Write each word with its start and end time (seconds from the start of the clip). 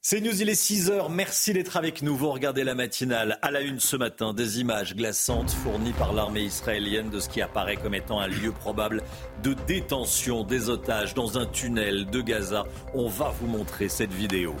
C'est 0.00 0.20
News, 0.20 0.40
il 0.40 0.48
est 0.48 0.52
6h. 0.52 1.10
Merci 1.10 1.52
d'être 1.52 1.76
avec 1.76 2.02
nous. 2.02 2.16
Vous 2.16 2.30
regardez 2.30 2.62
la 2.62 2.76
matinale. 2.76 3.36
À 3.42 3.50
la 3.50 3.62
une 3.62 3.80
ce 3.80 3.96
matin, 3.96 4.32
des 4.32 4.60
images 4.60 4.94
glaçantes 4.94 5.50
fournies 5.50 5.92
par 5.92 6.12
l'armée 6.12 6.42
israélienne 6.42 7.10
de 7.10 7.18
ce 7.18 7.28
qui 7.28 7.42
apparaît 7.42 7.76
comme 7.76 7.94
étant 7.94 8.20
un 8.20 8.28
lieu 8.28 8.52
probable 8.52 9.02
de 9.42 9.54
détention 9.66 10.44
des 10.44 10.70
otages 10.70 11.14
dans 11.14 11.36
un 11.36 11.46
tunnel 11.46 12.06
de 12.06 12.20
Gaza. 12.20 12.64
On 12.94 13.08
va 13.08 13.34
vous 13.40 13.48
montrer 13.48 13.88
cette 13.88 14.12
vidéo. 14.12 14.54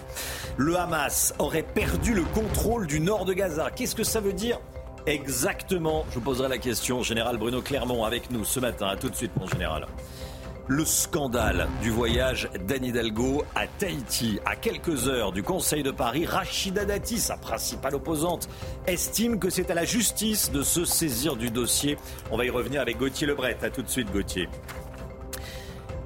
Le 0.56 0.76
Hamas 0.76 1.32
aurait 1.38 1.62
perdu 1.62 2.14
le 2.14 2.24
contrôle 2.24 2.88
du 2.88 2.98
nord 2.98 3.24
de 3.24 3.32
Gaza. 3.32 3.70
Qu'est-ce 3.70 3.94
que 3.94 4.04
ça 4.04 4.20
veut 4.20 4.32
dire 4.32 4.58
exactement? 5.06 6.04
Je 6.10 6.16
vous 6.16 6.20
poserai 6.20 6.48
la 6.48 6.58
question. 6.58 7.04
Général 7.04 7.38
Bruno 7.38 7.62
Clermont 7.62 8.04
avec 8.04 8.32
nous 8.32 8.44
ce 8.44 8.58
matin. 8.58 8.88
A 8.88 8.96
tout 8.96 9.08
de 9.08 9.14
suite, 9.14 9.36
mon 9.36 9.46
général 9.46 9.86
le 10.68 10.84
scandale 10.84 11.66
du 11.82 11.90
voyage 11.90 12.48
d'Anne 12.66 12.84
Hidalgo 12.84 13.42
à 13.54 13.66
Tahiti. 13.66 14.38
À 14.44 14.54
quelques 14.54 15.08
heures 15.08 15.32
du 15.32 15.42
Conseil 15.42 15.82
de 15.82 15.90
Paris, 15.90 16.26
Rachida 16.26 16.84
Dati, 16.84 17.18
sa 17.18 17.38
principale 17.38 17.94
opposante, 17.94 18.48
estime 18.86 19.38
que 19.38 19.48
c'est 19.48 19.70
à 19.70 19.74
la 19.74 19.86
justice 19.86 20.52
de 20.52 20.62
se 20.62 20.84
saisir 20.84 21.36
du 21.36 21.50
dossier. 21.50 21.96
On 22.30 22.36
va 22.36 22.44
y 22.44 22.50
revenir 22.50 22.82
avec 22.82 22.98
Gauthier 22.98 23.26
Lebret. 23.26 23.56
A 23.62 23.70
tout 23.70 23.82
de 23.82 23.88
suite, 23.88 24.12
Gauthier. 24.12 24.48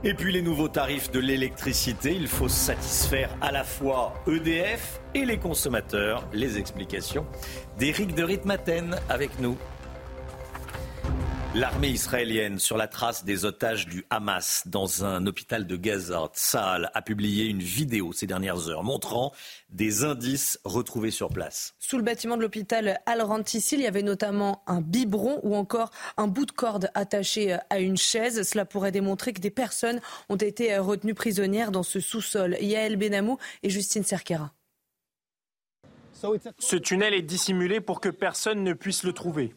Et 0.05 0.15
puis 0.15 0.33
les 0.33 0.43
nouveaux 0.43 0.69
tarifs 0.69 1.11
de 1.11 1.21
l'électricité, 1.21 2.13
il 2.15 2.27
faut 2.27 2.49
satisfaire 2.49 3.31
à 3.41 3.53
la 3.53 3.63
fois 3.63 4.15
EDF 4.27 5.01
et 5.15 5.25
les 5.25 5.39
consommateurs. 5.39 6.25
Les 6.33 6.59
explications 6.59 7.27
d'Éric 7.79 8.15
de 8.15 8.23
Ritmaten 8.23 8.97
avec 9.09 9.39
nous. 9.41 9.57
L'armée 11.55 11.91
israélienne 11.91 12.59
sur 12.59 12.79
la 12.79 12.89
trace 12.89 13.27
des 13.27 13.45
otages 13.45 13.87
du 13.87 14.07
Hamas 14.09 14.63
dans 14.65 15.05
un 15.05 15.27
hôpital 15.27 15.67
de 15.67 15.77
Gaza, 15.77 16.31
Tsahal, 16.33 16.91
a 16.95 17.03
publié 17.03 17.45
une 17.45 17.61
vidéo 17.61 18.15
ces 18.15 18.27
dernières 18.27 18.71
heures 18.71 18.83
montrant 18.83 19.33
des 19.69 20.03
indices 20.03 20.59
retrouvés 20.65 21.11
sur 21.11 21.29
place. 21.29 21.75
Sous 21.79 21.99
le 21.99 22.05
bâtiment 22.05 22.39
de 22.39 22.41
l'hôpital 22.41 23.01
Al-Rantissi, 23.05 23.75
il 23.75 23.83
y 23.83 23.87
avait 23.87 24.03
notamment 24.03 24.63
un 24.67 24.81
biberon 24.81 25.41
ou 25.43 25.55
encore 25.55 25.91
un 26.17 26.27
bout 26.27 26.47
de 26.47 26.53
corde 26.53 26.91
attaché 26.95 27.59
à 27.69 27.81
une 27.81 27.99
chaise. 27.99 28.49
Cela 28.49 28.65
pourrait 28.65 28.91
démontrer 28.91 29.35
que 29.35 29.41
des 29.43 29.51
personnes 29.51 30.01
ont 30.31 30.37
été 30.37 30.79
retenues 30.79 31.13
prisonnières 31.13 31.71
dans 31.71 31.83
ce 31.83 32.01
sous-sol. 32.01 32.57
Yael 32.63 32.97
Benamou 32.97 33.37
et 33.63 33.69
Justine 33.69 34.05
Cerquera. 34.05 34.55
Ce 36.59 36.77
tunnel 36.77 37.15
est 37.15 37.23
dissimulé 37.23 37.81
pour 37.81 38.01
que 38.01 38.09
personne 38.09 38.63
ne 38.63 38.73
puisse 38.73 39.03
le 39.03 39.13
trouver. 39.13 39.55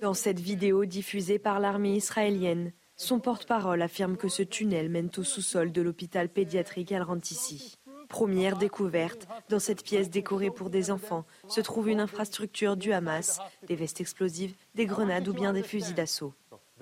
Dans 0.00 0.14
cette 0.14 0.40
vidéo 0.40 0.84
diffusée 0.84 1.38
par 1.38 1.60
l'armée 1.60 1.96
israélienne, 1.96 2.72
son 2.96 3.20
porte-parole 3.20 3.82
affirme 3.82 4.16
que 4.16 4.28
ce 4.28 4.42
tunnel 4.42 4.88
mène 4.88 5.10
au 5.16 5.22
sous-sol 5.22 5.72
de 5.72 5.82
l'hôpital 5.82 6.28
pédiatrique 6.28 6.92
Al-Rantissi. 6.92 7.76
Première 8.08 8.56
découverte, 8.56 9.26
dans 9.48 9.58
cette 9.58 9.82
pièce 9.82 10.10
décorée 10.10 10.50
pour 10.50 10.70
des 10.70 10.90
enfants, 10.90 11.26
se 11.48 11.60
trouve 11.60 11.88
une 11.88 12.00
infrastructure 12.00 12.76
du 12.76 12.92
Hamas, 12.92 13.40
des 13.66 13.74
vestes 13.74 14.00
explosives, 14.00 14.54
des 14.74 14.86
grenades 14.86 15.28
ou 15.28 15.34
bien 15.34 15.52
des 15.52 15.62
fusils 15.62 15.94
d'assaut. 15.94 16.32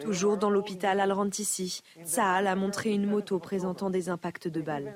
Toujours 0.01 0.37
dans 0.37 0.51
l'hôpital 0.51 1.01
Al-Rantissi, 1.01 1.83
Saal 2.05 2.47
a 2.47 2.57
montré 2.57 2.91
une 2.91 3.07
moto 3.07 3.39
présentant 3.39 3.91
des 3.91 4.09
impacts 4.09 4.49
de 4.49 4.61
balles. 4.61 4.95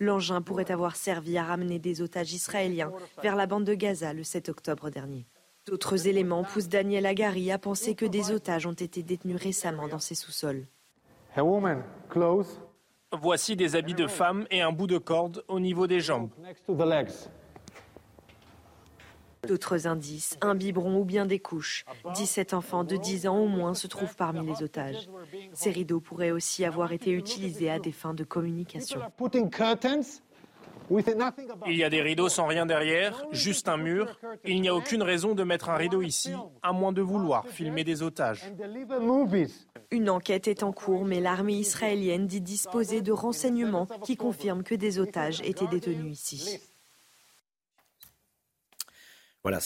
L'engin 0.00 0.42
pourrait 0.42 0.70
avoir 0.70 0.94
servi 0.94 1.38
à 1.38 1.44
ramener 1.44 1.78
des 1.78 2.02
otages 2.02 2.32
israéliens 2.32 2.92
vers 3.22 3.34
la 3.34 3.46
bande 3.46 3.64
de 3.64 3.74
Gaza 3.74 4.12
le 4.12 4.22
7 4.22 4.48
octobre 4.48 4.90
dernier. 4.90 5.26
D'autres 5.66 6.06
éléments 6.06 6.44
poussent 6.44 6.68
Daniel 6.68 7.04
Agari 7.04 7.50
à 7.50 7.58
penser 7.58 7.94
que 7.94 8.06
des 8.06 8.30
otages 8.30 8.66
ont 8.66 8.72
été 8.72 9.02
détenus 9.02 9.36
récemment 9.36 9.88
dans 9.88 9.98
ces 9.98 10.14
sous-sols. 10.14 10.66
Voici 13.12 13.56
des 13.56 13.74
habits 13.74 13.94
de 13.94 14.06
femme 14.06 14.46
et 14.50 14.60
un 14.60 14.70
bout 14.70 14.86
de 14.86 14.98
corde 14.98 15.42
au 15.48 15.60
niveau 15.60 15.86
des 15.86 16.00
jambes. 16.00 16.30
D'autres 19.48 19.86
indices, 19.86 20.36
un 20.42 20.54
biberon 20.54 21.00
ou 21.00 21.04
bien 21.06 21.24
des 21.24 21.38
couches. 21.38 21.86
17 22.14 22.52
enfants 22.52 22.84
de 22.84 22.96
10 22.96 23.28
ans 23.28 23.38
au 23.38 23.48
moins 23.48 23.72
se 23.72 23.86
trouvent 23.86 24.14
parmi 24.14 24.46
les 24.46 24.62
otages. 24.62 25.08
Ces 25.54 25.70
rideaux 25.70 26.00
pourraient 26.00 26.32
aussi 26.32 26.66
avoir 26.66 26.92
été 26.92 27.12
utilisés 27.12 27.70
à 27.70 27.78
des 27.78 27.92
fins 27.92 28.12
de 28.12 28.24
communication. 28.24 29.00
Il 31.66 31.76
y 31.76 31.84
a 31.84 31.90
des 31.90 32.02
rideaux 32.02 32.28
sans 32.28 32.46
rien 32.46 32.66
derrière, 32.66 33.24
juste 33.30 33.68
un 33.68 33.78
mur. 33.78 34.18
Il 34.44 34.60
n'y 34.60 34.68
a 34.68 34.74
aucune 34.74 35.02
raison 35.02 35.34
de 35.34 35.42
mettre 35.44 35.70
un 35.70 35.76
rideau 35.76 36.02
ici, 36.02 36.32
à 36.62 36.72
moins 36.72 36.92
de 36.92 37.02
vouloir 37.02 37.46
filmer 37.46 37.84
des 37.84 38.02
otages. 38.02 38.52
Une 39.90 40.10
enquête 40.10 40.48
est 40.48 40.62
en 40.62 40.72
cours, 40.72 41.06
mais 41.06 41.20
l'armée 41.20 41.54
israélienne 41.54 42.26
dit 42.26 42.42
disposer 42.42 43.00
de 43.00 43.12
renseignements 43.12 43.86
qui 44.04 44.16
confirment 44.16 44.62
que 44.62 44.74
des 44.74 44.98
otages 44.98 45.40
étaient 45.42 45.66
détenus 45.66 46.12
ici. 46.12 46.60
Voilà, 49.42 49.58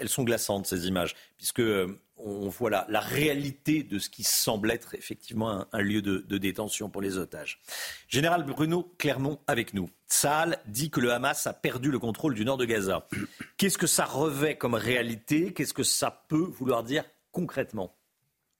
elles 0.00 0.08
sont 0.08 0.24
glaçantes 0.24 0.66
ces 0.66 0.86
images, 0.86 1.14
puisque 1.36 1.60
euh, 1.60 2.00
on 2.16 2.48
voit 2.48 2.70
la, 2.70 3.00
réalité 3.00 3.82
de 3.82 3.98
ce 3.98 4.08
qui 4.08 4.22
semble 4.22 4.70
être 4.70 4.94
effectivement 4.94 5.66
un, 5.72 5.80
lieu 5.80 6.02
de, 6.02 6.38
détention 6.38 6.88
pour 6.88 7.02
les 7.02 7.18
otages. 7.18 7.60
Général 8.08 8.44
Bruno 8.44 8.94
Clermont 8.98 9.40
avec 9.46 9.74
nous. 9.74 9.90
Saal 10.06 10.58
dit 10.66 10.90
que 10.90 11.00
le 11.00 11.12
Hamas 11.12 11.46
a 11.46 11.52
perdu 11.52 11.90
le 11.90 11.98
contrôle 11.98 12.34
du 12.34 12.44
nord 12.44 12.56
de 12.56 12.64
Gaza. 12.64 13.08
Qu'est-ce 13.56 13.78
que 13.78 13.86
ça 13.86 14.04
revêt 14.04 14.56
comme 14.56 14.74
réalité? 14.74 15.52
Qu'est-ce 15.52 15.74
que 15.74 15.82
ça 15.82 16.24
peut 16.28 16.36
vouloir 16.36 16.84
dire 16.84 17.04
concrètement? 17.32 17.94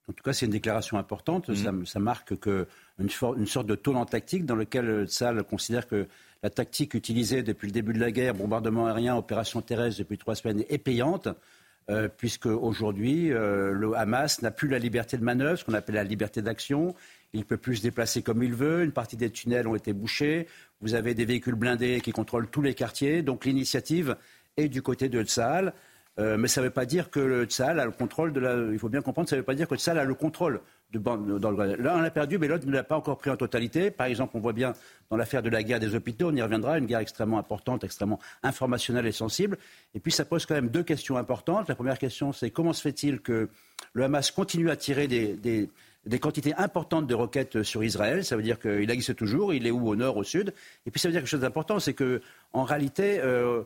En 0.08 0.12
tout 0.12 0.22
cas, 0.22 0.34
c'est 0.34 0.44
une 0.46 0.52
déclaration 0.52 0.98
importante. 0.98 1.48
Mm. 1.48 1.86
Ça, 1.86 1.98
marque 1.98 2.36
que 2.36 2.66
une, 2.98 3.08
une, 3.38 3.46
sorte 3.46 3.66
de 3.66 3.74
tournant 3.74 4.04
tactique 4.04 4.44
dans 4.44 4.56
lequel 4.56 5.08
Saal 5.08 5.42
considère 5.44 5.86
que 5.86 6.06
la 6.44 6.50
tactique 6.50 6.92
utilisée 6.92 7.42
depuis 7.42 7.68
le 7.68 7.72
début 7.72 7.94
de 7.94 7.98
la 8.00 8.12
guerre, 8.12 8.34
bombardement 8.34 8.86
aérien, 8.86 9.16
opération 9.16 9.62
terrestre 9.62 10.00
depuis 10.00 10.18
trois 10.18 10.34
semaines, 10.34 10.62
est 10.68 10.76
payante. 10.76 11.28
Euh, 11.88 12.06
puisque 12.14 12.44
aujourd'hui, 12.44 13.32
euh, 13.32 13.72
le 13.72 13.94
Hamas 13.94 14.42
n'a 14.42 14.50
plus 14.50 14.68
la 14.68 14.78
liberté 14.78 15.16
de 15.16 15.24
manœuvre, 15.24 15.58
ce 15.58 15.64
qu'on 15.64 15.72
appelle 15.72 15.94
la 15.94 16.04
liberté 16.04 16.42
d'action. 16.42 16.94
Il 17.32 17.40
ne 17.40 17.44
peut 17.44 17.56
plus 17.56 17.76
se 17.76 17.82
déplacer 17.82 18.22
comme 18.22 18.42
il 18.42 18.52
veut. 18.52 18.84
Une 18.84 18.92
partie 18.92 19.16
des 19.16 19.30
tunnels 19.30 19.66
ont 19.66 19.74
été 19.74 19.94
bouchés. 19.94 20.46
Vous 20.82 20.94
avez 20.94 21.14
des 21.14 21.24
véhicules 21.24 21.54
blindés 21.54 22.02
qui 22.02 22.12
contrôlent 22.12 22.48
tous 22.48 22.62
les 22.62 22.74
quartiers. 22.74 23.22
Donc 23.22 23.46
l'initiative 23.46 24.14
est 24.58 24.68
du 24.68 24.82
côté 24.82 25.08
de 25.08 25.22
Tsahal. 25.22 25.72
Euh, 26.18 26.36
mais 26.36 26.48
ça 26.48 26.60
ne 26.60 26.66
veut 26.66 26.72
pas 26.72 26.84
dire 26.84 27.08
que 27.10 27.20
le 27.20 27.44
Tsahal 27.46 27.80
a 27.80 27.86
le 27.86 27.90
contrôle. 27.90 28.32
Il 28.70 28.78
faut 28.78 28.90
bien 28.90 29.00
comprendre, 29.00 29.30
ça 29.30 29.36
ne 29.36 29.40
veut 29.40 29.46
pas 29.46 29.54
dire 29.54 29.66
que 29.66 29.74
le 29.74 29.80
Tsahal 29.80 29.98
a 29.98 30.04
le 30.04 30.14
contrôle 30.14 30.60
de 30.92 30.98
dans 30.98 31.50
le. 31.50 31.76
L'un 31.76 32.02
l'a 32.02 32.10
perdu, 32.10 32.38
mais 32.38 32.48
l'autre 32.48 32.66
ne 32.66 32.72
l'a 32.72 32.84
pas 32.84 32.96
encore 32.96 33.18
pris 33.18 33.30
en 33.30 33.36
totalité. 33.36 33.90
Par 33.90 34.06
exemple, 34.06 34.36
on 34.36 34.40
voit 34.40 34.52
bien 34.52 34.74
dans 35.10 35.16
l'affaire 35.16 35.42
de 35.42 35.50
la 35.50 35.62
guerre 35.62 35.80
des 35.80 35.94
hôpitaux, 35.94 36.28
on 36.28 36.36
y 36.36 36.42
reviendra, 36.42 36.78
une 36.78 36.86
guerre 36.86 37.00
extrêmement 37.00 37.38
importante, 37.38 37.84
extrêmement 37.84 38.20
informationnelle 38.42 39.06
et 39.06 39.12
sensible. 39.12 39.58
Et 39.94 40.00
puis 40.00 40.12
ça 40.12 40.24
pose 40.24 40.46
quand 40.46 40.54
même 40.54 40.68
deux 40.68 40.82
questions 40.82 41.16
importantes. 41.16 41.68
La 41.68 41.74
première 41.74 41.98
question, 41.98 42.32
c'est 42.32 42.50
comment 42.50 42.72
se 42.72 42.82
fait-il 42.82 43.20
que 43.20 43.48
le 43.92 44.04
Hamas 44.04 44.30
continue 44.30 44.70
à 44.70 44.76
tirer 44.76 45.08
des 45.08 45.68
quantités 46.18 46.54
importantes 46.54 47.06
de 47.06 47.14
roquettes 47.14 47.62
sur 47.62 47.82
Israël. 47.82 48.24
Ça 48.24 48.36
veut 48.36 48.42
dire 48.42 48.58
qu'il 48.58 48.90
existe 48.90 49.16
toujours. 49.16 49.54
Il 49.54 49.66
est 49.66 49.70
où 49.70 49.88
Au 49.88 49.96
nord, 49.96 50.16
au 50.16 50.24
sud. 50.24 50.54
Et 50.86 50.90
puis 50.90 51.00
ça 51.00 51.08
veut 51.08 51.12
dire 51.12 51.20
quelque 51.20 51.30
chose 51.30 51.40
d'important, 51.40 51.78
c'est 51.78 51.94
que 51.94 52.20
en 52.52 52.64
réalité, 52.64 53.20
euh, 53.20 53.62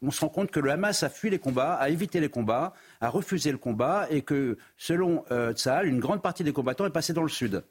on 0.00 0.10
se 0.10 0.20
rend 0.20 0.28
compte 0.28 0.50
que 0.50 0.60
le 0.60 0.70
Hamas 0.70 1.02
a 1.02 1.08
fui 1.08 1.30
les 1.30 1.38
combats, 1.38 1.74
a 1.74 1.90
évité 1.90 2.20
les 2.20 2.28
combats, 2.28 2.72
a 3.00 3.08
refusé 3.08 3.52
le 3.52 3.58
combat, 3.58 4.06
et 4.10 4.22
que 4.22 4.56
selon 4.76 5.24
euh, 5.30 5.52
une 5.84 6.00
grande 6.00 6.22
partie 6.22 6.44
des 6.44 6.52
combattants 6.52 6.86
est 6.86 6.90
passée 6.90 7.12
dans 7.12 7.22
le 7.22 7.28
sud. 7.28 7.62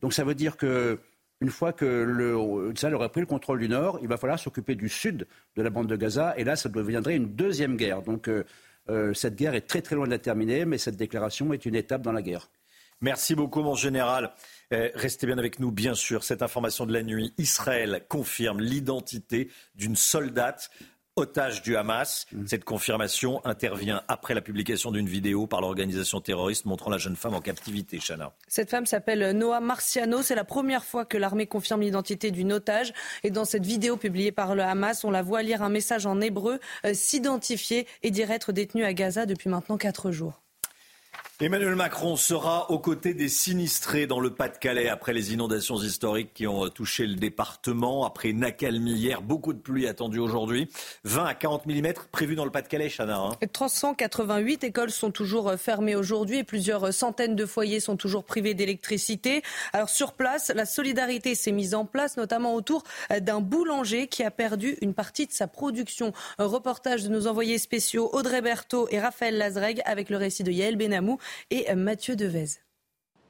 Donc 0.00 0.12
ça 0.12 0.24
veut 0.24 0.34
dire 0.34 0.56
que 0.56 0.98
une 1.40 1.50
fois 1.50 1.72
que 1.72 1.84
le 1.84 2.72
Tsahal 2.72 2.94
aura 2.94 3.08
pris 3.08 3.20
le 3.20 3.26
contrôle 3.26 3.58
du 3.58 3.68
nord, 3.68 3.98
il 4.02 4.08
va 4.08 4.16
falloir 4.16 4.38
s'occuper 4.38 4.74
du 4.74 4.88
sud 4.88 5.26
de 5.56 5.62
la 5.62 5.70
bande 5.70 5.86
de 5.86 5.96
Gaza, 5.96 6.34
et 6.36 6.44
là, 6.44 6.56
ça 6.56 6.68
deviendrait 6.68 7.16
une 7.16 7.34
deuxième 7.34 7.76
guerre. 7.76 8.02
Donc 8.02 8.28
euh, 8.28 8.44
euh, 8.88 9.14
cette 9.14 9.36
guerre 9.36 9.54
est 9.54 9.66
très 9.66 9.82
très 9.82 9.96
loin 9.96 10.06
de 10.06 10.10
la 10.10 10.18
terminer, 10.18 10.64
mais 10.64 10.78
cette 10.78 10.96
déclaration 10.96 11.52
est 11.52 11.66
une 11.66 11.74
étape 11.74 12.02
dans 12.02 12.12
la 12.12 12.22
guerre. 12.22 12.48
Merci 13.00 13.34
beaucoup, 13.34 13.62
mon 13.62 13.74
général. 13.74 14.32
Eh, 14.70 14.90
restez 14.94 15.26
bien 15.26 15.38
avec 15.38 15.60
nous, 15.60 15.70
bien 15.70 15.94
sûr. 15.94 16.24
Cette 16.24 16.42
information 16.42 16.86
de 16.86 16.92
la 16.92 17.02
nuit, 17.02 17.34
Israël 17.38 18.04
confirme 18.08 18.60
l'identité 18.60 19.50
d'une 19.74 19.96
soldate 19.96 20.70
otage 21.16 21.62
du 21.62 21.76
Hamas. 21.76 22.26
Mm. 22.32 22.46
Cette 22.46 22.64
confirmation 22.64 23.44
intervient 23.44 24.02
après 24.08 24.34
la 24.34 24.40
publication 24.40 24.90
d'une 24.90 25.08
vidéo 25.08 25.46
par 25.46 25.60
l'organisation 25.60 26.20
terroriste 26.20 26.64
montrant 26.64 26.90
la 26.90 26.98
jeune 26.98 27.16
femme 27.16 27.34
en 27.34 27.40
captivité, 27.40 27.98
Chana. 27.98 28.32
Cette 28.48 28.70
femme 28.70 28.86
s'appelle 28.86 29.36
Noah 29.36 29.60
Marciano. 29.60 30.22
C'est 30.22 30.34
la 30.34 30.44
première 30.44 30.84
fois 30.84 31.04
que 31.04 31.16
l'armée 31.16 31.46
confirme 31.46 31.82
l'identité 31.82 32.30
d'une 32.30 32.52
otage. 32.52 32.92
Et 33.22 33.30
dans 33.30 33.44
cette 33.44 33.64
vidéo 33.64 33.96
publiée 33.96 34.32
par 34.32 34.54
le 34.54 34.62
Hamas, 34.62 35.04
on 35.04 35.10
la 35.10 35.22
voit 35.22 35.42
lire 35.42 35.62
un 35.62 35.68
message 35.68 36.06
en 36.06 36.20
hébreu, 36.20 36.58
euh, 36.84 36.94
s'identifier 36.94 37.86
et 38.02 38.10
dire 38.10 38.30
être 38.30 38.52
détenue 38.52 38.84
à 38.84 38.92
Gaza 38.92 39.26
depuis 39.26 39.48
maintenant 39.48 39.76
quatre 39.76 40.10
jours. 40.10 40.40
Emmanuel 41.40 41.74
Macron 41.74 42.14
sera 42.14 42.70
aux 42.70 42.78
côtés 42.78 43.12
des 43.12 43.28
sinistrés 43.28 44.06
dans 44.06 44.20
le 44.20 44.30
Pas-de-Calais 44.30 44.88
après 44.88 45.12
les 45.12 45.32
inondations 45.32 45.76
historiques 45.76 46.32
qui 46.32 46.46
ont 46.46 46.68
touché 46.68 47.08
le 47.08 47.16
département. 47.16 48.06
Après 48.06 48.28
une 48.28 48.44
accalmie 48.44 48.94
hier, 48.94 49.20
beaucoup 49.20 49.52
de 49.52 49.58
pluie 49.58 49.88
attendue 49.88 50.20
aujourd'hui. 50.20 50.68
20 51.02 51.24
à 51.24 51.34
40 51.34 51.66
mm 51.66 51.94
prévus 52.12 52.36
dans 52.36 52.44
le 52.44 52.52
Pas-de-Calais, 52.52 52.88
Chana. 52.88 53.18
Hein. 53.18 53.46
388 53.52 54.62
écoles 54.62 54.92
sont 54.92 55.10
toujours 55.10 55.52
fermées 55.58 55.96
aujourd'hui 55.96 56.38
et 56.38 56.44
plusieurs 56.44 56.94
centaines 56.94 57.34
de 57.34 57.46
foyers 57.46 57.80
sont 57.80 57.96
toujours 57.96 58.22
privés 58.22 58.54
d'électricité. 58.54 59.42
Alors 59.72 59.88
sur 59.88 60.12
place, 60.12 60.52
la 60.54 60.66
solidarité 60.66 61.34
s'est 61.34 61.50
mise 61.50 61.74
en 61.74 61.84
place, 61.84 62.16
notamment 62.16 62.54
autour 62.54 62.84
d'un 63.20 63.40
boulanger 63.40 64.06
qui 64.06 64.22
a 64.22 64.30
perdu 64.30 64.78
une 64.82 64.94
partie 64.94 65.26
de 65.26 65.32
sa 65.32 65.48
production. 65.48 66.12
Reportage 66.38 67.02
de 67.02 67.08
nos 67.08 67.26
envoyés 67.26 67.58
spéciaux 67.58 68.08
Audrey 68.12 68.40
Berthaud 68.40 68.86
et 68.92 69.00
Raphaël 69.00 69.36
Lazreg 69.36 69.82
avec 69.84 70.10
le 70.10 70.16
récit 70.16 70.44
de 70.44 70.52
Yael 70.52 70.76
Benamou 70.76 71.18
et 71.50 71.72
Mathieu 71.74 72.16
Devez. 72.16 72.60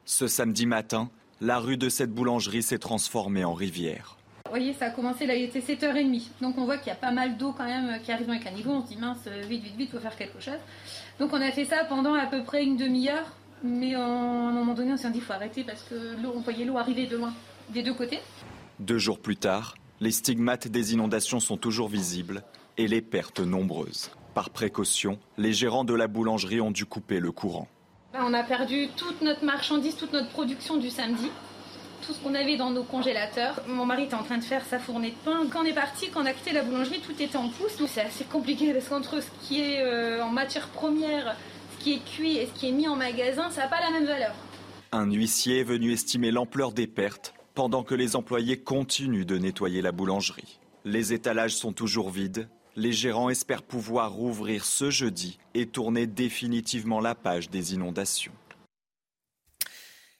Ce 0.05 0.26
samedi 0.26 0.67
matin, 0.67 1.11
la 1.41 1.58
rue 1.58 1.76
de 1.76 1.88
cette 1.88 2.11
boulangerie 2.11 2.62
s'est 2.62 2.79
transformée 2.79 3.44
en 3.44 3.55
rivière. 3.55 4.17
Vous 4.44 4.50
voyez, 4.50 4.75
ça 4.75 4.87
a 4.87 4.91
commencé, 4.91 5.26
là, 5.26 5.35
il 5.35 5.44
était 5.44 5.61
7h30. 5.61 6.23
Donc 6.41 6.58
on 6.58 6.64
voit 6.64 6.76
qu'il 6.76 6.88
y 6.88 6.93
a 6.93 6.96
pas 6.96 7.11
mal 7.11 7.37
d'eau 7.37 7.52
quand 7.52 7.64
même 7.64 8.00
qui 8.02 8.12
arrive 8.12 8.26
dans 8.26 8.35
les 8.35 8.41
caniveaux. 8.41 8.73
On 8.73 8.82
se 8.82 8.88
dit, 8.88 8.96
mince, 8.96 9.26
vite, 9.49 9.62
vite, 9.62 9.76
vite, 9.76 9.88
il 9.93 9.96
faut 9.96 10.00
faire 10.00 10.17
quelque 10.17 10.41
chose. 10.41 10.61
Donc 11.19 11.32
on 11.32 11.41
a 11.41 11.50
fait 11.50 11.64
ça 11.64 11.85
pendant 11.88 12.14
à 12.14 12.26
peu 12.26 12.44
près 12.44 12.62
une 12.62 12.76
demi-heure. 12.76 13.32
Mais 13.62 13.94
à 13.94 14.05
un 14.05 14.52
moment 14.52 14.75
donné, 14.75 14.93
on 14.93 14.96
s'est 14.96 15.11
dit, 15.11 15.19
il 15.19 15.25
faut 15.25 15.32
arrêter 15.32 15.64
parce 15.64 15.82
que 15.85 16.20
l'eau, 16.23 16.35
on 16.37 16.41
voyait 16.41 16.67
l'eau 16.67 16.76
arriver 16.76 17.06
de 17.06 17.17
loin, 17.17 17.32
des 17.70 17.82
deux 17.82 17.94
côtés. 17.94 18.20
Deux 18.79 18.99
jours 18.99 19.19
plus 19.19 19.37
tard, 19.37 19.75
les 20.00 20.11
stigmates 20.11 20.69
des 20.69 20.93
inondations 20.93 21.41
sont 21.41 21.56
toujours 21.56 21.88
visibles 21.88 22.43
et 22.76 22.87
les 22.87 23.00
pertes 23.00 23.41
nombreuses. 23.41 24.11
Par 24.35 24.50
précaution, 24.50 25.19
les 25.38 25.52
gérants 25.52 25.85
de 25.85 25.94
la 25.94 26.08
boulangerie 26.08 26.61
ont 26.61 26.73
dû 26.73 26.85
couper 26.85 27.20
le 27.20 27.32
courant. 27.32 27.69
On 28.17 28.33
a 28.33 28.45
perdu 28.45 28.89
toute 28.97 29.23
notre 29.23 29.45
marchandise, 29.45 29.97
toute 29.97 30.13
notre 30.13 30.29
production 30.29 30.77
du 30.77 30.89
samedi, 30.89 31.29
tout 32.07 32.13
ce 32.13 32.21
qu'on 32.21 32.35
avait 32.35 32.57
dans 32.57 32.71
nos 32.71 32.85
congélateurs. 32.85 33.61
Mon 33.67 33.87
mari 33.87 34.05
était 34.05 34.15
en 34.15 34.23
train 34.23 34.39
de 34.39 34.45
faire 34.45 34.65
sa 34.65 34.79
fournée 34.79 35.11
de 35.11 35.17
pain. 35.25 35.41
Quand 35.51 35.63
on 35.63 35.65
est 35.65 35.73
parti, 35.73 36.11
quand 36.11 36.23
on 36.23 36.27
a 36.27 36.33
quitté 36.33 36.53
la 36.53 36.63
boulangerie, 36.63 37.01
tout 37.01 37.21
était 37.21 37.37
en. 37.37 37.45
Donc 37.45 37.89
c'est 37.89 38.03
assez 38.03 38.25
compliqué 38.25 38.73
parce 38.73 38.89
qu'entre 38.89 39.21
ce 39.21 39.29
qui 39.43 39.61
est 39.61 39.83
euh, 39.83 40.23
en 40.23 40.31
matière 40.31 40.69
première, 40.69 41.35
ce 41.77 41.85
qui 41.85 41.95
est 41.95 42.05
cuit 42.05 42.37
et 42.37 42.47
ce 42.47 42.53
qui 42.53 42.69
est 42.69 42.73
mis 42.73 42.87
en 42.87 42.95
magasin, 42.95 43.51
ça 43.51 43.63
n'a 43.63 43.69
pas 43.69 43.81
la 43.81 43.91
même 43.91 44.07
valeur. 44.07 44.33
Un 44.93 45.11
huissier 45.11 45.61
est 45.61 45.65
venu 45.65 45.93
estimer 45.93 46.31
l'ampleur 46.31 46.73
des 46.73 46.87
pertes 46.87 47.35
pendant 47.55 47.83
que 47.83 47.97
les 47.97 48.15
employés 48.15 48.59
continuent 48.59 49.27
de 49.27 49.39
nettoyer 49.39 49.83
la 49.83 49.91
boulangerie. 49.91 50.61
Les 50.85 51.13
étalages 51.15 51.57
sont 51.57 51.73
toujours 51.73 52.11
vides 52.11 52.47
les 52.76 52.93
gérants 52.93 53.31
espèrent 53.31 53.62
pouvoir 53.62 54.12
rouvrir 54.12 54.65
ce 54.65 54.91
jeudi 54.91 55.38
et 55.55 55.67
tourner 55.67 56.06
définitivement 56.06 57.00
la 57.00 57.15
page 57.15 57.50
des 57.50 57.75
inondations. 57.75 58.32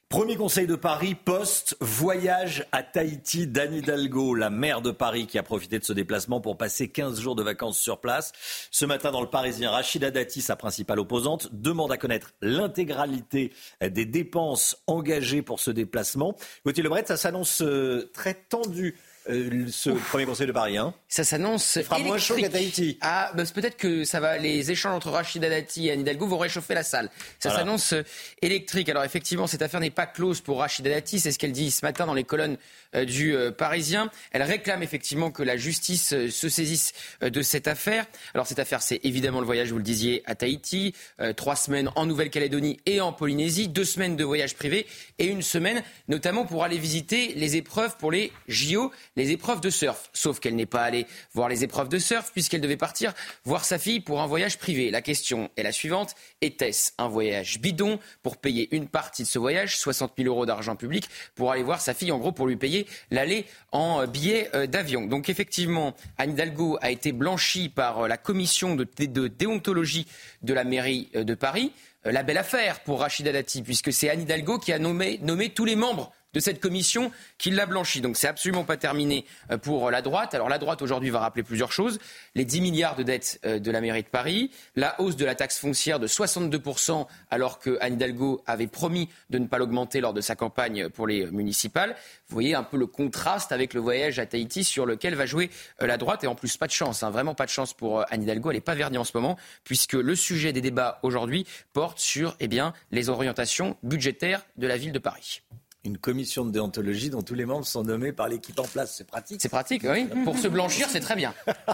Premier 0.07 0.35
conseil 0.35 0.67
de 0.67 0.75
Paris, 0.75 1.15
post-voyage 1.15 2.65
à 2.71 2.83
Tahiti 2.83 3.47
d'Anne 3.47 3.73
Hidalgo, 3.73 4.35
la 4.35 4.51
maire 4.51 4.81
de 4.81 4.91
Paris 4.91 5.25
qui 5.25 5.39
a 5.39 5.43
profité 5.43 5.79
de 5.79 5.83
ce 5.83 5.93
déplacement 5.93 6.39
pour 6.39 6.57
passer 6.57 6.89
15 6.89 7.19
jours 7.19 7.35
de 7.35 7.41
vacances 7.41 7.79
sur 7.79 7.99
place. 7.99 8.31
Ce 8.69 8.85
matin, 8.85 9.11
dans 9.11 9.19
le 9.19 9.27
Parisien, 9.27 9.71
Rachida 9.71 10.11
Dati, 10.11 10.41
sa 10.41 10.55
principale 10.55 10.99
opposante, 10.99 11.49
demande 11.51 11.91
à 11.91 11.97
connaître 11.97 12.33
l'intégralité 12.41 13.51
des 13.81 14.05
dépenses 14.05 14.77
engagées 14.85 15.41
pour 15.41 15.59
ce 15.59 15.71
déplacement. 15.71 16.35
Gauthier 16.65 16.83
Lebret, 16.83 17.03
ça 17.07 17.17
s'annonce 17.17 17.61
euh, 17.63 18.09
très 18.13 18.35
tendu 18.35 18.95
euh, 19.29 19.65
ce 19.69 19.89
premier 19.89 20.25
conseil 20.25 20.47
de 20.47 20.51
Paris. 20.51 20.77
Hein. 20.77 20.93
Ça 21.07 21.23
s'annonce. 21.23 21.81
fera 21.81 21.99
moins 21.99 22.17
chaud 22.17 22.35
qu'à 22.35 22.49
Tahiti. 22.49 22.97
Ah, 23.01 23.31
bah, 23.35 23.43
peut-être 23.53 23.77
que 23.77 24.03
ça 24.03 24.19
va. 24.19 24.37
Les 24.37 24.71
échanges 24.71 24.93
entre 24.93 25.09
Rachida 25.09 25.49
Dati 25.49 25.87
et 25.87 25.91
Anne 25.91 26.01
Hidalgo 26.01 26.27
vont 26.27 26.37
réchauffer 26.37 26.73
la 26.73 26.83
salle. 26.83 27.09
Ça 27.39 27.49
s'annonce 27.49 27.93
euh, 27.93 28.03
électrique. 28.41 28.89
Alors 28.89 29.03
effectivement, 29.03 29.47
cette 29.47 29.61
affaire 29.61 29.79
n'est 29.79 29.89
pas 29.89 30.05
close 30.05 30.41
pour 30.41 30.59
Rachida 30.59 30.89
Dati. 30.89 31.19
C'est 31.19 31.31
ce 31.31 31.39
qu'elle 31.39 31.51
dit 31.51 31.71
ce 31.71 31.83
matin 31.85 32.05
dans 32.05 32.13
les 32.13 32.23
colonnes 32.23 32.57
euh, 32.95 33.05
du 33.05 33.35
Parisien. 33.57 34.09
Elle 34.31 34.43
réclame 34.43 34.83
effectivement 34.83 35.31
que 35.31 35.43
la 35.43 35.57
justice 35.57 36.09
se 36.29 36.49
saisisse 36.49 36.93
de 37.21 37.41
cette 37.41 37.67
affaire. 37.67 38.05
Alors 38.33 38.47
cette 38.47 38.59
affaire, 38.59 38.81
c'est 38.81 38.99
évidemment 39.03 39.39
le 39.39 39.45
voyage, 39.45 39.71
vous 39.71 39.77
le 39.77 39.83
disiez, 39.83 40.23
à 40.25 40.35
Tahiti, 40.35 40.93
trois 41.35 41.55
semaines 41.55 41.89
en 41.95 42.05
Nouvelle-Calédonie 42.05 42.79
et 42.85 43.01
en 43.01 43.11
Polynésie, 43.11 43.67
deux 43.67 43.85
semaines 43.85 44.15
de 44.15 44.23
voyage 44.23 44.55
privé 44.55 44.87
et 45.19 45.25
une 45.25 45.41
semaine 45.41 45.83
notamment 46.07 46.45
pour 46.45 46.63
aller 46.63 46.77
visiter 46.77 47.33
les 47.35 47.55
épreuves 47.57 47.97
pour 47.97 48.11
les 48.11 48.31
JO 48.47 48.91
les 49.15 49.31
épreuves 49.31 49.61
de 49.61 49.69
surf. 49.69 50.09
Sauf 50.13 50.39
qu'elle 50.39 50.55
n'est 50.55 50.65
pas 50.65 50.83
allée 50.83 51.05
voir 51.33 51.49
les 51.49 51.63
épreuves 51.63 51.89
de 51.89 51.99
surf 51.99 52.31
puisqu'elle 52.31 52.61
devait 52.61 52.77
partir 52.77 53.13
voir 53.43 53.65
sa 53.65 53.77
fille 53.77 53.99
pour 53.99 54.21
un 54.21 54.27
voyage 54.27 54.57
privé. 54.57 54.91
La 54.91 55.01
question 55.01 55.49
est 55.57 55.63
la 55.63 55.71
suivante. 55.71 56.15
Était-ce 56.41 56.91
un 56.97 57.07
voyage 57.07 57.59
bidon 57.59 57.99
pour 58.23 58.37
payer 58.37 58.73
une 58.75 58.87
partie 58.87 59.23
de 59.23 59.27
ce 59.27 59.39
voyage, 59.39 59.77
60 59.77 60.13
000 60.17 60.29
euros 60.29 60.45
d'argent 60.45 60.75
public, 60.75 61.09
pour 61.35 61.51
aller 61.51 61.63
voir 61.63 61.81
sa 61.81 61.93
fille, 61.93 62.11
en 62.11 62.17
gros, 62.17 62.31
pour 62.31 62.47
lui 62.47 62.57
payer 62.57 62.87
l'aller 63.11 63.45
en 63.71 64.05
billet 64.07 64.49
euh, 64.53 64.67
d'avion? 64.67 65.05
Donc 65.05 65.29
effectivement, 65.29 65.95
Anne 66.17 66.31
Hidalgo 66.31 66.77
a 66.81 66.91
été 66.91 67.11
blanchie 67.11 67.69
par 67.69 68.01
euh, 68.01 68.07
la 68.07 68.17
commission 68.17 68.75
de, 68.75 68.85
déontologie 69.27 70.07
de 70.41 70.53
la 70.53 70.63
mairie 70.63 71.09
euh, 71.15 71.23
de 71.23 71.33
Paris. 71.33 71.71
La 72.03 72.21
belle 72.21 72.37
affaire 72.37 72.81
pour 72.81 72.99
Rachida 72.99 73.31
Dati, 73.31 73.63
puisque 73.63 73.91
c'est 73.91 74.11
Anne 74.11 74.21
Hidalgo 74.21 74.59
qui 74.59 74.71
a 74.71 74.77
nommé, 74.77 75.19
nommé 75.23 75.49
tous 75.49 75.65
les 75.65 75.75
membres 75.75 76.13
de 76.35 76.39
cette 76.41 76.59
commission 76.59 77.11
qui 77.39 77.49
l'a 77.49 77.65
blanchi. 77.65 78.01
Donc 78.01 78.17
c'est 78.17 78.27
absolument 78.27 78.65
pas 78.65 78.77
terminé 78.77 79.25
euh, 79.49 79.57
pour 79.57 79.89
la 79.89 80.01
droite. 80.01 80.35
Alors 80.35 80.49
la 80.49 80.59
droite 80.59 80.81
aujourd'hui 80.81 81.09
va 81.09 81.19
rappeler 81.19 81.43
plusieurs 81.43 81.71
choses. 81.71 81.97
Les 82.35 82.45
10 82.45 82.61
milliards 82.61 82.95
de 82.95 83.03
dettes 83.03 83.39
euh, 83.45 83.57
de 83.57 83.71
la 83.71 83.81
mairie 83.81 84.03
de 84.03 84.07
Paris, 84.07 84.51
la 84.75 84.99
hausse 85.01 85.15
de 85.15 85.25
la 85.25 85.33
taxe 85.33 85.57
foncière 85.57 85.99
de 85.99 86.07
62% 86.07 87.07
alors 87.31 87.57
que 87.57 87.77
Anne 87.81 87.93
Hidalgo 87.93 88.43
avait 88.45 88.67
promis 88.67 89.09
de 89.29 89.39
ne 89.39 89.47
pas 89.47 89.57
l'augmenter 89.57 90.01
lors 90.01 90.13
de 90.13 90.21
sa 90.21 90.35
campagne 90.35 90.89
pour 90.89 91.07
les 91.07 91.25
municipales. 91.31 91.95
Vous 92.27 92.33
voyez 92.33 92.53
un 92.53 92.63
peu 92.63 92.77
le 92.77 92.87
contraste 92.87 93.53
avec 93.53 93.73
le 93.73 93.79
voyage 93.79 94.19
à 94.19 94.25
Tahiti 94.25 94.65
sur 94.65 94.85
lequel 94.85 95.15
va 95.15 95.25
jouer 95.25 95.49
euh, 95.81 95.87
la 95.87 95.97
droite. 95.97 96.23
Et 96.25 96.27
en 96.27 96.35
plus, 96.35 96.57
pas 96.57 96.67
de 96.67 96.71
chance, 96.71 97.01
hein, 97.01 97.09
vraiment 97.09 97.33
pas 97.33 97.45
de 97.45 97.51
chance 97.51 97.73
pour 97.73 98.05
Anne 98.11 98.23
Hidalgo. 98.23 98.51
Elle 98.51 98.57
n'est 98.57 98.61
pas 98.61 98.75
vernie 98.75 98.97
en 98.97 99.05
ce 99.05 99.15
moment 99.15 99.37
puisque 99.63 99.93
le 99.93 100.15
sujet 100.15 100.51
des 100.51 100.61
débats 100.61 100.99
aujourd'hui 101.01 101.47
porte 101.71 101.99
sur 101.99 102.35
eh 102.41 102.49
les 102.91 103.09
orientations 103.09 103.75
budgétaires 103.83 104.45
de 104.57 104.67
la 104.67 104.77
ville 104.77 104.91
de 104.91 104.99
Paris 104.99 105.41
une 105.85 105.97
commission 105.97 106.45
de 106.45 106.51
déontologie 106.51 107.09
dont 107.09 107.21
tous 107.21 107.35
les 107.35 107.45
membres 107.45 107.65
sont 107.65 107.83
nommés 107.83 108.11
par 108.11 108.27
l'équipe 108.27 108.59
en 108.59 108.63
place. 108.63 108.95
C'est 108.97 109.07
pratique. 109.07 109.41
C'est 109.41 109.49
pratique, 109.49 109.83
oui. 109.83 110.07
Pour 110.23 110.37
se 110.37 110.47
blanchir, 110.47 110.87
c'est 110.89 110.99
très 110.99 111.15
bien. 111.15 111.33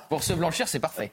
Pour 0.09 0.23
se 0.23 0.33
blanchir, 0.33 0.67
c'est 0.67 0.79
parfait. 0.79 1.11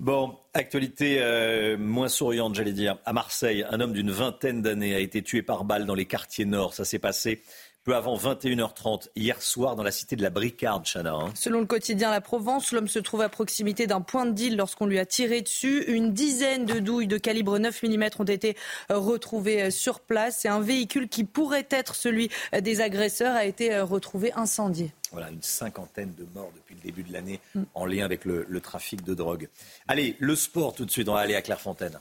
Bon, 0.00 0.36
actualité 0.54 1.18
euh, 1.20 1.78
moins 1.78 2.08
souriante, 2.08 2.54
j'allais 2.56 2.72
dire. 2.72 2.98
À 3.04 3.12
Marseille, 3.12 3.64
un 3.70 3.80
homme 3.80 3.92
d'une 3.92 4.10
vingtaine 4.10 4.60
d'années 4.60 4.94
a 4.94 4.98
été 4.98 5.22
tué 5.22 5.42
par 5.42 5.64
balle 5.64 5.86
dans 5.86 5.94
les 5.94 6.04
quartiers 6.04 6.44
nord. 6.44 6.74
Ça 6.74 6.84
s'est 6.84 6.98
passé 6.98 7.42
peu 7.84 7.94
avant 7.94 8.16
21h30 8.16 9.08
hier 9.14 9.40
soir 9.42 9.76
dans 9.76 9.82
la 9.82 9.90
cité 9.90 10.16
de 10.16 10.22
la 10.22 10.30
Bricarde, 10.30 10.86
Chana. 10.86 11.12
Hein. 11.12 11.32
Selon 11.34 11.60
le 11.60 11.66
quotidien 11.66 12.10
La 12.10 12.22
Provence, 12.22 12.72
l'homme 12.72 12.88
se 12.88 12.98
trouve 12.98 13.20
à 13.20 13.28
proximité 13.28 13.86
d'un 13.86 14.00
point 14.00 14.24
de 14.24 14.32
deal 14.32 14.56
lorsqu'on 14.56 14.86
lui 14.86 14.98
a 14.98 15.04
tiré 15.04 15.42
dessus. 15.42 15.84
Une 15.86 16.12
dizaine 16.12 16.64
de 16.64 16.78
douilles 16.80 17.06
de 17.06 17.18
calibre 17.18 17.58
9 17.58 17.82
mm 17.82 18.04
ont 18.18 18.24
été 18.24 18.56
euh, 18.90 18.98
retrouvées 18.98 19.64
euh, 19.64 19.70
sur 19.70 20.00
place 20.00 20.46
et 20.46 20.48
un 20.48 20.60
véhicule 20.60 21.08
qui 21.08 21.24
pourrait 21.24 21.68
être 21.70 21.94
celui 21.94 22.30
euh, 22.54 22.62
des 22.62 22.80
agresseurs 22.80 23.36
a 23.36 23.44
été 23.44 23.78
retrouvé 23.80 24.32
incendié. 24.32 24.92
Voilà, 25.12 25.30
une 25.30 25.42
cinquantaine 25.42 26.14
de 26.18 26.26
morts 26.34 26.50
depuis 26.56 26.74
le 26.74 26.80
début 26.80 27.02
de 27.02 27.12
l'année 27.12 27.40
mm. 27.54 27.62
en 27.74 27.84
lien 27.84 28.04
avec 28.04 28.24
le, 28.24 28.46
le, 28.48 28.60
trafic 28.60 29.04
de 29.04 29.14
drogue. 29.14 29.48
Allez, 29.88 30.16
le 30.18 30.34
sport 30.34 30.74
tout 30.74 30.86
de 30.86 30.90
suite, 30.90 31.08
on 31.08 31.14
va 31.14 31.20
aller 31.20 31.34
à 31.34 31.42
Clairefontaine. 31.42 32.00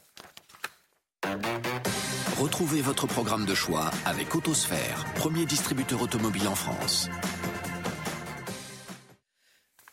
Retrouvez 2.40 2.82
votre 2.82 3.08
programme 3.08 3.46
de 3.46 3.56
choix 3.56 3.90
avec 4.06 4.36
Autosphère, 4.36 5.06
premier 5.16 5.46
distributeur 5.46 6.02
automobile 6.02 6.48
en 6.48 6.56
France. 6.56 7.10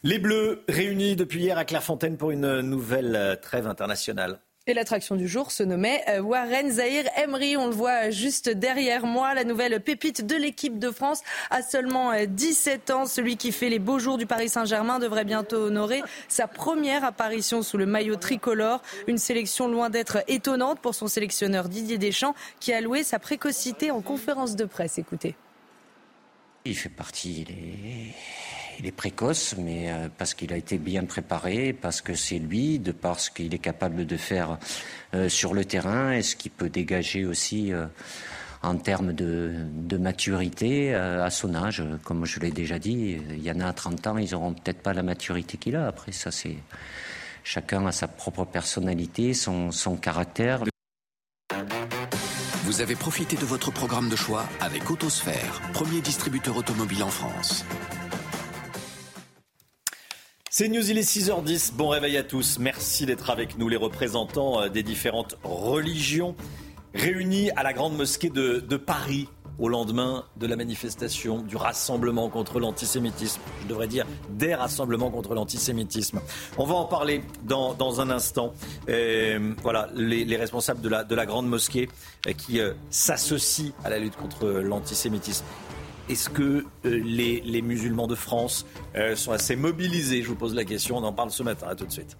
Les 0.03 0.19
Bleus 0.19 0.65
réunis 0.69 1.15
depuis 1.15 1.41
hier 1.41 1.59
à 1.59 1.65
Clairefontaine 1.65 2.17
pour 2.17 2.31
une 2.31 2.61
nouvelle 2.61 3.39
trêve 3.43 3.67
internationale. 3.67 4.41
Et 4.67 4.75
l'attraction 4.75 5.17
du 5.17 5.27
jour 5.27 5.53
se 5.53 5.63
nommait 5.63 6.05
euh, 6.09 6.21
Warren 6.21 6.71
Zahir 6.71 7.05
Emery. 7.17 7.57
On 7.57 7.67
le 7.67 7.75
voit 7.75 8.11
juste 8.11 8.51
derrière 8.51 9.07
moi. 9.07 9.33
La 9.33 9.45
nouvelle 9.45 9.81
pépite 9.81 10.27
de 10.27 10.37
l'équipe 10.37 10.79
de 10.79 10.91
France 10.91 11.23
a 11.51 11.63
seulement 11.63 12.13
17 12.27 12.91
euh, 12.91 12.95
ans. 12.95 13.07
Celui 13.07 13.39
qui 13.39 13.53
fait 13.53 13.71
les 13.71 13.79
beaux 13.79 13.99
jours 13.99 14.19
du 14.19 14.27
Paris 14.27 14.51
Saint-Germain 14.51 14.99
devrait 14.99 15.25
bientôt 15.25 15.65
honorer 15.65 16.03
sa 16.29 16.47
première 16.47 17.05
apparition 17.05 17.63
sous 17.63 17.79
le 17.79 17.87
maillot 17.87 18.17
tricolore. 18.17 18.83
Une 19.07 19.17
sélection 19.17 19.67
loin 19.67 19.89
d'être 19.89 20.19
étonnante 20.29 20.79
pour 20.81 20.95
son 20.95 21.09
sélectionneur 21.09 21.71
Didier 21.71 21.97
Deschamps 21.97 22.35
qui 22.61 22.75
a 22.75 22.83
loué 22.83 23.03
sa 23.03 23.19
précocité 23.19 23.91
en 23.91 24.03
conférence 24.03 24.57
de 24.57 24.67
presse. 24.67 24.99
Écoutez. 24.99 25.37
Il 26.67 26.77
fait 26.77 26.91
partie 26.91 27.45
des 27.45 28.15
il 28.81 28.87
est 28.87 28.93
précoce, 28.93 29.55
mais 29.59 29.93
euh, 29.93 30.09
parce 30.17 30.33
qu'il 30.33 30.53
a 30.55 30.57
été 30.57 30.79
bien 30.79 31.05
préparé, 31.05 31.75
parce 31.75 32.01
que 32.01 32.15
c'est 32.15 32.39
lui, 32.39 32.79
de 32.79 32.93
par 32.93 33.21
ce 33.21 33.31
qu'il 33.31 33.55
est 33.55 33.59
capable 33.59 34.07
de 34.07 34.17
faire 34.17 34.59
euh, 35.15 35.29
sur 35.29 35.53
le 35.53 35.67
terrain 35.67 36.13
et 36.13 36.23
ce 36.23 36.35
qu'il 36.35 36.51
peut 36.51 36.71
dégager 36.71 37.27
aussi 37.27 37.75
euh, 37.75 37.85
en 38.63 38.77
termes 38.77 39.13
de, 39.13 39.67
maturité 39.99 40.95
à 40.95 41.29
son 41.31 41.55
âge. 41.55 41.83
Comme 42.05 42.25
je 42.25 42.41
l'ai 42.41 42.51
déjà 42.51 42.79
dit, 42.79 43.19
il 43.31 43.43
y 43.43 43.51
en 43.51 43.61
a 43.61 43.67
à 43.67 43.73
30 43.73 44.07
ans, 44.07 44.19
ils 44.19 44.33
n'auront 44.33 44.55
peut-être 44.55 44.83
pas 44.83 44.95
la 44.95 45.03
maturité 45.03 45.59
qu'il 45.59 45.77
a. 45.77 45.87
Après, 45.87 46.13
ça, 46.13 46.31
c'est 46.31 46.57
chacun 47.45 47.87
a 47.87 47.93
sa 47.93 48.09
propre 48.09 48.45
personnalité, 48.45 49.35
son, 49.35 49.71
son 49.73 49.97
caractère. 49.97 50.65
Vous 52.65 52.81
avez 52.81 52.97
profité 52.97 53.37
de 53.37 53.45
votre 53.45 53.71
programme 53.71 54.09
de 54.09 54.17
choix 54.17 54.45
avec 54.61 54.91
Autosphère, 54.91 55.61
premier 55.73 56.01
distributeur 56.01 56.57
automobile 56.57 57.03
en 57.03 57.09
France. 57.09 57.65
C'est 60.53 60.67
News, 60.67 60.91
il 60.91 60.99
est 60.99 61.09
6h10. 61.09 61.75
Bon 61.75 61.91
réveil 61.91 62.17
à 62.17 62.25
tous. 62.25 62.59
Merci 62.59 63.07
d'être 63.07 63.31
avec 63.31 63.57
nous, 63.57 63.69
les 63.69 63.77
représentants 63.77 64.63
euh, 64.63 64.69
des 64.69 64.83
différentes 64.83 65.39
religions 65.45 66.35
réunis 66.93 67.53
à 67.53 67.63
la 67.63 67.73
Grande 67.73 67.97
Mosquée 67.97 68.31
de, 68.31 68.77
Paris 68.77 69.29
au 69.61 69.69
lendemain 69.69 70.25
de 70.39 70.49
la 70.49 70.57
manifestation, 70.57 71.41
du 71.43 71.55
rassemblement 71.55 72.29
contre 72.31 72.59
l'antisémitisme. 72.59 73.41
Je 73.63 73.69
devrais 73.69 73.87
dire 73.87 74.07
des 74.31 74.57
rassemblements 74.57 75.13
contre 75.13 75.37
l'antisémitisme. 75.37 76.19
On 76.59 76.65
va 76.65 76.75
en 76.75 76.87
parler 76.87 77.23
dans, 77.45 78.01
un 78.01 78.11
instant. 78.11 78.53
Euh, 78.89 79.55
voilà, 79.63 79.89
les, 79.95 80.25
les, 80.25 80.37
responsables 80.37 80.81
de 80.81 80.89
la, 80.89 81.05
de 81.05 81.15
la 81.15 81.27
Grande 81.27 81.47
Mosquée 81.47 81.89
euh, 82.27 82.33
qui 82.33 82.59
s'associent 82.91 83.71
à 83.85 83.89
la 83.89 84.01
lutte 84.01 84.17
contre 84.17 84.49
l'antisémitisme. 84.49 85.45
Est-ce 86.11 86.29
que 86.29 86.43
euh, 86.43 87.03
les, 87.05 87.63
musulmans 87.63 88.09
de 88.09 88.17
France 88.17 88.67
euh, 88.97 89.15
sont 89.15 89.31
assez 89.31 89.55
mobilisés? 89.55 90.23
Je 90.23 90.27
vous 90.27 90.35
pose 90.35 90.57
la 90.57 90.65
question. 90.65 90.97
On 90.97 91.05
en 91.05 91.13
parle 91.13 91.31
ce 91.31 91.45
matin. 91.45 91.69
À 91.69 91.77
tout 91.77 91.87
de 91.87 91.93
suite. 91.93 92.17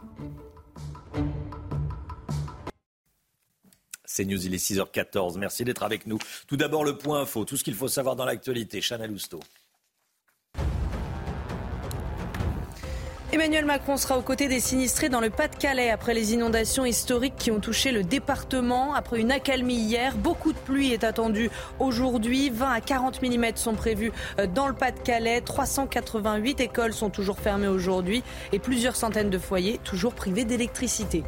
C'est 4.05 4.25
News, 4.25 4.47
il 4.47 4.55
est 4.55 4.65
6h14. 4.65 5.39
Merci 5.39 5.65
d'être 5.65 5.83
avec 5.83 6.07
nous. 6.07 6.19
Tout 6.47 6.57
d'abord, 6.57 6.85
le 6.85 6.99
point 6.99 7.23
info, 7.23 7.45
tout 7.45 7.57
ce 7.57 7.65
qu'il 7.65 7.75
faut 7.75 7.89
savoir 7.89 8.15
dans 8.15 8.25
l'actualité. 8.25 8.81
Chanel 8.81 9.11
Housteau. 9.11 9.41
Emmanuel 13.33 13.65
Macron 13.65 13.97
sera 13.97 14.19
aux 14.19 14.23
côtés 14.23 14.49
des 14.49 14.59
sinistrés 14.59 15.09
dans 15.09 15.21
le 15.21 15.31
Pas-de-Calais 15.31 15.89
après 15.89 16.15
les 16.15 16.33
inondations 16.33 16.85
historiques 16.85 17.37
qui 17.39 17.53
ont 17.53 17.61
touché 17.61 17.93
le 17.93 18.03
département. 18.03 18.93
Après 18.93 19.21
une 19.21 19.31
accalmie 19.31 19.77
hier, 19.77 20.17
beaucoup 20.17 20.53
de 20.53 20.59
pluie 20.59 20.93
est 20.93 21.05
attendue 21.05 21.49
aujourd'hui. 21.79 22.51
20 22.51 22.73
à 22.73 22.81
40 22.81 23.23
mm 23.23 23.53
sont 23.55 23.75
prévus 23.75 24.11
euh, 24.41 24.49
dans 24.49 24.67
le 24.67 24.75
Pas-de-Calais. 24.75 25.43
388 25.43 26.61
écoles 26.61 26.93
sont 26.93 27.09
toujours 27.09 27.39
fermées 27.39 27.69
aujourd'hui 27.69 28.25
et 28.51 28.59
plusieurs 28.59 28.97
centaines 28.97 29.31
de 29.31 29.39
foyers 29.39 29.79
toujours 29.85 30.15
privés 30.15 30.45
d'électricité. 30.45 31.23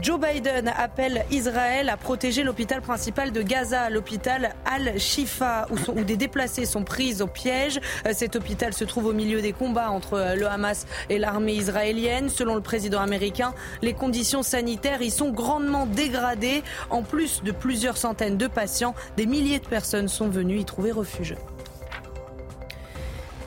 Joe 0.00 0.20
Biden 0.20 0.68
appelle 0.76 1.24
Israël 1.32 1.88
à 1.88 1.96
protéger 1.96 2.44
l'hôpital 2.44 2.80
principal 2.80 3.32
de 3.32 3.42
Gaza, 3.42 3.90
l'hôpital 3.90 4.54
Al-Shifa, 4.64 5.66
où, 5.70 5.98
où, 5.98 6.04
des 6.04 6.16
déplacés 6.16 6.66
sont 6.66 6.84
pris 6.84 7.20
au 7.20 7.26
piège. 7.26 7.80
Euh, 8.06 8.12
cet 8.14 8.36
hôpital 8.36 8.72
se 8.72 8.84
trouve 8.84 9.06
au 9.06 9.12
milieu 9.12 9.42
des 9.42 9.52
combats 9.52 9.90
entre 9.90 10.14
euh, 10.14 10.34
le 10.36 10.46
Hamas 10.46 10.86
et 11.10 11.18
l'armée 11.18 11.54
israélienne. 11.54 12.28
Selon 12.28 12.54
le 12.54 12.60
président 12.60 13.00
américain, 13.00 13.54
les 13.82 13.92
conditions 13.92 14.44
sanitaires 14.44 15.02
y 15.02 15.10
sont 15.10 15.30
grandement 15.30 15.86
dégradées. 15.86 16.62
En 16.90 17.02
plus 17.02 17.42
de 17.42 17.50
plusieurs 17.50 17.96
centaines 17.96 18.36
de 18.36 18.46
patients, 18.46 18.94
des 19.16 19.26
milliers 19.26 19.58
de 19.58 19.66
personnes 19.66 20.06
sont 20.06 20.28
venues 20.28 20.60
y 20.60 20.64
trouver 20.64 20.92
refuge. 20.92 21.34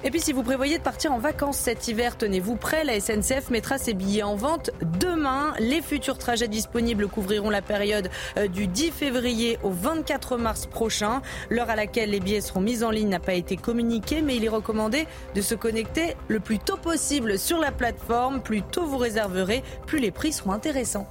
Et 0.04 0.10
puis 0.10 0.20
si 0.20 0.34
vous 0.34 0.42
prévoyez 0.42 0.80
de 0.80 0.84
partir 0.84 1.14
en 1.14 1.20
vacances 1.20 1.58
cet 1.58 1.88
hiver, 1.88 2.18
tenez-vous 2.18 2.56
prêt, 2.56 2.84
la 2.84 3.00
SNCF 3.00 3.52
mettra 3.52 3.78
ses 3.78 3.94
billets 3.94 4.24
en 4.24 4.36
vente 4.36 4.72
demain. 5.00 5.54
Les 5.60 5.80
futurs 5.82 6.18
trajets 6.18 6.48
disponibles 6.48 7.08
couvriront 7.08 7.52
la 7.52 7.62
période 7.62 8.10
euh, 8.38 8.48
du 8.48 8.66
10 8.66 8.90
février 8.90 9.60
au 9.62 9.70
24 9.70 10.38
mars 10.38 10.66
prochain. 10.66 11.22
L'heure 11.52 11.70
à 11.70 11.76
laquelle 11.76 12.10
les 12.10 12.20
billets 12.20 12.42
seront 12.42 12.62
mis 12.62 12.84
en 12.84 12.90
ligne 12.90 13.10
n'a 13.10 13.20
pas 13.20 13.36
été 13.36 13.58
communiquée, 13.58 14.24
mais 14.24 14.38
il 14.38 14.44
est 14.44 14.50
recommandé 14.50 15.06
de 15.36 15.42
se 15.42 15.54
connecter 15.54 16.16
le 16.30 16.40
plus 16.40 16.58
tôt 16.58 16.78
possible 16.78 17.38
sur 17.38 17.60
la 17.60 17.72
plateforme. 17.72 18.42
Plus 18.42 18.64
tôt 18.64 18.86
vous 18.86 18.98
réserverez, 18.98 19.62
plus 19.86 20.00
les 20.00 20.12
prix 20.12 20.34
seront 20.34 20.52
intéressants. 20.52 21.08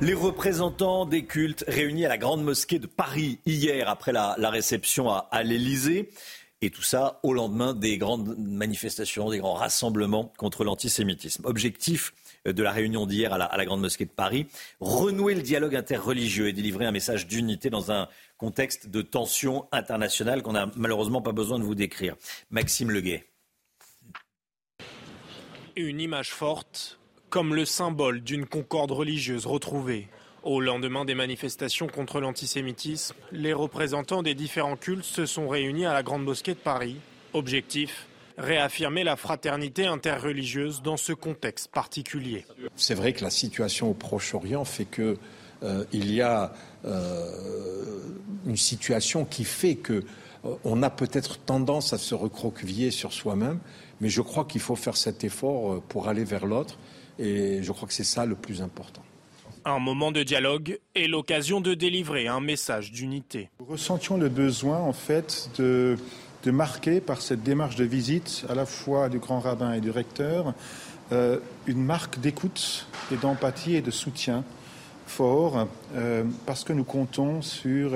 Les 0.00 0.14
représentants 0.14 1.04
des 1.04 1.26
cultes 1.26 1.64
réunis 1.68 2.06
à 2.06 2.08
la 2.08 2.16
Grande 2.16 2.42
Mosquée 2.42 2.78
de 2.78 2.86
Paris 2.86 3.38
hier 3.44 3.88
après 3.88 4.12
la, 4.12 4.34
réception 4.38 5.10
à, 5.10 5.28
à 5.30 5.42
l'Élysée. 5.42 6.10
Et 6.62 6.70
tout 6.70 6.82
ça 6.82 7.20
au 7.22 7.32
lendemain 7.32 7.72
des 7.72 7.96
grandes 7.96 8.36
manifestations, 8.36 9.30
des 9.30 9.38
grands 9.38 9.54
rassemblements 9.54 10.32
contre 10.36 10.62
l'antisémitisme. 10.62 11.46
Objectif 11.46 12.12
de 12.44 12.62
la 12.62 12.70
réunion 12.70 13.06
d'hier 13.06 13.32
à 13.32 13.38
la, 13.38 13.46
à 13.46 13.56
la, 13.56 13.64
Grande 13.64 13.80
Mosquée 13.80 14.04
de 14.04 14.10
Paris, 14.10 14.46
renouer 14.78 15.34
le 15.34 15.42
dialogue 15.42 15.74
interreligieux 15.74 16.48
et 16.48 16.52
délivrer 16.52 16.84
un 16.84 16.92
message 16.92 17.26
d'unité 17.26 17.70
dans 17.70 17.92
un 17.92 18.08
contexte 18.36 18.88
de 18.88 19.02
tension 19.02 19.66
internationale 19.72 20.42
qu'on 20.42 20.52
n'a 20.52 20.70
malheureusement 20.76 21.22
pas 21.22 21.32
besoin 21.32 21.58
de 21.58 21.64
vous 21.64 21.74
décrire. 21.74 22.16
Maxime 22.50 22.90
Leguet. 22.90 23.26
Une 25.76 26.00
image 26.00 26.30
forte, 26.30 26.98
comme 27.30 27.54
le 27.54 27.64
symbole 27.64 28.22
d'une 28.22 28.46
concorde 28.46 28.90
religieuse 28.90 29.46
retrouvée. 29.46 30.08
Au 30.42 30.60
lendemain 30.60 31.04
des 31.04 31.14
manifestations 31.14 31.86
contre 31.86 32.20
l'antisémitisme, 32.20 33.14
les 33.30 33.52
représentants 33.52 34.22
des 34.22 34.34
différents 34.34 34.76
cultes 34.76 35.04
se 35.04 35.26
sont 35.26 35.48
réunis 35.48 35.84
à 35.86 35.92
la 35.92 36.02
Grande 36.02 36.24
Mosquée 36.24 36.54
de 36.54 36.58
Paris. 36.58 36.96
Objectif 37.34 38.06
réaffirmer 38.40 39.04
la 39.04 39.16
fraternité 39.16 39.86
interreligieuse 39.86 40.82
dans 40.82 40.96
ce 40.96 41.12
contexte 41.12 41.68
particulier. 41.68 42.46
C'est 42.74 42.94
vrai 42.94 43.12
que 43.12 43.22
la 43.22 43.30
situation 43.30 43.90
au 43.90 43.94
Proche-Orient 43.94 44.64
fait 44.64 44.86
que 44.86 45.18
euh, 45.62 45.84
y 45.92 46.22
a 46.22 46.54
euh, 46.86 48.00
une 48.46 48.56
situation 48.56 49.26
qui 49.26 49.44
fait 49.44 49.74
que 49.74 50.04
euh, 50.44 50.54
on 50.64 50.82
a 50.82 50.88
peut-être 50.88 51.38
tendance 51.38 51.92
à 51.92 51.98
se 51.98 52.14
recroqueviller 52.14 52.90
sur 52.90 53.12
soi-même, 53.12 53.58
mais 54.00 54.08
je 54.08 54.22
crois 54.22 54.46
qu'il 54.46 54.62
faut 54.62 54.76
faire 54.76 54.96
cet 54.96 55.22
effort 55.22 55.82
pour 55.82 56.08
aller 56.08 56.24
vers 56.24 56.46
l'autre, 56.46 56.78
et 57.18 57.62
je 57.62 57.72
crois 57.72 57.86
que 57.86 57.94
c'est 57.94 58.04
ça 58.04 58.24
le 58.24 58.36
plus 58.36 58.62
important. 58.62 59.02
Un 59.64 59.78
moment 59.78 60.12
de 60.12 60.22
dialogue 60.22 60.78
et 60.94 61.08
l'occasion 61.08 61.60
de 61.60 61.74
délivrer 61.74 62.28
un 62.28 62.40
message 62.40 62.92
d'unité. 62.92 63.50
Nous 63.60 63.66
ressentions 63.66 64.16
le 64.16 64.28
besoin, 64.28 64.78
en 64.78 64.92
fait, 64.92 65.50
de, 65.58 65.96
de, 66.44 66.50
marquer 66.50 67.00
par 67.00 67.20
cette 67.20 67.42
démarche 67.42 67.76
de 67.76 67.84
visite, 67.84 68.44
à 68.48 68.54
la 68.54 68.66
fois 68.66 69.08
du 69.08 69.18
grand 69.18 69.40
rabbin 69.40 69.72
et 69.72 69.80
du 69.80 69.90
recteur, 69.90 70.54
euh, 71.12 71.38
une 71.66 71.82
marque 71.82 72.20
d'écoute 72.20 72.86
et 73.12 73.16
d'empathie 73.16 73.76
et 73.76 73.82
de 73.82 73.90
soutien 73.90 74.44
fort, 75.06 75.66
euh, 75.94 76.24
parce 76.46 76.64
que 76.64 76.72
nous 76.72 76.84
comptons 76.84 77.42
sur 77.42 77.92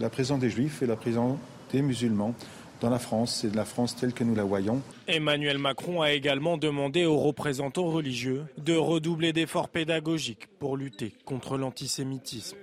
la 0.00 0.10
présence 0.10 0.40
des 0.40 0.50
juifs 0.50 0.82
et 0.82 0.86
la 0.86 0.96
présence 0.96 1.38
des 1.72 1.82
musulmans 1.82 2.34
dans 2.80 2.90
la 2.90 2.98
France 2.98 3.44
et 3.44 3.48
de 3.48 3.56
la 3.56 3.64
France 3.64 3.96
telle 3.96 4.12
que 4.12 4.24
nous 4.24 4.34
la 4.34 4.44
voyons. 4.44 4.82
Emmanuel 5.06 5.58
Macron 5.58 6.02
a 6.02 6.12
également 6.12 6.56
demandé 6.56 7.04
aux 7.04 7.18
représentants 7.18 7.90
religieux 7.90 8.46
de 8.58 8.74
redoubler 8.74 9.32
d'efforts 9.32 9.68
pédagogiques 9.68 10.46
pour 10.58 10.76
lutter 10.76 11.14
contre 11.24 11.58
l'antisémitisme. 11.58 12.56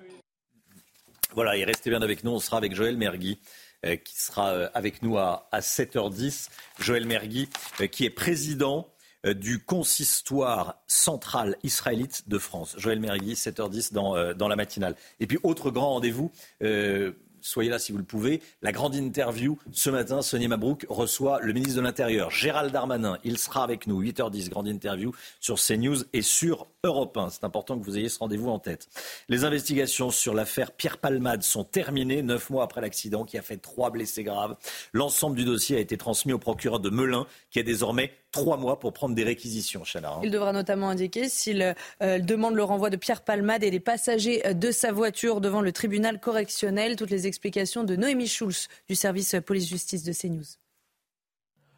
Voilà, 1.34 1.58
et 1.58 1.66
restez 1.66 1.90
bien 1.90 2.02
avec 2.02 2.24
nous, 2.24 2.32
on 2.32 2.40
sera 2.40 2.58
avec 2.58 2.74
Joël 2.74 2.98
Mergui. 2.98 3.40
Euh, 3.86 3.98
qui 3.98 4.20
sera 4.20 4.52
euh, 4.52 4.70
avec 4.74 5.04
nous 5.04 5.18
à, 5.18 5.48
à 5.52 5.60
7h10. 5.60 6.50
Joël 6.80 7.06
Mergui, 7.06 7.50
euh, 7.82 7.88
qui 7.88 8.06
est 8.06 8.10
président 8.10 8.88
du 9.26 9.64
consistoire 9.64 10.84
central 10.86 11.58
israélite 11.64 12.30
de 12.30 12.38
France. 12.38 12.76
Joël 12.78 13.00
Mergui, 13.00 13.34
7h10 13.34 13.92
dans, 13.92 14.36
dans 14.36 14.48
la 14.48 14.56
matinale. 14.56 14.96
Et 15.20 15.26
puis, 15.26 15.40
autre 15.42 15.72
grand 15.72 15.94
rendez-vous, 15.94 16.32
euh, 16.62 17.14
soyez 17.46 17.70
là 17.70 17.80
si 17.80 17.92
vous 17.92 17.98
le 17.98 18.04
pouvez. 18.04 18.42
La 18.62 18.72
grande 18.72 18.96
interview 18.96 19.58
ce 19.72 19.90
matin, 19.90 20.22
Sonia 20.22 20.48
Mabrouk 20.48 20.86
reçoit 20.90 21.40
le 21.42 21.54
ministre 21.54 21.78
de 21.78 21.82
l'Intérieur, 21.82 22.32
Gérald 22.32 22.72
Darmanin. 22.72 23.18
Il 23.24 23.38
sera 23.38 23.64
avec 23.64 23.88
nous, 23.88 24.02
8h10, 24.02 24.50
grande 24.50 24.68
interview 24.68 25.14
sur 25.40 25.58
CNews 25.60 25.98
et 26.14 26.22
sur 26.22 26.68
Europe 26.84 27.16
1. 27.18 27.30
C'est 27.30 27.44
important 27.44 27.78
que 27.78 27.86
vous 27.86 27.98
ayez 27.98 28.10
ce 28.10 28.20
rendez-vous 28.20 28.50
en 28.50 28.60
tête. 28.60 28.88
Les 29.30 29.46
investigations 29.46 30.10
sur 30.10 30.34
l'affaire 30.34 30.72
Pierre 30.72 30.98
Palmade 30.98 31.44
sont 31.44 31.64
terminées, 31.64 32.24
neuf 32.24 32.50
mois 32.50 32.64
après 32.64 32.82
l'accident 32.82 33.26
qui 33.26 33.38
a 33.38 33.42
fait 33.42 33.58
trois 33.58 33.92
blessés 33.92 34.24
graves. 34.24 34.56
L'ensemble 34.94 35.36
du 35.36 35.46
dossier 35.46 35.78
a 35.78 35.80
été 35.80 35.98
transmis 35.98 36.34
au 36.34 36.40
procureur 36.40 36.80
de 36.80 36.90
Melun, 36.90 37.28
qui 37.52 37.60
a 37.60 37.64
désormais 37.64 38.12
trois 38.32 38.58
mois 38.58 38.80
pour 38.80 38.92
prendre 38.92 39.16
des 39.16 39.24
réquisitions, 39.24 39.84
Chana. 39.86 40.20
Il 40.22 40.30
devra 40.30 40.52
notamment 40.52 40.90
indiquer 40.90 41.30
s'il 41.30 41.74
euh, 42.02 42.20
demande 42.20 42.56
le 42.56 42.64
renvoi 42.64 42.90
de 42.90 42.98
Pierre 42.98 43.22
Palmade 43.22 43.64
et 43.64 43.72
des 43.72 43.80
passagers 43.80 44.44
de 44.54 44.72
sa 44.72 44.92
voiture 44.92 45.40
devant 45.40 45.62
le 45.62 45.72
tribunal 45.72 46.20
correctionnel. 46.20 46.98
Toutes 46.98 47.12
les 47.12 47.28
explications 47.36 47.84
de 47.84 47.96
Noémie 47.98 48.28
Schulz 48.28 48.70
du 48.88 48.96
service 48.96 49.36
police-justice 49.46 50.04
de 50.04 50.14
CNews. 50.14 50.58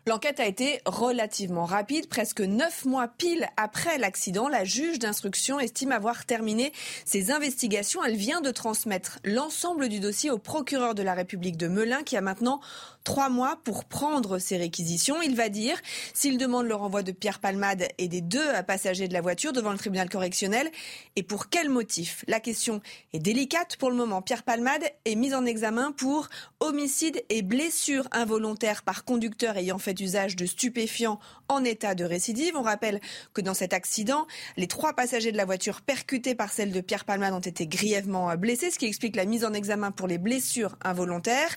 L'enquête 0.08 0.40
a 0.40 0.46
été 0.46 0.80
relativement 0.86 1.66
rapide. 1.66 2.08
Presque 2.08 2.40
neuf 2.40 2.86
mois 2.86 3.10
pile 3.10 3.50
après 3.58 3.98
l'accident, 3.98 4.48
la 4.48 4.64
juge 4.64 5.00
d'instruction 5.00 5.60
estime 5.60 5.92
avoir 5.92 6.26
terminé 6.26 6.72
ses 7.04 7.30
investigations. 7.30 8.02
Elle 8.06 8.16
vient 8.16 8.40
de 8.40 8.52
transmettre 8.52 9.20
l'ensemble 9.26 9.90
du 9.90 10.00
dossier 10.00 10.32
au 10.32 10.38
procureur 10.38 10.96
de 10.96 11.04
la 11.04 11.14
République 11.14 11.58
de 11.58 11.68
Melun 11.68 12.04
qui 12.04 12.16
a 12.16 12.22
maintenant 12.22 12.62
trois 13.04 13.28
mois 13.28 13.60
pour 13.66 13.84
prendre 13.84 14.40
ses 14.40 14.56
réquisitions. 14.56 15.22
Il 15.22 15.36
va 15.36 15.50
dire 15.50 15.78
s'il 16.14 16.38
demande 16.38 16.68
le 16.68 16.76
renvoi 16.76 17.04
de 17.04 17.12
Pierre 17.12 17.40
Palmade 17.40 17.90
et 17.98 18.08
des 18.08 18.22
deux 18.22 18.48
passagers 18.66 19.10
de 19.10 19.14
la 19.14 19.20
voiture 19.20 19.52
devant 19.52 19.74
le 19.74 19.78
tribunal 19.78 20.08
correctionnel 20.08 20.72
et 21.18 21.24
pour 21.24 21.50
quel 21.50 21.68
motif? 21.68 22.24
La 22.30 22.40
question 22.40 22.80
est 23.12 23.20
délicate 23.20 23.76
pour 23.76 23.90
le 23.90 23.98
moment. 23.98 24.22
Pierre 24.22 24.44
Palmade 24.44 24.86
est 25.04 25.16
mis 25.16 25.34
en 25.34 25.46
examen 25.46 25.92
pour 25.92 26.30
homicide 26.62 27.22
et 27.28 27.42
blessure 27.42 28.08
involontaire 28.14 28.84
par 28.84 29.04
conducteur 29.04 29.58
ayant 29.58 29.80
fait 29.80 29.97
fait 29.98 30.04
usage 30.04 30.36
de 30.36 30.46
stupéfiants 30.46 31.20
en 31.48 31.64
état 31.64 31.96
de 31.96 32.04
récidive. 32.04 32.56
On 32.56 32.62
rappelle 32.62 33.00
que 33.34 33.42
dans 33.42 33.54
cet 33.54 33.74
accident, 33.74 34.28
les 34.58 34.68
trois 34.68 34.94
passagers 34.94 35.32
de 35.32 35.38
la 35.38 35.46
voiture 35.46 35.82
percutés 35.82 36.36
par 36.36 36.52
celle 36.52 36.72
de 36.72 36.82
Pierre 36.82 37.06
Palman 37.06 37.34
ont 37.34 37.40
été 37.40 37.68
grièvement 37.68 38.36
blessés, 38.36 38.72
ce 38.72 38.80
qui 38.80 38.86
explique 38.86 39.16
la 39.16 39.26
mise 39.26 39.46
en 39.46 39.54
examen 39.54 39.92
pour 39.92 40.08
les 40.08 40.18
blessures 40.18 40.76
involontaires. 40.84 41.56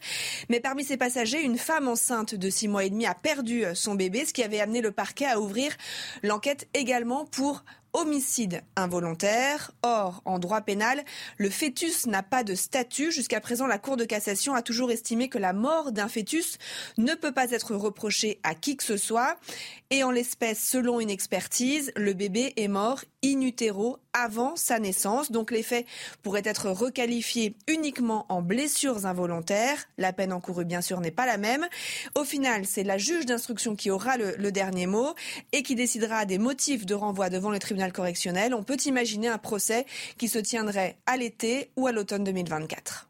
Mais 0.49 0.61
parmi 0.61 0.85
ces 0.85 0.97
passagers, 0.97 1.43
une 1.43 1.59
femme 1.59 1.89
enceinte 1.89 2.35
de 2.35 2.51
six 2.51 2.69
mois 2.69 2.85
et 2.85 2.91
demi 2.91 3.07
a 3.07 3.15
perdu 3.15 3.65
son 3.75 3.95
bébé, 3.95 4.25
ce 4.25 4.33
qui 4.33 4.43
avait 4.43 4.61
amené 4.61 4.81
le 4.81 4.93
parquet 4.93 5.27
à 5.27 5.41
ouvrir 5.41 5.77
l'enquête 6.23 6.69
également 6.75 7.25
pour 7.27 7.65
homicide 7.93 8.63
involontaire. 8.77 9.73
Or, 9.83 10.23
en 10.25 10.39
droit 10.39 10.61
pénal, 10.61 11.05
le 11.37 11.51
fœtus 11.51 12.07
n'a 12.07 12.23
pas 12.23 12.45
de 12.45 12.55
statut. 12.55 13.13
Jusqu'à 13.13 13.41
présent, 13.41 13.67
la 13.67 13.79
Cour 13.79 13.97
de 13.97 14.05
cassation 14.05 14.55
a 14.55 14.63
toujours 14.63 14.91
estimé 14.91 15.29
que 15.29 15.39
la 15.39 15.53
mort 15.53 15.93
d'un 15.93 16.09
fœtus 16.09 16.59
ne 16.99 17.15
peut 17.15 17.33
pas 17.33 17.51
être 17.51 17.75
reprochée 17.75 18.41
à 18.43 18.55
qui 18.55 18.77
que 18.77 18.85
ce 18.85 18.97
soit. 18.97 19.37
Et 19.91 20.05
en 20.05 20.11
l'espèce, 20.11 20.61
selon 20.61 21.01
une 21.01 21.11
expertise, 21.11 21.93
le 21.97 22.13
bébé 22.13 22.53
est 22.57 22.69
mort 22.69 23.05
in 23.25 23.41
utero 23.41 23.99
avant 24.13 24.57
sa 24.57 24.79
naissance. 24.79 25.31
Donc 25.31 25.51
les 25.51 25.63
faits 25.63 25.87
pourraient 26.23 26.43
être 26.45 26.71
requalifiés 26.71 27.55
uniquement 27.69 28.27
en 28.29 28.43
blessures 28.43 29.07
involontaires. 29.07 29.79
La 29.99 30.13
peine 30.13 30.33
encourue, 30.33 30.65
bien 30.65 30.81
sûr, 30.81 31.01
n'est 31.01 31.11
pas 31.11 31.27
la 31.27 31.39
même. 31.39 31.67
Au 32.15 32.25
final, 32.25 32.67
c'est 32.67 32.85
la 32.85 32.99
juge 32.99 33.27
d'instruction 33.27 33.77
qui 33.77 33.91
aura 33.91 34.17
le, 34.17 34.37
le, 34.37 34.53
dernier 34.53 34.87
mot 34.87 35.15
et 35.53 35.63
qui 35.63 35.75
décidera 35.75 36.25
des 36.25 36.39
motifs 36.39 36.87
de 36.87 36.95
renvoi 36.95 37.31
devant 37.31 37.51
le 37.51 37.59
tribunal 37.59 37.93
correctionnel. 37.93 38.55
On 38.55 38.63
peut 38.63 38.79
imaginer 38.87 39.29
un 39.29 39.39
procès 39.39 39.87
qui 40.19 40.29
se 40.29 40.39
tiendrait 40.39 40.97
à 41.07 41.17
l'été 41.17 41.71
ou 41.77 41.87
à 41.87 41.93
l'automne 41.93 42.25
2024. 42.25 43.10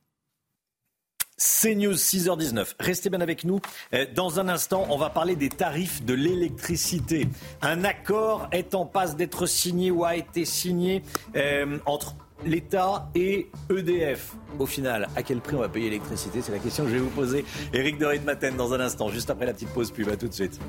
CNews 1.40 1.94
6h19. 1.94 2.74
Restez 2.78 3.08
bien 3.08 3.22
avec 3.22 3.44
nous. 3.44 3.60
Euh, 3.94 4.04
dans 4.14 4.38
un 4.38 4.48
instant, 4.48 4.86
on 4.90 4.98
va 4.98 5.08
parler 5.08 5.36
des 5.36 5.48
tarifs 5.48 6.04
de 6.04 6.12
l'électricité. 6.12 7.28
Un 7.62 7.84
accord 7.84 8.48
est 8.52 8.74
en 8.74 8.84
passe 8.84 9.16
d'être 9.16 9.46
signé 9.46 9.90
ou 9.90 10.04
a 10.04 10.16
été 10.16 10.44
signé 10.44 11.02
euh, 11.36 11.78
entre 11.86 12.14
l'État 12.44 13.10
et 13.14 13.50
EDF. 13.70 14.34
Au 14.58 14.66
final, 14.66 15.08
à 15.16 15.22
quel 15.22 15.40
prix 15.40 15.56
on 15.56 15.60
va 15.60 15.70
payer 15.70 15.86
l'électricité? 15.86 16.42
C'est 16.42 16.52
la 16.52 16.58
question 16.58 16.84
que 16.84 16.90
je 16.90 16.96
vais 16.96 17.00
vous 17.00 17.08
poser. 17.08 17.44
Éric 17.72 17.98
de 17.98 18.06
Matin 18.24 18.52
dans 18.52 18.74
un 18.74 18.80
instant, 18.80 19.08
juste 19.08 19.30
après 19.30 19.46
la 19.46 19.54
petite 19.54 19.70
pause 19.70 19.90
pub. 19.92 20.10
À 20.10 20.16
tout 20.16 20.28
de 20.28 20.34
suite. 20.34 20.60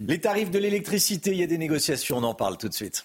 Les 0.00 0.20
tarifs 0.20 0.50
de 0.50 0.58
l'électricité, 0.58 1.30
il 1.30 1.38
y 1.38 1.42
a 1.42 1.46
des 1.46 1.58
négociations, 1.58 2.18
on 2.18 2.24
en 2.24 2.34
parle 2.34 2.58
tout 2.58 2.68
de 2.68 2.74
suite. 2.74 3.04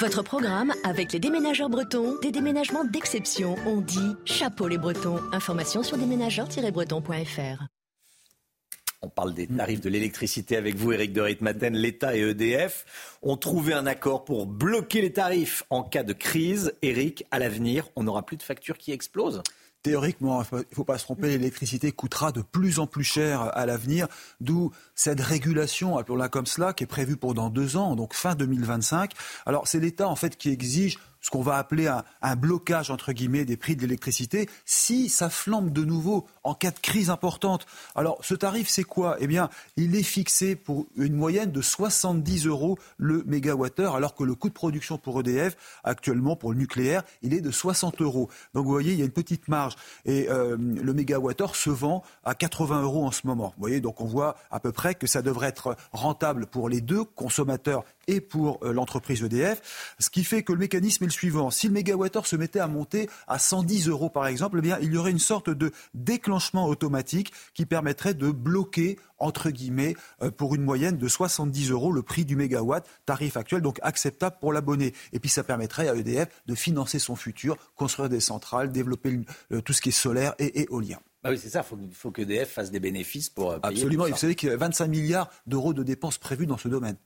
Votre 0.00 0.22
programme 0.22 0.72
avec 0.82 1.12
les 1.12 1.20
déménageurs 1.20 1.68
bretons, 1.68 2.18
des 2.20 2.32
déménagements 2.32 2.84
d'exception. 2.84 3.54
On 3.64 3.80
dit 3.80 4.16
chapeau 4.24 4.66
les 4.66 4.78
bretons. 4.78 5.20
Information 5.30 5.84
sur 5.84 5.96
déménageurs-bretons.fr. 5.96 7.62
On 9.02 9.08
parle 9.08 9.34
des 9.34 9.46
tarifs 9.46 9.80
de 9.80 9.88
l'électricité 9.88 10.56
avec 10.56 10.74
vous, 10.74 10.92
Eric 10.92 11.12
de 11.12 11.20
Ritmaten. 11.20 11.74
L'État 11.74 12.16
et 12.16 12.22
EDF 12.22 13.18
ont 13.22 13.36
trouvé 13.36 13.72
un 13.72 13.86
accord 13.86 14.24
pour 14.24 14.46
bloquer 14.46 15.00
les 15.00 15.12
tarifs 15.12 15.62
en 15.70 15.84
cas 15.84 16.02
de 16.02 16.12
crise. 16.12 16.72
Eric, 16.82 17.24
à 17.30 17.38
l'avenir, 17.38 17.88
on 17.94 18.02
n'aura 18.02 18.24
plus 18.24 18.36
de 18.36 18.42
factures 18.42 18.78
qui 18.78 18.90
explosent 18.90 19.42
théoriquement, 19.84 20.42
il 20.50 20.56
ne 20.58 20.74
faut 20.74 20.82
pas 20.82 20.98
se 20.98 21.04
tromper, 21.04 21.28
l'électricité 21.28 21.92
coûtera 21.92 22.32
de 22.32 22.40
plus 22.40 22.80
en 22.80 22.86
plus 22.88 23.04
cher 23.04 23.42
à 23.54 23.66
l'avenir, 23.66 24.08
d'où 24.40 24.72
cette 24.94 25.20
régulation, 25.20 25.98
appelons-la 25.98 26.28
comme 26.30 26.46
cela, 26.46 26.72
qui 26.72 26.84
est 26.84 26.88
prévue 26.88 27.16
pour 27.16 27.34
dans 27.34 27.50
deux 27.50 27.76
ans, 27.76 27.94
donc 27.94 28.14
fin 28.14 28.34
2025. 28.34 29.12
Alors 29.44 29.68
c'est 29.68 29.78
l'État 29.78 30.08
en 30.08 30.16
fait 30.16 30.36
qui 30.36 30.48
exige 30.48 30.98
ce 31.20 31.30
qu'on 31.30 31.42
va 31.42 31.56
appeler 31.56 31.86
un, 31.86 32.36
blocage 32.36 32.90
entre 32.90 33.12
guillemets 33.12 33.44
des 33.44 33.56
prix 33.56 33.76
de 33.76 33.82
l'électricité 33.82 34.48
si 34.64 35.08
ça 35.08 35.30
flambe 35.30 35.70
de 35.70 35.84
nouveau 35.84 36.26
en 36.44 36.54
cas 36.54 36.70
de 36.70 36.78
crise 36.78 37.10
importante. 37.10 37.66
Alors 37.94 38.18
ce 38.20 38.34
tarif 38.34 38.68
c'est 38.68 38.84
quoi? 38.84 39.16
Eh 39.18 39.26
bien 39.26 39.48
il 39.76 39.96
est 39.96 40.02
fixé 40.02 40.54
pour 40.54 40.86
une 40.96 41.14
moyenne 41.14 41.50
de 41.50 41.62
70 41.62 42.46
euros 42.46 42.78
le 42.98 43.24
mégawattheure 43.26 43.96
alors 43.96 44.14
que 44.14 44.24
le 44.24 44.34
coût 44.34 44.48
de 44.48 44.54
production 44.54 44.98
pour 44.98 45.20
EDF 45.20 45.56
actuellement 45.82 46.36
pour 46.36 46.52
le 46.52 46.58
nucléaire 46.58 47.02
il 47.22 47.34
est 47.34 47.40
de 47.40 47.50
60 47.50 48.00
euros. 48.02 48.28
Donc 48.52 48.66
vous 48.66 48.72
voyez 48.72 48.92
il 48.92 48.98
y 48.98 49.02
a 49.02 49.06
une 49.06 49.10
petite 49.10 49.48
marge 49.48 49.76
et 50.04 50.28
euh, 50.28 50.56
le 50.58 50.92
mégawattheure 50.92 51.56
se 51.56 51.70
vend 51.70 52.02
à 52.24 52.34
80 52.34 52.82
euros 52.82 53.06
en 53.06 53.10
ce 53.10 53.26
moment. 53.26 53.54
Vous 53.56 53.62
voyez 53.62 53.80
donc 53.80 54.00
on 54.00 54.06
voit 54.06 54.36
à 54.50 54.60
peu 54.60 54.70
près 54.70 54.94
que 54.94 55.06
ça 55.06 55.22
devrait 55.22 55.48
être 55.48 55.76
rentable 55.92 56.46
pour 56.46 56.68
les 56.68 56.82
deux 56.82 57.04
consommateurs 57.04 57.84
et 58.06 58.20
pour 58.20 58.58
euh, 58.62 58.72
l'entreprise 58.72 59.22
EDF, 59.22 59.94
ce 59.98 60.10
qui 60.10 60.24
fait 60.24 60.42
que 60.42 60.52
le 60.52 60.58
mécanisme 60.58 61.04
est 61.04 61.06
le 61.06 61.12
suivant. 61.12 61.50
Si 61.50 61.68
le 61.68 61.72
mégawattheure 61.72 62.26
se 62.26 62.36
mettait 62.36 62.60
à 62.60 62.66
monter 62.66 63.08
à 63.26 63.38
110 63.38 63.88
euros 63.88 64.10
par 64.10 64.26
exemple, 64.26 64.58
eh 64.58 64.62
bien, 64.62 64.78
il 64.82 64.92
y 64.92 64.98
aurait 64.98 65.10
une 65.10 65.18
sorte 65.18 65.48
de 65.48 65.72
déclenchement 65.94 66.33
automatique 66.38 67.32
qui 67.54 67.66
permettrait 67.66 68.14
de 68.14 68.30
bloquer 68.30 68.96
entre 69.18 69.50
guillemets, 69.50 69.96
euh, 70.22 70.30
pour 70.30 70.54
une 70.54 70.62
moyenne 70.62 70.98
de 70.98 71.08
70 71.08 71.70
euros 71.70 71.92
le 71.92 72.02
prix 72.02 72.24
du 72.24 72.36
mégawatt, 72.36 72.86
tarif 73.06 73.36
actuel, 73.36 73.62
donc 73.62 73.78
acceptable 73.82 74.36
pour 74.40 74.52
l'abonné. 74.52 74.92
Et 75.12 75.18
puis 75.18 75.30
ça 75.30 75.42
permettrait 75.42 75.88
à 75.88 75.94
EDF 75.94 76.28
de 76.46 76.54
financer 76.54 76.98
son 76.98 77.16
futur, 77.16 77.56
construire 77.74 78.08
des 78.08 78.20
centrales, 78.20 78.70
développer 78.70 79.20
tout 79.64 79.72
ce 79.72 79.80
qui 79.80 79.90
est 79.90 79.92
solaire 79.92 80.34
et 80.38 80.62
éolien. 80.62 80.98
Ah 81.26 81.30
oui, 81.30 81.38
c'est 81.38 81.48
ça. 81.48 81.64
Il 81.80 81.94
faut, 81.94 82.10
qu'EDF 82.10 82.50
fasse 82.50 82.70
des 82.70 82.80
bénéfices 82.80 83.30
pour 83.30 83.52
euh, 83.52 83.58
payer 83.58 83.80
Absolument. 83.80 84.06
Vous 84.06 84.16
savez 84.16 84.34
qu'il 84.34 84.50
y 84.50 84.52
a 84.52 84.58
25 84.58 84.88
milliards 84.88 85.30
d'euros 85.46 85.72
de 85.72 85.82
dépenses 85.82 86.18
prévues 86.18 86.46
dans 86.46 86.58
ce 86.58 86.68
domaine 86.68 86.96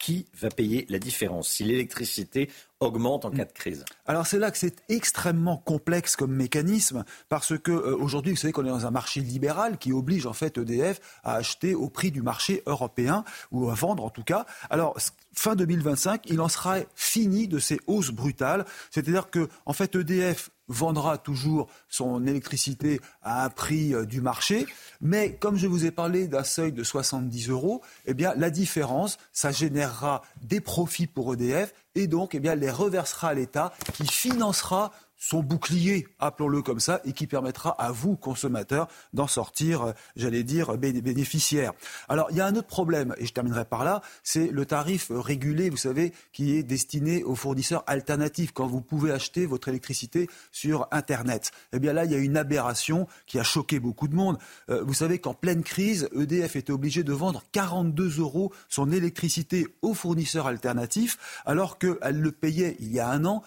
qui 0.00 0.26
va 0.40 0.48
payer 0.48 0.86
la 0.88 0.98
différence 0.98 1.48
si 1.48 1.62
l'électricité 1.62 2.50
augmente 2.80 3.26
en 3.26 3.30
cas 3.30 3.44
de 3.44 3.52
crise? 3.52 3.84
Alors 4.06 4.26
c'est 4.26 4.38
là 4.38 4.50
que 4.50 4.58
c'est 4.58 4.82
extrêmement 4.88 5.58
complexe 5.58 6.16
comme 6.16 6.34
mécanisme 6.34 7.04
parce 7.28 7.56
que 7.58 7.70
euh, 7.70 7.96
aujourd'hui 7.96 8.32
vous 8.32 8.38
savez 8.38 8.52
qu'on 8.52 8.64
est 8.64 8.70
dans 8.70 8.86
un 8.86 8.90
marché 8.90 9.20
libéral 9.20 9.78
qui 9.78 9.92
oblige 9.92 10.26
en 10.26 10.32
fait 10.32 10.58
EDF 10.58 11.00
à 11.22 11.36
acheter 11.36 11.74
au 11.74 11.88
prix 11.88 12.10
du 12.10 12.22
marché 12.22 12.62
européen 12.66 13.24
ou 13.52 13.70
à 13.70 13.74
vendre 13.74 14.04
en 14.04 14.10
tout 14.10 14.24
cas. 14.24 14.46
Alors 14.70 14.96
fin 15.32 15.54
2025, 15.54 16.22
il 16.26 16.40
en 16.40 16.48
sera 16.48 16.78
fini 16.96 17.46
de 17.46 17.58
ces 17.58 17.78
hausses 17.86 18.10
brutales, 18.10 18.64
c'est-à-dire 18.90 19.30
que 19.30 19.48
en 19.66 19.74
fait 19.74 19.94
EDF 19.94 20.50
vendra 20.70 21.18
toujours 21.18 21.68
son 21.88 22.26
électricité 22.26 23.00
à 23.22 23.44
un 23.44 23.50
prix 23.50 23.94
euh, 23.94 24.06
du 24.06 24.20
marché. 24.20 24.66
Mais 25.00 25.34
comme 25.34 25.56
je 25.56 25.66
vous 25.66 25.84
ai 25.84 25.90
parlé 25.90 26.28
d'un 26.28 26.44
seuil 26.44 26.72
de 26.72 26.82
70 26.82 27.50
euros, 27.50 27.82
eh 28.06 28.14
la 28.14 28.50
différence, 28.50 29.18
ça 29.32 29.50
générera 29.50 30.22
des 30.42 30.60
profits 30.60 31.06
pour 31.06 31.34
EDF 31.34 31.74
et 31.94 32.06
donc 32.06 32.34
eh 32.34 32.40
les 32.40 32.70
reversera 32.70 33.28
à 33.28 33.34
l'État 33.34 33.72
qui 33.94 34.06
financera 34.06 34.92
son 35.20 35.42
bouclier, 35.42 36.08
appelons-le 36.18 36.62
comme 36.62 36.80
ça, 36.80 37.00
et 37.04 37.12
qui 37.12 37.26
permettra 37.28 37.70
à 37.70 37.92
vous, 37.92 38.16
consommateurs, 38.16 38.88
d'en 39.12 39.26
sortir, 39.26 39.82
euh, 39.82 39.92
j'allais 40.16 40.42
dire, 40.42 40.76
bénéficiaires. 40.76 41.72
Alors, 42.08 42.28
il 42.30 42.38
y 42.38 42.40
a 42.40 42.46
un 42.46 42.56
autre 42.56 42.66
problème, 42.66 43.14
et 43.18 43.26
je 43.26 43.32
terminerai 43.32 43.66
par 43.66 43.84
là, 43.84 44.00
c'est 44.24 44.48
le 44.48 44.64
tarif 44.64 45.12
régulé, 45.14 45.68
vous 45.68 45.76
savez, 45.76 46.12
qui 46.32 46.56
est 46.56 46.62
destiné 46.62 47.22
aux 47.22 47.34
fournisseurs 47.34 47.84
alternatifs, 47.86 48.52
quand 48.52 48.66
vous 48.66 48.80
pouvez 48.80 49.12
acheter 49.12 49.44
votre 49.44 49.68
électricité 49.68 50.28
sur 50.50 50.88
Internet. 50.90 51.52
Eh 51.74 51.78
bien 51.78 51.92
là, 51.92 52.06
il 52.06 52.12
y 52.12 52.14
a 52.14 52.18
une 52.18 52.38
aberration 52.38 53.06
qui 53.26 53.38
a 53.38 53.42
choqué 53.42 53.78
beaucoup 53.78 54.08
de 54.08 54.14
monde. 54.14 54.38
Euh, 54.70 54.82
vous 54.82 54.94
savez 54.94 55.18
qu'en 55.18 55.34
pleine 55.34 55.62
crise, 55.62 56.08
EDF 56.18 56.56
était 56.56 56.72
obligé 56.72 57.04
de 57.04 57.12
vendre 57.12 57.42
42 57.52 58.20
euros 58.20 58.52
son 58.70 58.90
électricité 58.90 59.66
aux 59.82 59.92
fournisseurs 59.92 60.46
alternatifs, 60.46 61.18
alors 61.44 61.78
qu'elle 61.78 62.20
le 62.20 62.32
payait 62.32 62.76
il 62.80 62.90
y 62.90 63.00
a 63.00 63.10
un 63.10 63.26
an 63.26 63.42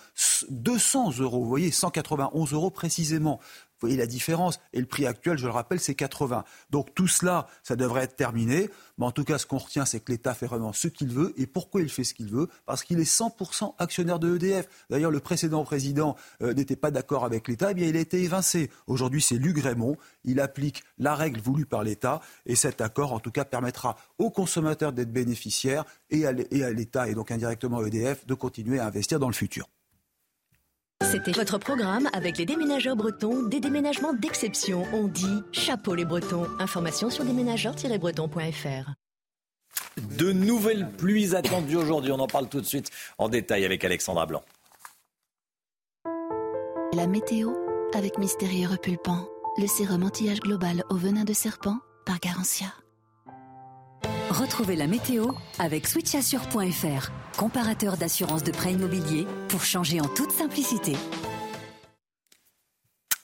200 0.49 1.19
euros. 1.19 1.41
Vous 1.41 1.49
voyez 1.49 1.62
191 1.71 2.53
euros 2.53 2.69
précisément. 2.69 3.39
Vous 3.83 3.89
voyez 3.89 3.99
la 3.99 4.07
différence. 4.07 4.61
Et 4.71 4.79
le 4.79 4.85
prix 4.85 5.05
actuel, 5.05 5.37
je 5.37 5.45
le 5.45 5.51
rappelle, 5.51 5.81
c'est 5.81 5.93
80. 5.93 6.45
Donc 6.69 6.95
tout 6.95 7.07
cela, 7.07 7.47
ça 7.63 7.75
devrait 7.75 8.03
être 8.03 8.15
terminé. 8.15 8.69
Mais 8.97 9.05
en 9.05 9.11
tout 9.11 9.25
cas, 9.25 9.37
ce 9.37 9.45
qu'on 9.45 9.57
retient, 9.57 9.83
c'est 9.83 9.99
que 9.99 10.09
l'État 10.09 10.33
fait 10.33 10.45
vraiment 10.45 10.71
ce 10.71 10.87
qu'il 10.87 11.09
veut. 11.09 11.33
Et 11.35 11.47
pourquoi 11.47 11.81
il 11.81 11.89
fait 11.89 12.05
ce 12.05 12.13
qu'il 12.13 12.29
veut? 12.29 12.47
Parce 12.65 12.83
qu'il 12.85 12.97
est 13.01 13.03
100% 13.03 13.73
actionnaire 13.79 14.19
de 14.19 14.37
EDF. 14.37 14.69
D'ailleurs, 14.89 15.11
le 15.11 15.19
précédent 15.19 15.65
président 15.65 16.15
euh, 16.41 16.53
n'était 16.53 16.77
pas 16.77 16.91
d'accord 16.91 17.25
avec 17.25 17.49
l'État. 17.49 17.71
Eh 17.71 17.73
bien, 17.73 17.87
il 17.87 17.97
a 17.97 17.99
été 17.99 18.23
évincé. 18.23 18.71
Aujourd'hui, 18.87 19.21
c'est 19.21 19.35
Luc 19.35 19.59
Raymond. 19.59 19.97
Il 20.23 20.39
applique 20.39 20.81
la 20.97 21.13
règle 21.13 21.41
voulue 21.41 21.65
par 21.65 21.83
l'État. 21.83 22.21
Et 22.45 22.55
cet 22.55 22.79
accord, 22.79 23.11
en 23.11 23.19
tout 23.19 23.31
cas, 23.31 23.43
permettra 23.43 23.97
aux 24.17 24.31
consommateurs 24.31 24.93
d'être 24.93 25.11
bénéficiaires 25.11 25.83
et 26.09 26.25
à 26.25 26.31
l'État, 26.31 27.09
et 27.09 27.15
donc 27.15 27.31
indirectement 27.31 27.79
à 27.79 27.87
EDF, 27.87 28.25
de 28.25 28.33
continuer 28.33 28.79
à 28.79 28.85
investir 28.85 29.19
dans 29.19 29.27
le 29.27 29.33
futur. 29.33 29.67
C'était 31.03 31.31
votre 31.31 31.57
programme 31.57 32.09
avec 32.13 32.37
les 32.37 32.45
déménageurs 32.45 32.95
bretons, 32.95 33.43
des 33.43 33.59
déménagements 33.59 34.13
d'exception. 34.13 34.83
On 34.93 35.07
dit 35.07 35.43
chapeau 35.51 35.95
les 35.95 36.05
bretons. 36.05 36.47
Information 36.59 37.09
sur 37.09 37.23
déménageurs-bretons.fr. 37.23 38.91
De 40.17 40.31
nouvelles 40.31 40.89
pluies 40.97 41.35
attendues 41.35 41.75
aujourd'hui. 41.75 42.11
On 42.11 42.19
en 42.19 42.27
parle 42.27 42.47
tout 42.47 42.61
de 42.61 42.65
suite 42.65 42.89
en 43.17 43.29
détail 43.29 43.65
avec 43.65 43.83
Alexandra 43.83 44.25
Blanc. 44.25 44.43
La 46.93 47.07
météo 47.07 47.51
avec 47.95 48.17
Mystérieux 48.17 48.69
Repulpant, 48.69 49.27
le 49.57 49.67
sérum 49.67 50.03
anti-âge 50.03 50.39
global 50.39 50.83
au 50.89 50.95
venin 50.95 51.23
de 51.23 51.33
serpent 51.33 51.77
par 52.05 52.19
Garantia. 52.19 52.67
Retrouvez 54.29 54.75
la 54.75 54.87
météo 54.87 55.27
avec 55.59 55.87
switchassure.fr, 55.87 57.11
comparateur 57.37 57.97
d'assurance 57.97 58.43
de 58.43 58.51
prêt 58.51 58.73
immobilier 58.73 59.27
pour 59.49 59.63
changer 59.63 60.01
en 60.01 60.07
toute 60.07 60.31
simplicité. 60.31 60.93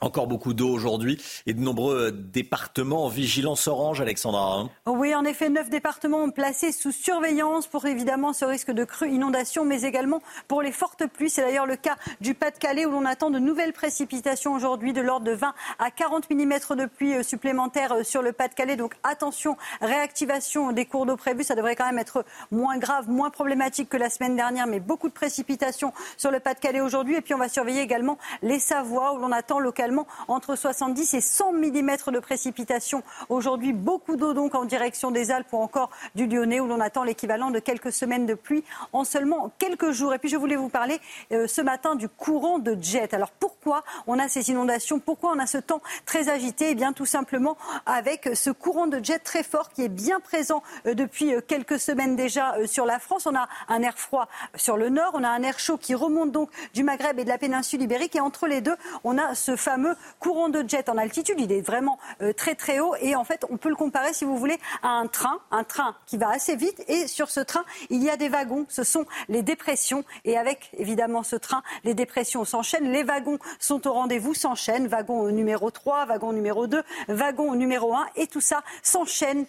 Encore 0.02 0.28
beaucoup 0.28 0.54
d'eau 0.54 0.70
aujourd'hui 0.70 1.22
et 1.46 1.54
de 1.54 1.60
nombreux 1.60 2.14
départements 2.14 3.04
en 3.04 3.10
vigilance 3.10 3.68
orange, 3.68 4.00
Alexandra. 4.00 4.54
Hein. 4.54 4.70
oui, 4.88 5.14
en 5.14 5.26
effet, 5.26 5.50
neuf 5.50 5.70
départements 5.70 6.30
placés 6.30 6.72
sous 6.72 6.94
surveillance 6.94 7.68
pour 7.68 7.86
évidemment 7.86 8.32
ce 8.32 8.46
risque 8.46 8.72
de 8.72 8.86
crue, 8.86 9.10
inondation, 9.10 9.66
mais 9.66 9.82
également 9.82 10.22
pour 10.48 10.62
les 10.62 10.72
fortes 10.72 11.06
pluies. 11.06 11.30
C'est 11.30 11.42
d'ailleurs 11.42 11.66
le 11.66 11.76
cas 11.76 11.98
du 12.22 12.34
Pas-de-Calais 12.34 12.86
où 12.86 12.92
l'on 12.92 13.04
attend 13.04 13.30
de 13.30 13.40
nouvelles 13.40 13.74
précipitations 13.74 14.54
aujourd'hui 14.54 14.94
de 14.94 15.02
l'ordre 15.02 15.26
de 15.26 15.34
20 15.34 15.54
à 15.80 15.92
40 15.92 16.30
mm 16.30 16.54
de 16.78 16.86
pluie 16.86 17.16
euh, 17.16 17.24
supplémentaires 17.24 17.92
euh, 17.92 18.04
sur 18.04 18.22
le 18.22 18.32
Pas-de-Calais. 18.32 18.78
Donc 18.78 18.94
attention, 19.04 19.58
réactivation 19.82 20.72
des 20.72 20.86
cours 20.86 21.08
d'eau 21.08 21.18
prévus. 21.18 21.44
Ça 21.44 21.56
devrait 21.56 21.76
quand 21.76 21.88
même 21.88 22.00
être 22.00 22.24
moins 22.52 22.78
grave, 22.78 23.10
moins 23.10 23.32
problématique 23.32 23.90
que 23.90 23.98
la 23.98 24.10
semaine 24.10 24.38
dernière, 24.38 24.66
mais 24.66 24.80
beaucoup 24.80 25.10
de 25.10 25.14
précipitations 25.14 25.92
sur 26.16 26.32
le 26.32 26.40
Pas-de-Calais 26.40 26.80
aujourd'hui. 26.80 27.18
Et 27.18 27.22
puis 27.22 27.34
on 27.34 27.38
va 27.40 27.50
surveiller 27.50 27.82
également 27.82 28.18
les 28.44 28.60
Savoies 28.60 29.14
où 29.16 29.18
l'on 29.18 29.34
attend 29.34 29.60
localement 29.60 29.89
entre 30.28 30.56
70 30.56 31.14
et 31.14 31.22
100 31.22 31.54
mm 31.54 31.90
de 32.12 32.20
précipitations. 32.20 33.04
Aujourd'hui, 33.30 33.74
beaucoup 33.74 34.16
d'eau 34.16 34.34
donc 34.34 34.56
en 34.56 34.66
direction 34.66 35.12
des 35.12 35.32
Alpes 35.32 35.52
ou 35.52 35.58
encore 35.58 35.90
du 36.16 36.28
Lyonnais 36.28 36.60
où 36.60 36.68
l'on 36.68 36.80
attend 36.80 37.04
l'équivalent 37.04 37.52
de 37.52 37.60
quelques 37.60 37.92
semaines 37.92 38.26
de 38.26 38.34
pluie 38.34 38.64
en 38.94 39.04
seulement 39.04 39.52
quelques 39.58 39.92
jours. 39.92 40.14
Et 40.14 40.20
puis 40.20 40.30
je 40.30 40.38
voulais 40.38 40.56
vous 40.56 40.70
parler 40.70 41.00
euh, 41.32 41.48
ce 41.48 41.62
matin 41.62 41.96
du 41.96 42.10
courant 42.10 42.60
de 42.60 42.78
jet. 42.82 43.14
Alors 43.14 43.32
pourquoi 43.32 43.84
on 44.08 44.20
a 44.20 44.28
ces 44.28 44.50
inondations? 44.50 45.00
Pourquoi 45.00 45.32
on 45.36 45.40
a 45.40 45.48
ce 45.48 45.58
temps 45.58 45.82
très 46.06 46.30
agité? 46.30 46.72
Eh 46.72 46.76
bien 46.76 46.94
tout 46.94 47.06
simplement 47.06 47.58
avec 47.86 48.30
ce 48.34 48.50
courant 48.50 48.88
de 48.88 49.04
jet 49.04 49.20
très 49.20 49.44
fort 49.44 49.70
qui 49.70 49.84
est 49.84 49.90
bien 49.90 50.20
présent 50.20 50.62
euh, 50.86 50.94
depuis 50.94 51.34
euh, 51.34 51.42
quelques 51.42 51.80
semaines 51.80 52.16
déjà 52.16 52.56
sur 52.68 52.86
la 52.86 53.00
France. 53.00 53.26
On 53.26 53.36
a 53.36 53.48
un 53.68 53.82
air 53.82 53.98
froid 53.98 54.28
sur 54.56 54.78
le 54.78 54.90
nord, 54.90 55.12
on 55.14 55.24
a 55.24 55.30
un 55.30 55.44
air 55.44 55.60
chaud 55.60 55.78
qui 55.78 55.96
remonte 55.96 56.32
donc 56.32 56.50
du 56.74 56.84
Maghreb 56.84 57.20
et 57.20 57.24
de 57.24 57.30
la 57.30 57.38
péninsule 57.38 57.82
ibérique 57.82 58.16
et 58.16 58.20
entre 58.20 58.48
les 58.48 58.62
deux, 58.62 58.76
on 59.04 59.18
a 59.18 59.36
ce 59.36 59.56
fameux 59.56 59.79
courant 60.20 60.50
de 60.50 60.68
jet 60.68 60.90
en 60.90 60.98
altitude. 60.98 61.40
Il 61.40 61.52
est 61.52 61.62
vraiment 61.62 61.98
euh, 62.22 62.34
très 62.34 62.56
très 62.56 62.80
haut 62.80 62.96
et 63.02 63.16
en 63.16 63.24
fait 63.24 63.46
on 63.50 63.58
peut 63.58 63.70
le 63.70 63.76
comparer 63.76 64.14
si 64.14 64.26
vous 64.26 64.38
voulez 64.38 64.60
à 64.84 64.90
un 64.90 65.08
train, 65.08 65.40
un 65.52 65.64
train 65.64 65.96
qui 66.06 66.18
va 66.18 66.30
assez 66.30 66.56
vite 66.56 66.84
et 66.88 67.08
sur 67.08 67.30
ce 67.30 67.40
train 67.40 67.64
il 67.90 68.04
y 68.04 68.10
a 68.10 68.18
des 68.18 68.30
wagons. 68.30 68.66
Ce 68.70 68.84
sont 68.84 69.06
les 69.28 69.42
dépressions 69.42 70.04
et 70.26 70.38
avec 70.38 70.72
évidemment 70.78 71.24
ce 71.24 71.36
train 71.36 71.64
les 71.84 71.94
dépressions 71.94 72.46
s'enchaînent. 72.46 72.92
Les 72.92 73.04
wagons 73.04 73.40
sont 73.60 73.88
au 73.88 73.94
rendez-vous, 73.94 74.34
s'enchaînent. 74.34 74.88
Wagon 74.88 75.30
numéro 75.32 75.72
3, 75.72 76.06
wagon 76.06 76.34
numéro 76.34 76.68
2, 76.68 76.84
wagon 77.08 77.56
numéro 77.56 77.96
1 77.96 78.08
et 78.16 78.28
tout 78.28 78.42
ça 78.42 78.64
s'enchaîne 78.84 79.46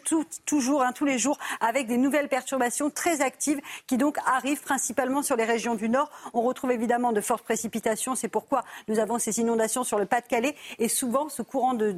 toujours, 0.46 0.82
hein, 0.82 0.92
tous 0.92 1.04
les 1.04 1.18
jours 1.18 1.38
avec 1.60 1.86
des 1.86 1.96
nouvelles 1.96 2.28
perturbations 2.28 2.90
très 2.90 3.20
actives 3.20 3.60
qui 3.86 3.96
donc 3.96 4.18
arrivent 4.26 4.62
principalement 4.62 5.22
sur 5.22 5.36
les 5.36 5.44
régions 5.44 5.74
du 5.74 5.88
nord. 5.88 6.10
On 6.34 6.42
retrouve 6.42 6.72
évidemment 6.72 7.12
de 7.12 7.20
fortes 7.20 7.44
précipitations. 7.44 8.14
C'est 8.14 8.28
pourquoi 8.28 8.64
nous 8.88 8.98
avons 8.98 9.18
ces 9.18 9.40
inondations 9.40 9.84
sur 9.84 9.98
le 9.98 10.06
pas 10.06 10.19
de 10.20 10.26
calais 10.26 10.54
Et 10.78 10.88
souvent, 10.88 11.28
ce 11.28 11.42
courant 11.42 11.74
de, 11.74 11.94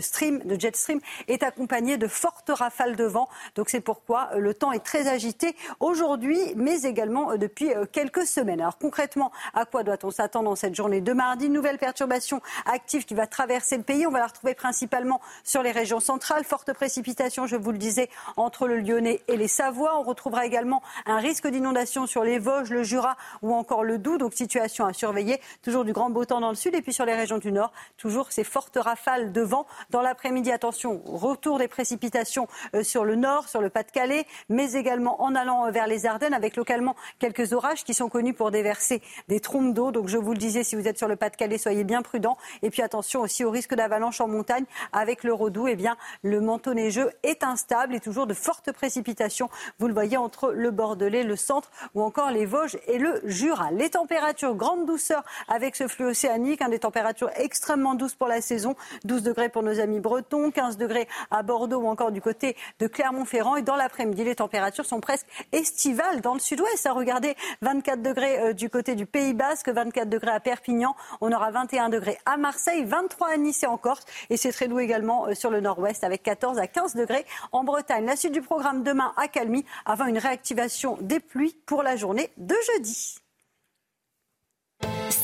stream, 0.00 0.40
de 0.44 0.60
jet 0.60 0.76
stream, 0.76 1.00
est 1.28 1.42
accompagné 1.42 1.96
de 1.96 2.06
fortes 2.06 2.50
rafales 2.50 2.96
de 2.96 3.04
vent. 3.04 3.28
Donc 3.54 3.68
c'est 3.68 3.80
pourquoi 3.80 4.30
euh, 4.32 4.38
le 4.38 4.54
temps 4.54 4.72
est 4.72 4.84
très 4.84 5.08
agité 5.08 5.56
aujourd'hui, 5.80 6.38
mais 6.56 6.82
également 6.82 7.32
euh, 7.32 7.36
depuis 7.36 7.72
euh, 7.72 7.84
quelques 7.90 8.26
semaines. 8.26 8.60
Alors 8.60 8.78
concrètement, 8.78 9.32
à 9.54 9.64
quoi 9.64 9.82
doit-on 9.82 10.10
s'attendre 10.10 10.50
dans 10.50 10.56
cette 10.56 10.74
journée 10.74 11.00
de 11.00 11.12
mardi? 11.12 11.48
Nouvelle 11.48 11.78
perturbation 11.78 12.40
active 12.66 13.04
qui 13.04 13.14
va 13.14 13.26
traverser 13.26 13.76
le 13.76 13.82
pays. 13.82 14.06
On 14.06 14.10
va 14.10 14.18
la 14.18 14.26
retrouver 14.26 14.54
principalement 14.54 15.20
sur 15.44 15.62
les 15.62 15.72
régions 15.72 16.00
centrales. 16.00 16.44
Fortes 16.44 16.72
précipitations, 16.72 17.46
je 17.46 17.56
vous 17.56 17.72
le 17.72 17.78
disais, 17.78 18.08
entre 18.36 18.66
le 18.66 18.78
Lyonnais 18.78 19.22
et 19.28 19.36
les 19.36 19.48
Savoies. 19.48 19.98
On 19.98 20.02
retrouvera 20.02 20.46
également 20.46 20.82
un 21.06 21.18
risque 21.18 21.46
d'inondation 21.46 22.06
sur 22.06 22.24
les 22.24 22.38
Vosges, 22.38 22.70
le 22.70 22.82
Jura 22.82 23.16
ou 23.42 23.54
encore 23.54 23.84
le 23.84 23.98
Doubs. 23.98 24.18
Donc 24.18 24.34
situation 24.34 24.86
à 24.86 24.92
surveiller. 24.92 25.40
Toujours 25.62 25.84
du 25.84 25.92
grand 25.92 26.10
beau 26.10 26.24
temps 26.24 26.40
dans 26.40 26.50
le 26.50 26.56
sud 26.56 26.74
et 26.74 26.82
puis 26.82 26.92
sur 26.92 27.04
les 27.04 27.14
régions 27.14 27.38
du 27.38 27.52
nord 27.52 27.65
toujours 27.96 28.32
ces 28.32 28.44
fortes 28.44 28.76
rafales 28.80 29.32
de 29.32 29.40
vent. 29.40 29.66
Dans 29.90 30.02
l'après-midi, 30.02 30.52
attention, 30.52 31.02
retour 31.04 31.58
des 31.58 31.68
précipitations 31.68 32.48
euh, 32.74 32.82
sur 32.82 33.04
le 33.04 33.16
nord, 33.16 33.48
sur 33.48 33.60
le 33.60 33.70
Pas-de-Calais, 33.70 34.26
mais 34.48 34.72
également 34.72 35.22
en 35.22 35.34
allant 35.34 35.70
vers 35.70 35.86
les 35.86 36.06
Ardennes, 36.06 36.34
avec 36.34 36.56
localement 36.56 36.96
quelques 37.18 37.52
orages 37.52 37.84
qui 37.84 37.94
sont 37.94 38.08
connus 38.08 38.34
pour 38.34 38.50
déverser 38.50 39.02
des 39.28 39.40
trompes 39.40 39.74
d'eau. 39.74 39.92
Donc 39.92 40.08
je 40.08 40.18
vous 40.18 40.32
le 40.32 40.38
disais, 40.38 40.64
si 40.64 40.76
vous 40.76 40.88
êtes 40.88 40.98
sur 40.98 41.08
le 41.08 41.16
Pas-de-Calais, 41.16 41.58
soyez 41.58 41.84
bien 41.84 42.02
prudents. 42.02 42.36
Et 42.62 42.70
puis 42.70 42.82
attention 42.82 43.20
aussi 43.20 43.44
au 43.44 43.50
risque 43.50 43.74
d'avalanche 43.74 44.20
en 44.20 44.28
montagne 44.28 44.64
avec 44.92 45.24
le 45.24 45.32
Rodou. 45.32 45.68
Eh 45.68 45.76
bien, 45.76 45.96
le 46.22 46.40
manteau 46.40 46.74
neigeux 46.74 47.10
est 47.22 47.44
instable 47.44 47.94
et 47.94 48.00
toujours 48.00 48.26
de 48.26 48.34
fortes 48.34 48.72
précipitations. 48.72 49.48
Vous 49.78 49.88
le 49.88 49.94
voyez 49.94 50.16
entre 50.16 50.52
le 50.52 50.70
Bordelais, 50.70 51.22
le 51.22 51.36
centre 51.36 51.70
ou 51.94 52.02
encore 52.02 52.30
les 52.30 52.46
Vosges 52.46 52.78
et 52.86 52.98
le 52.98 53.20
Jura. 53.24 53.70
Les 53.72 53.90
températures, 53.90 54.54
grande 54.54 54.86
douceur 54.86 55.22
avec 55.48 55.76
ce 55.76 55.88
flux 55.88 56.06
océanique, 56.06 56.62
hein, 56.62 56.68
des 56.68 56.78
températures 56.78 57.30
extrêmement 57.56 57.94
douce 57.94 58.14
pour 58.14 58.28
la 58.28 58.42
saison. 58.42 58.76
12 59.04 59.22
degrés 59.22 59.48
pour 59.48 59.62
nos 59.62 59.80
amis 59.80 59.98
bretons, 59.98 60.50
15 60.50 60.76
degrés 60.76 61.08
à 61.30 61.42
Bordeaux 61.42 61.80
ou 61.80 61.86
encore 61.86 62.12
du 62.12 62.20
côté 62.20 62.54
de 62.80 62.86
Clermont-Ferrand. 62.86 63.56
Et 63.56 63.62
dans 63.62 63.76
l'après-midi, 63.76 64.24
les 64.24 64.34
températures 64.34 64.84
sont 64.84 65.00
presque 65.00 65.26
estivales 65.52 66.20
dans 66.20 66.34
le 66.34 66.40
sud-ouest. 66.40 66.86
Regardez, 66.92 67.34
24 67.62 68.02
degrés 68.02 68.38
euh, 68.40 68.52
du 68.52 68.68
côté 68.68 68.94
du 68.94 69.06
Pays 69.06 69.32
Basque, 69.32 69.70
24 69.70 70.08
degrés 70.08 70.32
à 70.32 70.40
Perpignan. 70.40 70.94
On 71.22 71.32
aura 71.32 71.50
21 71.50 71.88
degrés 71.88 72.18
à 72.26 72.36
Marseille, 72.36 72.84
23 72.84 73.28
à 73.28 73.36
Nice 73.38 73.62
et 73.62 73.66
en 73.66 73.78
Corse. 73.78 74.04
Et 74.28 74.36
c'est 74.36 74.52
très 74.52 74.68
doux 74.68 74.78
également 74.78 75.26
euh, 75.26 75.34
sur 75.34 75.50
le 75.50 75.60
nord-ouest 75.60 76.04
avec 76.04 76.22
14 76.22 76.58
à 76.58 76.66
15 76.66 76.94
degrés 76.94 77.24
en 77.52 77.64
Bretagne. 77.64 78.04
La 78.04 78.16
suite 78.16 78.32
du 78.32 78.42
programme 78.42 78.82
demain 78.82 79.14
à 79.16 79.28
Calmy 79.28 79.64
avant 79.86 80.04
une 80.04 80.18
réactivation 80.18 80.98
des 81.00 81.20
pluies 81.20 81.56
pour 81.64 81.82
la 81.82 81.96
journée 81.96 82.30
de 82.36 82.54
jeudi. 82.74 83.25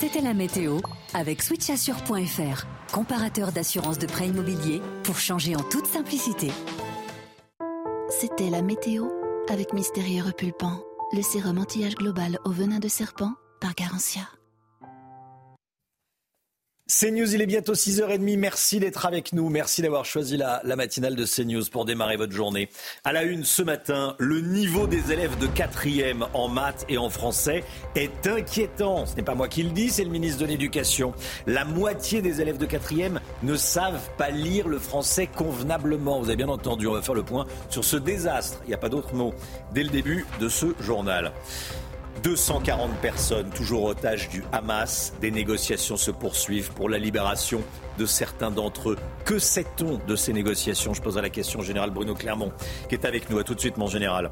C'était 0.02 0.20
la 0.20 0.34
météo 0.34 0.80
avec 1.14 1.42
switchassure.fr, 1.42 2.66
comparateur 2.92 3.52
d'assurance 3.52 3.98
de 3.98 4.06
prêt 4.06 4.26
immobilier 4.26 4.82
pour 5.04 5.16
changer 5.16 5.54
en 5.54 5.62
toute 5.62 5.86
simplicité. 5.86 6.50
C'était 8.10 8.50
la 8.50 8.62
météo 8.62 9.06
avec 9.48 9.72
Mystérieux 9.72 10.24
Repulpant, 10.24 10.82
le 11.12 11.22
sérum 11.22 11.58
anti-âge 11.58 11.94
global 11.94 12.38
au 12.44 12.50
venin 12.50 12.80
de 12.80 12.88
serpent 12.88 13.32
par 13.60 13.74
Garantia. 13.74 14.22
CNews, 17.00 17.35
il 17.35 17.40
est 17.40 17.46
bientôt 17.46 17.72
6h30. 17.72 18.37
Merci 18.37 18.78
d'être 18.78 19.07
avec 19.07 19.33
nous. 19.33 19.48
Merci 19.48 19.81
d'avoir 19.81 20.05
choisi 20.05 20.37
la, 20.37 20.61
matinale 20.76 21.16
de 21.16 21.24
CNews 21.24 21.64
pour 21.72 21.87
démarrer 21.87 22.18
votre 22.18 22.35
journée. 22.35 22.68
À 23.02 23.14
la 23.14 23.22
une 23.22 23.44
ce 23.44 23.62
matin, 23.62 24.14
le 24.18 24.40
niveau 24.40 24.87
des 24.87 25.11
élèves 25.11 25.38
de 25.38 25.46
4e 25.46 26.26
en 26.35 26.48
maths 26.48 26.85
et 26.90 26.98
en 26.98 27.09
français 27.09 27.64
est 27.94 28.26
inquiétant. 28.26 29.07
Ce 29.07 29.16
n'est 29.16 29.22
pas 29.22 29.35
moi 29.35 29.48
qui 29.48 29.62
le 29.62 29.70
dis, 29.70 29.88
c'est 29.88 30.05
le 30.05 30.11
ministre 30.11 30.42
de 30.42 30.46
l'Éducation. 30.46 31.14
La 31.46 31.64
moitié 31.64 32.20
des 32.20 32.42
élèves 32.42 32.59
de 32.59 32.66
4e 32.66 33.20
ne 33.42 33.57
savent 33.57 34.11
pas 34.18 34.28
lire 34.28 34.68
le 34.68 34.78
français 34.78 35.26
convenablement. 35.26 36.20
Vous 36.20 36.26
avez 36.26 36.37
bien 36.37 36.50
entendu, 36.50 36.87
on 36.88 36.92
va 36.92 37.00
faire 37.00 37.14
le 37.14 37.22
point 37.22 37.46
sur 37.70 37.85
ce 37.85 37.96
désastre. 37.96 38.61
Il 38.64 38.68
n'y 38.68 38.74
a 38.74 38.78
pas 38.78 38.90
d'autre 38.90 39.14
mot 39.14 39.33
dès 39.72 39.83
le 39.83 39.90
début 39.90 40.26
de 40.40 40.48
ce 40.50 40.66
journal. 40.78 41.33
240 42.22 42.92
personnes 43.00 43.50
toujours 43.50 43.85
otages 43.85 44.28
du 44.28 44.44
Hamas. 44.52 45.12
Des 45.20 45.30
négociations 45.30 45.96
se 45.96 46.11
poursuivent 46.11 46.72
pour 46.72 46.88
la 46.88 46.98
libération 46.98 47.62
de 47.98 48.06
certains 48.06 48.50
d'entre 48.50 48.90
eux. 48.90 48.98
Que 49.24 49.38
sait-on 49.38 49.98
de 50.06 50.16
ces 50.16 50.32
négociations? 50.32 50.94
Je 50.94 51.02
poserai 51.02 51.22
la 51.22 51.30
question 51.30 51.61
au 51.61 51.62
général 51.62 51.90
Bruno 51.90 52.14
Clermont, 52.14 52.52
qui 52.88 52.94
est 52.94 53.04
avec 53.04 53.28
nous. 53.28 53.38
À 53.38 53.44
tout 53.44 53.54
de 53.54 53.61
suite, 53.61 53.76
mon 53.76 53.88
général. 53.88 54.30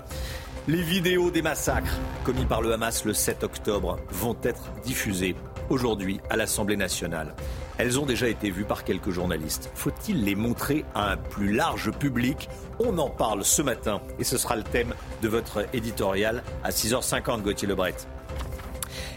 Les 0.68 0.82
vidéos 0.82 1.30
des 1.30 1.42
massacres 1.42 1.98
commis 2.22 2.44
par 2.44 2.62
le 2.62 2.72
Hamas 2.72 3.04
le 3.04 3.12
7 3.12 3.42
octobre 3.42 3.98
vont 4.10 4.36
être 4.42 4.70
diffusées 4.84 5.34
aujourd'hui 5.68 6.20
à 6.30 6.36
l'Assemblée 6.36 6.76
nationale. 6.76 7.34
Elles 7.80 7.98
ont 7.98 8.04
déjà 8.04 8.28
été 8.28 8.50
vues 8.50 8.66
par 8.66 8.84
quelques 8.84 9.08
journalistes. 9.08 9.70
Faut-il 9.74 10.22
les 10.22 10.34
montrer 10.34 10.84
à 10.94 11.12
un 11.12 11.16
plus 11.16 11.50
large 11.50 11.90
public? 11.92 12.50
On 12.78 12.98
en 12.98 13.08
parle 13.08 13.42
ce 13.42 13.62
matin 13.62 14.02
et 14.18 14.24
ce 14.24 14.36
sera 14.36 14.54
le 14.54 14.62
thème 14.62 14.92
de 15.22 15.28
votre 15.28 15.64
éditorial 15.74 16.42
à 16.62 16.72
6h50, 16.72 17.40
Gauthier 17.40 17.66
Lebret. 17.66 17.94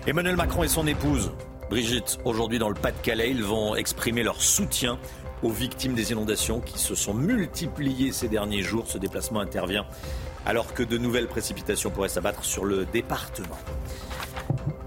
Emmanuel 0.08 0.38
Macron 0.38 0.64
et 0.64 0.70
son 0.70 0.88
épouse, 0.88 1.34
Brigitte, 1.70 2.20
aujourd'hui 2.24 2.58
dans 2.58 2.70
le 2.70 2.76
Pas-de-Calais, 2.76 3.32
ils 3.32 3.44
vont 3.44 3.76
exprimer 3.76 4.24
leur 4.24 4.42
soutien 4.42 4.98
aux 5.42 5.52
victimes 5.52 5.94
des 5.94 6.14
inondations 6.14 6.62
qui 6.62 6.80
se 6.80 6.96
sont 6.96 7.14
multipliées 7.14 8.14
ces 8.14 8.30
derniers 8.30 8.64
jours. 8.64 8.86
Ce 8.88 8.98
déplacement 8.98 9.42
intervient 9.42 9.86
alors 10.46 10.74
que 10.74 10.84
de 10.84 10.98
nouvelles 10.98 11.28
précipitations 11.28 11.90
pourraient 11.90 12.08
s'abattre 12.08 12.46
sur 12.46 12.64
le 12.64 12.86
département. 12.86 13.58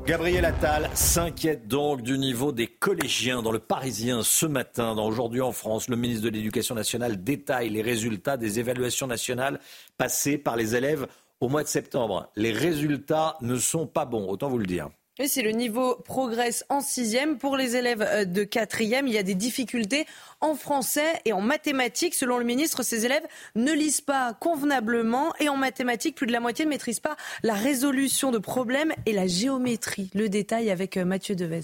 Gabriel 0.06 0.44
Attal 0.44 0.88
s'inquiète 0.94 1.66
donc 1.66 2.00
du 2.02 2.16
niveau 2.16 2.52
des 2.52 2.68
collégiens 2.68 3.42
dans 3.42 3.50
le 3.50 3.58
Parisien 3.58 4.22
ce 4.22 4.46
matin. 4.46 4.94
Dans 4.94 5.04
Aujourd'hui 5.04 5.40
en 5.40 5.50
France, 5.50 5.88
le 5.88 5.96
ministre 5.96 6.22
de 6.22 6.28
l'Éducation 6.28 6.76
nationale 6.76 7.24
détaille 7.24 7.70
les 7.70 7.82
résultats 7.82 8.36
des 8.36 8.60
évaluations 8.60 9.08
nationales 9.08 9.58
passées 9.98 10.38
par 10.38 10.54
les 10.54 10.76
élèves 10.76 11.08
au 11.40 11.48
mois 11.48 11.64
de 11.64 11.68
septembre. 11.68 12.30
Les 12.36 12.52
résultats 12.52 13.36
ne 13.40 13.56
sont 13.56 13.88
pas 13.88 14.04
bons, 14.04 14.28
autant 14.28 14.48
vous 14.48 14.58
le 14.58 14.66
dire. 14.66 14.90
Oui, 15.18 15.30
si 15.30 15.40
le 15.40 15.52
niveau 15.52 15.94
progresse 15.94 16.62
en 16.68 16.82
sixième, 16.82 17.38
pour 17.38 17.56
les 17.56 17.74
élèves 17.74 18.02
euh, 18.02 18.26
de 18.26 18.44
quatrième, 18.44 19.06
il 19.06 19.14
y 19.14 19.18
a 19.18 19.22
des 19.22 19.34
difficultés 19.34 20.04
en 20.42 20.54
français 20.54 21.22
et 21.24 21.32
en 21.32 21.40
mathématiques. 21.40 22.14
Selon 22.14 22.36
le 22.36 22.44
ministre, 22.44 22.82
ces 22.82 23.06
élèves 23.06 23.26
ne 23.54 23.72
lisent 23.72 24.02
pas 24.02 24.34
convenablement 24.34 25.34
et 25.40 25.48
en 25.48 25.56
mathématiques, 25.56 26.16
plus 26.16 26.26
de 26.26 26.32
la 26.32 26.40
moitié 26.40 26.66
ne 26.66 26.70
maîtrisent 26.70 27.00
pas 27.00 27.16
la 27.42 27.54
résolution 27.54 28.30
de 28.30 28.36
problèmes 28.36 28.92
et 29.06 29.14
la 29.14 29.26
géométrie. 29.26 30.10
Le 30.14 30.28
détail 30.28 30.70
avec 30.70 30.98
euh, 30.98 31.06
Mathieu 31.06 31.34
Devez. 31.34 31.62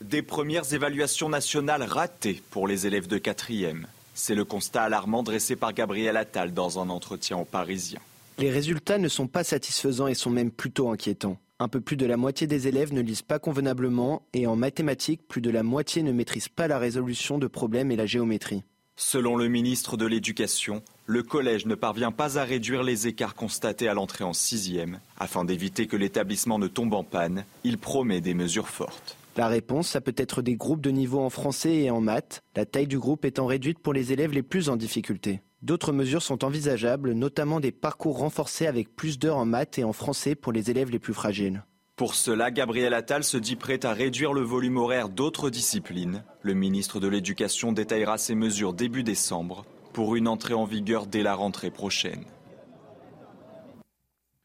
Des 0.00 0.22
premières 0.22 0.74
évaluations 0.74 1.28
nationales 1.28 1.84
ratées 1.84 2.42
pour 2.50 2.66
les 2.66 2.88
élèves 2.88 3.06
de 3.06 3.18
quatrième. 3.18 3.86
C'est 4.14 4.34
le 4.34 4.44
constat 4.44 4.82
alarmant 4.82 5.22
dressé 5.22 5.54
par 5.54 5.72
Gabriel 5.72 6.16
Attal 6.16 6.52
dans 6.52 6.80
un 6.80 6.90
entretien 6.90 7.36
aux 7.36 7.44
Parisiens. 7.44 8.00
Les 8.38 8.50
résultats 8.50 8.98
ne 8.98 9.08
sont 9.08 9.28
pas 9.28 9.44
satisfaisants 9.44 10.08
et 10.08 10.14
sont 10.14 10.30
même 10.30 10.50
plutôt 10.50 10.90
inquiétants. 10.90 11.38
Un 11.64 11.68
peu 11.68 11.80
plus 11.80 11.96
de 11.96 12.04
la 12.04 12.18
moitié 12.18 12.46
des 12.46 12.68
élèves 12.68 12.92
ne 12.92 13.00
lisent 13.00 13.22
pas 13.22 13.38
convenablement 13.38 14.20
et 14.34 14.46
en 14.46 14.54
mathématiques, 14.54 15.26
plus 15.26 15.40
de 15.40 15.48
la 15.48 15.62
moitié 15.62 16.02
ne 16.02 16.12
maîtrisent 16.12 16.50
pas 16.50 16.68
la 16.68 16.78
résolution 16.78 17.38
de 17.38 17.46
problèmes 17.46 17.90
et 17.90 17.96
la 17.96 18.04
géométrie. 18.04 18.64
Selon 18.96 19.34
le 19.34 19.48
ministre 19.48 19.96
de 19.96 20.04
l'Éducation, 20.04 20.82
le 21.06 21.22
collège 21.22 21.64
ne 21.64 21.74
parvient 21.74 22.12
pas 22.12 22.38
à 22.38 22.44
réduire 22.44 22.82
les 22.82 23.06
écarts 23.06 23.34
constatés 23.34 23.88
à 23.88 23.94
l'entrée 23.94 24.24
en 24.24 24.34
sixième. 24.34 25.00
Afin 25.18 25.46
d'éviter 25.46 25.86
que 25.86 25.96
l'établissement 25.96 26.58
ne 26.58 26.68
tombe 26.68 26.92
en 26.92 27.02
panne, 27.02 27.46
il 27.64 27.78
promet 27.78 28.20
des 28.20 28.34
mesures 28.34 28.68
fortes. 28.68 29.16
La 29.36 29.48
réponse, 29.48 29.88
ça 29.88 30.00
peut 30.00 30.14
être 30.16 30.42
des 30.42 30.54
groupes 30.54 30.80
de 30.80 30.90
niveau 30.90 31.20
en 31.20 31.30
français 31.30 31.74
et 31.74 31.90
en 31.90 32.00
maths, 32.00 32.42
la 32.54 32.66
taille 32.66 32.86
du 32.86 32.98
groupe 32.98 33.24
étant 33.24 33.46
réduite 33.46 33.80
pour 33.80 33.92
les 33.92 34.12
élèves 34.12 34.32
les 34.32 34.44
plus 34.44 34.68
en 34.68 34.76
difficulté. 34.76 35.42
D'autres 35.62 35.92
mesures 35.92 36.22
sont 36.22 36.44
envisageables, 36.44 37.12
notamment 37.14 37.58
des 37.58 37.72
parcours 37.72 38.18
renforcés 38.18 38.66
avec 38.66 38.94
plus 38.94 39.18
d'heures 39.18 39.38
en 39.38 39.44
maths 39.44 39.78
et 39.78 39.84
en 39.84 39.92
français 39.92 40.34
pour 40.36 40.52
les 40.52 40.70
élèves 40.70 40.90
les 40.90 40.98
plus 41.00 41.14
fragiles. 41.14 41.64
Pour 41.96 42.14
cela, 42.14 42.50
Gabriel 42.50 42.94
Attal 42.94 43.24
se 43.24 43.36
dit 43.36 43.56
prêt 43.56 43.84
à 43.84 43.92
réduire 43.92 44.32
le 44.32 44.42
volume 44.42 44.76
horaire 44.76 45.08
d'autres 45.08 45.50
disciplines. 45.50 46.24
Le 46.42 46.54
ministre 46.54 47.00
de 47.00 47.08
l'Éducation 47.08 47.72
détaillera 47.72 48.18
ces 48.18 48.34
mesures 48.34 48.72
début 48.72 49.04
décembre 49.04 49.64
pour 49.92 50.16
une 50.16 50.28
entrée 50.28 50.54
en 50.54 50.64
vigueur 50.64 51.06
dès 51.06 51.22
la 51.22 51.34
rentrée 51.34 51.70
prochaine. 51.70 52.24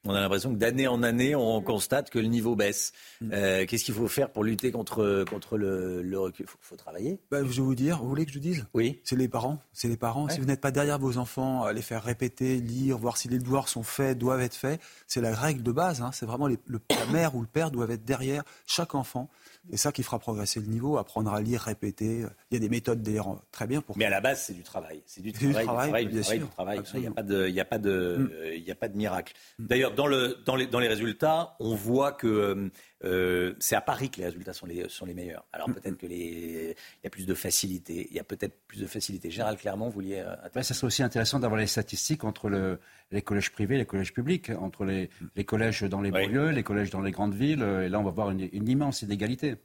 On 0.06 0.14
a 0.14 0.22
l'impression 0.22 0.54
que 0.54 0.58
d'année 0.58 0.88
en 0.88 1.04
année, 1.04 1.36
on 1.36 1.62
constate 1.62 2.10
que 2.10 2.20
le 2.20 2.28
niveau 2.28 2.56
baisse. 2.56 2.94
Mm. 3.20 3.32
Euh, 3.34 3.66
qu'est-ce 3.66 3.84
qu'il 3.84 3.94
faut 3.94 4.08
faire 4.08 4.32
pour 4.32 4.44
lutter 4.44 4.72
contre, 4.72 5.26
contre 5.30 5.58
le, 5.58 6.18
recul? 6.18 6.46
Il 6.48 6.52
faut, 6.62 6.76
travailler. 6.78 7.20
Bah, 7.30 7.40
je 7.42 7.48
vais 7.48 7.62
vous 7.62 7.76
dire, 7.76 8.00
vous 8.00 8.08
voulez 8.08 8.26
que 8.26 8.32
je 8.32 8.40
dise? 8.40 8.66
Oui. 8.74 9.02
C'est 9.04 9.18
les 9.18 9.28
parents. 9.28 9.60
C'est 9.74 9.90
les 9.90 9.98
parents. 9.98 10.30
Si 10.30 10.40
vous 10.40 10.46
n'êtes 10.46 10.62
pas 10.62 10.72
derrière 10.72 11.00
vos 11.00 11.18
enfants, 11.18 11.64
à 11.64 11.74
les 11.74 11.82
faire 11.82 12.04
répéter, 12.04 12.58
lire, 12.62 12.98
voir 12.98 13.18
si 13.18 13.28
les 13.28 13.40
devoirs 13.40 13.68
sont 13.68 13.84
faits, 13.84 14.18
doivent 14.18 14.42
être 14.42 14.56
faits, 14.56 14.80
c'est 15.08 15.22
la 15.22 15.36
règle 15.36 15.64
de 15.64 15.72
base. 15.72 16.02
Hein. 16.02 16.12
C'est 16.14 16.26
vraiment 16.26 16.48
le, 16.48 16.58
la 16.68 17.06
mère 17.12 17.36
ou 17.36 17.42
le 17.42 17.48
père 17.48 17.70
doivent 17.70 17.92
être 17.92 18.06
derrière 18.06 18.44
chaque 18.66 18.96
enfant 18.96 19.30
c'est 19.72 19.78
ça 19.78 19.92
qui 19.92 20.04
fera 20.04 20.20
progresser 20.20 20.60
le 20.60 20.68
niveau, 20.68 20.98
apprendre 20.98 21.34
à 21.34 21.42
lire, 21.42 21.62
répéter. 21.62 22.26
Il 22.52 22.54
y 22.54 22.58
a 22.58 22.60
des 22.60 22.70
méthodes 22.70 23.02
d'ailleurs 23.02 23.42
très 23.52 23.68
bien 23.68 23.82
pour. 23.82 23.98
Mais 23.98 24.06
à 24.06 24.10
la 24.10 24.22
base, 24.22 24.44
c'est 24.44 24.54
du 24.54 24.64
travail. 24.64 25.02
C'est 25.06 25.22
du 25.22 25.32
travail, 25.32 25.66
du 25.66 25.66
travail, 25.66 26.06
du 26.08 26.22
travail, 26.22 26.40
du 26.40 26.46
travail. 26.48 26.82
Il 26.96 27.02
n'y 27.02 27.08
a 27.08 27.12
pas 27.12 27.24
de, 27.24 27.48
il 27.48 27.54
y 27.54 27.60
a 27.60 27.66
pas 27.66 27.78
de, 27.78 28.18
mm. 28.18 28.58
il 28.58 28.72
a 28.72 28.76
pas 28.76 28.88
de 28.88 28.98
miracle. 28.98 29.34
Mm. 29.60 29.66
D'ailleurs, 29.68 29.94
dans 29.94 30.08
le, 30.08 30.38
dans 30.46 30.56
les, 30.56 30.68
dans 30.68 30.80
les 30.80 30.88
résultats, 30.88 31.56
on 31.60 31.76
voit 31.76 32.12
que 32.12 32.72
euh, 33.04 33.54
c'est 33.60 33.76
à 33.76 33.82
Paris 33.82 34.10
que 34.10 34.18
les 34.18 34.26
résultats 34.26 34.54
sont 34.54 34.66
les, 34.66 34.90
sont 34.90 35.06
les 35.06 35.14
meilleurs. 35.14 35.46
Alors 35.54 35.70
mm. 35.70 35.74
peut-être 35.76 35.98
que 35.98 36.08
les, 36.08 36.76
il 36.98 37.04
y 37.04 37.08
a 37.08 37.10
plus 37.10 37.26
de 37.26 37.34
facilité. 37.34 38.08
Il 38.10 38.16
y 38.16 38.20
a 38.20 38.24
peut-être 38.24 38.56
plus 38.68 38.80
de 38.80 38.88
facilité. 38.88 39.30
Gérald 39.30 39.60
Clermont, 39.60 39.86
vous 39.86 39.94
vouliez. 39.94 40.20
Euh, 40.20 40.62
ça 40.62 40.74
serait 40.74 40.88
aussi 40.88 41.04
intéressant 41.04 41.40
d'avoir 41.40 41.60
les 41.60 41.68
statistiques 41.68 42.24
entre 42.24 42.50
le, 42.50 42.80
les 43.12 43.22
collèges 43.22 43.52
privés, 43.52 43.78
les 43.78 43.86
collèges 43.86 44.14
publics, 44.14 44.52
entre 44.52 44.86
les, 44.86 45.10
les 45.36 45.44
collèges 45.44 45.84
dans 45.84 46.02
les 46.02 46.12
banlieues, 46.12 46.52
les 46.52 46.64
collèges 46.64 46.90
dans 46.90 47.02
les 47.02 47.12
grandes 47.12 47.34
villes. 47.34 47.64
Et 47.64 47.90
là, 47.90 48.00
on 48.00 48.04
va 48.04 48.12
voir 48.12 48.32
une, 48.32 48.48
une 48.52 48.68
immense 48.70 49.02
inégalité. 49.02 49.56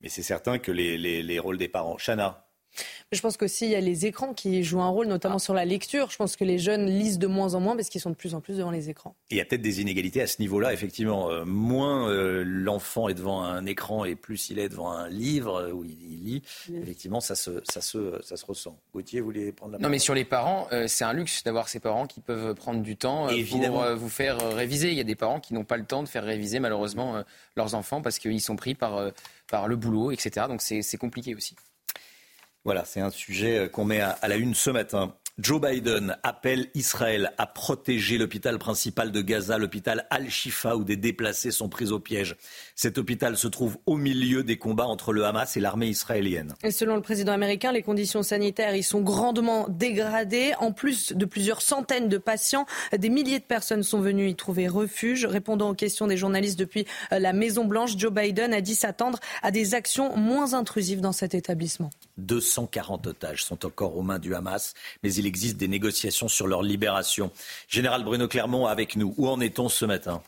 Mais 0.00 0.08
c'est 0.08 0.22
certain 0.22 0.58
que 0.58 0.72
les, 0.72 0.98
les, 0.98 1.22
les 1.22 1.38
rôles 1.38 1.58
des 1.58 1.68
parents. 1.68 1.96
Chana 1.96 2.45
je 3.12 3.20
pense 3.20 3.36
qu'aussi, 3.36 3.66
il 3.66 3.70
y 3.70 3.74
a 3.74 3.80
les 3.80 4.06
écrans 4.06 4.34
qui 4.34 4.64
jouent 4.64 4.82
un 4.82 4.88
rôle, 4.88 5.06
notamment 5.06 5.38
sur 5.38 5.54
la 5.54 5.64
lecture. 5.64 6.10
Je 6.10 6.16
pense 6.16 6.36
que 6.36 6.44
les 6.44 6.58
jeunes 6.58 6.86
lisent 6.86 7.18
de 7.18 7.26
moins 7.26 7.54
en 7.54 7.60
moins 7.60 7.76
parce 7.76 7.88
qu'ils 7.88 8.00
sont 8.00 8.10
de 8.10 8.16
plus 8.16 8.34
en 8.34 8.40
plus 8.40 8.58
devant 8.58 8.70
les 8.70 8.90
écrans. 8.90 9.14
il 9.30 9.36
y 9.36 9.40
a 9.40 9.44
peut-être 9.44 9.62
des 9.62 9.80
inégalités 9.80 10.20
à 10.20 10.26
ce 10.26 10.40
niveau-là, 10.40 10.72
effectivement. 10.72 11.30
Euh, 11.30 11.44
moins 11.44 12.08
euh, 12.10 12.42
l'enfant 12.44 13.08
est 13.08 13.14
devant 13.14 13.42
un 13.42 13.64
écran 13.66 14.04
et 14.04 14.16
plus 14.16 14.50
il 14.50 14.58
est 14.58 14.68
devant 14.68 14.90
un 14.90 15.08
livre 15.08 15.56
euh, 15.56 15.72
où 15.72 15.84
il, 15.84 16.24
lit, 16.24 16.42
effectivement, 16.74 17.20
ça 17.20 17.34
se, 17.34 17.62
ça, 17.64 17.80
se, 17.80 18.20
ça 18.22 18.36
se 18.36 18.44
ressent. 18.44 18.76
Gauthier, 18.92 19.20
vous 19.20 19.26
voulez 19.26 19.52
prendre 19.52 19.72
la 19.72 19.78
parole 19.78 19.84
Non, 19.84 19.90
mais 19.90 19.98
sur 19.98 20.14
les 20.14 20.24
parents, 20.24 20.68
c'est 20.86 21.04
un 21.04 21.12
luxe 21.12 21.44
d'avoir 21.44 21.68
ces 21.68 21.78
parents 21.78 22.06
qui 22.06 22.20
peuvent 22.20 22.54
prendre 22.54 22.82
du 22.82 22.96
temps 22.96 23.28
pour 23.28 23.96
vous 23.96 24.08
faire 24.08 24.38
réviser. 24.54 24.90
Il 24.90 24.96
y 24.96 25.00
a 25.00 25.04
des 25.04 25.14
parents 25.14 25.40
qui 25.40 25.54
n'ont 25.54 25.64
pas 25.64 25.76
le 25.76 25.84
temps 25.84 26.02
de 26.02 26.08
faire 26.08 26.24
réviser, 26.24 26.58
malheureusement, 26.58 27.22
leurs 27.56 27.74
enfants 27.74 28.02
parce 28.02 28.18
qu'ils 28.18 28.40
sont 28.40 28.56
pris 28.56 28.74
par, 28.74 29.12
par 29.48 29.68
le 29.68 29.76
boulot, 29.76 30.10
etc. 30.10 30.46
Donc 30.48 30.62
c'est 30.62 30.98
compliqué 30.98 31.34
aussi. 31.34 31.54
Voilà, 32.66 32.84
c'est 32.84 33.00
un 33.00 33.10
sujet 33.10 33.58
euh, 33.58 33.68
qu'on 33.68 33.84
met 33.84 34.00
à, 34.00 34.18
la 34.26 34.34
une 34.34 34.52
ce 34.52 34.70
matin. 34.70 35.14
Joe 35.38 35.60
Biden 35.60 36.16
appelle 36.24 36.66
Israël 36.74 37.32
à 37.38 37.46
protéger 37.46 38.18
l'hôpital 38.18 38.58
principal 38.58 39.12
de 39.12 39.20
Gaza, 39.20 39.56
l'hôpital 39.56 40.04
Al-Shifa, 40.10 40.74
où 40.74 40.82
des 40.82 40.96
déplacés 40.96 41.52
sont 41.52 41.68
pris 41.68 41.92
au 41.92 42.00
piège. 42.00 42.34
Cet 42.74 42.98
hôpital 42.98 43.36
se 43.36 43.46
trouve 43.46 43.78
au 43.86 43.96
milieu 43.96 44.42
des 44.42 44.58
combats 44.58 44.86
entre 44.86 45.12
le 45.12 45.24
Hamas 45.24 45.56
et 45.56 45.60
l'armée 45.60 45.86
israélienne. 45.86 46.54
Et 46.64 46.72
selon 46.72 46.96
le 46.96 47.02
président 47.02 47.30
américain, 47.30 47.70
les 47.70 47.82
conditions 47.82 48.24
sanitaires 48.24 48.74
y 48.74 48.82
sont 48.82 49.00
grandement 49.00 49.68
dégradées. 49.68 50.52
En 50.58 50.72
plus 50.72 51.12
de 51.12 51.24
plusieurs 51.24 51.62
centaines 51.62 52.08
de 52.08 52.18
patients, 52.18 52.66
des 52.98 53.10
milliers 53.10 53.38
de 53.38 53.44
personnes 53.44 53.84
sont 53.84 54.00
venues 54.00 54.28
y 54.28 54.34
trouver 54.34 54.66
refuge. 54.66 55.24
Répondant 55.24 55.70
aux 55.70 55.74
questions 55.74 56.08
des 56.08 56.16
journalistes 56.16 56.58
depuis 56.58 56.84
euh, 57.12 57.20
la 57.20 57.32
Maison-Blanche, 57.32 57.96
Joe 57.96 58.12
Biden 58.12 58.52
a 58.52 58.60
dit 58.60 58.74
s'attendre 58.74 59.20
à 59.44 59.52
des 59.52 59.74
actions 59.74 60.16
moins 60.16 60.54
intrusives 60.54 61.00
dans 61.00 61.12
cet 61.12 61.32
établissement. 61.32 61.90
240 62.18 63.06
otages 63.06 63.44
sont 63.44 63.64
encore 63.66 63.96
aux 63.96 64.02
mains 64.02 64.18
du 64.18 64.34
Hamas, 64.34 64.74
mais 65.02 65.12
il 65.14 65.26
existe 65.26 65.56
des 65.56 65.68
négociations 65.68 66.28
sur 66.28 66.46
leur 66.46 66.62
libération. 66.62 67.30
Général 67.68 68.04
Bruno 68.04 68.28
Clermont 68.28 68.66
avec 68.66 68.96
nous. 68.96 69.14
Où 69.16 69.28
en 69.28 69.40
est-on 69.40 69.68
ce 69.68 69.84
matin? 69.84 70.22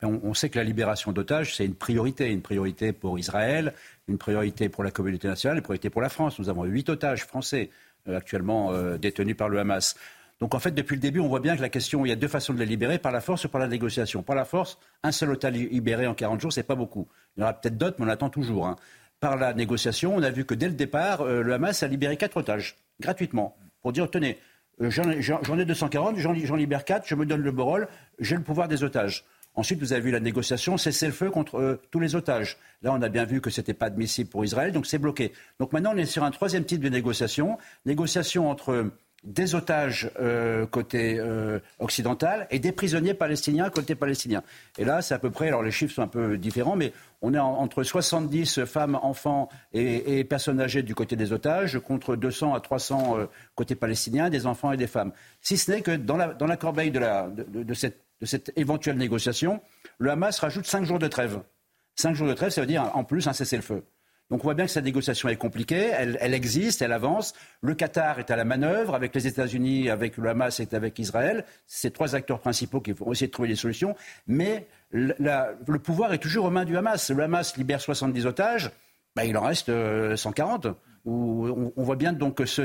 On, 0.00 0.32
sait 0.32 0.48
que 0.48 0.58
la 0.58 0.64
libération 0.64 1.10
d'otages, 1.10 1.56
c'est 1.56 1.64
une 1.64 1.74
priorité, 1.74 2.30
une 2.30 2.40
priorité 2.40 2.92
pour 2.92 3.18
Israël, 3.18 3.74
une 4.06 4.16
priorité 4.16 4.68
pour 4.68 4.84
la 4.84 4.92
communauté 4.92 5.26
nationale, 5.26 5.56
une 5.56 5.62
priorité 5.62 5.90
pour 5.90 6.00
la 6.00 6.08
France. 6.08 6.38
Nous 6.38 6.48
avons 6.48 6.62
huit 6.64 6.88
otages 6.88 7.24
français 7.24 7.70
euh, 8.08 8.16
actuellement 8.16 8.72
euh, 8.72 8.96
détenus 8.96 9.36
par 9.36 9.48
le 9.48 9.58
Hamas. 9.58 9.96
Donc 10.40 10.54
en 10.54 10.60
fait, 10.60 10.70
depuis 10.70 10.94
le 10.94 11.00
début, 11.00 11.18
on 11.18 11.26
voit 11.26 11.40
bien 11.40 11.56
que 11.56 11.62
la 11.62 11.68
question, 11.68 12.06
il 12.06 12.10
y 12.10 12.12
a 12.12 12.16
deux 12.16 12.28
façons 12.28 12.54
de 12.54 12.60
les 12.60 12.66
libérer, 12.66 12.98
par 12.98 13.10
la 13.10 13.20
force 13.20 13.44
ou 13.46 13.48
par 13.48 13.60
la 13.60 13.66
négociation. 13.66 14.22
Par 14.22 14.36
la 14.36 14.44
force, 14.44 14.78
un 15.02 15.10
seul 15.10 15.30
otage 15.30 15.54
libéré 15.54 16.06
en 16.06 16.14
40 16.14 16.40
jours, 16.40 16.52
c'est 16.52 16.62
pas 16.62 16.76
beaucoup. 16.76 17.08
Il 17.36 17.40
y 17.40 17.42
en 17.42 17.46
aura 17.46 17.54
peut-être 17.54 17.76
d'autres, 17.76 17.96
mais 17.98 18.06
on 18.06 18.08
attend 18.08 18.30
toujours. 18.30 18.68
Hein. 18.68 18.76
Par 19.20 19.36
la 19.36 19.52
négociation, 19.52 20.14
on 20.14 20.22
a 20.22 20.30
vu 20.30 20.44
que 20.44 20.54
dès 20.54 20.68
le 20.68 20.74
départ, 20.74 21.22
euh, 21.22 21.42
le 21.42 21.52
Hamas 21.52 21.82
a 21.82 21.88
libéré 21.88 22.16
quatre 22.16 22.36
otages, 22.36 22.76
gratuitement 23.00 23.56
pour 23.82 23.92
dire 23.92 24.10
tenez, 24.10 24.38
euh, 24.80 24.90
j'en 24.90 25.58
ai 25.58 25.64
240, 25.64 26.18
j'en 26.18 26.56
libère 26.56 26.84
4, 26.84 27.06
je 27.06 27.14
me 27.14 27.26
donne 27.26 27.42
le 27.42 27.52
borol, 27.52 27.88
j'ai 28.18 28.36
le 28.36 28.42
pouvoir 28.42 28.68
des 28.68 28.84
otages. 28.84 29.24
Ensuite, 29.54 29.80
vous 29.80 29.92
avez 29.92 30.02
vu 30.02 30.10
la 30.12 30.20
négociation, 30.20 30.76
cessez 30.76 31.06
le 31.06 31.12
feu 31.12 31.30
contre 31.30 31.58
euh, 31.58 31.80
tous 31.90 31.98
les 31.98 32.14
otages. 32.14 32.58
Là, 32.82 32.92
on 32.92 33.02
a 33.02 33.08
bien 33.08 33.24
vu 33.24 33.40
que 33.40 33.50
ce 33.50 33.60
n'était 33.60 33.74
pas 33.74 33.86
admissible 33.86 34.30
pour 34.30 34.44
Israël, 34.44 34.72
donc 34.72 34.86
c'est 34.86 34.98
bloqué. 34.98 35.32
Donc 35.58 35.72
maintenant, 35.72 35.92
on 35.94 35.96
est 35.96 36.06
sur 36.06 36.22
un 36.22 36.30
troisième 36.30 36.64
type 36.64 36.80
de 36.80 36.88
négociation, 36.88 37.58
négociation 37.86 38.48
entre 38.50 38.92
des 39.24 39.54
otages 39.54 40.10
euh, 40.20 40.66
côté 40.66 41.18
euh, 41.18 41.58
occidental 41.78 42.46
et 42.50 42.58
des 42.58 42.72
prisonniers 42.72 43.14
palestiniens 43.14 43.68
côté 43.68 43.94
palestinien. 43.94 44.42
Et 44.78 44.84
là, 44.84 45.02
c'est 45.02 45.14
à 45.14 45.18
peu 45.18 45.30
près, 45.30 45.48
alors 45.48 45.62
les 45.62 45.72
chiffres 45.72 45.94
sont 45.94 46.02
un 46.02 46.08
peu 46.08 46.38
différents, 46.38 46.76
mais 46.76 46.92
on 47.20 47.34
est 47.34 47.38
entre 47.38 47.82
70 47.82 48.64
femmes, 48.64 48.94
enfants 49.02 49.48
et, 49.72 50.22
personnes 50.24 50.60
âgées 50.60 50.82
du 50.82 50.94
côté 50.94 51.16
des 51.16 51.32
otages 51.32 51.78
contre 51.80 52.14
200 52.14 52.54
à 52.54 52.60
300 52.60 53.18
euh, 53.18 53.26
côté 53.56 53.74
palestinien, 53.74 54.30
des 54.30 54.46
enfants 54.46 54.70
et 54.70 54.76
des 54.76 54.86
femmes. 54.86 55.12
Si 55.40 55.56
ce 55.56 55.72
n'est 55.72 55.82
que 55.82 55.96
dans 55.96 56.16
la, 56.16 56.56
corbeille 56.56 56.92
de, 56.92 57.74
cette, 57.74 58.04
de 58.20 58.26
cette 58.26 58.52
éventuelle 58.56 58.96
négociation, 58.96 59.60
le 59.98 60.10
Hamas 60.10 60.38
rajoute 60.38 60.66
5 60.66 60.84
jours 60.84 61.00
de 61.00 61.08
trêve. 61.08 61.40
5 61.96 62.14
jours 62.14 62.28
de 62.28 62.34
trêve, 62.34 62.50
ça 62.50 62.60
veut 62.60 62.68
dire 62.68 62.88
en 62.94 63.02
plus 63.02 63.26
un 63.26 63.32
cessez-le-feu. 63.32 63.82
Donc 64.30 64.40
on 64.40 64.44
voit 64.44 64.54
bien 64.54 64.66
que 64.66 64.70
cette 64.70 64.84
négociation 64.84 65.28
est 65.30 65.36
compliquée, 65.36 65.90
elle, 65.96 66.34
existe, 66.34 66.82
elle 66.82 66.92
avance. 66.92 67.32
Le 67.62 67.74
Qatar 67.74 68.18
est 68.18 68.30
à 68.30 68.36
la 68.36 68.44
manœuvre 68.44 68.94
avec 68.94 69.14
les 69.14 69.26
États-Unis, 69.26 69.88
avec 69.88 70.18
le 70.18 70.28
Hamas 70.28 70.60
et 70.60 70.68
avec 70.72 70.98
Israël. 70.98 71.44
C'est 71.66 71.92
trois 71.92 72.14
acteurs 72.14 72.40
principaux 72.40 72.80
qui 72.80 72.92
vont 72.92 73.10
essayer 73.12 73.28
de 73.28 73.32
trouver 73.32 73.48
des 73.48 73.56
solutions. 73.56 73.96
Mais 74.26 74.66
le 74.90 75.78
pouvoir 75.78 76.12
est 76.12 76.18
toujours 76.18 76.44
aux 76.44 76.50
mains 76.50 76.66
du 76.66 76.76
Hamas. 76.76 77.10
Le 77.10 77.22
Hamas 77.22 77.56
libère 77.56 77.80
70 77.80 78.26
otages, 78.26 78.70
bah, 79.16 79.24
il 79.24 79.36
en 79.38 79.42
reste 79.42 79.72
140. 80.16 80.66
Euh, 80.66 80.72
on, 81.06 81.72
voit 81.82 81.96
bien 81.96 82.12
donc 82.12 82.36
que 82.36 82.44
ce 82.44 82.62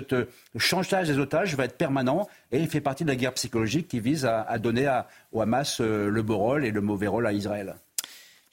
chantage 0.58 1.08
des 1.08 1.18
otages 1.18 1.56
va 1.56 1.66
être 1.66 1.78
permanent 1.78 2.28
et 2.52 2.60
il 2.60 2.68
fait 2.68 2.82
partie 2.82 3.06
de 3.06 3.10
la 3.10 3.16
guerre 3.16 3.34
psychologique 3.34 3.88
qui 3.88 4.02
vise 4.02 4.26
à, 4.26 4.58
donner 4.60 4.92
au 5.32 5.42
Hamas 5.42 5.80
euh, 5.80 6.10
le 6.10 6.22
beau 6.24 6.38
rôle 6.38 6.66
et 6.66 6.72
le 6.72 6.82
mauvais 6.82 7.08
rôle 7.08 7.26
à 7.26 7.32
Israël. 7.32 7.76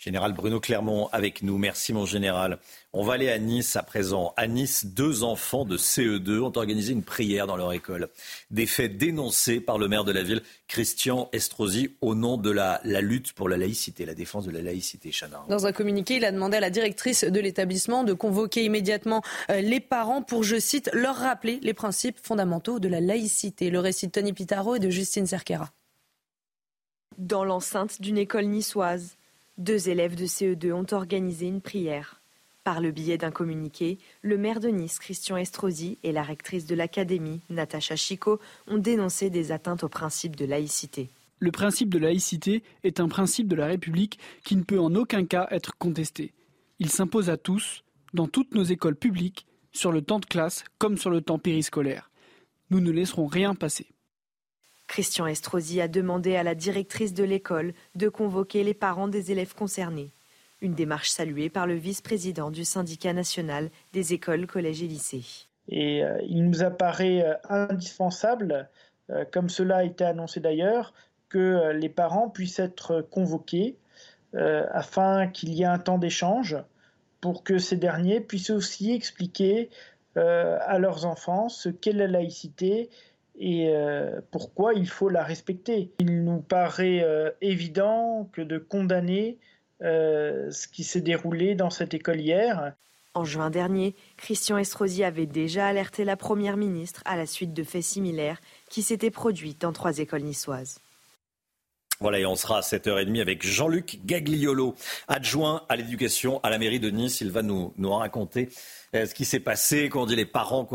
Général 0.00 0.32
Bruno 0.32 0.60
Clermont 0.60 1.10
avec 1.12 1.42
nous. 1.42 1.58
Merci 1.58 1.92
mon 1.92 2.06
général. 2.06 2.58
On 2.94 3.04
va 3.04 3.12
aller 3.12 3.28
à 3.28 3.38
Nice 3.38 3.76
à 3.76 3.82
présent. 3.82 4.32
À 4.38 4.46
Nice, 4.46 4.86
deux 4.86 5.24
enfants 5.24 5.66
de 5.66 5.76
CE2 5.76 6.40
ont 6.40 6.56
organisé 6.56 6.94
une 6.94 7.02
prière 7.02 7.46
dans 7.46 7.58
leur 7.58 7.70
école. 7.74 8.08
Des 8.50 8.64
faits 8.64 8.96
dénoncés 8.96 9.60
par 9.60 9.76
le 9.76 9.88
maire 9.88 10.04
de 10.04 10.12
la 10.12 10.22
ville, 10.22 10.40
Christian 10.68 11.28
Estrosi, 11.34 11.96
au 12.00 12.14
nom 12.14 12.38
de 12.38 12.50
la, 12.50 12.80
lutte 12.82 13.34
pour 13.34 13.50
la 13.50 13.58
laïcité, 13.58 14.06
la 14.06 14.14
défense 14.14 14.46
de 14.46 14.50
la 14.50 14.62
laïcité. 14.62 15.10
Chana. 15.10 15.44
Dans 15.50 15.66
un 15.66 15.72
communiqué, 15.72 16.16
il 16.16 16.24
a 16.24 16.32
demandé 16.32 16.56
à 16.56 16.60
la 16.60 16.70
directrice 16.70 17.24
de 17.24 17.38
l'établissement 17.38 18.02
de 18.02 18.14
convoquer 18.14 18.64
immédiatement 18.64 19.20
euh, 19.50 19.60
les 19.60 19.80
parents 19.80 20.22
pour, 20.22 20.44
je 20.44 20.58
cite, 20.58 20.88
leur 20.94 21.16
rappeler 21.16 21.60
les 21.62 21.74
principes 21.74 22.20
fondamentaux 22.22 22.80
de 22.80 22.88
la 22.88 23.00
laïcité. 23.02 23.68
Le 23.68 23.80
récit 23.80 24.06
de 24.06 24.12
Tony 24.12 24.32
Pitaro 24.32 24.76
et 24.76 24.80
de 24.80 24.88
Justine 24.88 25.26
Cerquera. 25.26 25.68
Dans 27.18 27.44
l'enceinte 27.44 28.00
d'une 28.00 28.16
école 28.16 28.46
niçoise, 28.46 29.18
deux 29.60 29.90
élèves 29.90 30.16
de 30.16 30.24
CE2 30.24 30.72
ont 30.72 30.86
organisé 30.92 31.46
une 31.46 31.60
prière. 31.60 32.22
Par 32.64 32.80
le 32.80 32.90
biais 32.92 33.18
d'un 33.18 33.30
communiqué, 33.30 33.98
le 34.22 34.38
maire 34.38 34.58
de 34.58 34.68
Nice, 34.68 34.98
Christian 34.98 35.36
Estrosi, 35.36 35.98
et 36.02 36.12
la 36.12 36.22
rectrice 36.22 36.66
de 36.66 36.74
l'académie, 36.74 37.40
Natacha 37.50 37.94
Chico, 37.94 38.40
ont 38.66 38.78
dénoncé 38.78 39.28
des 39.28 39.52
atteintes 39.52 39.84
au 39.84 39.88
principe 39.88 40.34
de 40.34 40.46
laïcité. 40.46 41.10
Le 41.38 41.50
principe 41.50 41.90
de 41.90 41.98
laïcité 41.98 42.62
est 42.84 43.00
un 43.00 43.08
principe 43.08 43.48
de 43.48 43.54
la 43.54 43.66
République 43.66 44.18
qui 44.44 44.56
ne 44.56 44.62
peut 44.62 44.80
en 44.80 44.94
aucun 44.94 45.24
cas 45.24 45.46
être 45.50 45.76
contesté. 45.78 46.32
Il 46.78 46.90
s'impose 46.90 47.28
à 47.28 47.36
tous, 47.36 47.84
dans 48.14 48.28
toutes 48.28 48.54
nos 48.54 48.64
écoles 48.64 48.96
publiques, 48.96 49.46
sur 49.72 49.92
le 49.92 50.02
temps 50.02 50.20
de 50.20 50.26
classe 50.26 50.64
comme 50.78 50.96
sur 50.96 51.10
le 51.10 51.20
temps 51.20 51.38
périscolaire. 51.38 52.10
Nous 52.70 52.80
ne 52.80 52.90
laisserons 52.90 53.26
rien 53.26 53.54
passer. 53.54 53.86
Christian 54.90 55.28
Estrosi 55.28 55.80
a 55.80 55.86
demandé 55.86 56.34
à 56.34 56.42
la 56.42 56.56
directrice 56.56 57.14
de 57.14 57.22
l'école 57.22 57.74
de 57.94 58.08
convoquer 58.08 58.64
les 58.64 58.74
parents 58.74 59.06
des 59.06 59.30
élèves 59.30 59.54
concernés. 59.54 60.10
Une 60.62 60.74
démarche 60.74 61.10
saluée 61.10 61.48
par 61.48 61.68
le 61.68 61.74
vice-président 61.74 62.50
du 62.50 62.64
syndicat 62.64 63.12
national 63.12 63.70
des 63.92 64.14
écoles, 64.14 64.48
collèges 64.48 64.82
et 64.82 64.88
lycées. 64.88 65.46
Et 65.68 66.02
euh, 66.02 66.18
il 66.28 66.44
nous 66.44 66.64
apparaît 66.64 67.22
euh, 67.22 67.34
indispensable, 67.48 68.68
euh, 69.10 69.24
comme 69.30 69.48
cela 69.48 69.76
a 69.76 69.84
été 69.84 70.02
annoncé 70.02 70.40
d'ailleurs, 70.40 70.92
que 71.28 71.70
les 71.70 71.88
parents 71.88 72.28
puissent 72.28 72.58
être 72.58 73.02
convoqués 73.02 73.76
afin 74.34 75.28
qu'il 75.28 75.54
y 75.54 75.62
ait 75.62 75.66
un 75.66 75.78
temps 75.78 75.98
d'échange 75.98 76.56
pour 77.20 77.44
que 77.44 77.58
ces 77.58 77.76
derniers 77.76 78.20
puissent 78.20 78.50
aussi 78.50 78.90
expliquer 78.90 79.70
à 80.16 80.78
leurs 80.80 81.06
enfants 81.06 81.48
ce 81.48 81.68
qu'est 81.68 81.92
la 81.92 82.08
laïcité 82.08 82.90
et 83.40 83.72
pourquoi 84.30 84.74
il 84.74 84.88
faut 84.88 85.08
la 85.08 85.24
respecter? 85.24 85.90
Il 85.98 86.24
nous 86.24 86.40
paraît 86.40 87.04
évident 87.40 88.28
que 88.32 88.42
de 88.42 88.58
condamner 88.58 89.38
euh, 89.82 90.50
ce 90.50 90.68
qui 90.68 90.84
s'est 90.84 91.00
déroulé 91.00 91.54
dans 91.54 91.70
cette 91.70 91.94
école 91.94 92.20
hier. 92.20 92.74
En 93.14 93.24
juin 93.24 93.48
dernier, 93.48 93.96
Christian 94.18 94.58
Estrosi 94.58 95.02
avait 95.04 95.26
déjà 95.26 95.66
alerté 95.66 96.04
la 96.04 96.16
Première 96.16 96.58
ministre 96.58 97.02
à 97.06 97.16
la 97.16 97.24
suite 97.24 97.54
de 97.54 97.64
faits 97.64 97.82
similaires 97.82 98.40
qui 98.68 98.82
s'étaient 98.82 99.10
produits 99.10 99.56
dans 99.58 99.72
trois 99.72 99.98
écoles 99.98 100.22
niçoises. 100.22 100.80
Voilà, 101.98 102.18
et 102.18 102.26
on 102.26 102.36
sera 102.36 102.58
à 102.58 102.60
7h30 102.60 103.20
avec 103.20 103.44
Jean-Luc 103.44 104.00
Gagliolo, 104.06 104.74
adjoint 105.08 105.64
à 105.68 105.76
l'éducation 105.76 106.40
à 106.42 106.50
la 106.50 106.58
mairie 106.58 106.80
de 106.80 106.88
Nice. 106.90 107.20
Il 107.20 107.30
va 107.30 107.42
nous, 107.42 107.74
nous 107.76 107.92
raconter 107.92 108.48
euh, 108.89 108.89
ce 108.92 109.14
qui 109.14 109.24
s'est 109.24 109.40
passé, 109.40 109.88
qu'on 109.88 110.04
dit 110.04 110.16
les 110.16 110.26
parents 110.26 110.64
qui 110.64 110.74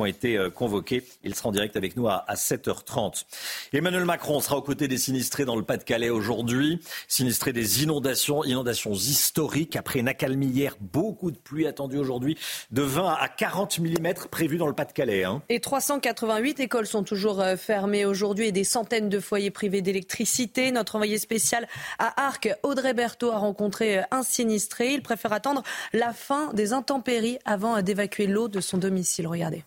ont, 0.00 0.06
été 0.06 0.36
euh, 0.36 0.48
convoqués. 0.48 1.02
Il 1.24 1.34
sera 1.34 1.48
en 1.48 1.52
direct 1.52 1.76
avec 1.76 1.96
nous 1.96 2.06
à, 2.06 2.24
7h30. 2.34 3.24
Emmanuel 3.72 4.04
Macron 4.04 4.40
sera 4.40 4.56
aux 4.56 4.62
côtés 4.62 4.86
des 4.86 4.96
sinistrés 4.96 5.44
dans 5.44 5.56
le 5.56 5.64
Pas-de-Calais 5.64 6.10
aujourd'hui. 6.10 6.80
Sinistrés 7.08 7.52
des 7.52 7.82
inondations, 7.82 8.44
inondations 8.44 8.92
historiques. 8.92 9.74
Après 9.74 9.98
une 9.98 10.06
accalmie 10.06 10.46
hier, 10.46 10.76
beaucoup 10.80 11.32
de 11.32 11.36
pluie 11.36 11.66
attendue 11.66 11.98
aujourd'hui, 11.98 12.38
de 12.70 12.82
20 12.82 13.08
à 13.20 13.28
40 13.28 13.80
mm 13.80 14.14
prévus 14.30 14.58
dans 14.58 14.68
le 14.68 14.74
Pas-de-Calais. 14.74 15.24
Hein. 15.24 15.42
Et 15.48 15.58
388 15.58 16.60
écoles 16.60 16.86
sont 16.86 17.02
toujours 17.02 17.40
euh, 17.40 17.56
fermées 17.56 18.04
aujourd'hui 18.04 18.46
et 18.46 18.52
des 18.52 18.64
centaines 18.64 19.08
de 19.08 19.18
foyers 19.18 19.50
privés 19.50 19.82
d'électricité. 19.82 20.70
Notre 20.70 20.94
envoyé 20.94 21.18
spécial 21.18 21.66
à 21.98 22.26
Arc, 22.28 22.48
Audrey 22.62 22.94
Berthaud, 22.94 23.32
a 23.32 23.38
rencontré 23.38 24.02
un 24.12 24.22
sinistré. 24.22 24.94
Il 24.94 25.02
préfère 25.02 25.32
attendre 25.32 25.64
la 25.92 26.12
fin 26.12 26.52
des 26.52 26.72
intempéries 26.72 27.38
avant 27.48 27.80
d'évacuer 27.80 28.26
l'eau 28.26 28.48
de 28.48 28.60
son 28.60 28.76
domicile. 28.76 29.26
Regardez. 29.26 29.64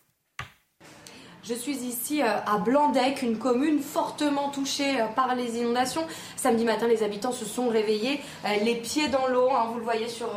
Je 1.43 1.55
suis 1.55 1.77
ici 1.77 2.21
euh, 2.21 2.27
à 2.45 2.59
Blandec, 2.59 3.23
une 3.23 3.39
commune 3.39 3.79
fortement 3.79 4.49
touchée 4.49 5.01
euh, 5.01 5.07
par 5.15 5.33
les 5.33 5.57
inondations. 5.57 6.05
Samedi 6.35 6.63
matin, 6.63 6.87
les 6.87 7.01
habitants 7.01 7.31
se 7.31 7.45
sont 7.45 7.67
réveillés, 7.67 8.21
euh, 8.45 8.49
les 8.63 8.75
pieds 8.75 9.07
dans 9.07 9.25
l'eau, 9.25 9.49
hein, 9.49 9.65
vous 9.71 9.79
le 9.79 9.83
voyez 9.83 10.07
sur 10.07 10.29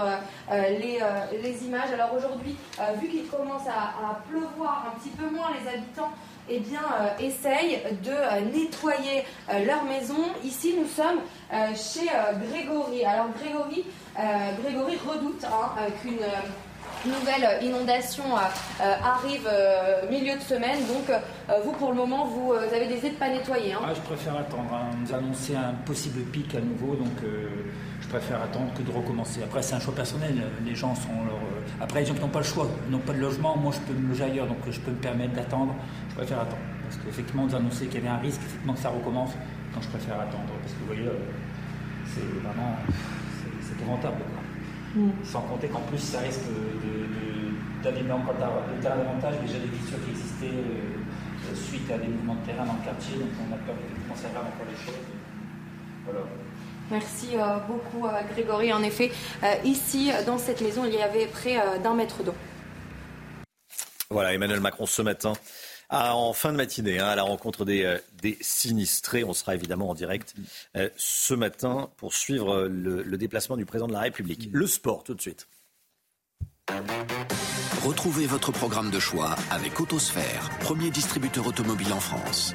les, 0.50 1.66
images. 1.66 1.92
Alors 1.92 2.14
aujourd'hui, 2.16 2.56
vu 3.00 3.08
qu'il 3.08 3.26
commence 3.26 3.66
à, 3.68 4.22
pleuvoir 4.30 4.90
un 4.90 4.98
petit 4.98 5.10
peu 5.10 5.28
moins, 5.28 5.48
les 5.62 5.68
habitants 5.68 6.10
eh 6.48 6.60
bien, 6.60 6.80
essayent 7.20 7.82
de 8.02 8.52
nettoyer 8.52 9.24
leur 9.66 9.84
maison. 9.84 10.16
Ici, 10.42 10.74
nous 10.78 10.86
sommes 10.86 11.20
chez 11.74 12.08
Grégory. 12.48 13.04
Alors 13.04 13.28
Grégory, 13.38 13.84
Grégory 14.62 14.98
redoute 15.06 15.44
hein, 15.44 15.70
qu'une 16.02 16.18
nouvelle 17.06 17.62
inondation 17.62 18.24
euh, 18.24 18.82
euh, 18.82 18.94
arrive 19.04 19.46
euh, 19.46 20.08
milieu 20.10 20.36
de 20.36 20.42
semaine. 20.42 20.78
Donc, 20.86 21.10
vous, 21.64 21.72
pour 21.72 21.90
le 21.90 21.96
moment, 21.96 22.26
vous 22.26 22.52
avez 22.52 22.86
des 22.86 23.06
aides 23.06 23.18
pas 23.18 23.28
nettoyées. 23.28 23.74
Hein. 23.74 23.80
Ah, 23.84 23.92
je 23.94 24.00
préfère 24.00 24.36
attendre. 24.36 24.72
Hein. 24.72 24.90
On 24.92 24.96
nous 24.96 25.14
annoncer 25.14 25.54
un 25.54 25.74
possible 25.84 26.22
pic 26.22 26.54
à 26.54 26.60
nouveau, 26.60 26.94
donc 26.94 27.12
je 28.00 28.08
préfère 28.08 28.42
attendre 28.42 28.72
que 28.74 28.82
de 28.82 28.90
recommencer. 28.90 29.42
Après, 29.42 29.62
c'est 29.62 29.74
un 29.74 29.80
choix 29.80 29.94
personnel. 29.94 30.42
Les 30.64 30.74
gens 30.74 30.94
sont 30.94 31.12
leur. 31.26 31.38
Après, 31.80 32.00
les 32.00 32.06
gens 32.06 32.14
qui 32.14 32.20
n'ont 32.20 32.28
pas 32.28 32.38
le 32.38 32.44
choix, 32.44 32.68
n'ont 32.88 32.98
pas 32.98 33.12
de 33.12 33.18
logement. 33.20 33.56
Moi, 33.56 33.72
je 33.72 33.80
peux 33.80 33.98
me 33.98 34.08
loger 34.08 34.24
ailleurs, 34.24 34.46
donc 34.46 34.58
je 34.70 34.80
peux 34.80 34.90
me 34.90 34.96
permettre 34.96 35.34
d'attendre. 35.34 35.74
Je 36.10 36.14
préfère 36.14 36.40
attendre. 36.40 36.62
Parce 36.84 36.96
qu'effectivement, 36.96 37.42
on 37.42 37.46
nous 37.46 37.56
annonçait 37.56 37.86
qu'il 37.86 38.02
y 38.02 38.06
avait 38.06 38.16
un 38.16 38.18
risque, 38.18 38.40
effectivement, 38.40 38.74
que 38.74 38.80
ça 38.80 38.90
recommence. 38.90 39.30
Donc, 39.74 39.82
je 39.82 39.88
préfère 39.88 40.20
attendre. 40.20 40.52
Parce 40.60 40.72
que 40.72 40.78
vous 40.80 40.86
voyez, 40.86 41.10
c'est 42.06 42.42
vraiment. 42.42 42.76
C'est 43.60 43.72
épouvantable. 43.72 44.33
Mm. 44.94 45.10
Sans 45.24 45.40
compter 45.42 45.68
qu'en 45.68 45.80
plus, 45.80 45.98
ça 45.98 46.20
risque 46.20 46.40
d'abîmer 47.82 48.12
encore 48.12 48.34
davantage 48.34 49.34
déjà 49.42 49.58
des 49.58 49.76
fissures 49.76 50.02
qui 50.04 50.10
existaient 50.10 50.46
euh, 50.46 51.54
suite 51.54 51.90
à 51.90 51.98
des 51.98 52.08
mouvements 52.08 52.36
de 52.36 52.46
terrain 52.46 52.64
dans 52.64 52.74
le 52.74 52.84
quartier. 52.84 53.18
Donc 53.18 53.28
on 53.40 53.54
a 53.54 53.58
peur 53.58 53.74
ça 54.16 54.28
aggrave 54.28 54.44
encore 54.46 54.66
les 54.70 54.84
choses. 54.84 55.00
Voilà. 56.04 56.20
Merci 56.90 57.30
euh, 57.34 57.58
beaucoup, 57.66 58.06
euh, 58.06 58.10
Grégory. 58.32 58.72
En 58.72 58.82
effet, 58.82 59.10
ici, 59.64 60.10
dans 60.26 60.38
cette 60.38 60.60
maison, 60.60 60.84
il 60.84 60.94
y 60.94 61.02
avait 61.02 61.26
près 61.26 61.56
d'un 61.82 61.94
mètre 61.94 62.22
d'eau. 62.22 62.34
Voilà, 64.10 64.32
Emmanuel 64.32 64.60
Macron 64.60 64.86
ce 64.86 65.02
matin 65.02 65.32
en 65.90 66.32
fin 66.32 66.52
de 66.52 66.56
matinée 66.56 66.98
hein, 66.98 67.06
à 67.08 67.16
la 67.16 67.22
rencontre 67.22 67.64
des, 67.64 67.98
des, 68.22 68.36
sinistrés. 68.40 69.24
On 69.24 69.34
sera 69.34 69.54
évidemment 69.54 69.90
en 69.90 69.94
direct 69.94 70.34
ce 70.96 71.34
matin 71.34 71.90
pour 71.96 72.14
suivre 72.14 72.64
le, 72.64 73.02
le, 73.02 73.16
déplacement 73.16 73.56
du 73.56 73.64
président 73.64 73.88
de 73.88 73.92
la 73.92 74.00
République. 74.00 74.48
Le 74.52 74.66
sport 74.66 75.04
tout 75.04 75.14
de 75.14 75.20
suite. 75.20 75.46
Retrouvez 77.84 78.26
votre 78.26 78.50
programme 78.50 78.90
de 78.90 78.98
choix 78.98 79.36
avec 79.50 79.78
Autosphère, 79.78 80.48
premier 80.60 80.90
distributeur 80.90 81.46
automobile 81.46 81.92
en 81.92 82.00
France. 82.00 82.54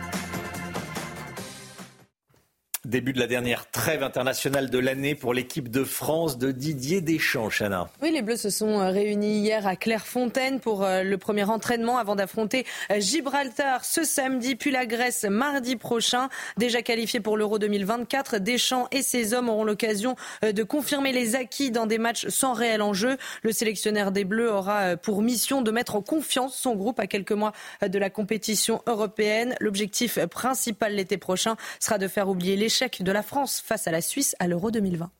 Début 2.90 3.14
de 3.14 3.20
la 3.20 3.28
dernière 3.28 3.70
trêve 3.70 4.02
internationale 4.02 4.72
de 4.72 4.80
l'année 4.80 5.14
pour 5.14 5.36
l'équipe 5.36 5.70
de 5.70 5.84
France 5.84 6.40
de 6.40 6.52
Didier 6.52 7.02
Deschamps, 7.02 7.50
Chana. 7.50 7.88
Oui, 8.02 8.10
les 8.12 8.24
Bleus 8.24 8.38
se 8.38 8.50
sont 8.50 8.80
euh, 8.80 8.90
réunis 8.90 9.42
hier 9.42 9.68
à 9.68 9.76
Clairefontaine 9.76 10.60
pour 10.60 10.84
euh, 10.84 11.04
le 11.04 11.18
premier 11.20 11.44
entraînement 11.44 12.00
avant 12.00 12.16
d'affronter 12.16 12.66
euh, 12.92 13.00
Gibraltar 13.00 13.86
ce 13.86 14.04
samedi, 14.04 14.56
puis 14.56 14.72
la 14.72 14.88
Grèce 14.88 15.24
mardi 15.26 15.76
prochain. 15.76 16.30
Déjà 16.58 16.82
qualifiés 16.82 17.20
pour 17.20 17.38
l'Euro 17.38 17.60
2024, 17.60 18.40
Deschamps 18.40 18.88
et 18.92 19.04
ses 19.04 19.36
hommes 19.36 19.50
auront 19.50 19.66
l'occasion 19.66 20.16
de 20.42 20.64
confirmer 20.64 21.12
les 21.12 21.36
acquis 21.36 21.70
dans 21.70 21.86
des 21.86 22.00
matchs 22.00 22.28
sans 22.30 22.54
réel 22.54 22.82
enjeu. 22.82 23.18
Le 23.44 23.52
sélectionneur 23.52 24.12
des 24.12 24.24
Bleus 24.24 24.52
aura 24.52 24.98
pour 24.98 25.22
mission 25.22 25.62
de 25.62 25.70
mettre 25.70 25.96
en 25.96 26.02
confiance 26.02 26.58
son 26.58 26.76
groupe 26.76 27.00
à 27.00 27.06
quelques 27.06 27.34
mois 27.34 27.54
de 27.88 28.00
la 28.00 28.10
compétition 28.10 28.82
européenne. 28.88 29.56
L'objectif 29.60 30.18
principal 30.26 30.96
l'été 30.96 31.18
prochain 31.18 31.56
sera 31.80 32.00
de 32.00 32.08
faire 32.08 32.30
oublier 32.30 32.56
les 32.56 32.79
l'échec 32.80 33.04
de 33.04 33.12
la 33.12 33.24
France 33.24 33.62
face 33.66 33.88
à 33.88 33.92
la 33.92 34.00
Suisse 34.00 34.38
à 34.40 34.48
l'Euro 34.48 34.72
2020. 34.72 35.12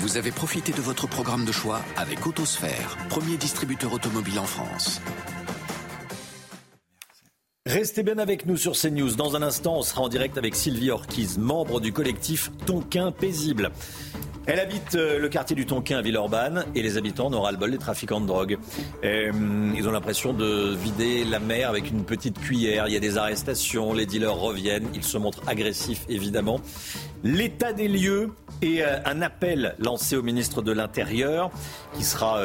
Vous 0.00 0.16
avez 0.16 0.30
profité 0.30 0.72
de 0.72 0.80
votre 0.80 1.06
programme 1.06 1.44
de 1.44 1.52
choix 1.52 1.82
avec 1.96 2.26
Autosphère, 2.26 2.96
premier 3.10 3.36
distributeur 3.36 3.92
automobile 3.92 4.38
en 4.38 4.44
France. 4.44 5.02
Restez 7.66 8.04
bien 8.04 8.16
avec 8.18 8.46
nous 8.46 8.56
sur 8.56 8.72
CNews. 8.72 9.16
Dans 9.16 9.36
un 9.36 9.42
instant, 9.42 9.76
on 9.76 9.82
sera 9.82 10.00
en 10.00 10.08
direct 10.08 10.38
avec 10.38 10.54
Sylvie 10.54 10.90
Orquiz, 10.90 11.36
membre 11.36 11.80
du 11.80 11.92
collectif 11.92 12.50
Tonquin 12.64 13.12
Paisible. 13.12 13.72
Elle 14.46 14.60
habite 14.60 14.94
euh, 14.94 15.18
le 15.18 15.28
quartier 15.28 15.56
du 15.56 15.66
Tonquin 15.66 15.98
à 15.98 16.02
Villeurbanne 16.02 16.66
et 16.76 16.82
les 16.82 16.96
habitants 16.96 17.30
n'auront 17.30 17.50
le 17.50 17.56
bol 17.56 17.72
des 17.72 17.78
trafiquants 17.78 18.20
de 18.20 18.26
drogue. 18.26 18.58
Euh, 19.04 19.32
ils 19.76 19.88
ont 19.88 19.90
l'impression 19.90 20.32
de 20.32 20.72
vider 20.72 21.24
la 21.24 21.40
mer 21.40 21.68
avec 21.68 21.90
une 21.90 22.04
petite 22.04 22.38
cuillère. 22.38 22.86
Il 22.86 22.94
y 22.94 22.96
a 22.96 23.00
des 23.00 23.18
arrestations, 23.18 23.92
les 23.92 24.06
dealers 24.06 24.36
reviennent, 24.36 24.88
ils 24.94 25.02
se 25.02 25.18
montrent 25.18 25.42
agressifs 25.48 26.04
évidemment. 26.08 26.60
L'état 27.24 27.72
des 27.72 27.88
lieux 27.88 28.30
et 28.62 28.84
euh, 28.84 28.98
un 29.04 29.20
appel 29.20 29.74
lancé 29.80 30.16
au 30.16 30.22
ministre 30.22 30.62
de 30.62 30.70
l'Intérieur 30.70 31.50
qui 31.96 32.04
sera 32.04 32.40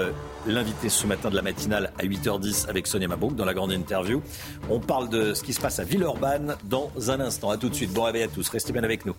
l'invité 0.47 0.89
ce 0.89 1.05
matin 1.05 1.29
de 1.29 1.35
la 1.35 1.43
matinale 1.43 1.91
à 1.99 2.03
8h10 2.03 2.67
avec 2.67 2.87
Sonia 2.87 3.07
Mabouk 3.07 3.35
dans 3.35 3.45
la 3.45 3.53
grande 3.53 3.71
interview. 3.71 4.23
On 4.71 4.79
parle 4.79 5.09
de 5.09 5.35
ce 5.35 5.43
qui 5.43 5.53
se 5.53 5.61
passe 5.61 5.77
à 5.77 5.83
Villeurbanne 5.83 6.55
dans 6.63 6.91
un 7.09 7.19
instant. 7.19 7.51
A 7.51 7.57
tout 7.57 7.69
de 7.69 7.75
suite. 7.75 7.93
Bon 7.93 8.03
réveil 8.03 8.23
à 8.23 8.27
tous. 8.27 8.49
Restez 8.49 8.73
bien 8.73 8.83
avec 8.83 9.05
nous. 9.05 9.15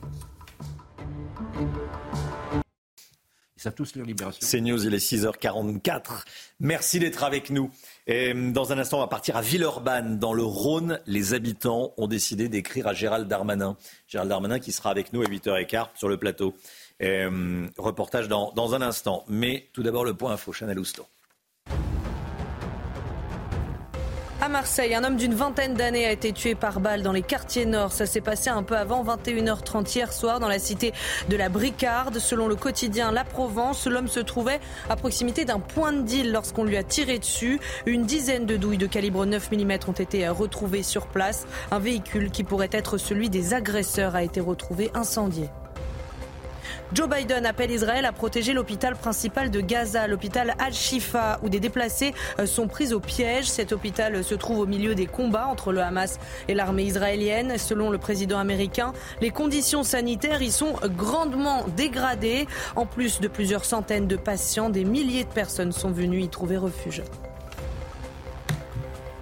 Savent 3.63 3.75
tous. 3.75 3.92
C'est 4.40 4.60
News, 4.60 4.85
il 4.85 4.94
est 4.94 4.98
6h44. 4.98 6.25
Merci 6.60 6.98
d'être 6.98 7.25
avec 7.25 7.50
nous. 7.50 7.71
Et 8.06 8.35
dans 8.35 8.73
un 8.73 8.79
instant, 8.79 8.98
on 8.98 9.00
va 9.00 9.06
partir 9.06 9.37
à 9.37 9.42
Villeurbanne, 9.42 10.19
dans 10.19 10.33
le 10.33 10.42
Rhône. 10.42 11.00
Les 11.06 11.35
habitants 11.35 11.94
ont 11.96 12.06
décidé 12.08 12.48
d'écrire 12.48 12.87
à 12.87 12.92
Gérald 12.94 13.29
Darmanin. 13.29 13.77
Gérald 14.08 14.29
Darmanin 14.29 14.58
qui 14.58 14.73
sera 14.73 14.90
avec 14.90 15.13
nous 15.13 15.23
à 15.23 15.27
8h15 15.27 15.88
sur 15.94 16.08
le 16.08 16.17
plateau. 16.17 16.54
Euh, 17.02 17.67
reportage 17.79 18.29
dans, 18.29 18.52
dans, 18.52 18.75
un 18.75 18.83
instant. 18.83 19.25
Mais 19.29 19.69
tout 19.73 19.83
d'abord 19.83 20.04
le 20.04 20.15
point 20.15 20.33
info, 20.33 20.52
Chanel 20.52 20.79
Housteau. 20.79 21.06
À 24.43 24.49
Marseille, 24.49 24.93
un 24.97 25.05
homme 25.05 25.15
d'une 25.15 25.35
vingtaine 25.35 25.75
d'années 25.75 26.05
a 26.05 26.11
été 26.11 26.33
tué 26.33 26.57
par 26.57 26.81
balle 26.81 27.05
dans 27.05 27.13
les 27.13 27.23
quartiers 27.23 27.65
nord. 27.65 27.93
Ça 27.93 28.07
s'est 28.07 28.21
passé 28.21 28.51
un 28.51 28.65
peu 28.65 28.77
avant 28.77 29.05
21h30 29.05 29.95
hier 29.95 30.13
soir 30.13 30.40
dans 30.40 30.49
la 30.49 30.59
cité 30.59 30.93
de 31.29 31.37
la 31.37 31.49
Bricarde. 31.49 32.19
Selon 32.19 32.49
le 32.49 32.57
quotidien 32.57 33.13
La 33.13 33.23
Provence, 33.23 33.87
l'homme 33.87 34.09
se 34.09 34.19
trouvait 34.19 34.59
à 34.90 34.97
proximité 34.97 35.45
d'un 35.45 35.61
point 35.61 35.93
de 35.93 36.03
deal 36.03 36.33
lorsqu'on 36.33 36.65
lui 36.65 36.77
a 36.77 36.83
tiré 36.83 37.21
dessus. 37.21 37.61
Une 37.87 38.03
dizaine 38.03 38.45
de 38.45 38.57
douilles 38.57 38.79
de 38.79 38.88
calibre 38.88 39.27
9 39.27 39.53
mm 39.53 39.79
ont 39.87 39.93
été 39.93 40.27
retrouvées 40.27 40.83
sur 40.83 41.07
place. 41.07 41.47
Un 41.71 41.79
véhicule 41.79 42.33
qui 42.33 42.43
pourrait 42.43 42.69
être 42.73 42.99
celui 42.99 43.31
des 43.31 43.55
agresseurs 43.55 44.17
a 44.17 44.25
été 44.25 44.40
retrouvé 44.40 44.90
incendié. 44.93 45.51
Joe 46.95 47.09
Biden 47.09 47.47
appelle 47.47 47.71
Israël 47.71 48.05
à 48.05 48.13
protéger 48.13 48.53
l'hôpital 48.53 48.95
principal 48.97 49.51
de 49.51 49.63
Gaza, 49.63 50.07
l'hôpital 50.07 50.55
Al-Shifa, 50.59 51.40
où 51.43 51.49
des 51.49 51.59
déplacés 51.59 52.13
euh, 52.38 52.45
sont 52.45 52.69
pris 52.69 52.93
au 52.93 53.01
piège. 53.01 53.47
Cet 53.47 53.73
hôpital 53.73 54.23
se 54.23 54.35
trouve 54.35 54.59
au 54.59 54.67
milieu 54.67 54.95
des 54.95 55.07
combats 55.07 55.47
entre 55.47 55.73
le 55.73 55.81
Hamas 55.81 56.19
et 56.49 56.55
l'armée 56.55 56.85
israélienne. 56.85 57.57
Selon 57.57 57.88
le 57.88 57.97
président 57.97 58.38
américain, 58.38 58.93
les 59.23 59.31
conditions 59.31 59.85
sanitaires 59.85 60.43
y 60.43 60.51
sont 60.51 60.75
grandement 60.95 61.65
dégradées. 61.77 62.47
En 62.77 62.85
plus 62.85 63.21
de 63.21 63.29
plusieurs 63.29 63.65
centaines 63.65 64.07
de 64.07 64.17
patients, 64.17 64.69
des 64.69 64.85
milliers 64.85 65.25
de 65.25 65.33
personnes 65.33 65.73
sont 65.73 65.93
venues 65.93 66.21
y 66.21 66.29
trouver 66.29 66.59
refuge. 66.59 67.03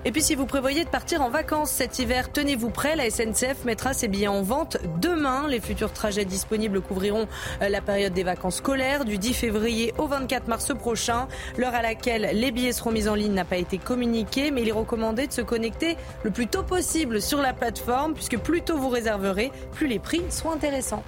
Et 0.07 0.13
puis 0.13 0.23
si 0.23 0.35
vous 0.35 0.47
prévoyez 0.47 0.85
de 0.85 0.89
partir 0.89 1.21
en 1.21 1.29
vacances 1.29 1.71
cet 1.71 1.99
hiver, 1.99 2.33
tenez-vous 2.33 2.71
prêt, 2.71 2.97
la 2.97 3.11
SNCF 3.11 3.65
mettra 3.67 3.93
ses 3.93 4.09
billets 4.09 4.29
en 4.29 4.41
vente 4.41 4.79
demain. 4.99 5.47
Les 5.47 5.61
futurs 5.61 5.93
trajets 5.93 6.25
disponibles 6.25 6.81
couvriront 6.81 7.29
euh, 7.61 7.69
la 7.69 7.83
période 7.83 8.15
des 8.15 8.23
vacances 8.23 8.57
scolaires 8.57 9.05
du 9.05 9.19
10 9.19 9.35
février 9.35 9.93
au 9.99 10.07
24 10.07 10.49
mars 10.49 10.75
prochain. 10.75 11.29
L'heure 11.59 11.75
à 11.75 11.83
laquelle 11.83 12.31
les 12.33 12.51
billets 12.51 12.73
seront 12.73 12.93
mis 12.93 13.09
en 13.09 13.15
ligne 13.15 13.35
n'a 13.35 13.45
pas 13.45 13.59
été 13.59 13.77
communiquée, 13.77 14.51
mais 14.51 14.63
il 14.63 14.69
est 14.69 14.73
recommandé 14.73 15.27
de 15.27 15.33
se 15.33 15.43
connecter 15.43 15.99
le 16.23 16.31
plus 16.31 16.47
tôt 16.47 16.63
possible 16.63 17.21
sur 17.21 17.43
la 17.43 17.53
plateforme, 17.53 18.15
puisque 18.15 18.39
plus 18.39 18.63
tôt 18.63 18.79
vous 18.79 18.89
réserverez, 18.89 19.53
plus 19.73 19.87
les 19.87 19.99
prix 19.99 20.23
seront 20.31 20.53
intéressants. 20.53 21.05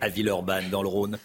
À 0.00 0.08
Villeurbanne, 0.08 0.70
dans 0.70 0.82
le 0.82 0.88
Rhône, 0.88 1.18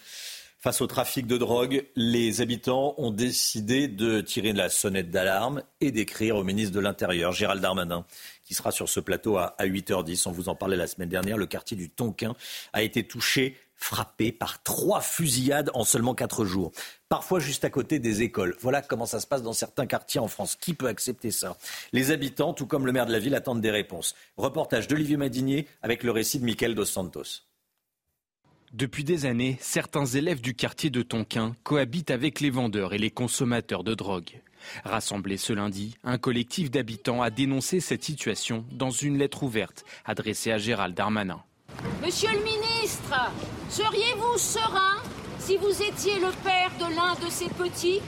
Face 0.66 0.82
au 0.82 0.88
trafic 0.88 1.28
de 1.28 1.38
drogue, 1.38 1.86
les 1.96 2.42
habitants 2.42 2.96
ont 2.98 3.12
décidé 3.12 3.88
de 3.88 4.20
tirer 4.22 4.52
la 4.52 4.68
sonnette 4.68 5.12
d'alarme 5.12 5.62
et 5.80 5.92
d'écrire 5.92 6.38
au 6.38 6.44
ministre 6.44 6.74
de 6.74 6.80
l'Intérieur, 6.80 7.34
Gérald 7.34 7.62
Darmanin, 7.62 8.04
qui 8.44 8.56
sera 8.56 8.72
sur 8.72 8.90
ce 8.90 9.00
plateau 9.00 9.38
à 9.38 9.54
8h10. 9.60 10.28
On 10.28 10.32
vous 10.32 10.50
en 10.50 10.56
parlait 10.56 10.76
la 10.76 10.88
semaine 10.88 11.10
dernière. 11.10 11.38
Le 11.38 11.46
quartier 11.46 11.78
du 11.78 11.92
Tonkin 11.92 12.34
a 12.74 12.82
été 12.82 13.04
touché, 13.04 13.56
frappé 13.76 14.32
par 14.32 14.64
trois 14.64 15.02
fusillades 15.02 15.70
en 15.76 15.84
seulement 15.84 16.16
quatre 16.16 16.46
jours. 16.46 16.72
Parfois 17.10 17.40
juste 17.40 17.64
à 17.64 17.70
côté 17.70 18.00
des 18.00 18.24
écoles. 18.24 18.56
Voilà 18.60 18.82
comment 18.82 19.06
ça 19.06 19.20
se 19.20 19.28
passe 19.28 19.44
dans 19.44 19.54
certains 19.54 19.86
quartiers 19.86 20.20
en 20.20 20.28
France. 20.28 20.56
Qui 20.60 20.74
peut 20.74 20.88
accepter 20.88 21.30
ça? 21.30 21.58
Les 21.94 22.10
habitants, 22.10 22.56
tout 22.56 22.66
comme 22.66 22.88
le 22.88 22.92
maire 22.92 23.06
de 23.06 23.12
la 23.12 23.20
ville, 23.20 23.36
attendent 23.36 23.62
des 23.62 23.70
réponses. 23.70 24.16
Reportage 24.36 24.88
d'Olivier 24.88 25.18
Madinier 25.18 25.68
avec 25.84 26.02
le 26.02 26.10
récit 26.10 26.40
de 26.40 26.46
Michael 26.46 26.74
Dos 26.74 26.86
Santos. 26.86 27.44
Depuis 28.76 29.06
des 29.06 29.26
années, 29.26 29.58
certains 29.62 30.06
élèves 30.06 30.42
du 30.42 30.54
quartier 30.54 30.90
de 30.90 31.02
Tonkin 31.02 31.56
cohabitent 31.64 32.12
avec 32.12 32.42
les 32.42 32.50
vendeurs 32.50 32.94
et 32.94 32.98
les 32.98 33.10
consommateurs 33.10 33.86
de 33.86 33.94
drogue. 33.94 34.42
Rassemblé 34.84 35.38
ce 35.38 35.54
lundi, 35.54 35.96
un 36.04 36.18
collectif 36.18 36.70
d'habitants 36.70 37.22
a 37.22 37.30
dénoncé 37.30 37.80
cette 37.80 38.04
situation 38.04 38.66
dans 38.74 38.90
une 38.90 39.18
lettre 39.18 39.44
ouverte 39.44 39.86
adressée 40.04 40.52
à 40.52 40.58
Gérald 40.58 40.94
Darmanin. 40.94 41.42
Monsieur 42.04 42.28
le 42.34 42.44
ministre, 42.44 43.32
seriez-vous 43.70 44.38
serein 44.38 45.02
si 45.40 45.56
vous 45.56 45.82
étiez 45.82 46.16
le 46.16 46.34
père 46.44 46.72
de 46.78 46.94
l'un 46.94 47.16
de 47.26 47.32
ces 47.32 47.48
petits 47.48 48.02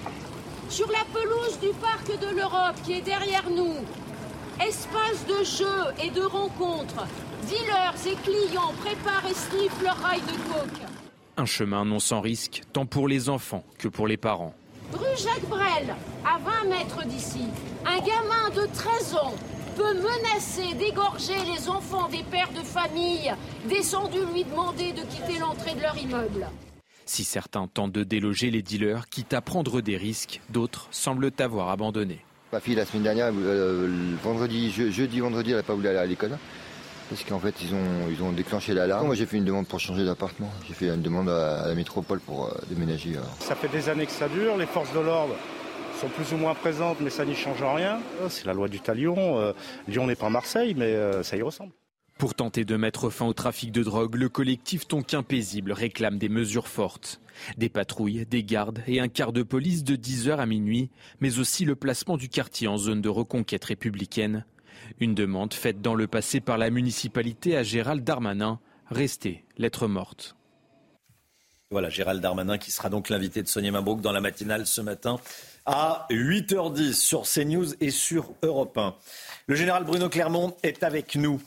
Sur 0.70 0.92
la 0.92 1.06
pelouse 1.14 1.62
du 1.62 1.70
parc 1.80 2.08
de 2.20 2.36
l'Europe 2.36 2.76
qui 2.84 2.92
est 2.92 3.02
derrière 3.02 3.50
nous, 3.50 3.78
espace 4.60 5.26
de 5.28 5.46
jeu 5.46 6.04
et 6.04 6.10
de 6.10 6.24
rencontres, 6.24 7.08
Dealers 7.48 8.08
et 8.08 8.16
clients 8.24 8.74
préparent 8.82 9.26
et 9.30 9.34
sniffent 9.34 9.82
leur 9.82 9.98
rail 9.98 10.20
de 10.22 10.54
coke. 10.54 10.82
Un 11.38 11.46
chemin 11.46 11.86
non 11.86 12.00
sans 12.00 12.20
risque, 12.20 12.64
tant 12.74 12.86
pour 12.86 13.08
les 13.08 13.30
enfants 13.30 13.64
que 13.78 13.88
pour 13.88 14.08
les 14.08 14.18
parents. 14.18 14.54
Rue 14.92 15.18
Jacques 15.18 15.48
Brel, 15.48 15.96
à 16.26 16.40
20 16.40 16.70
mètres 16.70 17.06
d'ici, 17.06 17.46
un 17.86 18.00
gamin 18.00 18.50
de 18.56 18.68
13 18.74 19.16
ans 19.16 19.36
peut 19.78 19.94
menacer 19.94 20.74
d'égorger 20.76 21.38
les 21.46 21.70
enfants 21.70 22.10
des 22.10 22.24
pères 22.24 22.52
de 22.52 22.66
famille 22.66 23.32
descendus 23.70 24.26
lui 24.34 24.44
demander 24.44 24.92
de 24.92 25.02
quitter 25.02 25.40
l'entrée 25.40 25.76
de 25.76 25.82
leur 25.82 25.98
immeuble. 25.98 26.48
Si 27.06 27.24
certains 27.24 27.68
tentent 27.68 27.94
de 27.94 28.04
déloger 28.04 28.52
les 28.52 28.62
dealers, 28.62 29.08
quitte 29.08 29.34
à 29.34 29.42
prendre 29.42 29.80
des 29.80 29.96
risques, 29.96 30.42
d'autres 30.50 30.88
semblent 30.92 31.32
avoir 31.40 31.70
abandonné. 31.70 32.20
Ma 32.52 32.60
fille, 32.60 32.76
la 32.76 32.86
semaine 32.86 33.04
dernière, 33.04 33.32
euh, 33.34 34.16
vendredi, 34.24 34.72
jeudi, 34.72 35.20
vendredi, 35.20 35.52
elle 35.52 35.58
n'a 35.58 35.64
pas 35.64 35.76
voulu 35.76 35.88
aller 35.88 35.98
à 35.98 36.06
l'école. 36.06 36.38
Parce 37.10 37.24
qu'en 37.24 37.40
fait, 37.40 37.56
ils 37.62 37.74
ont, 37.74 38.10
ils 38.10 38.22
ont 38.22 38.32
déclenché 38.32 38.74
l'alarme. 38.74 39.06
Moi, 39.06 39.16
j'ai 39.16 39.26
fait 39.26 39.38
une 39.38 39.46
demande 39.46 39.68
pour 39.68 39.80
changer 39.80 40.04
d'appartement. 40.04 40.52
J'ai 40.68 40.74
fait 40.74 40.88
une 40.88 41.02
demande 41.02 41.30
à, 41.30 41.68
la 41.68 41.76
métropole 41.76 42.20
pour 42.20 42.48
euh, 42.48 42.52
déménager. 42.70 43.16
Euh. 43.16 43.22
Ça 43.40 43.56
fait 43.56 43.70
des 43.70 43.88
années 43.88 44.06
que 44.06 44.12
ça 44.12 44.28
dure. 44.28 44.58
Les 44.58 44.66
forces 44.66 44.94
de 44.94 45.00
l'ordre 45.00 45.36
sont 46.02 46.10
plus 46.10 46.34
ou 46.34 46.38
moins 46.38 46.54
présentes, 46.54 46.98
mais 47.00 47.10
ça 47.10 47.26
n'y 47.26 47.36
change 47.36 47.64
rien. 47.64 48.00
C'est 48.30 48.46
la 48.46 48.54
loi 48.54 48.68
du 48.68 48.82
talion. 48.82 49.40
Euh, 49.40 49.54
Lyon 49.88 50.08
n'est 50.08 50.16
pas 50.16 50.30
Marseille, 50.30 50.76
mais 50.78 50.96
ça 51.24 51.38
y 51.38 51.42
ressemble. 51.42 51.72
Pour 52.18 52.34
tenter 52.34 52.66
de 52.66 52.76
mettre 52.76 53.12
fin 53.12 53.28
au 53.28 53.34
trafic 53.34 53.72
de 53.72 53.84
drogue, 53.84 54.16
le 54.16 54.28
collectif 54.28 54.88
Tonkin 54.88 55.22
Paisible 55.22 55.72
réclame 55.72 56.18
des 56.18 56.30
mesures 56.30 56.68
fortes. 56.68 57.22
Des 57.58 57.70
patrouilles, 57.70 58.26
des 58.26 58.44
gardes 58.44 58.82
et 58.88 59.00
un 59.00 59.08
quart 59.08 59.34
de 59.34 59.44
police 59.44 59.84
de 59.84 59.96
10h 59.96 60.38
à 60.38 60.48
minuit, 60.48 60.90
mais 61.20 61.38
aussi 61.38 61.64
le 61.64 61.76
placement 61.76 62.18
du 62.18 62.28
quartier 62.28 62.68
en 62.68 62.78
zone 62.78 63.02
de 63.02 63.10
reconquête 63.10 63.66
républicaine 63.66 64.46
une 65.00 65.16
demande 65.16 65.54
faite 65.54 65.82
dans 65.82 65.96
le 65.96 66.08
passé 66.08 66.40
par 66.40 66.58
la 66.58 66.70
municipalité 66.70 67.58
à 67.58 67.64
Gérald 67.64 68.04
Darmanin, 68.04 68.60
restée 68.90 69.46
lettre 69.58 69.88
morte. 69.88 70.36
Voilà, 71.70 71.90
Gérald 71.90 72.22
Darmanin 72.22 72.58
qui 72.58 72.72
sera 72.72 72.90
donc 72.90 73.10
l'invité 73.10 73.44
de 73.44 73.48
Sonia 73.48 73.72
Mabrouk 73.72 74.00
dans 74.00 74.14
la 74.14 74.22
matinale 74.22 74.66
ce 74.66 74.80
matin 74.80 75.20
à 75.66 76.08
8h10 76.10 76.94
sur 76.94 77.24
CNews 77.24 77.74
et 77.82 77.92
sur 77.92 78.34
Europe 78.42 78.78
1. 78.78 78.96
Le 79.48 79.56
général 79.56 79.84
Bruno 79.84 80.08
Clermont 80.08 80.56
est 80.64 80.84
avec 80.84 81.16
nous. 81.16 81.42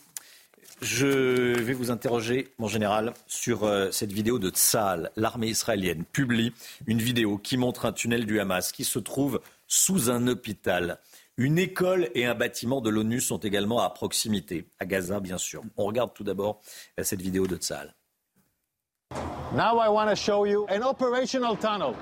Je 0.83 1.59
vais 1.59 1.73
vous 1.75 1.91
interroger, 1.91 2.49
mon 2.59 2.69
général, 2.69 3.13
sur 3.27 3.65
euh, 3.65 3.91
cette 3.91 4.13
vidéo 4.13 4.39
de 4.39 4.49
Tsahal. 4.51 5.11
L'armée 5.17 5.49
israélienne 5.49 6.05
publie 6.11 6.53
une 6.87 7.01
vidéo 7.01 7.37
qui 7.39 7.59
montre 7.59 7.85
un 7.85 7.93
tunnel 7.93 8.25
du 8.25 8.41
Hamas 8.41 8.73
qui 8.73 8.85
se 8.85 8.99
trouve 8.99 9.41
sous 9.69 10.11
un 10.11 10.27
hôpital. 10.27 10.99
Une 11.41 11.59
école 11.59 12.11
et 12.15 12.27
un 12.27 12.35
bâtiment 12.35 12.83
de 12.83 12.91
l'ONU 12.91 13.19
sont 13.19 13.39
également 13.39 13.81
à 13.81 13.89
proximité, 13.89 14.69
à 14.79 14.85
Gaza 14.85 15.21
bien 15.21 15.39
sûr. 15.39 15.63
On 15.79 15.87
regarde 15.87 16.13
tout 16.13 16.23
d'abord 16.23 16.61
euh, 16.99 17.03
cette 17.03 17.23
vidéo 17.23 17.47
de 17.47 17.57
Tzal. 17.57 17.95
Now 19.55 19.81
I 19.81 19.89
want 19.89 20.11
to 20.11 20.15
show 20.15 20.45
you 20.45 20.67
an 20.69 20.83
operational 20.83 21.57
tunnel. 21.57 21.95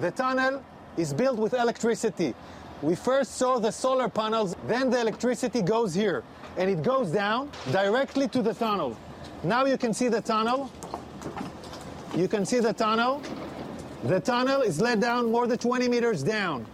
The 0.00 0.12
tunnel 0.12 0.60
is 0.96 1.12
built 1.12 1.40
with 1.40 1.54
electricity. 1.54 2.36
We 2.84 2.94
first 2.94 3.36
saw 3.36 3.58
the 3.58 3.72
solar 3.72 4.08
panels, 4.08 4.54
then 4.68 4.90
the 4.90 5.00
electricity 5.00 5.60
goes 5.60 5.92
here 5.92 6.22
and 6.56 6.70
it 6.70 6.84
goes 6.84 7.10
down 7.10 7.50
directly 7.72 8.28
to 8.28 8.42
the 8.42 8.54
tunnel. 8.54 8.96
Now 9.42 9.66
you 9.66 9.76
can 9.76 9.92
see 9.92 10.06
the 10.06 10.20
tunnel. 10.20 10.70
You 12.16 12.28
can 12.28 12.46
see 12.46 12.60
the 12.60 12.72
tunnel. 12.72 13.20
The 14.04 14.20
tunnel 14.20 14.62
is 14.62 14.80
let 14.80 15.00
down 15.00 15.32
more 15.32 15.48
than 15.48 15.58
20 15.58 15.88
meters 15.88 16.22
down. 16.22 16.64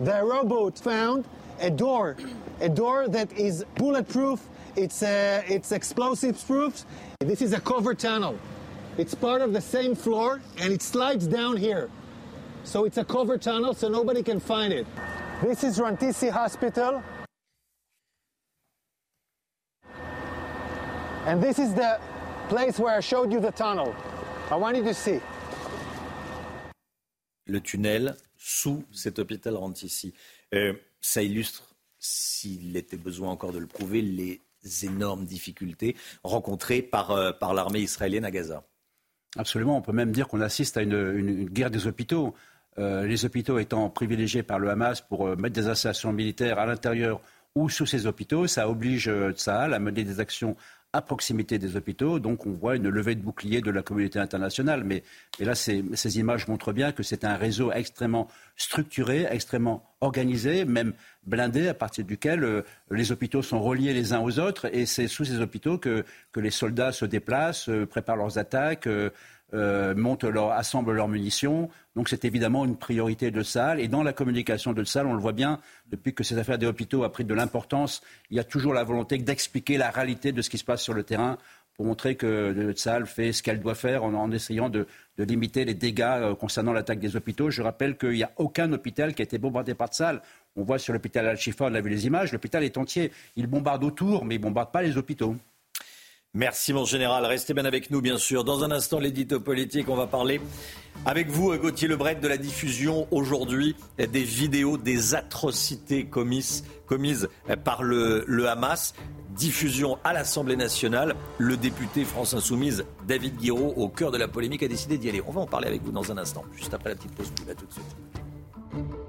The 0.00 0.24
rowboat 0.24 0.76
found 0.76 1.24
a 1.60 1.70
door, 1.70 2.16
a 2.60 2.68
door 2.68 3.08
that 3.08 3.32
is 3.32 3.64
bulletproof, 3.76 4.46
it's, 4.76 5.02
uh, 5.02 5.42
it's 5.48 5.72
explosives 5.72 6.44
proof. 6.44 6.84
This 7.20 7.42
is 7.42 7.52
a 7.52 7.60
cover 7.60 7.94
tunnel. 7.94 8.38
It's 8.96 9.14
part 9.14 9.42
of 9.42 9.52
the 9.52 9.60
same 9.60 9.94
floor 9.94 10.40
and 10.58 10.72
it 10.72 10.82
slides 10.82 11.26
down 11.26 11.56
here. 11.56 11.90
So 12.64 12.84
it's 12.84 12.98
a 12.98 13.04
cover 13.04 13.38
tunnel 13.38 13.74
so 13.74 13.88
nobody 13.88 14.22
can 14.22 14.40
find 14.40 14.72
it. 14.72 14.86
This 15.42 15.64
is 15.64 15.78
Rantisi 15.78 16.30
Hospital. 16.30 17.02
And 21.26 21.42
this 21.42 21.58
is 21.58 21.74
the 21.74 22.00
place 22.48 22.78
where 22.78 22.96
I 22.96 23.00
showed 23.00 23.32
you 23.32 23.40
the 23.40 23.52
tunnel. 23.52 23.94
I 24.50 24.56
want 24.56 24.76
you 24.76 24.84
to 24.84 24.94
see. 24.94 25.20
Le 27.46 27.60
tunnel 27.60 28.16
sous 28.36 28.84
cet 28.92 29.18
hôpital 29.18 29.56
Rantisi. 29.56 30.12
Euh, 30.54 30.72
ça 31.00 31.22
illustre, 31.22 31.74
s'il 31.98 32.76
était 32.76 32.96
besoin 32.96 33.30
encore 33.30 33.52
de 33.52 33.58
le 33.58 33.66
prouver, 33.66 34.02
les 34.02 34.40
énormes 34.82 35.24
difficultés 35.24 35.96
rencontrées 36.22 36.82
par, 36.82 37.10
euh, 37.10 37.32
par 37.32 37.54
l'armée 37.54 37.80
israélienne 37.80 38.24
à 38.24 38.30
Gaza. 38.30 38.64
Absolument, 39.36 39.76
on 39.76 39.82
peut 39.82 39.92
même 39.92 40.12
dire 40.12 40.28
qu'on 40.28 40.40
assiste 40.40 40.76
à 40.76 40.82
une, 40.82 41.44
guerre 41.44 41.70
des 41.70 41.86
hôpitaux. 41.86 42.34
Euh, 42.78 43.06
les 43.06 43.24
hôpitaux 43.24 43.58
étant 43.58 43.90
privilégiés 43.90 44.42
par 44.42 44.58
le 44.58 44.70
Hamas 44.70 45.00
pour 45.00 45.26
euh, 45.26 45.36
mettre 45.36 45.54
des 45.54 45.68
installations 45.68 46.12
militaires 46.12 46.58
à 46.58 46.66
l'intérieur 46.66 47.20
ou 47.54 47.68
sous 47.68 47.86
ces 47.86 48.06
hôpitaux, 48.06 48.46
ça 48.46 48.68
oblige 48.68 49.10
Tsahal 49.32 49.74
à 49.74 49.78
mener 49.78 50.04
des 50.04 50.20
actions 50.20 50.54
à 50.92 51.02
proximité 51.02 51.58
des 51.58 51.76
hôpitaux. 51.76 52.18
Donc 52.18 52.46
on 52.46 52.52
voit 52.52 52.76
une 52.76 52.88
levée 52.88 53.14
de 53.14 53.20
bouclier 53.20 53.60
de 53.60 53.70
la 53.70 53.82
communauté 53.82 54.18
internationale. 54.18 54.84
Mais, 54.84 55.02
là, 55.38 55.54
ces, 55.54 56.18
images 56.18 56.48
montrent 56.48 56.72
bien 56.72 56.92
que 56.92 57.02
c'est 57.02 57.24
un 57.24 57.36
réseau 57.36 57.72
extrêmement 57.72 58.28
structuré, 58.56 59.26
extrêmement 59.30 59.84
organisé, 60.00 60.64
même 60.64 60.94
blindé, 61.26 61.68
à 61.68 61.74
partir 61.74 62.04
duquel 62.04 62.44
euh, 62.44 62.62
les 62.90 63.12
hôpitaux 63.12 63.42
sont 63.42 63.60
reliés 63.60 63.92
les 63.92 64.12
uns 64.12 64.20
aux 64.20 64.38
autres. 64.38 64.74
Et 64.74 64.86
c'est 64.86 65.08
sous 65.08 65.24
ces 65.24 65.40
hôpitaux 65.40 65.76
que, 65.78 66.04
les 66.36 66.50
soldats 66.50 66.92
se 66.92 67.04
déplacent, 67.04 67.68
euh, 67.68 67.84
préparent 67.84 68.16
leurs 68.16 68.38
attaques. 68.38 68.86
Euh, 68.86 69.10
montent 69.52 70.24
leur, 70.24 70.52
assemblent 70.52 70.92
leurs 70.92 71.08
munitions. 71.08 71.70
Donc 71.96 72.08
c'est 72.08 72.24
évidemment 72.24 72.64
une 72.64 72.76
priorité 72.76 73.30
de 73.30 73.42
salle. 73.42 73.80
Et 73.80 73.88
dans 73.88 74.02
la 74.02 74.12
communication 74.12 74.72
de 74.72 74.84
salle, 74.84 75.06
on 75.06 75.14
le 75.14 75.20
voit 75.20 75.32
bien, 75.32 75.58
depuis 75.90 76.14
que 76.14 76.22
cette 76.22 76.38
affaire 76.38 76.58
des 76.58 76.66
hôpitaux 76.66 77.04
a 77.04 77.10
pris 77.10 77.24
de 77.24 77.34
l'importance, 77.34 78.02
il 78.30 78.36
y 78.36 78.40
a 78.40 78.44
toujours 78.44 78.74
la 78.74 78.84
volonté 78.84 79.18
d'expliquer 79.18 79.78
la 79.78 79.90
réalité 79.90 80.32
de 80.32 80.42
ce 80.42 80.50
qui 80.50 80.58
se 80.58 80.64
passe 80.64 80.82
sur 80.82 80.94
le 80.94 81.02
terrain 81.02 81.38
pour 81.78 81.86
montrer 81.86 82.16
que 82.16 82.52
le 82.56 82.74
salle 82.74 83.06
fait 83.06 83.32
ce 83.32 83.40
qu'elle 83.40 83.60
doit 83.60 83.76
faire 83.76 84.02
en, 84.02 84.30
essayant 84.32 84.68
de, 84.68 84.88
limiter 85.16 85.64
les 85.64 85.74
dégâts 85.74 86.02
euh, 86.02 86.34
concernant 86.34 86.72
l'attaque 86.72 86.98
des 86.98 87.14
hôpitaux. 87.14 87.50
Je 87.50 87.62
rappelle 87.62 87.96
qu'il 87.96 88.10
n'y 88.10 88.24
a 88.24 88.32
aucun 88.36 88.72
hôpital 88.72 89.14
qui 89.14 89.22
a 89.22 89.24
été 89.24 89.38
bombardé 89.38 89.74
par 89.74 89.94
salle. 89.94 90.20
On 90.56 90.64
voit 90.64 90.80
sur 90.80 90.92
l'hôpital 90.92 91.26
Al-Shifa, 91.28 91.66
on 91.66 91.74
a 91.74 91.80
vu 91.80 91.88
les 91.88 92.04
images, 92.04 92.32
l'hôpital 92.32 92.64
est 92.64 92.76
entier. 92.78 93.12
Il 93.36 93.46
bombarde 93.46 93.84
autour, 93.84 94.24
mais 94.24 94.34
il 94.34 94.38
ne 94.38 94.42
bombarde 94.42 94.72
pas 94.72 94.82
les 94.82 94.96
hôpitaux. 94.96 95.36
Merci 96.34 96.74
mon 96.74 96.84
général. 96.84 97.24
Restez 97.24 97.54
bien 97.54 97.64
avec 97.64 97.90
nous, 97.90 98.02
bien 98.02 98.18
sûr. 98.18 98.44
Dans 98.44 98.62
un 98.62 98.70
instant, 98.70 98.98
l'édito 98.98 99.40
politique, 99.40 99.88
on 99.88 99.96
va 99.96 100.06
parler 100.06 100.40
avec 101.06 101.28
vous, 101.28 101.56
Gauthier 101.56 101.88
Lebret, 101.88 102.16
de 102.16 102.28
la 102.28 102.36
diffusion 102.36 103.08
aujourd'hui 103.10 103.76
des 103.96 104.24
vidéos 104.24 104.76
des 104.76 105.14
atrocités 105.14 106.04
commises, 106.04 106.64
commises 106.86 107.28
par 107.64 107.82
le, 107.82 108.46
Hamas. 108.46 108.94
Diffusion 109.30 109.98
à 110.04 110.12
l'Assemblée 110.12 110.56
nationale. 110.56 111.14
Le 111.38 111.56
député 111.56 112.04
France 112.04 112.34
Insoumise, 112.34 112.84
David 113.06 113.36
Guiraud, 113.36 113.72
au 113.76 113.88
cœur 113.88 114.10
de 114.10 114.18
la 114.18 114.26
polémique, 114.26 114.64
a 114.64 114.68
décidé 114.68 114.98
d'y 114.98 115.08
aller. 115.08 115.22
On 115.26 115.32
va 115.32 115.40
en 115.40 115.46
parler 115.46 115.68
avec 115.68 115.82
vous 115.82 115.92
dans 115.92 116.10
un 116.10 116.18
instant, 116.18 116.44
juste 116.56 116.74
après 116.74 116.90
la 116.90 116.96
petite 116.96 117.14
pause. 117.14 117.32
À 117.48 117.54
tout 117.54 117.66
de 117.66 117.72
suite. 117.72 119.07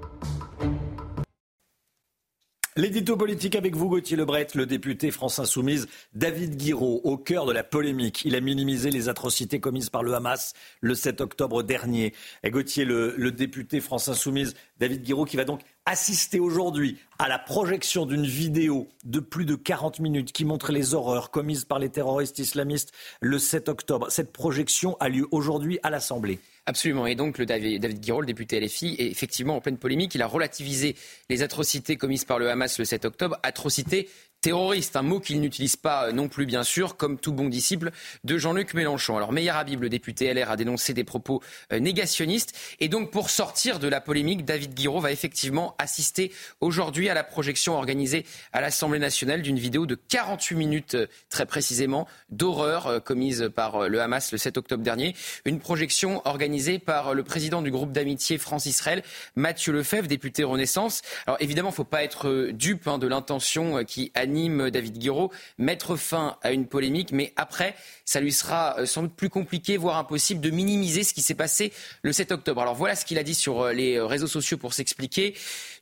L'édito 2.76 3.16
politique 3.16 3.56
avec 3.56 3.74
vous, 3.74 3.88
Gauthier 3.88 4.16
Lebret, 4.16 4.46
le 4.54 4.64
député 4.64 5.10
France 5.10 5.40
Insoumise, 5.40 5.88
David 6.14 6.56
Guiraud, 6.56 7.00
au 7.02 7.16
cœur 7.16 7.44
de 7.44 7.52
la 7.52 7.64
polémique. 7.64 8.22
Il 8.24 8.36
a 8.36 8.40
minimisé 8.40 8.92
les 8.92 9.08
atrocités 9.08 9.58
commises 9.58 9.90
par 9.90 10.04
le 10.04 10.14
Hamas 10.14 10.52
le 10.80 10.94
7 10.94 11.20
octobre 11.20 11.64
dernier. 11.64 12.14
Et 12.44 12.50
Gauthier, 12.50 12.84
le, 12.84 13.32
député 13.32 13.80
France 13.80 14.06
Insoumise, 14.08 14.54
David 14.78 15.02
Guiraud, 15.02 15.24
qui 15.24 15.36
va 15.36 15.44
donc 15.44 15.62
assister 15.84 16.38
aujourd'hui 16.38 16.96
à 17.18 17.26
la 17.26 17.40
projection 17.40 18.06
d'une 18.06 18.24
vidéo 18.24 18.86
de 19.04 19.18
plus 19.18 19.46
de 19.46 19.56
40 19.56 19.98
minutes 19.98 20.30
qui 20.30 20.44
montre 20.44 20.70
les 20.70 20.94
horreurs 20.94 21.32
commises 21.32 21.64
par 21.64 21.80
les 21.80 21.88
terroristes 21.88 22.38
islamistes 22.38 22.92
le 23.20 23.40
7 23.40 23.68
octobre. 23.68 24.06
Cette 24.10 24.32
projection 24.32 24.96
a 25.00 25.08
lieu 25.08 25.26
aujourd'hui 25.32 25.80
à 25.82 25.90
l'Assemblée. 25.90 26.38
Absolument. 26.66 27.06
Et 27.06 27.14
donc, 27.14 27.38
le 27.38 27.46
David, 27.46 27.82
David 27.82 28.00
Guiraud, 28.00 28.24
député 28.24 28.60
LFI, 28.60 28.94
est 28.98 29.10
effectivement 29.10 29.56
en 29.56 29.60
pleine 29.60 29.78
polémique. 29.78 30.14
Il 30.14 30.22
a 30.22 30.26
relativisé 30.26 30.94
les 31.28 31.42
atrocités 31.42 31.96
commises 31.96 32.24
par 32.24 32.38
le 32.38 32.50
Hamas 32.50 32.78
le 32.78 32.84
7 32.84 33.04
octobre, 33.06 33.38
atrocités 33.42 34.08
terroriste, 34.40 34.96
un 34.96 35.02
mot 35.02 35.20
qu'il 35.20 35.40
n'utilise 35.40 35.76
pas 35.76 36.08
euh, 36.08 36.12
non 36.12 36.28
plus, 36.28 36.46
bien 36.46 36.62
sûr, 36.62 36.96
comme 36.96 37.18
tout 37.18 37.32
bon 37.32 37.48
disciple 37.48 37.90
de 38.24 38.38
Jean-Luc 38.38 38.74
Mélenchon. 38.74 39.16
Alors, 39.16 39.32
Meyer 39.32 39.50
Habib, 39.50 39.82
le 39.82 39.88
député 39.88 40.32
LR, 40.32 40.50
a 40.50 40.56
dénoncé 40.56 40.94
des 40.94 41.04
propos 41.04 41.42
euh, 41.72 41.78
négationnistes. 41.78 42.56
Et 42.80 42.88
donc, 42.88 43.10
pour 43.10 43.30
sortir 43.30 43.78
de 43.78 43.88
la 43.88 44.00
polémique, 44.00 44.44
David 44.44 44.74
Guiraud 44.74 45.00
va 45.00 45.12
effectivement 45.12 45.74
assister 45.78 46.32
aujourd'hui 46.60 47.08
à 47.08 47.14
la 47.14 47.24
projection 47.24 47.74
organisée 47.74 48.24
à 48.52 48.60
l'Assemblée 48.60 48.98
nationale 48.98 49.42
d'une 49.42 49.58
vidéo 49.58 49.84
de 49.86 49.94
48 49.94 50.56
minutes, 50.56 50.94
euh, 50.94 51.06
très 51.28 51.44
précisément, 51.44 52.08
d'horreur 52.30 53.02
commise 53.04 53.50
par 53.54 53.88
le 53.88 54.00
Hamas 54.00 54.32
le 54.32 54.38
7 54.38 54.56
octobre 54.56 54.82
dernier. 54.82 55.14
Une 55.44 55.58
projection 55.58 56.22
organisée 56.24 56.78
par 56.78 57.14
le 57.14 57.22
président 57.22 57.60
du 57.62 57.70
groupe 57.70 57.92
d'amitié 57.92 58.38
France-Israël, 58.38 59.02
Mathieu 59.36 59.72
Lefebvre, 59.72 60.08
député 60.08 60.44
Renaissance. 60.44 61.02
Alors, 61.26 61.36
évidemment, 61.40 61.68
il 61.68 61.72
ne 61.72 61.76
faut 61.76 61.84
pas 61.84 62.02
être 62.04 62.50
dupe 62.52 62.88
hein, 62.88 62.98
de 62.98 63.06
l'intention 63.06 63.84
qui 63.84 64.10
a 64.14 64.24
anime 64.30 64.70
David 64.70 64.98
Guiraud, 64.98 65.32
mettre 65.58 65.96
fin 65.96 66.36
à 66.42 66.52
une 66.52 66.66
polémique, 66.66 67.10
mais 67.10 67.32
après, 67.34 67.74
ça 68.04 68.20
lui 68.20 68.30
sera 68.30 68.78
euh, 68.78 68.86
sans 68.86 69.02
doute 69.02 69.14
plus 69.14 69.28
compliqué, 69.28 69.76
voire 69.76 69.96
impossible, 69.98 70.40
de 70.40 70.50
minimiser 70.50 71.02
ce 71.02 71.12
qui 71.12 71.20
s'est 71.20 71.34
passé 71.34 71.72
le 72.02 72.12
7 72.12 72.30
octobre. 72.30 72.60
Alors 72.62 72.76
voilà 72.76 72.94
ce 72.94 73.04
qu'il 73.04 73.18
a 73.18 73.24
dit 73.24 73.34
sur 73.34 73.62
euh, 73.62 73.72
les 73.72 73.96
euh, 73.96 74.06
réseaux 74.06 74.28
sociaux 74.28 74.56
pour 74.56 74.72
s'expliquer. 74.72 75.34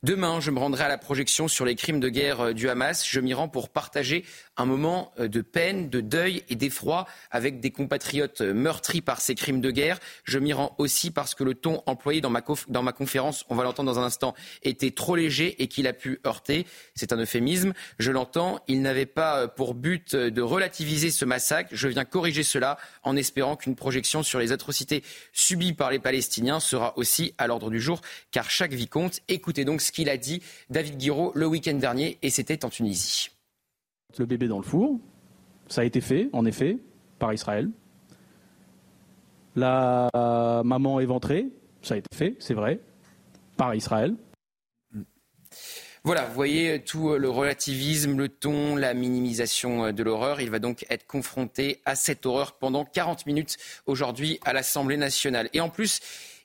Demain, 0.05 0.39
je 0.39 0.53
me 0.53 0.61
rendrai 0.61 0.85
à 0.85 0.89
la 0.89 0.97
projection 0.97 1.49
sur 1.49 1.65
les 1.65 1.75
crimes 1.75 1.99
de 1.99 2.09
guerre 2.09 2.55
du 2.55 2.69
Hamas. 2.69 3.05
Je 3.05 3.19
m'y 3.19 3.35
rends 3.35 3.49
pour 3.49 3.69
partager 3.69 4.25
un 4.57 4.65
moment 4.65 5.13
de 5.19 5.41
peine, 5.41 5.91
de 5.91 6.01
deuil 6.01 6.45
et 6.49 6.55
d'effroi 6.55 7.09
avec 7.33 7.59
des 7.59 7.73
compatriotes 7.73 8.41
meurtris 8.41 9.01
par 9.01 9.21
ces 9.21 9.35
crimes 9.35 9.61
de 9.61 9.73
guerre. 9.73 9.99
Je 10.23 10.39
m'y 10.39 10.53
rends 10.53 10.77
aussi 10.79 11.11
parce 11.11 11.35
que 11.35 11.43
le 11.43 11.55
ton 11.55 11.83
employé 11.87 12.21
dans 12.21 12.31
ma, 12.31 12.45
dans 12.69 12.85
ma 12.85 12.93
conférence, 12.93 13.45
on 13.49 13.57
va 13.57 13.65
l'entendre 13.65 13.93
dans 13.93 13.99
un 13.99 14.05
instant, 14.05 14.37
était 14.63 14.93
trop 14.93 15.17
léger 15.17 15.61
et 15.61 15.67
qu'il 15.67 15.89
a 15.89 15.93
pu 15.93 16.21
heurter. 16.25 16.65
C'est 16.95 17.13
un 17.13 17.17
euphémisme. 17.17 17.73
Je 17.99 18.13
l'entends. 18.13 18.61
Il 18.69 18.83
n'avait 18.83 19.05
pas 19.05 19.49
pour 19.49 19.75
but 19.75 20.15
de 20.15 20.43
relativiser 20.43 21.11
ce 21.11 21.25
massacre. 21.25 21.71
Je 21.73 21.89
viens 21.89 22.05
corriger 22.05 22.45
cela 22.45 22.79
en 23.03 23.17
espérant 23.17 23.57
qu'une 23.57 23.75
projection 23.75 24.23
sur 24.23 24.39
les 24.39 24.53
atrocités 24.53 25.03
subies 25.33 25.73
par 25.73 25.91
les 25.91 25.99
Palestiniens 25.99 26.61
sera 26.61 26.97
aussi 26.97 27.35
à 27.37 27.49
l'ordre 27.49 27.69
du 27.69 27.81
jour, 27.81 28.01
car 28.31 28.49
chaque 28.49 28.75
vie 28.75 28.87
compte. 28.87 29.19
Écoutez 29.27 29.65
donc 29.65 29.81
ce 29.89 29.93
qu'il 29.93 30.09
a 30.09 30.17
dit 30.17 30.43
David 30.71 30.97
Guiraud 30.97 31.33
le 31.35 31.47
week-end 31.47 31.75
dernier, 31.75 32.19
et 32.23 32.31
c'était 32.31 32.65
en 32.65 32.71
Tunisie. 32.71 33.31
Le 34.19 34.27
bébé 34.27 34.49
dans 34.49 34.59
le 34.59 34.65
four, 34.65 34.99
ça 35.69 35.81
a 35.81 35.85
été 35.85 36.01
fait, 36.01 36.29
en 36.33 36.45
effet, 36.47 36.79
par 37.19 37.33
Israël. 37.33 37.71
La 39.57 40.09
maman 40.65 41.01
éventrée, 41.01 41.49
ça 41.83 41.95
a 41.95 41.97
été 41.97 42.15
fait, 42.15 42.37
c'est 42.39 42.55
vrai, 42.55 42.81
par 43.57 43.75
Israël. 43.75 44.15
Voilà, 46.05 46.25
vous 46.25 46.35
voyez 46.35 46.81
tout 46.81 47.11
euh, 47.11 47.19
le 47.19 47.29
relativisme, 47.29 48.17
le 48.17 48.29
ton, 48.29 48.77
la 48.77 48.95
minimisation 48.95 49.87
euh, 49.87 49.93
de 49.93 50.03
l'horreur. 50.03 50.41
Il 50.41 50.49
va 50.49 50.59
donc 50.59 50.87
être 50.89 51.07
confronté 51.07 51.83
à 51.85 51.97
cette 51.97 52.25
horreur 52.25 52.57
pendant 52.57 52.85
40 52.85 53.27
minutes 53.27 53.57
aujourd'hui 53.85 54.39
à 54.45 54.53
l'Assemblée 54.53 54.97
nationale. 54.97 55.51
Et 55.53 55.61
en 55.61 55.69
plus, 55.69 56.01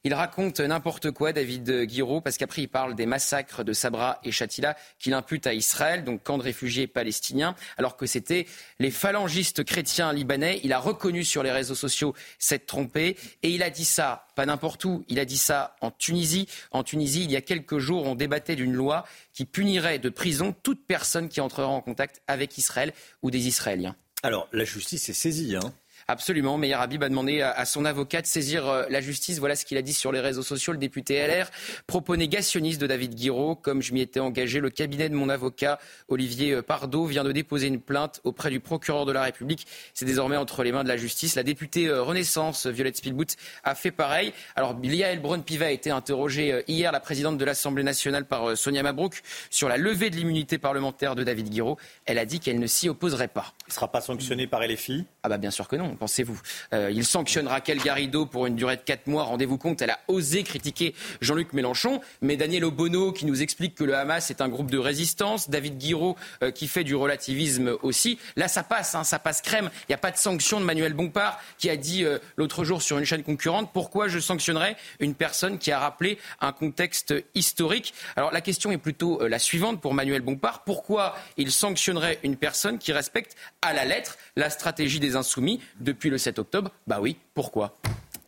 il 0.06 0.14
raconte 0.14 0.60
n'importe 0.60 1.12
quoi, 1.12 1.32
David 1.32 1.86
Guiraud, 1.86 2.20
parce 2.20 2.38
qu'après 2.38 2.64
il 2.64 2.68
parle 2.68 2.94
des 2.94 3.06
massacres 3.06 3.64
de 3.64 3.72
Sabra 3.72 4.20
et 4.24 4.32
Shatila 4.32 4.76
qu'il 5.00 5.14
impute 5.14 5.48
à 5.48 5.54
Israël, 5.54 6.04
donc 6.04 6.24
camp 6.24 6.38
de 6.38 6.44
réfugiés 6.44 6.88
palestiniens, 6.88 7.56
alors 7.78 7.96
que 7.96 8.06
c'était 8.06 8.46
les 8.80 8.92
phalangistes 8.92 9.64
chrétiens 9.64 10.12
libanais. 10.12 10.60
Il 10.64 10.74
a 10.74 10.80
reconnu 10.80 11.24
sur 11.24 11.42
les 11.42 11.52
réseaux 11.52 11.76
sociaux 11.76 12.14
s'être 12.38 12.66
trompé 12.66 13.16
et 13.44 13.50
il 13.50 13.64
a 13.64 13.70
dit 13.70 13.86
ça, 13.86 14.28
pas 14.36 14.46
n'importe 14.46 14.84
où, 14.84 15.06
il 15.08 15.20
a 15.20 15.26
dit 15.26 15.38
ça 15.38 15.76
en 15.80 15.90
Tunisie. 15.90 16.50
En 16.72 16.84
Tunisie, 16.84 17.24
il 17.24 17.32
y 17.32 17.38
a 17.38 17.42
quelques 17.42 17.78
jours, 17.78 18.06
on 18.06 18.16
débattait 18.16 18.58
d'une 18.58 18.74
loi 18.74 19.06
qui 19.34 19.46
punirait 19.46 20.00
de 20.00 20.10
prison 20.10 20.54
toute 20.64 20.86
personne 20.86 21.30
qui 21.30 21.40
entrera 21.40 21.68
en 21.68 21.82
contact 21.82 22.22
avec 22.28 22.58
Israël 22.58 22.94
ou 23.22 23.32
des 23.32 23.48
Israéliens. 23.48 23.96
Alors, 24.22 24.48
la 24.52 24.66
justice 24.66 25.08
est 25.08 25.14
saisie, 25.14 25.56
hein 25.56 25.74
Absolument. 26.08 26.58
Meyer 26.58 26.74
Habib 26.74 27.04
a 27.04 27.10
demandé 27.10 27.42
à, 27.42 27.66
son 27.66 27.86
avocat 27.86 28.22
de 28.22 28.28
saisir 28.28 28.68
euh, 28.68 28.84
la 28.90 29.02
justice. 29.02 29.40
Voilà 29.40 29.56
ce 29.56 29.66
qu'il 29.66 29.78
a 29.78 29.82
dit 29.82 29.94
sur 29.94 30.12
les 30.12 30.20
réseaux 30.20 30.44
sociaux. 30.44 30.74
Le 30.74 30.80
député 30.80 31.26
LR, 31.26 31.50
propos 31.88 32.16
négationniste 32.16 32.82
de 32.82 32.88
David 32.88 33.16
Guiraud. 33.16 33.56
Comme 33.56 33.82
je 33.82 33.94
m'y 33.94 34.02
étais 34.02 34.20
engagé, 34.20 34.60
le 34.60 34.70
cabinet 34.70 35.10
de 35.10 35.16
mon 35.16 35.30
avocat, 35.30 35.80
Olivier 36.10 36.54
euh, 36.54 36.62
Pardo, 36.62 37.06
vient 37.06 37.24
de 37.24 37.32
déposer 37.32 37.68
une 37.68 37.80
plainte 37.80 38.22
auprès 38.24 38.50
du 38.50 38.60
procureur 38.60 39.06
de 39.06 39.12
la 39.12 39.24
République. 39.24 39.66
C'est 39.94 40.06
désormais 40.06 40.38
entre 40.38 40.64
les 40.64 40.72
mains 40.72 40.84
de 40.84 40.90
la 40.90 40.98
justice. 40.98 41.36
La 41.36 41.44
députée 41.44 41.88
euh, 41.88 42.02
Renaissance, 42.02 42.68
Violette 42.68 42.98
Spielbout, 42.98 43.36
a 43.64 43.76
fait 43.76 43.92
pareil. 43.92 44.34
Alors, 44.56 44.78
Liael 44.84 45.22
Braun-Pivet 45.22 45.66
a 45.66 45.72
été 45.72 45.90
interrogée 45.90 46.64
hier, 46.68 46.92
la 46.92 47.00
présidente 47.00 47.38
de 47.38 47.46
l'Assemblée 47.46 47.84
nationale, 47.84 48.26
par 48.26 48.58
Sonia 48.58 48.84
Mabrouk, 48.84 49.22
sur 49.50 49.70
la 49.70 49.78
levée 49.78 50.10
de 50.10 50.16
l'immunité 50.16 50.58
parlementaire 50.58 51.16
de 51.16 51.24
David 51.24 51.50
Guiraud. 51.50 51.78
Elle 52.06 52.20
a 52.20 52.26
dit 52.26 52.40
qu'elle 52.40 52.60
ne 52.60 52.68
s'y 52.68 52.90
opposerait 52.90 53.28
pas. 53.28 53.54
Il 53.68 53.70
ne 53.70 53.74
sera 53.74 53.92
pas 53.92 54.02
sanctionné 54.02 54.48
par 54.48 54.62
LFI 54.62 55.06
Ah 55.24 55.30
bah 55.30 55.38
bien 55.38 55.52
sûr 55.52 55.68
que 55.68 55.76
non 55.76 55.93
pensez-vous 55.96 56.40
euh, 56.74 56.92
Il 56.94 57.06
sanctionne 57.06 57.48
Raquel 57.48 57.78
Garrido 57.80 58.26
pour 58.26 58.46
une 58.46 58.56
durée 58.56 58.78
de 58.78 58.82
4 58.82 59.08
mois. 59.08 59.24
Rendez-vous 59.24 59.58
compte, 59.58 59.82
elle 59.82 59.92
a 59.92 60.00
osé 60.08 60.44
critiquer 60.44 60.94
Jean-Luc 61.22 61.54
Mélenchon. 61.54 62.02
Mais 62.22 62.38
Daniel 62.38 62.66
Obono 62.66 63.12
qui 63.12 63.26
nous 63.26 63.42
explique 63.42 63.76
que 63.76 63.84
le 63.84 63.96
Hamas 63.96 64.30
est 64.30 64.42
un 64.42 64.50
groupe 64.50 64.72
de 64.72 64.78
résistance. 64.78 65.50
David 65.50 65.78
Guiraud 65.78 66.16
euh, 66.42 66.52
qui 66.52 66.68
fait 66.68 66.84
du 66.84 66.96
relativisme 66.96 67.78
aussi. 67.82 68.20
Là, 68.36 68.48
ça 68.48 68.64
passe, 68.64 68.96
hein, 68.96 69.04
ça 69.04 69.20
passe 69.20 69.42
crème. 69.42 69.70
Il 69.82 69.92
n'y 69.92 69.96
a 69.96 70.00
pas 70.00 70.12
de 70.12 70.18
sanction 70.18 70.60
de 70.60 70.66
Manuel 70.66 70.94
Bompard 70.94 71.40
qui 71.58 71.70
a 71.70 71.78
dit 71.78 72.04
euh, 72.04 72.20
l'autre 72.38 72.64
jour 72.64 72.82
sur 72.82 72.98
une 72.98 73.06
chaîne 73.06 73.24
concurrente 73.24 73.72
pourquoi 73.74 74.08
je 74.08 74.20
sanctionnerais 74.20 74.76
une 75.00 75.16
personne 75.16 75.58
qui 75.58 75.72
a 75.72 75.80
rappelé 75.80 76.18
un 76.42 76.52
contexte 76.52 77.14
historique. 77.36 77.94
Alors 78.16 78.32
la 78.32 78.42
question 78.42 78.72
est 78.72 78.78
plutôt 78.78 79.28
la 79.28 79.40
suivante 79.40 79.82
pour 79.82 79.94
Manuel 79.94 80.22
Bompard. 80.22 80.64
Pourquoi 80.64 81.16
il 81.38 81.52
sanctionnerait 81.52 82.20
une 82.24 82.38
personne 82.38 82.78
qui 82.78 82.92
respecte 82.92 83.36
à 83.62 83.74
la 83.74 83.86
lettre 83.86 84.18
la 84.36 84.50
stratégie 84.50 85.00
des 85.00 85.16
insoumis 85.16 85.60
depuis 85.84 86.10
le 86.10 86.18
7 86.18 86.40
octobre 86.40 86.72
Bah 86.88 87.00
oui, 87.02 87.18
pourquoi? 87.34 87.76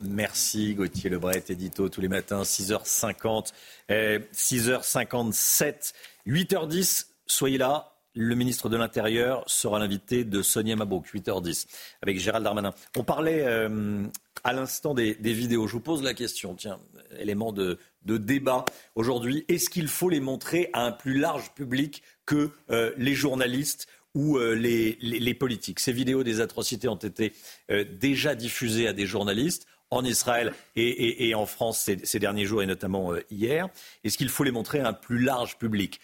Merci 0.02 0.76
Gauthier 0.76 1.10
Lebret, 1.10 1.44
édito 1.50 1.90
tous 1.90 2.02
les 2.02 2.10
matins, 2.10 2.44
6h50, 2.44 3.54
6h57, 3.90 5.94
8h10, 6.28 7.08
soyez 7.26 7.58
là. 7.58 7.94
le 8.14 8.36
ministre 8.36 8.70
de 8.70 8.78
l'Intérieur 8.78 9.44
sera 9.48 9.80
l'invité 9.80 10.24
de 10.24 10.42
Sonia 10.42 10.76
Mabrouk, 10.76 11.08
8h10, 11.14 11.68
avec 12.02 12.20
Gérald 12.20 12.44
Darmanin. 12.44 12.74
On 12.98 13.04
parlait 13.04 13.44
euh, 13.46 14.06
à 14.44 14.54
l'instant 14.54 14.94
des, 14.94 15.14
vidéos. 15.14 15.68
Je 15.68 15.74
vous 15.74 15.82
pose 15.82 16.04
la 16.04 16.14
question, 16.14 16.56
tiens, 16.56 16.80
élément 17.20 17.52
de, 17.52 17.80
débat 18.06 18.66
aujourd'hui. 18.96 19.46
Est-ce 19.48 19.70
qu'il 19.70 19.88
faut 19.88 20.10
les 20.10 20.20
montrer 20.20 20.70
à 20.74 20.86
un 20.86 20.92
plus 20.92 21.18
large 21.18 21.52
public 21.56 22.04
que 22.26 22.52
euh, 22.70 22.92
les 22.98 23.16
journalistes? 23.16 23.88
Ou 24.16 24.38
euh, 24.38 24.56
les, 24.56 25.34
politiques 25.36 25.80
Ces 25.80 25.92
vidéos 25.92 26.24
des 26.24 26.42
atrocités 26.42 26.88
ont 26.88 26.96
été 26.96 27.34
déjà 28.00 28.34
diffusées 28.34 28.88
à 28.88 28.94
des 28.94 29.06
journalistes 29.06 29.68
en 29.92 30.04
Israël 30.04 30.54
et, 30.76 31.36
en 31.36 31.46
France 31.46 31.80
ces, 31.80 32.00
ces, 32.04 32.20
derniers 32.20 32.46
jours 32.46 32.64
et 32.64 32.66
notamment 32.66 33.14
hier. 33.30 33.70
Est-ce 34.04 34.18
qu'il 34.18 34.30
faut 34.30 34.44
les 34.44 34.52
montrer 34.52 34.80
à 34.80 34.88
un 34.88 34.94
plus 34.94 35.20
large 35.20 35.58
public 35.58 36.00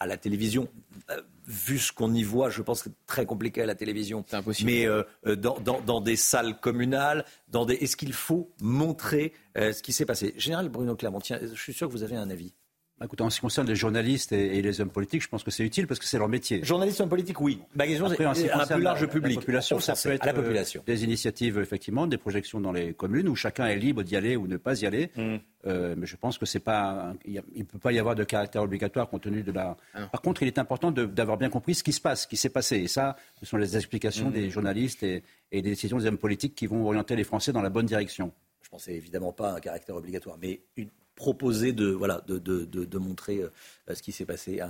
à 0.00 0.06
la 0.06 0.16
télévision. 0.16 0.68
Euh, 1.10 1.20
vu 1.46 1.78
ce 1.78 1.92
qu'on 1.92 2.12
y 2.12 2.22
voit, 2.22 2.50
je 2.50 2.62
pense 2.62 2.82
que 2.82 2.90
c'est 2.90 3.06
très 3.06 3.26
compliqué 3.26 3.62
à 3.62 3.66
la 3.66 3.74
télévision. 3.74 4.24
C'est 4.28 4.36
impossible. 4.36 4.70
Mais 4.70 4.86
euh, 4.86 5.02
euh, 5.26 5.34
dans, 5.34 6.00
des 6.00 6.16
salles 6.16 6.60
communales, 6.60 7.24
dans 7.48 7.64
des... 7.64 7.74
est-ce 7.74 7.96
qu'il 7.96 8.12
faut 8.12 8.52
montrer 8.60 9.32
ce 9.56 9.82
qui 9.82 9.92
s'est 9.92 10.06
passé? 10.06 10.34
Général 10.36 10.68
Bruno 10.68 10.94
Clermont, 10.94 11.20
tiens, 11.20 11.38
je 11.42 11.60
suis 11.60 11.72
sûr 11.72 11.88
que 11.88 11.92
vous 11.92 12.02
avez 12.02 12.16
un 12.16 12.30
avis. 12.30 12.52
Bah, 13.00 13.06
en 13.20 13.30
ce 13.30 13.36
qui 13.36 13.42
concerne 13.42 13.68
les 13.68 13.76
journalistes 13.76 14.32
et, 14.32 14.60
les 14.60 14.80
hommes 14.80 14.90
politiques, 14.90 15.22
je 15.22 15.28
pense 15.28 15.44
que 15.44 15.52
c'est 15.52 15.62
utile 15.62 15.86
parce 15.86 16.00
que 16.00 16.06
c'est 16.06 16.18
leur 16.18 16.28
métier. 16.28 16.64
Journalistes 16.64 17.00
hommes 17.00 17.08
politiques, 17.08 17.40
oui. 17.40 17.60
Question, 17.78 18.06
Après, 18.06 18.24
un 18.24 18.66
plus 18.66 18.82
large 18.82 19.06
public. 19.06 19.34
La 19.36 19.40
population, 19.40 19.78
ça 19.78 19.94
peut 19.94 20.14
être 20.14 20.26
la 20.26 20.34
population. 20.34 20.82
des 20.84 21.04
initiatives, 21.04 21.58
effectivement, 21.58 22.08
des 22.08 22.18
projections 22.18 22.60
dans 22.60 22.72
les 22.72 22.94
communes 22.94 23.28
où 23.28 23.36
chacun 23.36 23.66
est 23.66 23.76
libre 23.76 24.02
d'y 24.02 24.16
aller 24.16 24.34
ou 24.34 24.48
ne 24.48 24.56
pas 24.56 24.80
y 24.80 24.86
aller. 24.86 25.10
Mm. 25.16 25.36
Euh, 25.66 25.94
mais 25.96 26.06
je 26.06 26.16
pense 26.16 26.38
que 26.38 26.46
c'est 26.46 26.60
pas, 26.60 27.14
il 27.24 27.42
ne 27.56 27.62
peut 27.62 27.78
pas 27.78 27.92
y 27.92 27.98
avoir 27.98 28.14
de 28.14 28.24
caractère 28.24 28.62
obligatoire 28.62 29.08
compte 29.08 29.22
tenu 29.22 29.42
de 29.42 29.52
la. 29.52 29.76
Ah 29.94 30.06
Par 30.06 30.20
contre, 30.20 30.42
il 30.42 30.46
est 30.46 30.58
important 30.58 30.90
d'avoir 30.90 31.36
bien 31.36 31.50
compris 31.50 31.74
ce 31.74 31.84
qui 31.84 31.92
se 31.92 32.00
passe, 32.00 32.22
ce 32.22 32.28
qui 32.28 32.36
s'est 32.36 32.48
passé. 32.48 32.76
Et 32.78 32.88
ça, 32.88 33.16
ce 33.38 33.46
sont 33.46 33.56
les 33.56 33.76
explications 33.76 34.30
mm. 34.30 34.32
des 34.32 34.50
journalistes 34.50 35.02
et, 35.04 35.22
des 35.52 35.62
décisions 35.62 35.98
des 35.98 36.06
hommes 36.06 36.18
politiques 36.18 36.54
qui 36.54 36.66
vont 36.66 36.84
orienter 36.84 37.14
les 37.14 37.24
Français 37.24 37.52
dans 37.52 37.62
la 37.62 37.70
bonne 37.70 37.86
direction. 37.86 38.32
Je 38.62 38.68
pensais 38.70 38.94
évidemment 38.94 39.32
pas 39.32 39.52
à 39.52 39.56
un 39.56 39.60
caractère 39.60 39.96
obligatoire, 39.96 40.36
mais 40.40 40.60
une, 40.76 40.90
proposer 41.18 41.72
de, 41.72 41.90
voilà, 41.90 42.22
de, 42.28 42.38
de, 42.38 42.64
de, 42.64 42.98
montrer 42.98 43.42
euh, 43.42 43.94
ce 43.94 44.00
qui 44.00 44.12
s'est 44.12 44.24
passé 44.24 44.60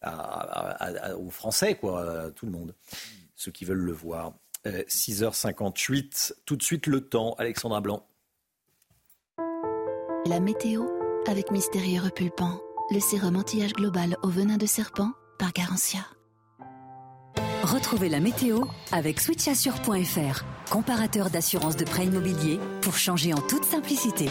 à, 0.00 1.16
aux 1.16 1.30
Français, 1.30 1.76
quoi, 1.76 2.24
à 2.24 2.30
tout 2.30 2.46
le 2.46 2.52
monde, 2.52 2.74
ceux 3.36 3.52
qui 3.52 3.64
veulent 3.64 3.76
le 3.76 3.92
voir. 3.92 4.32
6h58, 4.64 6.32
euh, 6.32 6.34
tout 6.46 6.56
de 6.56 6.62
suite 6.62 6.86
le 6.86 7.02
temps, 7.02 7.34
Alexandra 7.38 7.80
Blanc. 7.80 8.06
La 10.26 10.40
météo 10.40 10.86
avec 11.26 11.50
Mystérieux 11.50 12.00
Repulpant, 12.00 12.60
le 12.90 13.00
sérum 13.00 13.36
anti-âge 13.36 13.74
global 13.74 14.16
au 14.22 14.28
venin 14.28 14.56
de 14.56 14.66
serpent 14.66 15.12
par 15.38 15.52
Garantia. 15.52 16.06
Retrouvez 17.62 18.08
la 18.08 18.20
météo 18.20 18.64
avec 18.92 19.20
switchassure.fr, 19.20 20.44
comparateur 20.70 21.30
d'assurance 21.30 21.76
de 21.76 21.84
prêt 21.84 22.06
immobilier 22.06 22.58
pour 22.80 22.96
changer 22.96 23.34
en 23.34 23.40
toute 23.40 23.64
simplicité 23.64 24.28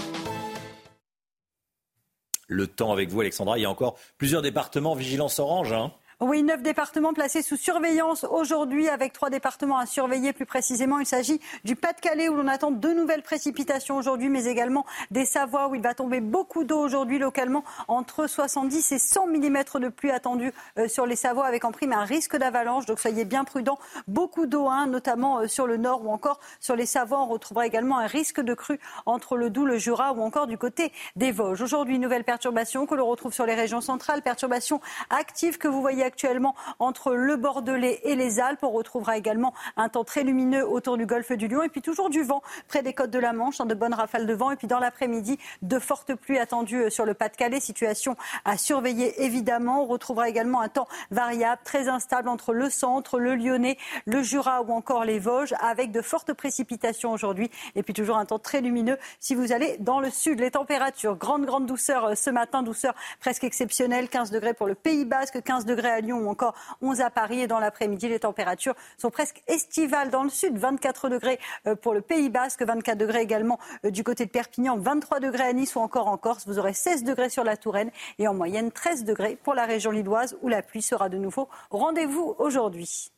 le 2.51 2.67
temps 2.67 2.91
avec 2.91 3.09
vous, 3.09 3.21
Alexandra. 3.21 3.57
Il 3.57 3.61
y 3.61 3.65
a 3.65 3.69
encore 3.69 3.97
plusieurs 4.17 4.41
départements 4.41 4.93
vigilance 4.93 5.39
orange. 5.39 5.71
Hein. 5.71 5.91
Oui, 6.23 6.43
neuf 6.43 6.61
départements 6.61 7.13
placés 7.13 7.41
sous 7.41 7.57
surveillance 7.57 8.25
aujourd'hui, 8.25 8.87
avec 8.87 9.11
trois 9.11 9.31
départements 9.31 9.79
à 9.79 9.87
surveiller 9.87 10.33
plus 10.33 10.45
précisément. 10.45 10.99
Il 10.99 11.07
s'agit 11.07 11.41
du 11.63 11.75
Pas-de-Calais 11.75 12.29
où 12.29 12.35
l'on 12.35 12.47
attend 12.47 12.69
de 12.69 12.89
nouvelles 12.89 13.23
précipitations 13.23 13.97
aujourd'hui, 13.97 14.29
mais 14.29 14.45
également 14.45 14.85
des 15.09 15.25
Savoies 15.25 15.69
où 15.69 15.73
il 15.73 15.81
va 15.81 15.95
tomber 15.95 16.21
beaucoup 16.21 16.63
d'eau 16.63 16.77
aujourd'hui 16.77 17.17
localement, 17.17 17.63
entre 17.87 18.27
70 18.27 18.91
et 18.91 18.99
100 18.99 19.25
mm 19.29 19.57
de 19.79 19.89
pluie 19.89 20.11
attendue 20.11 20.53
euh, 20.77 20.87
sur 20.87 21.07
les 21.07 21.15
Savoies, 21.15 21.47
avec 21.47 21.65
en 21.65 21.71
prime 21.71 21.91
un 21.91 22.05
risque 22.05 22.37
d'avalanche. 22.37 22.85
Donc 22.85 22.99
soyez 22.99 23.25
bien 23.25 23.43
prudents. 23.43 23.79
Beaucoup 24.07 24.45
d'eau, 24.45 24.67
hein, 24.67 24.85
notamment 24.85 25.39
euh, 25.39 25.47
sur 25.47 25.65
le 25.65 25.77
nord 25.77 26.05
ou 26.05 26.11
encore 26.11 26.39
sur 26.59 26.75
les 26.75 26.85
Savoies. 26.85 27.19
On 27.19 27.29
retrouvera 27.29 27.65
également 27.65 27.97
un 27.97 28.05
risque 28.05 28.41
de 28.41 28.53
crue 28.53 28.79
entre 29.07 29.37
le 29.37 29.49
Doubs, 29.49 29.65
le 29.65 29.79
Jura 29.79 30.13
ou 30.13 30.21
encore 30.21 30.45
du 30.45 30.59
côté 30.59 30.91
des 31.15 31.31
Vosges. 31.31 31.63
Aujourd'hui, 31.63 31.97
nouvelle 31.97 32.25
perturbation 32.25 32.85
que 32.85 32.93
l'on 32.93 33.07
retrouve 33.07 33.33
sur 33.33 33.47
les 33.47 33.55
régions 33.55 33.81
centrales, 33.81 34.21
perturbation 34.21 34.81
active 35.09 35.57
que 35.57 35.67
vous 35.67 35.81
voyez 35.81 36.10
actuellement 36.11 36.55
entre 36.79 37.13
le 37.13 37.37
Bordelais 37.37 38.01
et 38.03 38.15
les 38.15 38.41
Alpes. 38.41 38.63
On 38.63 38.71
retrouvera 38.71 39.17
également 39.17 39.53
un 39.77 39.87
temps 39.87 40.03
très 40.03 40.23
lumineux 40.23 40.67
autour 40.67 40.97
du 40.97 41.05
golfe 41.05 41.31
du 41.31 41.47
Lion 41.47 41.63
et 41.63 41.69
puis 41.69 41.81
toujours 41.81 42.09
du 42.09 42.21
vent 42.21 42.41
près 42.67 42.83
des 42.83 42.93
côtes 42.93 43.11
de 43.11 43.19
la 43.19 43.31
Manche, 43.31 43.59
de 43.59 43.73
bonnes 43.73 43.93
rafales 43.93 44.27
de 44.27 44.33
vent. 44.33 44.51
Et 44.51 44.57
puis 44.57 44.67
dans 44.67 44.79
l'après-midi, 44.79 45.39
de 45.61 45.79
fortes 45.79 46.13
pluies 46.15 46.37
attendues 46.37 46.83
euh, 46.83 46.89
sur 46.89 47.05
le 47.05 47.13
Pas-de-Calais. 47.13 47.61
Situation 47.61 48.17
à 48.43 48.57
surveiller 48.57 49.23
évidemment. 49.23 49.83
On 49.83 49.85
retrouvera 49.85 50.27
également 50.27 50.59
un 50.59 50.67
temps 50.67 50.87
variable, 51.11 51.61
très 51.63 51.87
instable 51.87 52.27
entre 52.27 52.53
le 52.53 52.69
centre, 52.69 53.19
le 53.19 53.35
Lyonnais, 53.35 53.77
le 54.05 54.21
Jura 54.21 54.61
ou 54.63 54.73
encore 54.73 55.05
les 55.05 55.19
Vosges, 55.19 55.53
avec 55.61 55.91
de 55.91 56.01
fortes 56.01 56.33
précipitations 56.33 57.11
aujourd'hui. 57.11 57.49
Et 57.75 57.83
puis 57.83 57.93
toujours 57.93 58.17
un 58.17 58.25
temps 58.25 58.39
très 58.39 58.59
lumineux 58.59 58.97
si 59.19 59.33
vous 59.33 59.53
allez 59.53 59.77
dans 59.79 60.01
le 60.01 60.09
sud. 60.09 60.41
Les 60.41 60.51
températures, 60.51 61.15
grande, 61.15 61.45
grande 61.45 61.65
douceur 61.65 62.05
euh, 62.05 62.15
ce 62.15 62.29
matin, 62.29 62.63
douceur 62.63 62.95
presque 63.21 63.45
exceptionnelle. 63.45 64.09
15 64.09 64.31
degrés 64.31 64.53
pour 64.53 64.67
le 64.67 64.75
Pays 64.75 65.05
Basque, 65.05 65.41
15 65.41 65.65
degrés 65.65 65.89
à 65.89 66.00
Lyon 66.01 66.19
ou 66.19 66.29
encore 66.29 66.53
11 66.81 67.01
à 67.01 67.09
Paris. 67.09 67.41
Et 67.41 67.47
dans 67.47 67.59
l'après-midi, 67.59 68.09
les 68.09 68.19
températures 68.19 68.75
sont 68.97 69.09
presque 69.09 69.41
estivales 69.47 70.09
dans 70.09 70.23
le 70.23 70.29
sud. 70.29 70.57
24 70.57 71.09
degrés 71.09 71.39
euh, 71.67 71.75
pour 71.75 71.93
le 71.93 72.01
Pays 72.01 72.29
Basque, 72.29 72.63
24 72.63 72.97
degrés 72.97 73.21
également 73.21 73.59
euh, 73.85 73.91
du 73.91 74.03
côté 74.03 74.25
de 74.25 74.31
Perpignan, 74.31 74.77
23 74.77 75.19
degrés 75.19 75.43
à 75.43 75.53
Nice 75.53 75.75
ou 75.75 75.79
encore 75.79 76.07
en 76.07 76.17
Corse. 76.17 76.47
Vous 76.47 76.59
aurez 76.59 76.73
16 76.73 77.03
degrés 77.03 77.29
sur 77.29 77.43
la 77.43 77.57
Touraine 77.57 77.91
et 78.19 78.27
en 78.27 78.33
moyenne 78.33 78.71
13 78.71 79.03
degrés 79.03 79.37
pour 79.41 79.53
la 79.53 79.65
région 79.65 79.91
lilloise 79.91 80.37
où 80.41 80.47
la 80.47 80.61
pluie 80.61 80.81
sera 80.81 81.09
de 81.09 81.17
nouveau 81.17 81.47
rendez-vous 81.69 82.35
aujourd'hui. 82.39 83.11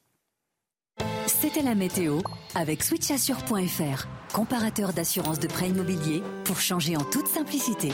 C'était 1.28 1.62
la 1.62 1.76
météo 1.76 2.20
avec 2.56 2.84
switchassure.fr, 2.84 4.08
comparateur 4.34 4.94
d'assurance 4.94 5.40
de 5.40 5.48
prêt 5.48 5.70
immobilier 5.70 6.22
pour 6.46 6.60
changer 6.60 6.96
en 6.96 7.04
toute 7.04 7.28
simplicité. 7.28 7.90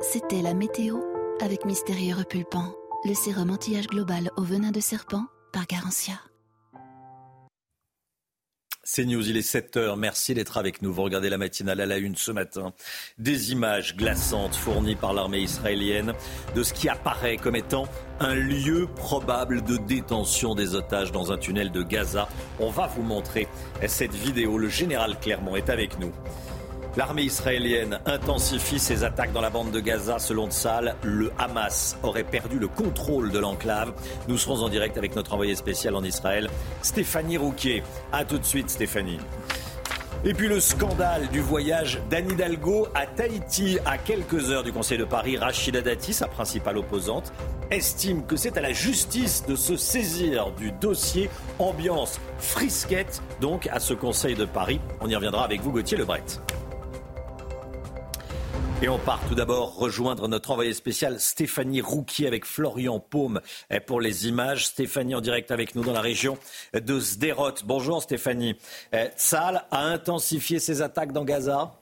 C'était 0.00 0.42
la 0.42 0.54
météo 0.54 0.98
avec 1.40 1.64
Mystérieux 1.64 2.14
Repulpant 2.16 2.74
le 3.04 3.14
sérum 3.14 3.50
anti-âge 3.50 3.86
global 3.86 4.30
au 4.36 4.42
venin 4.42 4.70
de 4.70 4.80
serpent 4.80 5.26
par 5.52 5.66
Garantia. 5.66 6.14
C'est 8.82 9.04
News, 9.04 9.28
il 9.28 9.36
est 9.36 9.54
7h. 9.54 9.98
Merci 9.98 10.34
d'être 10.34 10.56
avec 10.58 10.82
nous. 10.82 10.92
Vous 10.92 11.02
regardez 11.02 11.30
la 11.30 11.38
matinale 11.38 11.80
à 11.80 11.86
la 11.86 11.98
une 11.98 12.16
ce 12.16 12.30
matin. 12.32 12.72
Des 13.18 13.52
images 13.52 13.96
glaçantes 13.96 14.54
fournies 14.54 14.96
par 14.96 15.14
l'armée 15.14 15.40
israélienne 15.40 16.12
de 16.54 16.62
ce 16.62 16.72
qui 16.72 16.88
apparaît 16.88 17.36
comme 17.36 17.56
étant 17.56 17.86
un 18.20 18.34
lieu 18.34 18.86
probable 18.94 19.62
de 19.64 19.76
détention 19.76 20.54
des 20.54 20.74
otages 20.74 21.12
dans 21.12 21.32
un 21.32 21.38
tunnel 21.38 21.72
de 21.72 21.82
Gaza. 21.82 22.28
On 22.58 22.70
va 22.70 22.86
vous 22.86 23.02
montrer 23.02 23.48
cette 23.86 24.14
vidéo. 24.14 24.58
Le 24.58 24.68
général 24.68 25.18
Clermont 25.18 25.56
est 25.56 25.70
avec 25.70 25.98
nous. 25.98 26.12
L'armée 26.96 27.22
israélienne 27.22 27.98
intensifie 28.06 28.78
ses 28.78 29.02
attaques 29.02 29.32
dans 29.32 29.40
la 29.40 29.50
bande 29.50 29.72
de 29.72 29.80
Gaza. 29.80 30.20
Selon 30.20 30.48
Tsal, 30.48 30.94
le 31.02 31.32
Hamas 31.38 31.96
aurait 32.04 32.22
perdu 32.22 32.60
le 32.60 32.68
contrôle 32.68 33.32
de 33.32 33.38
l'enclave. 33.40 33.92
Nous 34.28 34.38
serons 34.38 34.62
en 34.62 34.68
direct 34.68 34.96
avec 34.96 35.16
notre 35.16 35.32
envoyé 35.32 35.56
spécial 35.56 35.96
en 35.96 36.04
Israël, 36.04 36.48
Stéphanie 36.82 37.36
Rouquier. 37.36 37.82
A 38.12 38.24
tout 38.24 38.38
de 38.38 38.44
suite, 38.44 38.70
Stéphanie. 38.70 39.18
Et 40.24 40.34
puis 40.34 40.46
le 40.46 40.60
scandale 40.60 41.28
du 41.28 41.40
voyage 41.40 42.00
d'Anne 42.08 42.30
Hidalgo 42.30 42.86
à 42.94 43.06
Tahiti. 43.06 43.78
À 43.84 43.98
quelques 43.98 44.52
heures 44.52 44.62
du 44.62 44.72
Conseil 44.72 44.96
de 44.96 45.04
Paris, 45.04 45.36
Rachida 45.36 45.82
Dati, 45.82 46.12
sa 46.14 46.28
principale 46.28 46.78
opposante, 46.78 47.32
estime 47.72 48.24
que 48.24 48.36
c'est 48.36 48.56
à 48.56 48.60
la 48.60 48.72
justice 48.72 49.44
de 49.46 49.56
se 49.56 49.76
saisir 49.76 50.52
du 50.52 50.70
dossier. 50.70 51.28
Ambiance 51.58 52.20
frisquette 52.38 53.20
donc 53.40 53.66
à 53.72 53.80
ce 53.80 53.94
Conseil 53.94 54.36
de 54.36 54.44
Paris. 54.44 54.80
On 55.00 55.08
y 55.08 55.16
reviendra 55.16 55.44
avec 55.44 55.60
vous, 55.60 55.72
Gauthier 55.72 55.98
Lebret. 55.98 56.22
Et 58.84 58.88
on 58.90 58.98
part 58.98 59.26
tout 59.26 59.34
d'abord 59.34 59.76
rejoindre 59.76 60.28
notre 60.28 60.50
envoyé 60.50 60.74
spécial 60.74 61.18
Stéphanie 61.18 61.80
Rouquier 61.80 62.26
avec 62.26 62.44
Florian 62.44 63.00
Paume 63.00 63.40
pour 63.86 63.98
les 63.98 64.28
images. 64.28 64.66
Stéphanie 64.66 65.14
en 65.14 65.22
direct 65.22 65.50
avec 65.50 65.74
nous 65.74 65.82
dans 65.82 65.94
la 65.94 66.02
région 66.02 66.36
de 66.74 67.00
Sderot. 67.00 67.54
Bonjour 67.64 68.02
Stéphanie. 68.02 68.56
Tsal 69.16 69.64
a 69.70 69.84
intensifié 69.86 70.58
ses 70.58 70.82
attaques 70.82 71.12
dans 71.12 71.24
Gaza? 71.24 71.72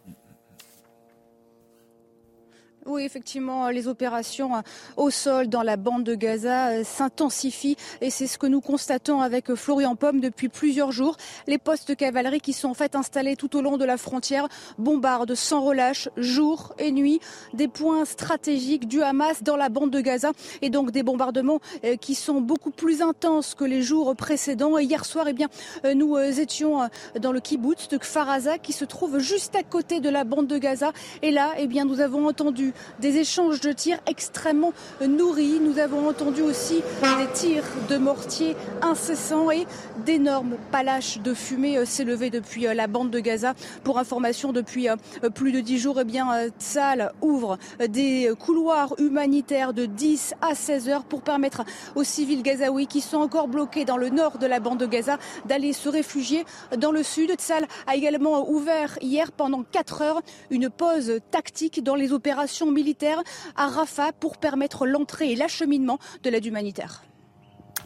Oui, 2.84 3.04
effectivement, 3.04 3.68
les 3.68 3.86
opérations 3.86 4.56
euh, 4.56 4.60
au 4.96 5.10
sol 5.10 5.46
dans 5.46 5.62
la 5.62 5.76
bande 5.76 6.02
de 6.02 6.16
Gaza 6.16 6.70
euh, 6.70 6.84
s'intensifient 6.84 7.76
et 8.00 8.10
c'est 8.10 8.26
ce 8.26 8.38
que 8.38 8.48
nous 8.48 8.60
constatons 8.60 9.20
avec 9.20 9.50
euh, 9.50 9.54
Florian 9.54 9.94
Pomme 9.94 10.18
depuis 10.18 10.48
plusieurs 10.48 10.90
jours. 10.90 11.16
Les 11.46 11.58
postes 11.58 11.86
de 11.86 11.94
cavalerie 11.94 12.40
qui 12.40 12.52
sont 12.52 12.70
en 12.70 12.74
fait 12.74 12.96
installés 12.96 13.36
tout 13.36 13.56
au 13.56 13.62
long 13.62 13.76
de 13.76 13.84
la 13.84 13.96
frontière 13.96 14.48
bombardent 14.78 15.36
sans 15.36 15.60
relâche 15.60 16.08
jour 16.16 16.74
et 16.80 16.90
nuit 16.90 17.20
des 17.54 17.68
points 17.68 18.04
stratégiques 18.04 18.88
du 18.88 19.00
Hamas 19.00 19.44
dans 19.44 19.56
la 19.56 19.68
bande 19.68 19.90
de 19.90 20.00
Gaza 20.00 20.32
et 20.60 20.68
donc 20.68 20.90
des 20.90 21.04
bombardements 21.04 21.60
qui 22.00 22.16
sont 22.16 22.40
beaucoup 22.40 22.72
plus 22.72 23.00
intenses 23.00 23.54
que 23.54 23.64
les 23.64 23.82
jours 23.82 24.16
précédents. 24.16 24.78
Hier 24.78 25.04
soir, 25.04 25.26
eh 25.28 25.32
bien, 25.32 25.48
nous 25.94 26.16
étions 26.18 26.88
dans 27.20 27.32
le 27.32 27.40
kibbutz 27.40 27.88
de 27.88 27.98
Kfaraza 27.98 28.58
qui 28.58 28.72
se 28.72 28.84
trouve 28.84 29.18
juste 29.18 29.54
à 29.54 29.62
côté 29.62 30.00
de 30.00 30.08
la 30.08 30.24
bande 30.24 30.46
de 30.48 30.58
Gaza 30.58 30.92
et 31.22 31.30
là, 31.30 31.52
eh 31.58 31.66
bien, 31.66 31.84
nous 31.84 32.00
avons 32.00 32.26
entendu 32.26 32.71
des 33.00 33.16
échanges 33.16 33.60
de 33.60 33.72
tirs 33.72 33.98
extrêmement 34.06 34.72
nourris. 35.00 35.60
Nous 35.60 35.78
avons 35.78 36.08
entendu 36.08 36.42
aussi 36.42 36.82
des 37.02 37.32
tirs 37.32 37.64
de 37.88 37.96
mortier 37.96 38.56
incessants 38.80 39.50
et 39.50 39.66
d'énormes 40.04 40.56
palaches 40.70 41.18
de 41.20 41.34
fumée 41.34 41.84
s'élever 41.84 42.30
depuis 42.30 42.62
la 42.62 42.86
bande 42.86 43.10
de 43.10 43.20
Gaza. 43.20 43.54
Pour 43.84 43.98
information, 43.98 44.52
depuis 44.52 44.88
plus 45.34 45.52
de 45.52 45.60
dix 45.60 45.78
jours, 45.78 45.98
eh 46.00 46.04
bien, 46.04 46.28
Tsal 46.58 47.12
ouvre 47.20 47.58
des 47.88 48.30
couloirs 48.38 48.94
humanitaires 48.98 49.72
de 49.72 49.86
10 49.86 50.34
à 50.40 50.54
16 50.54 50.88
heures 50.88 51.04
pour 51.04 51.22
permettre 51.22 51.64
aux 51.94 52.04
civils 52.04 52.42
gazaouis 52.42 52.86
qui 52.86 53.00
sont 53.00 53.18
encore 53.18 53.48
bloqués 53.48 53.84
dans 53.84 53.96
le 53.96 54.08
nord 54.08 54.38
de 54.38 54.46
la 54.46 54.60
bande 54.60 54.78
de 54.78 54.86
Gaza 54.86 55.18
d'aller 55.46 55.72
se 55.72 55.88
réfugier 55.88 56.44
dans 56.76 56.92
le 56.92 57.02
sud. 57.02 57.32
Tsal 57.32 57.66
a 57.86 57.96
également 57.96 58.48
ouvert 58.48 58.98
hier 59.00 59.32
pendant 59.32 59.62
4 59.62 60.02
heures 60.02 60.22
une 60.50 60.70
pause 60.70 61.20
tactique 61.30 61.82
dans 61.82 61.94
les 61.94 62.12
opérations 62.12 62.61
militaires 62.70 63.22
à 63.56 63.68
Rafah 63.68 64.12
pour 64.12 64.38
permettre 64.38 64.86
l'entrée 64.86 65.32
et 65.32 65.36
l'acheminement 65.36 65.98
de 66.22 66.30
l'aide 66.30 66.46
humanitaire. 66.46 67.02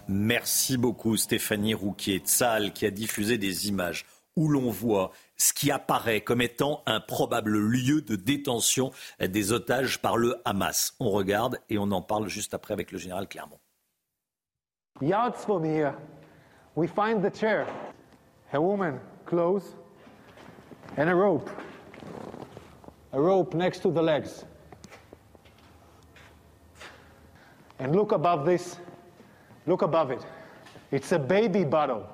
Merci 0.08 0.76
beaucoup 0.76 1.16
Stéphanie 1.16 1.74
Rouquier-Tsal 1.74 2.72
qui 2.72 2.86
a 2.86 2.90
diffusé 2.90 3.38
des 3.38 3.68
images 3.68 4.04
où 4.36 4.48
l'on 4.48 4.70
voit 4.70 5.12
ce 5.36 5.52
qui 5.52 5.70
apparaît 5.70 6.20
comme 6.20 6.40
étant 6.40 6.82
un 6.86 7.00
probable 7.00 7.58
lieu 7.58 8.02
de 8.02 8.16
détention 8.16 8.92
des 9.20 9.52
otages 9.52 10.00
par 10.00 10.16
le 10.16 10.36
Hamas. 10.44 10.94
On 11.00 11.10
regarde 11.10 11.58
et 11.70 11.78
on 11.78 11.90
en 11.90 12.02
parle 12.02 12.28
juste 12.28 12.54
après 12.54 12.74
avec 12.74 12.92
le 12.92 12.98
général 12.98 13.26
Clermont. 13.28 13.58
Yards 15.02 15.36
from 15.36 15.64
here, 15.64 15.94
we 16.74 16.88
find 16.88 17.22
the 17.22 17.34
chair, 17.34 17.66
a 18.52 18.58
woman 18.58 18.98
clothes, 19.26 19.74
and 20.96 21.08
a 21.08 21.14
rope. 21.14 21.50
A 23.12 23.20
rope 23.20 23.54
next 23.54 23.80
to 23.82 23.90
the 23.90 24.02
legs. 24.02 24.46
And 27.78 27.94
look 27.94 28.12
above 28.12 28.46
this, 28.46 28.78
look 29.66 29.82
above 29.82 30.10
it. 30.10 30.24
It's 30.90 31.12
a 31.12 31.18
baby 31.18 31.64
bottle. 31.64 32.08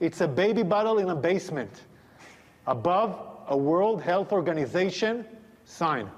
It's 0.00 0.20
a 0.20 0.28
baby 0.28 0.62
bottle 0.62 0.98
in 0.98 1.10
a 1.10 1.14
basement 1.14 1.82
above 2.66 3.18
a 3.48 3.56
World 3.56 4.00
Health 4.00 4.32
Organization 4.32 5.26
sign. 5.64 6.08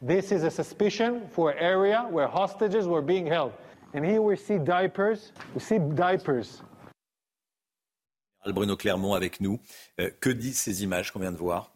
This 0.00 0.30
is 0.30 0.44
a 0.44 0.50
suspicion 0.50 1.28
for 1.30 1.50
an 1.50 1.58
area 1.58 2.06
where 2.10 2.28
hostages 2.28 2.86
were 2.86 3.02
being 3.02 3.26
held. 3.26 3.52
And 3.94 4.04
here 4.04 4.22
we 4.22 4.36
see 4.36 4.58
diapers. 4.58 5.32
We 5.54 5.60
see 5.60 5.78
diapers. 5.78 6.62
Bruno 8.54 8.76
Clermont 8.76 9.14
avec 9.14 9.40
nous. 9.40 9.58
Euh, 9.98 10.10
que 10.20 10.30
disent 10.30 10.58
ces 10.58 10.82
images 10.82 11.10
qu'on 11.10 11.20
vient 11.20 11.32
de 11.32 11.36
voir 11.36 11.70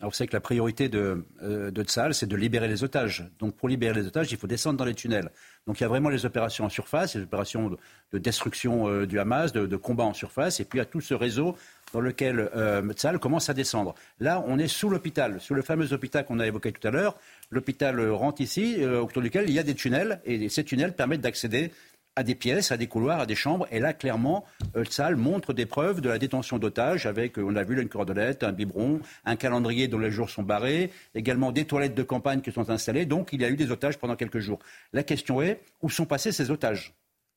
alors, 0.00 0.12
vous 0.12 0.16
savez 0.16 0.28
que 0.28 0.36
la 0.36 0.40
priorité 0.40 0.88
de, 0.88 1.24
euh, 1.42 1.72
de 1.72 1.82
Tsahal, 1.82 2.14
c'est 2.14 2.28
de 2.28 2.36
libérer 2.36 2.68
les 2.68 2.84
otages. 2.84 3.28
Donc, 3.40 3.56
pour 3.56 3.68
libérer 3.68 3.94
les 4.00 4.06
otages, 4.06 4.30
il 4.30 4.38
faut 4.38 4.46
descendre 4.46 4.78
dans 4.78 4.84
les 4.84 4.94
tunnels. 4.94 5.30
Donc, 5.66 5.80
il 5.80 5.82
y 5.82 5.86
a 5.86 5.88
vraiment 5.88 6.08
les 6.08 6.24
opérations 6.24 6.64
en 6.64 6.68
surface, 6.68 7.16
les 7.16 7.22
opérations 7.22 7.76
de, 8.12 8.18
destruction 8.18 8.88
euh, 8.88 9.06
du 9.06 9.18
Hamas, 9.18 9.52
de, 9.52 9.66
de, 9.66 9.76
combat 9.76 10.04
en 10.04 10.14
surface, 10.14 10.60
et 10.60 10.64
puis 10.64 10.78
il 10.78 10.80
y 10.80 10.82
a 10.82 10.86
tout 10.86 11.00
ce 11.00 11.14
réseau 11.14 11.56
dans 11.92 12.00
lequel 12.00 12.50
euh, 12.54 12.92
Tsahal 12.92 13.18
commence 13.18 13.48
à 13.48 13.54
descendre. 13.54 13.94
Là, 14.20 14.42
on 14.46 14.58
est 14.58 14.68
sous 14.68 14.90
l'hôpital, 14.90 15.40
sous 15.40 15.54
le 15.54 15.62
fameux 15.62 15.92
hôpital 15.92 16.24
qu'on 16.24 16.38
a 16.38 16.46
évoqué 16.46 16.72
tout 16.72 16.86
à 16.86 16.90
l'heure. 16.90 17.16
L'hôpital 17.50 17.98
euh, 17.98 18.12
rentre 18.12 18.40
ici, 18.40 18.76
euh, 18.78 19.00
autour 19.00 19.22
duquel 19.22 19.48
il 19.48 19.54
y 19.54 19.58
a 19.58 19.62
des 19.62 19.74
tunnels, 19.74 20.20
et 20.24 20.48
ces 20.48 20.64
tunnels 20.64 20.94
permettent 20.94 21.20
d'accéder 21.20 21.72
à 22.18 22.24
des 22.24 22.34
pièces, 22.34 22.72
à 22.72 22.76
des 22.76 22.88
couloirs, 22.88 23.20
à 23.20 23.26
des 23.26 23.36
chambres. 23.36 23.68
Et 23.70 23.78
là, 23.78 23.92
clairement, 23.92 24.44
le 24.74 24.84
salle 24.84 25.14
montre 25.14 25.52
des 25.52 25.66
preuves 25.66 26.00
de 26.00 26.08
la 26.08 26.18
détention 26.18 26.58
d'otages 26.58 27.06
avec, 27.06 27.38
on 27.38 27.54
a 27.54 27.62
vu, 27.62 27.80
une 27.80 27.88
cordelette, 27.88 28.42
un 28.42 28.50
biberon, 28.50 28.98
un 29.24 29.36
calendrier 29.36 29.86
dont 29.86 30.00
les 30.00 30.10
jours 30.10 30.28
sont 30.28 30.42
barrés, 30.42 30.90
également 31.14 31.52
des 31.52 31.64
toilettes 31.64 31.94
de 31.94 32.02
campagne 32.02 32.40
qui 32.40 32.50
sont 32.50 32.70
installées. 32.70 33.06
Donc, 33.06 33.28
il 33.32 33.40
y 33.40 33.44
a 33.44 33.48
eu 33.48 33.54
des 33.54 33.70
otages 33.70 33.98
pendant 33.98 34.16
quelques 34.16 34.40
jours. 34.40 34.58
La 34.92 35.04
question 35.04 35.40
est, 35.40 35.60
où 35.80 35.88
sont 35.88 36.06
passés 36.06 36.32
ces 36.32 36.50
otages 36.50 36.92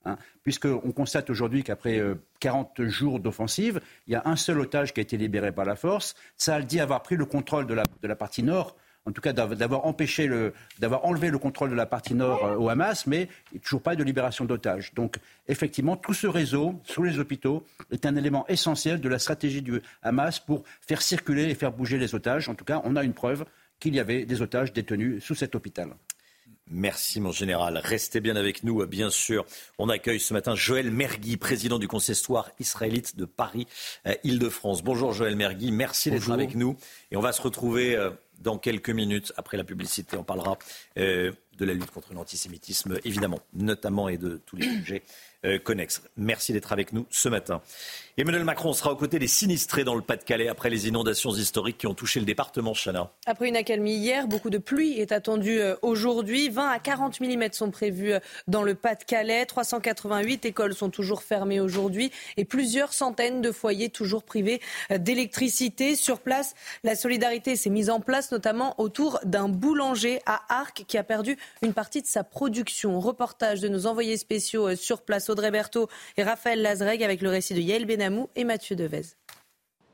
hein? 0.05 0.17
Puisqu'on 0.41 0.91
constate 0.91 1.29
aujourd'hui 1.29 1.63
qu'après 1.63 2.01
40 2.39 2.81
jours 2.85 3.19
d'offensive, 3.19 3.81
il 4.07 4.13
y 4.13 4.15
a 4.15 4.23
un 4.25 4.35
seul 4.35 4.59
otage 4.59 4.95
qui 4.95 4.99
a 4.99 5.03
été 5.03 5.15
libéré 5.15 5.51
par 5.51 5.65
la 5.65 5.75
force. 5.75 6.15
Saal 6.37 6.65
dit 6.65 6.79
avoir 6.79 7.03
pris 7.03 7.17
le 7.17 7.25
contrôle 7.25 7.67
de 7.67 8.07
la 8.07 8.15
partie 8.15 8.41
nord 8.41 8.75
en 9.05 9.11
tout 9.11 9.21
cas 9.21 9.33
d'avoir 9.33 9.85
empêché 9.85 10.27
le, 10.27 10.53
d'avoir 10.79 11.05
enlevé 11.05 11.29
le 11.29 11.39
contrôle 11.39 11.69
de 11.69 11.75
la 11.75 11.85
partie 11.85 12.13
nord 12.13 12.45
euh, 12.45 12.55
au 12.55 12.69
Hamas, 12.69 13.07
mais 13.07 13.27
il 13.51 13.55
n'y 13.55 13.59
a 13.59 13.63
toujours 13.63 13.81
pas 13.81 13.95
de 13.95 14.03
libération 14.03 14.45
d'otages. 14.45 14.93
Donc 14.93 15.17
effectivement, 15.47 15.97
tout 15.97 16.13
ce 16.13 16.27
réseau 16.27 16.79
sous 16.83 17.03
les 17.03 17.19
hôpitaux 17.19 17.65
est 17.91 18.05
un 18.05 18.15
élément 18.15 18.45
essentiel 18.47 19.01
de 19.01 19.09
la 19.09 19.19
stratégie 19.19 19.61
du 19.61 19.81
Hamas 20.03 20.39
pour 20.39 20.63
faire 20.81 21.01
circuler 21.01 21.49
et 21.49 21.55
faire 21.55 21.71
bouger 21.71 21.97
les 21.97 22.13
otages. 22.13 22.49
En 22.49 22.55
tout 22.55 22.65
cas, 22.65 22.81
on 22.83 22.95
a 22.95 23.03
une 23.03 23.13
preuve 23.13 23.45
qu'il 23.79 23.95
y 23.95 23.99
avait 23.99 24.25
des 24.25 24.41
otages 24.41 24.71
détenus 24.73 25.23
sous 25.23 25.35
cet 25.35 25.55
hôpital. 25.55 25.89
Merci 26.73 27.19
mon 27.19 27.33
général. 27.33 27.77
Restez 27.83 28.21
bien 28.21 28.37
avec 28.37 28.63
nous, 28.63 28.85
bien 28.85 29.09
sûr. 29.09 29.45
On 29.77 29.89
accueille 29.89 30.21
ce 30.21 30.33
matin 30.33 30.55
Joël 30.55 30.89
Mergui, 30.89 31.35
président 31.35 31.79
du 31.79 31.89
consistoire 31.89 32.49
israélite 32.59 33.17
de 33.17 33.25
Paris, 33.25 33.67
euh, 34.07 34.13
Île-de-France. 34.23 34.81
Bonjour 34.81 35.11
Joël 35.11 35.35
Mergui, 35.35 35.71
merci 35.71 36.11
d'être 36.11 36.31
avec 36.31 36.55
nous. 36.55 36.77
Et 37.11 37.17
on 37.17 37.21
va 37.21 37.33
se 37.33 37.41
retrouver 37.41 37.97
euh, 37.97 38.11
dans 38.41 38.57
quelques 38.57 38.89
minutes, 38.89 39.33
après 39.37 39.57
la 39.57 39.63
publicité, 39.63 40.17
on 40.17 40.23
parlera 40.23 40.57
euh, 40.97 41.31
de 41.57 41.65
la 41.65 41.73
lutte 41.73 41.91
contre 41.91 42.13
l'antisémitisme, 42.13 42.99
évidemment, 43.05 43.39
notamment 43.53 44.09
et 44.09 44.17
de 44.17 44.41
tous 44.45 44.55
les 44.55 44.63
sujets 44.63 45.03
connexes. 45.63 46.01
Merci 46.17 46.53
d'être 46.53 46.71
avec 46.71 46.93
nous 46.93 47.05
ce 47.09 47.29
matin. 47.29 47.61
Emmanuel 48.17 48.43
Macron 48.43 48.73
sera 48.73 48.91
aux 48.91 48.95
côtés 48.95 49.19
des 49.19 49.27
sinistrés 49.27 49.85
dans 49.85 49.95
le 49.95 50.01
Pas-de-Calais 50.01 50.49
après 50.49 50.69
les 50.69 50.87
inondations 50.87 51.31
historiques 51.31 51.77
qui 51.77 51.87
ont 51.87 51.93
touché 51.93 52.19
le 52.19 52.25
département 52.25 52.73
Chana. 52.73 53.09
Après 53.25 53.47
une 53.47 53.55
accalmie 53.55 53.95
hier, 53.95 54.27
beaucoup 54.27 54.49
de 54.49 54.57
pluie 54.57 54.99
est 54.99 55.13
attendue 55.13 55.59
euh, 55.59 55.75
aujourd'hui. 55.81 56.49
20 56.49 56.67
à 56.69 56.79
40 56.79 57.21
mm 57.21 57.53
sont 57.53 57.71
prévus 57.71 58.13
euh, 58.13 58.19
dans 58.47 58.63
le 58.63 58.75
Pas-de-Calais. 58.75 59.45
388 59.45 60.45
écoles 60.45 60.75
sont 60.75 60.89
toujours 60.89 61.23
fermées 61.23 61.61
aujourd'hui 61.61 62.11
et 62.35 62.43
plusieurs 62.43 62.91
centaines 62.91 63.41
de 63.41 63.51
foyers 63.51 63.89
toujours 63.89 64.23
privés 64.23 64.61
d'électricité. 64.89 65.95
Sur 65.95 66.19
place, 66.19 66.53
la 66.83 66.95
solidarité 66.95 67.55
s'est 67.55 67.69
mise 67.69 67.89
en 67.89 68.01
place 68.01 68.31
notamment 68.31 68.75
autour 68.79 69.19
d'un 69.23 69.47
boulanger 69.47 70.21
à 70.25 70.41
Arc 70.49 70.83
qui 70.85 70.97
a 70.97 71.03
perdu 71.03 71.37
une 71.61 71.73
partie 71.73 72.01
de 72.01 72.07
sa 72.07 72.23
production. 72.23 72.99
Reportage 72.99 73.61
de 73.61 73.69
nos 73.69 73.87
envoyés 73.87 74.17
spéciaux 74.17 74.67
euh, 74.67 74.75
sur 74.75 75.01
place, 75.01 75.30
Audrey 75.31 75.51
Berthaud 75.51 75.87
et 76.17 76.23
Raphaël 76.23 76.61
Lazreg, 76.61 77.03
avec 77.03 77.21
le 77.21 77.29
récit 77.29 77.53
de 77.53 77.59
Yael 77.59 77.85
Benamou 77.85 78.29
et 78.35 78.43
Mathieu 78.43 78.75
Devez. 78.75 79.15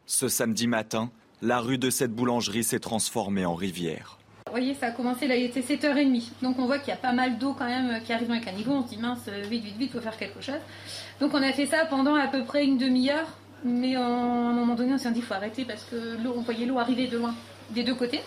Ce 0.06 0.28
samedi 0.28 0.68
matin, 0.68 1.12
la 1.42 1.60
rue 1.60 1.78
de 1.78 1.90
cette 1.90 2.12
boulangerie 2.12 2.64
s'est 2.64 2.80
transformée 2.80 3.46
en 3.46 3.56
rivière. 3.56 4.18
Vous 4.48 4.54
voyez, 4.54 4.74
ça 4.74 4.88
a 4.88 4.92
commencé, 4.92 5.28
là, 5.28 5.36
il 5.36 5.44
était 5.44 5.62
7h30. 5.62 6.30
Donc 6.42 6.58
on 6.58 6.66
voit 6.66 6.80
qu'il 6.80 6.90
y 6.90 6.94
a 6.94 6.98
pas 6.98 7.12
mal 7.12 7.38
d'eau 7.38 7.54
quand 7.54 7.66
même 7.66 8.02
qui 8.04 8.14
arrive 8.14 8.30
dans 8.30 8.34
les 8.34 8.42
caniveaux. 8.42 8.72
On 8.72 8.84
se 8.84 8.90
dit, 8.90 8.98
mince, 8.98 9.20
euh, 9.28 9.42
vite, 9.42 9.64
vite, 9.64 9.78
vite, 9.78 9.90
il 9.94 9.98
faut 9.98 10.02
faire 10.02 10.18
quelque 10.18 10.42
chose. 10.42 10.60
Donc 11.20 11.34
on 11.34 11.44
a 11.44 11.52
fait 11.52 11.66
ça 11.66 11.86
pendant 11.86 12.16
à 12.16 12.28
peu 12.28 12.44
près 12.46 12.64
une 12.64 12.78
demi-heure. 12.78 13.28
Mais 13.66 13.96
à 13.96 14.06
un 14.06 14.54
moment 14.54 14.76
donné, 14.76 14.94
on 14.94 14.98
s'est 14.98 15.12
dit, 15.12 15.20
il 15.20 15.26
faut 15.26 15.34
arrêter 15.34 15.66
parce 15.66 15.84
que 15.84 16.18
l'eau, 16.24 16.34
on 16.38 16.42
voyait 16.42 16.66
l'eau 16.66 16.80
arriver 16.80 17.08
de 17.08 17.18
loin, 17.18 17.36
des 17.72 17.84
deux 17.84 17.96
côtés. 17.96 18.22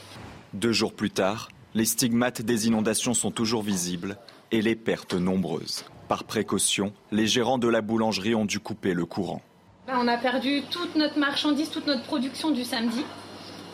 Deux 0.52 0.72
jours 0.72 0.92
plus 0.92 1.10
tard, 1.10 1.48
les 1.74 1.84
stigmates 1.84 2.42
des 2.42 2.66
inondations 2.66 3.14
sont 3.14 3.30
toujours 3.30 3.62
visibles 3.62 4.18
et 4.50 4.60
les 4.60 4.74
pertes 4.74 5.14
nombreuses. 5.14 5.84
Par 6.10 6.24
précaution, 6.24 6.92
les 7.12 7.28
gérants 7.28 7.58
de 7.58 7.68
la 7.68 7.82
boulangerie 7.82 8.34
ont 8.34 8.44
dû 8.44 8.58
couper 8.58 8.94
le 8.94 9.04
courant. 9.04 9.42
On 9.86 10.08
a 10.08 10.16
perdu 10.16 10.62
toute 10.68 10.96
notre 10.96 11.16
marchandise, 11.20 11.70
toute 11.70 11.86
notre 11.86 12.02
production 12.02 12.50
du 12.50 12.64
samedi, 12.64 13.04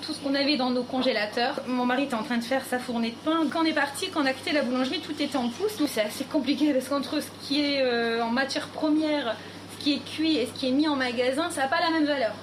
tout 0.02 0.12
ce 0.12 0.20
qu'on 0.20 0.34
avait 0.34 0.58
dans 0.58 0.68
nos 0.68 0.82
congélateurs. 0.82 1.62
Mon 1.66 1.86
mari 1.86 2.02
était 2.02 2.14
en 2.14 2.24
train 2.24 2.36
de 2.36 2.44
faire 2.44 2.62
sa 2.66 2.78
fournée 2.78 3.12
de 3.12 3.16
pain. 3.24 3.46
Quand 3.50 3.62
on 3.62 3.64
est 3.64 3.72
parti, 3.72 4.10
quand 4.10 4.20
on 4.20 4.26
a 4.26 4.34
quitté 4.34 4.52
la 4.52 4.64
boulangerie, 4.64 5.00
tout 5.00 5.12
était 5.12 5.34
en. 5.34 5.44
Donc 5.44 5.88
c'est 5.88 6.02
assez 6.02 6.24
compliqué 6.24 6.74
parce 6.74 6.90
qu'entre 6.90 7.22
ce 7.22 7.28
qui 7.40 7.62
est 7.62 7.80
euh, 7.80 8.22
en 8.22 8.32
matière 8.32 8.68
première, 8.68 9.34
ce 9.78 9.82
qui 9.82 9.94
est 9.94 10.04
cuit 10.04 10.36
et 10.36 10.44
ce 10.44 10.52
qui 10.52 10.68
est 10.68 10.72
mis 10.72 10.88
en 10.88 10.96
magasin, 10.96 11.48
ça 11.48 11.62
n'a 11.62 11.68
pas 11.68 11.80
la 11.80 11.90
même 11.90 12.04
valeur. 12.04 12.34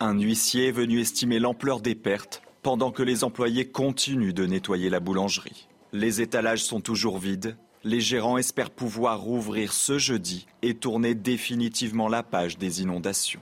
Un 0.00 0.18
huissier 0.18 0.68
est 0.68 0.72
venu 0.72 1.00
estimer 1.00 1.38
l'ampleur 1.38 1.82
des 1.82 1.94
pertes 1.94 2.40
pendant 2.62 2.90
que 2.90 3.02
les 3.02 3.24
employés 3.24 3.66
continuent 3.66 4.32
de 4.32 4.46
nettoyer 4.46 4.88
la 4.88 5.00
boulangerie. 5.00 5.68
Les 5.92 6.22
étalages 6.22 6.64
sont 6.64 6.80
toujours 6.80 7.18
vides. 7.18 7.58
Les 7.84 8.00
gérants 8.00 8.38
espèrent 8.38 8.70
pouvoir 8.70 9.20
rouvrir 9.20 9.72
ce 9.72 9.98
jeudi 9.98 10.46
et 10.62 10.74
tourner 10.74 11.14
définitivement 11.14 12.08
la 12.08 12.22
page 12.22 12.58
des 12.58 12.82
inondations. 12.82 13.40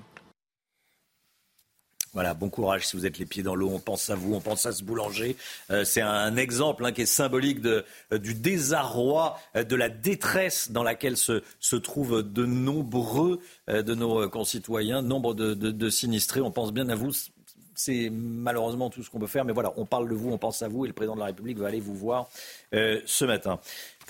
Voilà, 2.14 2.34
bon 2.34 2.51
courage 2.51 2.86
si 2.86 2.97
vous 2.97 3.07
êtes 3.07 3.18
les 3.18 3.24
pieds 3.24 3.43
dans 3.43 3.55
l'eau. 3.55 3.70
On 3.72 3.78
pense 3.78 4.11
à 4.11 4.14
vous, 4.14 4.34
on 4.34 4.40
pense 4.40 4.66
à 4.66 4.72
ce 4.72 4.84
boulanger. 4.84 5.34
Euh, 5.70 5.82
c'est 5.84 6.03
un 6.03 6.36
exemple 6.36 6.84
hein, 6.84 6.93
qui 6.93 7.03
est 7.03 7.07
symbolique 7.07 7.64
euh, 7.64 7.82
du 8.18 8.34
désarroi, 8.34 9.38
euh, 9.57 9.64
de 9.64 9.76
la 9.76 9.88
détresse 9.88 10.70
dans 10.70 10.82
laquelle 10.82 11.16
se, 11.16 11.43
trouvent 11.76 12.22
de 12.22 12.45
nombreux 12.45 13.40
de 13.68 13.95
nos 13.95 14.28
concitoyens, 14.28 15.01
nombre 15.01 15.32
de, 15.34 15.88
sinistrés. 15.88 16.43
On 16.43 16.51
pense 16.51 16.72
bien 16.72 16.88
à 16.88 16.95
vous 16.95 17.12
c'est 17.74 18.11
malheureusement 18.11 18.90
tout 18.90 19.03
ce 19.03 19.11
qu'on 19.11 19.18
peut 19.18 19.26
faire. 19.26 19.47
Mais 19.47 19.55
voilà, 19.55 19.72
on 19.76 19.86
parle 19.86 20.09
de 20.09 20.14
vous, 20.14 20.30
on 20.30 20.38
pense 20.38 20.61
à 20.61 20.68
vous 20.68 20.84
et 20.84 20.88
le 20.88 20.95
président 20.95 21.14
de 21.14 21.20
la 21.20 21.26
République 21.26 21.59
va 21.59 21.68
aller 21.68 21.80
vous 21.80 21.95
voir 21.95 22.28
ce 22.72 23.24
matin. 23.24 23.59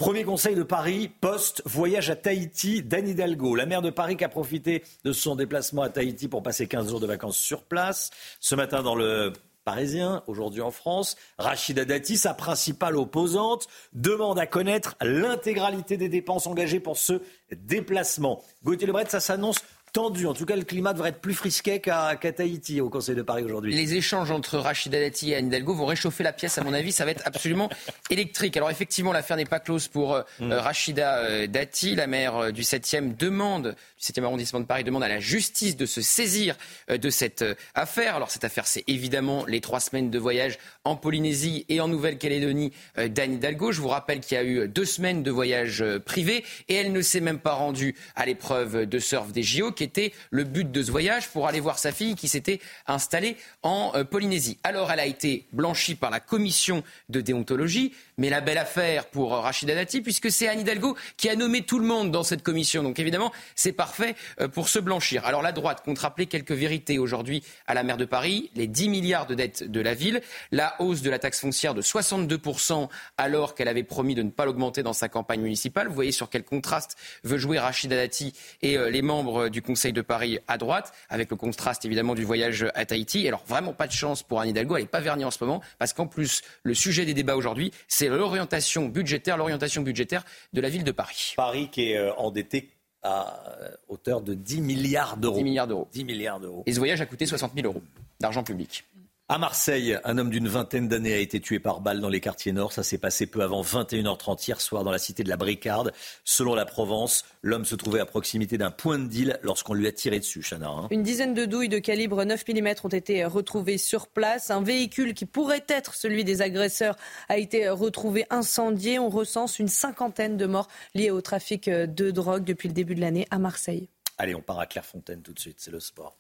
Premier 0.03 0.25
conseil 0.25 0.57
de 0.57 0.65
Paris, 0.65 1.09
post-voyage 1.21 2.11
à 2.11 2.17
Tahiti 2.17 2.83
d'Anne 2.83 3.07
Hidalgo. 3.07 3.55
La 3.55 3.67
maire 3.67 3.83
de 3.83 3.91
Paris 3.91 4.17
qui 4.17 4.25
a 4.25 4.29
profité 4.29 4.83
de 5.05 5.13
son 5.13 5.37
déplacement 5.37 5.83
à 5.83 5.91
Tahiti 5.91 6.27
pour 6.27 6.43
passer 6.43 6.67
15 6.67 6.91
jours 6.91 6.99
de 6.99 7.07
vacances 7.07 7.37
sur 7.37 7.63
place. 7.63 8.11
Ce 8.41 8.57
matin, 8.57 8.83
dans 8.83 8.97
le 8.97 9.33
parisien, 9.65 10.25
aujourd'hui 10.27 10.61
en 10.61 10.73
France. 10.73 11.15
Rachida 11.39 11.85
Dati, 11.85 12.17
sa 12.17 12.35
principale 12.35 12.97
opposante, 12.97 13.69
demande 13.93 14.41
à 14.41 14.47
connaître 14.49 14.97
l'intégralité 15.01 15.97
des 15.97 16.09
dépenses 16.09 16.49
engagées 16.49 16.81
pour 16.81 16.99
ce 16.99 17.23
déplacement. 17.53 18.43
Gauthier 18.65 18.89
Lebret, 18.89 19.07
ça 19.07 19.21
s'annonce 19.21 19.61
tendu. 19.93 20.27
En 20.27 20.35
tout 20.35 20.47
cas, 20.47 20.57
le 20.57 20.65
climat 20.65 20.93
devrait 20.93 21.11
être 21.11 21.21
plus 21.21 21.35
frisquet 21.35 21.81
qu'à 21.81 22.17
Tahiti 22.17 22.81
au 22.81 22.89
Conseil 22.89 23.15
de 23.15 23.23
Paris 23.23 23.43
aujourd'hui. 23.45 23.75
Les 23.75 23.95
échanges 23.95 24.31
entre 24.31 24.59
Rachida 24.59 24.99
Dati 24.99 25.33
et 25.33 25.37
Anne 25.37 25.49
Hidalgo 25.49 25.75
vont 25.75 25.87
réchauffer 25.87 26.25
la 26.25 26.33
pièce, 26.33 26.57
à 26.59 26.65
mon 26.65 26.73
avis. 26.73 26.93
Ça 26.93 27.05
va 27.05 27.11
être 27.11 27.23
absolument 27.27 27.69
électrique. 28.11 28.57
Alors 28.57 28.71
effectivement, 28.71 29.13
l'affaire 29.13 29.37
n'est 29.37 29.45
pas 29.45 29.61
close 29.61 29.89
pour 29.89 30.15
euh, 30.15 30.23
mm. 30.41 30.53
Rachida 30.53 31.19
euh, 31.19 31.47
Dati. 31.47 31.95
La 31.95 32.07
maire 32.07 32.37
euh, 32.37 32.51
du 32.53 32.63
7e 32.63 33.17
demande, 33.17 33.77
du 33.99 34.05
7e 34.05 34.25
arrondissement 34.25 34.61
de 34.61 34.65
Paris, 34.65 34.85
demande 34.85 35.03
à 35.03 35.09
la 35.09 35.21
justice 35.21 35.77
de 35.77 35.87
se 35.87 36.01
saisir 36.01 36.57
de 36.89 37.11
cette 37.11 37.45
affaire. 37.75 38.17
Alors 38.17 38.31
cette 38.31 38.45
affaire, 38.45 38.67
c'est 38.67 38.85
évidemment 38.87 39.45
les 39.47 39.61
trois 39.61 39.81
semaines 39.81 40.11
de 40.11 40.19
voyage 40.19 40.59
en 40.85 40.97
Polynésie 40.97 41.67
et 41.69 41.81
en 41.81 41.89
Nouvelle-Calédonie 41.89 42.73
d'Anne 42.97 43.35
Hidalgo. 43.35 43.73
Je 43.73 43.81
vous 43.81 43.89
rappelle 43.89 44.21
qu'il 44.21 44.37
y 44.37 44.41
a 44.41 44.45
eu 44.45 44.69
deux 44.69 44.85
semaines 44.85 45.23
de 45.23 45.31
voyage 45.31 45.85
privé 46.05 46.45
et 46.69 46.75
elle 46.75 46.93
ne 46.93 47.03
s'est 47.03 47.21
même 47.21 47.39
pas 47.39 47.53
rendue 47.53 47.95
à 48.17 48.27
l'épreuve 48.27 48.87
de 48.87 48.99
surf 48.99 49.33
des 49.33 49.43
JO 49.43 49.73
était 49.83 50.13
le 50.31 50.45
but 50.45 50.71
de 50.71 50.83
ce 50.83 50.91
voyage 50.91 51.29
pour 51.29 51.47
aller 51.47 51.61
voir 51.61 51.79
sa 51.79 51.93
fille 51.93 52.15
qui 52.15 52.29
s'était 52.29 52.61
installée 52.87 53.37
en 53.63 53.93
euh, 53.95 54.05
Polynésie. 54.05 54.59
Alors 54.63 54.91
elle 54.91 55.01
a 55.01 55.07
été 55.07 55.47
blanchie 55.53 55.95
par 55.95 56.11
la 56.11 56.21
commission 56.21 56.83
de 57.09 57.21
déontologie, 57.21 57.93
mais 58.19 58.31
la 58.31 58.41
belle 58.41 58.59
affaire 58.59 59.07
pour 59.07 59.35
euh, 59.35 59.41
Rachida 59.41 59.75
Dati, 59.75 60.01
puisque 60.01 60.31
c'est 60.31 60.49
Anne 60.49 60.61
Hidalgo 60.61 60.97
qui 61.17 61.29
a 61.29 61.37
nommé 61.37 61.63
tout 61.63 61.79
le 61.79 61.87
monde 61.87 62.11
dans 62.11 62.23
cette 62.23 62.43
commission. 62.43 62.83
Donc 62.83 62.99
évidemment, 62.99 63.33
c'est 63.55 63.73
parfait 63.73 64.15
euh, 64.41 64.49
pour 64.49 64.69
se 64.69 64.79
blanchir. 64.79 65.27
Alors 65.27 65.43
la 65.43 65.53
droite 65.53 65.83
compte 65.85 65.99
rappeler 65.99 66.27
quelques 66.27 66.53
vérités 66.53 66.99
aujourd'hui 66.99 67.43
à 67.67 67.75
la 67.75 67.83
maire 67.83 67.97
de 67.97 68.05
Paris, 68.05 68.51
les 68.55 68.67
10 68.67 68.89
milliards 68.89 69.27
de 69.27 69.35
dettes 69.35 69.65
de 69.65 69.81
la 69.81 69.95
ville, 69.95 70.23
la 70.51 70.81
hausse 70.81 71.03
de 71.03 71.11
la 71.11 71.19
taxe 71.19 71.41
foncière 71.41 71.75
de 71.75 71.83
62% 71.83 72.89
alors 73.17 73.55
qu'elle 73.55 73.69
avait 73.69 73.83
promis 73.83 74.15
de 74.15 74.23
ne 74.23 74.31
pas 74.31 74.45
l'augmenter 74.45 74.83
dans 74.83 74.93
sa 74.93 75.09
campagne 75.09 75.41
municipale. 75.41 75.89
Vous 75.89 75.95
voyez 75.95 76.13
sur 76.13 76.31
quel 76.31 76.45
contraste 76.45 76.97
veut 77.25 77.39
jouer 77.39 77.59
Rachida 77.59 77.97
Dati 77.97 78.33
et 78.63 78.79
les 78.91 79.03
membres 79.03 79.49
du 79.49 79.63
Conseil 79.63 79.72
de 79.73 80.03
Paris 80.03 80.39
à 80.49 80.59
droite, 80.59 80.93
avec 81.09 81.31
le 81.31 81.37
contraste 81.37 81.85
évidemment 81.85 82.15
du 82.15 82.25
voyage 82.25 82.67
à 82.75 82.85
Tahiti. 82.85 83.27
Alors 83.27 83.43
vraiment 83.47 83.73
pas 83.73 83.87
de 83.87 83.93
chance 83.93 84.23
pour 84.23 84.41
Anne 84.41 84.51
Hidalgo, 84.51 84.77
elle 84.77 84.83
n'est 84.83 84.89
pas 84.89 85.01
vernie 85.01 85.25
en 85.25 85.31
ce 85.31 85.43
moment, 85.43 85.61
parce 85.79 85.93
qu'en 85.93 86.07
plus, 86.07 86.43
le 86.63 86.75
sujet 86.75 87.05
des 87.05 87.15
débats 87.15 87.37
aujourd'hui, 87.37 87.73
c'est 87.89 88.09
l'orientation 88.09 88.87
budgétaire, 88.87 89.37
l'orientation 89.37 89.83
budgétaire 89.83 90.25
de 90.53 90.61
la 90.61 90.69
ville 90.69 90.85
de 90.85 90.93
Paris. 90.93 91.33
Paris 91.37 91.69
qui 91.71 91.93
est 91.93 91.97
euh, 91.97 92.13
endetté 92.17 92.71
à 93.03 93.43
euh, 93.61 93.69
hauteur 93.89 94.21
de 94.21 94.35
10 94.35 94.61
milliards 94.61 95.17
d'euros. 95.17 95.39
10 95.39 95.45
milliards 95.45 95.67
d'euros. 95.67 95.89
10 95.93 96.05
milliards 96.05 96.41
d'euros. 96.41 96.63
Et 96.67 96.73
ce 96.73 96.79
voyage 96.79 97.01
a 97.01 97.07
coûté 97.07 97.27
60 97.27 97.53
000 97.55 97.67
euros 97.67 97.83
d'argent 98.21 98.45
public. 98.45 98.85
À 99.29 99.39
Marseille, 99.39 99.99
un 100.05 100.19
homme 100.19 100.29
d'une 100.29 100.47
vingtaine 100.47 100.89
d'années 100.89 101.15
a 101.15 101.19
été 101.19 101.41
tué 101.41 101.59
par 101.59 101.81
balle 101.81 102.01
dans 102.01 102.11
les 102.11 102.21
quartiers 102.21 102.53
nord. 102.53 102.75
Ça 102.75 102.83
s'est 102.83 102.99
passé 102.99 103.27
peu 103.27 103.41
avant 103.41 103.63
21h30 103.63 104.47
hier 104.47 104.61
soir 104.61 104.85
dans 104.85 104.91
la 104.91 104.99
cité 104.99 105.23
de 105.23 105.31
la 105.31 105.39
Bricarde. 105.39 105.95
Selon 106.23 106.55
la 106.55 106.67
Provence, 106.67 107.25
l'homme 107.41 107.65
se 107.65 107.75
trouvait 107.75 108.01
à 108.01 108.05
proximité 108.05 108.59
d'un 108.59 108.71
point 108.71 108.99
de 108.99 109.07
deal 109.07 109.39
lorsqu'on 109.43 109.73
lui 109.73 109.87
a 109.87 109.93
tiré 109.93 110.19
dessus, 110.19 110.43
Chana. 110.43 110.69
Hein. 110.69 110.89
Une 110.91 111.03
dizaine 111.03 111.33
de 111.33 111.47
douilles 111.47 111.71
de 111.71 111.79
calibre 111.79 112.23
9 112.23 112.45
mm 112.47 112.75
ont 112.85 112.89
été 112.89 113.25
retrouvées 113.25 113.79
sur 113.79 114.09
place. 114.09 114.51
Un 114.51 114.63
véhicule 114.63 115.15
qui 115.15 115.25
pourrait 115.25 115.65
être 115.67 115.95
celui 115.95 116.25
des 116.25 116.43
agresseurs 116.43 116.97
a 117.31 117.39
été 117.39 117.71
retrouvé 117.71 118.27
incendié. 118.29 118.99
On 118.99 119.09
recense 119.09 119.59
une 119.59 119.69
cinquantaine 119.69 120.37
de 120.37 120.45
morts 120.45 120.69
liées 120.95 121.11
au 121.11 121.23
trafic 121.23 121.71
de 121.71 122.11
drogue 122.11 122.45
depuis 122.45 122.69
le 122.69 122.75
début 122.75 122.95
de 122.95 123.01
l'année 123.01 123.27
à 123.31 123.39
Marseille. 123.39 123.89
Allez, 124.19 124.35
on 124.35 124.43
part 124.43 124.59
à 124.59 124.67
Clairefontaine 124.67 125.23
tout 125.23 125.33
de 125.33 125.41
suite, 125.41 125.57
c'est 125.59 125.71
le 125.71 125.81
sport. 125.81 126.19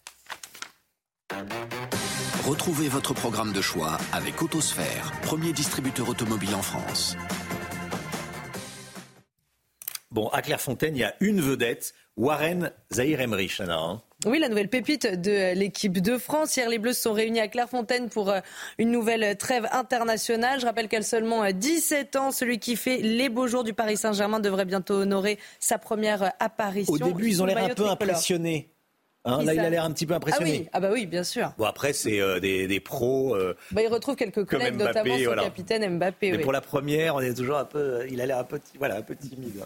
Retrouvez 2.45 2.89
votre 2.89 3.15
programme 3.15 3.53
de 3.53 3.61
choix 3.61 3.99
avec 4.13 4.43
Autosphère, 4.43 5.13
premier 5.23 5.53
distributeur 5.53 6.09
automobile 6.09 6.55
en 6.55 6.63
France. 6.63 7.17
Bon, 10.11 10.29
à 10.29 10.43
Clairefontaine, 10.43 10.97
il 10.97 11.01
y 11.01 11.05
a 11.05 11.15
une 11.21 11.41
vedette, 11.41 11.95
Warren 12.17 12.71
Zahir 12.93 13.21
Emery, 13.21 13.51
hein? 13.61 14.03
Oui, 14.27 14.39
la 14.39 14.49
nouvelle 14.49 14.69
pépite 14.69 15.07
de 15.07 15.55
l'équipe 15.55 16.01
de 16.01 16.19
France. 16.19 16.57
Hier, 16.57 16.69
les 16.69 16.79
Bleus 16.79 16.93
se 16.93 17.03
sont 17.03 17.13
réunis 17.13 17.41
à 17.41 17.49
Clairefontaine 17.49 18.09
pour 18.09 18.31
euh, 18.31 18.41
une 18.79 18.91
nouvelle 18.91 19.37
trêve 19.37 19.67
internationale. 19.73 20.61
Je 20.61 20.67
rappelle 20.67 20.89
qu'elle 20.89 21.01
a 21.01 21.05
seulement 21.05 21.51
17 21.51 22.15
euh, 22.15 22.19
ans. 22.19 22.31
Celui 22.31 22.59
qui 22.59 22.77
fait 22.77 22.99
les 22.99 23.29
beaux 23.29 23.47
jours 23.47 23.65
du 23.65 23.73
Paris 23.73 23.97
Saint-Germain 23.97 24.39
devrait 24.39 24.65
bientôt 24.65 24.95
honorer 24.95 25.39
sa 25.59 25.79
première 25.79 26.23
euh, 26.23 26.29
apparition. 26.39 26.93
Au 26.93 26.99
début, 26.99 27.29
ils 27.29 27.43
ont 27.43 27.47
l'air 27.47 27.59
un 27.59 27.71
peu 27.71 27.89
impressionnés. 27.89 28.72
Hein, 29.25 29.45
là, 29.45 29.55
il 29.55 29.61
a 29.61 29.71
l'air 29.71 29.85
un 29.85 29.93
petit 29.93 30.05
peu 30.05 30.15
impressionné. 30.15 30.51
Ah 30.51 30.59
oui, 30.59 30.69
ah 30.73 30.81
bah 30.81 30.91
oui 30.93 31.07
bien 31.07 31.23
sûr. 31.23 31.53
Bon, 31.57 31.65
après, 31.65 31.93
c'est 31.93 32.21
euh, 32.21 32.41
des, 32.41 32.67
des, 32.67 32.81
pros. 32.81 33.37
Euh, 33.37 33.57
bah, 33.71 33.83
il 33.83 33.89
retrouve 33.89 34.17
quelques 34.17 34.45
collègues, 34.45 34.75
notamment 34.75 35.17
son 35.17 35.35
capitaine 35.35 35.97
Mbappé. 35.97 36.33
Mais 36.33 36.39
pour 36.39 36.53
la 36.53 36.61
première, 36.61 37.15
on 37.15 37.21
est 37.21 37.35
toujours 37.35 37.59
un 37.59 37.65
peu. 37.65 38.05
Il 38.11 38.21
a 38.21 38.27
l'air 38.27 38.39
un 38.39 38.45
peu, 38.45 38.61
voilà, 38.79 38.97
un 38.97 39.03
peu 39.03 39.15
timide. 39.15 39.63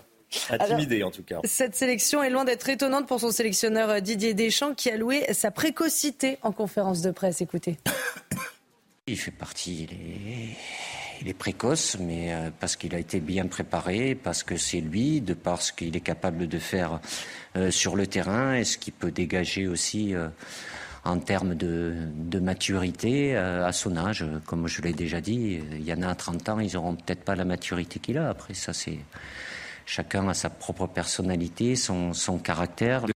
Intimidé 0.50 1.02
en 1.02 1.10
tout 1.10 1.22
cas. 1.22 1.40
Cette 1.44 1.74
sélection 1.76 2.22
est 2.22 2.30
loin 2.30 2.44
d'être 2.44 2.68
étonnante 2.68 3.06
pour 3.06 3.20
son 3.20 3.30
sélectionneur 3.30 3.88
euh, 3.88 4.00
Didier 4.00 4.34
Deschamps 4.34 4.74
qui 4.74 4.90
a 4.90 4.96
loué 4.96 5.24
sa 5.32 5.50
précocité 5.50 6.38
en 6.42 6.52
conférence 6.52 7.00
de 7.00 7.10
presse. 7.10 7.40
Écoutez. 7.40 7.78
Il 9.06 9.16
fait 9.16 9.30
partie, 9.30 9.86
il 11.20 11.28
est 11.28 11.34
précoce, 11.34 11.96
mais 12.00 12.32
euh, 12.32 12.50
parce 12.58 12.76
qu'il 12.76 12.94
a 12.94 12.98
été 12.98 13.20
bien 13.20 13.46
préparé, 13.46 14.14
parce 14.14 14.42
que 14.42 14.56
c'est 14.56 14.80
lui, 14.80 15.20
de 15.20 15.34
parce 15.34 15.72
qu'il 15.72 15.96
est 15.96 16.00
capable 16.00 16.48
de 16.48 16.58
faire 16.58 17.00
euh, 17.56 17.70
sur 17.70 17.96
le 17.96 18.06
terrain 18.06 18.54
et 18.54 18.64
ce 18.64 18.78
qu'il 18.78 18.92
peut 18.92 19.10
dégager 19.10 19.66
aussi 19.66 20.14
euh, 20.14 20.28
en 21.04 21.18
termes 21.18 21.54
de, 21.54 22.08
maturité 22.40 23.36
à 23.36 23.72
son 23.72 23.96
âge. 23.96 24.24
Comme 24.44 24.66
je 24.66 24.82
l'ai 24.82 24.92
déjà 24.92 25.20
dit, 25.20 25.60
il 25.72 25.84
y 25.84 25.92
en 25.92 26.02
a 26.02 26.08
à 26.08 26.14
30 26.14 26.48
ans, 26.48 26.58
ils 26.58 26.74
n'auront 26.74 26.96
peut-être 26.96 27.22
pas 27.24 27.36
la 27.36 27.44
maturité 27.44 28.00
qu'il 28.00 28.18
a. 28.18 28.28
Après, 28.28 28.54
ça, 28.54 28.72
c'est 28.72 28.98
chacun 29.86 30.28
a 30.28 30.34
sa 30.34 30.50
propre 30.50 30.86
personnalité, 30.88 31.76
son, 31.76 32.12
son 32.12 32.38
caractère. 32.38 33.06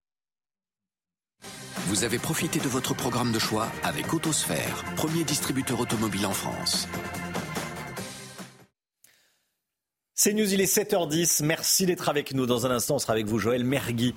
Vous 1.87 2.05
avez 2.05 2.17
profité 2.17 2.59
de 2.59 2.69
votre 2.69 2.93
programme 2.93 3.33
de 3.33 3.39
choix 3.39 3.67
avec 3.83 4.13
Autosphère, 4.13 4.85
premier 4.95 5.25
distributeur 5.25 5.79
automobile 5.81 6.25
en 6.25 6.31
France. 6.31 6.87
C'est 10.23 10.33
News, 10.33 10.53
il 10.53 10.61
est 10.61 10.71
7h10. 10.71 11.43
Merci 11.43 11.87
d'être 11.87 12.07
avec 12.07 12.35
nous. 12.35 12.45
Dans 12.45 12.67
un 12.67 12.69
instant, 12.69 12.93
on 12.93 12.99
sera 12.99 13.13
avec 13.13 13.25
vous, 13.25 13.39
Joël 13.39 13.63
Mergui, 13.63 14.13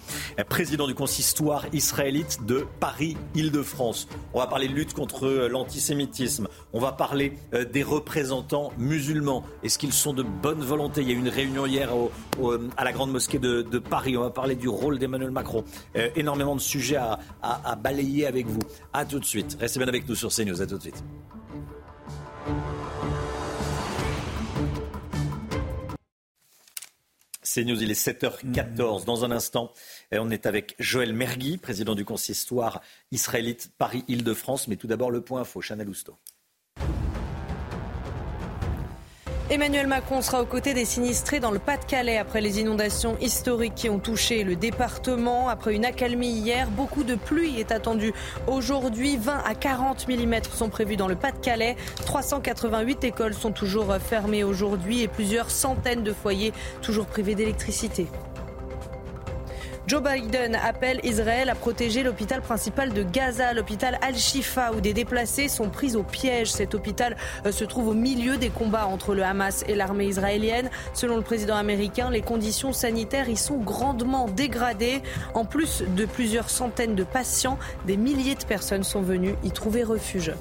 président 0.51 0.87
du 0.87 0.95
consistoire 0.95 1.65
israélite 1.73 2.45
de 2.45 2.67
Paris-Île-de-France. 2.79 4.07
On 4.35 4.39
va 4.39 4.47
parler 4.47 4.69
de 4.69 4.75
lutte 4.75 4.93
contre 4.93 5.49
l'antisémitisme. 5.49 6.47
On 6.75 6.79
va 6.79 6.93
parler 6.93 7.33
euh, 7.55 7.65
des 7.65 7.83
représentants 7.83 8.71
musulmans. 8.77 9.45
Est-ce 9.63 9.79
qu'ils 9.79 9.95
sont 9.95 10.13
de 10.13 10.23
bonne 10.23 10.61
volonté? 10.61 11.01
Il 11.01 11.09
y 11.09 11.13
a 11.13 11.15
eu 11.15 11.21
une 11.21 11.31
réunion 11.31 11.65
hier 11.65 11.89
à 12.77 12.85
la 12.85 12.93
Grande 12.93 13.11
Mosquée 13.11 13.39
de, 13.39 13.79
Paris. 13.79 14.15
On 14.19 14.21
va 14.21 14.29
parler 14.29 14.57
du 14.57 14.69
rôle 14.69 14.99
d'Emmanuel 14.99 15.31
Macron. 15.31 15.65
Euh, 15.97 16.11
énormément 16.17 16.55
de 16.55 16.61
sujets 16.61 16.97
à, 16.97 17.19
à 17.43 17.77
balayer 17.77 18.27
avec 18.27 18.47
vous. 18.47 18.61
À 18.93 19.07
tout 19.07 19.21
de 19.21 19.25
suite. 19.25 19.57
Restez 19.59 19.79
bien 19.79 19.89
avec 19.89 20.07
nous 20.07 20.17
sur 20.17 20.29
CNews. 20.29 20.61
À 20.61 20.67
tout 20.67 20.77
de 20.77 20.83
suite. 20.83 21.03
C'est 27.55 27.63
News, 27.63 27.81
il 27.81 27.89
est 27.89 28.09
7h14. 28.09 29.05
Dans 29.05 29.25
un 29.25 29.31
instant, 29.31 29.73
on 30.11 30.29
est 30.33 30.45
avec 30.45 30.75
Joël 30.81 31.13
Mergui, 31.13 31.57
président 31.57 31.95
du 31.95 32.05
consistoire 32.05 32.81
israélite 33.13 33.71
Paris-Île-de-France. 33.79 34.67
Mais 34.67 34.75
tout 34.75 34.89
d'abord, 34.89 35.13
le 35.13 35.21
point 35.21 35.43
info, 35.43 35.61
Chanel 35.61 35.89
Housteau. 35.89 36.17
Emmanuel 39.51 39.87
Macron 39.87 40.23
sera 40.23 40.41
aux 40.41 40.47
côtés 40.47 40.73
des 40.73 40.87
sinistrés 40.87 41.39
dans 41.39 41.51
le 41.51 41.59
Pas-de-Calais 41.59 42.17
après 42.17 42.41
les 42.41 42.61
inondations 42.61 43.19
historiques 43.21 43.75
qui 43.75 43.91
ont 43.91 43.99
touché 43.99 44.43
le 44.43 44.57
département. 44.57 45.51
Après 45.51 45.75
une 45.75 45.85
accalmie 45.85 46.31
hier, 46.31 46.71
beaucoup 46.71 47.05
de 47.05 47.15
pluie 47.15 47.61
est 47.61 47.71
attendue 47.71 48.15
aujourd'hui. 48.47 49.19
20 49.19 49.43
à 49.45 49.55
40 49.55 50.09
mm 50.09 50.45
sont 50.51 50.71
prévus 50.71 50.97
dans 50.97 51.09
le 51.09 51.15
Pas-de-Calais. 51.15 51.77
388 52.07 53.05
écoles 53.05 53.35
sont 53.35 53.53
toujours 53.53 53.95
fermées 53.97 54.45
aujourd'hui 54.45 55.03
et 55.03 55.09
plusieurs 55.09 55.51
centaines 55.51 56.03
de 56.03 56.15
foyers 56.15 56.55
toujours 56.81 57.05
privés 57.05 57.35
d'électricité. 57.35 58.07
Joe 59.87 60.03
Biden 60.03 60.55
appelle 60.55 60.99
Israël 61.05 61.51
à 61.51 61.55
protéger 61.55 62.03
l'hôpital 62.03 62.41
principal 62.41 62.95
de 62.95 63.03
Gaza, 63.03 63.53
l'hôpital 63.53 63.99
Al-Shifa, 64.01 64.73
où 64.73 64.81
des 64.81 64.95
déplacés 64.95 65.49
sont 65.49 65.69
pris 65.69 65.95
au 65.95 66.03
piège. 66.03 66.51
Cet 66.51 66.75
hôpital 66.75 67.19
euh, 67.45 67.53
se 67.53 67.65
trouve 67.65 67.89
au 67.89 67.93
milieu 67.93 68.39
des 68.39 68.49
combats 68.49 68.87
entre 68.87 69.15
le 69.15 69.23
Hamas 69.23 69.63
et 69.69 69.75
l'armée 69.75 70.07
israélienne. 70.07 70.71
Selon 70.95 71.17
le 71.17 71.23
président 71.23 71.57
américain, 71.57 72.09
les 72.09 72.23
conditions 72.23 72.73
sanitaires 72.73 73.29
y 73.29 73.37
sont 73.37 73.59
grandement 73.59 74.27
dégradées. 74.27 75.03
En 75.35 75.45
plus 75.45 75.83
de 75.87 76.07
plusieurs 76.07 76.49
centaines 76.49 76.95
de 76.95 77.05
patients, 77.05 77.59
des 77.87 77.99
milliers 77.99 78.37
de 78.37 78.45
personnes 78.45 78.85
sont 78.85 79.03
venues 79.03 79.35
y 79.45 79.51
trouver 79.51 79.83
refuge. 79.83 80.33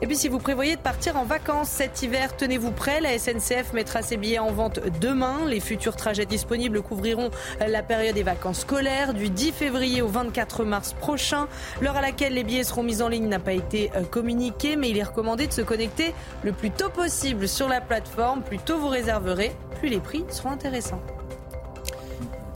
Et 0.00 0.06
puis 0.06 0.16
si 0.16 0.28
vous 0.28 0.38
prévoyez 0.38 0.76
de 0.76 0.80
partir 0.80 1.16
en 1.16 1.24
vacances 1.24 1.68
cet 1.68 2.02
hiver, 2.02 2.36
tenez-vous 2.36 2.70
prêt. 2.70 3.00
La 3.00 3.18
SNCF 3.18 3.72
mettra 3.72 4.02
ses 4.02 4.16
billets 4.16 4.38
en 4.38 4.52
vente 4.52 4.78
demain. 5.00 5.44
Les 5.46 5.58
futurs 5.58 5.96
trajets 5.96 6.26
disponibles 6.26 6.82
couvriront 6.82 7.30
la 7.66 7.82
période 7.82 8.14
des 8.14 8.22
vacances 8.22 8.60
scolaires 8.60 9.12
du 9.12 9.28
10 9.28 9.52
février 9.52 10.00
au 10.00 10.08
24 10.08 10.64
mars 10.64 10.92
prochain. 10.92 11.48
L'heure 11.80 11.96
à 11.96 12.00
laquelle 12.00 12.34
les 12.34 12.44
billets 12.44 12.64
seront 12.64 12.84
mis 12.84 13.02
en 13.02 13.08
ligne 13.08 13.28
n'a 13.28 13.40
pas 13.40 13.52
été 13.52 13.90
euh, 13.96 14.04
communiquée, 14.04 14.76
mais 14.76 14.90
il 14.90 14.98
est 14.98 15.02
recommandé 15.02 15.48
de 15.48 15.52
se 15.52 15.62
connecter 15.62 16.14
le 16.44 16.52
plus 16.52 16.70
tôt 16.70 16.90
possible 16.90 17.48
sur 17.48 17.68
la 17.68 17.80
plateforme. 17.80 18.42
Plus 18.42 18.58
tôt 18.58 18.78
vous 18.78 18.88
réserverez, 18.88 19.52
plus 19.80 19.88
les 19.88 20.00
prix 20.00 20.24
seront 20.30 20.50
intéressants. 20.50 21.02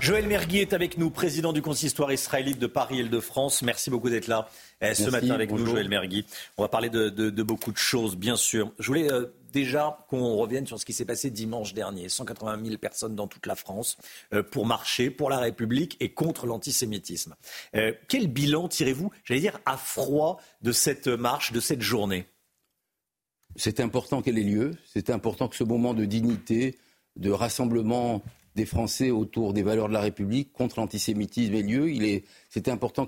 Joël 0.02 0.26
Mergui 0.26 0.58
est 0.58 0.72
avec 0.72 0.98
nous, 0.98 1.10
président 1.10 1.52
du 1.52 1.62
consistoire 1.62 2.10
israélite 2.12 2.58
de 2.58 2.66
Paris-Île-de-France. 2.66 3.62
Merci 3.62 3.88
beaucoup 3.88 4.10
d'être 4.10 4.26
là 4.26 4.48
eh, 4.82 4.94
ce 4.94 5.10
matin 5.10 5.30
avec 5.30 5.50
nous, 5.50 5.64
Joël 5.64 5.88
Mergui. 5.88 6.26
On 6.56 6.62
va 6.62 6.68
parler 6.68 6.90
de, 6.90 7.42
beaucoup 7.42 7.72
de 7.72 7.78
choses, 7.78 8.16
bien 8.16 8.36
sûr. 8.36 8.72
Je 8.78 8.86
voulais 8.86 9.10
euh, 9.10 9.26
déjà 9.52 9.98
qu'on 10.08 10.36
revienne 10.36 10.66
sur 10.66 10.80
ce 10.80 10.84
qui 10.84 10.92
s'est 10.92 11.04
passé 11.04 11.30
dimanche 11.30 11.74
dernier. 11.74 12.08
180 12.08 12.64
000 12.64 12.78
personnes 12.78 13.14
dans 13.14 13.28
toute 13.28 13.46
la 13.46 13.54
France 13.54 13.96
euh, 14.32 14.42
pour 14.42 14.66
marcher 14.66 15.10
pour 15.10 15.30
la 15.30 15.38
République 15.38 15.96
et 16.00 16.10
contre 16.10 16.46
l'antisémitisme. 16.46 17.34
Euh, 17.76 17.92
quel 18.08 18.26
bilan 18.26 18.68
tirez-vous, 18.68 19.10
j'allais 19.24 19.40
dire, 19.40 19.60
à 19.66 19.76
froid 19.76 20.40
de 20.62 20.72
cette 20.72 21.08
marche, 21.08 21.52
de 21.52 21.60
cette 21.60 21.82
journée? 21.82 22.26
C'est 23.56 23.80
important 23.80 24.22
qu'elle 24.22 24.38
ait 24.38 24.44
lieu. 24.44 24.72
C'est 24.86 25.10
important 25.10 25.48
que 25.48 25.56
ce 25.56 25.64
moment 25.64 25.94
de 25.94 26.06
dignité, 26.06 26.78
de 27.16 27.30
rassemblement 27.30 28.22
des 28.54 28.66
Français 28.66 29.10
autour 29.10 29.52
des 29.52 29.62
valeurs 29.62 29.88
de 29.88 29.94
la 29.94 30.00
République 30.00 30.52
contre 30.52 30.80
l'antisémitisme 30.80 31.54
ait 31.54 31.62
lieu. 31.62 31.90
Il 31.90 32.04
est, 32.04 32.24
c'était 32.48 32.70
important 32.70 33.06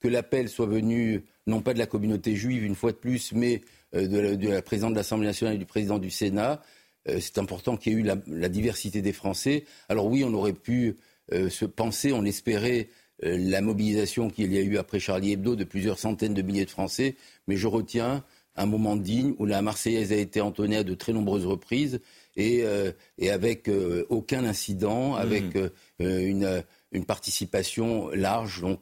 que 0.00 0.08
l'appel 0.08 0.48
soit 0.48 0.66
venu 0.66 1.24
non 1.46 1.60
pas 1.60 1.74
de 1.74 1.78
la 1.78 1.86
communauté 1.86 2.34
juive 2.34 2.64
une 2.64 2.74
fois 2.74 2.92
de 2.92 2.96
plus, 2.96 3.32
mais 3.32 3.60
euh, 3.94 4.06
de, 4.36 4.48
la, 4.48 4.62
présidente 4.62 4.92
de 4.92 4.98
l'Assemblée 4.98 5.26
nationale 5.26 5.54
et 5.54 5.58
du 5.58 5.66
président 5.66 5.98
du 5.98 6.10
Sénat. 6.10 6.62
Euh, 7.08 7.18
c'est 7.20 7.38
important 7.38 7.76
qu'il 7.76 7.92
y 7.92 7.96
ait 7.96 7.98
eu 7.98 8.02
la, 8.26 8.48
diversité 8.48 9.02
des 9.02 9.12
Français. 9.12 9.64
Alors 9.88 10.06
oui, 10.06 10.24
on 10.24 10.34
aurait 10.34 10.52
pu 10.52 10.96
euh, 11.32 11.48
se 11.48 11.64
penser, 11.64 12.12
on 12.12 12.24
espérait 12.24 12.88
la 13.22 13.60
mobilisation 13.60 14.30
qu'il 14.30 14.50
y 14.50 14.56
a 14.56 14.62
eu 14.62 14.78
après 14.78 14.98
Charlie 14.98 15.32
Hebdo 15.32 15.54
de 15.54 15.64
plusieurs 15.64 15.98
centaines 15.98 16.32
de 16.32 16.40
milliers 16.40 16.64
de 16.64 16.70
Français, 16.70 17.16
mais 17.48 17.56
je 17.58 17.66
retiens 17.66 18.24
un 18.56 18.66
moment 18.66 18.96
digne 18.96 19.34
où 19.38 19.46
la 19.46 19.62
Marseillaise 19.62 20.12
a 20.12 20.16
été 20.16 20.40
entonnée 20.40 20.76
à 20.76 20.84
de 20.84 20.94
très 20.94 21.12
nombreuses 21.12 21.46
reprises 21.46 22.00
et, 22.36 22.62
euh, 22.64 22.92
avec 23.22 23.68
euh, 23.68 24.06
aucun 24.08 24.44
incident, 24.44 25.14
avec 25.14 25.54
mmh. 25.54 25.70
euh, 26.02 26.26
une, 26.26 26.62
participation 27.06 28.08
large. 28.10 28.60
Donc 28.60 28.80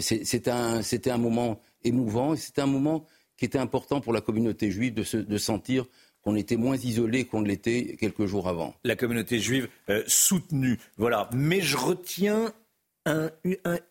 c'était 0.00 0.50
un, 0.50 1.18
moment 1.18 1.60
émouvant 1.84 2.34
et 2.34 2.36
c'était 2.36 2.62
un 2.62 2.66
moment 2.66 3.06
qui 3.36 3.44
était 3.44 3.58
important 3.58 4.00
pour 4.00 4.12
la 4.12 4.20
communauté 4.20 4.70
juive 4.70 4.94
de, 4.94 5.38
sentir 5.38 5.86
qu'on 6.22 6.34
était 6.34 6.56
moins 6.56 6.76
isolé 6.76 7.24
qu'on 7.24 7.42
l'était 7.42 7.96
quelques 7.98 8.26
jours 8.26 8.48
avant. 8.48 8.74
La 8.84 8.96
communauté 8.96 9.38
juive 9.38 9.68
soutenue, 10.06 10.78
voilà. 10.96 11.30
Mais 11.32 11.60
je 11.60 11.76
retiens 11.76 12.52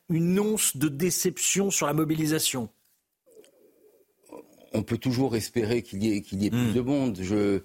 une 0.09 0.39
once 0.39 0.77
de 0.77 0.89
déception 0.89 1.71
sur 1.71 1.87
la 1.87 1.93
mobilisation 1.93 2.69
on 4.73 4.83
peut 4.83 4.97
toujours 4.97 5.35
espérer 5.35 5.81
qu'il 5.81 6.03
y 6.03 6.15
ait, 6.15 6.21
qu'il 6.21 6.41
y 6.41 6.47
ait 6.47 6.51
plus 6.51 6.71
hmm. 6.71 6.73
de 6.73 6.81
monde. 6.81 7.19
Euh, 7.31 7.59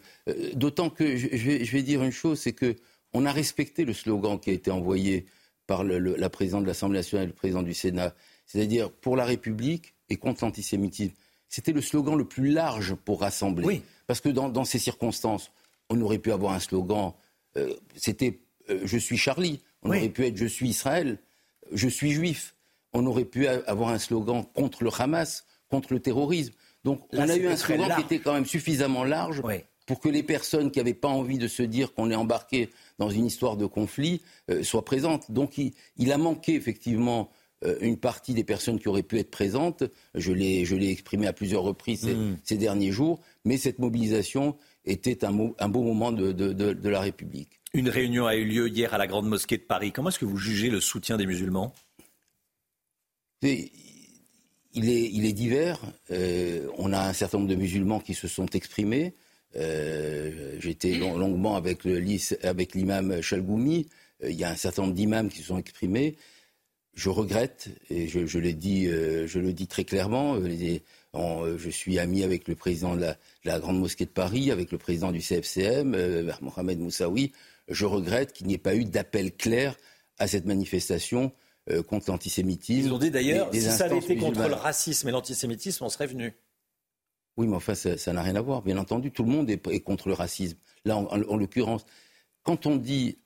d'autant 0.55 0.91
que 0.91 1.17
je, 1.17 1.27
vais, 1.29 1.83
dire 1.83 2.03
une 2.03 2.13
chose, 2.13 2.41
c'est 2.41 2.53
que 2.53 2.77
on 3.13 3.27
a 3.27 3.33
respecté 3.33 3.85
le 3.85 3.93
slogan 3.93 4.41
qui 4.41 4.51
a 4.51 4.53
été 4.55 4.71
envoyé 4.71 5.27
par 5.67 5.85
la 5.85 6.31
présidente 6.31 6.63
de 6.63 6.69
l'Assemblée 6.69 6.99
nationale 6.99 7.25
et 7.25 7.29
le 7.29 7.35
président 7.35 7.63
du 7.63 7.75
Sénat, 7.75 8.15
c'est-à-dire 8.47 8.91
pour 8.91 9.17
la 9.17 9.25
République 9.25 9.95
et 10.09 10.17
contre 10.17 10.45
l'antisémitisme. 10.45 11.15
C'était 11.49 11.73
le 11.73 11.81
slogan 11.81 12.17
le 12.17 12.25
plus 12.25 12.51
large 12.51 12.95
pour 12.95 13.21
rassembler. 13.21 13.83
Parce 14.07 14.21
que 14.21 14.29
dans, 14.29 14.65
ces 14.65 14.79
circonstances, 14.79 15.53
on 15.89 16.01
aurait 16.01 16.19
pu 16.19 16.33
avoir 16.33 16.53
un 16.53 16.61
slogan, 16.61 17.13
euh, 17.57 17.75
c'était 17.95 18.41
euh, 18.71 18.81
Je 18.85 18.99
suis 18.99 19.17
Charlie, 19.17 19.61
on 19.83 19.89
aurait 19.89 20.09
pu 20.09 20.25
être 20.25 20.37
Je 20.37 20.47
suis 20.47 20.69
Israël, 20.69 21.19
je 21.73 21.89
suis 21.89 22.13
juif. 22.13 22.55
On 22.95 23.07
aurait 23.07 23.25
pu 23.25 23.47
avoir 23.47 23.89
un 23.89 23.99
slogan 23.99 24.45
contre 24.55 24.85
le 24.85 24.91
Hamas, 24.99 25.47
contre 25.69 25.93
le 25.95 26.01
terrorisme. 26.01 26.53
Donc 26.85 27.07
on 27.13 27.29
a 27.29 27.37
eu 27.37 27.47
un 27.47 27.57
slogan 27.57 27.95
qui 27.97 28.03
était 28.03 28.19
quand 28.19 28.35
même 28.35 28.47
suffisamment 28.47 29.05
large 29.05 29.41
pour 29.87 30.01
que 30.01 30.09
les 30.09 30.23
personnes 30.23 30.71
qui 30.71 30.79
n'avaient 30.79 30.95
pas 30.95 31.09
envie 31.09 31.39
de 31.39 31.49
se 31.49 31.63
dire 31.63 31.93
qu'on 31.95 32.11
est 32.11 32.15
embarqué 32.15 32.71
dans 32.99 33.11
une 33.11 33.27
histoire 33.27 33.57
de 33.57 33.67
conflit 33.67 34.21
euh, 34.51 34.63
soient 34.63 34.85
présentes. 34.85 35.31
Donc 35.31 35.59
il, 35.59 36.13
a 36.13 36.19
manqué 36.19 36.55
effectivement 36.55 37.31
euh, 37.65 37.77
une 37.81 37.97
partie 37.97 38.35
des 38.35 38.45
personnes 38.45 38.79
qui 38.79 38.89
auraient 38.89 39.03
pu 39.03 39.19
être 39.19 39.31
présentes. 39.31 39.85
Je 40.15 40.33
l'ai 40.33 40.91
exprimé 40.91 41.27
à 41.27 41.33
plusieurs 41.33 41.63
reprises 41.63 42.09
ces, 42.45 42.55
mm. 42.55 42.59
derniers 42.59 42.93
jours. 42.93 43.21
Mais 43.45 43.57
cette 43.57 43.79
mobilisation 43.79 44.57
était 44.85 45.25
un, 45.25 45.33
beau 45.33 45.83
moment 45.83 46.13
de, 46.13 46.89
la 46.89 47.01
République. 47.01 47.61
Une 47.75 47.89
réunion 47.89 48.27
a 48.27 48.37
eu 48.37 48.45
lieu 48.45 48.69
hier 48.69 48.93
à 48.95 48.99
la 48.99 49.07
Grande 49.07 49.27
Mosquée 49.27 49.57
de 49.57 49.63
Paris. 49.63 49.93
Comment 49.93 50.11
est-ce 50.11 50.19
que 50.19 50.25
vous 50.25 50.37
jugez 50.37 50.71
le 50.71 50.81
soutien 50.81 51.17
des 51.17 51.27
musulmans? 51.27 51.73
Il 53.43 54.89
est, 54.89 55.33
divers. 55.33 55.81
Euh, 56.11 56.69
on 56.79 56.93
a 56.93 57.01
un 57.01 57.13
certain 57.13 57.39
nombre 57.39 57.51
de 57.51 57.57
musulmans 57.57 58.01
qui 58.01 58.15
se 58.15 58.29
sont 58.29 58.47
exprimés. 58.47 59.15
Euh, 59.57 60.57
j'étais 60.61 60.95
longuement 60.95 61.57
avec, 61.57 61.85
l'imam 61.85 63.21
Chalgoumi. 63.21 63.89
Euh, 64.23 64.31
il 64.31 64.37
y 64.37 64.45
a 64.45 64.51
un 64.51 64.57
certain 64.57 64.83
nombre 64.83 64.95
d'imams 64.95 65.29
qui 65.29 65.39
se 65.39 65.49
sont 65.49 65.59
exprimés. 65.59 66.17
Je 66.95 67.09
regrette, 67.09 67.71
et 67.89 68.07
je, 68.07 68.27
je 68.27 68.39
le 68.39 68.53
dis 69.53 69.67
très 69.67 69.85
clairement, 69.85 70.39
je 70.43 71.71
suis 71.71 71.99
ami 71.99 72.23
avec 72.23 72.49
le 72.49 72.55
président 72.55 72.97
de 72.97 73.07
la, 73.45 73.59
Grande 73.61 73.81
Mosquée 73.81 74.05
de 74.05 74.11
Paris, 74.11 74.51
avec 74.51 74.71
le 74.73 74.77
président 74.77 75.11
du 75.11 75.21
CFCM, 75.21 75.97
Mohamed 76.43 76.81
Moussaoui. 76.81 77.33
Je 77.69 77.87
regrette 77.87 78.35
qu'il 78.35 78.47
n'y 78.47 78.55
ait 78.55 78.59
pas 78.59 78.75
eu 78.75 78.85
d'appel 78.85 79.33
clair 79.33 79.75
à 80.19 80.27
cette 80.27 80.45
manifestation 80.45 81.33
euh, 81.71 81.83
contre 81.83 82.11
l'antisémitisme. 82.11 82.89
Ils 82.89 82.93
ont 82.93 82.99
dit 82.99 83.13
d'ailleurs, 83.13 83.49
si 83.53 83.61
ça 83.61 83.85
avait 83.85 83.99
été 83.99 84.17
contre 84.17 84.49
le 84.49 84.55
racisme 84.55 85.09
et 85.09 85.13
l'antisémitisme, 85.13 85.85
on 85.85 85.89
serait 85.89 86.09
venu. 86.09 86.35
Oui, 87.37 87.47
mais 87.47 87.57
enfin, 87.57 87.75
ça 87.75 88.13
n'a 88.13 88.23
rien 88.23 88.37
à 88.37 88.41
voir. 88.41 88.63
Bien 88.63 88.77
entendu, 88.77 89.11
tout 89.11 89.23
le 89.23 89.31
monde 89.31 89.51
est, 89.51 89.81
contre 89.81 90.09
le 90.09 90.15
racisme. 90.15 90.59
Là, 90.85 90.97
en, 90.97 91.37
l'occurrence, 91.37 91.87
quand 92.43 92.67
on 92.67 92.77
dit 92.77 93.19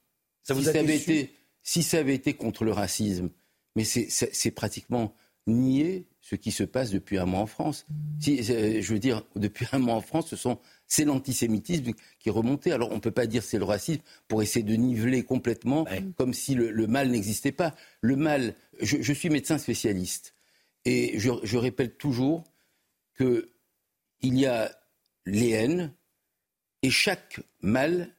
ça 0.42 0.54
vous 0.54 0.60
si, 0.60 0.66
ça 0.66 0.78
avait 0.78 0.96
été, 0.96 1.30
si 1.62 1.82
ça 1.82 1.98
avait 1.98 2.14
été 2.14 2.34
contre 2.34 2.64
le 2.64 2.72
racisme, 2.72 3.30
mais 3.74 3.84
c'est 3.84 4.50
pratiquement 4.52 5.14
nier 5.46 6.06
ce 6.20 6.34
qui 6.34 6.50
se 6.50 6.64
passe 6.64 6.90
depuis 6.90 7.18
un 7.18 7.24
mois 7.24 7.40
en 7.40 7.46
France. 7.46 7.86
Si, 8.20 8.40
euh, 8.50 8.80
je 8.80 8.92
veux 8.92 8.98
dire, 8.98 9.22
depuis 9.36 9.66
un 9.72 9.78
mois 9.78 9.94
en 9.94 10.00
France, 10.00 10.28
ce 10.28 10.36
sont 10.36 10.58
c'est 10.88 11.04
l'antisémitisme 11.04 11.92
qui 12.18 12.28
est 12.28 12.32
remonté. 12.32 12.72
Alors 12.72 12.90
on 12.90 12.96
ne 12.96 13.00
peut 13.00 13.10
pas 13.10 13.26
dire 13.26 13.42
c'est 13.42 13.58
le 13.58 13.64
racisme 13.64 14.02
pour 14.28 14.42
essayer 14.42 14.64
de 14.64 14.74
niveler 14.74 15.22
complètement 15.22 15.86
comme 16.16 16.34
si 16.34 16.54
le, 16.54 16.86
mal 16.86 17.10
n'existait 17.10 17.52
pas. 17.52 17.74
Le 18.00 18.16
mal, 18.16 18.54
je, 18.80 19.12
suis 19.12 19.30
médecin 19.30 19.58
spécialiste 19.58 20.34
et 20.84 21.18
je, 21.18 21.56
répète 21.56 21.98
toujours 21.98 22.44
qu'il 24.26 24.40
y 24.40 24.46
a 24.46 24.72
les 25.24 25.50
haines 25.50 25.92
et 26.82 26.90
chaque 26.90 27.40
mal, 27.60 28.10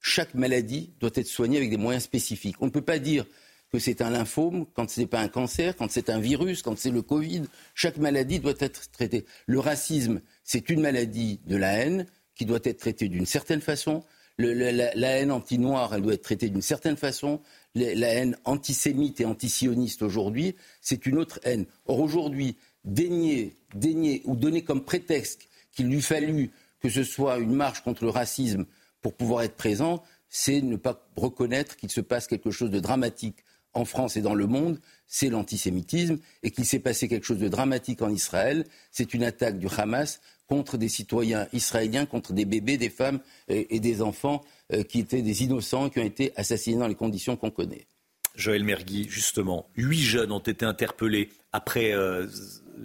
chaque 0.00 0.34
maladie 0.34 0.92
doit 0.98 1.10
être 1.14 1.26
soignée 1.28 1.56
avec 1.56 1.70
des 1.70 1.76
moyens 1.76 2.02
spécifiques. 2.02 2.56
On 2.60 2.66
ne 2.66 2.70
peut 2.70 2.82
pas 2.82 2.98
dire 2.98 3.24
que 3.72 3.78
c'est 3.78 4.02
un 4.02 4.10
lymphome, 4.10 4.66
quand 4.74 4.90
ce 4.90 5.00
n'est 5.00 5.06
pas 5.06 5.20
un 5.20 5.28
cancer, 5.28 5.76
quand 5.76 5.88
c'est 5.90 6.10
un 6.10 6.18
virus, 6.18 6.62
quand 6.62 6.76
c'est 6.76 6.90
le 6.90 7.02
Covid. 7.02 7.44
Chaque 7.74 7.96
maladie 7.96 8.40
doit 8.40 8.54
être 8.58 8.90
traitée. 8.90 9.24
Le 9.46 9.60
racisme, 9.60 10.20
c'est 10.42 10.68
une 10.68 10.80
maladie 10.80 11.40
de 11.46 11.56
la 11.56 11.74
haine 11.74 12.06
qui 12.34 12.44
doit 12.44 12.60
être 12.64 12.78
traitée 12.78 13.08
d'une 13.08 13.26
certaine 13.26 13.60
façon. 13.60 14.02
la, 14.38 15.16
haine 15.16 15.30
anti-noire, 15.30 15.94
elle 15.94 16.02
doit 16.02 16.14
être 16.14 16.22
traitée 16.22 16.50
d'une 16.50 16.60
certaine 16.60 16.96
façon. 16.96 17.40
la 17.76 18.08
haine 18.08 18.36
antisémite 18.44 19.20
et 19.20 19.26
antisioniste 19.26 20.02
aujourd'hui, 20.02 20.56
c'est 20.80 21.06
une 21.06 21.18
autre 21.18 21.38
haine. 21.44 21.66
Or 21.86 22.00
aujourd'hui, 22.00 22.56
daigner, 22.84 23.56
daigner 23.74 24.22
ou 24.24 24.34
donner 24.34 24.62
comme 24.62 24.84
prétexte 24.84 25.48
qu'il 25.72 25.88
lui 25.88 26.02
fallut 26.02 26.50
que 26.80 26.88
ce 26.88 27.04
soit 27.04 27.38
une 27.38 27.54
marche 27.54 27.82
contre 27.82 28.04
le 28.04 28.10
racisme 28.10 28.66
pour 29.00 29.14
pouvoir 29.14 29.42
être 29.42 29.56
présent, 29.56 30.02
c'est 30.28 30.60
ne 30.60 30.76
pas 30.76 31.06
reconnaître 31.16 31.76
qu'il 31.76 31.90
se 31.90 32.00
passe 32.00 32.26
quelque 32.26 32.50
chose 32.50 32.70
de 32.70 32.80
dramatique 32.80 33.44
en 33.74 33.84
France 33.84 34.16
et 34.16 34.22
dans 34.22 34.34
le 34.34 34.46
monde, 34.46 34.80
c'est 35.06 35.28
l'antisémitisme, 35.28 36.18
et 36.42 36.50
qu'il 36.50 36.66
s'est 36.66 36.78
passé 36.78 37.08
quelque 37.08 37.24
chose 37.24 37.38
de 37.38 37.48
dramatique 37.48 38.02
en 38.02 38.10
Israël, 38.10 38.64
c'est 38.90 39.14
une 39.14 39.24
attaque 39.24 39.58
du 39.58 39.66
Hamas 39.76 40.20
contre 40.46 40.76
des 40.76 40.88
citoyens 40.88 41.46
israéliens, 41.52 42.04
contre 42.04 42.32
des 42.32 42.44
bébés, 42.44 42.76
des 42.76 42.90
femmes 42.90 43.20
et, 43.48 43.80
des 43.80 44.02
enfants 44.02 44.42
euh, 44.72 44.82
qui 44.82 44.98
étaient 44.98 45.22
des 45.22 45.42
innocents, 45.42 45.88
qui 45.88 46.00
ont 46.00 46.04
été 46.04 46.32
assassinés 46.36 46.78
dans 46.78 46.88
les 46.88 46.94
conditions 46.94 47.36
qu'on 47.36 47.50
connaît. 47.50 47.86
Joël 48.34 48.64
Mergui, 48.64 49.06
justement, 49.08 49.68
huit 49.76 50.00
jeunes 50.00 50.32
ont 50.32 50.38
été 50.38 50.64
interpellés 50.64 51.30
après 51.52 51.92
euh, 51.92 52.26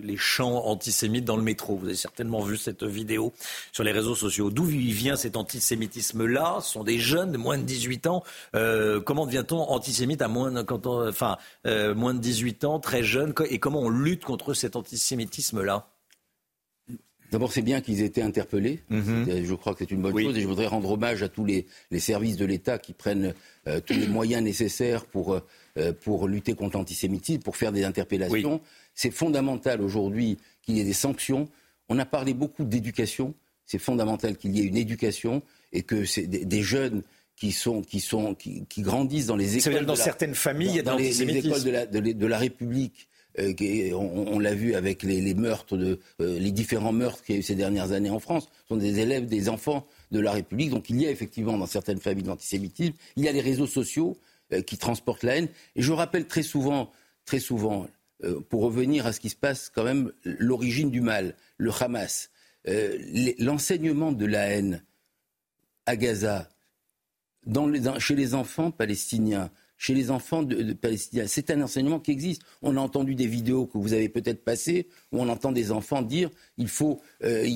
les 0.02 0.18
chants 0.18 0.66
antisémites 0.66 1.26
dans 1.26 1.38
le 1.38 1.44
métro. 1.44 1.78
Vous 1.78 1.86
avez 1.86 1.96
certainement 1.96 2.42
vu 2.42 2.58
cette 2.58 2.84
vidéo 2.84 3.34
sur 3.72 3.84
les 3.84 3.92
réseaux 3.92 4.16
sociaux. 4.16 4.50
D'où 4.50 4.64
vient 4.64 5.16
cet 5.16 5.38
antisémitisme-là? 5.38 6.60
Ce 6.62 6.72
sont 6.72 6.84
des 6.84 7.00
jeunes 7.00 7.32
de 7.32 7.38
moins 7.38 7.58
de 7.58 7.64
18 7.64 8.08
ans. 8.08 8.24
Euh, 8.56 9.00
comment 9.02 9.26
devient-on 9.26 9.60
antisémite 9.60 10.22
à 10.22 10.28
moins 10.28 10.52
de, 10.52 10.62
quand 10.62 10.86
enfin, 10.86 11.38
euh, 11.66 11.96
moins 11.96 12.14
de 12.14 12.20
18 12.20 12.64
ans, 12.66 12.80
très 12.80 13.04
jeune? 13.04 13.34
Et 13.50 13.60
comment 13.60 13.82
on 13.82 13.90
lutte 13.90 14.26
contre 14.26 14.54
cet 14.54 14.76
antisémitisme-là? 14.76 15.88
D'abord, 17.32 17.52
c'est 17.52 17.62
bien 17.62 17.82
qu'ils 17.82 18.02
aient 18.02 18.06
été 18.06 18.22
interpellés. 18.22 18.80
Mhm. 18.90 19.44
Je 19.46 19.54
crois 19.54 19.74
que 19.74 19.80
c'est 19.80 19.92
une 19.92 20.02
bonne 20.02 20.14
chose. 20.28 20.38
Et 20.38 20.42
je 20.42 20.48
voudrais 20.48 20.68
rendre 20.68 20.92
hommage 20.92 21.24
à 21.24 21.30
tous 21.30 21.44
les, 21.46 21.66
les 21.92 22.00
services 22.00 22.38
de 22.38 22.46
l'État 22.46 22.78
qui 22.78 22.94
prennent 22.94 23.34
euh, 23.68 23.80
tous 23.82 23.94
les 23.94 24.08
moyens 24.08 24.42
nécessaires 24.44 25.06
pour, 25.06 25.34
euh, 25.78 25.92
pour 25.94 26.28
lutter 26.28 26.54
contre 26.54 26.78
l'antisémitisme, 26.78 27.42
pour 27.42 27.58
faire 27.58 27.72
des 27.72 27.84
interpellations. 27.84 28.62
C'est 28.96 29.12
fondamental 29.12 29.82
aujourd'hui 29.82 30.38
qu'il 30.62 30.78
y 30.78 30.80
ait 30.80 30.86
des 30.86 30.94
sanctions. 30.94 31.50
On 31.90 32.00
a 32.00 32.06
parlé 32.06 32.34
beaucoup 32.34 32.64
d'éducation. 32.64 33.34
C'est 33.66 33.78
fondamental 33.80 34.38
qu'il 34.38 34.56
y 34.56 34.62
ait 34.62 34.66
une 34.66 34.78
éducation 34.78 35.42
et 35.74 35.82
que 35.84 36.06
des, 36.26 36.46
des 36.46 36.62
jeunes 36.62 37.04
qui, 37.36 37.52
sont, 37.52 37.82
qui, 37.82 38.00
sont, 38.00 38.34
qui, 38.34 38.64
qui 38.70 38.82
grandissent 38.82 39.28
dans 39.28 39.36
les 39.36 39.58
écoles. 39.58 39.62
Ça 39.62 39.70
veut 39.72 39.76
dire 39.80 39.86
dans 39.88 39.94
la- 39.94 40.04
certaines 40.04 40.34
familles, 40.34 40.80
a 40.80 40.82
de 40.82 40.86
dans 40.88 40.96
les, 40.96 41.22
écoles 41.22 41.64
de 41.64 41.70
la, 41.70 41.86
de, 41.86 42.00
les- 42.00 42.14
de 42.14 42.26
la 42.26 42.38
République. 42.38 43.08
Euh, 43.40 43.94
on 43.94 44.40
l'a 44.40 44.54
vu 44.54 44.74
avec 44.76 45.04
les, 45.04 45.34
meurtres, 45.34 45.76
euh, 45.76 46.00
les 46.20 46.52
différents 46.52 46.92
meurtres 46.92 47.24
qu'il 47.24 47.36
y 47.36 47.38
a 47.38 47.40
eu 47.40 47.44
ces 47.44 47.56
dernières 47.56 47.92
années 47.92 48.10
en 48.10 48.20
France. 48.20 48.48
Ce 48.64 48.68
sont 48.70 48.78
des 48.78 49.00
élèves, 49.00 49.26
des 49.26 49.50
enfants 49.50 49.86
de 50.12 50.20
la 50.20 50.32
République. 50.32 50.72
Donc 50.72 50.90
il 50.90 51.00
y 51.00 51.06
a 51.06 51.12
effectivement 51.12 51.58
dans 51.58 51.66
certaines 51.68 52.00
familles 52.00 52.24
de 52.24 52.30
l'antisémitisme. 52.30 52.94
Il 53.16 53.24
y 53.24 53.28
a 53.28 53.32
les 53.32 53.42
réseaux 53.42 53.68
sociaux 53.68 54.18
euh, 54.54 54.62
qui 54.62 54.78
transportent 54.78 55.24
la 55.24 55.38
haine. 55.38 55.50
Et 55.76 55.82
je 55.82 55.92
rappelle 55.92 56.26
très 56.26 56.44
souvent, 56.44 56.92
très 57.26 57.40
souvent, 57.40 57.88
pour 58.50 58.64
revenir 58.64 59.06
à 59.06 59.14
ce 59.14 59.20
qui 59.20 59.30
se 59.30 59.36
passe 59.36 59.70
quand 59.70 59.84
même, 59.84 60.12
l'origine 60.24 60.90
du 60.90 61.02
mal, 61.02 61.36
le 61.58 61.70
Hamas, 61.72 62.32
l'enseignement 63.38 64.12
de 64.12 64.26
la 64.26 64.48
haine 64.48 64.84
à 65.86 65.96
Gaza, 65.96 66.50
chez 68.00 68.16
les 68.16 68.34
enfants 68.34 68.72
palestiniens, 68.72 69.52
chez 69.78 69.94
les 69.94 70.10
enfants 70.10 70.44
de, 70.44 70.74
palestiniens, 70.74 71.28
c'est 71.28 71.52
un 71.52 71.62
enseignement 71.62 72.00
qui 72.00 72.12
existe. 72.12 72.42
On 72.62 72.78
a 72.78 72.80
entendu 72.80 73.14
des 73.14 73.28
vidéos 73.28 73.68
que 73.68 73.78
vous 73.78 73.94
avez 73.94 74.10
peut-être 74.10 74.44
passées 74.44 74.88
où 75.12 75.22
on 75.22 75.30
entend 75.30 75.52
des 75.52 75.72
enfants 75.72 76.02
dire 76.02 76.32
il 76.58 76.68
faut, 76.68 77.00
euh, 77.24 77.48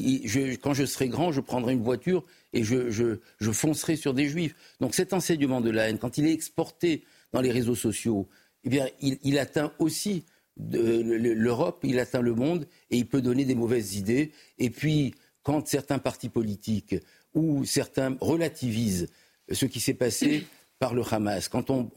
quand 0.61 0.73
je 0.73 0.85
serai 0.85 1.09
grand, 1.09 1.31
je 1.31 1.41
prendrai 1.41 1.73
une 1.73 1.81
voiture 1.81 2.23
et 2.53 2.63
je, 2.63 3.17
foncerai 3.51 3.95
sur 3.95 4.13
des 4.13 4.27
juifs. 4.27 4.55
Donc 4.79 4.93
cet 4.93 5.13
enseignement 5.13 5.61
de 5.61 5.71
la 5.71 5.89
haine, 5.89 5.97
quand 5.97 6.17
il 6.17 6.27
est 6.27 6.33
exporté 6.33 7.03
dans 7.33 7.41
les 7.41 7.51
réseaux 7.51 7.75
sociaux, 7.75 8.27
eh 8.63 8.69
bien, 8.69 8.87
il, 9.01 9.39
atteint 9.39 9.73
aussi 9.79 10.25
l'Europe, 10.57 11.79
il 11.83 11.97
atteint 11.97 12.21
le 12.21 12.35
monde 12.35 12.67
et 12.91 12.97
il 12.97 13.07
peut 13.07 13.21
donner 13.21 13.45
des 13.45 13.55
mauvaises 13.55 13.95
idées. 13.95 14.31
Et 14.59 14.69
puis, 14.69 15.15
quand 15.41 15.67
certains 15.67 15.97
partis 15.97 16.29
politiques 16.29 16.95
ou 17.33 17.65
certains 17.65 18.15
relativisent 18.21 19.07
ce 19.51 19.65
qui 19.65 19.79
s'est 19.79 19.95
passé 19.95 20.45
par 20.81 20.95
le 20.95 21.03
Hamas, 21.07 21.47
quand 21.47 21.69
on, 21.69 21.91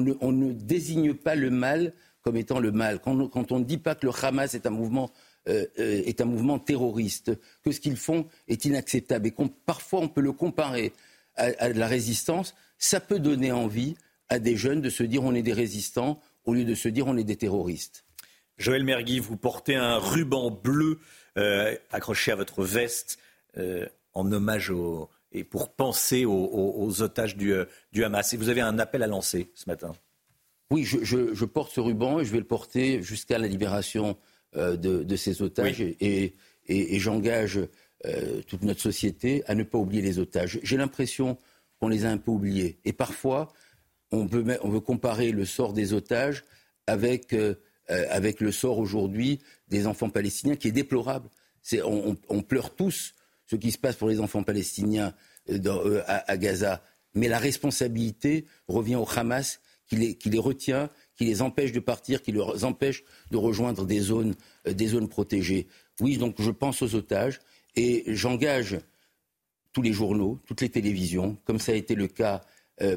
ne, 0.00 0.14
on 0.22 0.32
ne 0.32 0.52
désigne 0.52 1.12
pas 1.12 1.34
le 1.34 1.50
mal 1.50 1.92
comme 2.22 2.38
étant 2.38 2.58
le 2.58 2.72
mal, 2.72 2.98
quand, 3.00 3.52
on- 3.52 3.58
ne 3.58 3.64
dit 3.64 3.76
pas 3.76 3.94
que 3.94 4.06
le 4.06 4.12
Hamas 4.22 4.54
est 4.54 4.64
un 4.66 4.70
mouvement 4.70 5.10
euh, 5.46 5.66
euh, 5.78 6.02
est 6.06 6.22
un 6.22 6.24
mouvement 6.24 6.58
terroriste, 6.58 7.32
que 7.62 7.70
ce 7.70 7.80
qu'ils 7.80 7.98
font 7.98 8.26
est 8.48 8.64
inacceptable 8.64 9.26
et 9.26 9.30
qu'on 9.30 9.48
parfois 9.48 10.00
on 10.00 10.08
peut 10.08 10.22
le 10.22 10.32
comparer 10.32 10.94
à, 11.36 11.68
la 11.68 11.86
résistance, 11.86 12.54
ça 12.78 12.98
peut 12.98 13.18
donner 13.18 13.52
envie 13.52 13.94
à 14.30 14.38
des 14.38 14.56
jeunes 14.56 14.80
de 14.80 14.88
se 14.88 15.02
dire 15.02 15.22
on 15.22 15.34
est 15.34 15.42
des 15.42 15.52
résistants 15.52 16.18
au 16.46 16.54
lieu 16.54 16.64
de 16.64 16.74
se 16.74 16.88
dire 16.88 17.06
on 17.06 17.18
est 17.18 17.24
des 17.24 17.36
terroristes. 17.36 18.06
Joël 18.56 18.84
Mergui, 18.84 19.18
vous 19.18 19.36
portez 19.36 19.74
un 19.76 19.98
ruban 19.98 20.50
bleu 20.50 20.98
euh, 21.36 21.76
accroché 21.90 22.32
à 22.32 22.36
votre 22.36 22.64
veste 22.64 23.18
en 24.14 24.32
hommage 24.32 24.70
au, 24.70 25.10
et 25.34 25.44
pour 25.44 25.70
penser 25.74 26.24
aux, 26.24 26.32
aux- 26.32 26.82
aux 26.84 27.02
otages 27.02 27.36
du, 27.36 27.52
euh, 27.52 27.64
du 27.92 28.04
Hamas. 28.04 28.32
Et 28.32 28.36
vous 28.36 28.48
avez 28.48 28.60
un 28.60 28.78
appel 28.78 29.02
à 29.02 29.06
lancer 29.06 29.50
ce 29.54 29.68
matin. 29.68 29.92
Oui, 30.70 30.84
je, 30.84 31.02
je- 31.04 31.34
je 31.34 31.44
porte 31.44 31.72
ce 31.72 31.80
ruban 31.80 32.20
et 32.20 32.24
je 32.24 32.32
vais 32.32 32.38
le 32.38 32.44
porter 32.46 33.02
jusqu'à 33.02 33.38
la 33.38 33.46
libération 33.48 34.16
euh, 34.56 34.76
de, 34.76 35.02
de 35.02 35.16
ces 35.16 35.42
otages 35.42 35.80
et, 35.80 35.96
et- 36.68 36.94
et 36.94 36.98
j'engage 36.98 37.60
euh, 38.06 38.40
toute 38.46 38.62
notre 38.62 38.80
société 38.80 39.42
à 39.46 39.54
ne 39.54 39.62
pas 39.64 39.78
oublier 39.78 40.02
les 40.02 40.18
otages. 40.18 40.60
J'ai 40.62 40.76
l'impression 40.76 41.36
qu'on 41.80 41.88
les 41.88 42.04
a 42.04 42.10
un 42.10 42.18
peu 42.18 42.30
oubliés. 42.30 42.78
Et 42.84 42.92
parfois, 42.92 43.52
on 44.12 44.28
on 44.62 44.68
veut 44.68 44.80
comparer 44.80 45.32
le 45.32 45.44
sort 45.44 45.72
des 45.72 45.92
otages 45.92 46.44
avec, 46.86 47.32
euh, 47.32 47.54
avec 47.88 48.40
le 48.40 48.52
sort 48.52 48.78
aujourd'hui 48.78 49.40
des 49.68 49.86
enfants 49.86 50.08
palestiniens 50.10 50.54
qui 50.56 50.68
est 50.68 50.72
déplorable. 50.72 51.28
On 51.82 52.42
pleure 52.42 52.74
tous 52.74 53.14
ce 53.46 53.56
qui 53.56 53.70
se 53.70 53.78
passe 53.78 53.96
pour 53.96 54.08
les 54.08 54.20
enfants 54.20 54.42
palestiniens 54.42 55.14
euh, 55.50 55.58
euh, 55.66 56.02
à, 56.06 56.36
Gaza. 56.36 56.82
Mais 57.14 57.28
la 57.28 57.38
responsabilité 57.38 58.46
revient 58.68 58.96
au 58.96 59.06
Hamas 59.08 59.60
qui 59.86 59.96
les, 59.96 60.38
retient, 60.38 60.88
qui 61.14 61.26
les 61.26 61.42
empêche 61.42 61.72
de 61.72 61.80
partir, 61.80 62.22
qui 62.22 62.32
les 62.32 62.64
empêche 62.64 63.04
de 63.30 63.36
rejoindre 63.36 63.84
des 63.84 64.00
zones, 64.00 64.34
euh, 64.66 64.72
des 64.72 64.88
zones 64.88 65.08
protégées. 65.08 65.68
Oui, 66.00 66.16
donc 66.16 66.40
je 66.40 66.50
pense 66.50 66.82
aux 66.82 66.94
otages 66.94 67.40
et 67.76 68.04
j'engage 68.06 68.78
tous 69.72 69.82
les 69.82 69.92
journaux, 69.92 70.40
toutes 70.46 70.60
les 70.60 70.70
télévisions, 70.70 71.36
comme 71.44 71.58
ça 71.58 71.72
a 71.72 71.74
été 71.74 71.94
le 71.94 72.06
cas 72.06 72.42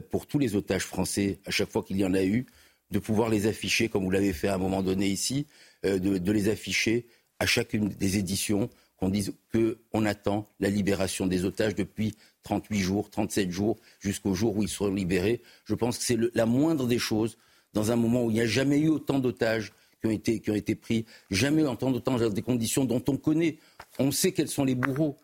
pour 0.09 0.25
tous 0.25 0.39
les 0.39 0.55
otages 0.55 0.83
français 0.83 1.39
à 1.45 1.51
chaque 1.51 1.69
fois 1.71 1.83
qu'il 1.83 1.97
y 1.97 2.05
en 2.05 2.13
a 2.13 2.23
eu, 2.23 2.45
de 2.91 2.99
pouvoir 2.99 3.29
les 3.29 3.45
afficher, 3.45 3.89
comme 3.89 4.03
vous 4.03 4.11
l'avez 4.11 4.33
fait 4.33 4.47
à 4.47 4.55
un 4.55 4.59
moment 4.59 4.83
donné 4.83 5.07
ici, 5.07 5.47
de 5.83 6.31
les 6.31 6.49
afficher 6.49 7.07
à 7.39 7.45
chacune 7.45 7.89
des 7.89 8.17
éditions, 8.17 8.69
qu'on 8.97 9.09
dise 9.09 9.33
qu'on 9.51 10.05
attend 10.05 10.47
la 10.59 10.69
libération 10.69 11.27
des 11.27 11.45
otages 11.45 11.75
depuis 11.75 12.15
38 12.43 12.79
jours, 12.79 13.09
37 13.09 13.51
jours, 13.51 13.77
jusqu'au 13.99 14.33
jour 14.33 14.57
où 14.57 14.63
ils 14.63 14.69
seront 14.69 14.93
libérés. 14.93 15.41
Je 15.65 15.75
pense 15.75 15.97
que 15.97 16.03
c'est 16.03 16.17
la 16.33 16.45
moindre 16.45 16.87
des 16.87 16.99
choses 16.99 17.37
dans 17.73 17.91
un 17.91 17.95
moment 17.95 18.25
où 18.25 18.31
il 18.31 18.35
n'y 18.35 18.41
a 18.41 18.47
jamais 18.47 18.79
eu 18.79 18.89
autant 18.89 19.19
d'otages 19.19 19.71
qui 20.01 20.07
ont 20.07 20.11
été, 20.11 20.39
qui 20.39 20.51
ont 20.51 20.55
été 20.55 20.75
pris, 20.75 21.05
jamais 21.29 21.63
autant 21.63 21.91
d'otages 21.91 22.21
dans 22.21 22.29
des 22.29 22.41
conditions 22.41 22.85
dont 22.85 23.03
on 23.07 23.17
connaît. 23.17 23.57
On 23.99 24.11
sait 24.11 24.31
quels 24.31 24.47
sont 24.47 24.63
les 24.63 24.75
bourreaux, 24.75 25.17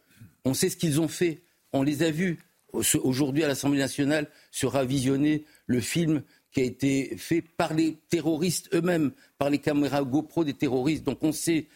on 0.45 0.53
sait 0.53 0.69
ce 0.69 0.77
qu'ils 0.77 0.99
ont 0.99 1.07
fait, 1.07 1.41
on 1.71 1.83
les 1.83 2.03
a 2.03 2.11
vus. 2.11 2.39
Aujourd'hui, 2.73 3.43
à 3.43 3.47
l'Assemblée 3.47 3.79
nationale, 3.79 4.27
sera 4.51 4.83
visionné 4.83 5.45
le 5.67 5.79
film 5.79 6.23
qui 6.51 6.61
a 6.61 6.63
été 6.63 7.15
fait 7.17 7.41
par 7.41 7.73
les 7.73 7.97
terroristes 8.09 8.69
eux-mêmes, 8.73 9.11
par 9.37 9.49
les 9.49 9.57
caméras 9.57 10.03
GoPro 10.03 10.43
des 10.43 10.53
terroristes. 10.53 11.03
Donc 11.03 11.19
on 11.21 11.31
sait 11.31 11.67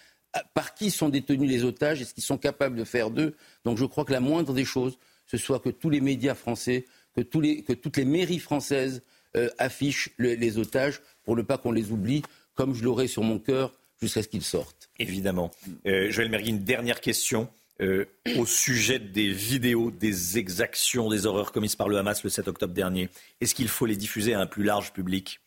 par 0.54 0.74
qui 0.76 0.92
sont 0.92 1.10
détenus 1.10 1.50
les 1.50 1.64
otages? 1.64 2.02
Et 2.02 2.06
ce 2.06 2.14
qu'ils 2.14 2.24
sont 2.24 2.38
capables 2.38 2.76
de 2.76 2.84
faire 2.84 3.10
d'eux? 3.10 3.36
Donc 3.66 3.78
je 3.78 3.86
crois 3.86 4.06
que 4.06 4.14
la 4.14 4.20
moindre 4.20 4.54
des 4.54 4.66
choses, 4.66 4.98
ce 5.26 5.38
soit 5.38 5.60
que 5.60 5.70
tous 5.70 5.90
les 5.90 6.02
médias 6.02 6.36
français, 6.36 6.86
que, 7.16 7.22
toutes 7.22 7.98
les 7.98 8.06
mairies 8.06 8.40
françaises 8.40 9.02
euh, 9.36 9.50
affichent 9.58 10.10
le- 10.18 10.36
les 10.36 10.58
otages 10.58 11.02
pour 11.24 11.36
ne 11.36 11.42
pas 11.42 11.58
qu'on 11.58 11.72
les 11.72 11.92
oublie, 11.92 12.22
comme 12.56 12.74
je 12.74 12.84
l'aurai 12.84 13.08
sur 13.08 13.24
mon 13.24 13.40
cœur 13.40 13.74
jusqu'à 14.02 14.24
ce 14.24 14.28
qu'ils 14.28 14.44
sortent. 14.44 14.90
Évidemment. 15.00 15.52
Euh, 15.86 16.10
Joël 16.12 16.30
Mergui, 16.30 16.50
une 16.52 16.64
dernière 16.64 17.02
question 17.02 17.50
euh, 17.82 18.06
au 18.38 18.46
sujet 18.46 18.98
des 19.00 19.32
vidéos, 19.32 19.92
des 19.92 20.38
exactions, 20.40 21.10
des 21.10 21.26
horreurs 21.28 21.52
commises 21.52 21.76
par 21.76 21.90
le 21.90 21.98
Hamas 21.98 22.24
le 22.24 22.30
7 22.30 22.48
octobre 22.48 22.74
dernier. 22.74 23.10
Est-ce 23.42 23.54
qu'il 23.54 23.68
faut 23.68 23.86
les 23.86 23.96
diffuser 23.96 24.34
à 24.34 24.40
un 24.40 24.48
plus 24.48 24.64
large 24.64 24.94
public? 24.94 25.40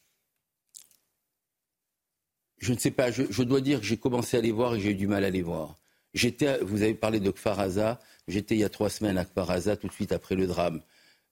Je 2.61 2.75
ne 2.75 2.79
sais 2.79 2.91
pas, 2.91 3.11
je, 3.11 3.43
dois 3.43 3.63
dire 3.63 3.81
que 3.81 3.87
j'ai 3.87 3.97
commencé 3.97 4.37
à 4.37 4.41
les 4.41 4.53
voir 4.53 4.75
et 4.75 4.81
j'ai 4.81 4.91
eu 4.91 4.95
du 4.95 5.07
mal 5.07 5.25
à 5.25 5.31
les 5.31 5.41
voir. 5.41 5.77
J'étais, 6.13 6.59
vous 6.59 6.83
avez 6.83 6.95
parlé 6.95 7.19
de 7.19 7.31
Kfaraza, 7.31 7.99
j'étais 8.29 8.55
il 8.55 8.61
y 8.61 8.65
a 8.65 8.69
trois 8.69 8.91
semaines 8.91 9.17
à 9.17 9.25
Kfaraza, 9.25 9.77
tout 9.77 9.89
de 9.89 9.93
suite 9.93 10.13
après 10.13 10.35
le 10.35 10.47
drame. 10.47 10.83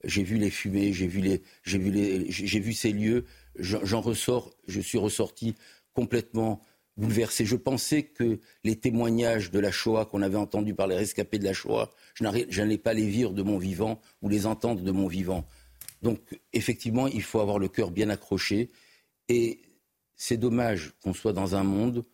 J'ai 0.05 0.22
vu 0.22 0.39
les 0.39 0.51
fumées, 0.51 0.93
j'ai 0.95 1.07
vu, 1.07 1.20
les, 1.20 1.43
j'ai 1.64 1.79
vu, 1.79 1.91
les, 1.91 2.31
j'ai 2.31 2.61
vu 2.61 2.72
ces 2.72 2.93
lieux, 2.93 3.26
j'en 3.59 4.01
ressors, 4.01 4.55
je 4.68 4.81
suis 4.81 4.97
ressorti 4.97 5.55
complètement 5.93 6.64
bouleversé. 6.97 7.45
Je 7.45 7.57
pensais 7.57 8.05
que 8.05 8.39
les 8.64 8.76
témoignages 8.76 9.51
de 9.51 9.59
la 9.59 9.70
Shoah 9.70 10.07
qu'on 10.07 10.22
avait 10.22 10.37
entendus 10.37 10.74
par 10.74 10.87
les 10.87 10.97
rescapés 10.97 11.39
de 11.39 11.45
la 11.45 11.53
Shoah, 11.53 11.91
je 12.14 12.24
n'allais 12.24 12.79
pas 12.79 12.95
les 12.95 13.07
vivre 13.07 13.33
de 13.33 13.43
mon 13.43 13.59
vivant 13.59 14.01
ou 14.22 14.31
les 14.31 14.47
entendre 14.47 14.81
de 14.81 14.91
mon 14.93 15.09
vivant. 15.09 15.47
Donc 16.01 16.20
effectivement, 16.55 17.07
il 17.07 17.22
faut 17.22 17.41
avoir 17.41 17.59
le 17.59 17.68
cœur 17.68 17.91
bien 17.91 18.09
accroché 18.09 18.70
et 19.29 19.61
c'est 20.19 20.37
dommage 20.37 20.93
qu'on 21.03 21.14
soit 21.14 21.33
dans 21.33 21.55
un 21.55 21.62
monde 21.62 22.05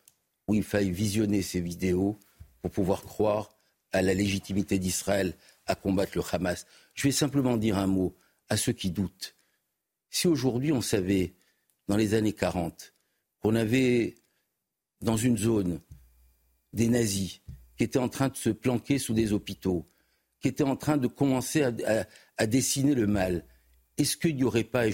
où 0.47 0.55
il 0.55 0.63
faille 0.63 0.91
visionner 0.91 1.43
ces 1.43 1.61
vidéos 1.61 2.21
pour 2.63 2.71
pouvoir 2.71 3.03
croire 3.03 3.57
à 3.93 4.03
la 4.03 4.15
légitimité 4.15 4.79
d'Israël 4.79 5.35
à 5.67 5.75
combattre 5.75 6.13
le 6.15 6.23
Hamas. 6.31 6.67
Je 6.93 7.05
vais 7.05 7.13
simplement 7.13 7.57
dire 7.57 7.79
un 7.79 7.87
mot 7.87 8.15
à 8.49 8.57
ceux 8.57 8.73
qui 8.73 8.91
doutent. 8.91 9.37
Si 10.11 10.29
aujourd'hui 10.29 10.71
on 10.71 10.83
savait, 10.83 11.35
dans 11.89 11.97
les 11.97 12.15
années 12.15 12.35
40, 12.35 12.95
qu'on 13.41 13.57
avait 13.57 14.15
dans 15.01 15.17
une 15.17 15.39
zone 15.39 15.81
des 16.73 16.89
nazis 16.89 17.41
qui 17.77 17.85
étaient 17.85 17.99
en 17.99 18.09
train 18.09 18.29
de 18.29 18.37
se 18.37 18.51
planquer 18.51 18.99
sous 18.99 19.15
des 19.15 19.33
hôpitaux, 19.33 19.89
qui 20.41 20.49
étaient 20.49 20.63
en 20.63 20.77
train 20.77 20.99
de 20.99 21.07
commencer 21.07 21.63
à, 22.37 22.47
dessiner 22.47 22.95
le 22.95 23.07
mal, 23.07 23.47
est-ce 23.97 24.17
qu'il 24.17 24.37
n'y 24.37 24.45
aurait 24.45 24.65
pas, 24.65 24.91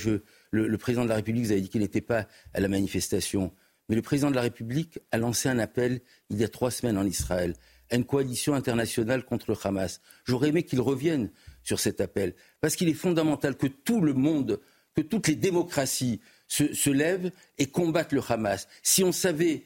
le, 0.50 0.78
président 0.78 1.04
de 1.04 1.08
la 1.08 1.16
République, 1.16 1.44
vous 1.44 1.52
avez 1.52 1.60
dit 1.60 1.68
qu'il 1.68 1.80
n'était 1.80 2.00
pas 2.00 2.26
à 2.54 2.60
la 2.60 2.68
manifestation, 2.68 3.52
mais 3.88 3.96
le 3.96 4.02
président 4.02 4.30
de 4.30 4.36
la 4.36 4.42
République 4.42 4.98
a 5.10 5.18
lancé 5.18 5.48
un 5.48 5.58
appel 5.58 6.00
il 6.28 6.38
y 6.38 6.44
a 6.44 6.48
trois 6.48 6.70
semaines 6.70 6.98
en 6.98 7.04
Israël 7.04 7.54
à 7.90 7.96
une 7.96 8.04
coalition 8.04 8.54
internationale 8.54 9.24
contre 9.24 9.50
le 9.50 9.56
Hamas. 9.62 10.00
J'aurais 10.24 10.48
aimé 10.48 10.62
qu'il 10.62 10.80
revienne 10.80 11.30
sur 11.64 11.80
cet 11.80 12.00
appel, 12.00 12.34
parce 12.60 12.76
qu'il 12.76 12.88
est 12.88 12.94
fondamental 12.94 13.56
que 13.56 13.66
tout 13.66 14.00
le 14.00 14.14
monde, 14.14 14.60
que 14.94 15.02
toutes 15.02 15.28
les 15.28 15.34
démocraties 15.34 16.20
se, 16.46 16.90
lèvent 16.90 17.30
et 17.58 17.66
combattent 17.66 18.12
le 18.12 18.22
Hamas. 18.26 18.68
Si 18.82 19.04
on 19.04 19.12
savait 19.12 19.64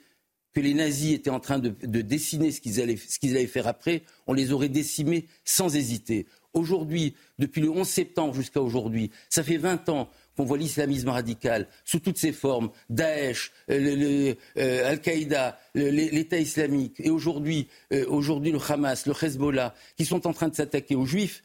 que 0.55 0.61
les 0.61 0.75
nazis 0.75 1.15
étaient 1.15 1.31
en 1.31 1.41
train 1.41 1.59
de, 1.59 1.71
dessiner 2.01 2.53
ce 2.53 2.61
qu'ils 2.61 2.81
allaient, 2.81 2.99
allaient, 3.23 3.47
faire 3.47 3.67
après, 3.67 4.03
on 4.27 4.33
les 4.33 4.53
aurait 4.53 4.69
décimés 4.69 5.27
sans 5.45 5.75
hésiter. 5.75 6.27
Aujourd'hui, 6.53 7.17
depuis 7.41 7.61
le 7.61 7.71
11 7.71 7.87
septembre 7.87 8.35
jusqu'à 8.35 8.63
aujourd'hui, 8.63 9.11
ça 9.29 9.43
fait 9.43 9.57
20 9.57 9.89
ans 9.89 10.09
qu'on 10.37 10.45
voit 10.45 10.59
l'islamisme 10.59 11.09
radical 11.09 11.69
sous 11.85 12.01
toutes 12.01 12.19
ses 12.19 12.33
formes, 12.33 12.71
Daesh, 12.91 13.53
euh, 13.71 14.35
euh, 14.59 14.91
Al-Qaïda, 14.91 15.59
l'État 15.75 16.39
islamique, 16.39 17.01
et 17.01 17.11
aujourd'hui, 17.11 17.69
euh, 17.93 18.05
aujourd'hui 18.09 18.53
le 18.53 18.59
Hamas, 18.61 19.07
le 19.07 19.13
Hezbollah, 19.13 19.75
qui 19.97 20.05
sont 20.05 20.27
en 20.27 20.33
train 20.33 20.49
de 20.49 20.55
s'attaquer 20.55 20.95
aux 20.95 21.07
Juifs, 21.07 21.43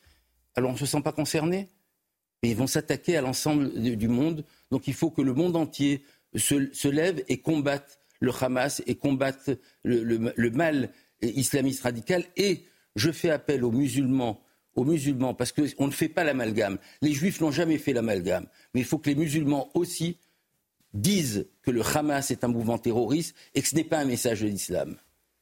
alors 0.55 0.71
on 0.71 0.73
ne 0.73 0.79
se 0.79 0.85
sent 0.85 1.01
pas 1.01 1.11
concerné 1.11 1.69
Mais 2.41 2.49
ils 2.49 2.55
vont 2.55 2.67
s'attaquer 2.67 3.15
à 3.17 3.21
l'ensemble 3.21 3.71
du 3.71 4.07
monde. 4.07 4.43
Donc 4.71 4.87
il 4.87 4.93
faut 4.93 5.11
que 5.11 5.21
le 5.21 5.33
monde 5.33 5.55
entier 5.55 6.03
se 6.35 6.87
lève 6.87 7.23
et 7.27 7.37
combatte 7.37 7.99
le 8.19 8.31
Hamas 8.39 8.81
et 8.85 8.95
combattre 8.95 9.57
le, 9.83 10.49
mal 10.49 10.89
islamiste 11.21 11.83
radical. 11.83 12.23
Et 12.35 12.65
je 12.95 13.11
fais 13.11 13.29
appel 13.29 13.63
aux 13.63 13.71
musulmans 13.71 14.41
aux 14.79 14.85
musulmans, 14.85 15.33
parce 15.33 15.51
qu'on 15.51 15.87
ne 15.87 15.91
fait 15.91 16.07
pas 16.09 16.23
l'amalgame. 16.23 16.77
Les 17.01 17.13
juifs 17.13 17.41
n'ont 17.41 17.51
jamais 17.51 17.77
fait 17.77 17.93
l'amalgame. 17.93 18.47
Mais 18.73 18.81
il 18.81 18.85
faut 18.85 18.97
que 18.97 19.09
les 19.09 19.15
musulmans 19.15 19.69
aussi 19.73 20.17
disent 20.93 21.47
que 21.61 21.71
le 21.71 21.81
Hamas 21.83 22.31
est 22.31 22.43
un 22.43 22.47
mouvement 22.47 22.77
terroriste 22.77 23.35
et 23.53 23.61
que 23.61 23.67
ce 23.67 23.75
n'est 23.75 23.83
pas 23.83 23.99
un 23.99 24.05
message 24.05 24.41
de 24.41 24.47
l'islam. 24.47 24.95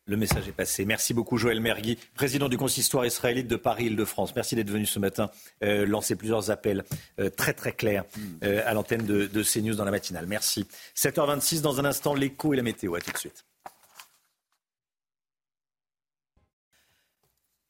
Le 0.05 0.15
message 0.15 0.47
est 0.47 0.53
passé. 0.53 0.85
Merci 0.85 1.14
beaucoup, 1.14 1.38
Joël 1.38 1.59
Mergui, 1.59 1.97
président 2.15 2.47
du 2.47 2.57
consistoire 2.57 3.05
israélite 3.05 3.47
de 3.47 3.57
Paris-Île-de-France. 3.57 4.34
Merci 4.35 4.55
d'être 4.55 4.69
venu 4.69 4.85
ce 4.85 4.99
matin 4.99 5.30
euh, 5.64 5.85
lancer 5.85 6.15
plusieurs 6.15 6.49
appels 6.49 6.85
euh, 7.19 7.30
très 7.30 7.53
très 7.53 7.73
clairs 7.73 8.05
euh, 8.43 8.61
à 8.65 8.73
l'antenne 8.73 9.05
de, 9.05 9.43
CNews 9.43 9.76
dans 9.76 9.84
la 9.84 9.91
matinale. 9.91 10.26
Merci. 10.26 10.65
7h26, 10.95 11.59
dans 11.59 11.81
un 11.81 11.85
instant, 11.85 12.15
l'écho 12.15 12.53
et 12.53 12.57
la 12.57 12.64
météo. 12.64 12.95
À 12.95 13.01
tout 13.01 13.11
de 13.11 13.18
suite. 13.18 13.45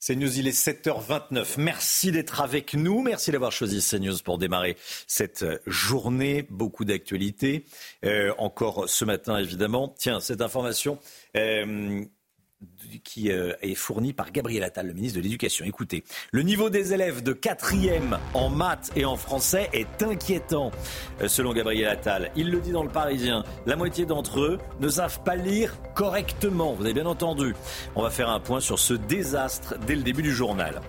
CNews, 0.07 0.39
il 0.39 0.47
est 0.47 0.57
7h29. 0.57 1.55
Merci 1.57 2.13
d'être 2.13 2.39
avec 2.39 2.75
nous. 2.75 3.01
Merci 3.01 3.31
d'avoir 3.31 3.51
choisi 3.51 3.85
CNews 3.85 4.17
pour 4.23 4.37
démarrer 4.37 4.77
cette 5.05 5.45
journée. 5.65 6.47
Beaucoup 6.49 6.85
d'actualités. 6.85 7.65
encore 8.37 8.87
ce 8.87 9.03
matin, 9.03 9.37
évidemment. 9.37 9.93
Tiens, 9.97 10.21
cette 10.21 10.41
information 10.41 10.99
qui 13.03 13.31
euh, 13.31 13.53
est 13.61 13.75
fourni 13.75 14.13
par 14.13 14.31
Gabriel 14.31 14.63
Attal, 14.63 14.87
le 14.87 14.93
ministre 14.93 15.17
de 15.17 15.23
l'Éducation. 15.23 15.65
Écoutez, 15.65 16.03
le 16.31 16.41
niveau 16.41 16.69
des 16.69 16.93
élèves 16.93 17.21
de 17.21 17.33
quatrième 17.33 18.17
en 18.33 18.49
maths 18.49 18.91
et 18.95 19.05
en 19.05 19.15
français 19.15 19.69
est 19.73 20.01
inquiétant, 20.01 20.71
euh, 21.21 21.27
selon 21.27 21.53
Gabriel 21.53 21.87
Attal. 21.87 22.31
Il 22.35 22.49
le 22.49 22.59
dit 22.59 22.71
dans 22.71 22.83
le 22.83 22.89
Parisien. 22.89 23.43
La 23.65 23.75
moitié 23.75 24.05
d'entre 24.05 24.39
eux 24.39 24.57
ne 24.79 24.89
savent 24.89 25.21
pas 25.23 25.35
lire 25.35 25.75
correctement. 25.93 26.73
Vous 26.73 26.83
avez 26.83 26.93
bien 26.93 27.05
entendu. 27.05 27.53
On 27.95 28.01
va 28.01 28.09
faire 28.09 28.29
un 28.29 28.39
point 28.39 28.59
sur 28.59 28.79
ce 28.79 28.93
désastre 28.93 29.75
dès 29.85 29.95
le 29.95 30.03
début 30.03 30.23
du 30.23 30.33
journal. 30.33 30.81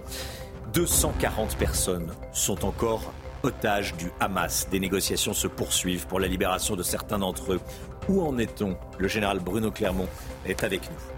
240 0.72 1.56
personnes 1.56 2.12
sont 2.32 2.64
encore 2.64 3.12
otages 3.42 3.94
du 3.96 4.10
Hamas. 4.20 4.68
Des 4.70 4.80
négociations 4.80 5.32
se 5.32 5.46
poursuivent 5.46 6.06
pour 6.06 6.20
la 6.20 6.28
libération 6.28 6.76
de 6.76 6.82
certains 6.82 7.18
d'entre 7.18 7.54
eux. 7.54 7.60
Où 8.08 8.22
en 8.22 8.38
est-on? 8.38 8.76
Le 8.98 9.08
général 9.08 9.38
Bruno 9.38 9.70
Clermont 9.70 10.08
est 10.46 10.64
avec 10.64 10.82
nous. 10.90 11.17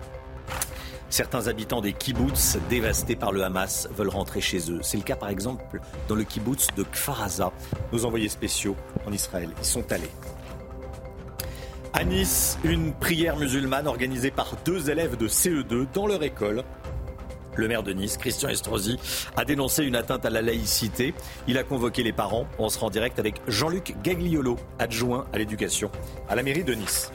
Certains 1.11 1.49
habitants 1.49 1.81
des 1.81 1.93
kibbutz 1.93 2.57
dévastés 2.69 3.17
par 3.17 3.33
le 3.33 3.43
Hamas 3.43 3.89
veulent 3.97 4.09
rentrer 4.09 4.41
chez 4.41 4.71
eux. 4.71 4.79
C'est 4.83 4.97
le 4.97 5.03
cas 5.03 5.17
par 5.17 5.29
exemple 5.29 5.81
dans 6.09 6.15
le 6.15 6.23
kibbutz 6.23 6.69
de 6.77 6.85
Kfaraza. 6.85 7.53
Nos 7.93 8.05
envoyés 8.05 8.29
spéciaux 8.29 8.77
en 9.07 9.13
Israël 9.13 9.51
y 9.61 9.65
sont 9.65 9.91
allés. 9.91 10.11
À 11.93 12.05
Nice, 12.05 12.59
une 12.63 12.93
prière 12.93 13.37
musulmane 13.37 13.89
organisée 13.89 14.31
par 14.31 14.55
deux 14.65 14.89
élèves 14.89 15.17
de 15.17 15.27
CE2 15.27 15.89
dans 15.93 16.07
leur 16.07 16.23
école. 16.23 16.63
Le 17.57 17.67
maire 17.67 17.83
de 17.83 17.93
Nice, 17.93 18.17
Christian 18.17 18.49
Estrosi, 18.49 18.97
a 19.37 19.45
dénoncé 19.45 19.85
une 19.85 19.97
atteinte 19.97 20.25
à 20.25 20.31
la 20.31 20.41
laïcité. 20.41 21.13
Il 21.49 21.59
a 21.59 21.65
convoqué 21.65 22.05
les 22.05 22.13
parents. 22.13 22.47
On 22.61 22.69
se 22.69 22.79
rend 22.79 22.91
direct 22.91 23.19
avec 23.19 23.43
Jean-Luc 23.49 23.97
Gagliolo, 24.05 24.57
adjoint 24.79 25.27
à 25.33 25.39
l'éducation 25.39 25.91
à 26.29 26.37
la 26.37 26.45
mairie 26.45 26.63
de 26.63 26.75
Nice. 26.75 27.11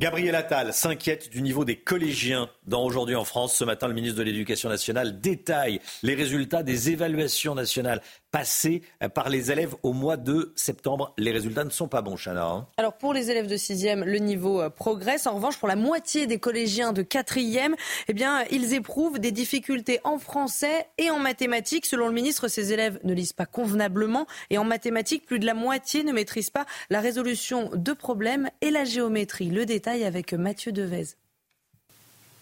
Gabriel 0.00 0.34
Attal 0.34 0.72
s'inquiète 0.72 1.30
du 1.30 1.40
niveau 1.40 1.64
des 1.64 1.76
collégiens 1.76 2.50
dans 2.66 2.84
Aujourd'hui 2.84 3.14
en 3.14 3.24
France. 3.24 3.54
Ce 3.54 3.62
matin, 3.62 3.86
le 3.86 3.94
ministre 3.94 4.18
de 4.18 4.24
l'Éducation 4.24 4.68
nationale 4.68 5.20
détaille 5.20 5.80
les 6.02 6.14
résultats 6.14 6.64
des 6.64 6.90
évaluations 6.90 7.54
nationales 7.54 8.02
passées 8.34 8.82
par 9.14 9.28
les 9.28 9.52
élèves 9.52 9.76
au 9.84 9.92
mois 9.92 10.16
de 10.16 10.52
septembre. 10.56 11.14
Les 11.18 11.30
résultats 11.30 11.62
ne 11.62 11.70
sont 11.70 11.86
pas 11.86 12.02
bons, 12.02 12.16
Chana. 12.16 12.44
Hein. 12.44 12.66
Alors 12.78 12.94
pour 12.94 13.14
les 13.14 13.30
élèves 13.30 13.46
de 13.46 13.56
6e, 13.56 14.02
le 14.02 14.18
niveau 14.18 14.60
euh, 14.60 14.70
progresse. 14.70 15.28
En 15.28 15.36
revanche, 15.36 15.56
pour 15.56 15.68
la 15.68 15.76
moitié 15.76 16.26
des 16.26 16.40
collégiens 16.40 16.92
de 16.92 17.04
4e, 17.04 17.76
eh 18.08 18.12
bien, 18.12 18.44
ils 18.50 18.74
éprouvent 18.74 19.20
des 19.20 19.30
difficultés 19.30 20.00
en 20.02 20.18
français 20.18 20.88
et 20.98 21.10
en 21.10 21.20
mathématiques. 21.20 21.86
Selon 21.86 22.08
le 22.08 22.12
ministre, 22.12 22.48
ces 22.48 22.72
élèves 22.72 22.98
ne 23.04 23.14
lisent 23.14 23.32
pas 23.32 23.46
convenablement 23.46 24.26
et 24.50 24.58
en 24.58 24.64
mathématiques, 24.64 25.26
plus 25.26 25.38
de 25.38 25.46
la 25.46 25.54
moitié 25.54 26.02
ne 26.02 26.12
maîtrisent 26.12 26.50
pas 26.50 26.66
la 26.90 27.00
résolution 27.00 27.70
de 27.72 27.92
problèmes 27.92 28.50
et 28.62 28.72
la 28.72 28.84
géométrie. 28.84 29.50
Le 29.50 29.64
détail 29.64 30.02
avec 30.02 30.34
Mathieu 30.34 30.72
Devez. 30.72 31.14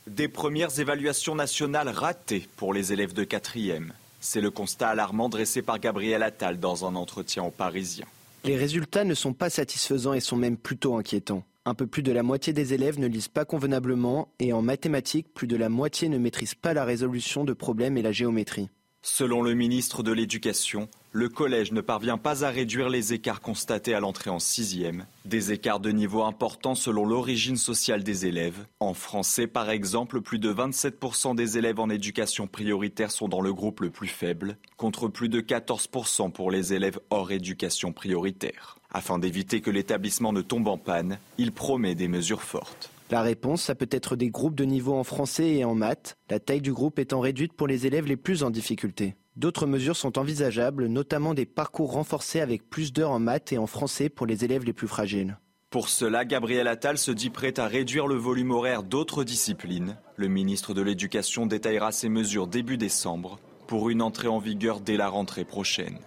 Des 0.06 0.28
premières 0.28 0.80
évaluations 0.80 1.34
nationales 1.34 1.90
ratées 1.90 2.48
pour 2.56 2.72
les 2.72 2.94
élèves 2.94 3.12
de 3.12 3.24
4e. 3.24 3.92
C'est 4.24 4.40
le 4.40 4.52
constat 4.52 4.90
alarmant 4.90 5.28
dressé 5.28 5.62
par 5.62 5.80
Gabriel 5.80 6.22
Attal 6.22 6.60
dans 6.60 6.84
un 6.86 6.94
entretien 6.94 7.42
au 7.42 7.50
Parisien. 7.50 8.06
Les 8.44 8.56
résultats 8.56 9.02
ne 9.02 9.14
sont 9.14 9.32
pas 9.32 9.50
satisfaisants 9.50 10.12
et 10.12 10.20
sont 10.20 10.36
même 10.36 10.56
plutôt 10.56 10.94
inquiétants. 10.94 11.42
Un 11.64 11.74
peu 11.74 11.88
plus 11.88 12.04
de 12.04 12.12
la 12.12 12.22
moitié 12.22 12.52
des 12.52 12.72
élèves 12.72 13.00
ne 13.00 13.08
lisent 13.08 13.26
pas 13.26 13.44
convenablement 13.44 14.28
et 14.38 14.52
en 14.52 14.62
mathématiques, 14.62 15.34
plus 15.34 15.48
de 15.48 15.56
la 15.56 15.68
moitié 15.68 16.08
ne 16.08 16.18
maîtrisent 16.18 16.54
pas 16.54 16.72
la 16.72 16.84
résolution 16.84 17.44
de 17.44 17.52
problèmes 17.52 17.98
et 17.98 18.02
la 18.02 18.12
géométrie. 18.12 18.68
Selon 19.04 19.42
le 19.42 19.54
ministre 19.54 20.04
de 20.04 20.12
l'Éducation, 20.12 20.88
le 21.10 21.28
collège 21.28 21.72
ne 21.72 21.80
parvient 21.80 22.18
pas 22.18 22.44
à 22.44 22.50
réduire 22.50 22.88
les 22.88 23.12
écarts 23.12 23.40
constatés 23.40 23.94
à 23.94 24.00
l'entrée 24.00 24.30
en 24.30 24.38
sixième, 24.38 25.06
des 25.24 25.50
écarts 25.50 25.80
de 25.80 25.90
niveau 25.90 26.22
importants 26.22 26.76
selon 26.76 27.04
l'origine 27.04 27.56
sociale 27.56 28.04
des 28.04 28.26
élèves. 28.26 28.64
En 28.78 28.94
français, 28.94 29.48
par 29.48 29.70
exemple, 29.70 30.20
plus 30.20 30.38
de 30.38 30.54
27% 30.54 31.34
des 31.34 31.58
élèves 31.58 31.80
en 31.80 31.90
éducation 31.90 32.46
prioritaire 32.46 33.10
sont 33.10 33.26
dans 33.26 33.40
le 33.40 33.52
groupe 33.52 33.80
le 33.80 33.90
plus 33.90 34.06
faible, 34.06 34.56
contre 34.76 35.08
plus 35.08 35.28
de 35.28 35.40
14% 35.40 36.30
pour 36.30 36.52
les 36.52 36.72
élèves 36.72 37.00
hors 37.10 37.32
éducation 37.32 37.92
prioritaire. 37.92 38.78
Afin 38.92 39.18
d'éviter 39.18 39.60
que 39.60 39.70
l'établissement 39.70 40.32
ne 40.32 40.42
tombe 40.42 40.68
en 40.68 40.78
panne, 40.78 41.18
il 41.38 41.50
promet 41.50 41.96
des 41.96 42.06
mesures 42.06 42.42
fortes. 42.42 42.91
La 43.12 43.20
réponse, 43.20 43.60
ça 43.60 43.74
peut 43.74 43.90
être 43.90 44.16
des 44.16 44.30
groupes 44.30 44.54
de 44.54 44.64
niveau 44.64 44.94
en 44.94 45.04
français 45.04 45.56
et 45.56 45.66
en 45.66 45.74
maths, 45.74 46.16
la 46.30 46.40
taille 46.40 46.62
du 46.62 46.72
groupe 46.72 46.98
étant 46.98 47.20
réduite 47.20 47.52
pour 47.52 47.66
les 47.66 47.86
élèves 47.86 48.06
les 48.06 48.16
plus 48.16 48.42
en 48.42 48.48
difficulté. 48.48 49.16
D'autres 49.36 49.66
mesures 49.66 49.96
sont 49.96 50.18
envisageables, 50.18 50.86
notamment 50.86 51.34
des 51.34 51.44
parcours 51.44 51.92
renforcés 51.92 52.40
avec 52.40 52.70
plus 52.70 52.90
d'heures 52.90 53.10
en 53.10 53.18
maths 53.18 53.52
et 53.52 53.58
en 53.58 53.66
français 53.66 54.08
pour 54.08 54.26
les 54.26 54.46
élèves 54.46 54.64
les 54.64 54.72
plus 54.72 54.88
fragiles. 54.88 55.36
Pour 55.68 55.90
cela, 55.90 56.24
Gabriel 56.24 56.66
Attal 56.66 56.96
se 56.96 57.10
dit 57.10 57.28
prêt 57.28 57.60
à 57.60 57.66
réduire 57.66 58.06
le 58.06 58.16
volume 58.16 58.50
horaire 58.50 58.82
d'autres 58.82 59.24
disciplines. 59.24 59.98
Le 60.16 60.28
ministre 60.28 60.72
de 60.72 60.80
l'Éducation 60.80 61.44
détaillera 61.44 61.92
ces 61.92 62.08
mesures 62.08 62.46
début 62.46 62.78
décembre 62.78 63.38
pour 63.66 63.90
une 63.90 64.00
entrée 64.00 64.28
en 64.28 64.38
vigueur 64.38 64.80
dès 64.80 64.96
la 64.96 65.10
rentrée 65.10 65.44
prochaine. 65.44 65.98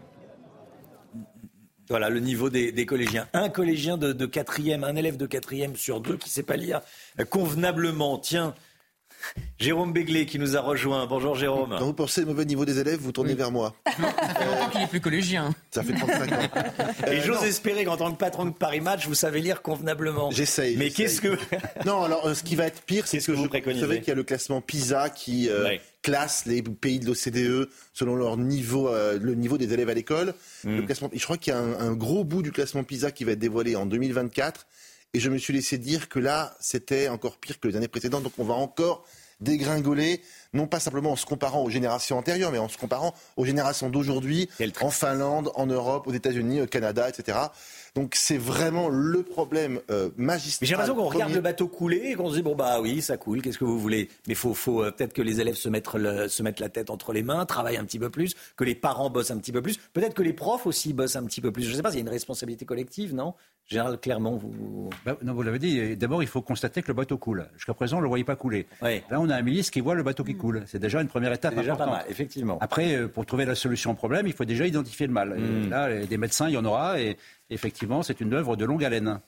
Voilà 1.90 2.10
le 2.10 2.20
niveau 2.20 2.50
des, 2.50 2.86
collégiens. 2.86 3.28
Un 3.34 3.50
collégien 3.50 3.98
de, 3.98 4.26
quatrième, 4.26 4.84
un 4.84 4.96
élève 4.96 5.18
de 5.18 5.28
quatrième 5.28 5.76
sur 5.76 6.02
deux 6.02 6.18
qui 6.18 6.30
ne 6.30 6.34
sait 6.34 6.44
pas 6.44 6.58
lire 6.58 6.82
convenablement. 7.30 8.18
Tiens, 8.18 8.56
Jérôme 9.60 9.94
Béglé 9.94 10.26
qui 10.26 10.40
nous 10.40 10.58
a 10.58 10.62
rejoint. 10.62 11.06
Bonjour 11.06 11.36
Jérôme. 11.36 11.76
Quand 11.78 11.86
vous 11.86 11.94
pensez 11.94 12.24
au 12.24 12.26
mauvais 12.26 12.46
niveau 12.46 12.66
des 12.66 12.80
élèves, 12.80 13.00
vous 13.00 13.12
tournez 13.12 13.34
vers 13.34 13.52
moi. 13.52 13.74
Longtemps 14.00 14.70
qu'il 14.70 14.82
n'est 14.82 14.88
plus 14.88 15.02
collégien. 15.02 15.54
Ça 15.72 15.84
fait 15.84 15.94
35 15.94 16.32
ans. 16.32 16.50
Et 17.08 17.20
euh, 17.20 17.22
j'ose 17.24 17.44
espérer 17.44 17.86
qu'en 17.86 17.98
tant 17.98 18.12
que 18.12 18.18
patron 18.18 18.46
de 18.46 18.52
Paris 18.52 18.82
Match, 18.82 19.08
vous 19.08 19.16
savez 19.16 19.42
lire 19.42 19.62
convenablement. 19.62 20.32
J'essaye. 20.32 20.76
Mais 20.78 20.90
qu'est-ce 20.90 21.22
que. 21.22 21.38
non, 21.86 22.04
alors 22.04 22.28
euh, 22.28 22.34
ce 22.34 22.44
qui 22.44 22.56
va 22.56 22.66
être 22.66 22.82
pire, 22.82 23.08
c'est 23.08 23.20
que, 23.20 23.32
vous, 23.32 23.50
savez 23.50 24.00
qu'il 24.00 24.10
y 24.10 24.12
a 24.12 24.16
le 24.16 24.24
classement 24.24 24.62
PISA 24.62 25.10
qui 25.10 25.50
euh, 25.50 25.78
classe 26.02 26.46
les 26.46 26.62
pays 26.62 27.00
de 27.00 27.06
l'OCDE 27.06 27.70
selon 27.94 28.16
leur 28.16 28.38
niveau, 28.38 28.90
le 28.94 29.36
niveau 29.36 29.58
des 29.58 29.74
élèves 29.74 29.90
à 29.90 29.94
l'école. 29.94 30.34
Hmm. 30.64 30.82
Je 31.14 31.24
crois 31.24 31.38
qu'il 31.38 31.54
y 31.54 31.56
a 31.56 31.60
un, 31.60 31.94
gros 31.94 32.24
bout 32.24 32.42
du 32.42 32.52
classement 32.52 32.84
PISA 32.84 33.12
qui 33.12 33.24
va 33.24 33.32
être 33.32 33.40
dévoilé 33.40 33.76
en 33.76 33.86
2024. 33.86 34.68
Et 35.14 35.20
je 35.20 35.30
me 35.30 35.38
suis 35.38 35.54
laissé 35.54 35.78
dire 35.78 36.10
que 36.10 36.20
là, 36.20 36.58
c'était 36.60 37.08
encore 37.08 37.38
pire 37.38 37.60
que 37.60 37.70
les 37.70 37.78
années 37.78 37.88
précédentes. 37.88 38.24
Donc 38.24 38.34
on 38.38 38.44
va 38.44 38.56
encore 38.56 39.06
dégringoler, 39.40 40.22
non 40.54 40.68
pas 40.68 40.80
simplement 40.80 41.12
en 41.12 41.16
se 41.16 41.26
comparant 41.26 41.64
aux 41.64 41.70
générations 41.70 42.18
antérieures, 42.18 42.52
mais 42.52 42.58
en 42.58 42.70
se 42.70 42.78
comparant 42.78 43.14
aux 43.38 43.46
générations 43.46 43.90
d'aujourd'hui, 43.90 44.50
en 44.82 44.90
Finlande, 44.90 45.52
en 45.56 45.66
Europe, 45.66 46.08
aux 46.08 46.14
États-Unis, 46.14 46.62
au 46.62 46.68
Canada, 46.68 47.10
etc. 47.10 47.38
Donc 47.96 48.14
c'est 48.16 48.38
vraiment 48.38 48.90
le 48.90 49.24
problème 49.24 49.80
euh, 49.90 50.10
magistral. 50.18 50.68
J'ai 50.68 50.74
l'impression 50.74 50.96
qu'on 50.96 51.10
regarde 51.10 51.34
le 51.34 51.42
bateau 51.42 51.68
couler 51.68 52.12
et 52.12 52.16
qu'on 52.16 52.30
se 52.30 52.36
dit 52.36 52.42
bon 52.42 52.56
bah 52.56 52.82
oui 52.82 53.02
ça 53.02 53.18
coule, 53.18 53.42
qu'est-ce 53.42 53.58
que 53.58 53.64
vous 53.64 53.80
voulez? 53.80 54.10
Mais 54.28 54.36
faut, 54.36 54.54
faut 54.54 54.84
euh, 54.84 54.92
peut-être 54.92 55.14
que 55.14 55.22
les 55.22 55.40
élèves 55.40 55.56
se 55.56 55.70
mettent, 55.70 55.90
se 55.90 56.44
mettent 56.44 56.60
la 56.60 56.70
tête 56.70 56.90
entre 56.90 57.14
les 57.14 57.24
mains, 57.24 57.46
travaillent 57.46 57.78
un 57.78 57.86
petit 57.86 58.00
peu 58.00 58.10
plus, 58.10 58.36
que 58.58 58.64
les 58.64 58.76
parents 58.76 59.10
bossent 59.10 59.32
un 59.32 59.38
petit 59.38 59.54
peu 59.54 59.62
plus, 59.62 59.78
peut-être 59.94 60.14
que 60.14 60.24
les 60.24 60.34
profs 60.34 60.66
aussi 60.66 60.94
bossent 60.94 61.16
un 61.16 61.24
petit 61.24 61.42
peu 61.42 61.52
plus. 61.52 61.64
Je 61.64 61.72
ne 61.72 61.76
sais 61.76 61.82
pas, 61.82 61.92
il 61.92 61.96
y 61.96 62.00
a 62.00 62.02
une 62.02 62.10
responsabilité 62.10 62.66
collective, 62.66 63.16
non? 63.16 63.34
Général 63.68 63.98
Clermont, 64.00 64.36
vous... 64.38 64.90
Bah, 65.06 65.18
non, 65.24 65.34
vous 65.34 65.42
l'avez 65.42 65.58
dit, 65.60 65.98
d'abord 65.98 66.22
il 66.22 66.28
faut 66.28 66.42
constater 66.42 66.82
que 66.84 66.88
le 66.90 66.94
bateau 66.94 67.18
coule. 67.18 67.48
Jusqu'à 67.56 67.74
présent, 67.74 67.98
on 67.98 68.00
ne 68.00 68.04
le 68.04 68.10
voyait 68.10 68.24
pas 68.24 68.36
couler. 68.36 68.68
Là, 68.82 69.20
on 69.20 69.30
a 69.30 69.36
un 69.36 69.42
ministre 69.42 69.72
qui 69.74 69.80
voit 69.82 69.96
le 69.96 70.04
bateau 70.04 70.24
qui 70.24 70.36
coule. 70.36 70.64
C'est 70.68 70.78
déjà 70.80 71.02
une 71.02 71.08
première 71.08 71.34
étape 71.34 71.56
déjà 71.56 71.74
importante. 71.74 71.94
Pas 71.94 71.98
mal, 72.04 72.06
effectivement. 72.10 72.58
Après, 72.62 72.96
euh, 72.96 73.08
pour 73.08 73.26
trouver 73.26 73.46
la 73.46 73.56
solution 73.56 73.92
au 73.92 73.96
problème, 73.96 74.28
il 74.28 74.34
faut 74.34 74.46
déjà 74.46 74.68
identifier 74.68 75.08
le 75.08 75.14
mal. 75.14 75.36
Et 75.38 75.42
Hmm. 75.42 75.70
là, 75.70 76.06
des 76.06 76.18
médecins, 76.18 76.48
il 76.48 76.54
y 76.54 76.58
en 76.58 76.66
aura. 76.66 77.00
Et 77.02 77.18
effectivement, 77.50 78.04
c'est 78.04 78.22
une 78.22 78.34
œuvre 78.34 78.56
de 78.56 78.66
longue 78.66 78.84
haleine. 78.86 79.20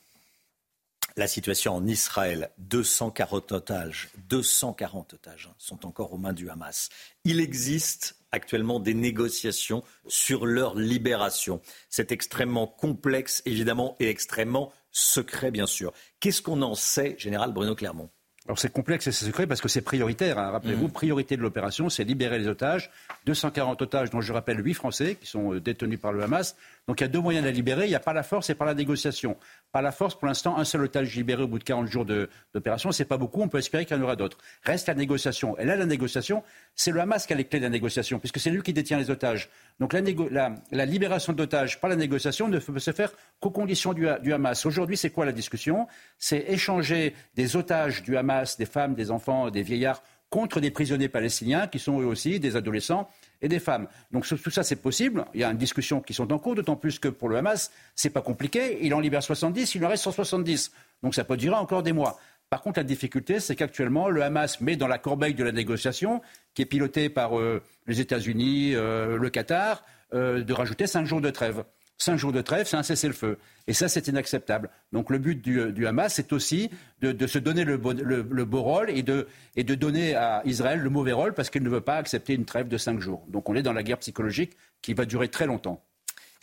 La 1.19 1.25
situation 1.27 1.73
en 1.75 1.87
Israël, 1.87 2.51
240 2.59 3.51
otages, 3.51 4.09
240 4.29 5.15
otages 5.15 5.49
hein, 5.51 5.55
sont 5.57 5.87
encore 5.87 6.13
aux 6.13 6.17
mains 6.19 6.31
du 6.33 6.47
Hamas. 6.47 6.89
Il 7.23 7.39
existe 7.39 8.17
actuellement 8.31 8.79
des 8.79 8.93
négociations 8.93 9.83
sur 10.07 10.45
leur 10.45 10.75
libération. 10.75 11.59
C'est 11.89 12.11
extrêmement 12.11 12.67
complexe, 12.67 13.41
évidemment, 13.45 13.95
et 13.99 14.09
extrêmement 14.09 14.71
secret, 14.91 15.49
bien 15.49 15.65
sûr. 15.65 15.91
Qu'est-ce 16.19 16.43
qu'on 16.43 16.61
en 16.61 16.75
sait, 16.75 17.15
général 17.17 17.51
Bruno 17.51 17.73
Clermont? 17.73 18.11
Alors 18.45 18.59
c'est 18.59 18.71
complexe 18.71 19.07
et 19.07 19.11
c'est 19.11 19.25
secret 19.25 19.45
parce 19.45 19.59
que 19.59 19.67
c'est 19.67 19.81
prioritaire. 19.81 20.37
hein. 20.39 20.51
Rappelez-vous, 20.51 20.87
Mm. 20.87 20.91
priorité 20.91 21.35
de 21.35 21.41
l'opération, 21.41 21.89
c'est 21.89 22.05
libérer 22.05 22.39
les 22.39 22.47
otages. 22.47 22.89
240 23.25 23.81
otages, 23.81 24.09
dont 24.09 24.21
je 24.21 24.31
rappelle 24.31 24.63
8 24.65 24.73
Français 24.73 25.15
qui 25.19 25.27
sont 25.27 25.53
euh, 25.55 25.59
détenus 25.59 25.99
par 25.99 26.13
le 26.13 26.23
Hamas. 26.23 26.55
Donc 26.87 27.01
il 27.01 27.03
y 27.03 27.05
a 27.05 27.09
deux 27.09 27.19
moyens 27.19 27.43
de 27.43 27.49
les 27.49 27.55
libérer. 27.55 27.85
Il 27.85 27.89
n'y 27.89 27.95
a 27.95 27.99
pas 27.99 28.13
la 28.13 28.23
force 28.23 28.49
et 28.49 28.55
par 28.55 28.65
la 28.65 28.73
négociation. 28.73 29.35
Par 29.73 29.81
la 29.81 29.91
force, 29.91 30.15
pour 30.15 30.25
l'instant, 30.25 30.57
un 30.57 30.63
seul 30.63 30.83
otage 30.83 31.13
libéré 31.15 31.43
au 31.43 31.47
bout 31.47 31.59
de 31.59 31.63
40 31.65 31.87
jours 31.87 32.05
d'opération. 32.05 32.93
C'est 32.93 33.03
pas 33.03 33.17
beaucoup. 33.17 33.41
On 33.41 33.49
peut 33.49 33.57
espérer 33.57 33.85
qu'il 33.85 33.97
y 33.97 33.99
en 33.99 34.03
aura 34.03 34.15
d'autres. 34.15 34.37
Reste 34.63 34.87
la 34.87 34.93
négociation. 34.93 35.57
Et 35.57 35.65
là, 35.65 35.75
la 35.75 35.85
négociation, 35.85 36.43
c'est 36.75 36.91
le 36.91 37.01
Hamas 37.01 37.27
qui 37.27 37.33
a 37.33 37.35
les 37.35 37.43
clés 37.43 37.59
de 37.59 37.65
la 37.65 37.69
négociation, 37.69 38.19
puisque 38.19 38.39
c'est 38.39 38.51
lui 38.51 38.61
qui 38.61 38.71
détient 38.71 38.97
les 38.97 39.09
otages. 39.09 39.49
Donc 39.81 39.91
la, 39.91 39.99
la- 40.31 40.55
la 40.71 40.85
libération 40.85 41.33
d'otages 41.33 41.81
par 41.81 41.89
la 41.89 41.97
négociation 41.97 42.47
ne 42.47 42.57
peut 42.57 42.79
se 42.79 42.91
faire 42.91 43.11
qu'aux 43.41 43.51
conditions 43.51 43.93
du 43.93 44.07
Hamas. 44.33 44.65
Aujourd'hui, 44.65 44.95
c'est 44.95 45.09
quoi 45.09 45.25
la 45.25 45.33
discussion? 45.33 45.87
C'est 46.17 46.45
échanger 46.47 47.13
des 47.35 47.57
otages 47.57 48.01
du 48.01 48.15
Hamas, 48.15 48.57
des 48.57 48.65
femmes, 48.65 48.93
des 48.95 49.11
enfants, 49.11 49.49
des 49.49 49.61
vieillards, 49.61 50.01
contre 50.29 50.59
des 50.61 50.71
prisonniers 50.71 51.09
palestiniens 51.09 51.67
qui 51.67 51.79
sont 51.79 51.99
eux 52.01 52.05
aussi 52.05 52.39
des 52.39 52.55
adolescents 52.57 53.09
et 53.41 53.47
des 53.47 53.59
femmes. 53.59 53.87
Donc 54.11 54.27
tout 54.27 54.49
ça, 54.49 54.63
c'est 54.63 54.77
possible. 54.77 55.25
Il 55.33 55.41
y 55.41 55.43
a 55.43 55.51
une 55.51 55.57
discussion 55.57 56.01
qui 56.01 56.13
sont 56.13 56.31
en 56.31 56.39
cours, 56.39 56.55
d'autant 56.55 56.75
plus 56.75 56.99
que 56.99 57.07
pour 57.07 57.29
le 57.29 57.37
Hamas, 57.37 57.71
c'est 57.95 58.09
pas 58.09 58.21
compliqué. 58.21 58.79
Il 58.81 58.93
en 58.93 58.99
libère 58.99 59.23
70, 59.23 59.75
il 59.75 59.85
en 59.85 59.89
reste 59.89 60.03
170. 60.03 60.71
Donc 61.03 61.15
ça 61.15 61.23
peut 61.23 61.37
durer 61.37 61.55
encore 61.55 61.83
des 61.83 61.93
mois. 61.93 62.19
Par 62.49 62.61
contre, 62.61 62.79
la 62.79 62.85
difficulté, 62.85 63.39
c'est 63.39 63.55
qu'actuellement, 63.55 64.09
le 64.09 64.23
Hamas 64.23 64.61
met 64.61 64.77
dans 64.77 64.87
la 64.87 64.97
corbeille 64.97 65.33
de 65.33 65.43
la 65.43 65.51
négociation, 65.51 66.21
qui 66.53 66.61
est 66.61 66.65
pilotée 66.65 67.09
par 67.09 67.37
euh, 67.37 67.61
les 67.87 67.99
États-Unis, 67.99 68.73
euh, 68.73 69.17
le 69.17 69.29
Qatar, 69.29 69.83
euh, 70.13 70.41
de 70.43 70.53
rajouter 70.53 70.87
cinq 70.87 71.05
jours 71.05 71.19
de 71.19 71.29
trêve. 71.29 71.65
Cinq 71.99 72.17
jours 72.17 72.31
de 72.31 72.41
trêve, 72.41 72.67
c'est 72.67 72.77
un 72.77 72.83
cessez-le-feu. 72.83 73.37
Et 73.65 73.73
ça, 73.73 73.87
c'est 73.89 74.07
inacceptable. 74.07 74.69
Donc 74.91 75.09
le 75.09 75.17
but 75.17 75.41
du, 75.41 75.87
Hamas, 75.87 76.13
c'est 76.13 76.31
aussi 76.31 76.69
de, 77.01 77.25
se 77.27 77.39
donner 77.39 77.63
le 77.63 77.77
le- 77.77 78.21
le 78.29 78.45
beau 78.45 78.61
rôle 78.61 78.89
et 78.91 79.01
de, 79.01 79.27
et 79.55 79.63
de 79.63 79.73
donner 79.75 80.13
à 80.15 80.41
Israël 80.45 80.79
le 80.79 80.89
mauvais 80.91 81.11
rôle 81.13 81.33
parce 81.33 81.49
qu'il 81.49 81.63
ne 81.63 81.69
veut 81.69 81.81
pas 81.81 81.95
accepter 81.97 82.33
une 82.35 82.45
trêve 82.45 82.67
de 82.67 82.77
cinq 82.77 82.99
jours. 82.99 83.25
Donc 83.29 83.49
on 83.49 83.55
est 83.55 83.63
dans 83.63 83.73
la 83.73 83.81
guerre 83.83 83.97
psychologique 83.97 84.55
qui 84.83 84.93
va 84.93 85.05
durer 85.05 85.27
très 85.27 85.47
longtemps. 85.47 85.83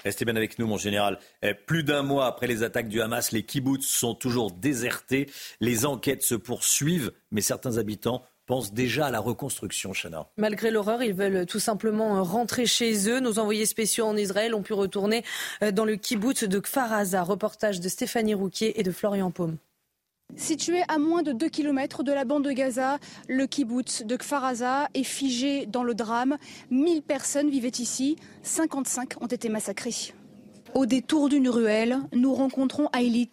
Restez 0.05 0.25
bien 0.27 0.37
avec 0.37 0.59
nous, 0.59 0.67
mon 0.67 0.77
général. 0.77 1.19
Eh, 1.41 1.55
Plus 1.55 1.83
d'un 1.83 2.03
mois 2.03 2.27
après 2.27 2.47
les 2.47 2.63
attaques 2.63 2.89
du 2.89 3.01
Hamas, 3.01 3.33
les 3.33 3.43
kibbutz 3.45 3.87
sont 3.87 4.15
toujours 4.15 4.51
désertés. 4.51 5.31
Les 5.61 5.87
enquêtes 5.87 6.23
se 6.23 6.35
poursuivent, 6.35 7.13
mais 7.31 7.41
certains 7.41 7.79
habitants 7.79 8.23
pensent 8.47 8.73
déjà 8.73 9.07
à 9.07 9.11
la 9.11 9.21
reconstruction, 9.21 9.93
Chana. 9.93 10.27
Malgré 10.37 10.71
l'horreur, 10.71 11.03
ils 11.03 11.15
veulent 11.15 11.47
tout 11.47 11.59
simplement 11.59 12.23
rentrer 12.23 12.67
chez 12.67 13.09
eux. 13.09 13.21
Nos 13.21 13.39
envoyés 13.39 13.67
spéciaux 13.67 14.07
en 14.07 14.17
Israël 14.17 14.55
ont 14.55 14.63
pu 14.63 14.73
retourner 14.73 15.25
euh, 15.63 15.73
dans 15.73 15.85
le 15.85 15.97
kibbutz 15.97 16.45
de 16.45 16.59
Kfar 16.59 16.93
Aza. 16.93 17.23
Reportage 17.23 17.81
de 17.81 17.89
Stéphanie 17.89 18.35
Rouquier 18.35 18.79
et 18.79 18.83
de 18.83 18.91
Florian 18.91 19.31
Paume. 19.31 19.57
Situé 20.37 20.83
à 20.89 20.99
moins 20.99 21.23
de 21.23 21.33
2 21.33 21.49
km 21.49 22.03
de 22.03 22.13
la 22.13 22.25
bande 22.25 22.45
de 22.45 22.51
Gaza, 22.51 22.99
le 23.29 23.47
kibbutz 23.47 24.03
de 24.03 24.17
Kfar 24.17 24.45
Aza 24.45 24.89
est 24.95 25.05
figé 25.05 25.67
dans 25.67 25.85
le 25.85 25.95
drame. 25.95 26.39
1000 26.71 27.03
personnes 27.03 27.51
vivaient 27.51 27.69
ici, 27.69 28.17
55 28.43 29.23
ont 29.23 29.27
été 29.27 29.49
massacrées. 29.49 30.15
Au 30.75 30.87
détour 30.87 31.29
d'une 31.29 31.49
ruelle, 31.49 31.99
nous 32.13 32.35
rencontrons 32.35 32.89
Ailit, 32.99 33.31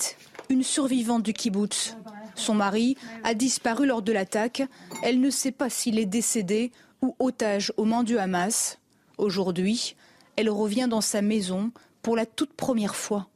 une 0.50 0.62
survivante 0.62 1.24
du 1.24 1.34
kibbutz. 1.34 1.98
Son 2.42 2.56
mari 2.56 2.98
a 3.24 3.36
disparu 3.36 3.86
lors 3.86 4.02
de 4.02 4.12
l'attaque. 4.12 4.64
Elle 5.04 5.22
ne 5.22 5.30
sait 5.30 5.52
pas 5.52 5.70
s'il 5.70 6.00
est 6.00 6.08
décédé 6.08 6.72
ou 7.04 7.16
otage 7.20 7.72
aux 7.78 7.86
mains 7.86 8.04
du 8.04 8.18
Hamas. 8.18 8.80
Aujourd'hui, 9.20 9.96
elle 10.36 10.50
revient 10.50 10.88
dans 10.90 11.02
sa 11.02 11.22
maison 11.22 11.72
pour 12.02 12.16
la 12.16 12.26
toute 12.26 12.54
première 12.54 12.96
fois. 12.96 13.28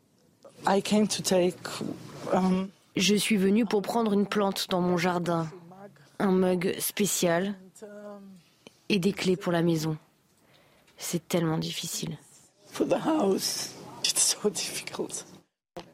Je 2.95 3.15
suis 3.15 3.38
venue 3.38 3.65
pour 3.65 3.84
prendre 3.84 4.14
une 4.14 4.26
plante 4.26 4.68
dans 4.72 4.82
mon 4.82 4.98
jardin, 4.98 5.48
un 6.18 6.32
mug 6.32 6.76
spécial 6.80 7.53
et 8.90 8.98
des 8.98 9.14
clés 9.14 9.38
pour 9.38 9.52
la 9.52 9.61
maison. 9.61 9.98
C'est 10.98 11.27
tellement 11.27 11.60
difficile. 11.60 12.18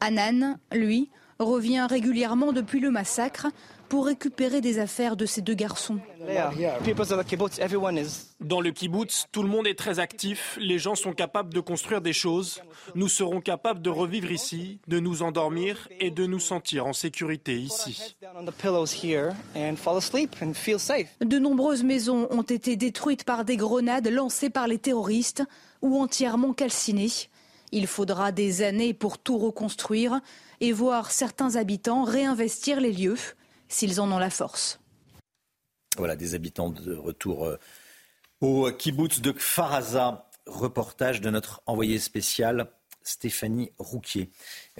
Anan, 0.00 0.56
lui, 0.72 1.10
revient 1.42 1.86
régulièrement 1.88 2.52
depuis 2.52 2.80
le 2.80 2.90
massacre 2.90 3.48
pour 3.92 4.06
récupérer 4.06 4.62
des 4.62 4.78
affaires 4.78 5.16
de 5.16 5.26
ses 5.26 5.42
deux 5.42 5.52
garçons. 5.52 5.98
Dans 8.40 8.60
le 8.62 8.70
kibbutz, 8.70 9.26
tout 9.30 9.42
le 9.42 9.50
monde 9.50 9.66
est 9.66 9.78
très 9.78 9.98
actif, 9.98 10.56
les 10.58 10.78
gens 10.78 10.94
sont 10.94 11.12
capables 11.12 11.52
de 11.52 11.60
construire 11.60 12.00
des 12.00 12.14
choses, 12.14 12.62
nous 12.94 13.08
serons 13.08 13.42
capables 13.42 13.82
de 13.82 13.90
revivre 13.90 14.32
ici, 14.32 14.78
de 14.88 14.98
nous 14.98 15.22
endormir 15.22 15.88
et 16.00 16.10
de 16.10 16.24
nous 16.24 16.40
sentir 16.40 16.86
en 16.86 16.94
sécurité 16.94 17.60
ici. 17.60 18.16
De 21.20 21.38
nombreuses 21.38 21.84
maisons 21.84 22.28
ont 22.30 22.40
été 22.40 22.76
détruites 22.76 23.24
par 23.24 23.44
des 23.44 23.58
grenades 23.58 24.08
lancées 24.08 24.48
par 24.48 24.68
les 24.68 24.78
terroristes 24.78 25.42
ou 25.82 26.00
entièrement 26.00 26.54
calcinées. 26.54 27.10
Il 27.72 27.86
faudra 27.86 28.32
des 28.32 28.62
années 28.62 28.94
pour 28.94 29.18
tout 29.18 29.38
reconstruire 29.38 30.20
et 30.62 30.72
voir 30.72 31.10
certains 31.10 31.56
habitants 31.56 32.04
réinvestir 32.04 32.80
les 32.80 32.92
lieux 32.92 33.18
s'ils 33.68 34.00
en 34.00 34.10
ont 34.12 34.18
la 34.18 34.30
force. 34.30 34.78
Voilà, 35.98 36.16
des 36.16 36.34
habitants 36.34 36.70
de 36.70 36.94
retour 36.94 37.44
euh, 37.44 37.58
au 38.40 38.70
kibbutz 38.70 39.20
de 39.20 39.32
Kfar 39.32 39.74
Aza. 39.74 40.28
Reportage 40.46 41.20
de 41.20 41.30
notre 41.30 41.62
envoyé 41.66 42.00
spécial 42.00 42.68
Stéphanie 43.04 43.70
Rouquier. 43.78 44.30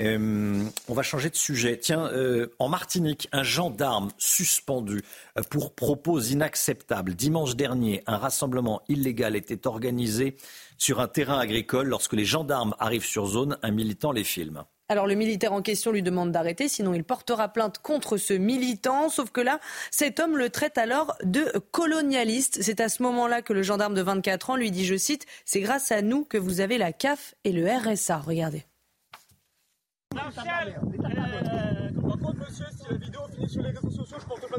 Euh, 0.01 0.65
on 0.89 0.95
va 0.95 1.03
changer 1.03 1.31
de 1.31 1.37
sujet. 1.37 1.79
Tiens, 1.79 2.07
euh, 2.07 2.49
en 2.59 2.69
Martinique, 2.69 3.29
un 3.33 3.43
gendarme 3.45 4.11
suspendu 4.19 5.03
pour 5.51 5.75
propos 5.75 6.19
inacceptables. 6.21 7.15
Dimanche 7.15 7.55
dernier, 7.55 8.03
un 8.07 8.17
rassemblement 8.17 8.83
illégal 8.89 9.37
était 9.37 9.67
organisé 9.67 10.37
sur 10.79 11.01
un 11.01 11.09
terrain 11.09 11.39
agricole. 11.39 11.87
Lorsque 11.87 12.15
les 12.15 12.25
gendarmes 12.25 12.75
arrivent 12.79 13.07
sur 13.07 13.27
zone, 13.27 13.57
un 13.63 13.71
militant 13.71 14.13
les 14.13 14.25
filme. 14.25 14.65
Alors 14.89 15.07
le 15.07 15.15
militaire 15.15 15.53
en 15.53 15.63
question 15.63 15.91
lui 15.91 16.03
demande 16.03 16.33
d'arrêter, 16.33 16.69
sinon 16.69 16.93
il 16.93 17.05
portera 17.05 17.49
plainte 17.49 17.79
contre 17.79 18.17
ce 18.17 18.35
militant. 18.35 19.09
Sauf 19.09 19.31
que 19.31 19.41
là, 19.41 19.59
cet 19.91 20.21
homme 20.21 20.37
le 20.37 20.51
traite 20.51 20.77
alors 20.77 21.17
de 21.23 21.45
colonialiste. 21.71 22.59
C'est 22.63 22.81
à 22.81 22.89
ce 22.89 23.03
moment-là 23.03 23.43
que 23.43 23.53
le 23.53 23.63
gendarme 23.63 23.95
de 23.95 24.03
24 24.03 24.51
ans 24.51 24.57
lui 24.57 24.71
dit, 24.71 24.85
je 24.85 24.97
cite, 24.97 25.27
C'est 25.45 25.61
grâce 25.61 25.93
à 25.93 26.03
nous 26.03 26.25
que 26.25 26.37
vous 26.37 26.61
avez 26.61 26.79
la 26.79 26.93
CAF 26.93 27.35
et 27.45 27.53
le 27.53 27.67
RSA. 27.67 28.19
Regardez. 28.19 28.67
Plainte 30.11 30.35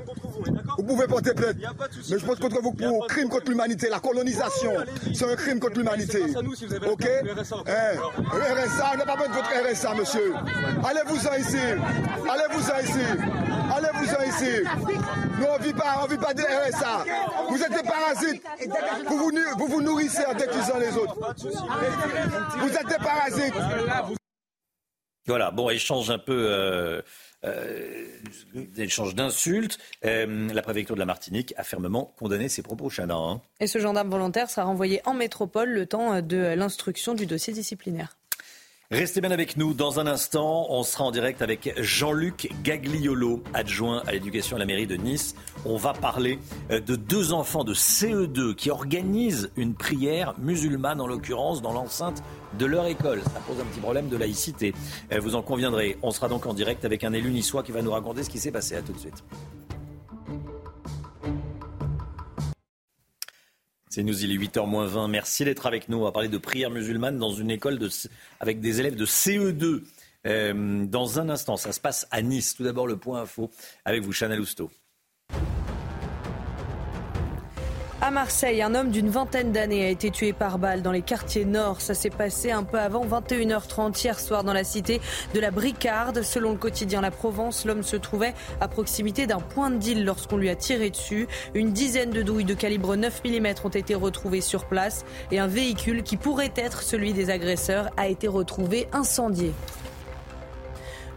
contre 0.06 0.13
vous, 0.34 0.52
d'accord 0.52 0.76
pouvez 0.86 1.08
porter 1.08 1.34
plainte. 1.34 1.56
Y 1.60 1.66
a 1.66 1.74
pas 1.74 1.88
de 1.88 1.94
souci. 1.94 2.14
Mais 2.14 2.20
je 2.20 2.26
porte 2.26 2.40
contre 2.40 2.62
vous 2.62 2.74
pour 2.74 3.08
crime 3.08 3.30
contre 3.30 3.50
l'humanité, 3.50 3.90
la 3.90 4.00
colonisation. 4.00 4.72
C'est 5.14 5.32
un 5.32 5.36
crime 5.36 5.60
contre 5.60 5.78
l'humanité. 5.80 6.24
Ok 6.90 7.06
le 7.24 7.32
RSA. 7.34 8.92
On 8.94 8.98
n'a 8.98 9.06
pas 9.06 9.16
besoin 9.16 9.28
de 9.30 9.34
votre 9.34 9.72
RSA, 9.72 9.94
monsieur. 9.96 10.34
Allez-vous-en 10.84 11.36
ici. 11.38 11.58
Allez-vous-en 12.30 12.80
ici. 12.84 13.06
Allez-vous-en 13.76 14.24
ici. 14.30 14.64
Nous, 15.40 15.46
on 15.46 15.58
ne 15.60 15.64
vit 15.64 15.74
pas, 15.74 16.00
on 16.04 16.08
vit 16.08 16.18
pas 16.18 16.34
de 16.34 16.42
RSA. 16.42 17.06
Vous 17.50 17.62
êtes 17.62 17.72
des 17.72 17.88
parasites. 17.90 18.44
Vous 19.08 19.18
vous, 19.18 19.32
nu- 19.32 19.40
vous, 19.58 19.68
vous 19.68 19.82
nourrissez 19.82 20.26
en 20.26 20.34
détruisant 20.34 20.78
les 20.80 20.96
autres. 20.98 21.16
Vous 22.60 22.70
êtes 22.70 22.88
des 22.88 23.04
parasites. 23.04 23.54
Voilà, 25.26 25.52
bon, 25.52 25.70
échange 25.70 26.10
un 26.12 26.18
peu, 26.20 26.34
euh, 26.50 27.02
euh, 27.46 28.06
échange 28.78 29.16
d'insultes. 29.16 29.78
Euh, 30.06 30.52
la 30.54 30.62
préfecture 30.62 30.96
de 30.96 31.00
la 31.00 31.06
Martinique 31.06 31.54
a 31.58 31.64
fermement 31.64 32.14
condamné 32.18 32.50
ces 32.50 32.62
propos, 32.62 32.90
Chana. 32.90 33.16
hein. 33.16 33.42
Et 33.60 33.68
ce 33.68 33.80
gendarme 33.80 34.10
volontaire 34.10 34.50
sera 34.50 34.66
renvoyé 34.66 35.02
en 35.06 35.14
métropole 35.14 35.70
le 35.70 35.86
temps 35.86 36.22
de 36.22 36.38
l'instruction 36.56 37.14
du 37.14 37.26
dossier 37.26 37.54
disciplinaire. 37.54 38.18
Restez 38.94 39.22
bien 39.22 39.32
avec 39.32 39.58
nous. 39.58 39.74
Dans 39.74 40.00
un 40.00 40.06
instant, 40.06 40.68
on 40.70 40.84
sera 40.84 41.06
en 41.06 41.10
direct 41.10 41.42
avec 41.42 41.74
Jean-Luc 41.82 42.52
Gagliolo, 42.62 43.42
adjoint 43.52 44.04
à 44.06 44.12
l'éducation 44.12 44.56
à 44.56 44.60
la 44.60 44.68
mairie 44.68 44.86
de 44.86 44.96
Nice. 44.98 45.34
On 45.66 45.78
va 45.78 45.94
parler 45.94 46.38
euh, 46.70 46.80
de 46.80 46.96
deux 46.96 47.34
enfants 47.34 47.64
de 47.64 47.74
CE2 47.74 48.54
qui 48.54 48.70
organisent 48.70 49.50
une 49.58 49.74
prière 49.74 50.36
musulmane, 50.38 51.02
en 51.02 51.08
l'occurrence, 51.08 51.64
dans 51.64 51.74
l'enceinte 51.74 52.22
de 52.60 52.68
leur 52.68 52.86
école. 52.86 53.24
Ça 53.24 53.42
pose 53.48 53.60
un 53.60 53.66
petit 53.66 53.80
problème 53.80 54.10
de 54.10 54.16
laïcité. 54.16 54.76
Euh, 55.12 55.20
vous 55.20 55.34
en 55.34 55.42
conviendrez. 55.42 55.98
On 56.04 56.12
sera 56.12 56.28
donc 56.28 56.46
en 56.46 56.54
direct 56.54 56.86
avec 56.86 57.04
un 57.04 57.14
élu 57.14 57.32
niçois 57.32 57.64
qui 57.64 57.72
va 57.72 57.82
nous 57.82 57.92
raconter 57.92 58.22
ce 58.22 58.30
qui 58.30 58.38
s'est 58.38 58.52
passé. 58.52 58.76
À 58.76 58.84
tout 58.84 58.94
de 58.94 59.00
suite. 59.00 59.24
C'est 63.94 64.02
nous, 64.02 64.24
il 64.24 64.32
est 64.32 64.44
8h 64.44 64.88
20. 64.88 65.08
Merci 65.08 65.46
d'être 65.46 65.68
avec 65.68 65.88
nous. 65.88 66.00
On 66.00 66.04
va 66.06 66.12
parler 66.12 66.28
de 66.28 66.40
prière 66.40 66.72
musulmane 66.72 67.20
dans 67.20 67.30
une 67.30 67.52
école 67.52 67.78
avec 68.40 68.60
des 68.60 68.80
élèves 68.80 68.96
de 68.96 69.06
CE2. 69.06 69.84
Euh, 70.26 70.86
dans 70.88 71.20
un 71.20 71.30
instant, 71.30 71.58
ça 71.58 71.72
se 71.72 71.80
passe 71.80 72.08
à 72.10 72.24
Nice. 72.24 72.56
Tout 72.56 72.64
d'abord, 72.64 72.88
le 72.88 72.98
point 72.98 73.22
info 73.22 73.52
avec 73.86 74.02
vous, 74.02 74.12
Chanel 74.12 74.42
Housteau. 74.42 74.72
À 78.06 78.12
Marseille, 78.12 78.62
un 78.62 78.76
homme 78.76 78.90
d'une 78.90 79.08
vingtaine 79.08 79.54
d'années 79.54 79.86
a 79.86 79.88
été 79.88 80.12
tué 80.12 80.34
par 80.34 80.60
balle 80.60 80.82
dans 80.82 80.92
les 80.92 81.02
quartiers 81.02 81.46
nord. 81.46 81.80
Ça 81.80 81.94
s'est 81.94 82.10
passé 82.10 82.52
un 82.52 82.64
peu 82.64 82.78
avant 82.78 83.06
21h30 83.06 83.98
hier 84.04 84.20
soir 84.20 84.44
dans 84.44 84.52
la 84.52 84.66
cité 84.66 85.00
de 85.34 85.40
la 85.40 85.52
Bricarde. 85.52 86.22
Selon 86.22 86.52
le 86.52 86.58
quotidien 86.58 87.00
La 87.00 87.12
Provence, 87.12 87.64
l'homme 87.64 87.82
se 87.82 87.96
trouvait 87.96 88.34
à 88.60 88.68
proximité 88.68 89.26
d'un 89.26 89.40
point 89.40 89.70
de 89.70 89.78
deal 89.78 90.04
lorsqu'on 90.04 90.36
lui 90.36 90.50
a 90.50 90.56
tiré 90.58 90.90
dessus. 90.90 91.30
Une 91.54 91.72
dizaine 91.72 92.10
de 92.10 92.22
douilles 92.22 92.44
de 92.44 92.54
calibre 92.54 92.98
9 92.98 93.22
mm 93.24 93.54
ont 93.64 93.70
été 93.70 93.96
retrouvées 93.96 94.42
sur 94.42 94.66
place 94.66 95.06
et 95.32 95.40
un 95.40 95.48
véhicule 95.48 96.04
qui 96.04 96.18
pourrait 96.18 96.52
être 96.58 96.82
celui 96.82 97.14
des 97.14 97.30
agresseurs 97.30 97.90
a 97.96 98.10
été 98.10 98.28
retrouvé 98.28 98.90
incendié. 98.92 99.54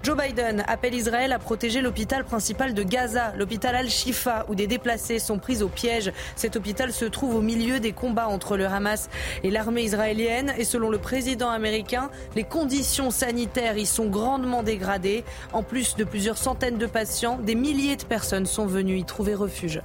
Joe 0.07 0.17
Biden 0.17 0.63
appelle 0.69 0.95
Israël 0.95 1.33
à 1.33 1.41
protéger 1.41 1.81
l'hôpital 1.81 2.23
principal 2.23 2.75
de 2.75 2.85
Gaza, 2.85 3.33
l'hôpital 3.37 3.75
Al-Shifa, 3.75 4.47
où 4.49 4.55
des 4.55 4.69
déplacés 4.69 5.19
sont 5.19 5.41
pris 5.41 5.65
au 5.65 5.69
piège. 5.69 6.13
Cet 6.37 6.55
hôpital 6.55 6.93
se 6.93 7.07
trouve 7.07 7.35
au 7.35 7.41
milieu 7.41 7.81
des 7.81 7.91
combats 7.91 8.29
entre 8.29 8.57
le 8.57 8.67
Hamas 8.67 9.11
et 9.43 9.51
l'armée 9.51 9.83
israélienne. 9.83 10.55
Et 10.59 10.65
selon 10.65 10.91
le 10.91 10.99
président 10.99 11.51
américain, 11.51 12.09
les 12.37 12.45
conditions 12.45 13.11
sanitaires 13.11 13.79
y 13.79 13.85
sont 13.85 14.07
grandement 14.07 14.63
dégradées. 14.63 15.25
En 15.53 15.65
plus 15.65 15.97
de 15.97 16.05
plusieurs 16.05 16.39
centaines 16.39 16.79
de 16.79 16.87
patients, 16.87 17.41
des 17.43 17.57
milliers 17.57 17.97
de 17.97 18.05
personnes 18.05 18.47
sont 18.47 18.67
venues 18.67 18.99
y 18.99 19.05
trouver 19.05 19.35
refuge. 19.35 19.83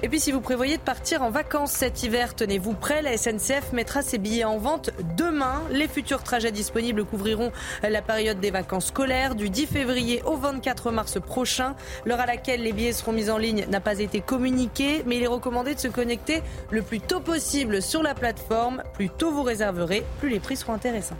Et 0.00 0.08
puis 0.08 0.20
si 0.20 0.30
vous 0.30 0.40
prévoyez 0.40 0.76
de 0.76 0.82
partir 0.82 1.22
en 1.22 1.30
vacances 1.30 1.72
cet 1.72 2.04
hiver, 2.04 2.36
tenez-vous 2.36 2.74
prêt, 2.74 3.02
la 3.02 3.16
SNCF 3.16 3.72
mettra 3.72 4.02
ses 4.02 4.18
billets 4.18 4.44
en 4.44 4.56
vente 4.56 4.90
demain. 5.16 5.60
Les 5.72 5.88
futurs 5.88 6.22
trajets 6.22 6.52
disponibles 6.52 7.04
couvriront 7.04 7.50
la 7.82 8.00
période 8.00 8.38
des 8.38 8.52
vacances 8.52 8.86
scolaires 8.86 9.34
du 9.34 9.50
10 9.50 9.66
février 9.66 10.22
au 10.24 10.36
24 10.36 10.92
mars 10.92 11.20
prochain. 11.20 11.74
L'heure 12.04 12.20
à 12.20 12.26
laquelle 12.26 12.62
les 12.62 12.72
billets 12.72 12.92
seront 12.92 13.10
mis 13.10 13.28
en 13.28 13.38
ligne 13.38 13.66
n'a 13.68 13.80
pas 13.80 13.98
été 13.98 14.20
communiquée, 14.20 15.02
mais 15.04 15.16
il 15.16 15.24
est 15.24 15.26
recommandé 15.26 15.74
de 15.74 15.80
se 15.80 15.88
connecter 15.88 16.42
le 16.70 16.82
plus 16.82 17.00
tôt 17.00 17.20
possible 17.20 17.82
sur 17.82 18.04
la 18.04 18.14
plateforme. 18.14 18.84
Plus 18.94 19.10
tôt 19.10 19.32
vous 19.32 19.42
réserverez, 19.42 20.04
plus 20.20 20.28
les 20.28 20.38
prix 20.38 20.56
seront 20.56 20.74
intéressants. 20.74 21.18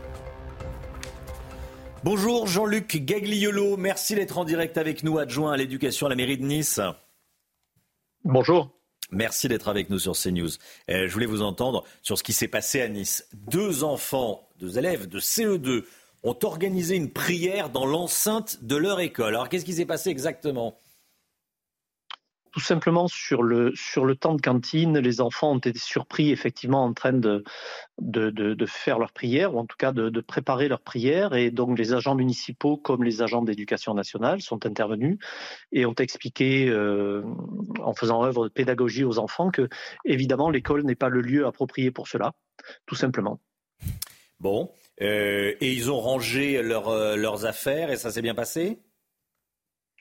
Bonjour 2.04 2.46
Jean-Luc 2.46 3.04
Gagliolo, 3.04 3.76
merci 3.76 4.14
d'être 4.14 4.38
en 4.38 4.44
direct 4.44 4.78
avec 4.78 5.02
nous, 5.02 5.18
adjoint 5.18 5.52
à 5.52 5.56
l'éducation 5.56 6.06
à 6.06 6.10
la 6.10 6.14
mairie 6.14 6.38
de 6.38 6.44
Nice. 6.44 6.80
Bonjour. 8.24 8.70
Merci 9.10 9.48
d'être 9.48 9.68
avec 9.68 9.90
nous 9.90 9.98
sur 9.98 10.12
CNews. 10.12 10.50
Euh, 10.90 11.06
je 11.08 11.12
voulais 11.12 11.26
vous 11.26 11.42
entendre 11.42 11.84
sur 12.02 12.18
ce 12.18 12.22
qui 12.22 12.32
s'est 12.32 12.48
passé 12.48 12.80
à 12.80 12.88
Nice. 12.88 13.26
Deux 13.32 13.84
enfants, 13.84 14.46
deux 14.60 14.76
élèves 14.76 15.06
de 15.06 15.18
CE2 15.18 15.84
ont 16.24 16.36
organisé 16.42 16.96
une 16.96 17.10
prière 17.10 17.70
dans 17.70 17.86
l'enceinte 17.86 18.58
de 18.62 18.76
leur 18.76 19.00
école. 19.00 19.34
Alors 19.34 19.48
qu'est-ce 19.48 19.64
qui 19.64 19.72
s'est 19.72 19.86
passé 19.86 20.10
exactement? 20.10 20.76
Tout 22.50 22.60
simplement 22.60 23.08
sur 23.08 23.42
le, 23.42 23.72
sur 23.74 24.04
le 24.04 24.16
temps 24.16 24.34
de 24.34 24.40
cantine, 24.40 24.98
les 24.98 25.20
enfants 25.20 25.52
ont 25.52 25.58
été 25.58 25.78
surpris 25.78 26.30
effectivement 26.30 26.84
en 26.84 26.92
train 26.92 27.12
de, 27.12 27.44
de, 28.00 28.30
de, 28.30 28.66
faire 28.66 28.98
leur 28.98 29.12
prière, 29.12 29.54
ou 29.54 29.58
en 29.58 29.66
tout 29.66 29.76
cas 29.76 29.92
de, 29.92 30.08
de, 30.08 30.20
préparer 30.20 30.68
leur 30.68 30.80
prière. 30.80 31.34
Et 31.34 31.50
donc 31.50 31.78
les 31.78 31.92
agents 31.92 32.14
municipaux 32.14 32.76
comme 32.76 33.04
les 33.04 33.22
agents 33.22 33.42
d'éducation 33.42 33.94
nationale 33.94 34.40
sont 34.40 34.66
intervenus 34.66 35.18
et 35.72 35.86
ont 35.86 35.94
expliqué, 35.94 36.68
euh, 36.68 37.22
en 37.80 37.94
faisant 37.94 38.24
œuvre 38.24 38.44
de 38.44 38.52
pédagogie 38.52 39.04
aux 39.04 39.18
enfants, 39.18 39.50
que 39.50 39.68
évidemment 40.04 40.50
l'école 40.50 40.84
n'est 40.84 40.94
pas 40.94 41.08
le 41.08 41.20
lieu 41.20 41.46
approprié 41.46 41.90
pour 41.90 42.08
cela, 42.08 42.32
tout 42.86 42.94
simplement. 42.94 43.40
Bon, 44.40 44.70
euh, 45.00 45.54
et 45.60 45.72
ils 45.72 45.90
ont 45.90 45.98
rangé 45.98 46.58
euh, 46.58 47.16
leurs 47.16 47.44
affaires 47.44 47.90
et 47.90 47.96
ça 47.96 48.10
s'est 48.10 48.22
bien 48.22 48.34
passé? 48.34 48.78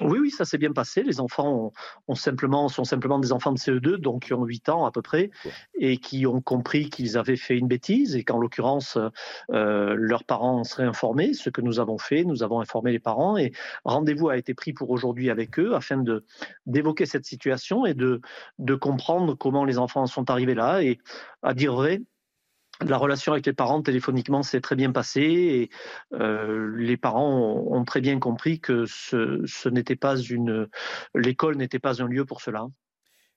Oui, 0.01 0.19
oui, 0.19 0.31
ça 0.31 0.45
s'est 0.45 0.57
bien 0.57 0.73
passé. 0.73 1.01
Les 1.01 1.19
enfants 1.19 1.71
ont, 2.07 2.15
simplement, 2.15 2.67
sont 2.69 2.83
simplement 2.83 3.17
des 3.17 3.31
enfants 3.31 3.51
de 3.51 3.57
CE2, 3.57 3.97
donc 3.97 4.25
qui 4.25 4.33
ont 4.33 4.43
8 4.43 4.69
ans 4.69 4.85
à 4.85 4.91
peu 4.91 5.01
près, 5.01 5.31
et 5.79 5.97
qui 5.97 6.27
ont 6.27 6.41
compris 6.41 6.89
qu'ils 6.89 7.17
avaient 7.17 7.35
fait 7.35 7.57
une 7.57 7.67
bêtise 7.67 8.15
et 8.15 8.23
qu'en 8.23 8.37
l'occurrence, 8.37 8.97
euh, 9.51 9.95
leurs 9.97 10.23
parents 10.23 10.63
seraient 10.63 10.83
informés. 10.83 11.33
Ce 11.33 11.49
que 11.49 11.61
nous 11.61 11.79
avons 11.79 11.97
fait, 11.97 12.25
nous 12.25 12.43
avons 12.43 12.61
informé 12.61 12.91
les 12.91 12.99
parents 12.99 13.37
et 13.37 13.51
rendez-vous 13.85 14.29
a 14.29 14.37
été 14.37 14.53
pris 14.53 14.73
pour 14.73 14.91
aujourd'hui 14.91 15.29
avec 15.29 15.57
eux 15.59 15.73
afin 15.75 15.97
de 15.97 16.25
d'évoquer 16.65 17.05
cette 17.05 17.25
situation 17.25 17.85
et 17.85 17.93
de, 17.93 18.21
de 18.59 18.75
comprendre 18.75 19.35
comment 19.35 19.65
les 19.65 19.77
enfants 19.79 20.05
sont 20.05 20.29
arrivés 20.29 20.55
là. 20.55 20.83
Et 20.83 20.99
à 21.41 21.53
dire 21.53 21.73
vrai, 21.73 22.01
la 22.85 22.97
relation 22.97 23.31
avec 23.31 23.45
les 23.45 23.53
parents 23.53 23.81
téléphoniquement 23.81 24.43
s'est 24.43 24.61
très 24.61 24.75
bien 24.75 24.91
passée 24.91 25.21
et 25.21 25.69
euh, 26.13 26.75
les 26.77 26.97
parents 26.97 27.63
ont, 27.67 27.83
très 27.85 28.01
bien 28.01 28.19
compris 28.19 28.59
que 28.59 28.85
ce, 28.85 29.69
n'était 29.69 29.95
pas 29.95 30.17
une 30.17 30.67
l'école 31.15 31.57
n'était 31.57 31.79
pas 31.79 32.01
un 32.01 32.07
lieu 32.07 32.25
pour 32.25 32.41
cela. 32.41 32.67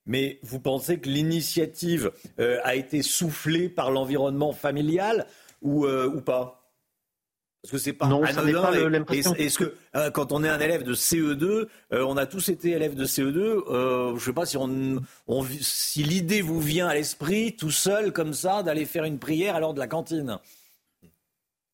Mais 0.06 0.40
vous 0.42 0.60
pensez 0.60 0.98
que 0.98 1.08
l'initiative 1.08 2.10
euh, 2.38 2.58
a 2.64 2.74
été 2.74 3.02
soufflée 3.02 3.68
par 3.68 3.90
l'environnement 3.90 4.52
familial 4.52 5.26
ou, 5.62 5.84
euh, 5.84 6.08
ou 6.08 6.20
pas? 6.20 6.59
Parce 7.62 7.72
que 7.72 7.78
c'est 7.78 7.92
pas 7.92 8.06
non, 8.06 8.22
Pas 8.22 8.32
l'impression. 8.88 9.34
Est-ce 9.34 9.58
que 9.58 9.74
euh, 9.94 10.10
quand 10.10 10.32
on 10.32 10.42
est 10.44 10.48
un 10.48 10.60
élève 10.60 10.82
de 10.82 10.94
CE2, 10.94 11.44
euh, 11.44 11.66
on 11.92 12.16
a 12.16 12.24
tous 12.24 12.48
été 12.48 12.70
élèves 12.70 12.94
de 12.94 13.04
CE2. 13.04 13.38
Euh, 13.38 14.16
je 14.16 14.24
sais 14.24 14.32
pas 14.32 14.46
si 14.46 14.56
on, 14.56 15.02
si 15.60 16.02
l'idée 16.02 16.40
vous 16.40 16.60
vient 16.60 16.88
à 16.88 16.94
l'esprit 16.94 17.56
tout 17.56 17.70
seul 17.70 18.12
comme 18.12 18.32
ça 18.32 18.62
d'aller 18.62 18.86
faire 18.86 19.04
une 19.04 19.18
prière 19.18 19.56
à 19.56 19.60
l'heure 19.60 19.74
de 19.74 19.78
la 19.78 19.88
cantine. 19.88 20.38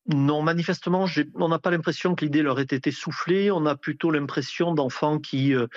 Non, 0.07 0.41
manifestement, 0.41 1.05
on 1.35 1.49
n'a 1.49 1.59
pas 1.59 1.69
l'impression 1.69 2.15
que 2.15 2.23
l'idée 2.23 2.41
leur 2.41 2.61
ait 2.61 2.63
été 2.63 2.91
soufflée. 2.91 3.51
On 3.51 3.65
a 3.65 3.75
plutôt 3.75 4.09
l'impression 4.09 4.73
d'enfants 4.73 5.19
qui, 5.19 5.53
euh, 5.53 5.67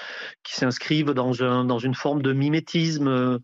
qui 0.45 0.55
s'inscrivent 0.55 1.15
dans, 1.15 1.43
un, 1.43 1.65
dans 1.65 1.81
une 1.81 1.97
forme 1.97 2.23
de 2.23 2.33
mimétisme 2.33 3.09
euh, 3.09 3.39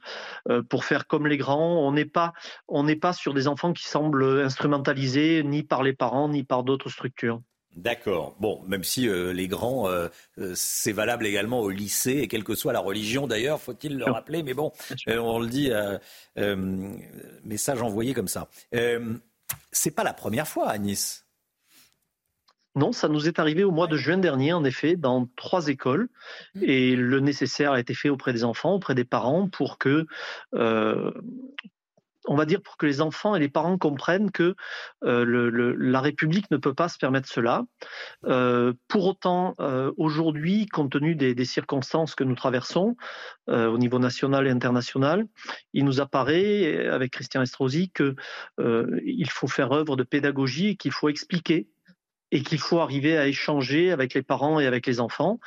euh, 0.48 0.62
pour 0.62 0.84
faire 0.84 1.08
comme 1.08 1.26
les 1.26 1.38
grands. 1.38 1.84
On 1.84 1.90
n'est 1.90 2.04
pas, 2.04 2.32
on 2.68 2.84
n'est 2.84 2.96
pas 2.96 3.12
sur 3.12 3.34
des 3.34 3.48
enfants 3.48 3.72
qui 3.72 3.84
semblent 3.84 4.40
instrumentalisés 4.40 5.42
ni 5.42 5.64
par 5.64 5.82
les 5.82 5.92
parents 5.92 6.28
ni 6.28 6.44
par 6.44 6.62
d'autres 6.62 6.88
structures. 6.88 7.40
D'accord. 7.74 8.36
Bon, 8.38 8.62
même 8.66 8.84
si 8.84 9.06
les 9.06 9.48
grands, 9.48 9.86
c'est 10.54 10.92
valable 10.92 11.26
également 11.26 11.60
au 11.60 11.68
lycée 11.68 12.20
et 12.20 12.26
quelle 12.28 12.42
que 12.42 12.54
soit 12.54 12.72
la 12.72 12.80
religion 12.80 13.26
d'ailleurs, 13.26 13.60
faut-il 13.60 13.98
le 13.98 14.06
rappeler. 14.06 14.42
Mais 14.42 14.54
bon, 14.54 14.72
on 15.06 15.38
le 15.38 15.46
dit, 15.46 15.70
message 17.44 17.82
envoyé 17.82 18.14
comme 18.14 18.28
ça 18.28 18.48
c'est 19.72 19.94
pas 19.94 20.04
la 20.04 20.12
première 20.12 20.48
fois 20.48 20.68
à 20.68 20.78
Nice. 20.78 21.26
Non, 22.74 22.92
ça 22.92 23.08
nous 23.08 23.26
est 23.26 23.38
arrivé 23.38 23.64
au 23.64 23.70
mois 23.70 23.86
de 23.86 23.96
juin 23.96 24.18
dernier, 24.18 24.52
en 24.52 24.62
effet, 24.62 24.96
dans 24.96 25.26
trois 25.34 25.68
écoles. 25.68 26.08
Mmh. 26.54 26.62
Et 26.64 26.94
le 26.94 27.20
nécessaire 27.20 27.72
a 27.72 27.80
été 27.80 27.94
fait 27.94 28.10
auprès 28.10 28.34
des 28.34 28.44
enfants, 28.44 28.74
auprès 28.74 28.94
des 28.94 29.04
parents, 29.04 29.48
pour 29.48 29.78
que 29.78 30.06
euh, 30.54 31.10
on 32.26 32.36
va 32.36 32.44
dire 32.44 32.60
pour 32.62 32.76
que 32.76 32.86
les 32.86 33.00
enfants 33.00 33.34
et 33.34 33.40
les 33.40 33.48
parents 33.48 33.78
comprennent 33.78 34.30
que 34.30 34.54
euh, 35.04 35.74
la 35.78 36.00
République 36.00 36.50
ne 36.50 36.56
peut 36.56 36.74
pas 36.74 36.88
se 36.88 36.98
permettre 36.98 37.28
cela. 37.28 37.64
Euh, 38.24 38.72
pour 38.88 39.06
autant, 39.06 39.54
euh, 39.60 39.92
aujourd'hui, 39.96 40.66
compte 40.66 40.92
tenu 40.92 41.14
des, 41.14 41.44
circonstances 41.46 42.16
que 42.16 42.24
nous 42.24 42.34
traversons 42.34 42.96
au 43.46 43.78
niveau 43.78 44.00
national 44.00 44.48
et 44.48 44.50
international, 44.50 45.26
il 45.72 45.84
nous 45.84 46.00
apparaît, 46.00 46.88
avec 46.88 47.12
Christian 47.12 47.42
Estrosi, 47.42 47.92
qu'il 47.94 49.30
faut 49.30 49.46
faire 49.46 49.70
œuvre 49.70 49.94
de 49.94 50.02
pédagogie 50.02 50.70
et 50.70 50.76
qu'il 50.76 50.90
faut 50.90 51.08
expliquer 51.08 51.68
et 52.32 52.42
qu'il 52.42 52.58
faut 52.58 52.80
arriver 52.80 53.16
à 53.16 53.26
échanger 53.26 53.92
avec 53.92 54.14
les 54.14 54.22
parents 54.22 54.58
et 54.58 54.66
avec 54.66 54.86
les 54.86 55.00
enfants, 55.00 55.38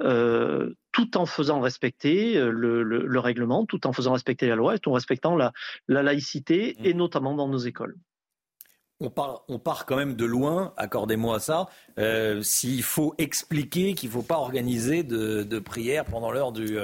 euh, 0.00 0.74
tout 0.92 1.16
en 1.16 1.26
faisant 1.26 1.60
respecter 1.60 2.36
euh, 2.36 2.50
le, 2.50 3.18
règlement, 3.20 3.66
tout 3.66 3.86
en 3.86 3.92
faisant 3.92 4.12
respecter 4.12 4.48
la 4.48 4.56
loi 4.56 4.74
et 4.74 4.78
tout 4.78 4.90
en 4.90 4.94
respectant 4.94 5.36
la, 5.36 5.52
laïcité, 5.88 6.76
mmh. 6.78 6.86
et 6.86 6.94
notamment 6.94 7.34
dans 7.34 7.48
nos 7.48 7.58
écoles. 7.58 7.96
On 9.00 9.10
part, 9.10 9.42
on 9.48 9.58
part 9.58 9.86
quand 9.86 9.96
même 9.96 10.14
de 10.14 10.24
loin, 10.24 10.72
accordez-moi 10.76 11.40
ça, 11.40 11.66
euh, 11.98 12.42
s'il 12.42 12.82
faut 12.82 13.14
expliquer 13.18 13.94
qu'il 13.94 14.08
ne 14.08 14.14
faut 14.14 14.22
pas 14.22 14.38
organiser 14.38 15.02
de, 15.02 15.42
de 15.42 15.58
prière 15.58 16.04
pendant 16.04 16.30
l'heure 16.30 16.52
du, 16.52 16.78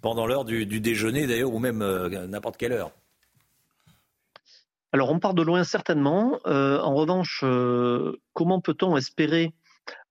pendant 0.00 0.26
l'heure 0.26 0.44
du, 0.44 0.66
du 0.66 0.80
déjeuner 0.80 1.26
d'ailleurs, 1.26 1.54
ou 1.54 1.60
même 1.60 1.78
n'importe 2.26 2.56
quelle 2.56 2.72
heure. 2.72 2.90
Alors 4.92 5.10
on 5.10 5.18
part 5.18 5.34
de 5.34 5.42
loin 5.42 5.64
certainement. 5.64 6.38
en 6.44 6.94
revanche, 6.94 7.44
comment 8.34 8.60
peut-on 8.60 8.96
espérer 8.96 9.54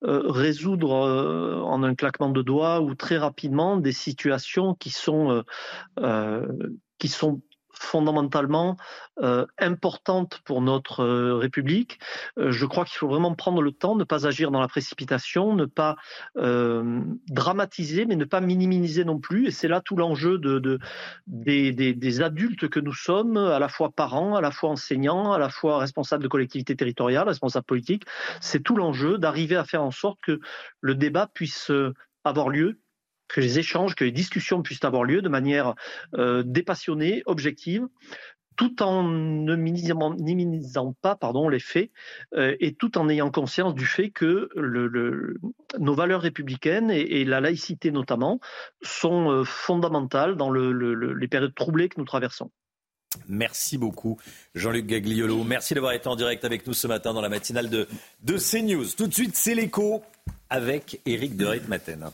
résoudre 0.01 0.91
en 0.91 1.83
un 1.83 1.95
claquement 1.95 2.29
de 2.29 2.41
doigts 2.41 2.81
ou 2.81 2.95
très 2.95 3.17
rapidement 3.17 3.77
des 3.77 3.91
situations 3.91 4.73
qui 4.73 4.89
sont 4.89 5.43
qui 6.97 7.07
sont 7.07 7.41
fondamentalement 7.81 8.77
euh, 9.21 9.45
importante 9.57 10.39
pour 10.45 10.61
notre 10.61 11.03
euh, 11.03 11.35
République. 11.35 11.99
Euh, 12.37 12.51
je 12.51 12.65
crois 12.65 12.85
qu'il 12.85 12.97
faut 12.97 13.07
vraiment 13.07 13.33
prendre 13.33 13.61
le 13.61 13.71
temps, 13.71 13.95
ne 13.95 14.03
pas 14.03 14.27
agir 14.27 14.51
dans 14.51 14.61
la 14.61 14.67
précipitation, 14.67 15.55
ne 15.55 15.65
pas 15.65 15.95
dramatiser, 16.35 18.05
mais 18.05 18.15
ne 18.15 18.25
pas 18.25 18.41
minimiser 18.41 19.03
non 19.03 19.19
plus. 19.19 19.47
Et 19.47 19.51
c'est 19.51 19.67
là 19.67 19.81
tout 19.81 19.95
l'enjeu 19.95 20.37
de, 20.37 20.79
des, 21.27 21.71
des, 21.71 22.21
adultes 22.21 22.69
que 22.69 22.79
nous 22.79 22.93
sommes, 22.93 23.37
à 23.37 23.59
la 23.59 23.67
fois 23.67 23.91
parents, 23.91 24.35
à 24.35 24.41
la 24.41 24.51
fois 24.51 24.69
enseignants, 24.69 25.33
à 25.33 25.39
la 25.39 25.49
fois 25.49 25.79
responsables 25.79 26.23
de 26.23 26.27
collectivités 26.27 26.75
territoriales, 26.75 27.27
responsables 27.27 27.65
politiques. 27.65 28.03
C'est 28.41 28.61
tout 28.63 28.75
l'enjeu 28.75 29.17
d'arriver 29.17 29.55
à 29.55 29.65
faire 29.65 29.83
en 29.83 29.91
sorte 29.91 30.19
que 30.21 30.39
le 30.81 30.95
débat 30.95 31.27
puisse 31.33 31.71
avoir 32.23 32.49
lieu 32.49 32.79
que 33.31 33.41
les 33.41 33.59
échanges, 33.59 33.95
que 33.95 34.03
les 34.03 34.11
discussions 34.11 34.61
puissent 34.61 34.83
avoir 34.83 35.03
lieu 35.03 35.21
de 35.21 35.29
manière 35.29 35.75
euh, 36.15 36.43
dépassionnée, 36.45 37.23
objective, 37.25 37.87
tout 38.57 38.83
en 38.83 39.03
ne 39.03 39.55
minimisant, 39.55 40.93
pas 41.01 41.17
les 41.49 41.59
faits 41.59 41.89
euh, 42.35 42.55
et 42.59 42.73
tout 42.75 42.97
en 42.97 43.09
ayant 43.09 43.31
conscience 43.31 43.73
du 43.73 43.85
fait 43.85 44.11
que 44.11 44.49
nos 45.79 45.93
valeurs 45.95 46.21
républicaines 46.21 46.91
et, 46.91 47.25
la 47.25 47.39
laïcité 47.41 47.91
notamment 47.91 48.39
sont 48.81 49.31
euh, 49.31 49.43
fondamentales 49.43 50.35
dans 50.35 50.51
les 50.51 51.27
périodes 51.27 51.55
troublées 51.55 51.89
que 51.89 51.99
nous 51.99 52.05
traversons. 52.05 52.51
Merci 53.27 53.77
beaucoup, 53.77 54.17
Jean-Luc 54.55 54.85
Gagliolo. 54.85 55.43
Merci 55.43 55.73
d'avoir 55.73 55.93
été 55.93 56.07
en 56.07 56.15
direct 56.15 56.45
avec 56.45 56.65
nous 56.65 56.73
ce 56.73 56.87
matin 56.87 57.13
dans 57.13 57.21
la 57.21 57.29
matinale 57.29 57.69
de, 57.69 57.87
de 58.23 58.37
CNews. 58.37 58.85
Tout 58.95 59.07
de 59.07 59.13
suite, 59.13 59.35
c'est 59.35 59.55
l'écho 59.55 60.01
avec 60.49 61.01
Éric 61.05 61.35
de 61.35 61.59
Maten. 61.67 62.11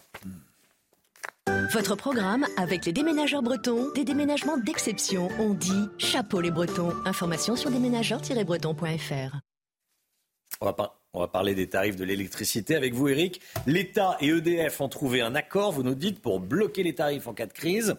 Votre 1.73 1.95
programme 1.95 2.45
avec 2.57 2.85
les 2.85 2.93
déménageurs 2.93 3.41
bretons, 3.41 3.91
des 3.93 4.03
déménagements 4.03 4.57
d'exception. 4.57 5.29
On 5.39 5.53
dit 5.53 5.87
chapeau 5.97 6.41
les 6.41 6.51
bretons. 6.51 6.93
Information 7.05 7.55
sur 7.55 7.69
déménageurs-bretons.fr. 7.69 9.37
On 10.61 10.65
va, 10.65 10.99
on 11.13 11.19
va 11.19 11.27
parler 11.27 11.55
des 11.55 11.67
tarifs 11.67 11.95
de 11.95 12.03
l'électricité 12.03 12.75
avec 12.75 12.93
vous, 12.93 13.09
Eric. 13.09 13.41
L'État 13.65 14.17
et 14.21 14.27
EDF 14.27 14.81
ont 14.81 14.89
trouvé 14.89 15.21
un 15.21 15.35
accord, 15.35 15.71
vous 15.71 15.83
nous 15.83 15.95
dites, 15.95 16.21
pour 16.21 16.39
bloquer 16.39 16.83
les 16.83 16.95
tarifs 16.95 17.27
en 17.27 17.33
cas 17.33 17.45
de 17.45 17.53
crise. 17.53 17.95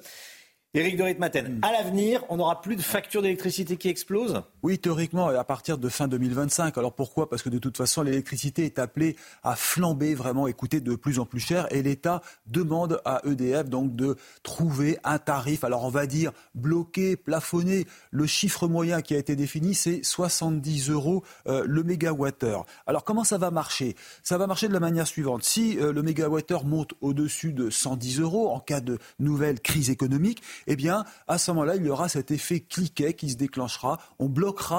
Éric 0.74 0.96
de 0.96 1.02
Ritmaten, 1.02 1.60
à 1.62 1.72
l'avenir, 1.72 2.24
on 2.28 2.36
n'aura 2.36 2.60
plus 2.60 2.76
de 2.76 2.82
factures 2.82 3.22
d'électricité 3.22 3.76
qui 3.76 3.88
explosent? 3.88 4.42
Oui, 4.64 4.80
théoriquement, 4.80 5.28
à 5.28 5.44
partir 5.44 5.78
de 5.78 5.88
fin 5.88 6.08
2025. 6.08 6.76
Alors 6.78 6.92
pourquoi? 6.92 7.30
Parce 7.30 7.42
que 7.42 7.48
de 7.48 7.58
toute 7.58 7.76
façon, 7.76 8.02
l'électricité 8.02 8.64
est 8.64 8.80
appelée 8.80 9.14
à 9.44 9.54
flamber, 9.54 10.16
vraiment, 10.16 10.48
et 10.48 10.52
coûter 10.52 10.80
de 10.80 10.96
plus 10.96 11.20
en 11.20 11.26
plus 11.26 11.38
cher. 11.38 11.72
Et 11.72 11.80
l'État 11.80 12.22
demande 12.46 13.00
à 13.04 13.20
EDF 13.24 13.68
donc 13.68 13.94
de 13.94 14.16
trouver 14.42 14.98
un 15.04 15.18
tarif. 15.20 15.62
Alors 15.62 15.84
on 15.84 15.90
va 15.90 16.06
dire 16.06 16.32
bloqué, 16.56 17.16
plafonné. 17.16 17.86
Le 18.10 18.26
chiffre 18.26 18.66
moyen 18.66 19.00
qui 19.00 19.14
a 19.14 19.18
été 19.18 19.36
défini, 19.36 19.76
c'est 19.76 20.02
70 20.02 20.90
euros 20.90 21.22
euh, 21.46 21.62
le 21.64 21.84
mégawattheure. 21.84 22.66
Alors 22.88 23.04
comment 23.04 23.22
ça 23.22 23.38
va 23.38 23.52
marcher? 23.52 23.94
Ça 24.24 24.38
va 24.38 24.48
marcher 24.48 24.66
de 24.66 24.72
la 24.72 24.80
manière 24.80 25.06
suivante. 25.06 25.44
Si 25.44 25.78
euh, 25.78 25.92
le 25.92 26.02
mégawattheure 26.02 26.64
monte 26.64 26.94
au-dessus 27.00 27.52
de 27.52 27.70
110 27.70 28.18
euros 28.18 28.50
en 28.50 28.58
cas 28.58 28.80
de 28.80 28.98
nouvelle 29.20 29.60
crise 29.60 29.88
économique, 29.88 30.42
eh 30.66 30.74
bien, 30.74 31.04
à 31.28 31.38
ce 31.38 31.52
moment-là, 31.52 31.76
il 31.76 31.86
y 31.86 31.90
aura 31.90 32.08
cet 32.08 32.32
effet 32.32 32.58
cliquet 32.58 33.14
qui 33.14 33.30
se 33.30 33.36
déclenchera. 33.36 34.00
On 34.18 34.28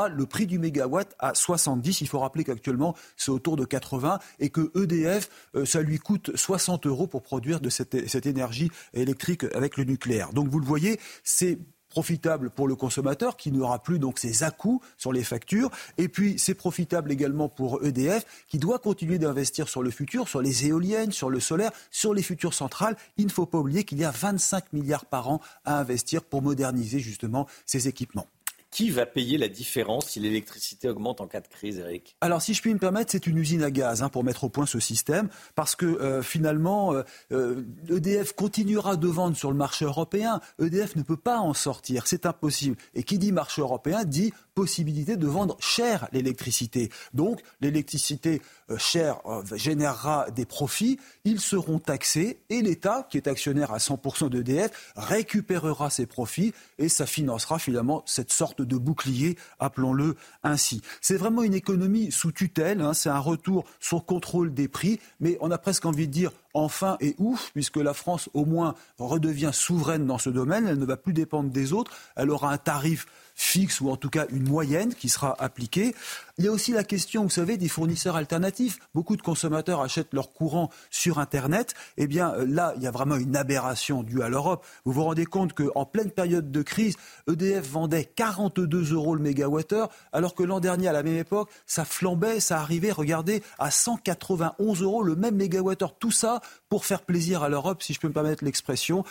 le 0.10 0.26
prix 0.26 0.48
du 0.48 0.60
mégawatt 0.60 1.16
à 1.20 1.34
70. 1.34 2.02
Il 2.02 2.08
faut 2.08 2.20
rappeler 2.20 2.44
qu'actuellement, 2.44 2.96
c'est 3.18 3.32
autour 3.32 3.56
de 3.56 3.66
80 3.66 4.20
et 4.40 4.50
que 4.50 4.72
EDF, 4.76 5.30
euh, 5.56 5.66
ça 5.66 5.82
lui 5.82 6.00
coûte 6.00 6.32
60 6.36 6.86
euros 6.86 7.08
pour 7.08 7.22
produire 7.22 7.60
de 7.60 7.70
cette, 7.70 7.96
énergie 8.26 8.70
électrique 8.94 9.46
avec 9.54 9.78
le 9.78 9.84
nucléaire. 9.84 10.34
Donc, 10.34 10.50
vous 10.50 10.60
le 10.60 10.66
voyez, 10.66 11.00
c'est 11.24 11.58
profitable 11.90 12.52
pour 12.52 12.68
le 12.68 12.76
consommateur 12.76 13.36
qui 13.36 13.52
n'aura 13.52 13.82
plus 13.82 14.00
donc 14.00 14.20
ses 14.20 14.44
à 14.44 14.52
sur 14.98 15.12
les 15.12 15.24
factures. 15.24 15.72
Et 15.98 16.08
puis 16.08 16.38
c'est 16.38 16.54
profitable 16.54 17.12
également 17.12 17.50
pour 17.50 17.84
EDF 17.84 18.26
qui 18.48 18.60
doit 18.60 18.80
continuer 18.80 19.18
d'investir 19.18 19.68
sur 19.68 19.82
le 19.82 19.90
futur, 19.90 20.28
sur 20.28 20.42
les 20.42 20.68
éoliennes, 20.68 21.12
sur 21.12 21.30
le 21.30 21.40
solaire, 21.40 21.72
sur 21.90 22.14
les 22.14 22.22
futures 22.22 22.54
centrales. 22.54 22.96
Il 23.18 23.26
ne 23.26 23.32
faut 23.32 23.48
pas 23.48 23.58
oublier 23.58 23.84
qu'il 23.84 23.98
y 23.98 24.06
a 24.06 24.12
25 24.12 24.72
milliards 24.74 25.06
par 25.06 25.30
an 25.30 25.42
à 25.66 25.80
investir 25.80 26.24
pour 26.24 26.44
moderniser 26.44 27.00
justement 27.00 27.48
ces 27.66 27.88
équipements. 27.88 28.28
Qui 28.72 28.92
va 28.92 29.08
payer 29.08 29.40
la 29.40 29.48
différence 29.48 30.10
si 30.10 30.20
l'électricité 30.20 30.90
augmente 30.90 31.22
en 31.22 31.28
cas 31.28 31.42
de 31.42 31.48
crise, 31.48 31.80
Eric 31.80 32.16
Alors, 32.22 32.42
si 32.42 32.54
je 32.54 32.62
puis 32.62 32.72
me 32.72 32.80
permettre, 32.80 33.12
c'est 33.12 33.26
une 33.26 33.38
usine 33.38 33.64
à 33.64 33.72
gaz 33.72 34.04
hein, 34.04 34.10
pour 34.10 34.24
mettre 34.24 34.44
au 34.44 34.50
point 34.50 34.68
ce 34.68 34.80
système, 34.80 35.30
parce 35.56 35.76
que 35.76 35.88
euh, 35.88 36.22
finalement, 36.22 36.94
EDF 36.94 37.04
euh, 37.32 37.64
euh, 37.92 38.24
e 38.24 38.34
continuera 38.36 38.96
de 38.96 39.08
vendre 39.08 39.36
sur 39.36 39.50
le 39.50 39.58
marché 39.58 39.86
européen. 39.86 40.40
EDF 40.62 40.96
ne 40.96 41.02
peut 41.02 41.18
pas 41.18 41.40
en 41.40 41.56
sortir, 41.56 42.06
c'est 42.06 42.28
impossible. 42.28 42.78
Et 42.94 43.04
qui 43.04 43.18
dit 43.18 43.32
marché 43.32 43.62
européen 43.62 44.04
dit 44.04 44.34
de 44.66 45.28
vendre 45.28 45.58
cher 45.60 46.08
l'électricité. 46.12 46.90
Donc, 47.14 47.42
l'électricité 47.62 48.42
chère 48.78 49.22
générera 49.54 50.30
des 50.32 50.46
profits, 50.46 51.00
ils 51.24 51.40
seront 51.40 51.80
taxés 51.80 52.40
et 52.50 52.62
l'État, 52.62 53.08
qui 53.10 53.18
est 53.18 53.28
actionnaire 53.28 53.72
à 53.72 53.78
100% 53.78 54.30
d'EDF, 54.30 54.94
récupérera 54.96 55.90
ces 55.90 56.06
profits 56.06 56.54
et 56.78 56.90
ça 56.90 57.06
financera 57.06 57.60
finalement 57.60 58.04
cette 58.06 58.32
sorte 58.32 58.62
de 58.62 58.78
bouclier, 58.78 59.38
appelons-le 59.60 60.16
ainsi. 60.44 60.82
C'est 61.02 61.18
vraiment 61.18 61.44
une 61.44 61.54
économie 61.54 62.12
sous 62.12 62.32
tutelle, 62.32 62.82
hein. 62.82 62.94
c'est 62.94 63.10
un 63.10 63.20
retour 63.20 63.66
sur 63.80 64.06
contrôle 64.06 64.54
des 64.54 64.68
prix, 64.68 65.00
mais 65.20 65.38
on 65.42 65.52
a 65.52 65.58
presque 65.58 65.86
envie 65.86 66.08
de 66.08 66.14
dire 66.14 66.32
enfin 66.54 66.98
et 67.00 67.16
ouf, 67.18 67.52
puisque 67.54 67.78
la 67.78 67.94
France 67.94 68.30
au 68.34 68.46
moins 68.46 68.76
redevient 68.98 69.52
souveraine 69.54 70.06
dans 70.06 70.18
ce 70.18 70.30
domaine, 70.30 70.68
elle 70.68 70.80
ne 70.80 70.86
va 70.86 70.98
plus 70.98 71.14
dépendre 71.14 71.50
des 71.50 71.74
autres, 71.74 71.92
elle 72.16 72.30
aura 72.30 72.52
un 72.52 72.58
tarif 72.58 73.08
fixe 73.36 73.80
ou 73.80 73.90
en 73.90 73.96
tout 73.96 74.10
cas 74.10 74.26
une 74.32 74.48
moyenne 74.48 74.94
qui 74.94 75.08
sera 75.08 75.36
appliquée. 75.42 75.96
Il 76.40 76.46
y 76.46 76.48
a 76.48 76.54
aussi 76.54 76.72
la 76.72 76.86
question, 76.86 77.24
vous 77.24 77.30
savez, 77.30 77.58
des 77.58 77.68
fournisseurs 77.68 78.16
alternatifs. 78.16 78.80
Beaucoup 78.96 79.18
de 79.18 79.22
consommateurs 79.22 79.82
achètent 79.82 80.14
leur 80.14 80.32
courant 80.32 80.70
sur 80.90 81.20
Internet. 81.20 81.74
Eh 81.98 82.08
bien, 82.08 82.34
euh, 82.34 82.46
là, 82.48 82.72
il 82.78 82.82
y 82.82 82.88
a 82.88 82.92
vraiment 82.92 83.18
une 83.18 83.36
aberration 83.36 84.04
due 84.04 84.22
à 84.22 84.30
l'Europe. 84.30 84.66
Vous 84.86 84.94
vous 84.94 85.04
rendez 85.04 85.26
compte 85.26 85.52
qu'en 85.52 85.84
pleine 85.84 86.12
période 86.12 86.50
de 86.50 86.62
crise, 86.62 86.96
EDF 87.30 87.68
vendait 87.68 88.06
42 88.06 88.94
euros 88.94 89.16
le 89.16 89.22
mégawattheure, 89.22 89.90
alors 90.14 90.34
que 90.34 90.44
l'an 90.44 90.62
dernier, 90.62 90.88
à 90.88 90.94
la 90.94 91.04
même 91.04 91.18
époque, 91.18 91.50
ça 91.66 91.84
flambait, 91.84 92.40
ça 92.40 92.62
arrivait, 92.62 92.94
regardez, 92.94 93.44
à 93.58 93.70
191 93.70 94.82
euros 94.82 95.04
le 95.04 95.18
même 95.18 95.36
mégawattheure. 95.36 95.98
Tout 96.00 96.12
ça 96.12 96.40
pour 96.70 96.86
faire 96.86 97.02
plaisir 97.02 97.44
à 97.44 97.50
l'Europe, 97.50 97.84
si 97.84 97.92
je 97.92 98.00
peux 98.00 98.08
me 98.08 98.14
permettre 98.14 98.46
l'expression. 98.46 99.04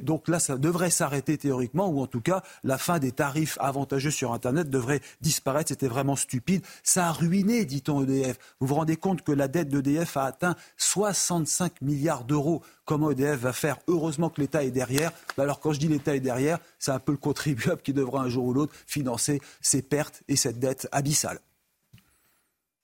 donc 0.00 0.26
là, 0.26 0.40
ça 0.40 0.58
devrait 0.58 0.90
s'arrêter 0.90 1.38
théoriquement, 1.38 1.86
ou 1.86 2.00
en 2.00 2.08
tout 2.08 2.22
cas, 2.22 2.42
la 2.64 2.76
fin 2.76 2.98
des 2.98 3.12
tarifs 3.12 3.56
avantageux 3.60 4.10
sur 4.10 4.32
Internet 4.32 4.68
devrait 4.68 5.00
disparaître. 5.20 5.68
C'était 5.68 5.86
vraiment 5.86 6.16
stupide. 6.16 6.64
Ça 6.82 7.08
a 7.08 7.12
ruiné, 7.12 7.64
dit-on, 7.64 8.02
EDF. 8.02 8.38
Vous 8.60 8.66
vous 8.66 8.74
rendez 8.74 8.96
compte 8.96 9.22
que 9.22 9.32
la 9.32 9.48
dette 9.48 9.68
d'EDF 9.68 10.16
a 10.16 10.24
atteint 10.24 10.56
65 10.76 11.80
milliards 11.80 12.24
d'euros. 12.24 12.62
Comment 12.84 13.10
EDF 13.10 13.40
va 13.40 13.52
faire 13.52 13.78
Heureusement 13.88 14.30
que 14.30 14.40
l'État 14.40 14.64
est 14.64 14.70
derrière. 14.70 15.12
Bah 15.36 15.44
alors 15.44 15.60
quand 15.60 15.72
je 15.72 15.78
dis 15.78 15.88
l'État 15.88 16.14
est 16.16 16.20
derrière, 16.20 16.58
c'est 16.78 16.92
un 16.92 16.98
peu 16.98 17.12
le 17.12 17.18
contribuable 17.18 17.82
qui 17.82 17.92
devra 17.92 18.22
un 18.22 18.28
jour 18.28 18.44
ou 18.44 18.52
l'autre 18.52 18.74
financer 18.86 19.40
ces 19.60 19.82
pertes 19.82 20.22
et 20.28 20.36
cette 20.36 20.58
dette 20.58 20.88
abyssale. 20.92 21.38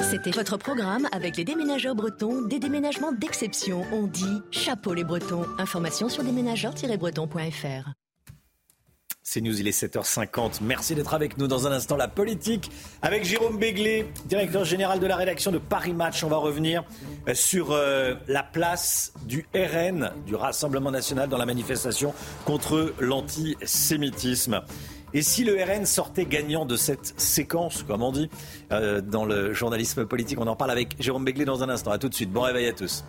C'était 0.01 0.31
votre 0.31 0.57
programme 0.57 1.09
avec 1.13 1.37
les 1.37 1.45
déménageurs 1.45 1.97
bretons, 1.97 2.43
des 2.43 2.61
déménagements 2.61 3.13
d'exception. 3.13 3.85
On 3.93 4.07
dit 4.07 4.43
chapeau 4.53 4.95
les 4.95 5.05
bretons. 5.05 5.45
Information 5.59 6.09
sur 6.09 6.23
déménageurs-bretons.fr. 6.23 7.98
C'est 9.31 9.43
News, 9.43 9.61
il 9.61 9.69
est 9.69 9.79
7h50. 9.79 10.61
Merci 10.63 10.95
d'être 10.95 11.13
avec 11.13 11.37
nous 11.37 11.49
dans 11.49 11.67
un 11.67 11.73
instant. 11.73 11.99
La 11.99 12.09
politique 12.09 12.71
avec 13.03 13.27
Jérôme 13.27 13.59
Béglé, 13.59 14.07
directeur 14.25 14.65
général 14.65 15.01
de 15.01 15.07
la 15.07 15.17
rédaction 15.17 15.53
de 15.53 15.59
Paris 15.59 15.93
Match. 15.93 16.25
On 16.25 16.29
va 16.29 16.39
revenir 16.39 16.83
euh, 17.29 17.35
sur 17.35 17.73
euh, 17.73 18.15
la 18.27 18.43
place 18.43 19.13
du 19.27 19.47
RN, 19.55 20.13
du 20.27 20.35
Rassemblement 20.35 20.91
national, 20.91 21.29
dans 21.29 21.37
la 21.37 21.45
manifestation 21.45 22.15
contre 22.47 22.95
l'antisémitisme. 23.01 24.63
Et 25.13 25.21
si 25.21 25.45
le 25.45 25.63
RN 25.63 25.85
sortait 25.85 26.25
gagnant 26.25 26.65
de 26.65 26.79
cette 26.79 27.13
séquence, 27.21 27.83
comme 27.83 28.03
on 28.03 28.13
dit, 28.13 28.31
euh, 28.73 29.03
dans 29.03 29.27
le 29.27 29.53
journalisme 29.53 30.07
politique, 30.07 30.41
on 30.41 30.47
en 30.47 30.57
parle 30.57 30.71
avec 30.71 30.97
Jérôme 31.01 31.27
Béglé 31.27 31.45
dans 31.45 31.63
un 31.63 31.69
instant. 31.69 31.91
A 31.91 31.99
tout 31.99 32.09
de 32.09 32.15
suite. 32.15 32.33
Bon 32.33 32.41
réveil 32.41 32.69
à 32.69 32.73
tous. 32.73 33.05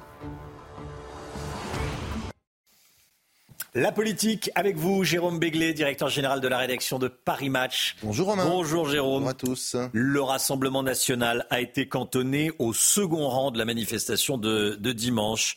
La 3.76 3.92
politique 3.92 4.50
avec 4.56 4.78
vous, 4.78 5.04
Jérôme 5.04 5.38
Béglé, 5.38 5.74
directeur 5.74 6.10
général 6.10 6.42
de 6.42 6.48
la 6.48 6.58
rédaction 6.58 6.98
de 6.98 7.08
Paris 7.08 7.50
Match. 7.50 7.96
Bonjour 8.02 8.28
Romain. 8.28 8.46
Bonjour 8.46 8.90
Jérôme. 8.90 9.24
Bonjour 9.24 9.30
à 9.30 9.34
tous. 9.36 9.76
Le 9.94 10.22
Rassemblement 10.22 10.82
national 10.82 11.46
a 11.52 11.62
été 11.62 11.88
cantonné 11.88 12.52
au 12.58 12.74
second 12.74 13.30
rang 13.30 13.52
de 13.52 13.60
la 13.60 13.66
manifestation 13.66 14.40
de 14.40 14.92
dimanche. 14.92 15.56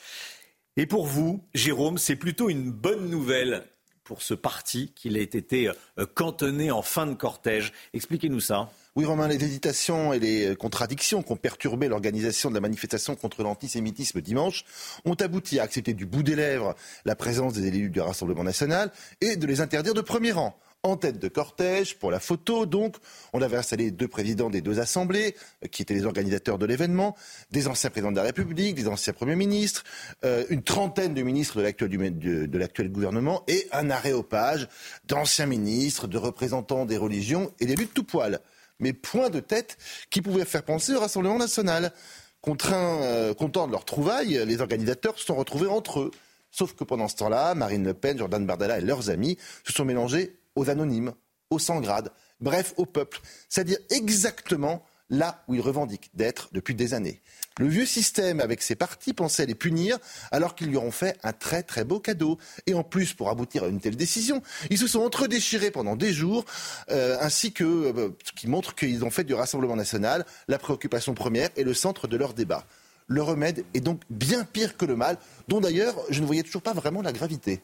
Et 0.76 0.84
pour 0.84 1.06
vous, 1.06 1.42
Jérôme, 1.54 1.96
c'est 1.96 2.16
plutôt 2.16 2.50
une 2.50 2.70
bonne 2.70 3.08
nouvelle 3.08 3.64
pour 4.04 4.20
ce 4.20 4.34
parti 4.34 4.92
qu'il 4.94 5.16
a 5.16 5.20
été 5.20 5.68
euh, 5.68 6.06
cantonné 6.14 6.70
en 6.70 6.82
fin 6.82 7.06
de 7.06 7.14
cortège. 7.14 7.72
Expliquez-nous 7.94 8.40
ça. 8.40 8.70
Oui, 8.94 9.06
Romain, 9.06 9.26
les 9.26 9.42
hésitations 9.42 10.12
et 10.12 10.18
les 10.18 10.54
contradictions 10.54 11.22
qui 11.22 11.32
ont 11.32 11.36
perturbé 11.36 11.88
l'organisation 11.88 12.50
de 12.50 12.54
la 12.54 12.60
manifestation 12.60 13.14
contre 13.16 13.42
l'antisémitisme 13.42 14.20
dimanche 14.20 14.66
ont 15.06 15.14
abouti 15.14 15.58
à 15.58 15.62
accepter 15.62 15.94
du 15.94 16.04
bout 16.04 16.22
des 16.22 16.36
lèvres 16.36 16.74
la 17.06 17.16
présence 17.16 17.54
des 17.54 17.68
élus 17.68 17.88
du 17.88 18.00
Rassemblement 18.02 18.44
national 18.44 18.92
et 19.22 19.36
de 19.36 19.46
les 19.46 19.62
interdire 19.62 19.94
de 19.94 20.02
premier 20.02 20.32
rang 20.32 20.58
en 20.82 20.98
tête 20.98 21.18
de 21.18 21.28
cortège 21.28 21.96
pour 21.98 22.10
la 22.10 22.20
photo. 22.20 22.66
Donc, 22.66 22.96
on 23.32 23.40
avait 23.40 23.56
installé 23.56 23.90
deux 23.90 24.08
présidents 24.08 24.50
des 24.50 24.60
deux 24.60 24.78
assemblées, 24.78 25.36
euh, 25.64 25.68
qui 25.68 25.80
étaient 25.80 25.94
les 25.94 26.04
organisateurs 26.04 26.58
de 26.58 26.66
l'événement, 26.66 27.16
des 27.50 27.68
anciens 27.68 27.88
présidents 27.88 28.10
de 28.10 28.16
la 28.16 28.24
République, 28.24 28.74
des 28.74 28.88
anciens 28.88 29.14
premiers 29.14 29.36
ministres, 29.36 29.84
euh, 30.24 30.44
une 30.50 30.62
trentaine 30.62 31.14
de 31.14 31.22
ministres 31.22 31.62
de 31.62 32.58
l'actuel 32.58 32.90
gouvernement 32.90 33.42
et 33.48 33.68
un 33.72 33.88
aréopage 33.88 34.68
d'anciens 35.06 35.46
ministres, 35.46 36.08
de 36.08 36.18
représentants 36.18 36.84
des 36.84 36.98
religions 36.98 37.52
et 37.58 37.64
d'élus 37.64 37.86
de 37.86 37.90
tout 37.90 38.04
poil. 38.04 38.40
Mais 38.80 38.92
point 38.92 39.30
de 39.30 39.40
tête 39.40 39.76
qui 40.10 40.22
pouvait 40.22 40.44
faire 40.44 40.64
penser 40.64 40.94
au 40.94 41.00
Rassemblement 41.00 41.38
national. 41.38 41.92
Contraints, 42.40 43.02
euh, 43.02 43.34
contents 43.34 43.66
de 43.66 43.72
leur 43.72 43.84
trouvaille, 43.84 44.42
les 44.44 44.60
organisateurs 44.60 45.18
se 45.18 45.24
sont 45.24 45.36
retrouvés 45.36 45.68
entre 45.68 46.00
eux. 46.00 46.10
Sauf 46.50 46.74
que 46.74 46.84
pendant 46.84 47.08
ce 47.08 47.16
temps-là, 47.16 47.54
Marine 47.54 47.84
Le 47.84 47.94
Pen, 47.94 48.18
Jordan 48.18 48.44
Bardella 48.44 48.78
et 48.78 48.82
leurs 48.82 49.10
amis 49.10 49.38
se 49.64 49.72
sont 49.72 49.84
mélangés 49.84 50.36
aux 50.54 50.68
anonymes, 50.68 51.12
aux 51.50 51.58
sans-grades, 51.58 52.10
bref 52.40 52.74
au 52.76 52.84
peuple. 52.84 53.20
C'est-à-dire 53.48 53.78
exactement 53.90 54.84
là 55.12 55.44
où 55.46 55.54
ils 55.54 55.60
revendiquent 55.60 56.10
d'être 56.14 56.48
depuis 56.52 56.74
des 56.74 56.94
années. 56.94 57.20
Le 57.58 57.68
vieux 57.68 57.84
système, 57.86 58.40
avec 58.40 58.62
ses 58.62 58.74
partis, 58.74 59.12
pensait 59.12 59.46
les 59.46 59.54
punir 59.54 59.98
alors 60.32 60.54
qu'ils 60.54 60.68
lui 60.68 60.76
auront 60.76 60.90
fait 60.90 61.18
un 61.22 61.32
très 61.32 61.62
très 61.62 61.84
beau 61.84 62.00
cadeau. 62.00 62.38
Et 62.66 62.74
en 62.74 62.82
plus, 62.82 63.12
pour 63.12 63.28
aboutir 63.28 63.64
à 63.64 63.68
une 63.68 63.78
telle 63.78 63.96
décision, 63.96 64.42
ils 64.70 64.78
se 64.78 64.86
sont 64.86 65.00
entre-déchirés 65.00 65.70
pendant 65.70 65.94
des 65.94 66.12
jours, 66.14 66.46
euh, 66.90 67.18
ainsi 67.20 67.52
que 67.52 67.64
euh, 67.64 68.08
ce 68.24 68.32
qui 68.32 68.48
montre 68.48 68.74
qu'ils 68.74 69.04
ont 69.04 69.10
fait 69.10 69.24
du 69.24 69.34
Rassemblement 69.34 69.76
national 69.76 70.24
la 70.48 70.58
préoccupation 70.58 71.14
première 71.14 71.50
et 71.56 71.62
le 71.62 71.74
centre 71.74 72.08
de 72.08 72.16
leur 72.16 72.32
débat. 72.32 72.64
Le 73.06 73.22
remède 73.22 73.64
est 73.74 73.80
donc 73.80 74.00
bien 74.08 74.44
pire 74.44 74.78
que 74.78 74.86
le 74.86 74.96
mal, 74.96 75.18
dont 75.48 75.60
d'ailleurs 75.60 75.94
je 76.08 76.20
ne 76.22 76.26
voyais 76.26 76.42
toujours 76.42 76.62
pas 76.62 76.72
vraiment 76.72 77.02
la 77.02 77.12
gravité. 77.12 77.60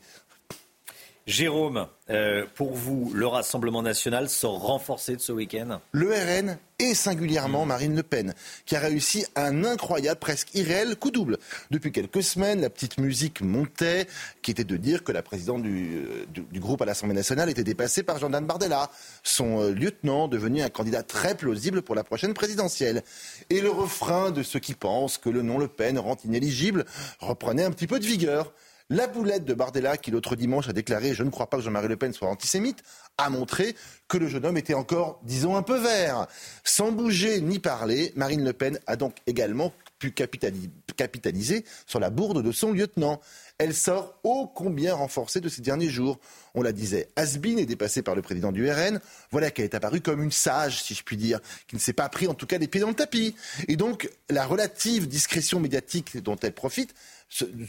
Jérôme, 1.29 1.87
euh, 2.09 2.47
pour 2.55 2.73
vous, 2.73 3.13
le 3.15 3.27
Rassemblement 3.27 3.83
national 3.83 4.31
sort 4.31 4.63
renforcé 4.63 5.15
de 5.15 5.21
ce 5.21 5.31
week-end? 5.31 5.79
Le 5.93 6.09
RN 6.09 6.57
et 6.79 6.95
singulièrement 6.95 7.67
Marine 7.67 7.95
Le 7.95 8.03
Pen, 8.03 8.33
qui 8.65 8.77
a 8.77 8.81
réussi 8.81 9.27
un 9.37 9.63
incroyable, 9.63 10.19
presque 10.19 10.55
irréel 10.55 10.97
coup 10.97 11.11
double. 11.11 11.37
Depuis 11.71 11.93
quelques 11.93 12.23
semaines, 12.23 12.63
la 12.63 12.71
petite 12.71 12.97
musique 12.97 13.43
montait, 13.43 14.07
qui 14.41 14.53
était 14.53 14.65
de 14.65 14.79
dire 14.79 15.05
que 15.05 15.13
la 15.13 15.21
présidente 15.21 15.63
du, 15.63 15.99
euh, 15.99 16.43
groupe 16.55 16.81
à 16.81 16.87
l'Assemblée 16.87 17.17
nationale 17.17 17.51
était 17.51 17.63
dépassée 17.63 18.03
par 18.03 18.19
Jordan 18.19 18.47
Bardella, 18.47 18.91
son 19.23 19.61
euh, 19.61 19.71
lieutenant 19.73 20.29
devenu 20.29 20.63
un 20.63 20.71
candidat 20.71 21.03
très 21.03 21.37
plausible 21.37 21.83
pour 21.83 21.95
la 21.95 22.05
prochaine 22.05 22.33
présidentielle. 22.33 23.03
Et 23.51 23.61
le 23.61 23.69
refrain 23.69 24.31
de 24.31 24.43
ceux 24.43 24.61
qui 24.61 24.73
pensent 24.73 25.19
que 25.19 25.29
le 25.29 25.43
nom 25.43 25.59
Le 25.59 25.69
Pen 25.69 25.99
rend 25.99 26.17
inéligible 26.25 26.87
reprenait 27.21 27.65
un 27.65 27.71
petit 27.71 27.87
peu 27.87 27.99
de 27.99 28.07
vigueur. 28.07 28.55
La 28.91 29.07
boulette 29.07 29.45
de 29.45 29.53
Bardella, 29.53 29.99
qui 29.99 30.11
l'autre 30.11 30.35
dimanche 30.35 30.71
a 30.71 30.73
déclaré 30.73 31.13
Je 31.13 31.23
ne 31.23 31.29
crois 31.29 31.51
pas 31.51 31.59
que 31.59 31.63
Jean-Marie 31.63 31.89
Le 31.89 31.99
Pen 31.99 32.15
soit 32.15 32.31
antisémite, 32.31 32.83
a 33.19 33.29
montré 33.29 33.77
que 34.09 34.17
le 34.17 34.29
jeune 34.29 34.47
homme 34.47 34.57
était 34.57 34.73
encore, 34.73 35.21
disons, 35.25 35.57
un 35.57 35.63
peu 35.63 35.79
vert. 35.79 36.27
Sans 36.65 36.91
bouger 36.91 37.43
ni 37.43 37.59
parler, 37.59 38.15
Marine 38.17 38.43
Le 38.43 38.55
Pen 38.55 38.81
a 38.87 38.97
donc 38.97 39.17
également 39.27 39.75
pu 39.99 40.13
capitaliser 40.13 41.65
sur 41.87 42.01
la 42.01 42.09
bourde 42.09 42.43
de 42.43 42.51
son 42.51 42.73
lieutenant. 42.73 43.21
Elle 43.59 43.75
sort 43.75 44.15
ô 44.23 44.47
combien 44.47 44.95
renforcée 44.95 45.41
de 45.41 45.49
ces 45.49 45.61
derniers 45.61 45.91
jours. 45.91 46.19
On 46.55 46.63
la 46.63 46.73
disait, 46.73 47.09
Asbin 47.17 47.57
est 47.57 47.67
dépassée 47.67 48.03
par 48.03 48.15
le 48.15 48.23
président 48.23 48.53
du 48.53 48.71
RN. 48.71 49.01
Voilà 49.33 49.51
qu'elle 49.51 49.65
est 49.65 49.75
apparue 49.75 50.01
comme 50.01 50.23
une 50.23 50.33
sage, 50.33 50.83
si 50.83 50.95
je 50.95 51.03
puis 51.03 51.17
dire, 51.17 51.41
qui 51.67 51.75
ne 51.75 51.81
s'est 51.81 51.93
pas 51.93 52.09
pris 52.09 52.29
en 52.29 52.35
tout 52.35 52.47
cas 52.47 52.59
des 52.59 52.69
pieds 52.69 52.81
dans 52.81 52.89
le 52.89 52.95
tapis. 52.95 53.35
Et 53.67 53.77
donc, 53.77 54.09
la 54.31 54.47
relative 54.47 55.09
discrétion 55.09 55.61
médiatique 55.61 56.23
dont 56.23 56.37
elle 56.37 56.55
profite 56.55 56.95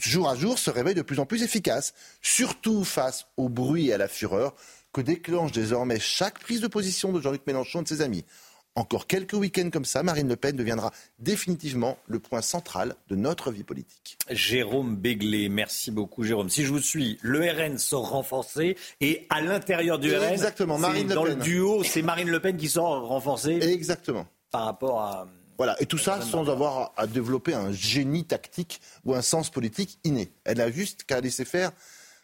jour 0.00 0.28
à 0.28 0.36
jour, 0.36 0.58
se 0.58 0.70
réveille 0.70 0.94
de 0.94 1.02
plus 1.02 1.18
en 1.18 1.26
plus 1.26 1.42
efficace, 1.42 1.94
surtout 2.22 2.84
face 2.84 3.26
au 3.36 3.48
bruit 3.48 3.88
et 3.88 3.94
à 3.94 3.98
la 3.98 4.08
fureur 4.08 4.54
que 4.92 5.00
déclenche 5.00 5.52
désormais 5.52 6.00
chaque 6.00 6.38
prise 6.40 6.60
de 6.60 6.66
position 6.66 7.12
de 7.12 7.20
Jean-Luc 7.20 7.46
Mélenchon 7.46 7.80
et 7.80 7.84
de 7.84 7.88
ses 7.88 8.00
amis. 8.00 8.24
Encore 8.76 9.08
quelques 9.08 9.32
week-ends 9.32 9.68
comme 9.70 9.84
ça, 9.84 10.02
Marine 10.02 10.28
Le 10.28 10.36
Pen 10.36 10.54
deviendra 10.54 10.92
définitivement 11.18 11.98
le 12.06 12.20
point 12.20 12.40
central 12.40 12.94
de 13.08 13.16
notre 13.16 13.50
vie 13.50 13.64
politique. 13.64 14.16
Jérôme 14.30 14.96
Béglé, 14.96 15.48
merci 15.48 15.90
beaucoup 15.90 16.22
Jérôme. 16.22 16.48
Si 16.48 16.64
je 16.64 16.70
vous 16.70 16.78
suis, 16.78 17.18
le 17.20 17.40
RN 17.40 17.78
sort 17.78 18.10
renforcé 18.10 18.76
et 19.00 19.26
à 19.28 19.40
l'intérieur 19.40 19.98
du 19.98 20.14
RN, 20.16 20.32
Exactement, 20.32 20.78
Marine 20.78 21.08
dans 21.08 21.24
le 21.24 21.34
duo, 21.34 21.82
c'est 21.82 22.02
Marine 22.02 22.30
Le 22.30 22.40
Pen 22.40 22.56
qui 22.56 22.68
sort 22.68 23.08
renforcée. 23.08 23.58
Exactement. 23.60 24.26
Par 24.52 24.64
rapport 24.64 25.00
à 25.00 25.26
voilà, 25.60 25.76
et 25.78 25.84
tout 25.84 25.98
ça 25.98 26.22
sans 26.22 26.48
avoir 26.48 26.94
à 26.96 27.06
développer 27.06 27.52
un 27.52 27.70
génie 27.70 28.24
tactique 28.24 28.80
ou 29.04 29.14
un 29.14 29.20
sens 29.20 29.50
politique 29.50 29.98
inné. 30.04 30.32
Elle 30.44 30.58
a 30.62 30.70
juste 30.70 31.04
qu'à 31.04 31.20
laisser 31.20 31.44
faire 31.44 31.70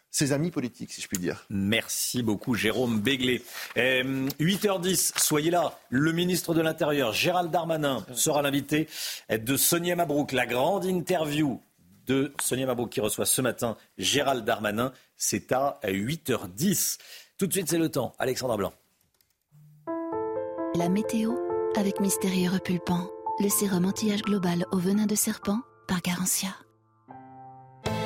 ses 0.09 0.31
amis 0.31 0.49
politiques, 0.49 0.91
si 0.91 1.01
je 1.01 1.07
puis 1.07 1.19
dire. 1.19 1.45
Merci 1.51 2.23
beaucoup, 2.23 2.55
Jérôme 2.55 2.99
Béglé. 2.99 3.43
8h10, 3.75 4.87
euh, 4.87 5.19
soyez 5.19 5.51
là. 5.51 5.77
Le 5.91 6.13
ministre 6.13 6.55
de 6.55 6.61
l'Intérieur, 6.61 7.13
Gérald 7.13 7.51
Darmanin, 7.51 8.03
sera 8.15 8.41
l'invité 8.41 8.87
de 9.29 9.55
Sonia 9.55 9.95
Mabrouk. 9.95 10.31
La 10.31 10.47
grande 10.47 10.85
interview 10.85 11.61
de 12.07 12.33
Sonia 12.41 12.65
Mabrouk 12.65 12.89
qui 12.89 13.01
reçoit 13.01 13.27
ce 13.27 13.43
matin 13.43 13.77
Gérald 13.99 14.45
Darmanin, 14.45 14.91
c'est 15.15 15.51
à 15.51 15.77
8h10. 15.83 16.97
Tout 17.37 17.45
de 17.45 17.53
suite, 17.53 17.69
c'est 17.69 17.77
le 17.77 17.89
temps. 17.89 18.15
Alexandra 18.17 18.57
Blanc. 18.57 18.73
La 20.73 20.89
météo 20.89 21.35
avec 21.75 21.99
Mystérieux 21.99 22.49
Repulpant 22.49 23.11
le 23.39 23.49
sérum 23.49 23.85
anti-âge 23.85 24.23
global 24.23 24.65
au 24.71 24.77
venin 24.77 25.05
de 25.05 25.13
serpent 25.13 25.59
par 25.87 26.01
Garantia. 26.01 26.49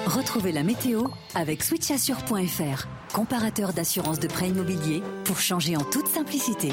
Retrouvez 0.05 0.51
la 0.51 0.63
météo 0.63 1.07
avec 1.35 1.63
switchassure.fr, 1.63 2.87
comparateur 3.13 3.71
d'assurance 3.71 4.19
de 4.19 4.27
prêt 4.27 4.49
immobilier 4.49 5.01
pour 5.23 5.39
changer 5.39 5.77
en 5.77 5.83
toute 5.83 6.07
simplicité. 6.07 6.69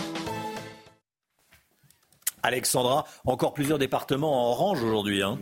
Alexandra, 2.42 3.04
encore 3.24 3.54
plusieurs 3.54 3.78
départements 3.78 4.48
en 4.48 4.50
orange 4.50 4.82
aujourd'hui. 4.82 5.22
Hein. 5.22 5.38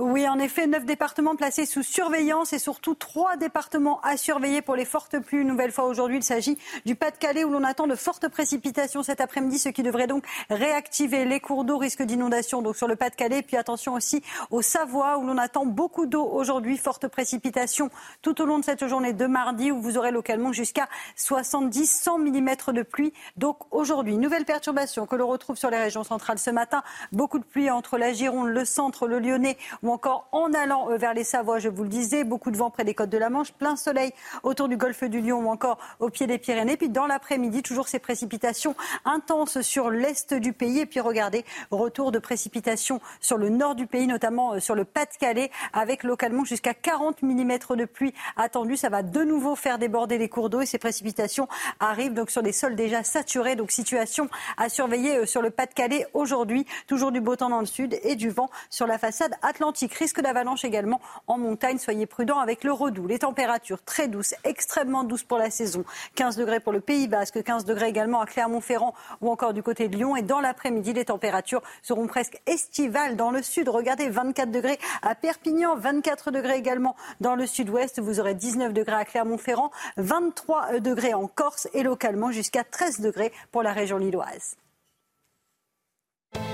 Oui, 0.00 0.28
en 0.28 0.38
effet, 0.38 0.68
neuf 0.68 0.84
départements 0.84 1.34
placés 1.34 1.66
sous 1.66 1.82
surveillance 1.82 2.52
et 2.52 2.60
surtout 2.60 2.94
trois 2.94 3.36
départements 3.36 4.00
à 4.02 4.16
surveiller 4.16 4.62
pour 4.62 4.76
les 4.76 4.84
fortes 4.84 5.18
pluies. 5.18 5.40
Une 5.40 5.48
nouvelle 5.48 5.72
fois 5.72 5.86
aujourd'hui, 5.86 6.18
il 6.18 6.22
s'agit 6.22 6.56
du 6.86 6.94
Pas-de-Calais 6.94 7.42
où 7.42 7.50
l'on 7.50 7.64
attend 7.64 7.88
de 7.88 7.96
fortes 7.96 8.28
précipitations 8.28 9.02
cet 9.02 9.20
après-midi, 9.20 9.58
ce 9.58 9.70
qui 9.70 9.82
devrait 9.82 10.06
donc 10.06 10.24
réactiver 10.50 11.24
les 11.24 11.40
cours 11.40 11.64
d'eau, 11.64 11.78
risque 11.78 12.04
d'inondation 12.04 12.62
donc 12.62 12.76
sur 12.76 12.86
le 12.86 12.94
Pas-de-Calais. 12.94 13.42
Puis 13.42 13.56
attention 13.56 13.94
aussi 13.94 14.22
au 14.52 14.62
Savoie 14.62 15.18
où 15.18 15.26
l'on 15.26 15.36
attend 15.36 15.66
beaucoup 15.66 16.06
d'eau 16.06 16.24
aujourd'hui, 16.24 16.78
fortes 16.78 17.08
précipitations 17.08 17.90
tout 18.22 18.40
au 18.40 18.46
long 18.46 18.60
de 18.60 18.64
cette 18.64 18.86
journée 18.86 19.14
de 19.14 19.26
mardi 19.26 19.72
où 19.72 19.80
vous 19.80 19.98
aurez 19.98 20.12
localement 20.12 20.52
jusqu'à 20.52 20.88
70-100 21.16 22.20
mm 22.20 22.72
de 22.72 22.82
pluie. 22.82 23.12
Donc 23.36 23.56
aujourd'hui, 23.72 24.16
nouvelle 24.16 24.44
perturbation 24.44 25.06
que 25.06 25.16
l'on 25.16 25.26
retrouve 25.26 25.56
sur 25.56 25.70
les 25.70 25.78
régions 25.78 26.04
centrales 26.04 26.38
ce 26.38 26.50
matin. 26.50 26.84
Beaucoup 27.10 27.40
de 27.40 27.44
pluie 27.44 27.68
entre 27.68 27.98
la 27.98 28.12
Gironde, 28.12 28.50
le 28.50 28.64
centre, 28.64 29.08
le 29.08 29.18
Lyonnais 29.18 29.58
ou 29.88 29.92
encore 29.92 30.28
en 30.32 30.52
allant 30.52 30.90
euh, 30.90 30.96
vers 30.96 31.14
les 31.14 31.24
Savoies, 31.24 31.58
je 31.60 31.68
vous 31.68 31.82
le 31.82 31.88
disais, 31.88 32.22
beaucoup 32.22 32.50
de 32.50 32.58
vent 32.58 32.68
près 32.68 32.84
des 32.84 32.94
côtes 32.94 33.08
de 33.08 33.16
la 33.16 33.30
Manche, 33.30 33.52
plein 33.52 33.74
soleil 33.74 34.12
autour 34.42 34.68
du 34.68 34.76
golfe 34.76 35.04
du 35.04 35.20
Lion 35.22 35.38
ou 35.38 35.48
encore 35.48 35.78
au 35.98 36.10
pied 36.10 36.26
des 36.26 36.36
Pyrénées. 36.36 36.76
Puis 36.76 36.90
dans 36.90 37.06
l'après-midi, 37.06 37.62
toujours 37.62 37.88
ces 37.88 37.98
précipitations 37.98 38.74
intenses 39.06 39.62
sur 39.62 39.90
l'est 39.90 40.34
du 40.34 40.52
pays. 40.52 40.80
Et 40.80 40.86
puis 40.86 41.00
regardez, 41.00 41.44
retour 41.70 42.12
de 42.12 42.18
précipitations 42.18 43.00
sur 43.20 43.38
le 43.38 43.48
nord 43.48 43.74
du 43.74 43.86
pays, 43.86 44.06
notamment 44.06 44.54
euh, 44.54 44.60
sur 44.60 44.74
le 44.74 44.84
Pas-de-Calais, 44.84 45.50
avec 45.72 46.02
localement 46.02 46.44
jusqu'à 46.44 46.74
40 46.74 47.22
mm 47.22 47.58
de 47.70 47.84
pluie 47.86 48.12
attendue. 48.36 48.76
Ça 48.76 48.90
va 48.90 49.02
de 49.02 49.22
nouveau 49.24 49.56
faire 49.56 49.78
déborder 49.78 50.18
les 50.18 50.28
cours 50.28 50.50
d'eau 50.50 50.60
et 50.60 50.66
ces 50.66 50.78
précipitations 50.78 51.48
arrivent 51.80 52.14
donc 52.14 52.30
sur 52.30 52.42
des 52.42 52.52
sols 52.52 52.76
déjà 52.76 53.02
saturés. 53.02 53.56
Donc 53.56 53.70
situation 53.70 54.28
à 54.58 54.68
surveiller 54.68 55.16
euh, 55.16 55.26
sur 55.26 55.40
le 55.40 55.48
Pas-de-Calais 55.48 56.06
aujourd'hui. 56.12 56.66
Toujours 56.86 57.10
du 57.10 57.22
beau 57.22 57.36
temps 57.36 57.48
dans 57.48 57.60
le 57.60 57.66
sud 57.66 57.98
et 58.02 58.16
du 58.16 58.28
vent 58.28 58.50
sur 58.68 58.86
la 58.86 58.98
façade 58.98 59.32
atlantique. 59.40 59.77
Risque 59.86 60.20
d'avalanche 60.20 60.64
également 60.64 61.00
en 61.26 61.38
montagne. 61.38 61.78
Soyez 61.78 62.06
prudents 62.06 62.38
avec 62.38 62.64
le 62.64 62.72
redoux. 62.72 63.06
Les 63.06 63.20
températures 63.20 63.82
très 63.82 64.08
douces, 64.08 64.34
extrêmement 64.44 65.04
douces 65.04 65.22
pour 65.22 65.38
la 65.38 65.50
saison. 65.50 65.84
15 66.16 66.36
degrés 66.36 66.60
pour 66.60 66.72
le 66.72 66.80
Pays 66.80 67.06
Basque, 67.06 67.42
15 67.42 67.64
degrés 67.64 67.88
également 67.88 68.20
à 68.20 68.26
Clermont-Ferrand 68.26 68.94
ou 69.20 69.30
encore 69.30 69.52
du 69.52 69.62
côté 69.62 69.88
de 69.88 69.96
Lyon. 69.96 70.16
Et 70.16 70.22
dans 70.22 70.40
l'après-midi, 70.40 70.92
les 70.92 71.04
températures 71.04 71.62
seront 71.82 72.06
presque 72.06 72.40
estivales 72.46 73.16
dans 73.16 73.30
le 73.30 73.42
sud. 73.42 73.68
Regardez, 73.68 74.08
24 74.08 74.50
degrés 74.50 74.78
à 75.02 75.14
Perpignan, 75.14 75.76
24 75.76 76.30
degrés 76.30 76.56
également 76.56 76.96
dans 77.20 77.34
le 77.34 77.46
sud-ouest. 77.46 78.00
Vous 78.00 78.20
aurez 78.20 78.34
19 78.34 78.72
degrés 78.72 78.96
à 78.96 79.04
Clermont-Ferrand, 79.04 79.70
23 79.96 80.80
degrés 80.80 81.14
en 81.14 81.26
Corse 81.26 81.68
et 81.74 81.82
localement 81.82 82.32
jusqu'à 82.32 82.64
13 82.64 83.00
degrés 83.00 83.32
pour 83.52 83.62
la 83.62 83.72
région 83.72 83.98
lilloise. 83.98 84.56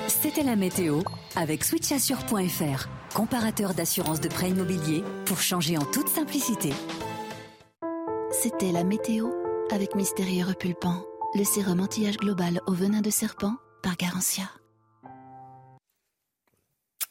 C'était 0.09 0.43
la 0.43 0.57
météo 0.57 1.01
avec 1.37 1.65
switchassure.fr, 1.65 2.89
comparateur 3.15 3.75
d'assurance 3.75 4.21
de 4.21 4.29
prêt 4.29 4.51
immobilier 4.51 5.03
pour 5.27 5.41
changer 5.41 5.77
en 5.77 5.85
toute 5.85 6.09
simplicité. 6.09 6.73
C'était 8.31 8.73
la 8.73 8.85
météo 8.85 9.29
avec 9.71 9.95
Mystérieux 9.95 10.45
Repulpant, 10.47 11.03
le 11.35 11.45
sérum 11.45 11.81
anti-âge 11.81 12.19
global 12.19 12.61
au 12.67 12.73
venin 12.73 13.01
de 13.01 13.11
serpent 13.11 13.55
par 13.83 13.97
Garantia. 13.97 14.45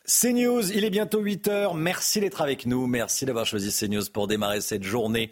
CNews, 0.06 0.70
il 0.74 0.84
est 0.84 0.90
bientôt 0.90 1.22
8 1.22 1.48
heures. 1.48 1.76
Merci 1.76 2.20
d'être 2.20 2.42
avec 2.42 2.66
nous. 2.66 2.88
Merci 2.88 3.26
d'avoir 3.26 3.46
choisi 3.46 3.72
CNews 3.72 4.04
pour 4.12 4.28
démarrer 4.28 4.60
cette 4.60 4.84
journée. 4.84 5.32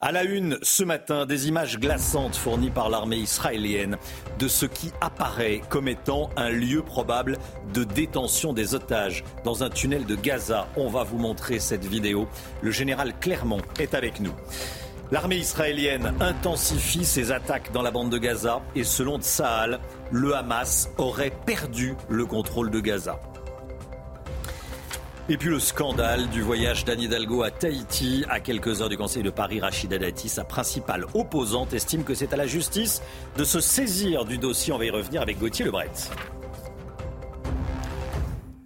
À 0.00 0.12
la 0.12 0.22
une, 0.22 0.58
ce 0.62 0.84
matin, 0.84 1.26
des 1.26 1.48
images 1.48 1.80
glaçantes 1.80 2.36
fournies 2.36 2.70
par 2.70 2.88
l'armée 2.88 3.16
israélienne 3.16 3.98
de 4.38 4.46
ce 4.46 4.64
qui 4.64 4.92
apparaît 5.00 5.60
comme 5.68 5.88
étant 5.88 6.30
un 6.36 6.50
lieu 6.50 6.82
probable 6.82 7.36
de 7.74 7.82
détention 7.82 8.52
des 8.52 8.76
otages 8.76 9.24
dans 9.42 9.64
un 9.64 9.70
tunnel 9.70 10.06
de 10.06 10.14
Gaza. 10.14 10.68
On 10.76 10.88
va 10.88 11.02
vous 11.02 11.18
montrer 11.18 11.58
cette 11.58 11.84
vidéo. 11.84 12.28
Le 12.60 12.70
général 12.70 13.18
Clermont 13.18 13.62
est 13.80 13.92
avec 13.92 14.20
nous. 14.20 14.34
L'armée 15.10 15.38
israélienne 15.38 16.14
intensifie 16.20 17.04
ses 17.04 17.32
attaques 17.32 17.72
dans 17.72 17.82
la 17.82 17.90
bande 17.90 18.10
de 18.10 18.18
Gaza 18.18 18.62
et 18.76 18.84
selon 18.84 19.18
Tsahal, 19.18 19.80
le 20.12 20.36
Hamas 20.36 20.90
aurait 20.96 21.32
perdu 21.44 21.96
le 22.08 22.24
contrôle 22.24 22.70
de 22.70 22.78
Gaza. 22.78 23.18
Et 25.28 25.36
puis 25.36 25.50
le 25.50 25.60
scandale 25.60 26.28
du 26.30 26.42
voyage 26.42 26.84
d'Anne 26.84 27.00
Hidalgo 27.00 27.44
à 27.44 27.52
Tahiti. 27.52 28.24
À 28.28 28.40
quelques 28.40 28.82
heures 28.82 28.88
du 28.88 28.96
Conseil 28.96 29.22
de 29.22 29.30
Paris, 29.30 29.60
Rachida 29.60 29.96
Dati, 29.96 30.28
sa 30.28 30.42
principale 30.42 31.06
opposante, 31.14 31.72
estime 31.72 32.02
que 32.02 32.12
c'est 32.12 32.32
à 32.32 32.36
la 32.36 32.48
justice 32.48 33.00
de 33.36 33.44
se 33.44 33.60
saisir 33.60 34.24
du 34.24 34.38
dossier. 34.38 34.72
On 34.72 34.78
va 34.78 34.84
y 34.84 34.90
revenir 34.90 35.22
avec 35.22 35.38
Gauthier 35.38 35.64
Lebret. 35.64 35.92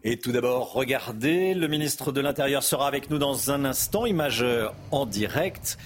Et 0.03 0.19
tout 0.19 0.33
d'abord, 0.33 0.73
regardez, 0.73 1.53
le 1.53 1.69
ministre 1.69 2.11
de 2.11 2.23
l'Intérieur 2.23 2.63
sera 2.63 2.89
avec 2.89 3.11
nous 3.11 3.19
dans 3.19 3.51
un 3.51 3.67
instant. 3.67 4.07
Image 4.07 4.45
en 4.93 5.05
direct. 5.05 5.77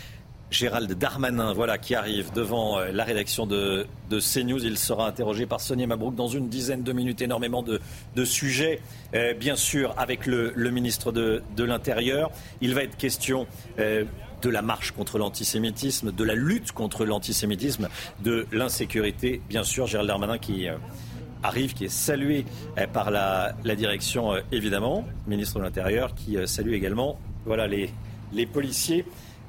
Gérald 0.51 0.93
Darmanin, 0.93 1.53
voilà, 1.53 1.79
qui 1.79 1.95
arrive 1.95 2.33
devant 2.33 2.79
euh, 2.79 2.91
la 2.93 3.05
rédaction 3.05 3.47
de, 3.47 3.87
CNews. 4.11 4.65
Il 4.65 4.77
sera 4.77 5.07
interrogé 5.07 5.47
par 5.47 5.61
Sonia 5.61 5.87
Mabrouk 5.87 6.17
dans 6.17 6.27
une 6.27 6.49
dizaine 6.49 6.83
de 6.83 6.93
minutes. 6.93 7.23
Énormément 7.23 7.63
de, 7.63 7.81
sujets, 8.25 8.81
euh, 9.15 9.33
bien 9.35 9.55
sûr, 9.55 9.95
avec 9.97 10.27
le, 10.27 10.53
ministre 10.71 11.13
de, 11.13 11.43
l'Intérieur. 11.63 12.31
Il 12.61 12.75
va 12.75 12.83
être 12.83 12.97
question 12.97 13.47
euh, 13.79 14.05
de 14.43 14.51
la 14.51 14.63
marche 14.63 14.91
contre 14.91 15.19
l'antisémitisme, 15.19 16.11
de 16.11 16.25
la 16.25 16.35
lutte 16.35 16.73
contre 16.73 17.05
l'antisémitisme, 17.05 17.89
de 18.25 18.47
l'insécurité, 18.51 19.41
bien 19.49 19.63
sûr. 19.63 19.87
Gérald 19.87 20.09
Darmanin 20.09 20.39
qui 20.39 20.67
arrive, 21.43 21.75
qui 21.75 21.85
est 21.85 21.89
salué 21.89 22.45
par 22.93 23.11
la, 23.11 23.55
direction, 23.77 24.33
évidemment, 24.51 25.05
ministre 25.27 25.59
de 25.59 25.65
l'Intérieur, 25.65 26.15
qui 26.15 26.37
salue 26.47 26.73
également 26.73 27.19
voilà, 27.45 27.67
les, 27.67 27.91
les 28.33 28.47
policiers 28.47 29.05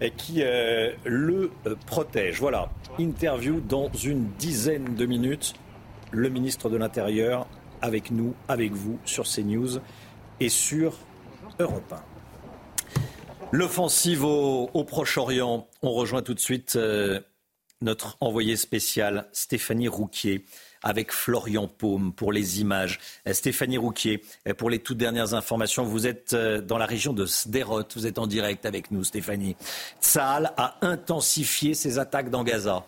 qui 0.09 0.41
euh, 0.41 0.91
le 1.05 1.51
euh, 1.67 1.75
protège. 1.85 2.39
Voilà, 2.39 2.69
interview 2.99 3.59
dans 3.59 3.91
une 3.91 4.29
dizaine 4.39 4.95
de 4.95 5.05
minutes. 5.05 5.53
Le 6.11 6.29
ministre 6.29 6.69
de 6.69 6.77
l'Intérieur 6.77 7.47
avec 7.81 8.11
nous, 8.11 8.33
avec 8.47 8.73
vous 8.73 8.99
sur 9.05 9.25
CNews 9.25 9.79
et 10.39 10.49
sur 10.49 10.97
Europe 11.59 11.93
1. 11.93 12.03
L'offensive 13.51 14.23
au, 14.23 14.83
Proche-Orient. 14.85 15.67
On 15.81 15.91
rejoint 15.91 16.21
tout 16.21 16.33
de 16.33 16.39
suite 16.39 16.75
euh, 16.75 17.19
notre 17.81 18.17
envoyé 18.21 18.55
spécial 18.55 19.27
Stéphanie 19.33 19.87
Rouquier 19.87 20.45
avec 20.83 21.11
Florian 21.11 21.67
Paume 21.67 22.13
pour 22.13 22.31
les 22.31 22.61
images. 22.61 22.99
Euh, 23.27 23.33
Stéphanie 23.33 23.77
Rouquier, 23.77 24.23
euh, 24.47 24.53
pour 24.53 24.69
les 24.69 24.79
toutes 24.79 24.97
dernières 24.97 25.33
informations, 25.33 25.83
vous 25.83 26.07
êtes 26.07 26.33
euh, 26.33 26.61
dans 26.61 26.77
la 26.77 26.85
région 26.85 27.13
de 27.13 27.25
Sderot, 27.25 27.83
vous 27.95 28.07
êtes 28.07 28.19
en 28.19 28.27
direct 28.27 28.65
avec 28.65 28.91
nous, 28.91 29.03
Stéphanie. 29.03 29.55
Tsahal 30.01 30.53
a 30.57 30.77
intensifié 30.81 31.73
ses 31.73 31.99
attaques 31.99 32.29
dans 32.29 32.43
Gaza. 32.43 32.85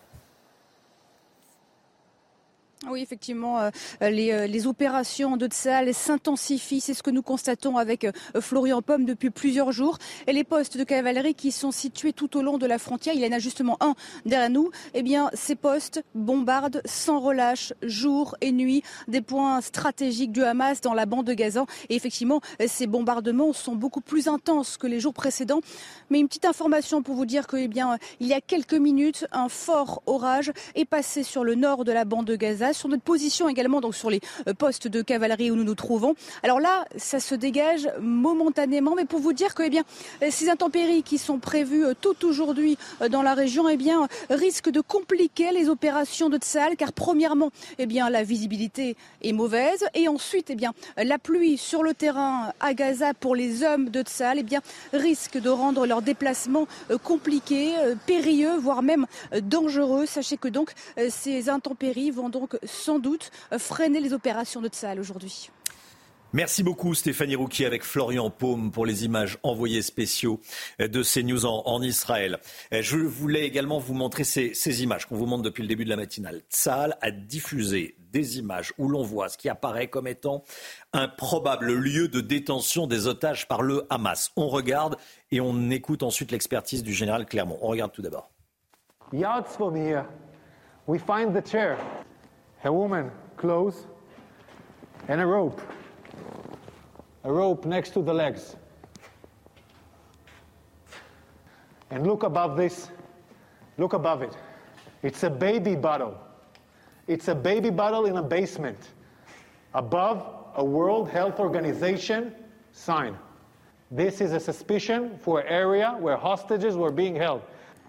Oui, 2.89 3.01
effectivement, 3.01 3.59
euh, 3.59 3.69
les, 4.01 4.33
euh, 4.33 4.45
les, 4.45 4.67
opérations 4.67 5.37
de 5.37 5.47
Tsahal 5.47 5.93
s'intensifient. 5.93 6.81
C'est 6.81 6.93
ce 6.93 7.01
que 7.01 7.11
nous 7.11 7.21
constatons 7.21 7.77
avec 7.77 8.03
euh, 8.03 8.11
Florian 8.41 8.81
Pomme 8.81 9.05
depuis 9.05 9.29
plusieurs 9.29 9.71
jours. 9.71 9.97
Et 10.27 10.33
les 10.33 10.43
postes 10.43 10.77
de 10.77 10.83
cavalerie 10.83 11.33
qui 11.33 11.53
sont 11.53 11.71
situés 11.71 12.11
tout 12.11 12.35
au 12.37 12.41
long 12.41 12.57
de 12.57 12.65
la 12.65 12.77
frontière, 12.77 13.15
il 13.15 13.21
y 13.21 13.27
en 13.27 13.31
a 13.31 13.39
justement 13.39 13.77
un 13.79 13.95
derrière 14.25 14.49
nous. 14.49 14.69
Eh 14.93 15.01
bien, 15.01 15.29
ces 15.33 15.55
postes 15.55 16.03
bombardent 16.13 16.81
sans 16.83 17.19
relâche, 17.21 17.73
jour 17.83 18.35
et 18.41 18.51
nuit, 18.51 18.83
des 19.07 19.21
points 19.21 19.61
stratégiques 19.61 20.33
du 20.33 20.43
Hamas 20.43 20.81
dans 20.81 20.93
la 20.93 21.05
bande 21.05 21.25
de 21.25 21.33
Gaza. 21.33 21.65
Et 21.87 21.95
effectivement, 21.95 22.41
ces 22.67 22.87
bombardements 22.87 23.53
sont 23.53 23.75
beaucoup 23.75 24.01
plus 24.01 24.27
intenses 24.27 24.75
que 24.75 24.87
les 24.87 24.99
jours 24.99 25.13
précédents. 25.13 25.61
Mais 26.09 26.19
une 26.19 26.27
petite 26.27 26.45
information 26.45 27.01
pour 27.01 27.15
vous 27.15 27.25
dire 27.25 27.47
que, 27.47 27.55
eh 27.55 27.69
bien, 27.69 27.97
il 28.19 28.27
y 28.27 28.33
a 28.33 28.41
quelques 28.41 28.73
minutes, 28.73 29.25
un 29.31 29.47
fort 29.47 30.03
orage 30.05 30.51
est 30.75 30.85
passé 30.85 31.23
sur 31.23 31.45
le 31.45 31.55
nord 31.55 31.85
de 31.85 31.93
la 31.93 32.03
bande 32.03 32.25
de 32.25 32.35
Gaza 32.35 32.72
sur 32.73 32.89
notre 32.89 33.03
position 33.03 33.49
également, 33.49 33.81
donc 33.81 33.95
sur 33.95 34.09
les 34.09 34.21
euh, 34.47 34.53
postes 34.53 34.87
de 34.87 35.01
cavalerie 35.01 35.51
où 35.51 35.55
nous 35.55 35.63
nous 35.63 35.75
trouvons. 35.75 36.15
Alors 36.43 36.59
là, 36.59 36.85
ça 36.97 37.19
se 37.19 37.35
dégage 37.35 37.89
momentanément, 38.01 38.95
mais 38.95 39.05
pour 39.05 39.19
vous 39.19 39.33
dire 39.33 39.55
que 39.55 39.63
eh 39.63 39.69
bien, 39.69 39.83
ces 40.29 40.49
intempéries 40.49 41.03
qui 41.03 41.17
sont 41.17 41.39
prévues 41.39 41.85
euh, 41.85 41.93
tout 41.99 42.25
aujourd'hui 42.25 42.77
euh, 43.01 43.09
dans 43.09 43.21
la 43.21 43.33
région 43.33 43.69
eh 43.69 43.77
bien, 43.77 44.07
risquent 44.29 44.69
de 44.69 44.81
compliquer 44.81 45.51
les 45.51 45.69
opérations 45.69 46.29
de 46.29 46.37
Tsahal, 46.37 46.75
car 46.75 46.93
premièrement, 46.93 47.51
eh 47.77 47.85
bien, 47.85 48.09
la 48.09 48.23
visibilité 48.23 48.95
est 49.21 49.33
mauvaise, 49.33 49.85
et 49.93 50.07
ensuite, 50.07 50.49
eh 50.49 50.55
bien, 50.55 50.73
la 50.97 51.17
pluie 51.17 51.57
sur 51.57 51.83
le 51.83 51.93
terrain 51.93 52.51
à 52.59 52.73
Gaza 52.73 53.13
pour 53.13 53.35
les 53.35 53.63
hommes 53.63 53.89
de 53.89 54.01
Tsahal 54.01 54.39
eh 54.39 54.43
bien, 54.43 54.61
risque 54.93 55.37
de 55.37 55.49
rendre 55.49 55.85
leur 55.85 56.01
déplacement 56.01 56.67
compliqué, 57.03 57.73
périlleux, 58.05 58.57
voire 58.57 58.81
même 58.81 59.05
dangereux. 59.41 60.05
Sachez 60.05 60.37
que 60.37 60.47
donc 60.47 60.71
ces 61.09 61.49
intempéries 61.49 62.11
vont 62.11 62.29
donc 62.29 62.57
sans 62.65 62.99
doute 62.99 63.31
euh, 63.51 63.59
freiner 63.59 63.99
les 63.99 64.13
opérations 64.13 64.61
de 64.61 64.67
Tsahal 64.67 64.99
aujourd'hui. 64.99 65.49
Merci 66.35 66.63
beaucoup 66.63 66.95
Stéphanie 66.95 67.35
Rouquier 67.35 67.67
avec 67.67 67.83
Florian 67.83 68.31
Paume 68.31 68.71
pour 68.71 68.87
les 68.87 69.05
images 69.05 69.37
envoyées 69.43 69.83
spéciaux 69.83 70.41
euh, 70.81 70.87
de 70.87 71.03
CNews 71.03 71.45
en, 71.45 71.61
en 71.67 71.81
Israël. 71.83 72.39
Euh, 72.73 72.81
je 72.81 72.97
voulais 72.97 73.45
également 73.45 73.77
vous 73.77 73.93
montrer 73.93 74.23
ces, 74.23 74.83
images 74.83 75.05
qu'on 75.05 75.15
vous 75.15 75.27
montre 75.27 75.43
depuis 75.43 75.61
le 75.61 75.67
début 75.67 75.85
de 75.85 75.91
la 75.91 75.95
matinale. 75.95 76.41
Tsahal 76.49 76.97
a 77.01 77.11
diffusé 77.11 77.95
des 78.11 78.39
images 78.39 78.73
où 78.79 78.89
l'on 78.89 79.03
voit 79.03 79.29
ce 79.29 79.37
qui 79.37 79.47
apparaît 79.47 79.89
comme 79.89 80.07
étant 80.07 80.43
un 80.91 81.07
probable 81.07 81.71
lieu 81.71 82.07
de 82.07 82.19
détention 82.19 82.87
des 82.87 83.05
otages 83.05 83.47
par 83.47 83.61
le 83.61 83.85
Hamas. 83.91 84.31
On 84.35 84.47
regarde 84.47 84.97
et 85.29 85.39
on 85.39 85.69
écoute 85.69 86.01
ensuite 86.01 86.31
l'expertise 86.31 86.81
du 86.81 86.93
général 86.93 87.27
Clermont. 87.27 87.59
On 87.61 87.67
regarde 87.67 87.91
tout 87.91 88.01
d'abord. 88.01 88.31
we 90.85 90.99
find 90.99 91.33
the 91.33 91.41
chair. 91.41 91.77
A 92.63 92.71
woman 92.71 93.11
clothes 93.35 93.87
and 95.07 95.19
a 95.19 95.25
rope. 95.25 95.61
A 97.23 97.31
rope 97.31 97.65
next 97.65 97.91
to 97.91 98.01
the 98.01 98.13
legs. 98.13 98.55
And 101.89 102.07
look 102.07 102.23
above 102.23 102.57
this, 102.57 102.89
look 103.77 103.93
above 103.93 104.21
it. 104.21 104.35
It's 105.03 105.23
a 105.23 105.29
baby 105.29 105.75
bottle. 105.75 106.17
It's 107.07 107.27
a 107.27 107.35
baby 107.35 107.69
bottle 107.69 108.05
in 108.05 108.17
a 108.17 108.23
basement. 108.23 108.79
Above 109.73 110.25
a 110.55 110.63
World 110.63 111.09
Health 111.09 111.39
Organization 111.39 112.33
sign. 112.71 113.17
This 113.91 114.21
is 114.21 114.31
a 114.31 114.39
suspicion 114.39 115.17
for 115.19 115.41
an 115.41 115.47
area 115.47 115.95
where 115.99 116.17
hostages 116.17 116.75
were 116.75 116.91
being 116.91 117.15
held. 117.15 117.41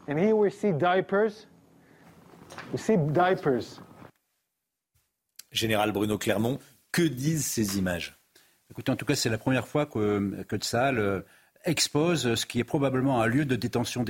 And 0.09 0.19
here 0.19 0.37
we 0.37 0.51
see 0.51 0.73
diapers. 0.73 1.47
We 2.73 2.79
see 2.79 2.97
diapers 2.97 3.81
Général 5.55 5.93
Bruno 5.93 6.19
Clermont, 6.19 6.59
que 6.93 7.03
disent 7.03 7.47
ces 7.47 7.79
images? 7.79 8.19
Écoutez, 8.71 8.93
en 8.93 8.97
tout 8.97 9.05
cas, 9.05 9.15
c'est 9.15 9.31
la 9.31 9.39
première 9.39 9.67
fois 9.67 9.87
que, 9.87 10.43
que 10.43 10.57
euh, 10.99 11.23
expose 11.65 12.35
ce 12.35 12.47
qui 12.47 12.61
est 12.61 12.65
probablement 12.65 13.23
un 13.23 13.27
lieu 13.27 13.45
de 13.45 13.57
détention 13.57 14.05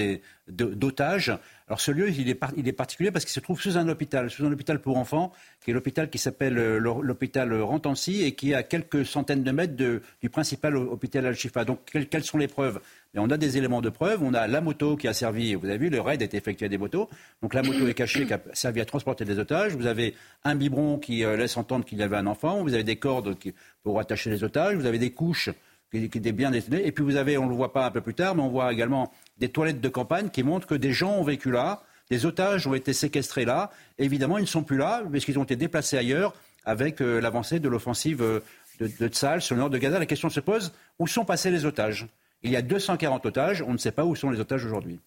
d'otages. 0.49 1.33
Alors 1.67 1.81
ce 1.81 1.91
lieu, 1.91 2.11
il 2.11 2.29
est, 2.29 2.39
il 2.57 2.69
est 2.69 2.73
particulier 2.73 3.11
parce 3.11 3.25
qu'il 3.25 3.33
se 3.33 3.41
trouve 3.41 3.61
sous 3.61 3.79
un 3.79 3.89
hôpital, 3.89 4.31
sous 4.31 4.45
un 4.45 4.53
hôpital 4.53 4.81
pour 4.81 4.99
enfants, 4.99 5.33
qui 5.63 5.71
est 5.71 5.75
l'hôpital 5.75 6.11
qui 6.11 6.19
s'appelle 6.19 6.59
euh, 6.59 6.79
l'hôpital 6.79 7.55
Rantancy 7.63 8.23
et 8.23 8.33
qui 8.33 8.51
est 8.51 8.55
à 8.55 8.63
quelques 8.63 9.07
centaines 9.07 9.43
de 9.43 9.51
mètres 9.51 9.75
du 9.75 10.31
principal 10.31 10.77
hôpital 10.77 11.25
Al-Shifa. 11.25 11.65
Donc 11.65 11.81
quelles 12.11 12.25
sont 12.25 12.37
les 12.39 12.49
preuves? 12.49 12.81
On 13.17 13.31
a 13.31 13.37
des 13.37 13.57
éléments 13.57 13.81
de 13.81 13.89
preuve. 13.89 14.23
On 14.23 14.35
a 14.35 14.47
la 14.47 14.61
moto 14.61 14.97
qui 14.97 15.09
a 15.09 15.15
servi, 15.15 15.55
vous 15.55 15.67
avez 15.67 15.79
vu, 15.79 15.89
le 15.89 16.01
raid 16.01 16.21
a 16.21 16.25
été 16.25 16.37
effectué 16.37 16.67
à 16.67 16.69
des 16.69 16.79
motos. 16.79 17.09
Donc 17.41 17.55
la 17.55 17.63
moto 17.63 17.87
est 17.87 17.95
cachée, 17.95 18.27
qui 18.27 18.35
a 18.35 18.41
servi 18.53 18.81
à 18.81 18.85
transporter 18.85 19.25
des 19.25 19.39
otages. 19.39 19.75
Vous 19.75 19.87
avez 19.87 20.15
un 20.43 20.57
biberon 20.57 20.99
qui 20.99 21.25
euh, 21.25 21.37
laisse 21.37 21.57
entendre 21.57 21.85
qu'il 21.85 21.99
y 21.99 22.03
avait 22.03 22.17
un 22.17 22.27
enfant. 22.27 22.63
Vous 22.63 22.75
avez 22.75 22.85
des 22.85 22.97
cordes 22.97 23.37
pour 23.83 24.01
attacher 24.01 24.29
les 24.29 24.45
otages. 24.45 24.77
Vous 24.77 24.87
avez 24.87 24.99
des 24.99 25.13
couches 25.13 25.51
qui, 26.01 26.19
étaient 26.19 26.33
bien 26.33 26.51
destinées. 26.51 26.87
Et 26.87 26.93
puis 26.93 27.05
vous 27.05 27.17
avez, 27.17 27.39
on 27.39 27.45
ne 27.45 27.51
le 27.51 27.57
voit 27.57 27.73
pas 27.73 27.87
un 27.87 27.91
peu 27.91 28.01
plus 28.01 28.15
tard, 28.15 28.35
mais 28.35 28.43
on 28.43 28.49
voit 28.49 28.73
également 28.73 29.13
des 29.39 29.49
toilettes 29.49 29.81
de 29.81 29.89
campagne 29.89 30.29
qui 30.31 30.43
montrent 30.43 30.67
que 30.67 30.75
des 30.75 30.93
gens 30.93 31.13
ont 31.13 31.25
vécu 31.25 31.51
là. 31.51 31.83
Des 32.11 32.27
otages 32.27 32.67
ont 32.67 32.75
été 32.75 32.93
séquestrés 32.93 33.45
là. 33.45 33.71
évidemment, 33.99 34.39
ils 34.39 34.43
ne 34.43 34.47
sont 34.47 34.63
plus 34.63 34.77
là, 34.77 35.03
puisqu'ils 35.11 35.39
ont 35.39 35.45
été 35.45 35.57
déplacés 35.57 35.97
ailleurs 35.97 36.35
avec 36.65 37.01
euh, 37.01 37.21
l'avancée 37.21 37.61
de 37.61 37.69
l'offensive 37.69 38.23
euh, 38.23 38.41
de, 38.81 38.91
de 38.99 39.09
Tsal 39.09 39.41
sur 39.41 39.55
le 39.55 39.61
nord 39.61 39.71
de 39.71 39.79
Gaza. 39.79 39.99
La 39.99 40.07
question 40.07 40.29
se 40.29 40.41
pose, 40.41 40.73
où 40.99 41.07
sont 41.07 41.25
passés 41.25 41.51
les 41.51 41.65
otages? 41.65 42.07
Il 42.43 42.51
y 42.51 42.57
a 42.57 42.63
240 42.63 43.25
otages. 43.25 43.63
On 43.63 43.73
ne 43.73 43.79
sait 43.79 43.93
pas 43.93 44.05
où 44.05 44.15
sont 44.15 44.31
les 44.31 44.39
otages 44.39 44.65
aujourd'hui. 44.65 45.01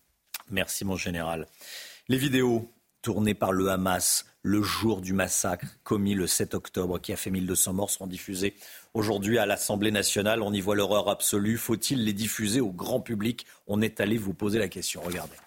Merci 0.49 0.85
mon 0.85 0.95
général. 0.95 1.45
Les 2.09 2.17
vidéos 2.17 2.71
tournées 3.07 3.35
par 3.35 3.53
le 3.53 3.69
Hamas 3.69 4.25
le 4.41 4.61
jour 4.61 4.99
du 4.99 5.13
massacre 5.13 5.65
commis 5.85 6.13
le 6.13 6.27
7 6.27 6.53
octobre 6.55 6.99
qui 6.99 7.13
a 7.13 7.15
fait 7.15 7.29
1200 7.29 7.71
morts 7.71 7.89
seront 7.89 8.05
diffusées 8.05 8.53
aujourd'hui 8.93 9.37
à 9.37 9.45
l'Assemblée 9.45 9.91
nationale. 9.91 10.41
On 10.41 10.51
y 10.51 10.59
voit 10.59 10.75
l'horreur 10.75 11.07
absolue. 11.07 11.55
Faut-il 11.55 12.03
les 12.03 12.11
diffuser 12.11 12.59
au 12.59 12.73
grand 12.73 12.99
public? 12.99 13.45
On 13.65 13.81
est 13.81 14.01
allé 14.01 14.17
vous 14.17 14.33
poser 14.33 14.59
la 14.59 14.67
question. 14.67 14.99
Regardez. 15.05 15.37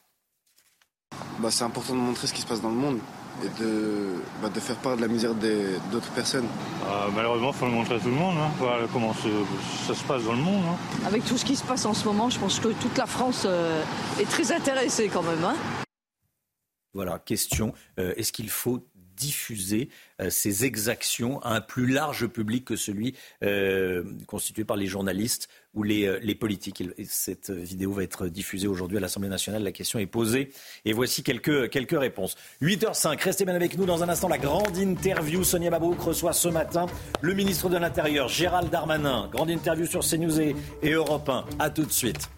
Bah, 1.39 1.51
c'est 1.51 1.65
important 1.65 1.93
de 1.93 1.99
montrer 1.99 2.29
ce 2.29 2.33
qui 2.33 2.41
se 2.41 2.47
passe 2.47 2.63
dans 2.63 2.71
le 2.71 2.77
monde 2.77 2.99
et 3.45 3.63
de, 3.63 4.15
bah, 4.41 4.49
de 4.49 4.59
faire 4.59 4.77
part 4.77 4.97
de 4.97 5.03
la 5.03 5.09
misère 5.09 5.35
d'autres 5.35 6.13
personnes. 6.13 6.47
Euh, 6.87 7.09
malheureusement, 7.15 7.51
il 7.51 7.59
faut 7.59 7.67
le 7.67 7.73
montrer 7.73 7.97
à 7.97 7.99
tout 7.99 8.07
le 8.07 8.13
monde, 8.13 8.39
hein. 8.39 8.51
voilà 8.59 8.87
comment 8.91 9.13
ça 9.13 9.95
se 9.95 10.05
passe 10.05 10.25
dans 10.25 10.33
le 10.33 10.39
monde. 10.39 10.63
Hein. 10.65 11.07
Avec 11.07 11.27
tout 11.27 11.37
ce 11.37 11.45
qui 11.45 11.57
se 11.57 11.65
passe 11.65 11.85
en 11.85 11.93
ce 11.93 12.07
moment, 12.07 12.31
je 12.31 12.39
pense 12.39 12.59
que 12.59 12.69
toute 12.69 12.97
la 12.97 13.07
France 13.07 13.43
euh, 13.45 13.83
est 14.19 14.31
très 14.31 14.51
intéressée 14.51 15.11
quand 15.13 15.23
même. 15.23 15.45
Hein. 15.45 15.57
Voilà, 16.95 17.19
question, 17.19 17.73
euh, 17.99 18.15
est-ce 18.17 18.33
qu'il 18.33 18.51
faut 18.51 18.85
diffuser 19.17 19.91
euh, 20.23 20.31
ces 20.31 20.65
exactions 20.65 21.41
à 21.43 21.55
un 21.55 21.61
plus 21.61 21.87
large 21.87 22.27
public 22.27 22.65
que 22.65 22.75
celui 22.75 23.15
euh, 23.45 24.03
constitué 24.27 24.65
par 24.65 24.79
les 24.79 24.87
journalistes 24.87 25.49
ou 25.75 25.83
les, 25.83 26.35
politiques? 26.35 26.83
cette 27.07 27.51
vidéo 27.51 27.93
va 27.93 28.03
être 28.03 28.29
diffusée 28.29 28.67
aujourd'hui 28.67 28.97
à 28.97 29.01
l'Assemblée 29.01 29.29
nationale. 29.29 29.63
La 29.63 29.73
question 29.73 29.99
est 29.99 30.07
posée 30.07 30.51
et 30.87 30.95
voici 30.95 31.23
quelques, 31.23 31.69
quelques 31.69 31.99
réponses. 31.99 32.35
8h05, 32.63 33.23
restez 33.23 33.45
bien 33.45 33.55
avec 33.55 33.77
nous 33.77 33.85
dans 33.85 34.03
un 34.03 34.09
instant. 34.09 34.29
La 34.29 34.39
grande 34.39 34.77
interview. 34.79 35.45
Sonia 35.45 35.71
Mabrouk 35.71 36.01
reçoit 36.01 36.33
ce 36.33 36.49
matin 36.49 36.87
le 37.21 37.35
ministre 37.35 37.69
de 37.69 37.77
l'Intérieur, 37.77 38.29
Gérald 38.29 38.71
Darmanin. 38.71 39.29
Grande 39.31 39.51
interview 39.51 39.85
sur 39.85 40.01
CNews 40.01 40.41
et, 40.41 40.57
et 40.83 40.93
Europe 40.93 41.29
1. 41.29 41.45
A 41.59 41.69
tout 41.69 41.85
de 41.85 41.93
suite. 41.93 42.31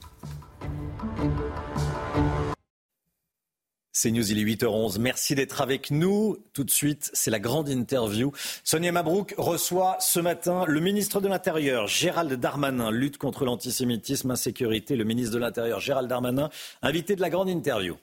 C'est 3.94 4.10
News, 4.10 4.32
il 4.32 4.38
est 4.38 4.54
8h11. 4.54 4.98
Merci 4.98 5.34
d'être 5.34 5.60
avec 5.60 5.90
nous. 5.90 6.38
Tout 6.54 6.64
de 6.64 6.70
suite, 6.70 7.10
c'est 7.12 7.30
la 7.30 7.38
grande 7.38 7.68
interview. 7.68 8.32
Sonia 8.64 8.90
Mabrouk 8.90 9.34
reçoit 9.36 9.98
ce 10.00 10.18
matin 10.18 10.64
le 10.66 10.80
ministre 10.80 11.20
de 11.20 11.28
l'Intérieur, 11.28 11.88
Gérald 11.88 12.32
Darmanin. 12.32 12.90
Lutte 12.90 13.18
contre 13.18 13.44
l'antisémitisme, 13.44 14.30
insécurité. 14.30 14.96
Le 14.96 15.04
ministre 15.04 15.34
de 15.34 15.40
l'Intérieur, 15.40 15.78
Gérald 15.78 16.08
Darmanin, 16.08 16.48
invité 16.80 17.16
de 17.16 17.20
la 17.20 17.28
grande 17.28 17.50
interview. 17.50 17.98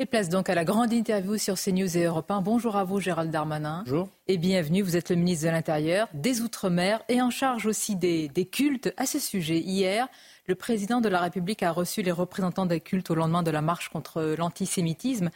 Et 0.00 0.06
place 0.06 0.28
donc 0.28 0.50
à 0.50 0.54
la 0.54 0.64
grande 0.64 0.92
interview 0.92 1.38
sur 1.38 1.54
CNews 1.54 1.96
et 1.96 2.04
Europe 2.04 2.30
1. 2.30 2.42
Bonjour 2.42 2.76
à 2.76 2.84
vous, 2.84 3.00
Gérald 3.00 3.30
Darmanin. 3.30 3.84
Bonjour. 3.86 4.10
Et 4.26 4.36
bienvenue. 4.36 4.82
Vous 4.82 4.96
êtes 4.96 5.08
le 5.08 5.16
ministre 5.16 5.46
de 5.46 5.50
l'Intérieur, 5.50 6.08
des 6.12 6.42
Outre-mer 6.42 7.02
et 7.08 7.22
en 7.22 7.30
charge 7.30 7.66
aussi 7.66 7.96
des, 7.96 8.28
des 8.28 8.44
cultes. 8.44 8.92
À 8.98 9.06
ce 9.06 9.18
sujet, 9.18 9.58
hier, 9.58 10.08
le 10.48 10.54
président 10.54 11.02
de 11.02 11.10
la 11.10 11.20
République 11.20 11.62
a 11.62 11.70
reçu 11.70 12.02
les 12.02 12.10
représentants 12.10 12.64
des 12.64 12.80
cultes 12.80 13.10
au 13.10 13.14
lendemain 13.14 13.42
de 13.42 13.50
la 13.50 13.60
marche 13.60 13.90
contre 13.90 14.34
l'antisémitisme. 14.38 15.30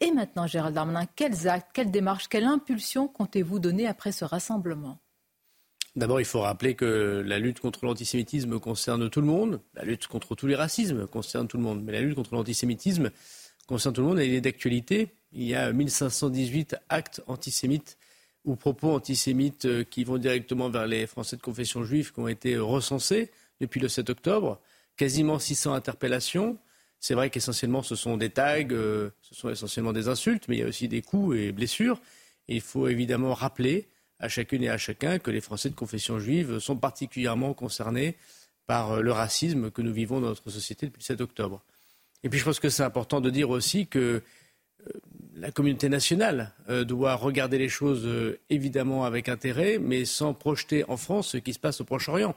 Et 0.00 0.12
maintenant, 0.12 0.46
Gérald 0.46 0.74
Darmanin, 0.74 1.06
quels 1.16 1.48
actes, 1.48 1.70
quelles 1.72 1.90
démarches, 1.90 2.28
quelle 2.28 2.44
impulsion 2.44 3.08
comptez-vous 3.08 3.58
donner 3.58 3.86
après 3.86 4.12
ce 4.12 4.26
rassemblement? 4.26 4.98
D'abord, 5.96 6.20
il 6.20 6.26
faut 6.26 6.42
rappeler 6.42 6.74
que 6.74 7.24
la 7.26 7.38
lutte 7.38 7.60
contre 7.60 7.86
l'antisémitisme 7.86 8.60
concerne 8.60 9.08
tout 9.08 9.22
le 9.22 9.26
monde, 9.26 9.60
la 9.74 9.84
lutte 9.84 10.06
contre 10.06 10.34
tous 10.34 10.46
les 10.46 10.54
racismes 10.54 11.06
concerne 11.06 11.48
tout 11.48 11.56
le 11.56 11.62
monde, 11.62 11.82
mais 11.82 11.92
la 11.92 12.02
lutte 12.02 12.14
contre 12.14 12.34
l'antisémitisme 12.34 13.10
concerne 13.66 13.94
tout 13.94 14.02
le 14.02 14.06
monde 14.08 14.20
et 14.20 14.26
il 14.26 14.34
est 14.34 14.42
d'actualité. 14.42 15.14
Il 15.32 15.44
y 15.44 15.54
a 15.54 15.72
1518 15.72 16.76
actes 16.90 17.22
antisémites 17.26 17.96
ou 18.44 18.54
propos 18.54 18.90
antisémites 18.90 19.64
euh, 19.64 19.84
qui 19.84 20.04
vont 20.04 20.18
directement 20.18 20.70
vers 20.70 20.86
les 20.86 21.06
Français 21.06 21.36
de 21.36 21.42
confession 21.42 21.82
juive 21.84 22.12
qui 22.12 22.20
ont 22.20 22.28
été 22.28 22.56
recensés 22.58 23.30
depuis 23.60 23.80
le 23.80 23.88
7 23.88 24.10
octobre, 24.10 24.60
quasiment 24.96 25.38
600 25.38 25.72
interpellations. 25.72 26.58
C'est 27.00 27.14
vrai 27.14 27.30
qu'essentiellement 27.30 27.82
ce 27.82 27.94
sont 27.94 28.16
des 28.16 28.30
tags, 28.30 28.58
euh, 28.70 29.10
ce 29.22 29.34
sont 29.34 29.48
essentiellement 29.48 29.92
des 29.92 30.08
insultes, 30.08 30.46
mais 30.48 30.56
il 30.56 30.60
y 30.60 30.64
a 30.64 30.66
aussi 30.66 30.88
des 30.88 31.00
coups 31.00 31.36
et 31.38 31.52
blessures. 31.52 32.00
Et 32.48 32.56
il 32.56 32.60
faut 32.60 32.88
évidemment 32.88 33.34
rappeler 33.34 33.88
à 34.18 34.28
chacune 34.28 34.64
et 34.64 34.68
à 34.68 34.78
chacun 34.78 35.18
que 35.18 35.30
les 35.30 35.40
Français 35.40 35.70
de 35.70 35.74
confession 35.74 36.18
juive 36.18 36.58
sont 36.58 36.76
particulièrement 36.76 37.54
concernés 37.54 38.16
par 38.66 38.92
euh, 38.92 39.00
le 39.00 39.12
racisme 39.12 39.70
que 39.70 39.80
nous 39.80 39.92
vivons 39.92 40.20
dans 40.20 40.28
notre 40.28 40.50
société 40.50 40.86
depuis 40.86 41.00
le 41.00 41.04
7 41.04 41.20
octobre. 41.20 41.62
Et 42.24 42.28
puis 42.28 42.40
je 42.40 42.44
pense 42.44 42.58
que 42.58 42.68
c'est 42.68 42.82
important 42.82 43.20
de 43.20 43.30
dire 43.30 43.50
aussi 43.50 43.86
que 43.86 43.98
euh, 44.88 44.92
la 45.36 45.52
communauté 45.52 45.88
nationale 45.88 46.52
doit 46.84 47.14
regarder 47.14 47.58
les 47.58 47.68
choses 47.68 48.08
évidemment 48.50 49.04
avec 49.04 49.28
intérêt, 49.28 49.78
mais 49.78 50.04
sans 50.04 50.34
projeter 50.34 50.84
en 50.88 50.96
France 50.96 51.28
ce 51.28 51.36
qui 51.36 51.52
se 51.52 51.60
passe 51.60 51.80
au 51.80 51.84
Proche-Orient 51.84 52.34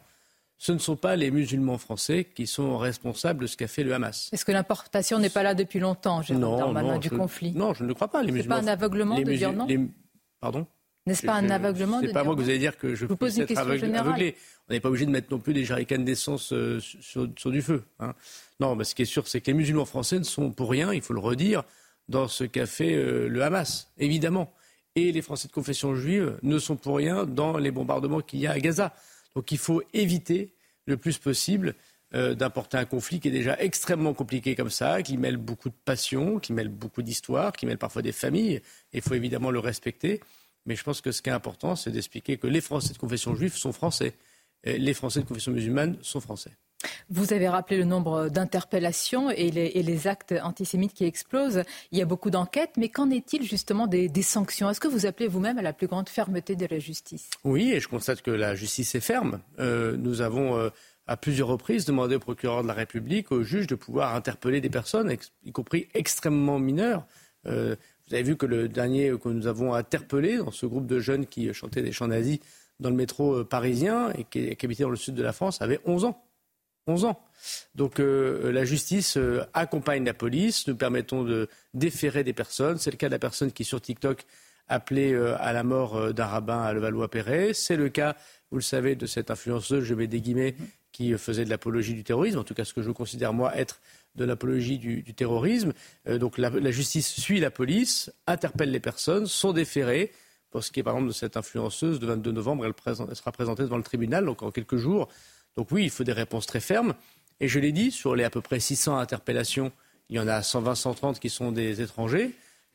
ce 0.62 0.72
ne 0.72 0.78
sont 0.78 0.96
pas 0.96 1.16
les 1.16 1.32
musulmans 1.32 1.80
français 1.80 2.24
qui 2.24 2.46
sont 2.46 2.78
responsables 2.78 3.42
de 3.42 3.48
ce 3.48 3.58
qu'a 3.58 3.68
fait 3.68 3.84
le 3.84 3.96
Hamas. 3.96 4.30
Est-ce 4.32 4.46
que 4.46 4.52
l'importation 4.52 5.18
n'est 5.18 5.32
pas 5.32 5.42
là 5.42 5.56
depuis 5.56 5.80
longtemps, 5.80 6.22
Gérald 6.22 6.56
Darmanin, 6.60 7.00
du 7.00 7.10
conflit? 7.10 7.52
Non, 7.54 7.74
je 7.74 7.82
ne 7.82 7.88
le 7.88 7.96
crois 7.96 8.10
pas. 8.10 8.22
Ce 8.22 8.30
n'est 8.30 8.44
pas 8.44 8.60
un 8.60 8.68
aveuglement 8.68 9.20
de 9.20 9.24
dire 9.24 9.54
non 9.54 9.68
Pardon? 10.40 10.68
N'est-ce 11.08 11.26
pas 11.26 11.34
un 11.34 11.50
aveuglement 11.50 11.98
de 11.98 12.02
dire 12.02 12.10
C'est 12.10 12.14
pas 12.14 12.24
moi 12.24 12.36
que 12.36 12.42
vous 12.42 12.50
allez 12.50 12.60
dire 12.60 12.78
que 12.78 12.94
je, 12.94 13.08
vous 13.08 13.18
pose 13.18 13.38
une 13.38 13.44
être 13.44 13.58
aveuglé. 13.58 14.36
On 14.70 14.74
n'est 14.74 14.80
pas 14.80 14.90
obligé 14.90 15.08
de 15.08 15.10
mettre 15.10 15.32
non 15.32 15.40
plus 15.40 15.56
des 15.56 15.66
jarricanes 15.66 16.06
d'essence 16.06 16.54
euh, 16.54 16.80
sur, 16.80 17.28
du 17.28 17.64
feu. 17.64 17.84
Hein. 18.00 18.14
Non, 18.60 18.76
mais 18.76 18.84
ce 18.84 18.94
qui 18.94 19.02
est 19.02 19.06
sûr, 19.06 19.28
c'est 19.28 19.42
que 19.42 19.48
les 19.48 19.58
musulmans 19.58 19.86
français 19.86 20.20
ne 20.20 20.24
sont 20.24 20.52
pour 20.52 20.70
rien, 20.70 20.94
il 20.94 21.02
faut 21.02 21.16
le 21.16 21.22
redire, 21.22 21.64
dans 22.08 22.28
ce 22.28 22.44
qu'a 22.44 22.68
fait 22.68 22.94
euh, 22.94 23.28
le 23.28 23.42
Hamas, 23.42 23.92
évidemment. 23.98 24.54
Et 24.96 25.12
les 25.12 25.24
Français 25.24 25.48
de 25.48 25.54
confession 25.54 25.96
juive 25.96 26.38
ne 26.44 26.60
sont 26.60 26.76
pour 26.76 26.98
rien 26.98 27.26
dans 27.26 27.58
les 27.58 27.72
bombardements 27.72 28.22
qu'il 28.22 28.42
y 28.42 28.46
a 28.46 28.52
à 28.52 28.60
Gaza. 28.60 28.94
Donc 29.36 29.52
il 29.52 29.58
faut 29.58 29.82
éviter 29.94 30.54
le 30.86 30.98
plus 30.98 31.18
possible 31.18 31.76
euh, 32.14 32.36
d'importer 32.36 32.78
un 32.78 32.86
conflit 32.86 33.20
qui 33.20 33.30
est 33.30 33.32
déjà 33.32 33.58
extrêmement 33.60 34.14
compliqué 34.14 34.56
comme 34.56 34.70
ça, 34.70 35.02
qui 35.02 35.18
mêle 35.18 35.38
beaucoup 35.38 35.70
de 35.70 35.76
passion, 35.86 36.40
qui 36.40 36.52
mêle 36.52 36.68
beaucoup 36.68 37.02
d'histoires, 37.02 37.54
qui 37.54 37.66
mêle 37.66 37.78
parfois 37.78 38.02
des 38.02 38.12
familles. 38.12 38.62
Il 38.92 39.02
faut 39.02 39.14
évidemment 39.14 39.52
le 39.52 39.60
respecter. 39.60 40.20
Mais 40.66 40.76
je 40.76 40.84
pense 40.84 41.02
que 41.02 41.12
ce 41.12 41.22
qui 41.22 41.30
est 41.30 41.34
important, 41.34 41.76
c'est 41.76 41.92
d'expliquer 41.92 42.38
que 42.38 42.48
les 42.48 42.62
Français 42.62 42.94
de 42.94 42.98
confession 42.98 43.34
juive 43.36 43.56
sont 43.56 43.72
français. 43.72 44.14
Et 44.64 44.78
les 44.78 44.94
Français 44.94 45.22
de 45.22 45.26
confession 45.26 45.52
musulmane 45.52 45.98
sont 46.02 46.22
français. 46.22 46.52
Vous 47.10 47.34
avez 47.34 47.48
rappelé 47.48 47.78
le 47.78 47.84
nombre 47.84 48.30
d'interpellations 48.30 49.30
et, 49.30 49.52
les, 49.52 50.08
actes 50.08 50.34
antisémites 50.44 50.94
qui 50.94 51.06
explosent. 51.06 51.64
Il 51.92 52.00
y 52.00 52.02
a 52.02 52.06
beaucoup 52.06 52.30
d'enquêtes, 52.30 52.72
mais 52.78 52.90
qu'en 52.90 53.10
est-il 53.10 53.44
justement 53.44 53.88
des, 53.88 54.10
sanctions? 54.22 54.70
Est-ce 54.70 54.80
que 54.80 54.88
vous 54.88 55.06
appelez 55.06 55.28
vous-même 55.28 55.58
à 55.58 55.62
la 55.62 55.74
plus 55.74 55.88
grande 55.88 56.10
fermeté 56.10 56.56
de 56.56 56.66
la 56.66 56.80
justice? 56.80 57.30
Oui, 57.44 57.72
et 57.72 57.80
je 57.80 57.88
constate 57.88 58.22
que 58.22 58.32
la 58.32 58.56
justice 58.56 58.96
est 58.96 59.02
ferme. 59.02 59.42
Euh, 59.60 59.98
nous 59.98 60.22
avons 60.22 60.58
euh, 60.58 60.70
à 61.08 61.18
plusieurs 61.18 61.48
reprises 61.48 61.86
demandé 61.86 62.16
au 62.16 62.20
procureur 62.20 62.64
de 62.64 62.68
la 62.68 62.74
République, 62.74 63.32
au 63.32 63.44
juge, 63.44 63.68
de 63.68 63.76
pouvoir 63.76 64.16
interpeller 64.16 64.62
des 64.62 64.70
personnes, 64.70 65.16
y 65.44 65.52
compris 65.52 65.88
extrêmement 65.94 66.60
mineures. 66.60 67.06
Euh, 67.46 67.76
vous 68.08 68.14
avez 68.16 68.24
vu 68.24 68.36
que 68.38 68.46
le 68.46 68.68
dernier 68.68 69.12
que 69.22 69.30
nous 69.30 69.48
avons 69.48 69.74
interpellé 69.74 70.38
dans 70.38 70.52
ce 70.52 70.66
groupe 70.66 70.88
de 70.88 71.00
jeunes 71.00 71.26
qui 71.26 71.54
chantaient 71.54 71.82
des 71.82 71.92
chants 71.92 72.08
nazis 72.08 72.40
dans 72.80 72.90
le 72.90 72.96
métro 72.96 73.44
parisien 73.44 74.12
et 74.18 74.24
qui, 74.24 74.56
qui 74.56 74.66
habitait 74.66 74.84
dans 74.84 74.90
le 74.90 74.96
sud 74.96 75.16
de 75.16 75.24
la 75.24 75.34
France 75.34 75.62
avait 75.62 75.80
11 75.86 76.06
ans. 76.06 76.24
11 76.88 77.06
ans. 77.06 77.24
Donc 77.76 78.00
euh, 78.00 78.52
la 78.52 78.66
justice 78.66 79.18
euh, 79.18 79.44
accompagne 79.54 80.06
la 80.06 80.14
police. 80.14 80.68
Nous 80.68 80.76
permettons 80.76 81.24
de 81.24 81.48
déférer 81.74 82.24
des 82.24 82.34
personnes. 82.34 82.78
C'est 82.78 82.92
le 82.92 82.98
cas 82.98 83.08
de 83.08 83.14
la 83.14 83.20
personne 83.20 83.52
qui 83.52 83.64
sur 83.64 83.82
TikTok 83.82 84.26
appelait 84.68 85.14
euh, 85.14 85.36
à 85.40 85.54
la 85.54 85.64
mort 85.64 86.14
d'un 86.14 86.26
rabbin 86.26 86.62
à 86.62 86.74
Levallois-Perret. 86.74 87.54
C'est 87.54 87.76
le 87.76 87.90
cas, 87.90 88.16
vous 88.52 88.58
le 88.58 88.64
savez, 88.64 88.96
de 88.96 89.06
cette 89.06 89.32
influenceuse, 89.32 89.84
je 89.84 89.94
mets 89.94 90.08
des 90.08 90.22
guillemets, 90.22 90.56
qui 90.92 91.14
faisait 91.18 91.46
de 91.46 91.50
l'apologie 91.50 91.94
du 91.94 92.04
terrorisme, 92.04 92.40
en 92.40 92.44
tout 92.44 92.54
cas 92.54 92.66
ce 92.66 92.74
que 92.74 92.82
je 92.82 92.92
considère 92.92 93.32
moi 93.32 93.56
être 93.56 93.80
de 94.16 94.26
l'apologie 94.26 94.78
du, 94.78 95.06
terrorisme. 95.14 95.72
donc 96.06 96.38
la, 96.38 96.70
justice 96.70 97.08
suit 97.08 97.40
la 97.40 97.50
police, 97.50 98.12
interpelle 98.28 98.72
les 98.72 98.82
personnes, 98.82 99.26
sont 99.26 99.54
déférées. 99.54 100.12
Pour 100.50 100.66
ce 100.66 100.72
qui 100.74 100.82
est 100.82 100.84
par 100.84 100.96
exemple 100.96 101.08
de 101.08 101.14
cette 101.14 101.38
influenceuse, 101.38 102.02
le 102.02 102.08
22 102.08 102.34
novembre, 102.34 102.66
elle 102.66 103.16
sera 103.16 103.32
présentée 103.32 103.64
devant 103.64 103.78
le 103.78 103.84
tribunal, 103.84 104.26
donc 104.26 104.44
en 104.44 104.52
quelques 104.52 104.76
jours. 104.76 105.08
Donc 105.58 105.72
oui, 105.72 105.84
il 105.84 105.90
faut 105.90 106.04
des 106.04 106.14
réponses 106.14 106.46
très 106.46 106.60
fermes. 106.60 106.94
Et 107.40 107.48
je 107.48 107.60
l'ai 107.60 107.72
dit, 107.72 107.92
sur 107.92 108.16
les 108.16 108.24
à 108.24 108.30
peu 108.30 108.42
près 108.42 108.60
600 108.60 108.98
interpellations, 108.98 109.72
il 110.10 110.18
y 110.18 110.20
en 110.20 110.28
a 110.28 110.44
120, 110.44 110.76
130 110.76 111.20
qui 111.20 111.30
sont 111.30 111.52
des 111.52 111.82
étrangers. 111.82 112.26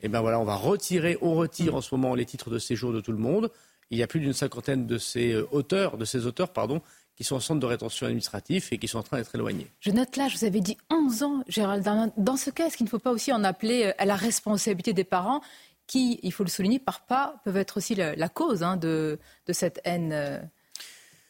Et 0.01 0.07
eh 0.07 0.09
bien 0.09 0.21
voilà, 0.21 0.39
on 0.41 0.45
va 0.45 0.57
retirer, 0.57 1.17
on 1.23 1.35
retire 1.35 1.75
en 1.75 1.81
ce 1.81 1.95
moment 1.95 2.15
les 2.15 2.27
titres 2.27 2.51
de 2.51 2.59
séjour 2.59 2.93
de 2.93 3.01
tout 3.01 3.13
le 3.13 3.19
monde. 3.19 3.51
Il 3.91 3.99
y 3.99 4.03
a 4.03 4.07
plus 4.07 4.21
d'une 4.21 4.33
cinquantaine 4.33 4.87
de 4.87 4.99
ces 4.99 5.33
euh, 5.33 5.49
auteurs, 5.53 5.97
de 5.97 6.05
ces 6.05 6.27
auteurs, 6.27 6.53
pardon, 6.53 6.83
qui 7.17 7.25
sont 7.25 7.37
en 7.37 7.41
centre 7.41 7.61
de 7.61 7.67
rétention 7.67 8.07
administratif 8.07 8.73
et 8.73 8.79
qui 8.79 8.89
sont 8.89 8.99
en 8.99 9.03
train 9.03 9.17
d'être 9.17 9.35
éloignés. 9.35 9.69
Je 9.81 9.91
note 9.91 10.17
là, 10.17 10.29
je 10.29 10.37
vous 10.37 10.45
avais 10.45 10.61
dit 10.61 10.77
11 10.91 11.23
ans, 11.23 11.45
Gérald 11.49 11.83
Darmanin. 11.83 12.13
Dans 12.19 12.37
ce 12.37 12.51
cas, 12.51 12.67
est-ce 12.67 12.77
qu'il 12.77 12.85
ne 12.85 12.91
faut 12.91 12.99
pas 12.99 13.13
aussi 13.13 13.33
en 13.33 13.43
appeler 13.43 13.85
euh, 13.85 13.93
à 13.97 14.05
la 14.05 14.17
responsabilité 14.17 14.93
des 14.93 15.05
parents 15.05 15.41
qui, 15.87 16.19
il 16.23 16.33
faut 16.33 16.45
le 16.45 16.51
souligner, 16.51 16.79
par 16.79 17.07
pas, 17.07 17.41
peuvent 17.45 17.57
être 17.57 17.77
aussi 17.77 17.95
la, 17.95 18.29
cause 18.29 18.63
hein, 18.63 18.77
de, 18.77 19.19
de, 19.47 19.53
cette 19.53 19.81
haine 19.85 20.13
euh, 20.13 20.41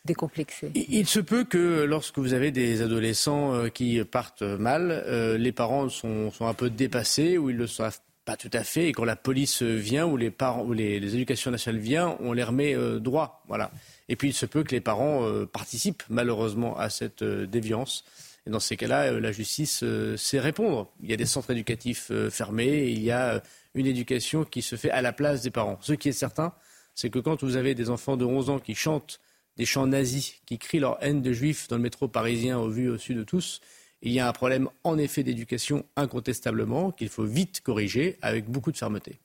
décomplexé 0.06 0.70
Il 0.74 1.06
se 1.06 1.20
peut 1.20 1.44
que 1.44 1.84
lorsque 1.84 2.18
vous 2.18 2.32
avez 2.32 2.50
des 2.50 2.80
adolescents 2.80 3.54
euh, 3.54 3.68
qui 3.68 4.02
partent 4.04 4.42
mal, 4.42 4.90
euh, 4.90 5.36
les 5.36 5.52
parents 5.52 5.88
sont, 5.88 6.32
un 6.40 6.54
peu 6.54 6.70
dépassés 6.70 7.36
ou 7.36 7.50
ils 7.50 7.56
ne 7.56 7.66
savent 7.66 7.98
pas 8.24 8.36
tout 8.36 8.50
à 8.52 8.64
fait. 8.64 8.88
Et 8.88 8.92
quand 8.92 9.04
la 9.04 9.16
police 9.16 9.62
vient 9.62 10.06
ou 10.06 10.16
les 10.16 10.30
parents 10.30 10.64
ou 10.64 10.72
les, 10.72 10.96
éducations 10.96 11.50
nationales 11.50 11.80
viennent, 11.80 12.14
on 12.20 12.32
les 12.32 12.42
remet 12.42 12.74
droit. 12.98 13.44
Voilà. 13.46 13.70
Et 14.08 14.16
puis 14.16 14.30
il 14.30 14.32
se 14.32 14.46
peut 14.46 14.64
que 14.64 14.72
les 14.72 14.80
parents 14.80 15.24
participent 15.52 16.02
malheureusement 16.08 16.76
à 16.76 16.90
cette 16.90 17.22
déviance. 17.22 18.04
Et 18.44 18.50
dans 18.50 18.58
ces 18.58 18.76
cas-là, 18.76 19.12
la 19.12 19.30
justice 19.30 19.84
sait 20.16 20.40
répondre. 20.40 20.90
Il 21.04 21.10
y 21.10 21.12
a 21.12 21.16
des 21.16 21.26
centres 21.26 21.52
éducatifs 21.52 22.10
fermés, 22.30 22.88
il 22.88 23.02
y 23.04 23.12
a 23.12 23.40
une 23.76 23.86
éducation 23.86 24.44
qui 24.44 24.62
se 24.62 24.74
fait 24.74 24.90
à 24.90 25.02
la 25.02 25.12
place 25.12 25.42
des 25.42 25.50
parents. 25.50 25.78
Ce 25.80 25.92
qui 25.92 26.08
est 26.08 26.12
certain, 26.12 26.52
c'est 26.96 27.10
que 27.10 27.18
quand 27.18 27.44
vous 27.44 27.56
avez 27.56 27.74
des 27.74 27.90
enfants 27.90 28.16
de 28.16 28.24
11 28.24 28.50
ans 28.50 28.58
qui 28.58 28.74
chantent 28.74 29.20
des 29.56 29.64
chants 29.64 29.86
nazis, 29.86 30.34
qui 30.46 30.58
crient 30.58 30.80
leur 30.80 30.98
haine 31.02 31.22
de 31.22 31.32
juifs 31.32 31.68
dans 31.68 31.76
le 31.76 31.82
métro 31.82 32.08
parisien 32.08 32.58
au 32.58 32.68
vu 32.68 32.90
au-dessus 32.90 33.14
de 33.14 33.24
tous, 33.24 33.60
il 34.02 34.12
y 34.12 34.20
a 34.20 34.28
un 34.28 34.32
problème 34.32 34.68
en 34.84 34.98
effet 34.98 35.22
d'éducation 35.22 35.84
incontestablement 35.96 36.92
qu'il 36.92 37.08
faut 37.08 37.24
vite 37.24 37.60
corriger 37.62 38.18
avec 38.22 38.48
beaucoup 38.48 38.72
de 38.72 38.76
fermeté. 38.76 39.18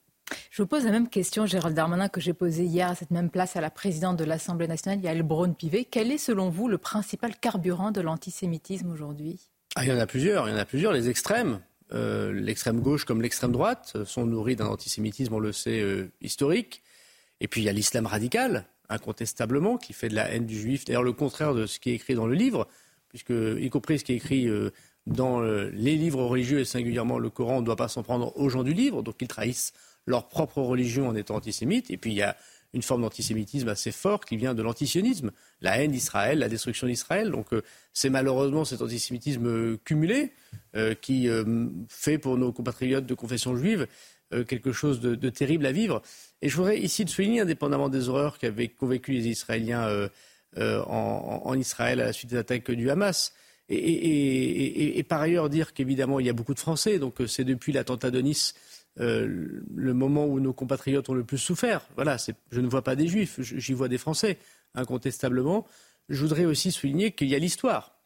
Je 0.50 0.62
vous 0.62 0.68
pose 0.68 0.84
la 0.84 0.90
même 0.90 1.08
question, 1.08 1.46
Gérald 1.46 1.76
Darmanin, 1.76 2.08
que 2.08 2.20
j'ai 2.20 2.32
posée 2.32 2.64
hier 2.64 2.88
à 2.88 2.94
cette 2.94 3.10
même 3.10 3.30
place 3.30 3.56
à 3.56 3.60
la 3.60 3.70
présidente 3.70 4.16
de 4.16 4.24
l'Assemblée 4.24 4.66
nationale, 4.66 5.00
Yael 5.00 5.22
Braun-Pivet. 5.22 5.86
Quel 5.90 6.10
est 6.10 6.18
selon 6.18 6.48
vous 6.48 6.68
le 6.68 6.78
principal 6.78 7.36
carburant 7.36 7.90
de 7.90 8.00
l'antisémitisme 8.00 8.90
aujourd'hui? 8.90 9.40
Ah, 9.74 9.84
Il 9.84 9.90
y 9.90 9.92
en 9.92 9.98
a 9.98 10.06
plusieurs. 10.06 10.48
Il 10.48 10.52
y 10.52 10.54
en 10.54 10.58
a 10.58 10.64
plusieurs. 10.64 10.92
Les 10.92 11.08
extrêmes, 11.08 11.60
euh, 11.92 12.32
l'extrême 12.32 12.80
gauche 12.80 13.04
comme 13.04 13.20
l'extrême 13.22 13.52
droite, 13.52 13.92
euh, 13.96 14.04
sont 14.04 14.26
nourris 14.26 14.56
d'un 14.56 14.66
antisémitisme, 14.66 15.34
on 15.34 15.38
le 15.38 15.52
sait, 15.52 15.80
euh, 15.80 16.10
historique. 16.20 16.82
Et 17.40 17.48
puis 17.48 17.60
il 17.60 17.64
y 17.64 17.68
a 17.68 17.72
l'islam 17.72 18.06
radical, 18.06 18.66
incontestablement, 18.92 19.76
qui 19.76 19.92
fait 19.92 20.08
de 20.08 20.14
la 20.14 20.30
haine 20.30 20.46
du 20.46 20.58
juif. 20.58 20.84
D'ailleurs, 20.84 21.02
le 21.02 21.12
contraire 21.12 21.54
de 21.54 21.66
ce 21.66 21.78
qui 21.78 21.90
est 21.90 21.94
écrit 21.94 22.14
dans 22.14 22.26
le 22.26 22.34
livre, 22.34 22.68
puisque, 23.08 23.30
y 23.30 23.68
compris 23.70 23.98
ce 23.98 24.04
qui 24.04 24.12
est 24.12 24.16
écrit 24.16 24.48
dans 25.06 25.40
les 25.40 25.96
livres 25.96 26.24
religieux, 26.24 26.60
et 26.60 26.64
singulièrement 26.64 27.18
le 27.18 27.28
Coran, 27.30 27.58
on 27.58 27.60
ne 27.60 27.66
doit 27.66 27.76
pas 27.76 27.88
s'en 27.88 28.02
prendre 28.02 28.36
aux 28.38 28.48
gens 28.48 28.62
du 28.62 28.72
livre, 28.72 29.02
donc 29.02 29.16
ils 29.20 29.28
trahissent 29.28 29.72
leur 30.06 30.28
propre 30.28 30.62
religion 30.62 31.08
en 31.08 31.14
étant 31.14 31.36
antisémites. 31.36 31.90
Et 31.90 31.96
puis 31.96 32.12
il 32.12 32.16
y 32.16 32.22
a 32.22 32.36
une 32.74 32.82
forme 32.82 33.02
d'antisémitisme 33.02 33.68
assez 33.68 33.92
forte 33.92 34.24
qui 34.24 34.36
vient 34.36 34.54
de 34.54 34.62
l'antisionisme, 34.62 35.30
la 35.60 35.78
haine 35.78 35.90
d'Israël, 35.90 36.38
la 36.38 36.48
destruction 36.48 36.86
d'Israël. 36.86 37.30
Donc 37.30 37.52
euh, 37.52 37.62
c'est 37.92 38.10
malheureusement 38.10 38.64
cet 38.64 38.80
antisémitisme 38.80 39.46
euh, 39.46 39.78
cumulé 39.84 40.32
euh, 40.74 40.94
qui 40.94 41.28
fait 41.88 42.18
pour 42.18 42.38
nos 42.38 42.52
compatriotes 42.52 43.06
de 43.06 43.14
confession 43.14 43.56
juive 43.56 43.86
quelque 44.48 44.72
chose 44.72 45.00
de, 45.00 45.28
terrible 45.28 45.66
à 45.66 45.72
vivre. 45.72 46.00
Et 46.42 46.48
je 46.48 46.56
voudrais 46.56 46.78
ici 46.78 47.06
souligner, 47.06 47.40
indépendamment 47.40 47.88
des 47.88 48.08
horreurs 48.08 48.38
qu'avaient 48.38 48.68
convaincu 48.68 49.12
les 49.12 49.28
Israéliens 49.28 50.10
en, 50.56 51.54
Israël 51.56 52.00
à 52.00 52.06
la 52.06 52.12
suite 52.12 52.30
des 52.30 52.36
attaques 52.36 52.70
du 52.70 52.90
Hamas, 52.90 53.32
et, 53.68 55.02
par 55.08 55.20
ailleurs 55.20 55.48
dire 55.48 55.72
qu'évidemment 55.72 56.20
il 56.20 56.26
y 56.26 56.28
a 56.28 56.32
beaucoup 56.32 56.52
de 56.52 56.58
Français, 56.58 56.98
donc 56.98 57.22
c'est 57.26 57.44
depuis 57.44 57.72
l'attentat 57.72 58.10
de 58.10 58.20
Nice 58.20 58.54
euh, 59.00 59.62
le 59.74 59.94
moment 59.94 60.26
où 60.26 60.38
nos 60.38 60.52
compatriotes 60.52 61.08
ont 61.08 61.14
le 61.14 61.24
plus 61.24 61.38
souffert. 61.38 61.86
Voilà, 61.94 62.18
je 62.50 62.60
ne 62.60 62.68
vois 62.68 62.82
pas 62.82 62.94
des 62.94 63.08
juifs, 63.08 63.40
j'y 63.40 63.72
vois 63.72 63.88
des 63.88 63.98
Français, 63.98 64.38
incontestablement. 64.74 65.66
Je 66.08 66.20
voudrais 66.20 66.44
aussi 66.44 66.72
souligner 66.72 67.12
qu'il 67.12 67.28
y 67.28 67.34
a 67.34 67.38
l'histoire. 67.38 67.96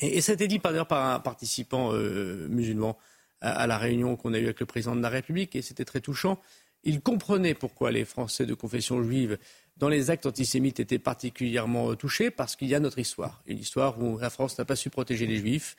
Et, 0.00 0.20
ça 0.20 0.32
a 0.32 0.34
été 0.34 0.46
dit 0.46 0.58
par, 0.58 0.74
un 0.74 1.20
participant 1.20 1.92
euh, 1.94 2.46
musulman 2.48 2.98
à, 3.40 3.66
la 3.66 3.78
réunion 3.78 4.16
qu'on 4.16 4.34
a 4.34 4.38
eue 4.38 4.44
avec 4.44 4.60
le 4.60 4.66
président 4.66 4.94
de 4.94 5.00
la 5.00 5.08
République, 5.08 5.56
et 5.56 5.62
c'était 5.62 5.86
très 5.86 6.00
touchant. 6.00 6.38
Il 6.84 7.00
comprenait 7.00 7.54
pourquoi 7.54 7.90
les 7.90 8.04
Français 8.04 8.46
de 8.46 8.54
confession 8.54 9.02
juive, 9.02 9.38
dans 9.76 9.88
les 9.88 10.10
actes 10.10 10.26
antisémites, 10.26 10.80
étaient 10.80 10.98
particulièrement 10.98 11.94
touchés, 11.94 12.30
parce 12.30 12.56
qu'il 12.56 12.68
y 12.68 12.74
a 12.74 12.80
notre 12.80 12.98
histoire. 12.98 13.42
Une 13.46 13.58
histoire 13.58 14.00
où 14.02 14.18
la 14.18 14.30
France 14.30 14.58
n'a 14.58 14.64
pas 14.64 14.76
su 14.76 14.90
protéger 14.90 15.26
les 15.26 15.36
juifs, 15.36 15.76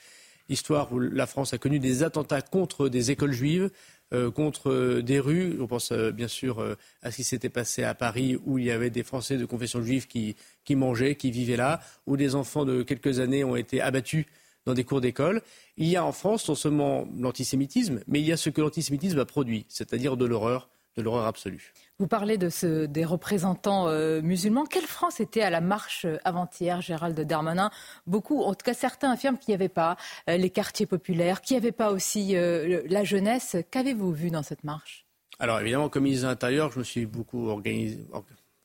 histoire 0.50 0.92
où 0.94 1.00
la 1.00 1.28
France 1.28 1.54
a 1.54 1.58
connu 1.58 1.80
des 1.80 2.04
attentats 2.04 2.42
contre 2.42 2.90
des 2.90 3.12
écoles 3.12 3.32
juives, 3.32 3.72
euh, 4.14 4.30
contre 4.30 4.70
euh, 4.70 5.02
des 5.02 5.20
rues. 5.20 5.58
On 5.62 5.68
pense 5.68 5.92
euh, 5.92 6.12
bien 6.12 6.28
sûr 6.28 6.76
à 7.02 7.12
ce 7.12 7.16
qui 7.16 7.24
s'était 7.24 7.50
passé 7.50 7.84
à 7.84 7.96
Paris 7.96 8.38
où 8.46 8.58
il 8.58 8.66
y 8.66 8.72
avait 8.72 8.90
des 8.90 9.04
Français 9.04 9.38
de 9.38 9.46
confession 9.46 9.82
juive 9.82 10.08
qui, 10.08 10.36
qui 10.66 10.76
mangeaient, 10.76 11.16
qui 11.16 11.32
vivaient 11.32 11.56
là, 11.56 11.80
où 12.06 12.18
des 12.18 12.36
enfants 12.36 12.66
de 12.66 12.84
quelques 12.84 13.20
années 13.20 13.44
ont 13.44 13.56
été 13.56 13.82
abattus 13.82 14.26
dans 14.66 14.74
des 14.74 14.84
cours 14.84 15.02
d'école. 15.02 15.42
Il 15.78 15.88
y 15.88 15.96
a 15.96 16.06
en 16.06 16.12
France 16.12 16.48
non 16.50 16.56
seulement 16.56 17.08
l'antisémitisme, 17.18 18.02
mais 18.08 18.20
il 18.20 18.28
y 18.28 18.32
a 18.32 18.38
ce 18.38 18.50
que 18.50 18.62
l'antisémitisme 18.62 19.20
a 19.20 19.26
produit, 19.26 19.66
c'est-à-dire 19.70 20.18
de 20.18 20.26
l'horreur, 20.26 20.70
de 20.98 21.02
l'horreur 21.02 21.26
absolue. 21.26 21.74
Vous 22.00 22.08
parlez 22.08 22.38
de 22.38 22.50
ce, 22.50 22.86
des 22.86 23.06
représentants 23.06 23.88
euh, 23.88 24.22
musulmans. 24.22 24.66
Quelle 24.66 24.86
France 24.86 25.20
était 25.20 25.42
à 25.42 25.50
la 25.50 25.62
marche 25.62 26.06
euh, 26.06 26.18
avant-hier, 26.24 26.82
Gérald 26.82 27.20
Darmanin? 27.20 27.70
Beaucoup, 28.08 28.42
en 28.42 28.54
tout 28.54 28.66
cas 28.66 28.74
certains 28.74 29.12
affirment 29.12 29.38
qu'il 29.38 29.52
n'y 29.52 29.56
avait 29.56 29.70
pas 29.70 29.98
euh, 30.30 30.38
les 30.38 30.50
quartiers 30.50 30.86
populaires, 30.86 31.42
qu'il 31.42 31.56
n'y 31.56 31.64
avait 31.64 31.72
pas 31.72 31.92
aussi 31.92 32.34
la 32.34 33.04
jeunesse. 33.04 33.58
Qu'avez-vous 33.72 34.12
vu 34.12 34.32
dans 34.32 34.44
cette 34.44 34.64
marche? 34.64 35.06
Alors 35.40 35.60
évidemment, 35.60 35.90
comme 35.90 36.04
ministre 36.04 36.26
de 36.26 36.30
l'Intérieur, 36.30 36.72
je 36.72 36.80
me 36.80 36.84
suis 36.84 37.06
beaucoup 37.06 37.50
organisé, 37.50 38.06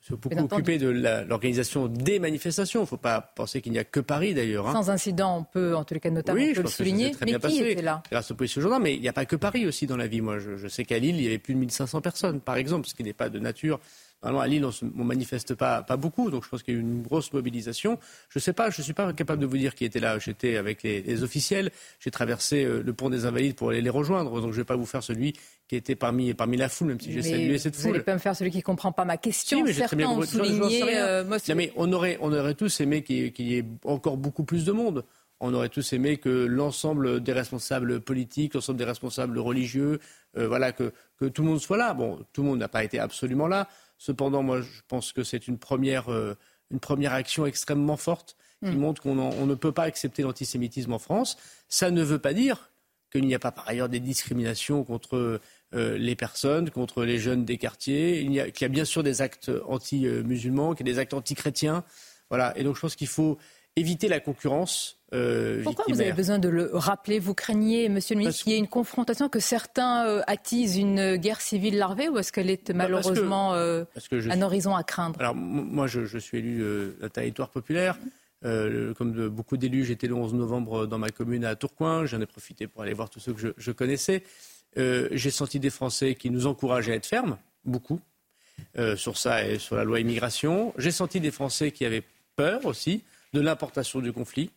suis 0.06 0.16
beaucoup 0.16 0.54
occupé 0.54 0.78
de 0.78 0.88
l'organisation 0.88 1.88
des 1.88 2.18
manifestations. 2.18 2.80
Il 2.80 2.84
ne 2.84 2.88
faut 2.88 2.96
pas 2.96 3.20
penser 3.20 3.60
qu'il 3.60 3.72
n'y 3.72 3.78
a 3.78 3.84
que 3.84 4.00
Paris 4.00 4.34
d'ailleurs. 4.34 4.68
Hein. 4.68 4.72
Sans 4.72 4.90
incident, 4.90 5.38
on 5.38 5.44
peut, 5.44 5.74
en 5.74 5.84
tous 5.84 5.94
les 5.94 6.00
cas 6.00 6.10
notamment, 6.10 6.40
oui, 6.40 6.52
peut 6.54 6.62
le 6.62 6.68
souligner. 6.68 7.12
mais 7.20 7.32
qui 7.32 7.38
passé, 7.38 7.70
était 7.70 7.82
là? 7.82 8.02
Grâce 8.10 8.30
au 8.30 8.34
policiers 8.34 8.62
gendarmes, 8.62 8.84
mais 8.84 8.94
il 8.94 9.00
n'y 9.00 9.08
a 9.08 9.12
pas 9.12 9.24
que 9.24 9.36
Paris 9.36 9.66
aussi 9.66 9.86
dans 9.86 9.96
la 9.96 10.06
vie. 10.06 10.20
Moi, 10.20 10.38
je, 10.38 10.56
je 10.56 10.68
sais 10.68 10.84
qu'à 10.84 10.98
Lille, 10.98 11.16
il 11.16 11.22
y 11.22 11.26
avait 11.26 11.38
plus 11.38 11.54
de 11.54 11.58
1500 11.58 12.00
personnes, 12.00 12.40
par 12.40 12.56
exemple, 12.56 12.86
ce 12.86 12.94
qui 12.94 13.02
n'est 13.02 13.12
pas 13.12 13.28
de 13.28 13.38
nature 13.38 13.80
Normalement, 14.26 14.40
à 14.40 14.48
Lille, 14.48 14.64
on 14.64 15.00
ne 15.02 15.04
manifeste 15.04 15.54
pas, 15.54 15.82
pas 15.82 15.96
beaucoup, 15.96 16.32
donc 16.32 16.42
je 16.42 16.48
pense 16.48 16.64
qu'il 16.64 16.74
y 16.74 16.76
a 16.76 16.80
eu 16.80 16.82
une 16.82 17.02
grosse 17.02 17.32
mobilisation. 17.32 17.96
Je 18.28 18.40
ne 18.40 18.42
sais 18.42 18.52
pas, 18.52 18.70
je 18.70 18.80
ne 18.80 18.82
suis 18.82 18.92
pas 18.92 19.12
capable 19.12 19.40
de 19.40 19.46
vous 19.46 19.56
dire 19.56 19.76
qui 19.76 19.84
était 19.84 20.00
là. 20.00 20.18
J'étais 20.18 20.56
avec 20.56 20.82
les, 20.82 21.22
officiels, 21.22 21.70
j'ai 22.00 22.10
traversé 22.10 22.64
euh, 22.64 22.82
le 22.84 22.92
pont 22.92 23.08
des 23.08 23.24
Invalides 23.24 23.54
pour 23.54 23.70
aller 23.70 23.82
les 23.82 23.90
rejoindre, 23.90 24.32
donc 24.32 24.50
je 24.50 24.56
ne 24.56 24.62
vais 24.62 24.64
pas 24.64 24.74
vous 24.74 24.84
faire 24.84 25.04
celui 25.04 25.34
qui 25.68 25.76
était 25.76 25.94
parmi, 25.94 26.34
parmi 26.34 26.56
la 26.56 26.68
foule, 26.68 26.88
même 26.88 27.00
si 27.00 27.12
j'ai 27.12 27.22
salué 27.22 27.58
cette 27.58 27.76
foule. 27.76 27.84
Vous 27.84 27.92
n'allez 27.92 28.04
pas 28.04 28.14
me 28.14 28.18
faire 28.18 28.34
celui 28.34 28.50
qui 28.50 28.58
ne 28.58 28.62
comprend 28.62 28.90
pas 28.90 29.04
ma 29.04 29.16
question. 29.16 29.62
mais 29.62 29.72
Certains 29.72 30.08
ont 30.08 30.22
souligné... 30.22 30.82
Euh, 30.82 31.24
mais 31.54 31.72
on 31.76 31.92
aurait, 31.92 32.18
on 32.20 32.32
aurait 32.32 32.54
tous 32.54 32.80
aimé 32.80 33.02
qu'il 33.02 33.32
y 33.38 33.58
ait 33.58 33.64
encore 33.84 34.16
beaucoup 34.16 34.42
plus 34.42 34.64
de 34.64 34.72
monde 34.72 35.04
on 35.40 35.52
aurait 35.54 35.68
tous 35.68 35.92
aimé 35.92 36.16
que 36.16 36.46
l'ensemble 36.46 37.22
des 37.22 37.32
responsables 37.32 38.00
politiques, 38.00 38.54
l'ensemble 38.54 38.78
des 38.78 38.84
responsables 38.84 39.38
religieux, 39.38 40.00
euh, 40.38 40.48
voilà, 40.48 40.72
que, 40.72 40.92
que, 41.18 41.26
tout 41.26 41.42
le 41.42 41.48
monde 41.48 41.60
soit 41.60 41.76
là. 41.76 41.94
Bon, 41.94 42.18
tout 42.32 42.42
le 42.42 42.48
monde 42.48 42.58
n'a 42.58 42.68
pas 42.68 42.84
été 42.84 42.98
absolument 42.98 43.46
là. 43.46 43.68
Cependant, 43.98 44.42
moi, 44.42 44.60
je 44.60 44.80
pense 44.88 45.12
que 45.12 45.24
c'est 45.24 45.48
une 45.48 45.58
première, 45.58 46.10
euh, 46.12 46.36
une 46.70 46.80
première 46.80 47.12
action 47.12 47.46
extrêmement 47.46 47.96
forte 47.96 48.36
qui 48.64 48.70
mm. 48.70 48.78
montre 48.78 49.02
qu'on 49.02 49.46
ne 49.46 49.54
peut 49.54 49.72
pas 49.72 49.84
accepter 49.84 50.22
l'antisémitisme 50.22 50.92
en 50.92 50.98
France. 50.98 51.36
Ça 51.68 51.90
ne 51.90 52.02
veut 52.02 52.18
pas 52.18 52.32
dire 52.32 52.70
qu'il 53.12 53.26
n'y 53.26 53.34
a 53.34 53.38
pas 53.38 53.52
par 53.52 53.68
ailleurs 53.68 53.88
des 53.88 54.00
discriminations 54.00 54.82
contre 54.84 55.40
euh, 55.74 55.98
les 55.98 56.16
personnes, 56.16 56.70
contre 56.70 57.04
les 57.04 57.18
jeunes 57.18 57.44
des 57.44 57.58
quartiers, 57.58 58.22
qu'il 58.22 58.32
y, 58.32 58.40
a, 58.40 58.46
y 58.48 58.64
a 58.64 58.68
bien 58.68 58.84
sûr 58.84 59.02
des 59.02 59.22
actes 59.22 59.50
anti-musulmans, 59.66 60.74
qu'il 60.74 60.86
y 60.86 60.90
a 60.90 60.92
des 60.92 60.98
actes 60.98 61.14
anti-chrétiens. 61.14 61.84
Voilà. 62.30 62.56
Et 62.58 62.64
donc 62.64 62.76
je 62.76 62.80
pense 62.80 62.96
qu'il 62.96 63.08
faut 63.08 63.38
éviter 63.76 64.08
la 64.08 64.20
concurrence. 64.20 64.95
Euh, 65.12 65.62
Pourquoi 65.62 65.84
vous 65.88 66.00
avez 66.00 66.12
besoin 66.12 66.38
de 66.38 66.48
le 66.48 66.70
rappeler? 66.72 67.18
Vous 67.18 67.34
craignez, 67.34 67.88
Monsieur 67.88 68.14
le 68.14 68.20
ministre, 68.20 68.42
qu'il 68.42 68.52
y 68.52 68.56
ait 68.56 68.58
une 68.58 68.66
confrontation, 68.66 69.28
que 69.28 69.38
certains 69.38 70.06
euh, 70.06 70.22
attisent 70.26 70.76
une 70.76 71.16
guerre 71.16 71.40
civile 71.40 71.78
larvée, 71.78 72.08
ou 72.08 72.18
est-ce 72.18 72.32
qu'elle 72.32 72.50
est 72.50 72.68
bah, 72.68 72.74
malheureusement 72.78 73.54
euh, 73.54 73.84
un 74.12 74.42
horizon 74.42 74.74
à 74.74 74.82
craindre? 74.82 75.20
Alors 75.20 75.34
moi, 75.34 75.86
je, 75.86 76.18
suis 76.18 76.38
élu 76.38 76.64
d'un 77.00 77.08
territoire 77.08 77.50
populaire. 77.50 77.98
comme 78.42 79.12
de, 79.12 79.28
beaucoup 79.28 79.56
d'élus, 79.56 79.84
j'étais 79.84 80.08
le 80.08 80.14
11 80.14 80.34
novembre 80.34 80.86
dans 80.86 80.98
ma 80.98 81.10
commune 81.10 81.44
à 81.44 81.54
Tourcoing. 81.54 82.06
J'en 82.06 82.20
ai 82.20 82.26
profité 82.26 82.66
pour 82.66 82.82
aller 82.82 82.94
voir 82.94 83.08
tous 83.08 83.20
ceux 83.20 83.32
que 83.32 83.40
je, 83.40 83.48
je 83.56 83.70
connaissais. 83.70 84.24
J'ai 84.76 85.30
senti 85.30 85.60
des 85.60 85.70
Français 85.70 86.16
qui 86.16 86.30
nous 86.30 86.46
encourageaient 86.46 86.92
à 86.92 86.96
être 86.96 87.06
fermes, 87.06 87.38
beaucoup, 87.64 88.00
sur 88.96 89.16
ça 89.16 89.46
et 89.46 89.60
sur 89.60 89.76
la 89.76 89.84
loi 89.84 90.00
immigration. 90.00 90.74
J'ai 90.78 90.90
senti 90.90 91.20
des 91.20 91.30
Français 91.30 91.70
qui 91.70 91.84
avaient 91.84 92.02
peur 92.34 92.66
aussi 92.66 93.04
de 93.32 93.40
l'importation 93.40 94.00
du 94.00 94.12
conflit. 94.12 94.50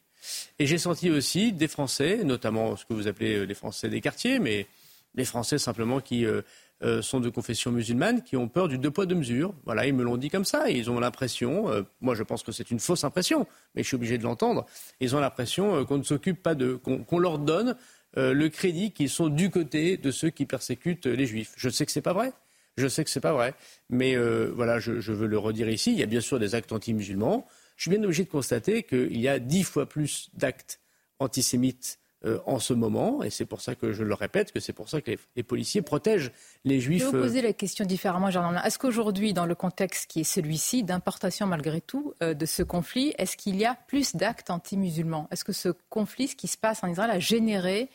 Et 0.59 0.65
j'ai 0.65 0.77
senti 0.77 1.09
aussi 1.09 1.53
des 1.53 1.67
Français, 1.67 2.23
notamment 2.23 2.75
ce 2.75 2.85
que 2.85 2.93
vous 2.93 3.07
appelez 3.07 3.35
euh, 3.35 3.43
les 3.43 3.53
Français 3.53 3.89
des 3.89 4.01
quartiers, 4.01 4.39
mais 4.39 4.67
les 5.15 5.25
Français 5.25 5.57
simplement 5.57 6.01
qui 6.01 6.25
euh, 6.25 6.41
euh, 6.83 7.01
sont 7.01 7.19
de 7.19 7.29
confession 7.29 7.71
musulmane, 7.71 8.23
qui 8.23 8.37
ont 8.37 8.47
peur 8.47 8.67
du 8.67 8.77
deux 8.77 8.91
poids 8.91 9.05
deux 9.05 9.15
mesures. 9.15 9.53
Voilà, 9.65 9.87
ils 9.87 9.93
me 9.93 10.03
l'ont 10.03 10.17
dit 10.17 10.29
comme 10.29 10.45
ça. 10.45 10.69
Ils 10.69 10.89
ont 10.89 10.99
l'impression, 10.99 11.85
moi 12.01 12.15
je 12.15 12.23
pense 12.23 12.43
que 12.43 12.51
c'est 12.51 12.71
une 12.71 12.79
fausse 12.79 13.03
impression, 13.03 13.47
mais 13.75 13.83
je 13.83 13.87
suis 13.87 13.95
obligé 13.95 14.17
de 14.17 14.23
l'entendre. 14.23 14.65
Ils 14.99 15.15
ont 15.15 15.19
l'impression 15.19 15.83
qu'on 15.85 15.97
ne 15.97 16.03
s'occupe 16.03 16.41
pas 16.41 16.55
de, 16.55 16.73
qu'on 16.73 17.19
leur 17.19 17.39
donne 17.39 17.75
le 18.15 18.47
crédit 18.47 18.91
qu'ils 18.91 19.09
sont 19.09 19.27
du 19.27 19.49
côté 19.49 19.97
de 19.97 20.11
ceux 20.11 20.29
qui 20.29 20.45
persécutent 20.45 21.05
les 21.05 21.25
Juifs. 21.25 21.53
Je 21.57 21.69
sais 21.69 21.85
que 21.85 21.91
c'est 21.91 22.01
pas 22.01 22.13
vrai. 22.13 22.31
Je 22.77 22.87
sais 22.87 23.03
que 23.03 23.09
c'est 23.09 23.19
pas 23.19 23.33
vrai, 23.33 23.55
mais 23.89 24.15
voilà, 24.15 24.79
je, 24.79 25.01
je, 25.01 25.11
veux 25.11 25.27
le 25.27 25.37
redire 25.37 25.69
ici. 25.69 25.91
Il 25.91 25.99
y 25.99 26.03
a 26.03 26.05
bien 26.05 26.21
sûr 26.21 26.39
des 26.39 26.55
actes 26.55 26.71
anti-musulmans 26.71 27.45
je 27.79 27.83
suis 27.83 27.91
bien 27.91 28.03
obligé 28.03 28.25
de 28.25 28.29
constater 28.29 28.83
qu'il 28.83 29.17
y 29.17 29.29
a 29.29 29.39
dix 29.39 29.63
fois 29.63 29.87
plus 29.87 30.29
d'actes 30.33 30.81
antisémites 31.17 31.97
euh, 32.25 32.37
en 32.45 32.59
ce 32.59 32.73
moment, 32.73 33.23
et 33.23 33.29
c'est 33.29 33.45
pour 33.45 33.61
ça 33.61 33.73
que 33.73 33.93
je 33.93 34.03
le 34.03 34.13
répète, 34.13 34.51
que 34.51 34.59
c'est 34.59 34.73
pour 34.73 34.89
ça 34.89 34.99
que 34.99 35.11
les, 35.37 35.43
policiers 35.43 35.81
protègent 35.81 36.33
les 36.65 36.81
juifs. 36.81 36.99
Je 36.99 37.05
vais 37.05 37.17
vous 37.17 37.23
poser 37.23 37.41
la 37.41 37.53
question 37.53 37.85
différemment, 37.85 38.31
Jean 38.31 38.53
Est-ce 38.57 38.77
qu'aujourd'hui, 38.77 39.31
dans 39.31 39.45
le 39.45 39.55
contexte 39.55 40.11
qui 40.11 40.19
est 40.19 40.25
celui-ci, 40.25 40.83
d'importation 40.83 41.47
malgré 41.47 41.79
tout 41.79 42.13
euh, 42.21 42.33
de 42.33 42.45
ce 42.45 42.63
conflit, 42.63 43.13
est-ce 43.17 43.37
qu'il 43.37 43.55
y 43.55 43.63
a 43.63 43.75
plus 43.87 44.13
d'actes 44.17 44.49
anti-musulmans? 44.49 45.29
Est-ce 45.31 45.45
que 45.45 45.53
ce 45.53 45.69
conflit, 45.87 46.27
ce 46.27 46.35
qui 46.35 46.49
se 46.49 46.57
passe 46.57 46.83
en 46.83 46.87
Israël, 46.87 47.11
a 47.11 47.19
généré 47.19 47.89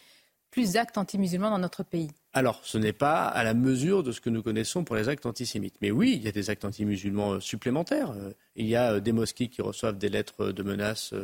plus 0.55 0.73
d'actes 0.73 0.97
anti-musulmans 0.97 1.51
dans 1.51 1.59
notre 1.59 1.83
pays 1.83 2.11
alors, 2.37 2.59
ce 2.65 2.79
n'est 2.79 2.93
pas 2.93 3.27
à 3.27 3.45
la 3.45 3.55
mesure 3.55 4.03
de 4.03 4.11
ce 4.11 4.21
que 4.21 4.29
nous 4.29 4.43
connaissons 4.43 4.83
pour 4.83 4.97
les 4.97 5.09
actes 5.09 5.25
antisémites. 5.25 5.77
Mais 5.81 5.93
oui, 5.93 6.15
il 6.17 6.25
y 6.25 6.27
a 6.27 6.33
des 6.33 6.51
actes 6.51 6.65
anti-musulmans 6.65 7.39
supplémentaires. 7.39 8.13
Il 8.57 8.67
y 8.67 8.75
a 8.75 8.99
des 8.99 9.13
mosquées 9.13 9.47
qui 9.47 9.63
reçoivent 9.63 9.99
des 9.99 10.09
lettres 10.09 10.51
de 10.51 10.63
menaces 10.65 11.15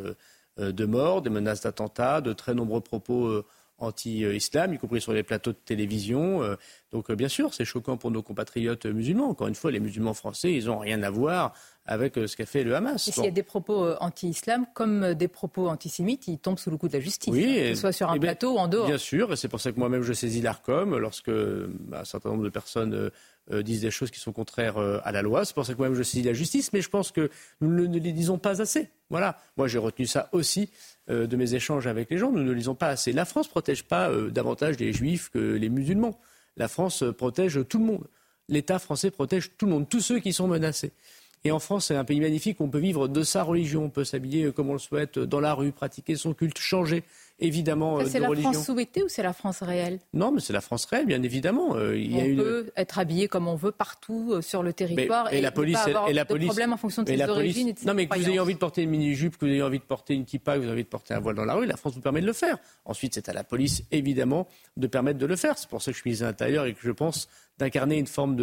de 0.57 0.85
mort, 0.85 1.21
des 1.21 1.31
menaces 1.31 1.63
d'attentats, 1.63 2.21
de 2.21 2.33
très 2.33 2.55
nombreux 2.55 2.81
propos 2.81 3.43
anti-islam, 3.81 4.75
y 4.75 4.79
compris 4.79 5.01
sur 5.01 5.13
les 5.13 5.23
plateaux 5.23 5.53
de 5.53 5.59
télévision. 5.65 6.43
Euh, 6.43 6.57
donc 6.93 7.11
euh, 7.11 7.17
bien 7.17 7.29
sûr, 7.29 7.55
c'est 7.55 7.65
choquant 7.65 7.97
pour 7.97 8.11
nos 8.11 8.23
compatriotes 8.23 8.87
musulmans. 8.87 9.31
Encore 9.31 9.49
une 9.49 9.55
fois, 9.55 9.71
les 9.71 9.81
musulmans 9.81 10.15
français, 10.15 10.53
ils 10.53 10.67
n'ont 10.67 10.79
rien 10.79 11.03
à 11.03 11.11
voir 11.11 11.55
avec 11.91 12.17
euh, 12.17 12.27
ce 12.27 12.37
qu'a 12.37 12.47
fait 12.47 12.65
le 12.65 12.75
Hamas. 12.75 13.07
Et 13.09 13.13
s'il 13.13 13.25
y 13.25 13.29
a 13.29 13.33
des 13.33 13.43
propos 13.43 13.95
anti-islam 14.01 14.65
comme 14.73 15.13
des 15.15 15.29
propos 15.29 15.69
antisémites, 15.69 16.27
ils 16.29 16.39
tombent 16.39 16.59
sous 16.59 16.71
le 16.71 16.79
coup 16.79 16.89
de 16.89 16.95
la 16.95 17.01
justice, 17.01 17.33
oui, 17.33 17.57
que 17.57 17.75
ce 17.75 17.81
soit 17.81 17.93
sur 17.93 18.11
un 18.11 18.19
plateau 18.19 18.55
ou 18.55 18.59
en 18.59 18.69
dehors. 18.69 18.87
Bien 18.87 18.99
sûr, 18.99 19.33
et 19.33 19.37
c'est 19.37 19.49
pour 19.49 19.61
ça 19.61 19.73
que 19.73 19.79
moi-même 19.79 20.03
je 20.03 20.13
saisis 20.13 20.41
l'ARCOM 20.41 20.97
lorsque 20.97 21.31
bah, 21.31 22.01
un 22.01 22.05
certain 22.05 22.31
nombre 22.31 22.45
de 22.45 22.49
personnes 22.49 23.11
disent 23.51 23.81
des 23.81 23.91
choses 23.91 24.13
qui 24.13 24.21
sont 24.21 24.33
contraires 24.33 24.79
à 24.79 25.13
la 25.13 25.23
loi. 25.23 25.45
C'est 25.45 25.55
pour 25.55 25.67
ça 25.67 25.73
que 25.73 25.79
moi-même 25.79 25.97
je 25.97 26.05
saisis 26.05 26.23
la 26.23 26.33
justice, 26.33 26.73
mais 26.73 26.81
je 26.81 26.89
pense 26.89 27.11
que 27.11 27.31
nous 27.61 27.89
ne 27.89 27.99
les 27.99 28.13
disons 28.13 28.39
pas 28.39 28.63
assez. 28.63 28.91
Voilà, 29.11 29.37
moi 29.57 29.67
j'ai 29.67 29.79
retenu 29.79 30.07
ça 30.07 30.29
aussi 30.33 30.71
euh, 31.11 31.27
de 31.27 31.37
mes 31.37 31.55
échanges 31.55 31.89
avec 31.89 32.09
les 32.11 32.19
gens, 32.19 32.31
nous 32.31 32.45
ne 32.45 32.53
lisons 32.53 32.77
pas 32.77 32.89
assez. 32.89 33.13
La 33.13 33.25
France 33.25 33.47
ne 33.47 33.51
protège 33.51 33.83
pas 33.83 34.09
euh, 34.09 34.31
davantage 34.31 34.79
les 34.79 34.93
juifs 34.93 35.29
que 35.31 35.39
les 35.39 35.69
musulmans. 35.69 36.19
La 36.57 36.69
France 36.69 37.03
euh, 37.03 37.13
protège 37.13 37.59
tout 37.69 37.79
le 37.79 37.85
monde. 37.85 38.07
L'État 38.49 38.79
français 38.79 39.11
protège 39.11 39.51
tout 39.59 39.67
le 39.67 39.73
monde, 39.73 39.89
tous 39.89 40.01
ceux 40.01 40.21
qui 40.21 40.33
sont 40.33 40.47
menacés. 40.47 40.93
En 41.49 41.59
France, 41.59 41.87
c'est 41.87 41.97
un 41.97 42.05
pays 42.05 42.21
magnifique, 42.21 42.61
on 42.61 42.69
peut 42.69 42.79
vivre 42.79 43.09
de 43.09 43.23
sa 43.23 43.43
religion, 43.43 43.85
on 43.85 43.91
peut 43.91 44.05
s'habiller 44.05 44.53
comme 44.53 44.69
on 44.69 44.75
le 44.75 44.79
souhaite 44.79 45.19
dans 45.19 45.41
la 45.41 45.55
rue, 45.55 45.73
pratiquer 45.73 46.17
son 46.17 46.35
culte, 46.35 46.59
changer 46.59 47.03
évidemment 47.41 48.05
C'est 48.07 48.21
la 48.21 48.35
France 48.35 48.65
souhaitée 48.65 49.03
ou 49.03 49.09
c'est 49.09 49.23
la 49.23 49.33
France 49.33 49.63
réelle? 49.63 49.99
Non, 50.13 50.31
mais 50.33 50.41
c'est 50.41 50.53
la 50.53 50.61
France 50.61 50.85
réelle, 50.87 51.07
bien 51.07 51.23
évidemment. 51.23 51.77
il 51.93 52.17
on 52.17 52.43
peut 52.43 52.73
être 52.77 52.99
habillé 52.99 53.29
comme 53.29 53.49
on 53.49 53.57
veut 53.57 53.73
partout 53.73 54.41
sur 54.43 54.63
le 54.63 54.73
territoire 54.73 55.33
et, 55.33 55.41
la 55.41 55.51
police, 55.51 55.79
et 56.09 56.13
la 56.13 56.25
police, 56.25 56.55
de 56.55 56.63
en 56.63 56.77
fonction 56.77 57.03
de 57.03 57.09
ses 57.09 57.23
origines 57.23 57.69
et 57.69 57.73
de 57.73 57.79
Non, 57.87 57.95
mais 57.95 58.07
que 58.07 58.19
vous 58.19 58.29
ayez 58.29 58.41
envie 58.41 58.55
de 58.55 58.59
porter 58.59 58.83
une 58.83 58.91
mini-jupe, 58.91 59.37
que 59.37 59.47
vous 59.47 59.53
ayez 59.53 59.63
envie 59.63 59.79
de 59.79 59.85
porter 59.85 60.15
une 60.15 60.25
kippa, 60.25 60.55
que 60.55 60.59
vous 60.59 60.65
ayez 60.65 60.73
envie 60.73 60.85
de 60.85 60.89
porter 60.89 61.15
un 61.15 61.21
voile 61.21 61.37
dans 61.37 61.45
la 61.45 61.55
rue, 61.55 61.67
la 61.67 61.77
France 61.77 61.95
vous 61.95 62.01
permet 62.01 62.21
de 62.21 62.27
le 62.27 62.33
faire. 62.33 62.59
Ensuite, 62.85 63.15
c'est 63.15 63.29
à 63.29 63.33
la 63.33 63.45
police, 63.45 63.83
évidemment, 63.91 64.47
de 64.77 64.87
permettre 64.87 65.19
de 65.19 65.27
le 65.27 65.37
faire. 65.37 65.59
C'est 65.59 65.69
pour 65.69 65.83
ça 65.83 65.91
que 65.91 65.97
je 65.97 66.01
suis 66.01 66.11
ministre 66.11 66.25
de 66.27 66.31
l'Intérieur 66.31 66.67
et 66.67 66.75
que 66.75 66.81
je 66.83 66.91
pense 66.91 67.29
d'incarner 67.59 67.99
une 67.99 68.07
forme 68.07 68.37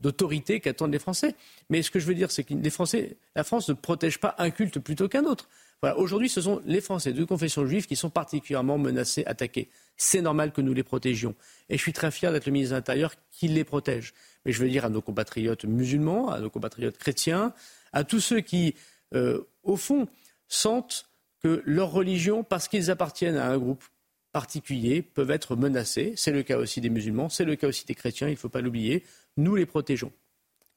d'autorité 0.00 0.58
de, 0.58 0.58
qu'attendent 0.58 0.92
les 0.92 0.98
Français. 0.98 1.34
Mais 1.70 1.82
ce 1.82 1.90
que 1.90 1.98
je 1.98 2.06
veux 2.06 2.14
dire, 2.14 2.30
c'est 2.30 2.44
que 2.44 2.54
les 2.54 2.70
Français, 2.70 3.16
la 3.34 3.42
France 3.42 3.68
ne 3.68 3.74
protège 3.74 4.18
pas 4.18 4.34
un 4.38 4.50
culte 4.50 4.78
plutôt 4.78 5.08
qu'un 5.08 5.24
autre. 5.24 5.48
Aujourd'hui, 5.96 6.28
ce 6.28 6.42
sont 6.42 6.60
les 6.66 6.82
Français 6.82 7.14
de 7.14 7.24
confession 7.24 7.66
juive 7.66 7.86
qui 7.86 7.96
sont 7.96 8.10
particulièrement 8.10 8.76
menacés, 8.76 9.24
attaqués. 9.24 9.70
C'est 9.96 10.20
normal 10.20 10.52
que 10.52 10.60
nous 10.60 10.74
les 10.74 10.82
protégions. 10.82 11.34
Et 11.70 11.78
je 11.78 11.82
suis 11.82 11.94
très 11.94 12.10
fier 12.10 12.32
d'être 12.32 12.44
le 12.44 12.52
ministre 12.52 12.74
de 12.74 12.76
l'Intérieur 12.76 13.14
qui 13.30 13.48
les 13.48 13.64
protège. 13.64 14.12
Mais 14.44 14.52
je 14.52 14.62
veux 14.62 14.68
dire 14.68 14.84
à 14.84 14.90
nos 14.90 15.00
compatriotes 15.00 15.64
musulmans, 15.64 16.30
à 16.30 16.38
nos 16.38 16.50
compatriotes 16.50 16.98
chrétiens, 16.98 17.54
à 17.94 18.04
tous 18.04 18.20
ceux 18.20 18.40
qui, 18.40 18.74
euh, 19.14 19.40
au 19.62 19.76
fond, 19.76 20.06
sentent 20.48 21.08
que 21.42 21.62
leur 21.64 21.90
religion, 21.90 22.44
parce 22.44 22.68
qu'ils 22.68 22.90
appartiennent 22.90 23.38
à 23.38 23.48
un 23.48 23.56
groupe 23.56 23.84
particulier, 24.32 25.00
peuvent 25.00 25.30
être 25.30 25.56
menacés. 25.56 26.12
C'est 26.14 26.32
le 26.32 26.42
cas 26.42 26.58
aussi 26.58 26.82
des 26.82 26.90
musulmans, 26.90 27.30
c'est 27.30 27.46
le 27.46 27.56
cas 27.56 27.68
aussi 27.68 27.86
des 27.86 27.94
chrétiens, 27.94 28.28
il 28.28 28.32
ne 28.32 28.36
faut 28.36 28.50
pas 28.50 28.60
l'oublier. 28.60 29.02
Nous 29.38 29.54
les 29.54 29.64
protégeons. 29.64 30.12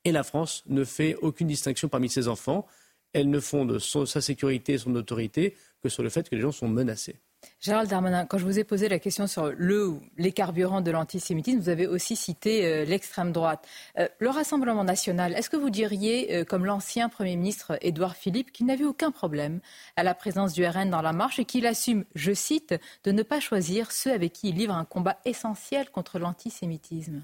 Et 0.05 0.13
la 0.13 0.23
France 0.23 0.63
ne 0.67 0.85
fait 0.85 1.15
aucune 1.15 1.47
distinction 1.47 1.89
parmi 1.89 2.07
ses 2.09 2.29
enfants 2.29 2.65
elle 3.13 3.29
ne 3.29 3.39
fonde 3.39 3.79
sa 3.79 4.21
sécurité 4.21 4.73
et 4.73 4.77
son 4.77 4.95
autorité 4.95 5.55
que 5.81 5.89
sur 5.89 6.03
le 6.03 6.09
fait 6.09 6.29
que 6.29 6.35
les 6.35 6.41
gens 6.41 6.51
sont 6.51 6.67
menacés. 6.67 7.15
Gérald 7.59 7.89
Darmanin, 7.89 8.25
quand 8.25 8.37
je 8.37 8.45
vous 8.45 8.59
ai 8.59 8.63
posé 8.63 8.89
la 8.89 8.99
question 8.99 9.27
sur 9.27 9.51
le, 9.57 9.93
les 10.17 10.31
carburants 10.31 10.81
de 10.81 10.91
l'antisémitisme, 10.91 11.59
vous 11.59 11.69
avez 11.69 11.87
aussi 11.87 12.15
cité 12.15 12.65
euh, 12.65 12.85
l'extrême 12.85 13.31
droite. 13.31 13.67
Euh, 13.97 14.07
le 14.19 14.29
Rassemblement 14.29 14.83
national, 14.83 15.33
est-ce 15.33 15.49
que 15.49 15.57
vous 15.57 15.69
diriez, 15.69 16.35
euh, 16.35 16.43
comme 16.45 16.65
l'ancien 16.65 17.09
Premier 17.09 17.35
ministre 17.35 17.77
Édouard 17.81 18.15
Philippe, 18.15 18.51
qu'il 18.51 18.65
n'avait 18.65 18.85
aucun 18.85 19.11
problème 19.11 19.59
à 19.95 20.03
la 20.03 20.13
présence 20.13 20.53
du 20.53 20.65
RN 20.65 20.89
dans 20.89 21.01
la 21.01 21.13
marche 21.13 21.39
et 21.39 21.45
qu'il 21.45 21.65
assume, 21.65 22.05
je 22.15 22.33
cite, 22.33 22.75
de 23.03 23.11
ne 23.11 23.23
pas 23.23 23.39
choisir 23.39 23.91
ceux 23.91 24.11
avec 24.11 24.33
qui 24.33 24.49
il 24.49 24.55
livre 24.55 24.73
un 24.73 24.85
combat 24.85 25.17
essentiel 25.25 25.89
contre 25.89 26.19
l'antisémitisme? 26.19 27.23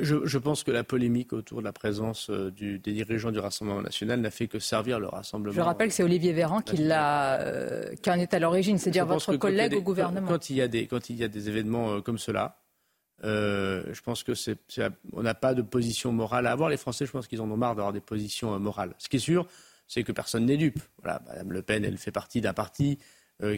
Je, 0.00 0.38
pense 0.38 0.64
que 0.64 0.70
la 0.70 0.84
polémique 0.84 1.32
autour 1.32 1.58
de 1.60 1.64
la 1.64 1.72
présence 1.72 2.30
euh, 2.30 2.50
des 2.50 2.78
dirigeants 2.78 3.30
du 3.30 3.38
Rassemblement 3.38 3.82
national 3.82 4.20
n'a 4.20 4.30
fait 4.30 4.48
que 4.48 4.58
servir 4.58 4.98
le 4.98 5.08
Rassemblement. 5.08 5.54
Je 5.54 5.60
rappelle 5.60 5.88
que 5.88 5.94
c'est 5.94 6.02
Olivier 6.02 6.32
Véran 6.32 6.60
qui, 6.60 6.76
l'a, 6.76 7.40
euh, 7.40 7.94
en 8.06 8.18
est 8.18 8.32
à 8.34 8.38
l'origine, 8.38 8.78
c'est-à-dire 8.78 9.06
votre 9.06 9.36
collègue 9.36 9.74
au 9.74 9.82
gouvernement. 9.82 10.26
Quand, 10.26 10.50
il 10.50 10.56
y 10.56 10.62
a 10.62 10.68
des, 10.68 10.86
quand 10.86 11.10
il 11.10 11.16
y 11.16 11.24
a 11.24 11.28
des 11.28 11.48
événements 11.48 11.94
euh, 11.94 12.00
comme 12.00 12.18
cela, 12.18 12.60
je 13.22 14.00
pense 14.02 14.22
que 14.22 14.34
c'est, 14.34 14.58
on 15.12 15.22
n'a 15.22 15.34
pas 15.34 15.54
de 15.54 15.62
position 15.62 16.12
morale 16.12 16.46
à 16.46 16.52
avoir. 16.52 16.68
Les 16.68 16.76
Français, 16.76 17.06
je 17.06 17.10
pense 17.10 17.26
qu'ils 17.26 17.40
en 17.40 17.50
ont 17.50 17.56
marre 17.56 17.74
d'avoir 17.74 17.92
des 17.92 18.00
positions 18.00 18.58
morales. 18.58 18.94
Ce 18.98 19.08
qui 19.08 19.16
est 19.16 19.20
sûr, 19.20 19.46
c'est 19.86 20.02
que 20.02 20.12
personne 20.12 20.46
n'est 20.46 20.56
dupe. 20.56 20.80
Voilà, 21.02 21.22
Madame 21.26 21.52
Le 21.52 21.62
Pen, 21.62 21.84
elle 21.84 21.96
fait 21.96 22.10
partie 22.10 22.40
d'un 22.40 22.52
parti 22.52 22.98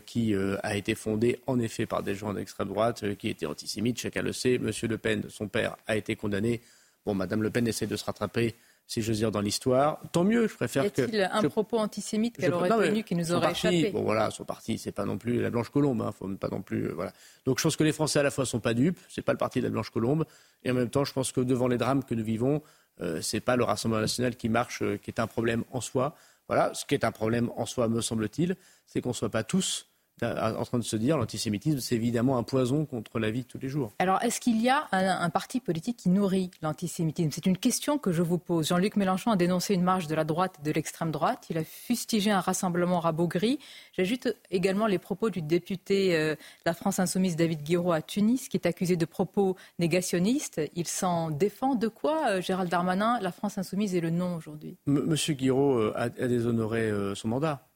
qui 0.05 0.35
euh, 0.35 0.57
a 0.63 0.77
été 0.77 0.95
fondé 0.95 1.41
en 1.47 1.59
effet 1.59 1.87
par 1.87 2.03
des 2.03 2.15
gens 2.15 2.33
d'extrême 2.33 2.69
droite 2.69 3.03
euh, 3.03 3.15
qui 3.15 3.29
étaient 3.29 3.47
antisémites, 3.47 3.99
chacun 3.99 4.23
le 4.23 4.33
sait. 4.33 4.59
Monsieur 4.59 4.89
Le 4.89 4.99
Pen, 4.99 5.25
son 5.29 5.49
père, 5.49 5.77
a 5.87 5.97
été 5.97 6.17
condamné. 6.17 6.63
Bon, 7.05 7.15
Madame 7.15 7.43
Le 7.43 7.51
Pen 7.51 7.69
essaie 7.69 7.87
de 7.87 7.95
se 7.95 8.05
rattraper, 8.05 8.55
si 8.87 9.03
j'ose 9.03 9.19
dire, 9.19 9.31
dans 9.31 9.43
l'histoire. 9.43 10.01
Tant 10.13 10.25
mieux, 10.25 10.49
je 10.49 10.55
préfère 10.55 10.85
y 10.85 10.87
a-t-il 10.87 11.29
un 11.31 11.43
propos 11.49 11.79
antisémite 11.79 12.39
qu'elle 12.39 12.55
aurait 12.55 12.71
tenu 12.71 13.05
qui 13.05 13.15
nous 13.15 13.33
aurait 13.33 13.53
échappé? 13.53 13.91
Bon 13.91 14.03
voilà, 14.03 14.31
son 14.31 14.45
parti, 14.45 14.79
c'est 14.79 14.93
pas 14.93 15.05
non 15.05 15.19
plus 15.19 15.41
la 15.43 15.51
Blanche 15.51 15.69
Colombe, 15.69 16.01
hein, 16.03 16.11
faut 16.11 16.27
pas 16.29 16.49
non 16.49 16.63
plus, 16.63 16.89
voilà. 16.89 17.13
Donc 17.45 17.59
je 17.59 17.63
pense 17.63 17.77
que 17.77 17.85
les 17.85 17.93
Français 17.93 18.19
à 18.19 18.23
la 18.23 18.31
fois 18.31 18.47
sont 18.47 18.61
pas 18.61 18.75
dupes, 18.75 18.99
c'est 19.09 19.23
pas 19.23 19.33
le 19.33 19.39
parti 19.39 19.61
de 19.61 19.65
la 19.65 19.71
Blanche 19.71 19.91
Colombe, 19.91 20.25
et 20.65 20.71
en 20.71 20.75
même 20.75 20.91
temps, 20.91 21.05
je 21.05 21.13
pense 21.13 21.33
que 21.33 21.43
devant 21.43 21.69
les 21.69 21.77
drames 21.77 22.03
que 22.03 22.15
nous 22.15 22.25
vivons, 22.25 22.63
euh, 23.03 23.21
c'est 23.21 23.41
pas 23.41 23.57
le 23.57 23.63
Rassemblement 23.63 24.01
national 24.01 24.37
qui 24.37 24.49
marche, 24.49 24.83
qui 25.03 25.11
est 25.11 25.21
un 25.21 25.27
problème 25.27 25.65
en 25.71 25.83
soi. 25.83 26.17
Voilà, 26.49 26.73
ce 26.75 26.85
qui 26.85 26.95
est 26.95 27.05
un 27.05 27.13
problème 27.13 27.51
en 27.57 27.67
soi, 27.67 27.89
me 27.89 28.01
semble-t-il, 28.01 28.57
c'est 28.87 29.01
qu'on 29.01 29.13
soit 29.13 29.31
pas 29.31 29.45
tous 29.45 29.89
en 30.23 30.65
train 30.65 30.79
de 30.79 30.85
se 30.85 30.97
dire 30.97 31.19
l'antisémitisme, 31.19 31.79
c'est 31.79 31.95
évidemment 31.95 32.39
un 32.39 32.43
poison 32.43 32.87
contre 32.87 33.19
la 33.19 33.31
vie 33.31 33.43
de 33.43 33.47
tous 33.47 33.59
les 33.59 33.69
jours. 33.69 33.93
Alors, 33.99 34.23
est-ce 34.23 34.41
qu'il 34.41 34.61
y 34.63 34.69
a 34.69 34.89
un, 34.93 35.31
parti 35.31 35.61
politique 35.61 35.99
qui 35.99 36.09
nourrit 36.09 36.51
l'antisémitisme? 36.63 37.31
C'est 37.33 37.47
une 37.47 37.59
question 37.59 37.99
que 37.99 38.13
je 38.13 38.23
vous 38.23 38.39
pose. 38.39 38.69
Jean-Luc 38.69 38.97
Mélenchon 38.97 39.31
a 39.31 39.37
dénoncé 39.37 39.75
une 39.75 39.83
marche 39.83 40.07
de 40.07 40.15
la 40.15 40.25
droite 40.25 40.57
et 40.61 40.63
de 40.63 40.73
l'extrême 40.73 41.11
droite. 41.11 41.47
Il 41.51 41.59
a 41.59 41.65
fustigé 41.65 42.31
un 42.31 42.41
rassemblement 42.41 43.01
rabougri. 43.01 43.59
J'ajoute 43.93 44.29
également 44.51 44.87
les 44.87 44.99
propos 44.99 45.29
du 45.29 45.43
député 45.43 46.17
euh, 46.17 46.35
de 46.35 46.39
la 46.65 46.75
France 46.75 46.99
Insoumise 46.99 47.37
David 47.37 47.63
Guiraud 47.63 47.93
à 47.93 48.01
Tunis, 48.01 48.49
qui 48.49 48.57
est 48.57 48.67
accusé 48.67 48.97
de 48.97 49.05
propos 49.05 49.57
négationnistes. 49.79 50.61
Il 50.75 50.87
s'en 50.87 51.31
défend. 51.31 51.75
De 51.77 51.89
quoi, 51.89 52.29
euh, 52.29 52.41
Gérald 52.41 52.71
Darmanin, 52.71 53.19
la 53.21 53.33
France 53.33 53.59
Insoumise 53.59 53.95
est 53.95 54.01
le 54.01 54.11
nom 54.11 54.37
aujourd'hui 54.37 54.77
Monsieur 54.87 55.35
Guiraud 55.35 55.79
euh, 55.79 55.93
a 55.97 56.09
déshonoré 56.09 56.91
son 57.15 57.29
mandat. 57.29 57.67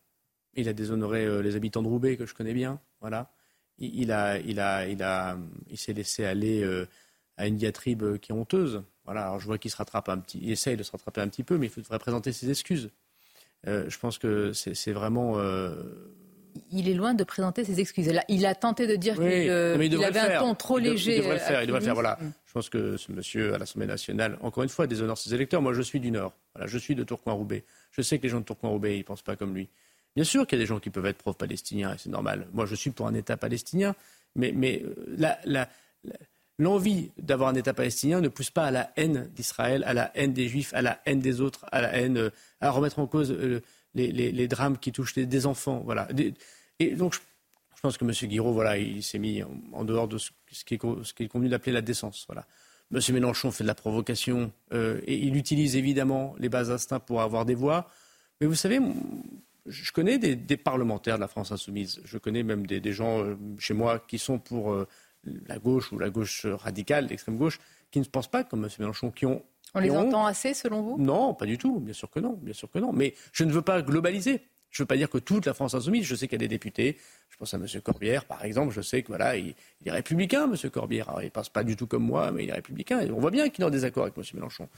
Il 0.54 0.68
a 0.68 0.72
déshonoré 0.72 1.24
euh, 1.24 1.42
les 1.42 1.56
habitants 1.56 1.82
de 1.82 1.88
Roubaix, 1.88 2.16
que 2.16 2.26
je 2.26 2.34
connais 2.34 2.54
bien. 2.54 2.80
Voilà. 3.00 3.30
Il, 3.78 4.12
a, 4.12 4.38
il, 4.38 4.60
a, 4.60 4.86
il, 4.86 5.02
a, 5.02 5.38
il 5.70 5.78
s'est 5.78 5.92
laissé 5.92 6.24
aller 6.24 6.62
euh, 6.62 6.86
à 7.36 7.46
une 7.46 7.56
diatribe 7.56 8.18
qui 8.18 8.32
est 8.32 8.34
honteuse. 8.34 8.82
Voilà. 9.04 9.24
Alors 9.24 9.40
je 9.40 9.46
vois 9.46 9.58
qu'il 9.58 9.70
se 9.70 9.76
rattrape 9.76 10.08
un 10.08 10.18
petit, 10.18 10.38
il 10.42 10.50
essaye 10.50 10.76
de 10.76 10.82
se 10.82 10.92
rattraper 10.92 11.22
un 11.22 11.28
petit 11.28 11.44
peu, 11.44 11.56
mais 11.56 11.66
il 11.66 11.70
faudrait 11.70 11.98
présenter 11.98 12.32
ses 12.32 12.50
excuses. 12.50 12.90
Euh, 13.66 13.84
je 13.88 13.98
pense 13.98 14.18
que 14.18 14.52
c'est 14.52 14.92
vraiment. 14.92 15.38
Il 16.72 16.88
est 16.88 16.94
loin 16.94 17.14
de 17.14 17.24
présenter 17.24 17.64
ses 17.64 17.80
excuses. 17.80 18.12
Il 18.28 18.44
a 18.44 18.54
tenté 18.54 18.86
de 18.86 18.96
dire 18.96 19.14
qu'il 19.14 20.04
avait 20.04 20.18
un 20.18 20.40
ton 20.40 20.54
trop 20.54 20.78
léger. 20.78 21.16
Il 21.16 21.22
devrait 21.22 21.34
le 21.34 21.40
faire. 21.40 21.62
Il 21.62 21.66
devrait 21.66 21.80
le 21.80 21.84
faire. 21.84 21.94
Voilà. 21.94 22.18
Je 22.44 22.52
pense 22.52 22.68
que 22.68 22.96
ce 22.96 23.12
monsieur 23.12 23.54
à 23.54 23.58
l'Assemblée 23.58 23.86
nationale, 23.86 24.36
encore 24.40 24.64
une 24.64 24.68
fois, 24.68 24.86
déshonore 24.86 25.16
ses 25.16 25.32
électeurs. 25.32 25.62
Moi, 25.62 25.72
je 25.72 25.82
suis 25.82 26.00
du 26.00 26.10
Nord. 26.10 26.34
Voilà, 26.54 26.66
je 26.66 26.76
suis 26.76 26.96
de 26.96 27.04
Tourcoing-Roubaix. 27.04 27.64
Je 27.92 28.02
sais 28.02 28.18
que 28.18 28.24
les 28.24 28.28
gens 28.28 28.40
de 28.40 28.44
Tourcoing-Roubaix, 28.44 28.98
ils 28.98 29.04
pensent 29.04 29.22
pas 29.22 29.36
comme 29.36 29.54
lui. 29.54 29.68
Bien 30.16 30.24
sûr 30.24 30.46
qu'il 30.46 30.58
y 30.58 30.60
a 30.60 30.64
des 30.64 30.66
gens 30.66 30.80
qui 30.80 30.90
peuvent 30.90 31.06
être 31.06 31.18
pro-palestiniens, 31.18 31.94
et 31.94 31.98
c'est 31.98 32.10
normal. 32.10 32.48
Moi, 32.52 32.66
je 32.66 32.74
suis 32.74 32.90
pour 32.90 33.06
un 33.06 33.14
État 33.14 33.36
palestinien, 33.36 33.94
mais, 34.34 34.82
euh, 34.82 35.64
l'envie 36.58 37.10
d'avoir 37.18 37.50
un 37.50 37.54
État 37.54 37.72
palestinien 37.72 38.20
ne 38.20 38.28
pousse 38.28 38.50
pas 38.50 38.66
à 38.66 38.70
la 38.70 38.92
haine 38.96 39.30
d'Israël, 39.34 39.84
à 39.84 39.94
la 39.94 40.10
haine 40.16 40.32
des 40.32 40.48
Juifs, 40.48 40.74
à 40.74 40.82
la 40.82 41.00
haine 41.06 41.20
des 41.20 41.40
autres, 41.40 41.64
à 41.72 41.80
la 41.80 41.96
haine, 41.96 42.18
euh, 42.18 42.30
à 42.60 42.70
remettre 42.70 42.98
en 42.98 43.06
cause 43.06 43.30
euh, 43.30 43.62
les, 43.94 44.48
drames 44.48 44.78
qui 44.78 44.92
touchent 44.92 45.14
des 45.14 45.46
enfants. 45.46 45.82
Voilà. 45.84 46.08
Et 46.78 46.90
donc, 46.96 47.14
je, 47.14 47.20
pense 47.80 47.96
que 47.96 48.04
M. 48.04 48.12
Guiraud, 48.28 48.52
voilà, 48.52 48.76
il 48.76 49.02
s'est 49.02 49.18
mis 49.18 49.42
en, 49.72 49.84
dehors 49.84 50.06
de 50.06 50.18
ce, 50.18 50.30
qui 50.66 50.74
est, 50.74 50.80
ce 51.02 51.14
qui 51.14 51.22
est 51.22 51.28
convenu 51.28 51.48
d'appeler 51.48 51.72
la 51.72 51.80
décence. 51.80 52.26
Voilà. 52.28 52.46
M. 52.92 53.00
Mélenchon 53.14 53.52
fait 53.52 53.64
de 53.64 53.68
la 53.68 53.74
provocation 53.74 54.52
et 54.72 55.14
il 55.14 55.36
utilise 55.36 55.76
évidemment 55.76 56.34
les 56.38 56.48
bas 56.48 56.70
instincts 56.70 57.00
pour 57.00 57.22
avoir 57.22 57.46
des 57.46 57.54
voix. 57.54 57.88
Mais 58.40 58.46
vous 58.46 58.54
savez, 58.54 58.80
je 59.70 59.92
connais 59.92 60.18
des, 60.18 60.56
parlementaires 60.56 61.16
de 61.16 61.20
la 61.20 61.28
France 61.28 61.52
insoumise. 61.52 62.00
Je 62.04 62.18
connais 62.18 62.42
même 62.42 62.66
des, 62.66 62.92
gens 62.92 63.22
euh, 63.22 63.36
chez 63.58 63.74
moi 63.74 63.98
qui 63.98 64.18
sont 64.18 64.38
pour 64.38 64.72
euh, 64.72 64.86
la 65.24 65.58
gauche 65.58 65.92
ou 65.92 65.98
la 65.98 66.10
gauche 66.10 66.46
radicale, 66.46 67.06
l'extrême 67.06 67.36
gauche, 67.36 67.58
qui 67.90 68.00
ne 68.00 68.04
pensent 68.04 68.30
pas 68.30 68.44
comme 68.44 68.64
M. 68.64 68.70
Mélenchon, 68.78 69.10
qui 69.10 69.26
ont. 69.26 69.42
On 69.74 69.80
les 69.80 69.90
entend 69.90 70.26
assez, 70.26 70.52
selon 70.52 70.82
vous? 70.82 70.98
Non, 70.98 71.32
pas 71.34 71.46
du 71.46 71.56
tout. 71.56 71.78
Bien 71.78 71.94
sûr 71.94 72.10
que 72.10 72.18
non. 72.18 72.38
Bien 72.42 72.54
sûr 72.54 72.68
que 72.70 72.78
non. 72.78 72.92
Mais 72.92 73.14
je 73.32 73.44
ne 73.44 73.52
veux 73.52 73.62
pas 73.62 73.82
globaliser. 73.82 74.42
Je 74.70 74.82
ne 74.82 74.84
veux 74.84 74.86
pas 74.86 74.96
dire 74.96 75.08
que 75.08 75.18
toute 75.18 75.46
la 75.46 75.54
France 75.54 75.74
insoumise. 75.74 76.04
Je 76.04 76.14
sais 76.14 76.26
qu'il 76.26 76.34
y 76.34 76.44
a 76.44 76.46
des 76.46 76.48
députés. 76.48 76.98
Je 77.28 77.36
pense 77.36 77.54
à 77.54 77.56
M. 77.56 77.66
Corbière, 77.82 78.24
par 78.24 78.44
exemple. 78.44 78.74
Je 78.74 78.80
sais 78.80 79.02
que 79.02 79.08
voilà, 79.08 79.36
il, 79.36 79.54
est 79.84 79.90
républicain, 79.90 80.50
M. 80.50 80.70
Corbière. 80.70 81.12
il 81.20 81.26
ne 81.26 81.30
pense 81.30 81.48
pas 81.48 81.62
du 81.62 81.76
tout 81.76 81.86
comme 81.86 82.04
moi, 82.04 82.32
mais 82.32 82.44
il 82.44 82.50
est 82.50 82.54
républicain. 82.54 83.06
on 83.12 83.20
voit 83.20 83.30
bien 83.30 83.48
qu'il 83.48 83.62
est 83.62 83.66
en 83.66 83.70
désaccord 83.70 84.04
avec 84.04 84.18
M. 84.18 84.24
Mélenchon. 84.34 84.68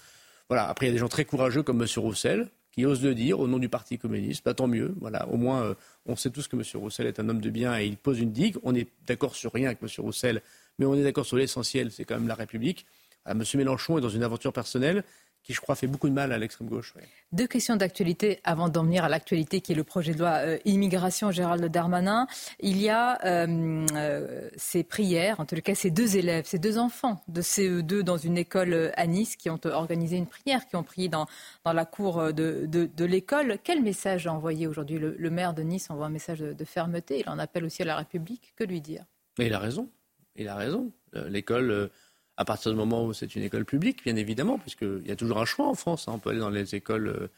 Voilà. 0.48 0.68
Après, 0.68 0.86
il 0.86 0.88
y 0.88 0.92
a 0.92 0.94
des 0.94 0.98
gens 0.98 1.08
très 1.08 1.24
courageux 1.24 1.62
comme 1.62 1.80
M. 1.80 1.88
Roussel, 1.96 2.50
qui 2.72 2.86
osent 2.86 3.02
le 3.02 3.14
dire 3.14 3.38
au 3.38 3.46
nom 3.46 3.58
du 3.58 3.68
Parti 3.68 3.98
communiste. 3.98 4.44
Bah, 4.44 4.54
tant 4.54 4.66
mieux. 4.66 4.94
Voilà. 5.00 5.28
Au 5.28 5.36
moins, 5.36 5.62
euh, 5.62 5.74
on 6.06 6.16
sait 6.16 6.30
tous 6.30 6.48
que 6.48 6.56
M. 6.56 6.62
Roussel 6.74 7.06
est 7.06 7.20
un 7.20 7.28
homme 7.28 7.40
de 7.40 7.50
bien 7.50 7.78
et 7.78 7.86
il 7.86 7.96
pose 7.96 8.18
une 8.18 8.32
digue. 8.32 8.56
On 8.62 8.74
est 8.74 8.88
d'accord 9.06 9.36
sur 9.36 9.52
rien 9.52 9.68
avec 9.68 9.78
M. 9.82 9.88
Roussel, 9.98 10.42
mais 10.78 10.86
on 10.86 10.94
est 10.94 11.02
d'accord 11.04 11.26
sur 11.26 11.36
l'essentiel, 11.36 11.92
c'est 11.92 12.04
quand 12.04 12.14
même 12.14 12.28
la 12.28 12.34
République. 12.34 12.86
M. 13.26 13.42
Mélenchon 13.54 13.98
est 13.98 14.00
dans 14.00 14.08
une 14.08 14.24
aventure 14.24 14.52
personnelle 14.52 15.04
qui, 15.42 15.52
je 15.52 15.60
crois, 15.60 15.74
fait 15.74 15.86
beaucoup 15.86 16.08
de 16.08 16.14
mal 16.14 16.32
à 16.32 16.38
l'extrême 16.38 16.68
gauche. 16.68 16.94
Deux 17.32 17.46
questions 17.46 17.76
d'actualité 17.76 18.40
avant 18.44 18.68
d'en 18.68 18.84
venir 18.84 19.04
à 19.04 19.08
l'actualité 19.08 19.60
qui 19.60 19.72
est 19.72 19.74
le 19.74 19.84
projet 19.84 20.14
de 20.14 20.18
loi 20.20 20.38
euh, 20.44 20.58
immigration 20.64 21.30
Gérald 21.30 21.64
Darmanin. 21.64 22.26
Il 22.60 22.80
y 22.80 22.88
a 22.88 23.18
euh, 23.24 23.86
euh, 23.94 24.48
ces 24.56 24.84
prières, 24.84 25.40
en 25.40 25.44
tout 25.44 25.56
cas 25.56 25.74
ces 25.74 25.90
deux 25.90 26.16
élèves, 26.16 26.44
ces 26.46 26.58
deux 26.58 26.78
enfants 26.78 27.22
de 27.28 27.42
CE2 27.42 28.02
dans 28.02 28.16
une 28.16 28.38
école 28.38 28.92
à 28.94 29.06
Nice 29.06 29.36
qui 29.36 29.50
ont 29.50 29.60
organisé 29.64 30.16
une 30.16 30.26
prière, 30.26 30.66
qui 30.66 30.76
ont 30.76 30.84
prié 30.84 31.08
dans, 31.08 31.26
dans 31.64 31.72
la 31.72 31.84
cour 31.84 32.32
de, 32.32 32.66
de, 32.66 33.04
l'école. 33.04 33.58
Quel 33.64 33.82
message 33.82 34.26
a 34.26 34.32
envoyé 34.32 34.66
aujourd'hui 34.66 34.98
le, 34.98 35.30
maire 35.30 35.54
de 35.54 35.62
Nice 35.62 35.90
envoie 35.90 36.06
un 36.06 36.10
message 36.10 36.38
de, 36.38 36.64
fermeté. 36.64 37.20
Il 37.20 37.28
en 37.28 37.38
appelle 37.38 37.64
aussi 37.64 37.82
à 37.82 37.84
la 37.84 37.96
République. 37.96 38.52
Que 38.56 38.64
lui 38.64 38.80
dire? 38.80 39.04
Mais 39.38 39.46
il 39.46 39.54
a 39.54 39.58
raison. 39.58 39.90
Il 40.36 40.48
a 40.48 40.54
raison. 40.54 40.92
L'école 41.12 41.90
à 42.36 42.44
partir 42.44 42.70
du 42.70 42.76
moment 42.76 43.04
où 43.04 43.12
c'est 43.12 43.34
une 43.34 43.42
école 43.42 43.64
publique, 43.64 44.04
bien 44.04 44.16
évidemment, 44.16 44.58
puisqu'il 44.58 45.06
y 45.06 45.10
a 45.10 45.16
toujours 45.16 45.38
un 45.38 45.44
choix 45.44 45.66
en 45.66 45.74
France. 45.74 46.08
Hein. 46.08 46.12
On 46.14 46.18
peut 46.18 46.30
aller 46.30 46.38
dans 46.38 46.50
les 46.50 46.74
écoles 46.74 47.08
euh, 47.08 47.28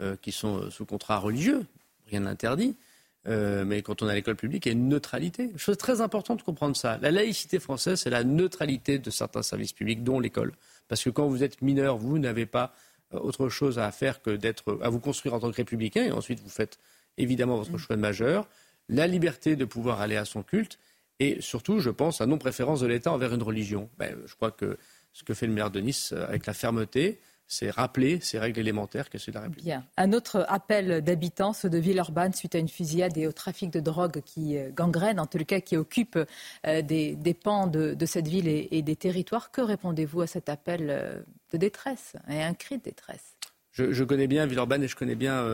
euh, 0.00 0.16
qui 0.20 0.32
sont 0.32 0.58
euh, 0.58 0.70
sous 0.70 0.84
contrat 0.84 1.18
religieux, 1.18 1.64
rien 2.10 2.20
n'interdit. 2.20 2.76
mais 3.26 3.82
quand 3.82 4.02
on 4.02 4.08
a 4.08 4.14
l'école 4.14 4.36
publique, 4.36 4.66
il 4.66 4.68
y 4.70 4.72
a 4.72 4.76
une 4.76 4.88
neutralité. 4.88 5.50
Chose 5.56 5.78
très 5.78 6.00
importante 6.00 6.40
de 6.40 6.44
comprendre 6.44 6.76
ça. 6.76 6.98
La 7.00 7.10
laïcité 7.10 7.60
française, 7.60 8.00
c'est 8.00 8.10
la 8.10 8.24
neutralité 8.24 8.98
de 8.98 9.10
certains 9.10 9.42
services 9.42 9.72
publics, 9.72 10.02
dont 10.02 10.20
l'école. 10.20 10.52
Parce 10.88 11.02
que 11.04 11.10
quand 11.10 11.28
vous 11.28 11.42
êtes 11.42 11.62
mineur, 11.62 11.96
vous 11.96 12.18
n'avez 12.18 12.46
pas 12.46 12.74
autre 13.12 13.48
chose 13.48 13.78
à 13.78 13.90
faire 13.92 14.22
que 14.22 14.30
d'être, 14.30 14.78
à 14.82 14.88
vous 14.88 14.98
construire 14.98 15.34
en 15.34 15.40
tant 15.40 15.50
que 15.50 15.56
républicain, 15.56 16.04
et 16.04 16.12
ensuite 16.12 16.40
vous 16.40 16.48
faites 16.48 16.78
évidemment 17.16 17.56
votre 17.56 17.78
choix 17.78 17.94
de 17.94 18.00
majeur. 18.00 18.48
La 18.88 19.06
liberté 19.06 19.54
de 19.54 19.64
pouvoir 19.64 20.00
aller 20.00 20.16
à 20.16 20.24
son 20.24 20.42
culte 20.42 20.78
et 21.22 21.40
surtout, 21.40 21.78
je 21.78 21.90
pense, 21.90 22.20
à 22.20 22.26
non-préférence 22.26 22.80
de 22.80 22.88
l'État 22.88 23.12
envers 23.12 23.32
une 23.32 23.44
religion. 23.44 23.88
Ben, 23.96 24.16
je 24.26 24.34
crois 24.34 24.50
que 24.50 24.76
ce 25.12 25.22
que 25.22 25.34
fait 25.34 25.46
le 25.46 25.52
maire 25.52 25.70
de 25.70 25.78
Nice 25.78 26.12
euh, 26.12 26.26
avec 26.26 26.46
la 26.46 26.52
fermeté, 26.52 27.20
c'est 27.46 27.70
rappeler 27.70 28.18
ces 28.20 28.40
règles 28.40 28.58
élémentaires 28.58 29.08
que 29.08 29.18
c'est 29.18 29.30
la 29.30 29.42
République. 29.42 29.64
Bien. 29.64 29.84
Un 29.96 30.12
autre 30.14 30.44
appel 30.48 31.00
d'habitants, 31.00 31.52
ceux 31.52 31.70
de 31.70 31.78
Villeurbanne, 31.78 32.32
suite 32.32 32.56
à 32.56 32.58
une 32.58 32.68
fusillade 32.68 33.16
et 33.16 33.28
au 33.28 33.32
trafic 33.32 33.70
de 33.70 33.78
drogue 33.78 34.20
qui 34.24 34.58
euh, 34.58 34.70
gangrène, 34.72 35.20
en 35.20 35.26
tout 35.26 35.38
cas 35.44 35.60
qui 35.60 35.76
occupe 35.76 36.18
euh, 36.66 36.82
des, 36.82 37.36
pans 37.40 37.68
de, 37.68 37.94
cette 38.04 38.26
ville 38.26 38.48
et, 38.48 38.82
des 38.82 38.96
territoires. 38.96 39.52
Que 39.52 39.60
répondez-vous 39.60 40.22
à 40.22 40.26
cet 40.26 40.48
appel 40.48 41.24
de 41.52 41.56
détresse 41.56 42.14
et 42.28 42.42
un 42.42 42.54
cri 42.54 42.78
de 42.78 42.82
détresse? 42.82 43.31
Je, 43.72 44.04
connais 44.04 44.26
bien 44.26 44.46
Villeurbanne 44.46 44.82
et 44.84 44.88
je 44.88 44.96
connais 44.96 45.14
bien 45.14 45.46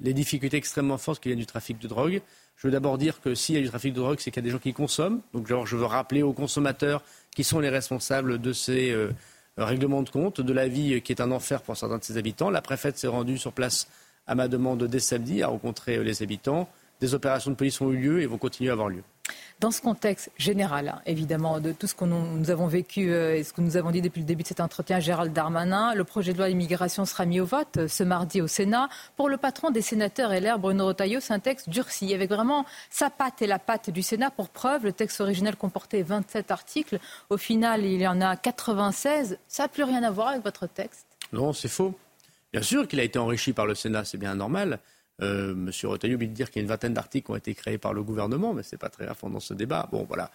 les 0.00 0.12
difficultés 0.12 0.56
extrêmement 0.56 0.98
fortes 0.98 1.22
qu'il 1.22 1.30
y 1.30 1.34
a 1.34 1.36
du 1.36 1.46
trafic 1.46 1.78
de 1.78 1.88
drogue. 1.88 2.20
Je 2.58 2.66
veux 2.66 2.72
d'abord 2.72 2.98
dire 2.98 3.20
que 3.20 3.36
s'il 3.36 3.54
y 3.54 3.58
a 3.58 3.60
du 3.60 3.68
trafic 3.68 3.92
de 3.94 4.00
drogue, 4.00 4.18
c'est 4.18 4.32
qu'il 4.32 4.42
y 4.42 4.44
a 4.44 4.48
des 4.48 4.50
gens 4.50 4.58
qui 4.58 4.72
consomment. 4.72 5.20
Donc 5.32 5.46
je 5.46 5.76
veux 5.76 5.84
rappeler 5.84 6.22
aux 6.22 6.32
consommateurs 6.32 7.02
qui 7.34 7.44
sont 7.44 7.60
les 7.60 7.68
responsables 7.68 8.40
de 8.40 8.52
ces 8.52 8.90
euh, 8.90 9.12
règlements 9.56 10.02
de 10.02 10.10
compte, 10.10 10.40
de 10.40 10.52
la 10.52 10.66
vie 10.66 11.00
qui 11.02 11.12
est 11.12 11.20
un 11.20 11.30
enfer 11.30 11.62
pour 11.62 11.76
certains 11.76 11.98
de 11.98 12.02
ses 12.02 12.16
habitants. 12.16 12.50
La 12.50 12.60
préfète 12.60 12.98
s'est 12.98 13.06
rendue 13.06 13.38
sur 13.38 13.52
place 13.52 13.86
à 14.26 14.34
ma 14.34 14.48
demande 14.48 14.82
dès 14.84 14.98
samedi 14.98 15.40
à 15.44 15.46
rencontrer 15.46 15.98
euh, 15.98 16.02
les 16.02 16.24
habitants. 16.24 16.68
Des 17.00 17.14
opérations 17.14 17.50
de 17.50 17.56
police 17.56 17.80
ont 17.80 17.90
eu 17.90 17.96
lieu 17.96 18.20
et 18.20 18.26
vont 18.26 18.38
continuer 18.38 18.70
à 18.70 18.72
avoir 18.72 18.88
lieu. 18.88 19.02
Dans 19.60 19.72
ce 19.72 19.80
contexte 19.80 20.30
général, 20.36 20.88
hein, 20.88 21.02
évidemment, 21.04 21.58
de 21.58 21.72
tout 21.72 21.88
ce 21.88 21.94
que 21.94 22.04
nous 22.04 22.50
avons 22.50 22.68
vécu 22.68 23.10
euh, 23.10 23.36
et 23.36 23.42
ce 23.42 23.52
que 23.52 23.60
nous 23.60 23.76
avons 23.76 23.90
dit 23.90 24.00
depuis 24.00 24.20
le 24.20 24.26
début 24.26 24.44
de 24.44 24.48
cet 24.48 24.60
entretien, 24.60 25.00
Gérald 25.00 25.32
Darmanin, 25.32 25.94
le 25.94 26.04
projet 26.04 26.32
de 26.32 26.38
loi 26.38 26.48
immigration 26.48 27.04
sera 27.04 27.26
mis 27.26 27.40
au 27.40 27.44
vote 27.44 27.76
euh, 27.76 27.88
ce 27.88 28.04
mardi 28.04 28.40
au 28.40 28.46
Sénat. 28.46 28.88
Pour 29.16 29.28
le 29.28 29.36
patron 29.36 29.70
des 29.70 29.82
sénateurs 29.82 30.30
LR, 30.30 30.60
Bruno 30.60 30.86
Retailleau, 30.86 31.18
c'est 31.18 31.32
un 31.32 31.40
texte 31.40 31.68
durci, 31.68 32.14
avec 32.14 32.30
vraiment 32.30 32.64
sa 32.88 33.10
patte 33.10 33.42
et 33.42 33.48
la 33.48 33.58
patte 33.58 33.90
du 33.90 34.02
Sénat. 34.02 34.30
Pour 34.30 34.48
preuve, 34.48 34.84
le 34.84 34.92
texte 34.92 35.20
originel 35.20 35.56
comportait 35.56 36.02
27 36.02 36.52
articles. 36.52 37.00
Au 37.28 37.36
final, 37.36 37.84
il 37.84 38.00
y 38.00 38.06
en 38.06 38.20
a 38.20 38.36
96. 38.36 39.38
Ça 39.48 39.64
n'a 39.64 39.68
plus 39.68 39.82
rien 39.82 40.04
à 40.04 40.10
voir 40.12 40.28
avec 40.28 40.44
votre 40.44 40.68
texte 40.68 41.04
Non, 41.32 41.52
c'est 41.52 41.68
faux. 41.68 41.98
Bien 42.52 42.62
sûr 42.62 42.86
qu'il 42.86 43.00
a 43.00 43.02
été 43.02 43.18
enrichi 43.18 43.52
par 43.52 43.66
le 43.66 43.74
Sénat, 43.74 44.04
c'est 44.04 44.18
bien 44.18 44.36
normal. 44.36 44.78
Euh, 45.20 45.54
Monsieur 45.54 45.88
Retailleau 45.88 46.18
vient 46.18 46.28
de 46.28 46.32
dire 46.32 46.50
qu'il 46.50 46.60
y 46.60 46.62
a 46.62 46.62
une 46.62 46.68
vingtaine 46.68 46.94
d'articles 46.94 47.26
qui 47.26 47.32
ont 47.32 47.36
été 47.36 47.54
créés 47.54 47.78
par 47.78 47.92
le 47.92 48.02
gouvernement, 48.02 48.54
mais 48.54 48.62
ce 48.62 48.74
n'est 48.74 48.78
pas 48.78 48.88
très 48.88 49.04
grave 49.04 49.18
dans 49.22 49.40
ce 49.40 49.54
débat. 49.54 49.88
Bon, 49.90 50.04
voilà. 50.04 50.30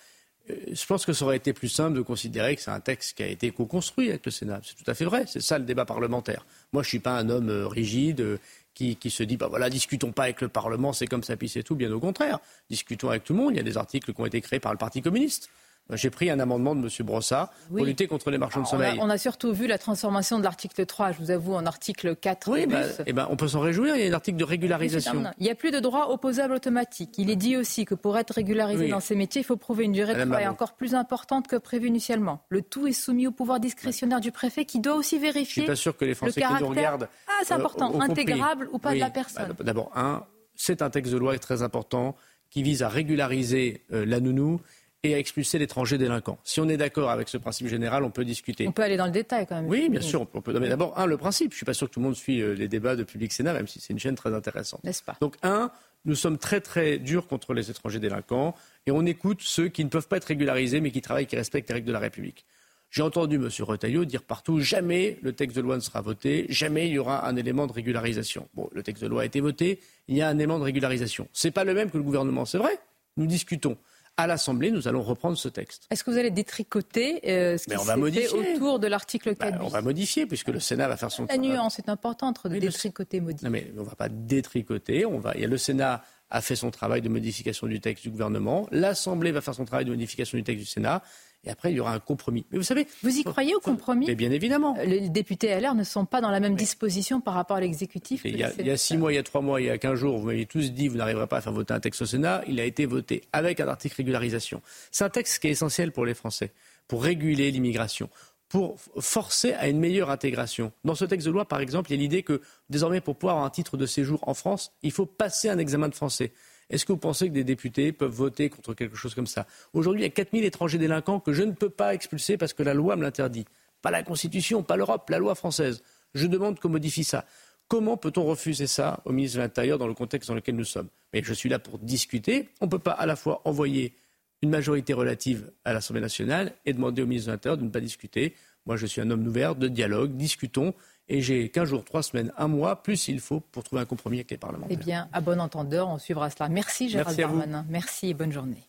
Euh, 0.49 0.55
je 0.71 0.85
pense 0.85 1.05
que 1.05 1.13
ça 1.13 1.25
aurait 1.25 1.37
été 1.37 1.53
plus 1.53 1.69
simple 1.69 1.95
de 1.95 2.01
considérer 2.01 2.55
que 2.55 2.61
c'est 2.61 2.71
un 2.71 2.81
texte 2.81 3.15
qui 3.17 3.23
a 3.23 3.27
été 3.27 3.51
co-construit 3.51 4.09
avec 4.09 4.25
le 4.25 4.31
Sénat. 4.31 4.61
C'est 4.63 4.75
tout 4.75 4.89
à 4.89 4.93
fait 4.93 5.05
vrai. 5.05 5.25
C'est 5.27 5.41
ça 5.41 5.57
le 5.57 5.65
débat 5.65 5.85
parlementaire. 5.85 6.45
Moi, 6.73 6.83
je 6.83 6.87
ne 6.87 6.89
suis 6.89 6.99
pas 6.99 7.17
un 7.17 7.29
homme 7.29 7.49
euh, 7.49 7.67
rigide 7.67 8.39
qui, 8.73 8.97
se 9.09 9.21
dit, 9.23 9.37
bah 9.37 9.47
voilà, 9.47 9.69
discutons 9.69 10.11
pas 10.11 10.23
avec 10.23 10.41
le 10.41 10.47
Parlement, 10.47 10.93
c'est 10.93 11.05
comme 11.05 11.21
ça, 11.21 11.37
puis 11.37 11.47
c'est 11.47 11.61
tout. 11.63 11.75
Bien 11.75 11.91
au 11.91 11.99
contraire. 11.99 12.39
Discutons 12.69 13.09
avec 13.09 13.23
tout 13.23 13.33
le 13.33 13.39
monde. 13.39 13.53
Il 13.53 13.57
y 13.57 13.59
a 13.59 13.63
des 13.63 13.77
articles 13.77 14.11
qui 14.13 14.19
ont 14.19 14.25
été 14.25 14.41
créés 14.41 14.59
par 14.59 14.71
le 14.71 14.79
Parti 14.79 15.01
communiste. 15.01 15.49
J'ai 15.91 16.09
pris 16.09 16.29
un 16.29 16.39
amendement 16.39 16.75
de 16.75 16.81
M. 16.81 17.05
Brossard 17.05 17.51
pour 17.67 17.85
lutter 17.85 18.07
contre 18.07 18.31
les 18.31 18.37
marchands 18.37 18.61
de 18.61 18.67
sommeil. 18.67 18.97
On 19.01 19.09
a, 19.09 19.17
surtout 19.17 19.53
vu 19.53 19.67
la 19.67 19.77
transformation 19.77 20.39
de 20.39 20.43
l'article 20.43 20.85
3, 20.85 21.11
je 21.11 21.17
vous 21.19 21.31
avoue, 21.31 21.53
en 21.53 21.65
article 21.65 22.15
4. 22.15 22.51
Oui, 22.51 22.65
bah, 22.65 22.81
eh 23.05 23.13
ben, 23.13 23.27
on 23.29 23.35
peut 23.35 23.49
s'en 23.49 23.59
réjouir, 23.59 23.95
il 23.95 24.03
y 24.03 24.07
a 24.07 24.09
un 24.09 24.13
article 24.13 24.37
de 24.37 24.43
régularisation. 24.43 25.23
Il 25.39 25.43
n'y 25.43 25.51
a 25.51 25.55
plus 25.55 25.71
de 25.71 25.79
droit 25.79 26.07
opposable 26.09 26.53
automatique. 26.53 27.15
Il 27.17 27.29
est 27.29 27.35
dit 27.35 27.57
aussi 27.57 27.85
que 27.85 27.95
pour 27.95 28.17
être 28.17 28.31
régularisé 28.31 28.87
dans 28.87 28.99
ces 28.99 29.15
métiers, 29.15 29.41
il 29.41 29.45
faut 29.45 29.57
prouver 29.57 29.83
une 29.85 29.91
durée 29.91 30.15
de 30.15 30.23
travail 30.23 30.47
encore 30.47 30.73
plus 30.73 30.95
importante 30.95 31.47
que 31.47 31.57
prévu 31.57 31.87
initialement. 31.87 32.43
Le 32.49 32.61
tout 32.61 32.87
est 32.87 32.93
soumis 32.93 33.27
au 33.27 33.31
pouvoir 33.31 33.59
discrétionnaire 33.59 34.21
du 34.21 34.31
préfet 34.31 34.65
qui 34.65 34.79
doit 34.79 34.95
aussi 34.95 35.19
vérifier. 35.19 35.63
Je 35.63 35.65
suis 35.65 35.67
pas 35.67 35.75
sûr 35.75 35.97
que 35.97 36.05
les 36.05 36.15
Français 36.15 36.41
qui 36.41 36.61
nous 36.61 36.67
regardent. 36.67 37.09
Ah, 37.27 37.43
c'est 37.43 37.53
important, 37.53 37.93
euh, 37.93 37.99
intégrable 37.99 38.69
ou 38.71 38.79
pas 38.79 38.93
de 38.93 38.99
la 38.99 39.09
personne. 39.09 39.53
Bah, 39.57 39.63
d'abord, 39.63 39.91
un, 39.95 40.23
c'est 40.55 40.81
un 40.81 40.89
texte 40.89 41.11
de 41.11 41.17
loi 41.17 41.37
très 41.39 41.61
important 41.61 42.15
qui 42.49 42.61
vise 42.61 42.83
à 42.83 42.89
régulariser 42.89 43.83
euh, 43.91 44.05
la 44.05 44.19
nounou 44.19 44.61
et 45.03 45.13
à 45.13 45.19
expulser 45.19 45.59
l'étranger 45.59 45.97
délinquant. 45.97 46.39
Si 46.43 46.61
on 46.61 46.69
est 46.69 46.77
d'accord 46.77 47.09
avec 47.09 47.27
ce 47.27 47.37
principe 47.37 47.67
général, 47.67 48.03
on 48.03 48.09
peut 48.09 48.23
discuter. 48.23 48.67
On 48.67 48.71
peut 48.71 48.83
aller 48.83 48.95
dans 48.95 49.05
le 49.05 49.11
détail 49.11 49.45
quand 49.45 49.55
même. 49.55 49.67
Oui, 49.67 49.89
bien 49.89 50.01
sûr. 50.01 50.21
On 50.33 50.41
peut. 50.41 50.57
Mais 50.57 50.69
d'abord, 50.69 50.97
un, 50.97 51.05
le 51.05 51.17
principe. 51.17 51.51
Je 51.51 51.57
suis 51.57 51.65
pas 51.65 51.73
sûr 51.73 51.89
que 51.89 51.93
tout 51.93 51.99
le 51.99 52.05
monde 52.05 52.15
suit 52.15 52.41
euh, 52.41 52.53
les 52.53 52.69
débats 52.69 52.95
de 52.95 53.03
Public 53.03 53.33
Sénat, 53.33 53.53
même 53.53 53.67
si 53.67 53.81
c'est 53.81 53.91
une 53.91 53.99
chaîne 53.99 54.15
très 54.15 54.33
intéressante. 54.33 54.81
N'est-ce 54.83 55.03
pas? 55.03 55.17
Donc, 55.19 55.35
un, 55.43 55.71
nous 56.05 56.15
sommes 56.15 56.37
très 56.37 56.61
très 56.61 56.99
durs 56.99 57.27
contre 57.27 57.53
les 57.53 57.69
étrangers 57.69 57.99
délinquants 57.99 58.55
et 58.87 58.91
on 58.91 59.05
écoute 59.05 59.39
ceux 59.41 59.67
qui 59.67 59.83
ne 59.83 59.89
peuvent 59.89 60.07
pas 60.07 60.17
être 60.17 60.25
régularisés 60.25 60.79
mais 60.79 60.91
qui 60.91 61.01
travaillent, 61.01 61.27
qui 61.27 61.35
respectent 61.35 61.69
les 61.69 61.75
règles 61.75 61.87
de 61.87 61.93
la 61.93 61.99
République. 61.99 62.45
J'ai 62.89 63.01
entendu 63.01 63.37
M. 63.37 63.49
Retailleau 63.61 64.05
dire 64.05 64.21
partout 64.21 64.59
jamais 64.59 65.17
le 65.23 65.33
texte 65.33 65.57
de 65.57 65.61
loi 65.61 65.75
ne 65.75 65.81
sera 65.81 66.01
voté, 66.01 66.45
jamais 66.49 66.87
il 66.87 66.93
y 66.93 66.99
aura 66.99 67.27
un 67.27 67.35
élément 67.35 67.65
de 67.65 67.73
régularisation. 67.73 68.47
Bon, 68.53 68.69
le 68.71 68.83
texte 68.83 69.01
de 69.01 69.07
loi 69.07 69.23
a 69.23 69.25
été 69.25 69.41
voté, 69.41 69.79
il 70.07 70.15
y 70.15 70.21
a 70.21 70.29
un 70.29 70.35
élément 70.35 70.59
de 70.59 70.63
régularisation. 70.63 71.27
Ce 71.33 71.47
n'est 71.47 71.51
pas 71.51 71.63
le 71.63 71.73
même 71.73 71.89
que 71.89 71.97
le 71.97 72.03
gouvernement, 72.03 72.45
c'est 72.45 72.59
vrai. 72.59 72.77
Nous 73.17 73.25
discutons 73.25 73.77
à 74.17 74.27
l'Assemblée, 74.27 74.71
nous 74.71 74.87
allons 74.87 75.01
reprendre 75.01 75.37
ce 75.37 75.49
texte. 75.49 75.87
Est-ce 75.89 76.03
que 76.03 76.11
vous 76.11 76.17
allez 76.17 76.31
détricoter 76.31 77.21
euh, 77.29 77.57
ce 77.57 77.65
qui 77.65 77.77
s'est 77.77 78.27
fait 78.27 78.33
autour 78.33 78.79
de 78.79 78.87
l'article 78.87 79.35
4 79.35 79.57
bah, 79.57 79.63
On 79.63 79.69
va 79.69 79.81
modifier, 79.81 80.25
puisque 80.25 80.49
le 80.49 80.59
Sénat 80.59 80.87
va 80.87 80.97
faire 80.97 81.11
son 81.11 81.25
travail. 81.25 81.47
La 81.47 81.55
nuance 81.55 81.79
est 81.79 81.89
importante 81.89 82.47
de 82.47 82.57
détricoter, 82.59 83.21
modifier. 83.21 83.47
Non, 83.47 83.51
mais 83.51 83.71
on 83.75 83.81
ne 83.81 83.85
va 83.85 83.95
pas 83.95 84.09
détricoter. 84.09 85.05
On 85.05 85.19
va... 85.19 85.33
Il 85.35 85.41
y 85.41 85.45
a 85.45 85.47
le 85.47 85.57
Sénat 85.57 86.03
a 86.29 86.41
fait 86.41 86.55
son 86.55 86.71
travail 86.71 87.01
de 87.01 87.09
modification 87.09 87.67
du 87.67 87.79
texte 87.79 88.03
du 88.03 88.09
gouvernement. 88.09 88.67
L'Assemblée 88.71 89.31
va 89.31 89.41
faire 89.41 89.53
son 89.53 89.65
travail 89.65 89.85
de 89.85 89.91
modification 89.91 90.37
du 90.37 90.43
texte 90.43 90.63
du 90.63 90.69
Sénat. 90.69 91.03
Et 91.45 91.49
après, 91.49 91.71
il 91.71 91.75
y 91.75 91.79
aura 91.79 91.93
un 91.93 91.99
compromis. 91.99 92.45
Mais 92.51 92.57
vous 92.57 92.63
savez. 92.63 92.87
Vous 93.01 93.17
y 93.17 93.23
croyez 93.23 93.53
au 93.53 93.59
compromis 93.59 94.07
Mais 94.07 94.15
bien 94.15 94.31
évidemment. 94.31 94.75
Euh, 94.77 94.85
les 94.85 95.09
députés 95.09 95.59
LR 95.59 95.75
ne 95.75 95.83
sont 95.83 96.05
pas 96.05 96.21
dans 96.21 96.29
la 96.29 96.39
même 96.39 96.55
disposition 96.55 97.19
par 97.19 97.33
rapport 97.33 97.57
à 97.57 97.61
l'exécutif. 97.61 98.21
Il, 98.23 98.37
y 98.37 98.43
a 98.43 98.77
six 98.77 98.97
mois, 98.97 99.11
il 99.11 99.15
y 99.15 99.19
a 99.19 99.23
trois 99.23 99.41
mois, 99.41 99.59
il 99.59 99.67
y 99.67 99.69
a 99.69 99.77
quinze 99.77 99.99
jours, 99.99 100.17
vous 100.17 100.27
m'avez 100.27 100.45
tous 100.45 100.71
dit 100.71 100.87
vous 100.87 100.97
n'arriverez 100.97 101.27
pas 101.27 101.37
à 101.37 101.41
faire 101.41 101.51
voter 101.51 101.73
un 101.73 101.79
texte 101.79 102.01
au 102.01 102.05
Sénat. 102.05 102.43
Il 102.47 102.59
a 102.59 102.65
été 102.65 102.85
voté 102.85 103.23
avec 103.33 103.59
un 103.59 103.67
article 103.67 103.95
régularisation. 103.97 104.61
C'est 104.91 105.03
un 105.03 105.09
texte 105.09 105.39
qui 105.39 105.47
est 105.47 105.51
essentiel 105.51 105.91
pour 105.91 106.05
les 106.05 106.13
Français, 106.13 106.51
pour 106.87 107.03
réguler 107.03 107.51
l'immigration 107.51 108.09
pour 108.53 108.79
forcer 108.99 109.53
à 109.53 109.67
une 109.67 109.79
meilleure 109.79 110.11
intégration. 110.11 110.73
Dans 110.83 110.93
ce 110.93 111.05
texte 111.05 111.25
de 111.25 111.31
loi, 111.31 111.47
par 111.47 111.59
exemple, 111.59 111.89
il 111.89 111.95
y 111.95 111.97
a 111.97 112.01
l'idée 112.01 112.21
que 112.21 112.39
désormais, 112.69 113.01
pour 113.01 113.15
pouvoir 113.15 113.37
avoir 113.37 113.47
un 113.47 113.49
titre 113.49 113.77
de 113.77 113.87
séjour 113.87 114.19
en 114.27 114.35
France, 114.35 114.73
il 114.83 114.91
faut 114.91 115.07
passer 115.07 115.49
un 115.49 115.57
examen 115.57 115.89
de 115.89 115.95
français. 115.95 116.33
Est-ce 116.73 116.87
que 116.87 116.91
vous 116.91 116.97
pensez 116.97 117.27
que 117.27 117.33
des 117.33 117.43
députés 117.43 117.91
peuvent 117.91 118.11
voter 118.11 118.49
contre 118.49 118.73
quelque 118.73 118.95
chose 118.95 119.13
comme 119.13 119.27
ça 119.27 119.45
Aujourd'hui, 119.73 120.01
il 120.01 120.05
y 120.05 120.07
a 120.07 120.09
4000 120.09 120.43
étrangers 120.43 120.79
délinquants 120.79 121.19
que 121.19 121.31
je 121.31 121.43
ne 121.43 121.51
peux 121.51 121.69
pas 121.69 121.93
expulser 121.93 122.35
parce 122.35 122.53
que 122.53 122.63
la 122.63 122.73
loi 122.73 122.95
me 122.95 123.03
l'interdit. 123.03 123.45
Pas 123.83 123.91
la 123.91 124.01
Constitution, 124.01 124.63
pas 124.63 124.75
l'Europe, 124.75 125.07
la 125.11 125.19
loi 125.19 125.35
française. 125.35 125.83
Je 126.15 126.25
demande 126.25 126.59
qu'on 126.59 126.69
modifie 126.69 127.03
ça. 127.03 127.25
Comment 127.67 127.95
peut-on 127.95 128.23
refuser 128.23 128.65
ça 128.65 129.01
au 129.05 129.11
ministre 129.11 129.37
de 129.37 129.43
l'Intérieur 129.43 129.77
dans 129.77 129.87
le 129.87 129.93
contexte 129.93 130.29
dans 130.29 130.33
lequel 130.33 130.55
nous 130.55 130.63
sommes 130.63 130.87
Mais 131.13 131.21
je 131.21 131.33
suis 131.35 131.47
là 131.47 131.59
pour 131.59 131.77
discuter. 131.77 132.49
On 132.59 132.65
ne 132.65 132.71
peut 132.71 132.79
pas 132.79 132.93
à 132.93 133.05
la 133.05 133.15
fois 133.15 133.43
envoyer 133.45 133.93
une 134.41 134.49
majorité 134.49 134.93
relative 134.93 135.51
à 135.65 135.73
l'Assemblée 135.73 136.01
nationale 136.01 136.53
et 136.65 136.73
demander 136.73 137.03
au 137.03 137.05
ministre 137.05 137.27
de 137.27 137.33
l'Intérieur 137.33 137.57
de 137.59 137.65
ne 137.65 137.69
pas 137.69 137.81
discuter. 137.81 138.33
Moi, 138.65 138.77
je 138.77 138.85
suis 138.85 139.01
un 139.01 139.09
homme 139.11 139.27
ouvert, 139.27 139.55
de 139.55 139.67
dialogue, 139.67 140.15
discutons. 140.15 140.73
Et 141.09 141.21
j'ai 141.21 141.49
15 141.49 141.69
jours, 141.69 141.83
3 141.83 142.01
semaines, 142.03 142.31
un 142.37 142.47
mois, 142.47 142.81
plus 142.81 143.09
il 143.09 143.19
faut 143.19 143.41
pour 143.41 143.63
trouver 143.63 143.81
un 143.81 143.85
compromis 143.85 144.17
avec 144.17 144.31
les 144.31 144.37
parlementaires. 144.37 144.77
Eh 144.79 144.81
bien, 144.81 145.09
à 145.11 145.19
bon 145.19 145.41
entendeur, 145.41 145.89
on 145.89 145.97
suivra 145.97 146.29
cela. 146.29 146.47
Merci 146.47 146.89
Gérald 146.89 147.17
Merci 147.17 147.21
Darmanin. 147.21 147.65
Merci 147.69 148.09
et 148.09 148.13
bonne 148.13 148.31
journée. 148.31 148.63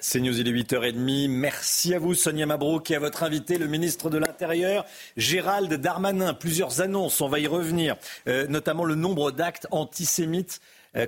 C'est 0.00 0.20
News, 0.20 0.38
il 0.38 0.46
est 0.46 0.52
8h30. 0.52 1.28
Merci 1.28 1.92
à 1.94 1.98
vous, 1.98 2.14
Sonia 2.14 2.46
Mabrouk, 2.46 2.90
et 2.90 2.94
à 2.94 3.00
votre 3.00 3.24
invité, 3.24 3.58
le 3.58 3.66
ministre 3.66 4.10
de 4.10 4.18
l'Intérieur, 4.18 4.84
Gérald 5.16 5.72
Darmanin. 5.74 6.34
Plusieurs 6.34 6.80
annonces, 6.80 7.20
on 7.20 7.28
va 7.28 7.40
y 7.40 7.46
revenir, 7.46 7.96
euh, 8.28 8.46
notamment 8.46 8.84
le 8.84 8.94
nombre 8.94 9.32
d'actes 9.32 9.66
antisémites 9.70 10.60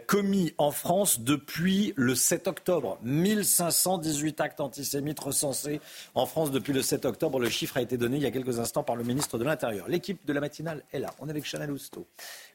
commis 0.07 0.53
en 0.59 0.71
France 0.71 1.21
depuis 1.21 1.93
le 1.97 2.15
7 2.15 2.47
octobre. 2.49 2.99
1518 3.03 4.41
actes 4.41 4.61
antisémites 4.61 5.21
recensés 5.21 5.81
en 6.15 6.27
France 6.27 6.51
depuis 6.51 6.73
le 6.73 6.83
7 6.83 7.05
octobre. 7.05 7.41
Le 7.41 7.49
chiffre 7.49 7.77
a 7.77 7.83
été 7.83 7.97
donné 7.97 8.17
il 8.17 8.23
y 8.23 8.27
a 8.27 8.31
quelques 8.31 8.59
instants 8.59 8.83
par 8.83 8.97
le 8.97 9.05
ministre 9.05 9.39
de 9.39 9.45
l'Intérieur. 9.45 9.89
L'équipe 9.89 10.25
de 10.27 10.33
la 10.33 10.41
matinale 10.41 10.83
est 10.93 10.99
là. 10.99 11.15
On 11.19 11.27
est 11.27 11.31
avec 11.31 11.45
Chanel 11.45 11.71
Housteau. 11.71 12.07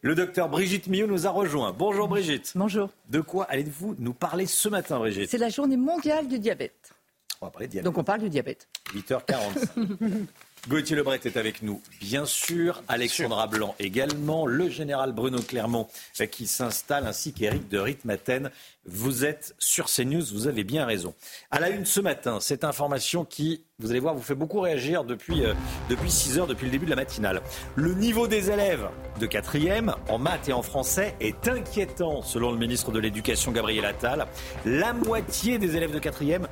Le 0.02 0.16
docteur 0.16 0.50
Brigitte 0.50 0.88
Millot 0.88 1.08
nous 1.08 1.28
a 1.28 1.30
rejoint. 1.30 1.72
Bonjour 1.72 2.08
Brigitte. 2.08 2.52
Bonjour. 2.56 2.90
De 3.10 3.22
quoi 3.22 3.46
allez-vous 3.50 3.96
nous 4.00 4.14
parler 4.14 4.46
ce 4.46 4.70
matin, 4.70 5.00
Brigitte? 5.00 5.30
C'est 5.30 5.38
la 5.38 5.50
journée 5.50 5.78
mondiale 5.78 6.28
du 6.28 6.40
diabète. 6.40 6.94
On 7.42 7.46
va 7.48 7.52
parler 7.52 7.68
de 7.68 7.72
diabète. 7.72 7.86
Donc 7.86 7.98
on 7.98 8.04
parle 8.04 8.22
du 8.22 8.30
diabète. 8.30 8.68
8h40. 8.94 9.36
Gauthier 10.68 10.96
Lebret 10.96 11.20
est 11.26 11.38
avec 11.38 11.62
nous, 11.62 11.80
bien 12.02 12.26
sûr. 12.26 12.82
Alexandra 12.88 13.46
Blanc 13.46 13.76
également. 13.78 14.48
Le 14.48 14.68
général 14.68 15.12
Bruno 15.12 15.40
Clermont 15.40 15.88
euh, 16.20 16.26
qui 16.26 16.48
s'installe, 16.48 17.06
ainsi 17.06 17.34
qu'Éric 17.34 17.70
de 17.70 17.78
Ritmaten. 17.78 18.50
Vous 18.88 19.26
êtes 19.26 19.54
sur 19.60 19.86
CNews, 19.86 20.24
vous 20.34 20.48
avez 20.48 20.64
bien 20.64 20.86
raison. 20.86 21.14
À 21.52 21.60
la 21.60 21.70
une 21.70 21.86
ce 21.86 22.00
matin, 22.00 22.40
cette 22.40 22.64
information 22.64 23.26
qui, 23.26 23.64
vous 23.78 23.92
allez 23.92 24.00
voir, 24.00 24.16
vous 24.16 24.24
fait 24.24 24.34
beaucoup 24.34 24.60
réagir 24.60 25.04
depuis, 25.04 25.46
euh, 25.46 25.54
depuis 25.88 26.10
6 26.10 26.40
heures, 26.40 26.48
depuis 26.48 26.66
le 26.66 26.72
début 26.72 26.86
de 26.86 26.92
la 26.92 26.96
matinale. 26.96 27.44
Le 27.76 27.94
niveau 27.94 28.28
des 28.28 28.50
élèves 28.50 28.90
de 29.20 29.28
4e 29.28 29.94
en 30.10 30.18
maths 30.18 30.50
et 30.50 30.54
en 30.54 30.64
français 30.64 31.16
est 31.20 31.48
inquiétant, 31.48 32.24
selon 32.24 32.52
le 32.52 32.58
ministre 32.58 32.92
de 32.92 32.98
l'Éducation 32.98 33.52
Gabriel 33.52 33.86
Attal. 33.86 34.26
La 34.66 34.94
moitié 34.94 35.60
des 35.60 35.78
élèves 35.78 35.94
de 35.94 36.00
4e 36.00 36.48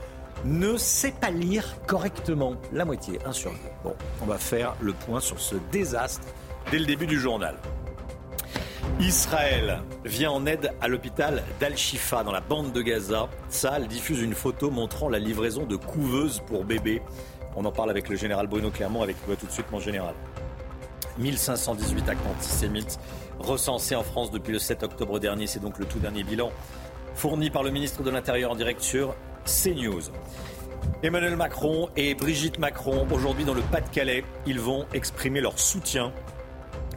ne 0.46 0.78
sait 0.78 1.12
pas 1.12 1.32
lire 1.32 1.76
correctement. 1.88 2.56
La 2.72 2.86
moitié, 2.86 3.20
un 3.26 3.32
sur 3.32 3.52
deux. 3.52 3.58
Bon, 3.84 3.96
on 4.22 4.26
va 4.26 4.38
faire 4.38 4.76
le 4.82 4.94
point 4.94 5.20
sur 5.20 5.40
ce 5.40 5.56
désastre 5.72 6.28
dès 6.72 6.80
le 6.80 6.86
début 6.86 7.08
du 7.08 7.20
journal. 7.20 7.56
Israël 9.00 9.82
vient 10.06 10.32
en 10.32 10.46
aide 10.46 10.72
à 10.82 10.88
l'hôpital 10.88 11.44
d'Al-Shifa 11.60 12.24
dans 12.24 12.32
la 12.32 12.42
bande 12.42 12.72
de 12.74 12.82
Gaza. 12.82 13.28
Saal 13.50 13.88
diffuse 13.88 14.22
une 14.22 14.34
photo 14.34 14.70
montrant 14.70 15.10
la 15.10 15.20
livraison 15.20 15.66
de 15.66 15.76
couveuses 15.76 16.42
pour 16.46 16.64
bébés. 16.66 17.02
On 17.56 17.66
en 17.66 17.72
parle 17.72 17.90
avec 17.90 18.10
le 18.10 18.16
général 18.16 18.48
Bruno 18.48 18.70
Clermont, 18.70 19.02
avec 19.02 19.24
toi 19.26 19.36
tout 19.36 19.46
de 19.46 19.52
suite 19.52 19.72
mon 19.72 19.80
général. 19.80 20.14
1518 21.18 22.10
actes 22.10 22.26
antisémites 22.28 23.00
recensés 23.40 23.96
en 23.96 24.04
France 24.04 24.32
depuis 24.32 24.52
le 24.52 24.60
7 24.60 24.84
octobre 24.84 25.20
dernier. 25.20 25.48
C'est 25.48 25.60
donc 25.60 25.80
le 25.80 25.86
tout 25.86 26.00
dernier 26.00 26.24
bilan 26.24 26.52
fourni 27.16 27.50
par 27.50 27.64
le 27.64 27.72
ministre 27.72 28.04
de 28.04 28.10
l'Intérieur 28.10 28.52
en 28.52 28.56
direct 28.56 28.82
sur 28.82 29.16
CNews. 29.46 30.02
Emmanuel 31.02 31.36
Macron 31.36 31.90
et 31.96 32.16
Brigitte 32.16 32.60
Macron, 32.60 33.08
aujourd'hui 33.12 33.46
dans 33.46 33.54
le 33.54 33.62
Pas-de-Calais, 33.62 34.24
ils 34.46 34.60
vont 34.60 34.86
exprimer 34.94 35.42
leur 35.42 35.60
soutien 35.60 36.14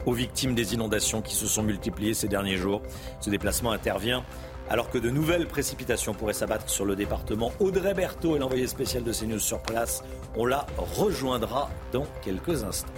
aux 0.05 0.13
victimes 0.13 0.55
des 0.55 0.73
inondations 0.73 1.21
qui 1.21 1.35
se 1.35 1.45
sont 1.47 1.63
multipliées 1.63 2.13
ces 2.13 2.27
derniers 2.27 2.57
jours. 2.57 2.81
Ce 3.19 3.29
déplacement 3.29 3.71
intervient 3.71 4.23
alors 4.69 4.89
que 4.89 4.97
de 4.97 5.09
nouvelles 5.09 5.47
précipitations 5.47 6.13
pourraient 6.13 6.33
s'abattre 6.33 6.69
sur 6.69 6.85
le 6.85 6.95
département. 6.95 7.51
Audrey 7.59 7.93
Berthaud 7.93 8.35
est 8.35 8.39
l'envoyé 8.39 8.67
spécial 8.67 9.03
de 9.03 9.11
CNews 9.11 9.39
sur 9.39 9.61
place. 9.61 10.03
On 10.35 10.45
la 10.45 10.65
rejoindra 10.77 11.69
dans 11.91 12.05
quelques 12.21 12.63
instants. 12.63 12.93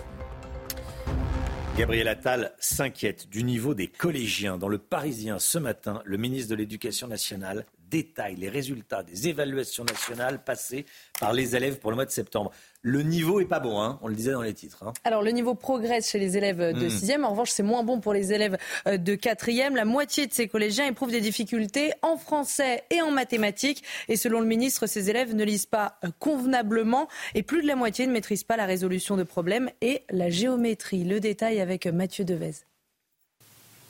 Gabriel 1.77 2.07
Attal 2.07 2.53
s'inquiète 2.59 3.29
du 3.29 3.43
niveau 3.43 3.73
des 3.73 3.87
collégiens. 3.87 4.57
Dans 4.57 4.67
le 4.67 4.79
Parisien 4.79 5.39
ce 5.39 5.57
matin, 5.57 6.01
le 6.05 6.17
ministre 6.17 6.49
de 6.49 6.55
l'Éducation 6.55 7.07
nationale 7.07 7.65
détaille 7.89 8.35
les 8.35 8.49
résultats 8.49 9.03
des 9.03 9.27
évaluations 9.27 9.83
nationales 9.83 10.43
passées 10.43 10.85
par 11.19 11.33
les 11.33 11.55
élèves 11.55 11.79
pour 11.79 11.91
le 11.91 11.95
mois 11.95 12.05
de 12.05 12.11
septembre. 12.11 12.51
Le 12.81 13.01
niveau 13.01 13.41
est 13.41 13.45
pas 13.45 13.59
bon, 13.59 13.81
hein 13.81 13.99
on 14.01 14.07
le 14.07 14.15
disait 14.15 14.31
dans 14.31 14.41
les 14.41 14.53
titres. 14.53 14.83
Hein. 14.83 14.93
Alors 15.03 15.21
le 15.21 15.31
niveau 15.31 15.53
progresse 15.55 16.09
chez 16.09 16.19
les 16.19 16.37
élèves 16.37 16.59
de 16.59 16.87
6e, 16.87 17.17
hmm. 17.17 17.25
en 17.25 17.31
revanche 17.31 17.51
c'est 17.51 17.63
moins 17.63 17.83
bon 17.83 17.99
pour 17.99 18.13
les 18.13 18.31
élèves 18.31 18.57
euh, 18.87 18.97
de 18.97 19.15
4e. 19.15 19.75
La 19.75 19.85
moitié 19.85 20.27
de 20.27 20.33
ces 20.33 20.47
collégiens 20.47 20.85
éprouvent 20.85 21.11
des 21.11 21.21
difficultés 21.21 21.91
en 22.01 22.17
français 22.17 22.83
et 22.89 23.01
en 23.01 23.11
mathématiques. 23.11 23.83
Et 24.07 24.15
selon 24.15 24.39
le 24.39 24.45
ministre, 24.45 24.87
ces 24.87 25.09
élèves 25.09 25.35
ne 25.35 25.43
lisent 25.43 25.65
pas 25.65 25.97
euh, 26.05 26.09
convenablement 26.19 27.09
et 27.35 27.43
plus 27.43 27.61
de 27.61 27.67
la 27.67 27.75
moitié 27.75 28.07
ne 28.07 28.13
maîtrisent 28.13 28.43
pas 28.43 28.57
la 28.57 28.65
résolution 28.65 29.17
de 29.17 29.23
problèmes 29.23 29.69
et 29.81 30.03
la 30.09 30.29
géométrie. 30.29 31.03
Le 31.03 31.19
détail 31.19 31.59
avec 31.59 31.85
Mathieu 31.87 32.23
Devez. 32.23 32.68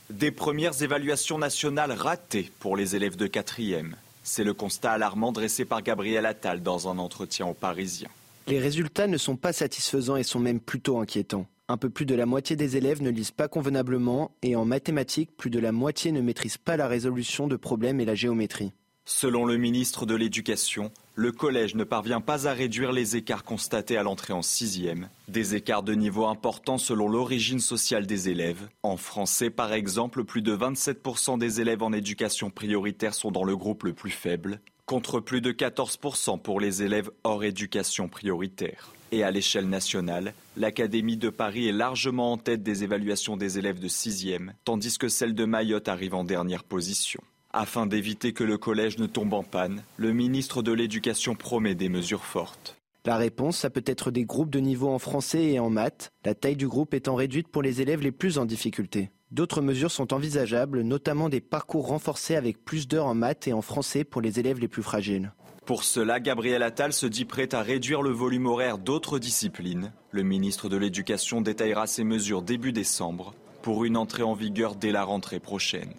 Des 0.09 0.31
premières 0.31 0.81
évaluations 0.81 1.37
nationales 1.37 1.91
ratées 1.91 2.51
pour 2.59 2.75
les 2.75 2.95
élèves 2.95 3.15
de 3.15 3.27
4e. 3.27 3.91
C'est 4.23 4.43
le 4.43 4.55
constat 4.55 4.93
alarmant 4.93 5.31
dressé 5.31 5.65
par 5.65 5.83
Gabriel 5.83 6.25
Attal 6.25 6.63
dans 6.63 6.87
un 6.87 6.97
entretien 6.97 7.45
aux 7.45 7.53
Parisiens. 7.53 8.09
Les 8.47 8.57
résultats 8.57 9.05
ne 9.05 9.17
sont 9.17 9.35
pas 9.35 9.53
satisfaisants 9.53 10.15
et 10.15 10.23
sont 10.23 10.39
même 10.39 10.59
plutôt 10.59 10.97
inquiétants. 10.97 11.45
Un 11.67 11.77
peu 11.77 11.91
plus 11.91 12.07
de 12.07 12.15
la 12.15 12.25
moitié 12.25 12.55
des 12.55 12.75
élèves 12.75 13.03
ne 13.03 13.11
lisent 13.11 13.29
pas 13.29 13.47
convenablement 13.47 14.31
et 14.41 14.55
en 14.55 14.65
mathématiques, 14.65 15.37
plus 15.37 15.51
de 15.51 15.59
la 15.59 15.71
moitié 15.71 16.11
ne 16.11 16.21
maîtrisent 16.21 16.57
pas 16.57 16.75
la 16.75 16.87
résolution 16.87 17.47
de 17.47 17.55
problèmes 17.55 18.01
et 18.01 18.05
la 18.05 18.15
géométrie. 18.15 18.71
Selon 19.05 19.45
le 19.45 19.57
ministre 19.57 20.07
de 20.07 20.15
l'Éducation, 20.15 20.91
le 21.19 21.33
collège 21.33 21.75
ne 21.75 21.83
parvient 21.83 22.21
pas 22.21 22.47
à 22.47 22.53
réduire 22.53 22.93
les 22.93 23.17
écarts 23.17 23.43
constatés 23.43 23.97
à 23.97 24.03
l'entrée 24.03 24.31
en 24.31 24.41
sixième. 24.41 25.09
Des 25.27 25.53
écarts 25.53 25.83
de 25.83 25.93
niveau 25.93 26.25
importants 26.27 26.77
selon 26.77 27.09
l'origine 27.09 27.59
sociale 27.59 28.07
des 28.07 28.29
élèves. 28.29 28.69
En 28.83 28.95
français, 28.95 29.49
par 29.49 29.73
exemple, 29.73 30.23
plus 30.23 30.41
de 30.41 30.55
27% 30.55 31.37
des 31.37 31.59
élèves 31.59 31.83
en 31.83 31.91
éducation 31.91 32.49
prioritaire 32.49 33.13
sont 33.13 33.31
dans 33.31 33.43
le 33.43 33.57
groupe 33.57 33.83
le 33.83 33.91
plus 33.91 34.11
faible, 34.11 34.61
contre 34.85 35.19
plus 35.19 35.41
de 35.41 35.51
14% 35.51 36.39
pour 36.39 36.61
les 36.61 36.83
élèves 36.83 37.11
hors 37.25 37.43
éducation 37.43 38.07
prioritaire. 38.07 38.93
Et 39.11 39.23
à 39.23 39.31
l'échelle 39.31 39.67
nationale, 39.67 40.33
l'Académie 40.55 41.17
de 41.17 41.29
Paris 41.29 41.67
est 41.67 41.73
largement 41.73 42.31
en 42.31 42.37
tête 42.37 42.63
des 42.63 42.85
évaluations 42.85 43.35
des 43.35 43.59
élèves 43.59 43.79
de 43.79 43.89
sixième, 43.89 44.53
tandis 44.63 44.97
que 44.97 45.09
celle 45.09 45.35
de 45.35 45.43
Mayotte 45.43 45.89
arrive 45.89 46.15
en 46.15 46.23
dernière 46.23 46.63
position. 46.63 47.19
Afin 47.51 47.87
d'éviter 47.87 48.31
que 48.31 48.43
le 48.43 48.59
collège 48.59 48.99
ne 48.99 49.07
tombe 49.07 49.33
en 49.33 49.41
panne, 49.41 49.81
le 49.97 50.13
ministre 50.13 50.61
de 50.61 50.71
l'Éducation 50.71 51.33
promet 51.33 51.73
des 51.73 51.89
mesures 51.89 52.25
fortes. 52.25 52.77
La 53.05 53.17
réponse, 53.17 53.57
ça 53.57 53.71
peut 53.71 53.83
être 53.87 54.11
des 54.11 54.23
groupes 54.23 54.51
de 54.51 54.59
niveau 54.59 54.87
en 54.89 54.99
français 54.99 55.45
et 55.45 55.59
en 55.59 55.71
maths, 55.71 56.11
la 56.25 56.35
taille 56.35 56.55
du 56.55 56.67
groupe 56.67 56.93
étant 56.93 57.15
réduite 57.15 57.47
pour 57.47 57.63
les 57.63 57.81
élèves 57.81 58.03
les 58.03 58.11
plus 58.11 58.37
en 58.37 58.45
difficulté. 58.45 59.09
D'autres 59.31 59.63
mesures 59.63 59.89
sont 59.89 60.13
envisageables, 60.13 60.81
notamment 60.81 61.27
des 61.27 61.41
parcours 61.41 61.87
renforcés 61.87 62.35
avec 62.35 62.63
plus 62.63 62.87
d'heures 62.87 63.07
en 63.07 63.15
maths 63.15 63.47
et 63.47 63.53
en 63.53 63.63
français 63.63 64.03
pour 64.03 64.21
les 64.21 64.39
élèves 64.39 64.59
les 64.59 64.67
plus 64.67 64.83
fragiles. 64.83 65.31
Pour 65.65 65.83
cela, 65.83 66.19
Gabriel 66.19 66.61
Attal 66.61 66.93
se 66.93 67.07
dit 67.07 67.25
prêt 67.25 67.55
à 67.55 67.63
réduire 67.63 68.03
le 68.03 68.11
volume 68.11 68.45
horaire 68.45 68.77
d'autres 68.77 69.17
disciplines. 69.17 69.91
Le 70.11 70.21
ministre 70.21 70.69
de 70.69 70.77
l'Éducation 70.77 71.41
détaillera 71.41 71.87
ces 71.87 72.03
mesures 72.03 72.43
début 72.43 72.73
décembre 72.73 73.33
pour 73.63 73.85
une 73.85 73.97
entrée 73.97 74.23
en 74.23 74.33
vigueur 74.33 74.75
dès 74.75 74.91
la 74.91 75.03
rentrée 75.03 75.39
prochaine. 75.39 75.93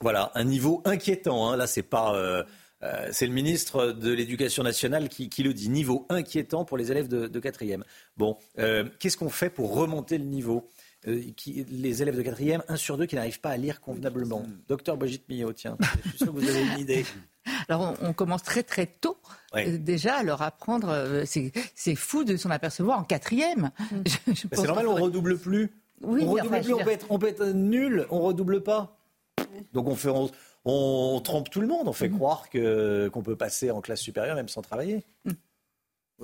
Voilà, 0.00 0.30
un 0.34 0.44
niveau 0.44 0.82
inquiétant. 0.84 1.48
Hein. 1.48 1.56
Là, 1.56 1.66
c'est 1.66 1.82
pas. 1.82 2.14
Euh, 2.14 2.42
euh, 2.82 3.08
c'est 3.10 3.26
le 3.26 3.32
ministre 3.32 3.92
de 3.92 4.12
l'Éducation 4.12 4.62
nationale 4.62 5.08
qui, 5.08 5.42
le 5.42 5.54
dit. 5.54 5.70
Niveau 5.70 6.06
inquiétant 6.10 6.64
pour 6.64 6.76
les 6.76 6.90
élèves 6.92 7.08
de, 7.08 7.40
quatrième. 7.40 7.84
Bon, 8.16 8.36
euh, 8.58 8.84
qu'est-ce 8.98 9.16
qu'on 9.16 9.30
fait 9.30 9.50
pour 9.50 9.74
remonter 9.74 10.18
le 10.18 10.24
niveau 10.24 10.68
qui, 11.36 11.64
Les 11.70 12.02
élèves 12.02 12.16
de 12.16 12.22
quatrième, 12.22 12.62
un 12.68 12.76
sur 12.76 12.98
deux 12.98 13.06
qui 13.06 13.14
n'arrivent 13.14 13.40
pas 13.40 13.50
à 13.50 13.56
lire 13.56 13.80
convenablement? 13.80 14.44
Docteur 14.68 14.96
Brigitte 14.96 15.28
Millot, 15.28 15.52
tiens, 15.52 15.78
je 16.04 16.08
suis 16.10 16.18
sûr 16.18 16.26
que 16.26 16.38
vous 16.38 16.48
avez 16.48 16.62
une 16.62 16.78
idée. 16.78 17.06
Alors, 17.68 17.94
on, 18.02 18.12
commence 18.12 18.42
très 18.42 18.64
très 18.64 18.86
tôt 18.86 19.16
déjà 19.54 20.16
à 20.16 20.22
leur 20.22 20.42
apprendre. 20.42 21.22
c'est 21.24 21.94
fou 21.94 22.24
de 22.24 22.36
s'en 22.36 22.50
apercevoir 22.50 22.98
en 22.98 23.04
quatrième. 23.04 23.70
c'est 24.34 24.64
normal, 24.64 24.88
on 24.88 24.96
redouble 24.96 25.38
plus. 25.38 25.70
Oui, 26.02 26.24
on 26.24 26.32
redouble 26.32 26.60
plus, 26.60 26.74
on, 26.74 26.84
peut 26.84 26.90
être, 26.90 27.06
on 27.08 27.18
peut 27.18 27.28
être 27.28 27.46
nul, 27.46 28.06
on 28.10 28.20
redouble 28.20 28.62
pas. 28.62 28.95
Donc 29.76 29.88
on, 29.88 29.94
fait, 29.94 30.10
on, 30.64 31.20
trompe 31.20 31.50
tout 31.50 31.60
le 31.60 31.66
monde, 31.66 31.86
on 31.86 31.92
fait 31.92 32.08
mhm. 32.08 32.16
croire 32.16 32.48
qu'on 32.50 33.22
peut 33.22 33.36
passer 33.36 33.70
en 33.70 33.82
classe 33.82 34.00
supérieure 34.00 34.34
même 34.34 34.48
sans 34.48 34.62
travailler. 34.62 35.04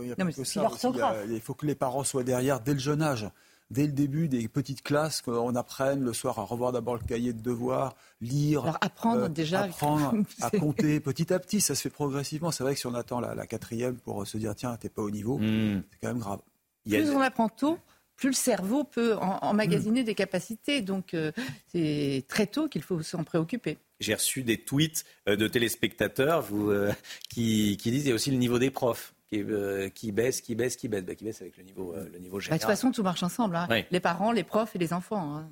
il, 0.01 1.41
faut 1.43 1.53
que 1.53 1.67
les 1.67 1.75
parents 1.75 2.03
soient 2.03 2.25
derrière 2.25 2.61
dès 2.61 2.73
le 2.73 2.79
jeune 2.79 3.03
âge. 3.03 3.29
Dès 3.71 3.87
le 3.87 3.93
début 3.93 4.29
des 4.29 4.49
petites 4.49 4.83
classes, 4.83 5.21
qu'on 5.21 5.55
apprenne 5.55 6.03
le 6.03 6.13
soir 6.15 6.39
à 6.39 6.45
revoir 6.45 6.73
d'abord 6.73 6.95
le 6.95 7.05
cahier 7.07 7.35
de 7.35 7.43
devoirs, 7.43 7.95
lire. 8.23 8.63
Alors 8.63 8.79
apprendre 8.81 9.25
euh, 9.25 9.29
déjà. 9.29 9.63
Apprendre 9.63 10.15
à 10.41 10.51
compter 10.51 10.99
petit 11.01 11.33
à 11.33 11.39
petit, 11.39 11.61
ça 11.61 11.75
se 11.75 11.83
fait 11.83 11.91
progressivement. 11.91 12.51
C'est 12.51 12.65
vrai 12.65 12.73
que 12.73 12.81
si 12.81 12.87
on 12.87 12.95
attend 12.95 13.21
la, 13.21 13.47
quatrième 13.47 13.97
pour 13.97 14.27
se 14.27 14.39
dire 14.39 14.55
tiens, 14.55 14.77
t'es 14.77 14.89
pas 14.89 15.03
au 15.03 15.11
niveau, 15.11 15.39
hmm. 15.39 15.83
c'est 15.91 15.99
quand 16.01 16.09
même 16.09 16.19
grave. 16.19 16.41
Plus 16.87 17.11
on 17.11 17.21
apprend 17.21 17.49
tôt, 17.49 17.79
plus 18.17 18.29
le 18.29 18.35
cerveau 18.35 18.85
peut 18.85 19.17
emmagasiner 19.17 20.05
des 20.05 20.15
capacités. 20.15 20.81
Donc, 20.81 21.15
euh, 21.15 21.33
c'est 21.69 22.25
très 22.29 22.47
tôt 22.47 22.69
qu'il 22.69 22.83
faut 22.83 23.03
s'en 23.03 23.25
préoccuper. 23.25 23.79
j'ai 24.01 24.15
reçu 24.15 24.43
des 24.43 24.59
tweets 24.59 25.05
de 25.27 25.49
téléspectateurs 25.49 26.43
vous, 26.43 26.73
qui, 27.29 27.77
qui 27.77 27.91
disent 27.91 28.05
il 28.05 28.09
y 28.09 28.13
a 28.13 28.15
aussi 28.15 28.31
le 28.31 28.37
niveau 28.37 28.59
des 28.59 28.71
profs. 28.71 29.15
Qui, 29.95 30.13
baisse, 30.13 30.43
qui 30.43 30.55
baisse, 30.55 30.77
qui 30.77 30.89
baisse, 30.89 31.05
bah, 31.05 31.15
qui 31.15 31.25
baisse 31.25 31.41
avec 31.41 31.57
le 31.57 31.63
niveau, 31.63 31.95
le 31.95 32.19
niveau 32.19 32.39
général. 32.39 32.51
Bah, 32.51 32.57
de 32.59 32.61
toute 32.61 32.71
façon, 32.71 32.93
tout 32.93 33.03
marche 33.03 33.23
ensemble. 33.23 33.57
Hein. 33.57 33.67
Les 33.91 34.01
parents, 34.01 34.31
les 34.31 34.45
profs 34.45 34.77
et 34.77 34.79
les 34.79 34.93
enfants. 34.93 35.39
Hein. 35.39 35.49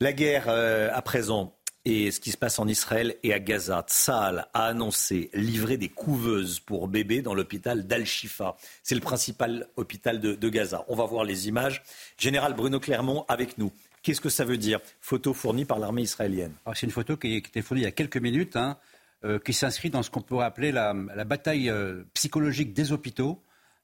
La 0.00 0.12
guerre 0.12 0.48
à 0.48 1.02
présent 1.02 1.56
et 1.86 2.10
ce 2.10 2.18
qui 2.18 2.32
se 2.32 2.36
passe 2.36 2.58
en 2.58 2.66
Israël 2.66 3.14
et 3.22 3.32
à 3.32 3.38
Gaza. 3.38 3.84
Tsahal 3.88 4.48
a 4.52 4.66
annoncé 4.66 5.30
livrer 5.32 5.76
des 5.76 5.88
couveuses 5.88 6.58
pour 6.58 6.88
bébés 6.88 7.22
dans 7.22 7.32
l'hôpital 7.32 7.86
d'Al-Shifa. 7.86 8.56
C'est 8.82 8.96
le 8.96 9.00
principal 9.00 9.68
hôpital 9.76 10.18
de, 10.18 10.48
Gaza. 10.48 10.84
On 10.88 10.96
va 10.96 11.04
voir 11.04 11.22
les 11.22 11.46
images. 11.46 11.84
Général 12.18 12.54
Bruno 12.54 12.80
Clermont 12.80 13.24
avec 13.28 13.56
nous. 13.56 13.70
Qu'est-ce 14.02 14.20
que 14.20 14.28
ça 14.28 14.44
veut 14.44 14.56
dire? 14.56 14.80
Photo 15.00 15.32
fournie 15.32 15.64
par 15.64 15.78
l'armée 15.78 16.02
israélienne. 16.02 16.52
C'est 16.74 16.86
une 16.86 16.92
photo 16.92 17.16
qui, 17.16 17.34
a 17.34 17.36
été 17.36 17.62
fournie 17.62 17.82
il 17.82 17.84
y 17.84 17.88
a 17.88 17.92
quelques 17.92 18.16
minutes, 18.16 18.56
hein, 18.56 18.78
euh, 19.24 19.38
qui 19.38 19.52
s'inscrit 19.52 19.90
dans 19.90 20.02
ce 20.02 20.10
qu'on 20.10 20.22
pourrait 20.22 20.46
appeler 20.46 20.72
la, 20.72 20.92
bataille 20.92 21.70
euh, 21.70 22.02
psychologique 22.14 22.72
des 22.72 22.90
hôpitaux 22.90 23.40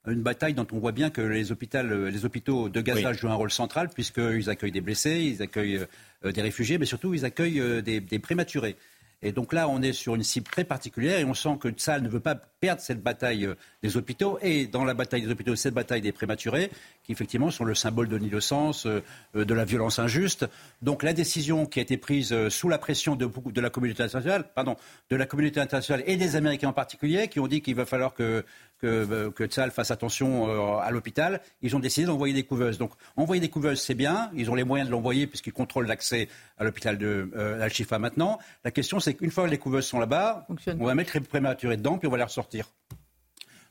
une 0.06 0.22
bataille 0.22 0.54
dont 0.54 0.66
on 0.72 0.78
voit 0.78 0.92
bien 0.92 1.10
que 1.10 1.20
les, 1.20 1.52
hôpitaux, 1.52 1.82
les 1.82 2.24
hôpitaux 2.24 2.68
de 2.68 2.80
Gaza 2.80 3.12
jouent 3.12 3.28
un 3.28 3.34
rôle 3.34 3.52
central 3.52 3.88
puisqu'ils 3.88 4.50
accueillent 4.50 4.72
des 4.72 4.80
blessés, 4.80 5.20
ils 5.20 5.42
accueillent 5.42 5.86
euh, 6.24 6.32
des 6.32 6.42
réfugiés, 6.42 6.78
mais 6.78 6.86
surtout 6.86 7.14
ils 7.14 7.24
accueillent 7.24 7.60
euh, 7.60 7.82
des, 7.82 8.18
prématurés. 8.18 8.76
Et 9.24 9.30
donc 9.30 9.52
là, 9.52 9.68
on 9.68 9.80
est 9.82 9.92
sur 9.92 10.16
une 10.16 10.24
cible 10.24 10.48
très 10.50 10.64
particulière 10.64 11.20
et 11.20 11.24
on 11.24 11.34
sent 11.34 11.56
que 11.60 11.68
Tsal 11.68 12.02
ne 12.02 12.08
veut 12.08 12.18
pas 12.18 12.34
perdre 12.34 12.80
cette 12.80 13.00
bataille 13.00 13.46
euh, 13.46 13.54
des 13.84 13.96
hôpitaux 13.96 14.40
et 14.42 14.66
dans 14.66 14.84
la 14.84 14.94
bataille 14.94 15.22
des 15.22 15.30
hôpitaux, 15.30 15.54
cette 15.54 15.74
bataille 15.74 16.00
des 16.00 16.10
prématurés, 16.10 16.72
qui 17.04 17.12
effectivement 17.12 17.52
sont 17.52 17.64
le 17.64 17.76
symbole 17.76 18.08
de 18.08 18.16
l'innocence, 18.16 18.86
de 18.86 19.54
la 19.54 19.64
violence 19.64 20.00
injuste. 20.00 20.46
Donc 20.80 21.04
la 21.04 21.12
décision 21.12 21.66
qui 21.66 21.78
a 21.78 21.82
été 21.82 21.96
prise 21.96 22.48
sous 22.48 22.68
la 22.68 22.78
pression 22.78 23.14
de, 23.14 23.28
de 23.46 23.60
la 23.60 23.70
communauté 23.70 24.02
internationale, 24.02 24.44
pardon, 24.52 24.76
de 25.10 25.16
la 25.16 25.26
communauté 25.26 25.60
internationale 25.60 26.02
et 26.06 26.16
des 26.16 26.34
Américains 26.34 26.70
en 26.70 26.72
particulier, 26.72 27.28
qui 27.28 27.38
ont 27.38 27.46
dit 27.46 27.60
qu'il 27.60 27.76
va 27.76 27.86
falloir 27.86 28.14
que 28.14 28.44
que, 28.82 28.86
euh, 28.86 29.30
que 29.30 29.44
Tzal 29.44 29.70
fasse 29.70 29.92
attention 29.92 30.48
euh, 30.48 30.78
à 30.78 30.90
l'hôpital, 30.90 31.40
ils 31.62 31.74
ont 31.76 31.78
décidé 31.78 32.06
d'envoyer 32.06 32.34
des 32.34 32.42
couveuses. 32.42 32.78
Donc 32.78 32.92
envoyer 33.16 33.40
des 33.40 33.48
couveuses, 33.48 33.80
c'est 33.80 33.94
bien, 33.94 34.30
ils 34.34 34.50
ont 34.50 34.54
les 34.56 34.64
moyens 34.64 34.88
de 34.88 34.92
l'envoyer 34.92 35.26
puisqu'ils 35.26 35.52
contrôlent 35.52 35.86
l'accès 35.86 36.28
à 36.58 36.64
l'hôpital 36.64 36.98
de 36.98 37.30
euh, 37.36 37.62
Al-Shifa 37.62 37.98
maintenant. 37.98 38.38
La 38.64 38.72
question, 38.72 38.98
c'est 38.98 39.14
qu'une 39.14 39.30
fois 39.30 39.44
que 39.44 39.50
les 39.50 39.58
couveuses 39.58 39.86
sont 39.86 40.00
là-bas, 40.00 40.46
on 40.78 40.84
va 40.84 40.94
mettre 40.94 41.12
les 41.14 41.20
prématurés 41.20 41.76
dedans, 41.76 41.96
puis 41.96 42.08
on 42.08 42.10
va 42.10 42.16
les 42.16 42.24
ressortir. 42.24 42.72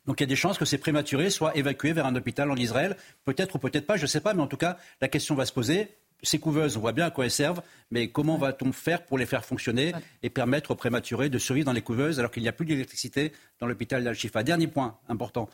Donc 0.07 0.19
il 0.19 0.23
y 0.23 0.25
a 0.25 0.27
des 0.27 0.35
chances 0.35 0.57
que 0.57 0.65
ces 0.65 0.77
prématurés 0.77 1.29
soient 1.29 1.55
évacués 1.55 1.93
vers 1.93 2.05
un 2.05 2.15
hôpital 2.15 2.49
en 2.49 2.55
Israël, 2.55 2.95
peut-être 3.25 3.55
ou 3.55 3.59
peut-être 3.59 3.85
pas, 3.85 3.97
je 3.97 4.03
ne 4.03 4.07
sais 4.07 4.21
pas, 4.21 4.33
mais 4.33 4.41
en 4.41 4.47
tout 4.47 4.57
cas, 4.57 4.77
la 5.01 5.09
question 5.09 5.35
va 5.35 5.45
se 5.45 5.53
poser 5.53 5.89
ces 6.23 6.39
couveuses, 6.39 6.77
on 6.77 6.81
voit 6.81 6.91
bien 6.91 7.05
à 7.05 7.11
quoi 7.11 7.25
elles 7.25 7.31
servent, 7.31 7.61
mais 7.89 8.09
comment 8.09 8.37
va-t-on 8.37 8.71
faire 8.71 9.05
pour 9.05 9.17
les 9.17 9.25
faire 9.25 9.43
fonctionner 9.43 9.93
et 10.23 10.29
permettre 10.29 10.71
aux 10.71 10.75
prématurés 10.75 11.29
de 11.29 11.37
survivre 11.37 11.65
dans 11.65 11.73
les 11.73 11.81
couveuses 11.81 12.19
alors 12.19 12.31
qu'il 12.31 12.43
n'y 12.43 12.49
a 12.49 12.53
plus 12.53 12.65
d'électricité 12.65 13.31
dans 13.59 13.67
l'hôpital 13.67 14.03
d'Al-Shifa 14.03 14.43
Dernier 14.43 14.67
point 14.67 14.97
important. 15.09 15.49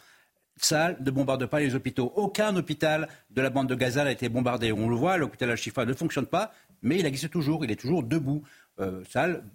Ça 0.60 0.96
ne 1.00 1.12
bombarde 1.12 1.46
pas 1.46 1.60
les 1.60 1.76
hôpitaux. 1.76 2.12
Aucun 2.16 2.56
hôpital 2.56 3.08
de 3.30 3.42
la 3.42 3.50
bande 3.50 3.70
de 3.70 3.76
Gaza 3.76 4.04
n'a 4.04 4.12
été 4.12 4.28
bombardé. 4.28 4.72
On 4.72 4.90
le 4.90 4.96
voit, 4.96 5.18
l'hôpital 5.18 5.52
Al-Shifa 5.52 5.86
ne 5.86 5.94
fonctionne 5.94 6.26
pas, 6.26 6.52
mais 6.82 7.00
il 7.00 7.06
existe 7.06 7.32
toujours, 7.32 7.64
il 7.64 7.72
est 7.72 7.80
toujours 7.80 8.04
debout. 8.04 8.44
Euh, 8.80 9.04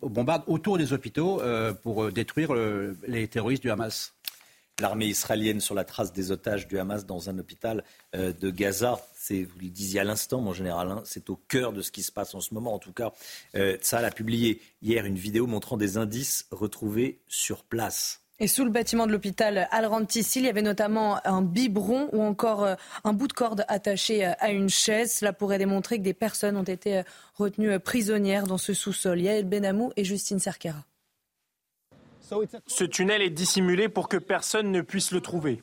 bombarde 0.00 0.42
autour 0.48 0.78
des 0.78 0.92
hôpitaux 0.92 1.40
euh, 1.40 1.72
pour 1.72 2.04
euh, 2.04 2.10
détruire 2.10 2.54
euh, 2.54 2.96
les 3.06 3.28
terroristes 3.28 3.62
du 3.62 3.70
Hamas 3.70 4.14
l'armée 4.82 5.06
israélienne 5.06 5.60
sur 5.60 5.74
la 5.74 5.84
trace 5.84 6.12
des 6.12 6.30
otages 6.30 6.68
du 6.68 6.78
Hamas 6.78 7.06
dans 7.06 7.30
un 7.30 7.38
hôpital 7.38 7.84
euh, 8.14 8.32
de 8.32 8.50
Gaza. 8.50 9.00
Vous 9.30 9.58
le 9.60 9.68
disiez 9.68 10.00
à 10.00 10.04
l'instant, 10.04 10.40
mon 10.40 10.52
général, 10.52 10.90
hein, 10.90 11.02
c'est 11.04 11.30
au 11.30 11.36
cœur 11.36 11.72
de 11.72 11.80
ce 11.80 11.92
qui 11.92 12.02
se 12.02 12.12
passe 12.12 12.34
en 12.34 12.40
ce 12.40 12.52
moment. 12.52 12.74
En 12.74 12.78
tout 12.78 12.92
cas, 12.92 13.12
euh, 13.54 13.78
a 13.92 14.10
publié 14.10 14.60
hier 14.82 15.06
une 15.06 15.14
vidéo 15.14 15.46
montrant 15.46 15.76
des 15.76 15.96
indices 15.96 16.46
retrouvés 16.50 17.20
sur 17.28 17.62
place. 17.62 18.20
Et 18.40 18.48
sous 18.48 18.64
le 18.64 18.70
bâtiment 18.70 19.06
de 19.06 19.12
l'hôpital 19.12 19.68
Al-Rantissi, 19.70 20.40
il 20.40 20.46
y 20.46 20.48
avait 20.48 20.62
notamment 20.62 21.24
un 21.24 21.42
biberon 21.42 22.08
ou 22.12 22.20
encore 22.20 22.64
euh, 22.64 22.74
un 23.04 23.12
bout 23.12 23.28
de 23.28 23.32
corde 23.32 23.64
attaché 23.68 24.26
euh, 24.26 24.32
à 24.40 24.50
une 24.50 24.68
chaise. 24.68 25.12
Cela 25.18 25.32
pourrait 25.32 25.58
démontrer 25.58 25.98
que 25.98 26.02
des 26.02 26.14
personnes 26.14 26.56
ont 26.56 26.64
été 26.64 27.02
retenues 27.34 27.78
prisonnières 27.78 28.48
dans 28.48 28.58
ce 28.58 28.74
sous-sol. 28.74 29.20
Yael 29.20 29.44
Benamou 29.44 29.92
et 29.96 30.02
Justine 30.02 30.40
Cerquera. 30.40 30.84
Ce 32.66 32.84
tunnel 32.84 33.22
est 33.22 33.30
dissimulé 33.30 33.88
pour 33.88 34.08
que 34.08 34.16
personne 34.16 34.70
ne 34.70 34.80
puisse 34.80 35.10
le 35.12 35.20
trouver. 35.20 35.62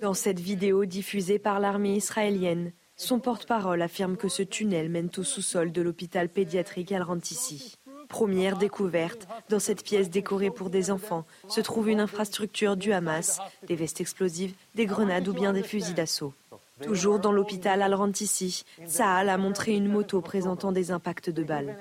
Dans 0.00 0.14
cette 0.14 0.40
vidéo 0.40 0.84
diffusée 0.84 1.38
par 1.38 1.60
l'armée 1.60 1.96
israélienne, 1.96 2.72
son 2.96 3.20
porte-parole 3.20 3.80
affirme 3.82 4.16
que 4.16 4.28
ce 4.28 4.42
tunnel 4.42 4.88
mène 4.88 5.10
au 5.16 5.22
sous-sol 5.22 5.70
de 5.70 5.82
l'hôpital 5.82 6.28
pédiatrique 6.28 6.92
Al-Rantissi. 6.92 7.76
Première 8.08 8.56
découverte, 8.56 9.28
dans 9.50 9.58
cette 9.58 9.84
pièce 9.84 10.10
décorée 10.10 10.50
pour 10.50 10.70
des 10.70 10.90
enfants, 10.90 11.26
se 11.48 11.60
trouve 11.60 11.90
une 11.90 12.00
infrastructure 12.00 12.76
du 12.76 12.92
Hamas, 12.92 13.38
des 13.66 13.76
vestes 13.76 14.00
explosives, 14.00 14.54
des 14.74 14.86
grenades 14.86 15.28
ou 15.28 15.32
bien 15.32 15.52
des 15.52 15.62
fusils 15.62 15.94
d'assaut. 15.94 16.32
Toujours 16.82 17.18
dans 17.18 17.32
l'hôpital 17.32 17.82
Al-Rantissi, 17.82 18.64
Saal 18.86 19.28
a 19.28 19.36
montré 19.36 19.74
une 19.74 19.88
moto 19.88 20.20
présentant 20.20 20.72
des 20.72 20.90
impacts 20.90 21.30
de 21.30 21.42
balles. 21.42 21.76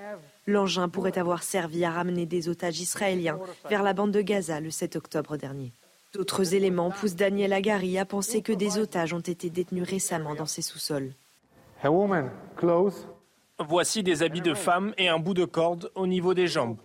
L'engin 0.48 0.88
pourrait 0.88 1.18
avoir 1.18 1.44
servi 1.44 1.84
à 1.84 1.92
ramener 1.92 2.26
des 2.26 2.48
otages 2.48 2.80
israéliens 2.80 3.38
vers 3.70 3.84
la 3.84 3.94
bande 3.94 4.12
de 4.12 4.22
Gaza 4.22 4.62
le 4.62 4.72
7 4.72 4.96
octobre 4.96 5.36
dernier. 5.36 5.74
D'autres 6.14 6.56
éléments 6.56 6.90
poussent 6.90 7.16
Daniel 7.16 7.52
Agari 7.52 8.00
à 8.00 8.06
penser 8.06 8.42
que 8.42 8.54
des 8.54 8.78
otages 8.80 9.14
ont 9.14 9.20
été 9.20 9.50
détenus 9.50 9.84
récemment 9.88 10.36
dans 10.36 10.46
ces 10.46 10.62
sous-sols. 10.62 11.12
Voici 13.60 14.04
des 14.04 14.24
habits 14.24 14.42
de 14.42 14.54
femme 14.54 14.94
et 14.98 15.10
un 15.10 15.20
bout 15.20 15.34
de 15.34 15.46
corde 15.46 15.92
au 15.96 16.08
niveau 16.08 16.34
des 16.34 16.48
jambes. 16.48 16.78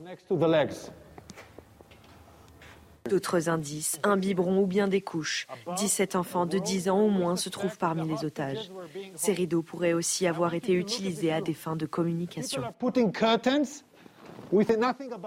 D'autres 3.09 3.49
indices, 3.49 3.99
un 4.03 4.17
biberon 4.17 4.63
ou 4.63 4.67
bien 4.67 4.89
des 4.89 5.01
couches. 5.01 5.47
17 5.77 6.17
enfants 6.17 6.47
de 6.47 6.59
10 6.59 6.89
ans 6.89 7.01
au 7.01 7.11
moins 7.11 7.37
se 7.37 7.49
trouvent 7.49 7.79
parmi 7.79 8.09
les 8.09 8.25
otages. 8.25 8.71
Ces 9.15 9.33
rideaux 9.33 9.63
pourraient 9.63 9.93
aussi 9.93 10.27
avoir 10.27 10.55
été 10.55 10.73
utilisés 10.73 11.33
à 11.33 11.41
des 11.41 11.55
fins 11.55 11.77
de 11.77 11.87
communication. 11.87 12.63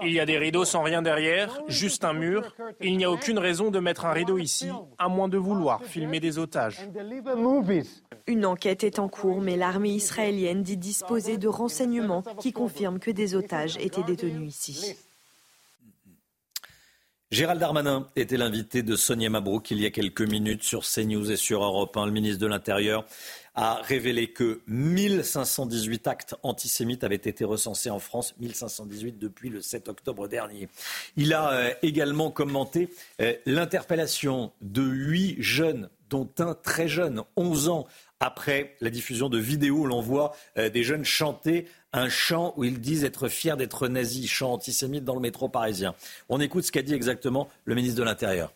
Il 0.02 0.12
y 0.12 0.20
a 0.20 0.26
des 0.26 0.38
rideaux 0.38 0.64
sans 0.64 0.82
rien 0.82 1.02
derrière, 1.02 1.60
juste 1.66 2.04
un 2.04 2.12
mur. 2.12 2.54
Il 2.80 2.96
n'y 2.96 3.04
a 3.04 3.10
aucune 3.10 3.38
raison 3.38 3.70
de 3.70 3.80
mettre 3.80 4.04
un 4.04 4.12
rideau 4.12 4.38
ici, 4.38 4.68
à 4.98 5.08
moins 5.08 5.28
de 5.28 5.36
vouloir 5.36 5.82
filmer 5.82 6.20
des 6.20 6.38
otages. 6.38 6.88
Une 8.26 8.46
enquête 8.46 8.84
est 8.84 8.98
en 8.98 9.08
cours, 9.08 9.40
mais 9.40 9.56
l'armée 9.56 9.90
israélienne 9.90 10.62
dit 10.62 10.76
disposer 10.76 11.38
de 11.38 11.48
renseignements 11.48 12.22
qui 12.40 12.52
confirment 12.52 12.98
que 12.98 13.10
des 13.10 13.34
otages 13.34 13.76
étaient 13.78 14.02
détenus 14.02 14.48
ici. 14.48 14.96
Gérald 17.32 17.58
Darmanin 17.58 18.06
était 18.14 18.36
l'invité 18.36 18.84
de 18.84 18.94
Sonia 18.94 19.28
Mabrouk 19.28 19.72
il 19.72 19.80
y 19.80 19.86
a 19.86 19.90
quelques 19.90 20.22
minutes 20.22 20.62
sur 20.62 20.84
CNews 20.84 21.32
et 21.32 21.36
sur 21.36 21.64
Europe 21.64 21.96
1. 21.96 22.06
Le 22.06 22.12
ministre 22.12 22.38
de 22.38 22.46
l'Intérieur 22.46 23.04
a 23.56 23.82
révélé 23.82 24.28
que 24.28 24.60
1518 24.68 26.06
actes 26.06 26.36
antisémites 26.44 27.02
avaient 27.02 27.16
été 27.16 27.44
recensés 27.44 27.90
en 27.90 27.98
France, 27.98 28.32
1518 28.38 29.18
depuis 29.18 29.48
le 29.48 29.60
7 29.60 29.88
octobre 29.88 30.28
dernier. 30.28 30.68
Il 31.16 31.34
a 31.34 31.50
euh, 31.50 31.74
également 31.82 32.30
commenté 32.30 32.90
euh, 33.20 33.34
l'interpellation 33.44 34.52
de 34.60 34.82
huit 34.82 35.42
jeunes, 35.42 35.88
dont 36.08 36.30
un 36.38 36.54
très 36.54 36.86
jeune, 36.86 37.22
11 37.34 37.68
ans, 37.70 37.86
après 38.20 38.76
la 38.80 38.90
diffusion 38.90 39.28
de 39.28 39.38
vidéos 39.38 39.80
où 39.80 39.86
l'on 39.86 40.00
voit 40.00 40.34
euh, 40.58 40.68
des 40.68 40.82
jeunes 40.82 41.04
chanter 41.04 41.66
un 41.92 42.08
chant 42.08 42.54
où 42.56 42.64
ils 42.64 42.80
disent 42.80 43.04
être 43.04 43.28
fiers 43.28 43.56
d'être 43.56 43.88
nazis, 43.88 44.30
chant 44.30 44.52
antisémite 44.52 45.04
dans 45.04 45.14
le 45.14 45.20
métro 45.20 45.48
parisien. 45.48 45.94
On 46.28 46.40
écoute 46.40 46.64
ce 46.64 46.72
qu'a 46.72 46.82
dit 46.82 46.94
exactement 46.94 47.48
le 47.64 47.74
ministre 47.74 47.98
de 47.98 48.04
l'Intérieur. 48.04 48.52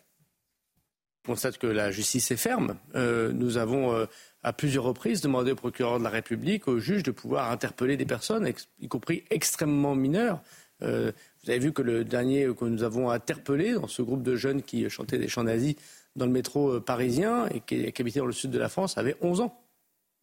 On 1.25 1.33
constate 1.33 1.59
que 1.59 1.67
la 1.67 1.91
justice 1.91 2.31
est 2.31 2.37
ferme. 2.37 2.77
Euh, 2.95 3.31
nous 3.31 3.57
avons 3.57 3.93
euh, 3.93 4.05
à 4.41 4.53
plusieurs 4.53 4.83
reprises 4.83 5.21
demandé 5.21 5.51
au 5.51 5.55
procureur 5.55 5.99
de 5.99 6.03
la 6.03 6.09
République, 6.09 6.67
au 6.67 6.79
juge, 6.79 7.03
de 7.03 7.11
pouvoir 7.11 7.51
interpeller 7.51 7.97
des 7.97 8.07
personnes, 8.07 8.51
y 8.79 8.87
compris 8.87 9.23
extrêmement 9.29 9.93
mineures. 9.93 10.41
vous 10.79 11.49
avez 11.49 11.59
vu 11.59 11.73
que 11.73 11.83
le 11.83 12.03
dernier 12.03 12.47
que 12.57 12.65
nous 12.65 12.81
avons 12.81 13.11
interpellé 13.11 13.73
dans 13.73 13.87
ce 13.87 14.01
groupe 14.01 14.23
de 14.23 14.35
jeunes 14.35 14.63
qui 14.63 14.89
chantaient 14.89 15.19
des 15.19 15.27
chants 15.27 15.43
nazis 15.43 15.75
dans 16.15 16.25
le 16.25 16.31
métro 16.31 16.69
euh, 16.69 16.79
parisien 16.79 17.47
et 17.47 17.61
qui, 17.61 17.91
habitait 17.99 18.19
dans 18.19 18.25
le 18.25 18.31
sud 18.31 18.51
de 18.51 18.59
la 18.59 18.69
France 18.69 18.97
avait 18.97 19.15
11 19.21 19.41
ans. 19.41 19.57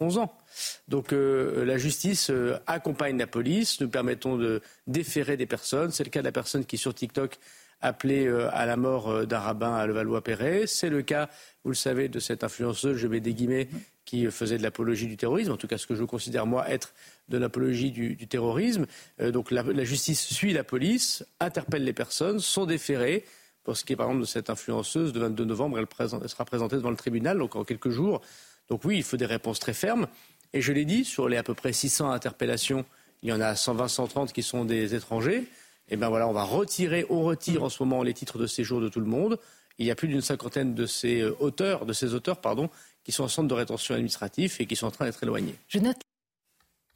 11 0.01 0.19
ans. 0.19 0.39
Donc 0.87 1.13
euh, 1.13 1.65
la 1.65 1.77
justice 1.77 2.31
euh, 2.31 2.57
accompagne 2.67 3.19
la 3.19 3.27
police. 3.27 3.81
Nous 3.81 3.89
permettons 3.89 4.37
de 4.37 4.61
déférer 4.87 5.37
des 5.37 5.47
personnes. 5.47 5.91
C'est 5.91 6.05
le 6.05 6.11
cas 6.11 6.21
de 6.21 6.27
la 6.27 6.33
personne 6.33 6.65
qui 6.65 6.79
sur 6.79 6.95
TikTok 6.95 7.39
appelait 7.81 8.29
à 8.51 8.67
la 8.67 8.77
mort 8.77 9.25
d'un 9.25 9.39
rabbin 9.39 9.73
à 9.73 9.87
Levallois-Perret. 9.87 10.67
C'est 10.67 10.89
le 10.89 11.03
cas, 11.03 11.31
vous 11.63 11.71
le 11.71 11.77
savez, 11.77 12.09
de 12.09 12.19
cette 12.19 12.43
influenceuse, 12.43 12.97
je 12.97 13.07
mets 13.07 13.21
des 13.21 13.35
guillemets, 13.35 13.69
qui 14.05 14.29
faisait 14.33 14.59
de 14.59 14.65
l'apologie 14.65 15.07
du 15.07 15.17
terrorisme, 15.17 15.53
en 15.53 15.57
tout 15.57 15.69
cas 15.69 15.79
ce 15.79 15.87
que 15.87 15.95
je 15.95 16.03
considère 16.03 16.45
moi 16.45 16.69
être 16.69 16.93
de 17.29 17.39
l'apologie 17.39 17.93
du, 17.93 18.17
terrorisme. 18.27 18.87
donc 19.21 19.53
la, 19.53 19.63
la, 19.63 19.85
justice 19.85 20.27
suit 20.27 20.53
la 20.53 20.65
police, 20.65 21.25
interpelle 21.39 21.85
les 21.85 21.93
personnes, 21.93 22.41
sont 22.41 22.67
déférées. 22.67 23.25
Pour 23.69 23.77
ce 23.77 23.85
qui 23.85 23.93
est 23.93 23.97
par 23.97 24.07
exemple 24.07 24.23
de 24.23 24.27
cette 24.27 24.49
influenceuse, 24.49 25.13
de 25.13 25.21
22 25.21 25.45
novembre, 25.45 25.79
elle, 25.79 26.31
sera 26.31 26.47
présentée 26.47 26.77
devant 26.77 26.89
le 26.89 26.97
tribunal, 26.97 27.37
donc 27.37 27.55
en 27.55 27.65
quelques 27.65 27.91
jours. 27.91 28.23
Donc 28.71 28.83
oui, 28.87 28.97
il 28.97 29.03
faut 29.03 29.19
des 29.19 29.27
réponses 29.27 29.61
très 29.61 29.75
fermes. 29.75 30.07
Et 30.55 30.63
je 30.63 30.73
l'ai 30.73 30.87
dit, 30.87 31.05
sur 31.05 31.29
les 31.29 31.37
à 31.37 31.43
peu 31.43 31.53
près 31.53 31.75
600 31.75 32.11
interpellations 32.11 32.87
il 33.23 33.29
y 33.29 33.33
en 33.35 33.43
a 33.43 33.55
120, 33.55 33.89
130 33.89 34.33
qui 34.33 34.43
sont 34.43 34.65
des 34.65 34.95
étrangers. 34.95 35.41
Et 35.41 35.47
eh 35.91 35.97
bien 35.97 36.09
voilà, 36.09 36.27
on 36.29 36.33
va 36.33 36.45
retirer, 36.45 37.05
on 37.11 37.23
retire 37.25 37.63
en 37.63 37.69
ce 37.69 37.83
moment 37.83 38.03
les 38.03 38.15
titres 38.15 38.39
de 38.39 38.47
séjour 38.47 38.81
de 38.81 38.89
tout 38.89 39.01
le 39.01 39.07
monde. 39.07 39.39
Il 39.77 39.85
y 39.85 39.91
a 39.91 39.95
plus 39.95 40.09
d'une 40.09 40.23
cinquantaine 40.23 40.75
de 40.75 40.87
ces 40.87 41.21
euh, 41.21 41.37
auteurs, 41.39 41.85
de 41.85 41.93
ces 41.93 42.15
auteurs, 42.15 42.41
pardon, 42.41 42.71
qui 43.05 43.13
sont 43.13 43.25
en 43.25 43.29
centre 43.29 43.49
de 43.49 43.55
rétention 43.55 43.95
administratif 43.95 44.63
et 44.63 44.67
qui 44.67 44.77
sont 44.77 44.87
en 44.87 44.91
train 44.93 45.05
d'être 45.05 45.23
éloignés. 45.23 45.57
Je 45.69 45.79
note 45.79 45.99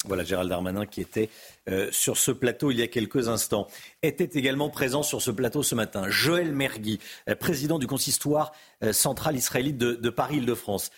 voilà, 0.05 0.25
Gérald 0.25 0.49
Darmanin 0.49 0.87
qui 0.87 1.01
était 1.01 1.31
euh, 1.69 1.89
sur 1.93 2.17
ce 2.17 2.31
plateau 2.31 2.71
il 2.71 2.79
y 2.79 2.83
a 2.83 2.89
quelques 2.89 3.29
instants. 3.29 3.69
Était 4.03 4.39
également 4.39 4.69
présent 4.69 5.03
sur 5.03 5.23
ce 5.23 5.31
plateau 5.31 5.63
ce 5.63 5.75
matin 5.75 6.09
Joël 6.09 6.53
Mergui, 6.53 6.99
euh, 7.29 7.37
président 7.37 7.79
du 7.79 7.87
consistoire 7.87 8.53
euh, 8.83 8.93
central 8.93 9.37
israélite 9.37 9.79
de, 9.79 10.11
Paris-Île-de-France. 10.11 10.91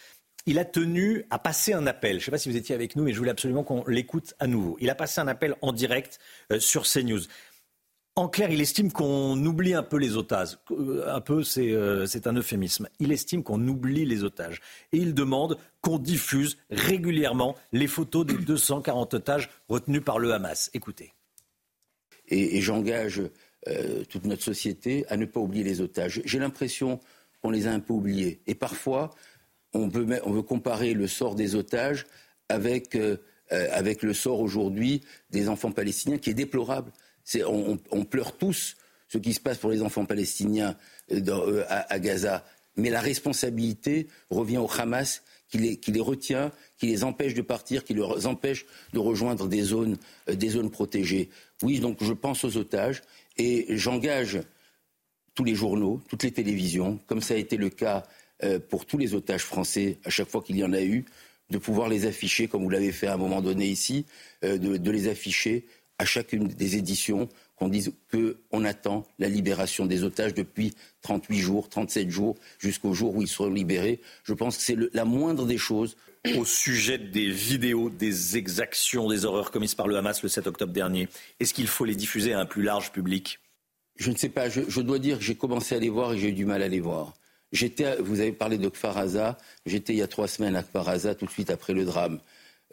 Il 0.47 0.59
a 0.59 0.65
tenu 0.65 1.25
à 1.31 1.39
passer 1.39 1.73
un 1.73 1.87
appel. 1.87 2.13
Je 2.13 2.17
ne 2.17 2.25
sais 2.25 2.31
pas 2.31 2.39
si 2.39 2.51
vous 2.51 2.57
étiez 2.57 2.75
avec 2.75 2.97
nous, 2.97 3.05
mais 3.05 3.13
je 3.13 3.19
voulais 3.19 3.31
absolument 3.31 3.63
qu'on 3.63 3.85
l'écoute 3.87 4.35
à 4.41 4.47
nouveau. 4.47 4.77
Il 4.81 4.91
a 4.91 4.95
passé 4.95 5.21
un 5.21 5.29
appel 5.29 5.55
en 5.63 5.73
direct 5.73 6.19
sur 6.59 6.83
CNews. 6.83 7.23
En 8.17 8.29
clair, 8.29 8.49
il 8.51 8.61
estime 8.61 8.93
qu'on 8.93 9.45
oublie 9.45 9.75
un 9.75 9.83
peu 9.83 9.97
les 9.97 10.17
otages. 10.17 10.57
Un 11.07 11.21
peu, 11.21 11.43
euh, 11.59 12.07
c'est 12.07 12.27
un 12.29 12.33
euphémisme. 12.35 12.89
Il 13.01 13.11
estime 13.11 13.43
qu'on 13.43 13.67
oublie 13.67 14.05
les 14.05 14.23
otages. 14.23 14.61
Et 14.93 14.99
il 14.99 15.15
demande 15.15 15.59
qu'on 15.81 15.99
diffuse 15.99 16.57
régulièrement 16.71 17.57
les 17.73 17.89
photos 17.89 18.25
des 18.25 18.35
240 18.35 19.15
otages 19.15 19.51
retenus 19.69 20.03
par 20.05 20.21
le 20.21 20.33
Hamas. 20.33 20.71
Écoutez. 20.75 21.13
Et, 22.29 22.61
j'engage 22.61 23.21
euh, 23.67 24.05
toute 24.05 24.27
notre 24.27 24.45
société 24.45 25.05
à 25.09 25.17
ne 25.17 25.25
pas 25.25 25.41
oublier 25.41 25.65
les 25.65 25.81
otages. 25.81 26.23
J'ai 26.25 26.39
l'impression 26.39 27.01
qu'on 27.43 27.51
les 27.51 27.67
a 27.67 27.73
un 27.73 27.81
peu 27.81 27.95
oubliés. 27.95 28.41
Et 28.47 28.55
parfois, 28.55 29.11
on 29.73 29.89
veut, 29.89 30.43
comparer 30.43 30.95
le 30.95 31.09
sort 31.09 31.35
des 31.35 31.57
otages 31.57 32.07
euh, 32.53 33.17
avec 33.73 34.03
le 34.03 34.15
sort 34.15 34.39
aujourd'hui 34.39 35.01
des 35.31 35.49
enfants 35.49 35.73
palestiniens, 35.73 36.19
qui 36.19 36.31
est 36.31 36.35
déplorable 36.35 36.93
on, 37.47 38.05
pleure 38.05 38.37
tous 38.37 38.77
ce 39.09 39.19
qui 39.19 39.33
se 39.33 39.41
passe 39.41 39.59
pour 39.59 39.71
les 39.71 39.83
enfants 39.83 40.05
palestiniens 40.05 40.77
euh, 41.13 41.21
euh, 41.29 41.65
à, 41.69 41.99
Gaza. 41.99 42.45
Mais 42.77 42.91
la 42.91 43.01
responsabilité 43.01 44.09
revient 44.31 44.59
au 44.59 44.69
Hamas 44.69 45.23
qui 45.49 45.59
les, 45.59 46.01
retient, 46.01 46.51
qui 46.79 46.87
les 46.87 47.05
empêche 47.05 47.35
de 47.35 47.43
partir, 47.43 47.85
qui 47.85 47.95
les 47.95 48.27
empêche 48.27 48.67
de 48.93 48.99
rejoindre 48.99 49.45
euh, 49.47 50.35
des 50.35 50.49
zones 50.49 50.71
protégées. 50.71 51.31
Oui, 51.63 51.79
donc 51.79 52.03
je 52.03 52.13
pense 52.13 52.45
aux 52.45 52.57
otages 52.57 53.03
et 53.37 53.67
j'engage 53.77 54.41
tous 55.35 55.45
les 55.45 55.55
journaux, 55.55 56.01
toutes 56.09 56.25
les 56.25 56.33
télévisions, 56.33 56.99
comme 57.07 57.21
ça 57.21 57.35
a 57.35 57.37
été 57.37 57.57
le 57.57 57.69
cas 57.69 58.05
pour 58.69 58.85
tous 58.85 58.99
les 58.99 59.15
otages 59.15 59.43
français 59.43 59.99
à 60.05 60.11
chaque 60.11 60.29
fois 60.29 60.43
qu'il 60.43 60.57
y 60.57 60.65
en 60.65 60.73
a 60.73 60.83
eu, 60.83 61.05
de 61.51 61.59
pouvoir 61.59 61.89
les 61.89 62.07
afficher, 62.07 62.47
comme 62.47 62.63
vous 62.63 62.71
l'avez 62.71 62.93
fait 62.93 63.07
à 63.07 63.15
un 63.15 63.17
moment 63.17 63.41
donné 63.41 63.67
ici, 63.67 64.07
de 64.43 64.91
les 64.91 65.09
afficher 65.09 65.67
à 65.99 66.05
chacune 66.05 66.49
des 66.49 66.77
éditions 66.77 67.29
qu'on 67.57 67.69
dise 67.69 67.93
qu'on 68.11 68.65
attend 68.65 69.07
la 69.19 69.29
libération 69.29 69.87
des 69.87 70.03
otages 70.03 70.35
depuis 70.35 70.75
38 71.03 71.39
jours, 71.39 71.69
37 71.69 72.11
jours, 72.11 72.37
jusqu'au 72.59 72.95
jour 72.95 73.15
où 73.15 73.23
ils 73.23 73.29
seront 73.29 73.51
libérés. 73.51 74.01
Je 74.25 74.35
pense 74.35 74.57
que 74.57 74.63
c'est 74.63 74.77
la 74.93 75.05
moindre 75.05 75.47
des 75.47 75.59
choses. 75.59 75.97
Au 76.37 76.45
sujet 76.47 76.97
des 76.97 77.31
vidéos 77.31 77.91
des 77.91 78.39
exactions, 78.39 79.09
des 79.09 79.27
horreurs 79.27 79.51
commises 79.51 79.75
par 79.75 79.87
le 79.87 79.97
Hamas 79.97 80.23
le 80.23 80.29
7 80.31 80.47
octobre 80.47 80.73
dernier, 80.73 81.07
est-ce 81.39 81.53
qu'il 81.53 81.67
faut 81.67 81.85
les 81.85 81.95
diffuser 81.95 82.33
à 82.33 82.41
un 82.41 82.47
plus 82.47 82.63
large 82.63 82.93
public? 82.93 83.41
Je 83.97 84.11
ne 84.11 84.17
sais 84.17 84.31
pas. 84.31 84.49
Je, 84.49 84.81
dois 84.81 84.99
dire 84.99 85.19
que 85.19 85.25
j'ai 85.25 85.35
commencé 85.35 85.75
à 85.77 85.79
les 85.79 85.91
voir 85.91 86.15
et 86.15 86.19
j'ai 86.19 86.31
eu 86.31 86.33
du 86.33 86.47
mal 86.47 86.63
à 86.63 86.69
les 86.69 86.81
voir. 86.81 87.13
vous 88.01 88.21
avez 88.21 88.33
parlé 88.33 88.57
de 88.57 88.69
Kfar 88.69 89.05
J'étais 89.67 89.93
il 89.93 89.99
y 89.99 90.03
a 90.03 90.09
trois 90.09 90.27
semaines 90.27 90.57
à 90.57 90.63
Kfar 90.63 90.97
tout 91.17 91.27
de 91.27 91.31
suite 91.31 91.51
après 91.51 91.75
le 91.75 91.85
drame 91.85 92.19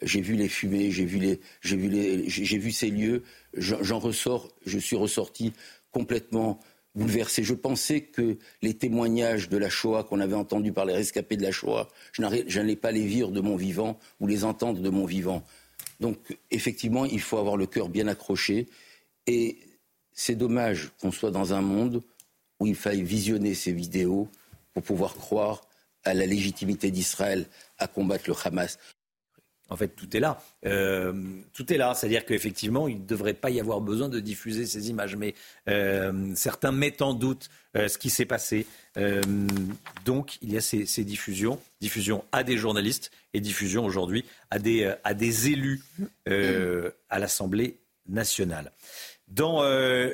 j'ai 0.00 0.20
vu 0.20 0.34
les 0.34 0.48
fumées, 0.48 0.90
j'ai 0.90 1.04
vu, 1.04 1.18
les, 1.18 1.40
j'ai 1.60 1.76
vu, 1.76 1.88
les, 1.88 2.28
j'ai 2.28 2.58
vu 2.58 2.72
ces 2.72 2.88
lieux, 2.88 3.22
j'en 3.54 3.98
ressors, 3.98 4.48
je 4.64 4.78
suis 4.78 4.96
ressorti 4.96 5.52
complètement 5.90 6.58
bouleversé. 6.94 7.42
Je 7.42 7.54
pensais 7.54 8.00
que 8.02 8.38
les 8.62 8.74
témoignages 8.74 9.48
de 9.48 9.56
la 9.56 9.68
Shoah 9.68 10.04
qu'on 10.04 10.20
avait 10.20 10.34
entendus 10.34 10.72
par 10.72 10.84
les 10.84 10.94
rescapés 10.94 11.36
de 11.36 11.42
la 11.42 11.52
Shoah, 11.52 11.88
je 12.12 12.22
n'allais 12.22 12.76
pas 12.76 12.92
les 12.92 13.06
vivre 13.06 13.30
de 13.30 13.40
mon 13.40 13.56
vivant 13.56 13.98
ou 14.20 14.26
les 14.26 14.44
entendre 14.44 14.80
de 14.80 14.90
mon 14.90 15.04
vivant. 15.04 15.44
Donc 16.00 16.36
effectivement, 16.50 17.04
il 17.04 17.20
faut 17.20 17.38
avoir 17.38 17.56
le 17.56 17.66
cœur 17.66 17.88
bien 17.88 18.08
accroché. 18.08 18.68
Et 19.26 19.58
c'est 20.12 20.34
dommage 20.34 20.90
qu'on 21.00 21.12
soit 21.12 21.30
dans 21.30 21.54
un 21.54 21.62
monde 21.62 22.02
où 22.60 22.66
il 22.66 22.74
faille 22.74 23.02
visionner 23.02 23.54
ces 23.54 23.72
vidéos 23.72 24.28
pour 24.74 24.82
pouvoir 24.82 25.14
croire 25.14 25.62
à 26.04 26.14
la 26.14 26.26
légitimité 26.26 26.90
d'Israël 26.90 27.46
à 27.78 27.86
combattre 27.86 28.24
le 28.28 28.34
Hamas. 28.44 28.78
En 29.68 29.76
fait, 29.76 29.88
tout 29.88 30.14
est 30.14 30.20
là. 30.20 30.42
Euh, 30.66 31.14
tout 31.54 31.72
est 31.72 31.78
là. 31.78 31.94
C'est-à-dire 31.94 32.26
qu'effectivement, 32.26 32.88
il 32.88 33.00
ne 33.00 33.06
devrait 33.06 33.34
pas 33.34 33.48
y 33.48 33.58
avoir 33.58 33.80
besoin 33.80 34.10
de 34.10 34.20
diffuser 34.20 34.66
ces 34.66 34.90
images. 34.90 35.16
Mais 35.16 35.34
euh, 35.68 36.32
certains 36.34 36.72
mettent 36.72 37.00
en 37.00 37.14
doute 37.14 37.48
euh, 37.76 37.88
ce 37.88 37.96
qui 37.96 38.10
s'est 38.10 38.26
passé. 38.26 38.66
donc, 40.04 40.36
il 40.42 40.52
y 40.52 40.58
a 40.58 40.60
ces, 40.60 41.04
diffusions. 41.04 41.58
Diffusion 41.80 42.24
à 42.32 42.44
des 42.44 42.58
journalistes 42.58 43.10
et 43.32 43.40
diffusion 43.40 43.84
aujourd'hui 43.86 44.24
à 44.50 44.58
des, 44.58 44.92
à 45.04 45.14
des 45.14 45.48
élus 45.48 45.82
à 46.26 47.18
l'Assemblée 47.18 47.78
nationale. 48.08 48.72
Dans 49.28 49.62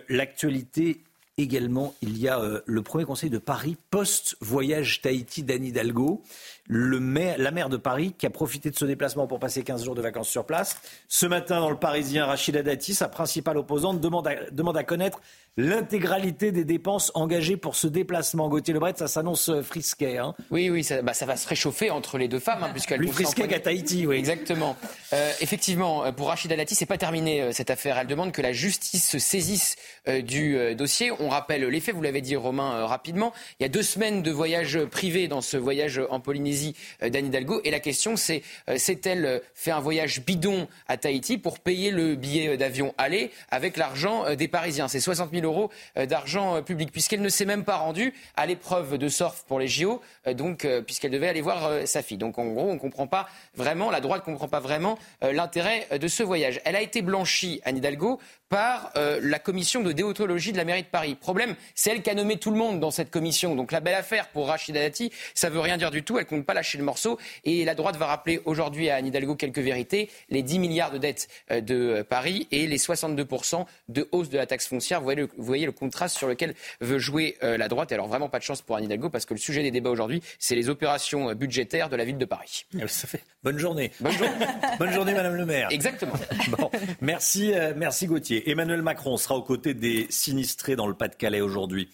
l'actualité 0.08 1.02
également, 1.36 1.94
il 2.02 2.18
y 2.18 2.28
a 2.28 2.62
le 2.64 2.82
premier 2.82 3.04
conseil 3.04 3.30
de 3.30 3.38
Paris 3.38 3.76
post-voyage 3.90 5.00
Tahiti 5.02 5.42
d'Anne 5.42 5.64
Hidalgo 5.64 6.22
le 6.68 7.00
maire, 7.00 7.36
la 7.38 7.50
maire 7.50 7.70
de 7.70 7.78
Paris 7.78 8.14
qui 8.16 8.26
a 8.26 8.30
profité 8.30 8.70
de 8.70 8.76
ce 8.76 8.84
déplacement 8.84 9.26
pour 9.26 9.40
passer 9.40 9.62
15 9.62 9.84
jours 9.84 9.94
de 9.94 10.02
vacances 10.02 10.28
sur 10.28 10.44
place. 10.44 10.80
Ce 11.08 11.24
matin, 11.26 11.60
dans 11.60 11.70
le 11.70 11.78
Parisien, 11.78 12.26
Rachida 12.26 12.62
Dati, 12.62 12.94
sa 12.94 13.08
principale 13.08 13.56
opposante, 13.56 14.00
demande 14.00 14.28
demande 14.52 14.76
à 14.76 14.84
connaître 14.84 15.20
l'intégralité 15.56 16.52
des 16.52 16.64
dépenses 16.64 17.10
engagées 17.14 17.56
pour 17.56 17.74
ce 17.74 17.88
déplacement. 17.88 18.48
Gauthier 18.48 18.74
Lebret, 18.74 18.92
ça 18.96 19.08
s'annonce 19.08 19.48
euh, 19.48 19.62
frisquet. 19.62 20.18
Hein. 20.18 20.34
oui, 20.50 20.70
oui, 20.70 20.84
ça, 20.84 21.02
bah, 21.02 21.14
ça, 21.14 21.26
va 21.26 21.36
se 21.36 21.48
réchauffer 21.48 21.90
entre 21.90 22.16
les 22.16 22.28
deux 22.28 22.38
femmes, 22.38 22.62
hein, 22.62 22.68
puisqu'elles 22.70 22.98
Plus 22.98 23.08
frisquet 23.08 23.48
qu'à 23.48 23.58
Tahiti, 23.58 24.06
oui. 24.06 24.16
Exactement. 24.16 24.76
Euh, 25.12 25.32
effectivement, 25.40 26.04
euh, 26.04 26.12
pour 26.12 26.28
Rachida 26.28 26.54
Dati, 26.54 26.74
c'est 26.74 26.86
pas 26.86 26.98
terminé 26.98 27.52
cette 27.52 27.70
affaire. 27.70 27.98
Elle 27.98 28.06
demande 28.06 28.30
que 28.30 28.42
la 28.42 28.52
justice 28.52 29.08
se 29.08 29.18
saisisse 29.18 29.76
du 30.06 30.74
dossier. 30.76 31.10
On 31.18 31.28
rappelle 31.28 31.64
les 31.64 31.80
faits, 31.80 31.94
vous 31.94 32.02
l'avez 32.02 32.20
dit 32.20 32.36
Romain 32.36 32.86
rapidement. 32.86 33.32
Il 33.58 33.64
y 33.64 33.66
a 33.66 33.68
deux 33.68 33.82
semaines 33.82 34.22
de 34.22 34.30
voyage 34.30 34.78
privé 34.84 35.28
dans 35.28 35.40
ce 35.40 35.56
voyage 35.56 36.00
en 36.10 36.20
Polynésie 36.20 36.57
d'Anne 37.00 37.26
Hidalgo. 37.26 37.60
Et 37.64 37.70
la 37.70 37.80
question, 37.80 38.16
c'est 38.16 38.42
s'est-elle 38.76 39.42
fait 39.54 39.70
un 39.70 39.80
voyage 39.80 40.22
bidon 40.24 40.68
à 40.86 40.96
Tahiti 40.96 41.38
pour 41.38 41.58
payer 41.58 41.90
le 41.90 42.14
billet 42.14 42.56
d'avion 42.56 42.94
aller 42.98 43.30
avec 43.50 43.76
l'argent 43.76 44.34
des 44.34 44.48
Parisiens? 44.48 44.88
C'est 44.88 45.00
60 45.00 45.30
000 45.32 45.44
euros 45.44 45.70
euh, 45.96 46.06
d'argent 46.06 46.56
euh, 46.56 46.62
public, 46.62 46.92
puisqu'elle 46.92 47.22
ne 47.22 47.28
s'est 47.28 47.44
même 47.44 47.64
pas 47.64 47.76
rendue 47.76 48.14
à 48.36 48.46
l'épreuve 48.46 48.98
de 48.98 49.08
surf 49.08 49.44
pour 49.46 49.58
les 49.58 49.68
JO, 49.68 50.00
euh, 50.26 50.34
donc 50.34 50.66
puisqu'elle 50.86 51.10
devait 51.10 51.28
aller 51.28 51.40
voir 51.40 51.86
sa 51.86 52.02
fille. 52.02 52.18
Donc 52.18 52.38
en 52.38 52.46
gros, 52.46 52.68
on 52.68 52.78
comprend 52.78 53.06
pas 53.06 53.28
vraiment, 53.54 53.90
la 53.90 54.00
droite 54.00 54.26
ne 54.26 54.32
comprend 54.32 54.48
pas 54.48 54.60
vraiment 54.60 54.98
l'intérêt 55.22 55.86
de 55.98 56.08
ce 56.08 56.22
voyage. 56.22 56.60
Elle 56.64 56.76
a 56.76 56.82
été 56.82 57.02
blanchie, 57.02 57.60
Anne 57.64 57.78
Hidalgo, 57.78 58.18
par 58.48 58.92
la 58.94 59.38
commission 59.38 59.82
de 59.82 59.92
déontologie 59.92 60.52
de 60.52 60.56
la 60.56 60.64
mairie 60.64 60.82
de 60.82 60.88
Paris. 60.88 61.14
Problème, 61.14 61.54
c'est 61.74 61.90
elle 61.90 62.02
qui 62.02 62.10
a 62.10 62.14
nommé 62.14 62.38
tout 62.38 62.50
le 62.50 62.56
monde 62.56 62.80
dans 62.80 62.90
cette 62.90 63.10
commission. 63.10 63.54
Donc 63.54 63.72
la 63.72 63.80
belle 63.80 63.94
affaire 63.94 64.28
pour 64.28 64.48
Rachida 64.48 64.80
Dati, 64.80 65.12
ça 65.34 65.50
veut 65.50 65.60
rien 65.60 65.76
dire 65.76 65.90
du 65.90 66.02
tout. 66.02 66.18
Elle 66.18 66.26
compte 66.26 66.46
pas 66.46 66.54
lâcher 66.54 66.78
le 66.78 66.84
morceau. 66.84 67.18
Et 67.44 67.64
la 67.64 67.74
droite 67.74 67.96
va 67.96 68.06
rappeler 68.06 68.40
aujourd'hui 68.44 68.90
à 68.90 68.96
Anne 68.96 69.06
Hidalgo 69.06 69.34
quelques 69.34 69.58
vérités 69.58 70.10
les 70.30 70.42
10 70.42 70.58
milliards 70.58 70.90
de 70.90 70.98
dettes 70.98 71.28
de 71.50 72.02
Paris 72.02 72.48
et 72.50 72.66
les 72.66 72.78
62% 72.78 73.66
de 73.88 74.08
hausse 74.12 74.28
de 74.28 74.38
la 74.38 74.46
taxe 74.46 74.66
foncière. 74.66 75.00
Vous 75.00 75.04
voyez 75.04 75.20
le, 75.20 75.28
vous 75.36 75.44
voyez 75.44 75.66
le 75.66 75.72
contraste 75.72 76.16
sur 76.16 76.28
lequel 76.28 76.54
veut 76.80 76.98
jouer 76.98 77.36
euh, 77.42 77.56
la 77.56 77.68
droite. 77.68 77.92
Et 77.92 77.94
alors 77.94 78.08
vraiment 78.08 78.28
pas 78.28 78.38
de 78.38 78.44
chance 78.44 78.62
pour 78.62 78.76
Anne 78.76 78.84
Hidalgo 78.84 79.10
parce 79.10 79.24
que 79.24 79.34
le 79.34 79.40
sujet 79.40 79.62
des 79.62 79.70
débats 79.70 79.90
aujourd'hui, 79.90 80.22
c'est 80.38 80.54
les 80.54 80.68
opérations 80.68 81.30
euh, 81.30 81.34
budgétaires 81.34 81.88
de 81.88 81.96
la 81.96 82.04
ville 82.04 82.18
de 82.18 82.24
Paris. 82.24 82.66
Ah, 82.80 82.88
ça 82.88 83.06
fait 83.06 83.22
bonne 83.42 83.58
journée. 83.58 83.90
Bonne 84.00 84.12
journée, 84.12 84.46
bonne 84.78 84.92
journée 84.92 85.14
Madame 85.14 85.36
le 85.36 85.46
maire. 85.46 85.68
Exactement. 85.70 86.14
Bon, 86.56 86.70
merci, 87.00 87.52
euh, 87.54 87.72
merci 87.76 88.06
Gauthier. 88.06 88.37
Emmanuel 88.46 88.82
Macron 88.82 89.16
sera 89.16 89.36
aux 89.36 89.42
côtés 89.42 89.74
des 89.74 90.06
sinistrés 90.10 90.76
dans 90.76 90.86
le 90.86 90.94
Pas-de-Calais 90.94 91.40
aujourd'hui. 91.40 91.88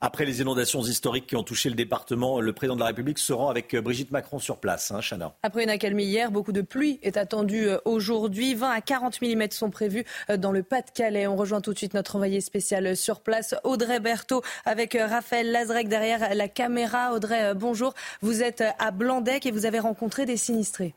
Après 0.00 0.24
les 0.24 0.40
inondations 0.40 0.80
historiques 0.82 1.26
qui 1.26 1.34
ont 1.34 1.42
touché 1.42 1.68
le 1.68 1.74
département, 1.74 2.40
le 2.40 2.52
président 2.52 2.76
de 2.76 2.80
la 2.80 2.86
République 2.86 3.18
se 3.18 3.32
rend 3.32 3.48
avec 3.48 3.74
euh, 3.74 3.80
Brigitte 3.80 4.12
Macron 4.12 4.38
sur 4.38 4.58
place. 4.58 4.92
Hein. 4.92 5.00
Après 5.42 5.64
une 5.64 5.70
accalmie 5.70 6.04
hier, 6.04 6.30
beaucoup 6.30 6.52
de 6.52 6.60
pluie 6.60 7.00
est 7.02 7.16
attendue 7.16 7.68
euh, 7.68 7.78
aujourd'hui. 7.84 8.54
20 8.54 8.70
à 8.70 8.80
40 8.80 9.20
mm 9.20 9.50
sont 9.50 9.70
prévus 9.70 10.04
euh, 10.30 10.36
dans 10.36 10.52
le 10.52 10.62
Pas-de-Calais. 10.62 11.26
On 11.26 11.34
rejoint 11.34 11.60
tout 11.60 11.72
de 11.72 11.78
suite 11.78 11.94
notre 11.94 12.14
envoyé 12.14 12.40
spécial 12.40 12.96
sur 12.96 13.20
place, 13.20 13.56
Audrey 13.64 13.98
Berthaud, 13.98 14.42
avec 14.64 14.96
Raphaël 14.96 15.50
Lazrec 15.50 15.88
derrière 15.88 16.32
la 16.32 16.46
caméra. 16.46 17.12
Audrey, 17.12 17.54
bonjour. 17.56 17.92
Vous 18.22 18.42
êtes 18.42 18.62
à 18.78 18.92
Blandec 18.92 19.46
et 19.46 19.50
vous 19.50 19.66
avez 19.66 19.80
rencontré 19.80 20.26
des 20.26 20.36
sinistrés. 20.36 20.94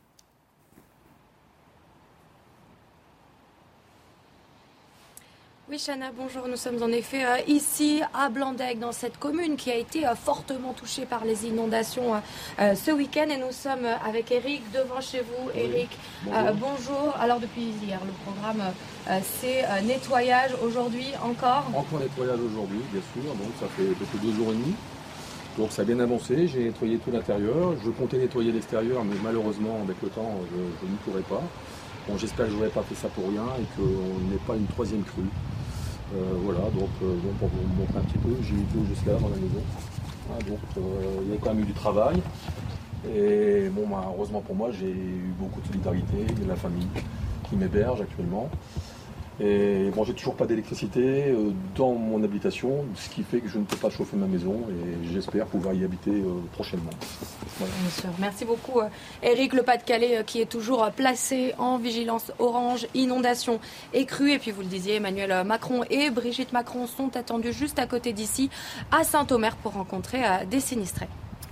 Oui, 5.72 5.78
Chana, 5.78 6.08
bonjour. 6.14 6.50
Nous 6.50 6.58
sommes 6.58 6.84
en 6.84 6.90
effet 6.90 7.24
euh, 7.24 7.38
ici 7.48 8.02
à 8.14 8.28
Blandec, 8.28 8.78
dans 8.78 8.92
cette 8.92 9.18
commune 9.18 9.56
qui 9.56 9.72
a 9.72 9.78
été 9.78 10.06
euh, 10.06 10.16
fortement 10.16 10.74
touchée 10.74 11.06
par 11.06 11.24
les 11.24 11.46
inondations 11.46 12.16
euh, 12.60 12.76
ce 12.76 12.92
week-end. 12.92 13.28
Et 13.30 13.38
nous 13.38 13.54
sommes 13.54 13.86
avec 14.06 14.32
Eric 14.34 14.64
devant 14.74 15.00
chez 15.00 15.22
vous. 15.22 15.50
Eric, 15.56 15.88
bonjour. 16.26 17.16
Alors, 17.18 17.40
depuis 17.40 17.72
hier, 17.86 18.02
le 18.06 18.12
programme, 18.26 18.74
c'est 19.40 19.64
nettoyage 19.86 20.52
aujourd'hui 20.62 21.06
encore 21.24 21.72
Encore 21.74 22.02
nettoyage 22.02 22.40
aujourd'hui, 22.42 22.82
bien 22.92 23.02
sûr. 23.14 23.34
Donc, 23.36 23.54
ça 23.58 23.68
fait 23.68 23.88
depuis 23.88 24.20
deux 24.22 24.36
jours 24.36 24.52
et 24.52 24.56
demi. 24.56 24.76
Donc, 25.58 25.72
ça 25.72 25.84
a 25.84 25.86
bien 25.86 26.02
avancé. 26.02 26.50
J'ai 26.50 26.66
nettoyé 26.66 26.98
tout 26.98 27.12
l'intérieur. 27.12 27.76
Je 27.82 27.92
comptais 27.92 28.18
nettoyer 28.18 28.52
l'extérieur, 28.52 29.06
mais 29.06 29.16
malheureusement, 29.24 29.80
avec 29.86 30.02
le 30.04 30.10
temps, 30.10 30.36
je, 30.52 30.58
je 30.58 30.92
n'y 30.92 30.98
pourrai 31.06 31.22
pas. 31.22 31.44
Bon, 32.10 32.18
j'espère 32.18 32.48
que 32.48 32.52
je 32.52 32.58
n'aurai 32.58 32.70
pas 32.70 32.82
fait 32.82 32.96
ça 32.96 33.08
pour 33.08 33.30
rien 33.30 33.46
et 33.58 33.66
qu'on 33.78 34.30
n'ait 34.30 34.42
pas 34.46 34.56
une 34.58 34.68
troisième 34.68 35.04
crue. 35.04 35.30
Euh, 36.14 36.34
voilà, 36.44 36.60
donc, 36.60 36.90
euh, 37.04 37.16
pour 37.40 37.48
vous 37.48 37.80
montrer 37.80 38.00
un 38.00 38.02
petit 38.02 38.18
peu, 38.18 38.36
j'ai 38.44 38.56
eu 38.56 38.66
tout 38.74 38.86
juste 38.90 39.06
là 39.06 39.14
dans 39.14 39.30
la 39.30 39.36
maison. 39.36 39.62
donc 40.48 40.60
euh, 40.78 41.22
il 41.24 41.32
y 41.32 41.36
a 41.36 41.38
quand 41.40 41.54
même 41.54 41.64
eu 41.64 41.68
du 41.68 41.74
travail. 41.74 42.22
Et 43.16 43.70
bon, 43.70 43.88
bah, 43.88 44.12
heureusement 44.14 44.42
pour 44.42 44.56
moi, 44.56 44.70
j'ai 44.72 44.90
eu 44.92 45.34
beaucoup 45.40 45.62
de 45.62 45.68
solidarité 45.68 46.26
de 46.26 46.48
la 46.48 46.56
famille 46.56 46.88
qui 47.50 47.56
m'héberge 47.56 48.02
actuellement. 48.02 48.50
Et 49.40 49.90
bon, 49.96 50.04
j'ai 50.04 50.14
toujours 50.14 50.36
pas 50.36 50.46
d'électricité 50.46 51.30
euh, 51.30 51.52
dans 51.76 51.94
mon 51.94 52.24
habitation, 52.24 52.86
ce 52.96 53.10
qui 53.10 53.24
fait 53.24 53.40
que 53.40 53.48
je 53.48 53.58
ne 53.58 53.64
peux 53.64 53.78
pas 53.78 53.90
chauffer 53.90 54.18
ma 54.18 54.28
maison 54.28 54.54
et 54.70 55.08
j'espère 55.12 55.48
pouvoir 55.48 55.74
y 55.74 55.84
habiter 55.84 56.12
euh, 56.12 56.42
prochainement. 56.54 56.92
Merci 58.20 58.46
beaucoup, 58.46 58.82
Eric. 59.24 59.54
Le 59.54 59.64
Pas-de-Calais 59.64 60.18
euh, 60.18 60.24
qui 60.24 60.42
est 60.42 60.46
toujours 60.46 60.88
placé 60.92 61.54
en 61.58 61.78
vigilance 61.78 62.32
orange, 62.40 62.88
inondation 62.94 63.60
et 63.94 64.06
crue. 64.06 64.34
Et 64.34 64.40
puis, 64.40 64.52
vous 64.52 64.62
le 64.62 64.68
disiez, 64.68 64.96
Emmanuel 64.96 65.44
Macron 65.46 65.84
et 65.90 66.10
Brigitte 66.10 66.54
Macron 66.54 66.86
sont 66.86 67.16
attendus 67.16 67.54
juste 67.54 67.80
à 67.80 67.88
côté 67.88 68.14
d'ici, 68.14 68.50
à 68.92 69.04
Saint-Omer, 69.04 69.56
pour 69.56 69.74
rencontrer 69.74 70.20
des 70.50 70.60
sinistrés. 70.60 71.08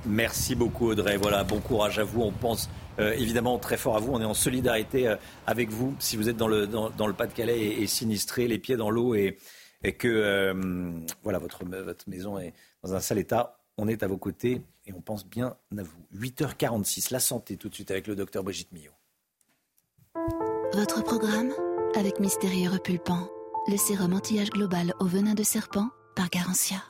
Merci 0.06 0.56
beaucoup, 0.56 0.92
Audrey. 0.92 1.18
Voilà, 1.18 1.44
bon 1.44 1.60
courage 1.60 2.00
à 2.00 2.04
vous. 2.04 2.22
On 2.22 2.32
pense 2.32 2.70
euh, 3.00 3.14
évidemment 3.14 3.58
très 3.60 3.78
fort 3.78 3.96
à 3.96 4.00
vous. 4.00 4.12
On 4.14 4.22
est 4.22 4.26
en 4.26 4.34
solidarité 4.34 5.08
euh, 5.08 5.16
avec 5.48 5.70
vous 5.70 5.96
si 6.00 6.18
vous 6.18 6.30
êtes 6.30 6.38
dans 6.38 6.48
le, 6.48 6.68
dans, 6.68 7.08
le 7.08 7.14
Pas-de-Calais 7.14 7.60
et, 7.60 7.88
sinistré, 7.88 8.48
les 8.48 8.60
pieds 8.60 8.78
dans 8.78 8.90
l'eau 8.90 9.16
et, 9.16 9.38
que 9.98 10.08
euh, 10.08 10.92
voilà, 11.24 11.40
votre, 11.40 11.64
votre 11.66 12.10
maison 12.10 12.38
est 12.38 12.54
dans 12.84 12.94
un 12.94 13.00
sale 13.00 13.20
état. 13.20 13.58
On 13.78 13.88
est 13.88 14.04
à 14.04 14.08
vos 14.08 14.18
côtés 14.18 14.62
et 14.86 14.94
on 14.94 15.02
pense 15.02 15.26
bien 15.26 15.56
à 15.78 15.84
vous. 15.84 16.06
8h46, 16.16 17.14
la 17.14 17.20
santé 17.20 17.56
tout 17.56 17.70
de 17.70 17.76
suite 17.76 17.92
avec 17.92 18.08
le 18.08 18.16
docteur 18.16 18.44
Brigitte 18.44 18.72
Millot. 18.74 18.92
Votre 20.74 21.04
programme 21.04 21.52
avec 21.96 22.20
Mystérieux 22.20 22.70
Repulpant, 22.70 23.30
le 23.68 23.78
sérum 23.78 24.14
anti-âge 24.14 24.50
global 24.50 24.94
au 25.00 25.06
venin 25.06 25.34
de 25.34 25.44
serpent 25.44 25.90
par 26.16 26.30
Garantia. 26.30 26.84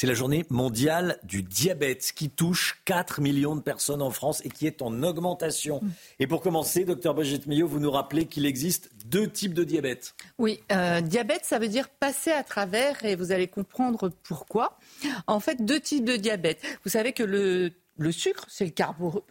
C'est 0.00 0.06
la 0.06 0.14
journée 0.14 0.46
mondiale 0.48 1.18
du 1.24 1.42
diabète 1.42 2.12
qui 2.16 2.30
touche 2.30 2.80
4 2.86 3.20
millions 3.20 3.54
de 3.54 3.60
personnes 3.60 4.00
en 4.00 4.08
France 4.08 4.40
et 4.46 4.48
qui 4.48 4.66
est 4.66 4.80
en 4.80 5.02
augmentation. 5.02 5.82
Et 6.18 6.26
pour 6.26 6.40
commencer, 6.40 6.86
docteur 6.86 7.12
Brigitte 7.12 7.46
Millot, 7.46 7.68
vous 7.68 7.80
nous 7.80 7.90
rappelez 7.90 8.24
qu'il 8.24 8.46
existe 8.46 8.88
deux 9.04 9.28
types 9.28 9.52
de 9.52 9.62
diabète. 9.62 10.14
Oui, 10.38 10.60
euh, 10.72 11.02
diabète, 11.02 11.44
ça 11.44 11.58
veut 11.58 11.68
dire 11.68 11.90
passer 11.90 12.30
à 12.30 12.42
travers 12.42 13.04
et 13.04 13.14
vous 13.14 13.30
allez 13.30 13.46
comprendre 13.46 14.10
pourquoi. 14.22 14.78
En 15.26 15.38
fait, 15.38 15.62
deux 15.66 15.80
types 15.80 16.06
de 16.06 16.16
diabète. 16.16 16.62
Vous 16.82 16.90
savez 16.90 17.12
que 17.12 17.22
le 17.22 17.70
le 18.00 18.12
sucre, 18.12 18.46
c'est 18.48 18.64
le 18.64 18.72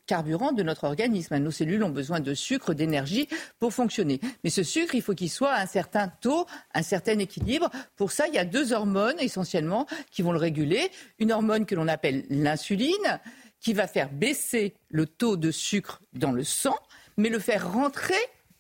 carburant 0.06 0.52
de 0.52 0.62
notre 0.62 0.84
organisme. 0.84 1.36
Nos 1.38 1.50
cellules 1.50 1.84
ont 1.84 1.90
besoin 1.90 2.20
de 2.20 2.36
sucre, 2.36 2.76
d'énergie 2.76 3.28
pour 3.60 3.74
fonctionner. 3.74 4.20
Mais 4.44 4.52
ce 4.52 4.62
sucre, 4.62 4.94
il 4.94 5.02
faut 5.02 5.16
qu'il 5.16 5.32
soit 5.32 5.52
à 5.52 5.62
un 5.64 5.66
certain 5.66 6.08
taux, 6.08 6.46
un 6.76 6.84
certain 6.84 7.18
équilibre. 7.18 7.72
Pour 7.96 8.12
ça, 8.12 8.28
il 8.28 8.36
y 8.36 8.38
a 8.38 8.46
deux 8.46 8.72
hormones 8.72 9.20
essentiellement 9.20 9.88
qui 10.12 10.22
vont 10.22 10.32
le 10.32 10.38
réguler. 10.38 10.92
Une 11.18 11.32
hormone 11.32 11.66
que 11.66 11.74
l'on 11.74 11.88
appelle 11.88 12.26
l'insuline, 12.30 13.20
qui 13.60 13.74
va 13.74 13.88
faire 13.88 14.12
baisser 14.12 14.76
le 14.90 15.08
taux 15.08 15.36
de 15.36 15.50
sucre 15.50 16.02
dans 16.14 16.32
le 16.32 16.44
sang, 16.44 16.78
mais 17.18 17.30
le 17.30 17.40
faire 17.40 17.74
rentrer 17.74 18.14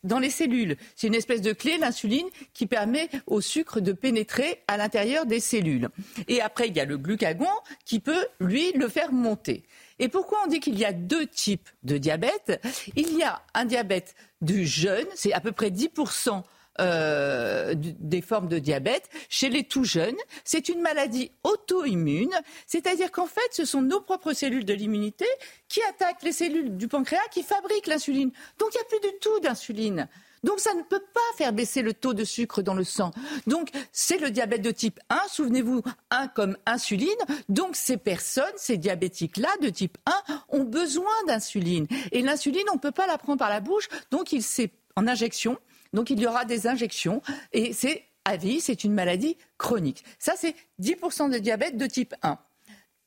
dans 0.03 0.19
les 0.19 0.29
cellules. 0.31 0.75
C'est 0.95 1.07
une 1.07 1.15
espèce 1.15 1.41
de 1.41 1.53
clé, 1.53 1.77
l'insuline, 1.77 2.27
qui 2.53 2.65
permet 2.65 3.09
au 3.27 3.41
sucre 3.41 3.79
de 3.79 3.91
pénétrer 3.91 4.63
à 4.67 4.77
l'intérieur 4.77 5.25
des 5.25 5.39
cellules. 5.39 5.89
Et 6.27 6.41
après, 6.41 6.67
il 6.67 6.75
y 6.75 6.79
a 6.79 6.85
le 6.85 6.97
glucagon 6.97 7.45
qui 7.85 7.99
peut, 7.99 8.25
lui, 8.39 8.71
le 8.73 8.87
faire 8.87 9.11
monter. 9.11 9.63
Et 9.99 10.09
pourquoi 10.09 10.39
on 10.45 10.47
dit 10.47 10.59
qu'il 10.59 10.77
y 10.77 10.85
a 10.85 10.93
deux 10.93 11.27
types 11.27 11.69
de 11.83 11.97
diabète? 11.97 12.61
Il 12.95 13.17
y 13.17 13.23
a 13.23 13.41
un 13.53 13.65
diabète 13.65 14.15
du 14.41 14.65
jeune, 14.65 15.07
c'est 15.15 15.33
à 15.33 15.39
peu 15.39 15.51
près 15.51 15.69
10%. 15.69 16.43
Euh, 16.79 17.73
des 17.75 18.21
formes 18.21 18.47
de 18.47 18.57
diabète 18.57 19.09
chez 19.27 19.49
les 19.49 19.65
tout 19.65 19.83
jeunes. 19.83 20.15
C'est 20.45 20.69
une 20.69 20.81
maladie 20.81 21.29
auto-immune, 21.43 22.31
c'est-à-dire 22.67 23.11
qu'en 23.11 23.25
fait, 23.25 23.49
ce 23.51 23.65
sont 23.65 23.81
nos 23.81 23.99
propres 23.99 24.31
cellules 24.31 24.63
de 24.63 24.73
l'immunité 24.73 25.25
qui 25.67 25.81
attaquent 25.89 26.23
les 26.23 26.31
cellules 26.31 26.77
du 26.77 26.87
pancréas 26.87 27.19
qui 27.31 27.43
fabriquent 27.43 27.87
l'insuline. 27.87 28.31
Donc 28.59 28.69
il 28.73 28.77
n'y 28.77 28.81
a 28.81 28.85
plus 28.85 29.11
du 29.11 29.17
tout 29.19 29.39
d'insuline. 29.41 30.07
Donc 30.43 30.59
ça 30.59 30.73
ne 30.73 30.83
peut 30.83 31.03
pas 31.13 31.19
faire 31.37 31.53
baisser 31.53 31.81
le 31.81 31.93
taux 31.93 32.13
de 32.13 32.23
sucre 32.23 32.61
dans 32.61 32.73
le 32.73 32.83
sang. 32.83 33.11
Donc 33.47 33.69
c'est 33.91 34.17
le 34.17 34.31
diabète 34.31 34.61
de 34.61 34.71
type 34.71 34.99
1, 35.09 35.19
souvenez-vous, 35.29 35.81
1 36.11 36.27
comme 36.29 36.57
insuline. 36.65 37.09
Donc 37.47 37.75
ces 37.75 37.97
personnes, 37.97 38.45
ces 38.57 38.77
diabétiques-là 38.77 39.49
de 39.61 39.69
type 39.69 39.97
1 40.05 40.41
ont 40.49 40.63
besoin 40.63 41.13
d'insuline. 41.27 41.87
Et 42.11 42.21
l'insuline, 42.21 42.65
on 42.71 42.75
ne 42.75 42.79
peut 42.79 42.91
pas 42.91 43.07
la 43.07 43.17
prendre 43.17 43.39
par 43.39 43.49
la 43.49 43.61
bouche, 43.61 43.87
donc 44.11 44.31
il 44.31 44.43
c'est 44.43 44.71
en 44.95 45.07
injection. 45.07 45.57
Donc 45.93 46.09
il 46.09 46.19
y 46.19 46.27
aura 46.27 46.45
des 46.45 46.67
injections 46.67 47.21
et 47.51 47.73
c'est 47.73 48.05
à 48.25 48.37
vie, 48.37 48.61
c'est 48.61 48.83
une 48.83 48.93
maladie 48.93 49.37
chronique. 49.57 50.03
Ça 50.19 50.33
c'est 50.35 50.55
10% 50.81 51.31
de 51.31 51.39
diabète 51.39 51.77
de 51.77 51.87
type 51.87 52.13
1. 52.21 52.37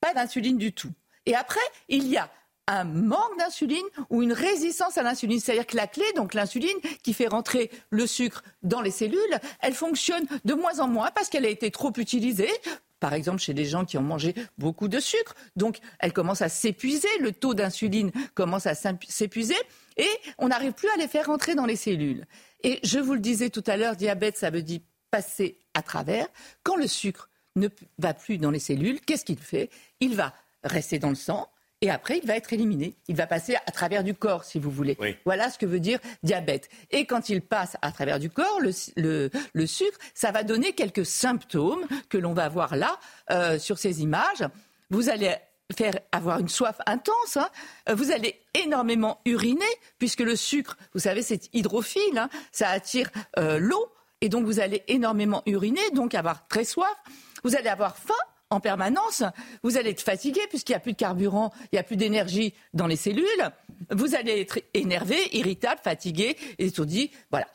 Pas 0.00 0.14
d'insuline 0.14 0.58
du 0.58 0.72
tout. 0.72 0.90
Et 1.26 1.36
après, 1.36 1.60
il 1.88 2.08
y 2.08 2.16
a 2.16 2.28
un 2.72 2.84
manque 2.84 3.38
d'insuline 3.38 3.84
ou 4.10 4.22
une 4.22 4.32
résistance 4.32 4.96
à 4.98 5.02
l'insuline. 5.02 5.40
C'est-à-dire 5.40 5.66
que 5.66 5.76
la 5.76 5.86
clé, 5.86 6.04
donc 6.16 6.34
l'insuline, 6.34 6.76
qui 7.02 7.12
fait 7.12 7.28
rentrer 7.28 7.70
le 7.90 8.06
sucre 8.06 8.42
dans 8.62 8.80
les 8.80 8.90
cellules, 8.90 9.18
elle 9.60 9.74
fonctionne 9.74 10.26
de 10.44 10.54
moins 10.54 10.80
en 10.80 10.88
moins 10.88 11.10
parce 11.14 11.28
qu'elle 11.28 11.44
a 11.44 11.50
été 11.50 11.70
trop 11.70 11.92
utilisée. 11.96 12.50
Par 12.98 13.14
exemple, 13.14 13.40
chez 13.40 13.52
les 13.52 13.64
gens 13.64 13.84
qui 13.84 13.98
ont 13.98 14.02
mangé 14.02 14.34
beaucoup 14.58 14.88
de 14.88 15.00
sucre. 15.00 15.34
Donc, 15.56 15.78
elle 15.98 16.12
commence 16.12 16.40
à 16.40 16.48
s'épuiser, 16.48 17.08
le 17.20 17.32
taux 17.32 17.52
d'insuline 17.52 18.12
commence 18.34 18.66
à 18.66 18.74
s'épuiser 18.74 19.56
et 19.96 20.08
on 20.38 20.48
n'arrive 20.48 20.72
plus 20.72 20.88
à 20.90 20.96
les 20.96 21.08
faire 21.08 21.26
rentrer 21.26 21.54
dans 21.54 21.66
les 21.66 21.76
cellules. 21.76 22.26
Et 22.62 22.78
je 22.84 23.00
vous 23.00 23.14
le 23.14 23.20
disais 23.20 23.50
tout 23.50 23.64
à 23.66 23.76
l'heure, 23.76 23.96
diabète, 23.96 24.38
ça 24.38 24.50
veut 24.50 24.62
dire 24.62 24.80
passer 25.10 25.58
à 25.74 25.82
travers. 25.82 26.26
Quand 26.62 26.76
le 26.76 26.86
sucre 26.86 27.28
ne 27.56 27.68
va 27.98 28.14
plus 28.14 28.38
dans 28.38 28.50
les 28.50 28.60
cellules, 28.60 29.00
qu'est-ce 29.00 29.24
qu'il 29.24 29.38
fait? 29.38 29.68
Il 30.00 30.14
va 30.14 30.32
rester 30.64 30.98
dans 30.98 31.10
le 31.10 31.16
sang, 31.16 31.50
et 31.82 31.90
après, 31.90 32.18
il 32.22 32.26
va 32.26 32.36
être 32.36 32.52
éliminé. 32.52 32.94
Il 33.08 33.16
va 33.16 33.26
passer 33.26 33.56
à 33.66 33.72
travers 33.72 34.04
du 34.04 34.14
corps, 34.14 34.44
si 34.44 34.60
vous 34.60 34.70
voulez. 34.70 34.96
Voilà 35.24 35.50
ce 35.50 35.58
que 35.58 35.66
veut 35.66 35.80
dire 35.80 35.98
diabète. 36.22 36.70
Et 36.92 37.06
quand 37.06 37.28
il 37.28 37.42
passe 37.42 37.76
à 37.82 37.90
travers 37.90 38.20
du 38.20 38.30
corps, 38.30 38.60
le, 38.60 39.66
sucre, 39.66 39.98
ça 40.14 40.30
va 40.30 40.44
donner 40.44 40.74
quelques 40.74 41.04
symptômes 41.04 41.84
que 42.08 42.18
l'on 42.18 42.34
va 42.34 42.48
voir 42.48 42.76
là, 42.76 42.98
euh, 43.32 43.58
sur 43.58 43.78
ces 43.78 44.00
images. 44.00 44.44
Vous 44.90 45.10
allez 45.10 45.34
faire 45.76 45.98
avoir 46.12 46.38
une 46.38 46.48
soif 46.48 46.78
intense. 46.86 47.36
Hein. 47.36 47.48
Vous 47.92 48.12
allez 48.12 48.38
énormément 48.54 49.20
uriner, 49.24 49.64
puisque 49.98 50.20
le 50.20 50.36
sucre, 50.36 50.76
vous 50.94 51.00
savez, 51.00 51.22
c'est 51.22 51.52
hydrophile, 51.52 52.16
hein. 52.16 52.28
ça 52.52 52.68
attire 52.68 53.10
euh, 53.38 53.58
l'eau, 53.58 53.90
et 54.20 54.28
donc 54.28 54.44
vous 54.44 54.60
allez 54.60 54.84
énormément 54.86 55.42
uriner, 55.46 55.90
donc 55.94 56.14
avoir 56.14 56.46
très 56.46 56.64
soif. 56.64 56.94
Vous 57.42 57.56
allez 57.56 57.68
avoir 57.68 57.96
faim, 57.96 58.14
en 58.52 58.60
permanence. 58.60 59.22
Vous 59.62 59.76
allez 59.76 59.90
être 59.90 60.02
fatigué 60.02 60.40
puisqu'il 60.48 60.72
n'y 60.72 60.76
a 60.76 60.80
plus 60.80 60.92
de 60.92 60.96
carburant, 60.96 61.52
il 61.64 61.74
n'y 61.74 61.78
a 61.78 61.82
plus 61.82 61.96
d'énergie 61.96 62.54
dans 62.74 62.86
les 62.86 62.96
cellules. 62.96 63.50
Vous 63.90 64.14
allez 64.14 64.40
être 64.40 64.60
énervé, 64.74 65.16
irritable, 65.32 65.80
fatigué, 65.82 66.36
étourdi. 66.58 67.10
Voilà. 67.30 67.46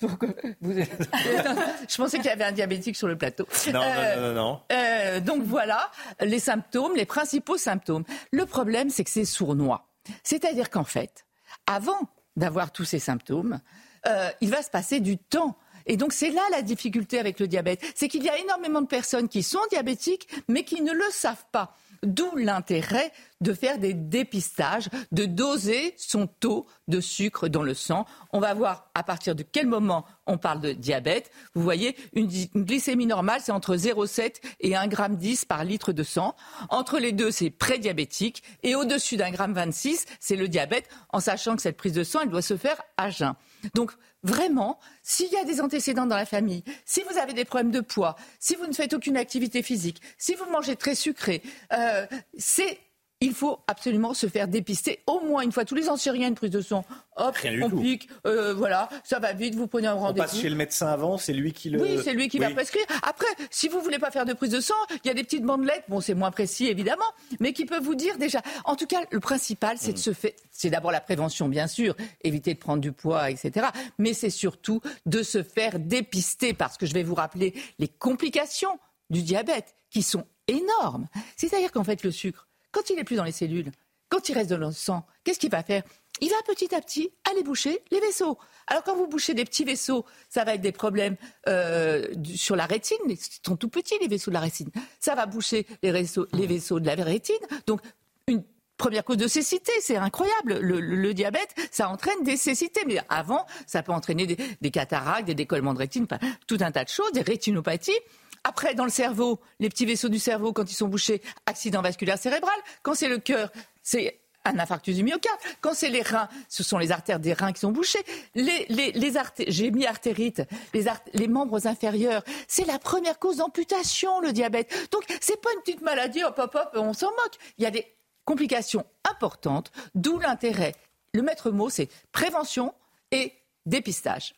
je 0.02 1.96
pensais 1.96 2.16
qu'il 2.16 2.26
y 2.26 2.30
avait 2.30 2.44
un 2.44 2.52
diabétique 2.52 2.96
sur 2.96 3.06
le 3.06 3.18
plateau. 3.18 3.46
Non, 3.66 3.80
non, 3.80 4.20
non, 4.20 4.32
non. 4.32 4.60
Euh, 4.72 5.20
donc 5.20 5.42
voilà 5.42 5.90
les 6.20 6.38
symptômes, 6.38 6.96
les 6.96 7.04
principaux 7.04 7.58
symptômes. 7.58 8.04
Le 8.32 8.46
problème, 8.46 8.88
c'est 8.88 9.04
que 9.04 9.10
c'est 9.10 9.26
sournois. 9.26 9.90
C'est-à-dire 10.22 10.70
qu'en 10.70 10.84
fait, 10.84 11.26
avant 11.66 12.08
d'avoir 12.36 12.72
tous 12.72 12.86
ces 12.86 12.98
symptômes, 12.98 13.60
euh, 14.06 14.30
il 14.40 14.50
va 14.50 14.62
se 14.62 14.70
passer 14.70 15.00
du 15.00 15.18
temps 15.18 15.58
et 15.90 15.96
donc 15.96 16.12
c'est 16.12 16.30
là 16.30 16.42
la 16.52 16.62
difficulté 16.62 17.18
avec 17.18 17.40
le 17.40 17.48
diabète, 17.48 17.80
c'est 17.96 18.06
qu'il 18.06 18.22
y 18.22 18.28
a 18.28 18.38
énormément 18.38 18.80
de 18.80 18.86
personnes 18.86 19.28
qui 19.28 19.42
sont 19.42 19.58
diabétiques 19.72 20.28
mais 20.46 20.62
qui 20.62 20.82
ne 20.82 20.92
le 20.92 21.04
savent 21.10 21.44
pas. 21.50 21.76
D'où 22.04 22.34
l'intérêt 22.36 23.12
de 23.40 23.52
faire 23.52 23.78
des 23.78 23.92
dépistages, 23.92 24.88
de 25.10 25.24
doser 25.24 25.94
son 25.98 26.28
taux 26.28 26.66
de 26.86 27.00
sucre 27.00 27.48
dans 27.48 27.64
le 27.64 27.74
sang. 27.74 28.06
On 28.32 28.38
va 28.38 28.54
voir 28.54 28.88
à 28.94 29.02
partir 29.02 29.34
de 29.34 29.42
quel 29.42 29.66
moment 29.66 30.06
on 30.26 30.38
parle 30.38 30.60
de 30.60 30.72
diabète. 30.72 31.30
Vous 31.54 31.62
voyez, 31.62 31.96
une, 32.14 32.28
glycémie 32.54 33.06
normale, 33.06 33.40
c'est 33.42 33.52
entre 33.52 33.74
0,7 33.74 34.36
et 34.60 34.70
1,10 34.70 35.20
g 35.40 35.46
par 35.46 35.64
litre 35.64 35.92
de 35.92 36.04
sang. 36.04 36.36
Entre 36.68 37.00
les 37.00 37.12
deux, 37.12 37.32
c'est 37.32 37.50
prédiabétique. 37.50 38.44
Et 38.62 38.76
au-dessus 38.76 39.16
d'un 39.16 39.30
gramme 39.32 39.54
26, 39.54 40.06
c'est 40.20 40.36
le 40.36 40.46
diabète, 40.46 40.88
en 41.10 41.18
sachant 41.20 41.56
que 41.56 41.62
cette 41.62 41.76
prise 41.76 41.94
de 41.94 42.04
sang, 42.04 42.24
doit 42.26 42.42
se 42.42 42.56
faire 42.56 42.80
à 42.96 43.10
jeun. 43.10 43.34
Donc 43.74 43.92
vraiment, 44.22 44.78
s'il 45.02 45.30
y 45.30 45.36
a 45.36 45.44
des 45.44 45.60
antécédents 45.60 46.06
dans 46.06 46.16
la 46.16 46.26
famille, 46.26 46.64
si 46.84 47.02
vous 47.02 47.18
avez 47.18 47.32
des 47.32 47.44
problèmes 47.44 47.70
de 47.70 47.80
poids, 47.80 48.16
si 48.38 48.54
vous 48.54 48.66
ne 48.66 48.72
faites 48.72 48.92
aucune 48.92 49.16
activité 49.16 49.62
physique, 49.62 50.00
si 50.18 50.34
vous 50.34 50.44
mangez 50.50 50.76
très 50.76 50.94
sucré, 50.94 51.42
euh, 51.72 52.06
c'est 52.38 52.78
il 53.22 53.34
faut 53.34 53.58
absolument 53.66 54.14
se 54.14 54.26
faire 54.26 54.48
dépister 54.48 55.00
au 55.06 55.20
moins 55.20 55.42
une 55.42 55.52
fois 55.52 55.66
tous 55.66 55.74
les 55.74 55.90
ans. 55.90 55.96
Si 55.96 56.08
rien, 56.08 56.28
une 56.28 56.34
prise 56.34 56.50
de 56.50 56.62
sang, 56.62 56.86
hop, 57.16 57.36
on 57.62 57.70
pique, 57.70 58.08
euh, 58.26 58.54
voilà, 58.54 58.88
ça 59.04 59.18
va 59.18 59.34
vite, 59.34 59.54
vous 59.54 59.66
prenez 59.66 59.88
un 59.88 59.94
rendez-vous. 59.94 60.26
On 60.26 60.30
passe 60.30 60.40
chez 60.40 60.48
le 60.48 60.56
médecin 60.56 60.86
avant, 60.86 61.18
c'est 61.18 61.34
lui 61.34 61.52
qui 61.52 61.68
le. 61.68 61.80
Oui, 61.80 61.98
c'est 62.02 62.14
lui 62.14 62.28
qui 62.28 62.38
va 62.38 62.50
prescrire. 62.50 62.84
Après, 63.02 63.26
si 63.50 63.68
vous 63.68 63.80
voulez 63.80 63.98
pas 63.98 64.10
faire 64.10 64.24
de 64.24 64.32
prise 64.32 64.50
de 64.50 64.60
sang, 64.60 64.74
il 65.04 65.08
y 65.08 65.10
a 65.10 65.14
des 65.14 65.22
petites 65.22 65.44
bandelettes, 65.44 65.84
bon, 65.88 66.00
c'est 66.00 66.14
moins 66.14 66.30
précis 66.30 66.68
évidemment, 66.68 67.04
mais 67.40 67.52
qui 67.52 67.66
peuvent 67.66 67.82
vous 67.82 67.94
dire 67.94 68.16
déjà. 68.16 68.40
En 68.64 68.74
tout 68.74 68.86
cas, 68.86 69.02
le 69.10 69.20
principal, 69.20 69.76
c'est 69.78 69.92
de 69.92 69.98
mm. 69.98 70.02
se 70.02 70.12
faire. 70.14 70.32
C'est 70.50 70.70
d'abord 70.70 70.90
la 70.90 71.00
prévention, 71.00 71.48
bien 71.48 71.66
sûr, 71.66 71.94
éviter 72.24 72.54
de 72.54 72.58
prendre 72.58 72.80
du 72.80 72.92
poids, 72.92 73.30
etc. 73.30 73.66
Mais 73.98 74.14
c'est 74.14 74.30
surtout 74.30 74.80
de 75.04 75.22
se 75.22 75.42
faire 75.42 75.78
dépister, 75.78 76.54
parce 76.54 76.78
que 76.78 76.86
je 76.86 76.94
vais 76.94 77.02
vous 77.02 77.14
rappeler 77.14 77.52
les 77.78 77.88
complications 77.88 78.78
du 79.10 79.22
diabète 79.22 79.74
qui 79.90 80.02
sont 80.02 80.24
énormes. 80.48 81.06
C'est-à-dire 81.36 81.72
qu'en 81.72 81.84
fait, 81.84 82.02
le 82.02 82.10
sucre 82.10 82.46
quand 82.72 82.90
il 82.90 82.96
n'est 82.96 83.04
plus 83.04 83.16
dans 83.16 83.24
les 83.24 83.32
cellules, 83.32 83.70
quand 84.08 84.28
il 84.28 84.34
reste 84.34 84.50
dans 84.50 84.58
le 84.58 84.72
sang, 84.72 85.06
qu'est-ce 85.24 85.38
qu'il 85.38 85.50
va 85.50 85.62
faire? 85.62 85.82
Il 86.20 86.28
va 86.28 86.36
petit 86.46 86.74
à 86.74 86.80
petit 86.80 87.10
aller 87.30 87.42
boucher 87.42 87.80
les 87.90 88.00
vaisseaux. 88.00 88.38
Alors 88.66 88.82
quand 88.82 88.94
vous 88.94 89.06
bouchez 89.06 89.32
des 89.32 89.44
petits 89.44 89.64
vaisseaux, 89.64 90.04
ça 90.28 90.44
va 90.44 90.54
être 90.54 90.60
des 90.60 90.72
problèmes 90.72 91.16
euh, 91.48 92.06
sur 92.34 92.56
la 92.56 92.66
rétine, 92.66 92.98
ils 93.08 93.18
sont 93.44 93.56
tout 93.56 93.68
petits 93.68 93.94
les 94.00 94.08
vaisseaux 94.08 94.30
de 94.30 94.34
la 94.34 94.40
rétine. 94.40 94.70
Ça 94.98 95.14
va 95.14 95.26
boucher 95.26 95.66
les 95.82 95.92
vaisseaux, 95.92 96.26
les 96.32 96.46
vaisseaux 96.46 96.80
de 96.80 96.86
la 96.86 96.94
rétine. 96.94 97.36
Donc 97.66 97.80
une 98.26 98.42
première 98.76 99.04
cause 99.04 99.18
de 99.18 99.28
cécité, 99.28 99.72
c'est 99.80 99.96
incroyable. 99.96 100.58
Le, 100.58 101.14
diabète, 101.14 101.54
ça 101.70 101.88
entraîne 101.88 102.22
des 102.24 102.36
cécités, 102.36 102.80
mais 102.86 102.98
avant, 103.08 103.46
ça 103.66 103.82
peut 103.82 103.92
entraîner 103.92 104.26
des, 104.26 104.70
cataractes, 104.70 105.26
des 105.26 105.34
décollements 105.34 105.74
de 105.74 105.78
rétine, 105.78 106.06
tout 106.46 106.58
un 106.60 106.72
tas 106.72 106.84
de 106.84 106.88
choses, 106.88 107.12
des 107.12 107.22
rétinopathies. 107.22 107.98
Après, 108.44 108.74
dans 108.74 108.84
le 108.84 108.90
cerveau, 108.90 109.38
les 109.58 109.68
petits 109.68 109.86
vaisseaux 109.86 110.08
du 110.08 110.18
cerveau, 110.18 110.52
quand 110.52 110.70
ils 110.70 110.74
sont 110.74 110.88
bouchés, 110.88 111.20
accident 111.46 111.82
vasculaire 111.82 112.18
cérébral. 112.18 112.54
Quand 112.82 112.94
c'est 112.94 113.08
le 113.08 113.18
cœur, 113.18 113.50
c'est 113.82 114.20
un 114.44 114.58
infarctus 114.58 114.96
du 114.96 115.02
myocarde. 115.02 115.38
Quand 115.60 115.74
c'est 115.74 115.90
les 115.90 116.02
reins, 116.02 116.28
ce 116.48 116.62
sont 116.62 116.78
les 116.78 116.92
artères 116.92 117.20
des 117.20 117.34
reins 117.34 117.52
qui 117.52 117.60
sont 117.60 117.72
bouchées. 117.72 118.02
Les, 118.34 118.66
les, 118.68 119.12
j'ai 119.48 119.70
mis 119.70 119.86
artérite, 119.86 120.42
les, 120.72 120.86
les 121.12 121.28
membres 121.28 121.66
inférieurs. 121.66 122.22
C'est 122.48 122.66
la 122.66 122.78
première 122.78 123.18
cause 123.18 123.36
d'amputation, 123.36 124.20
le 124.20 124.32
diabète. 124.32 124.88
Donc, 124.90 125.04
c'est 125.20 125.40
pas 125.40 125.52
une 125.54 125.60
petite 125.60 125.82
maladie, 125.82 126.22
hop, 126.24 126.38
hop, 126.38 126.54
hop, 126.54 126.70
on 126.74 126.94
s'en 126.94 127.10
moque. 127.10 127.36
Il 127.58 127.64
y 127.64 127.66
a 127.66 127.70
des 127.70 127.86
complications 128.24 128.86
importantes, 129.08 129.72
d'où 129.94 130.18
l'intérêt. 130.18 130.74
Le 131.12 131.22
maître 131.22 131.50
mot, 131.50 131.68
c'est 131.68 131.88
prévention 132.12 132.72
et 133.10 133.34
dépistage. 133.66 134.34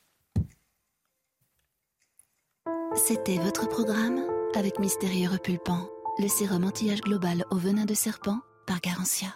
C'était 2.95 3.39
votre 3.39 3.69
programme 3.69 4.21
avec 4.55 4.79
Mystérieux 4.79 5.31
Repulpant, 5.31 5.89
le 6.19 6.29
sérum 6.29 6.65
anti-âge 6.65 7.01
global 7.01 7.45
au 7.51 7.57
venin 7.57 7.85
de 7.85 7.95
serpent 7.95 8.39
par 8.67 8.81
Garantia. 8.81 9.29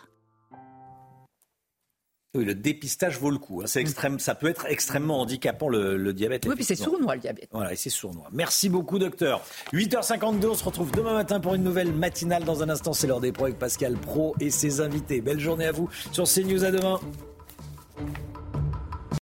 Oui, 2.37 2.45
le 2.45 2.55
dépistage 2.55 3.19
vaut 3.19 3.31
le 3.31 3.39
coup. 3.39 3.63
Hein. 3.63 3.67
C'est 3.67 3.81
extrême, 3.81 4.19
ça 4.19 4.35
peut 4.35 4.49
être 4.49 4.67
extrêmement 4.67 5.21
handicapant 5.23 5.71
le, 5.71 6.13
diabète. 6.13 6.45
Oui, 6.47 6.55
puis 6.55 6.65
c'est 6.65 6.77
sournois 6.77 7.15
le 7.15 7.21
diabète. 7.23 7.49
Voilà, 7.51 7.73
et 7.73 7.77
c'est 7.77 7.91
sournois. 7.91 8.29
Merci 8.31 8.69
beaucoup, 8.69 8.99
docteur. 8.99 9.43
8h52, 9.73 10.47
on 10.47 10.55
se 10.55 10.65
retrouve 10.65 10.93
demain 10.93 11.15
matin 11.15 11.41
pour 11.41 11.55
une 11.55 11.63
nouvelle 11.63 11.93
matinale. 11.93 12.45
Dans 12.45 12.63
un 12.63 12.69
instant, 12.69 12.93
c'est 12.93 13.07
l'heure 13.07 13.21
des 13.21 13.33
pros 13.33 13.47
avec 13.47 13.59
Pascal 13.59 13.95
Pro 13.95 14.35
et 14.39 14.51
ses 14.51 14.83
invités. 14.83 15.23
Belle 15.23 15.41
journée 15.41 15.67
à 15.67 15.73
vous 15.73 15.89
sur 16.13 16.25
CNews. 16.25 16.65
À 16.65 16.71
demain. 16.71 17.01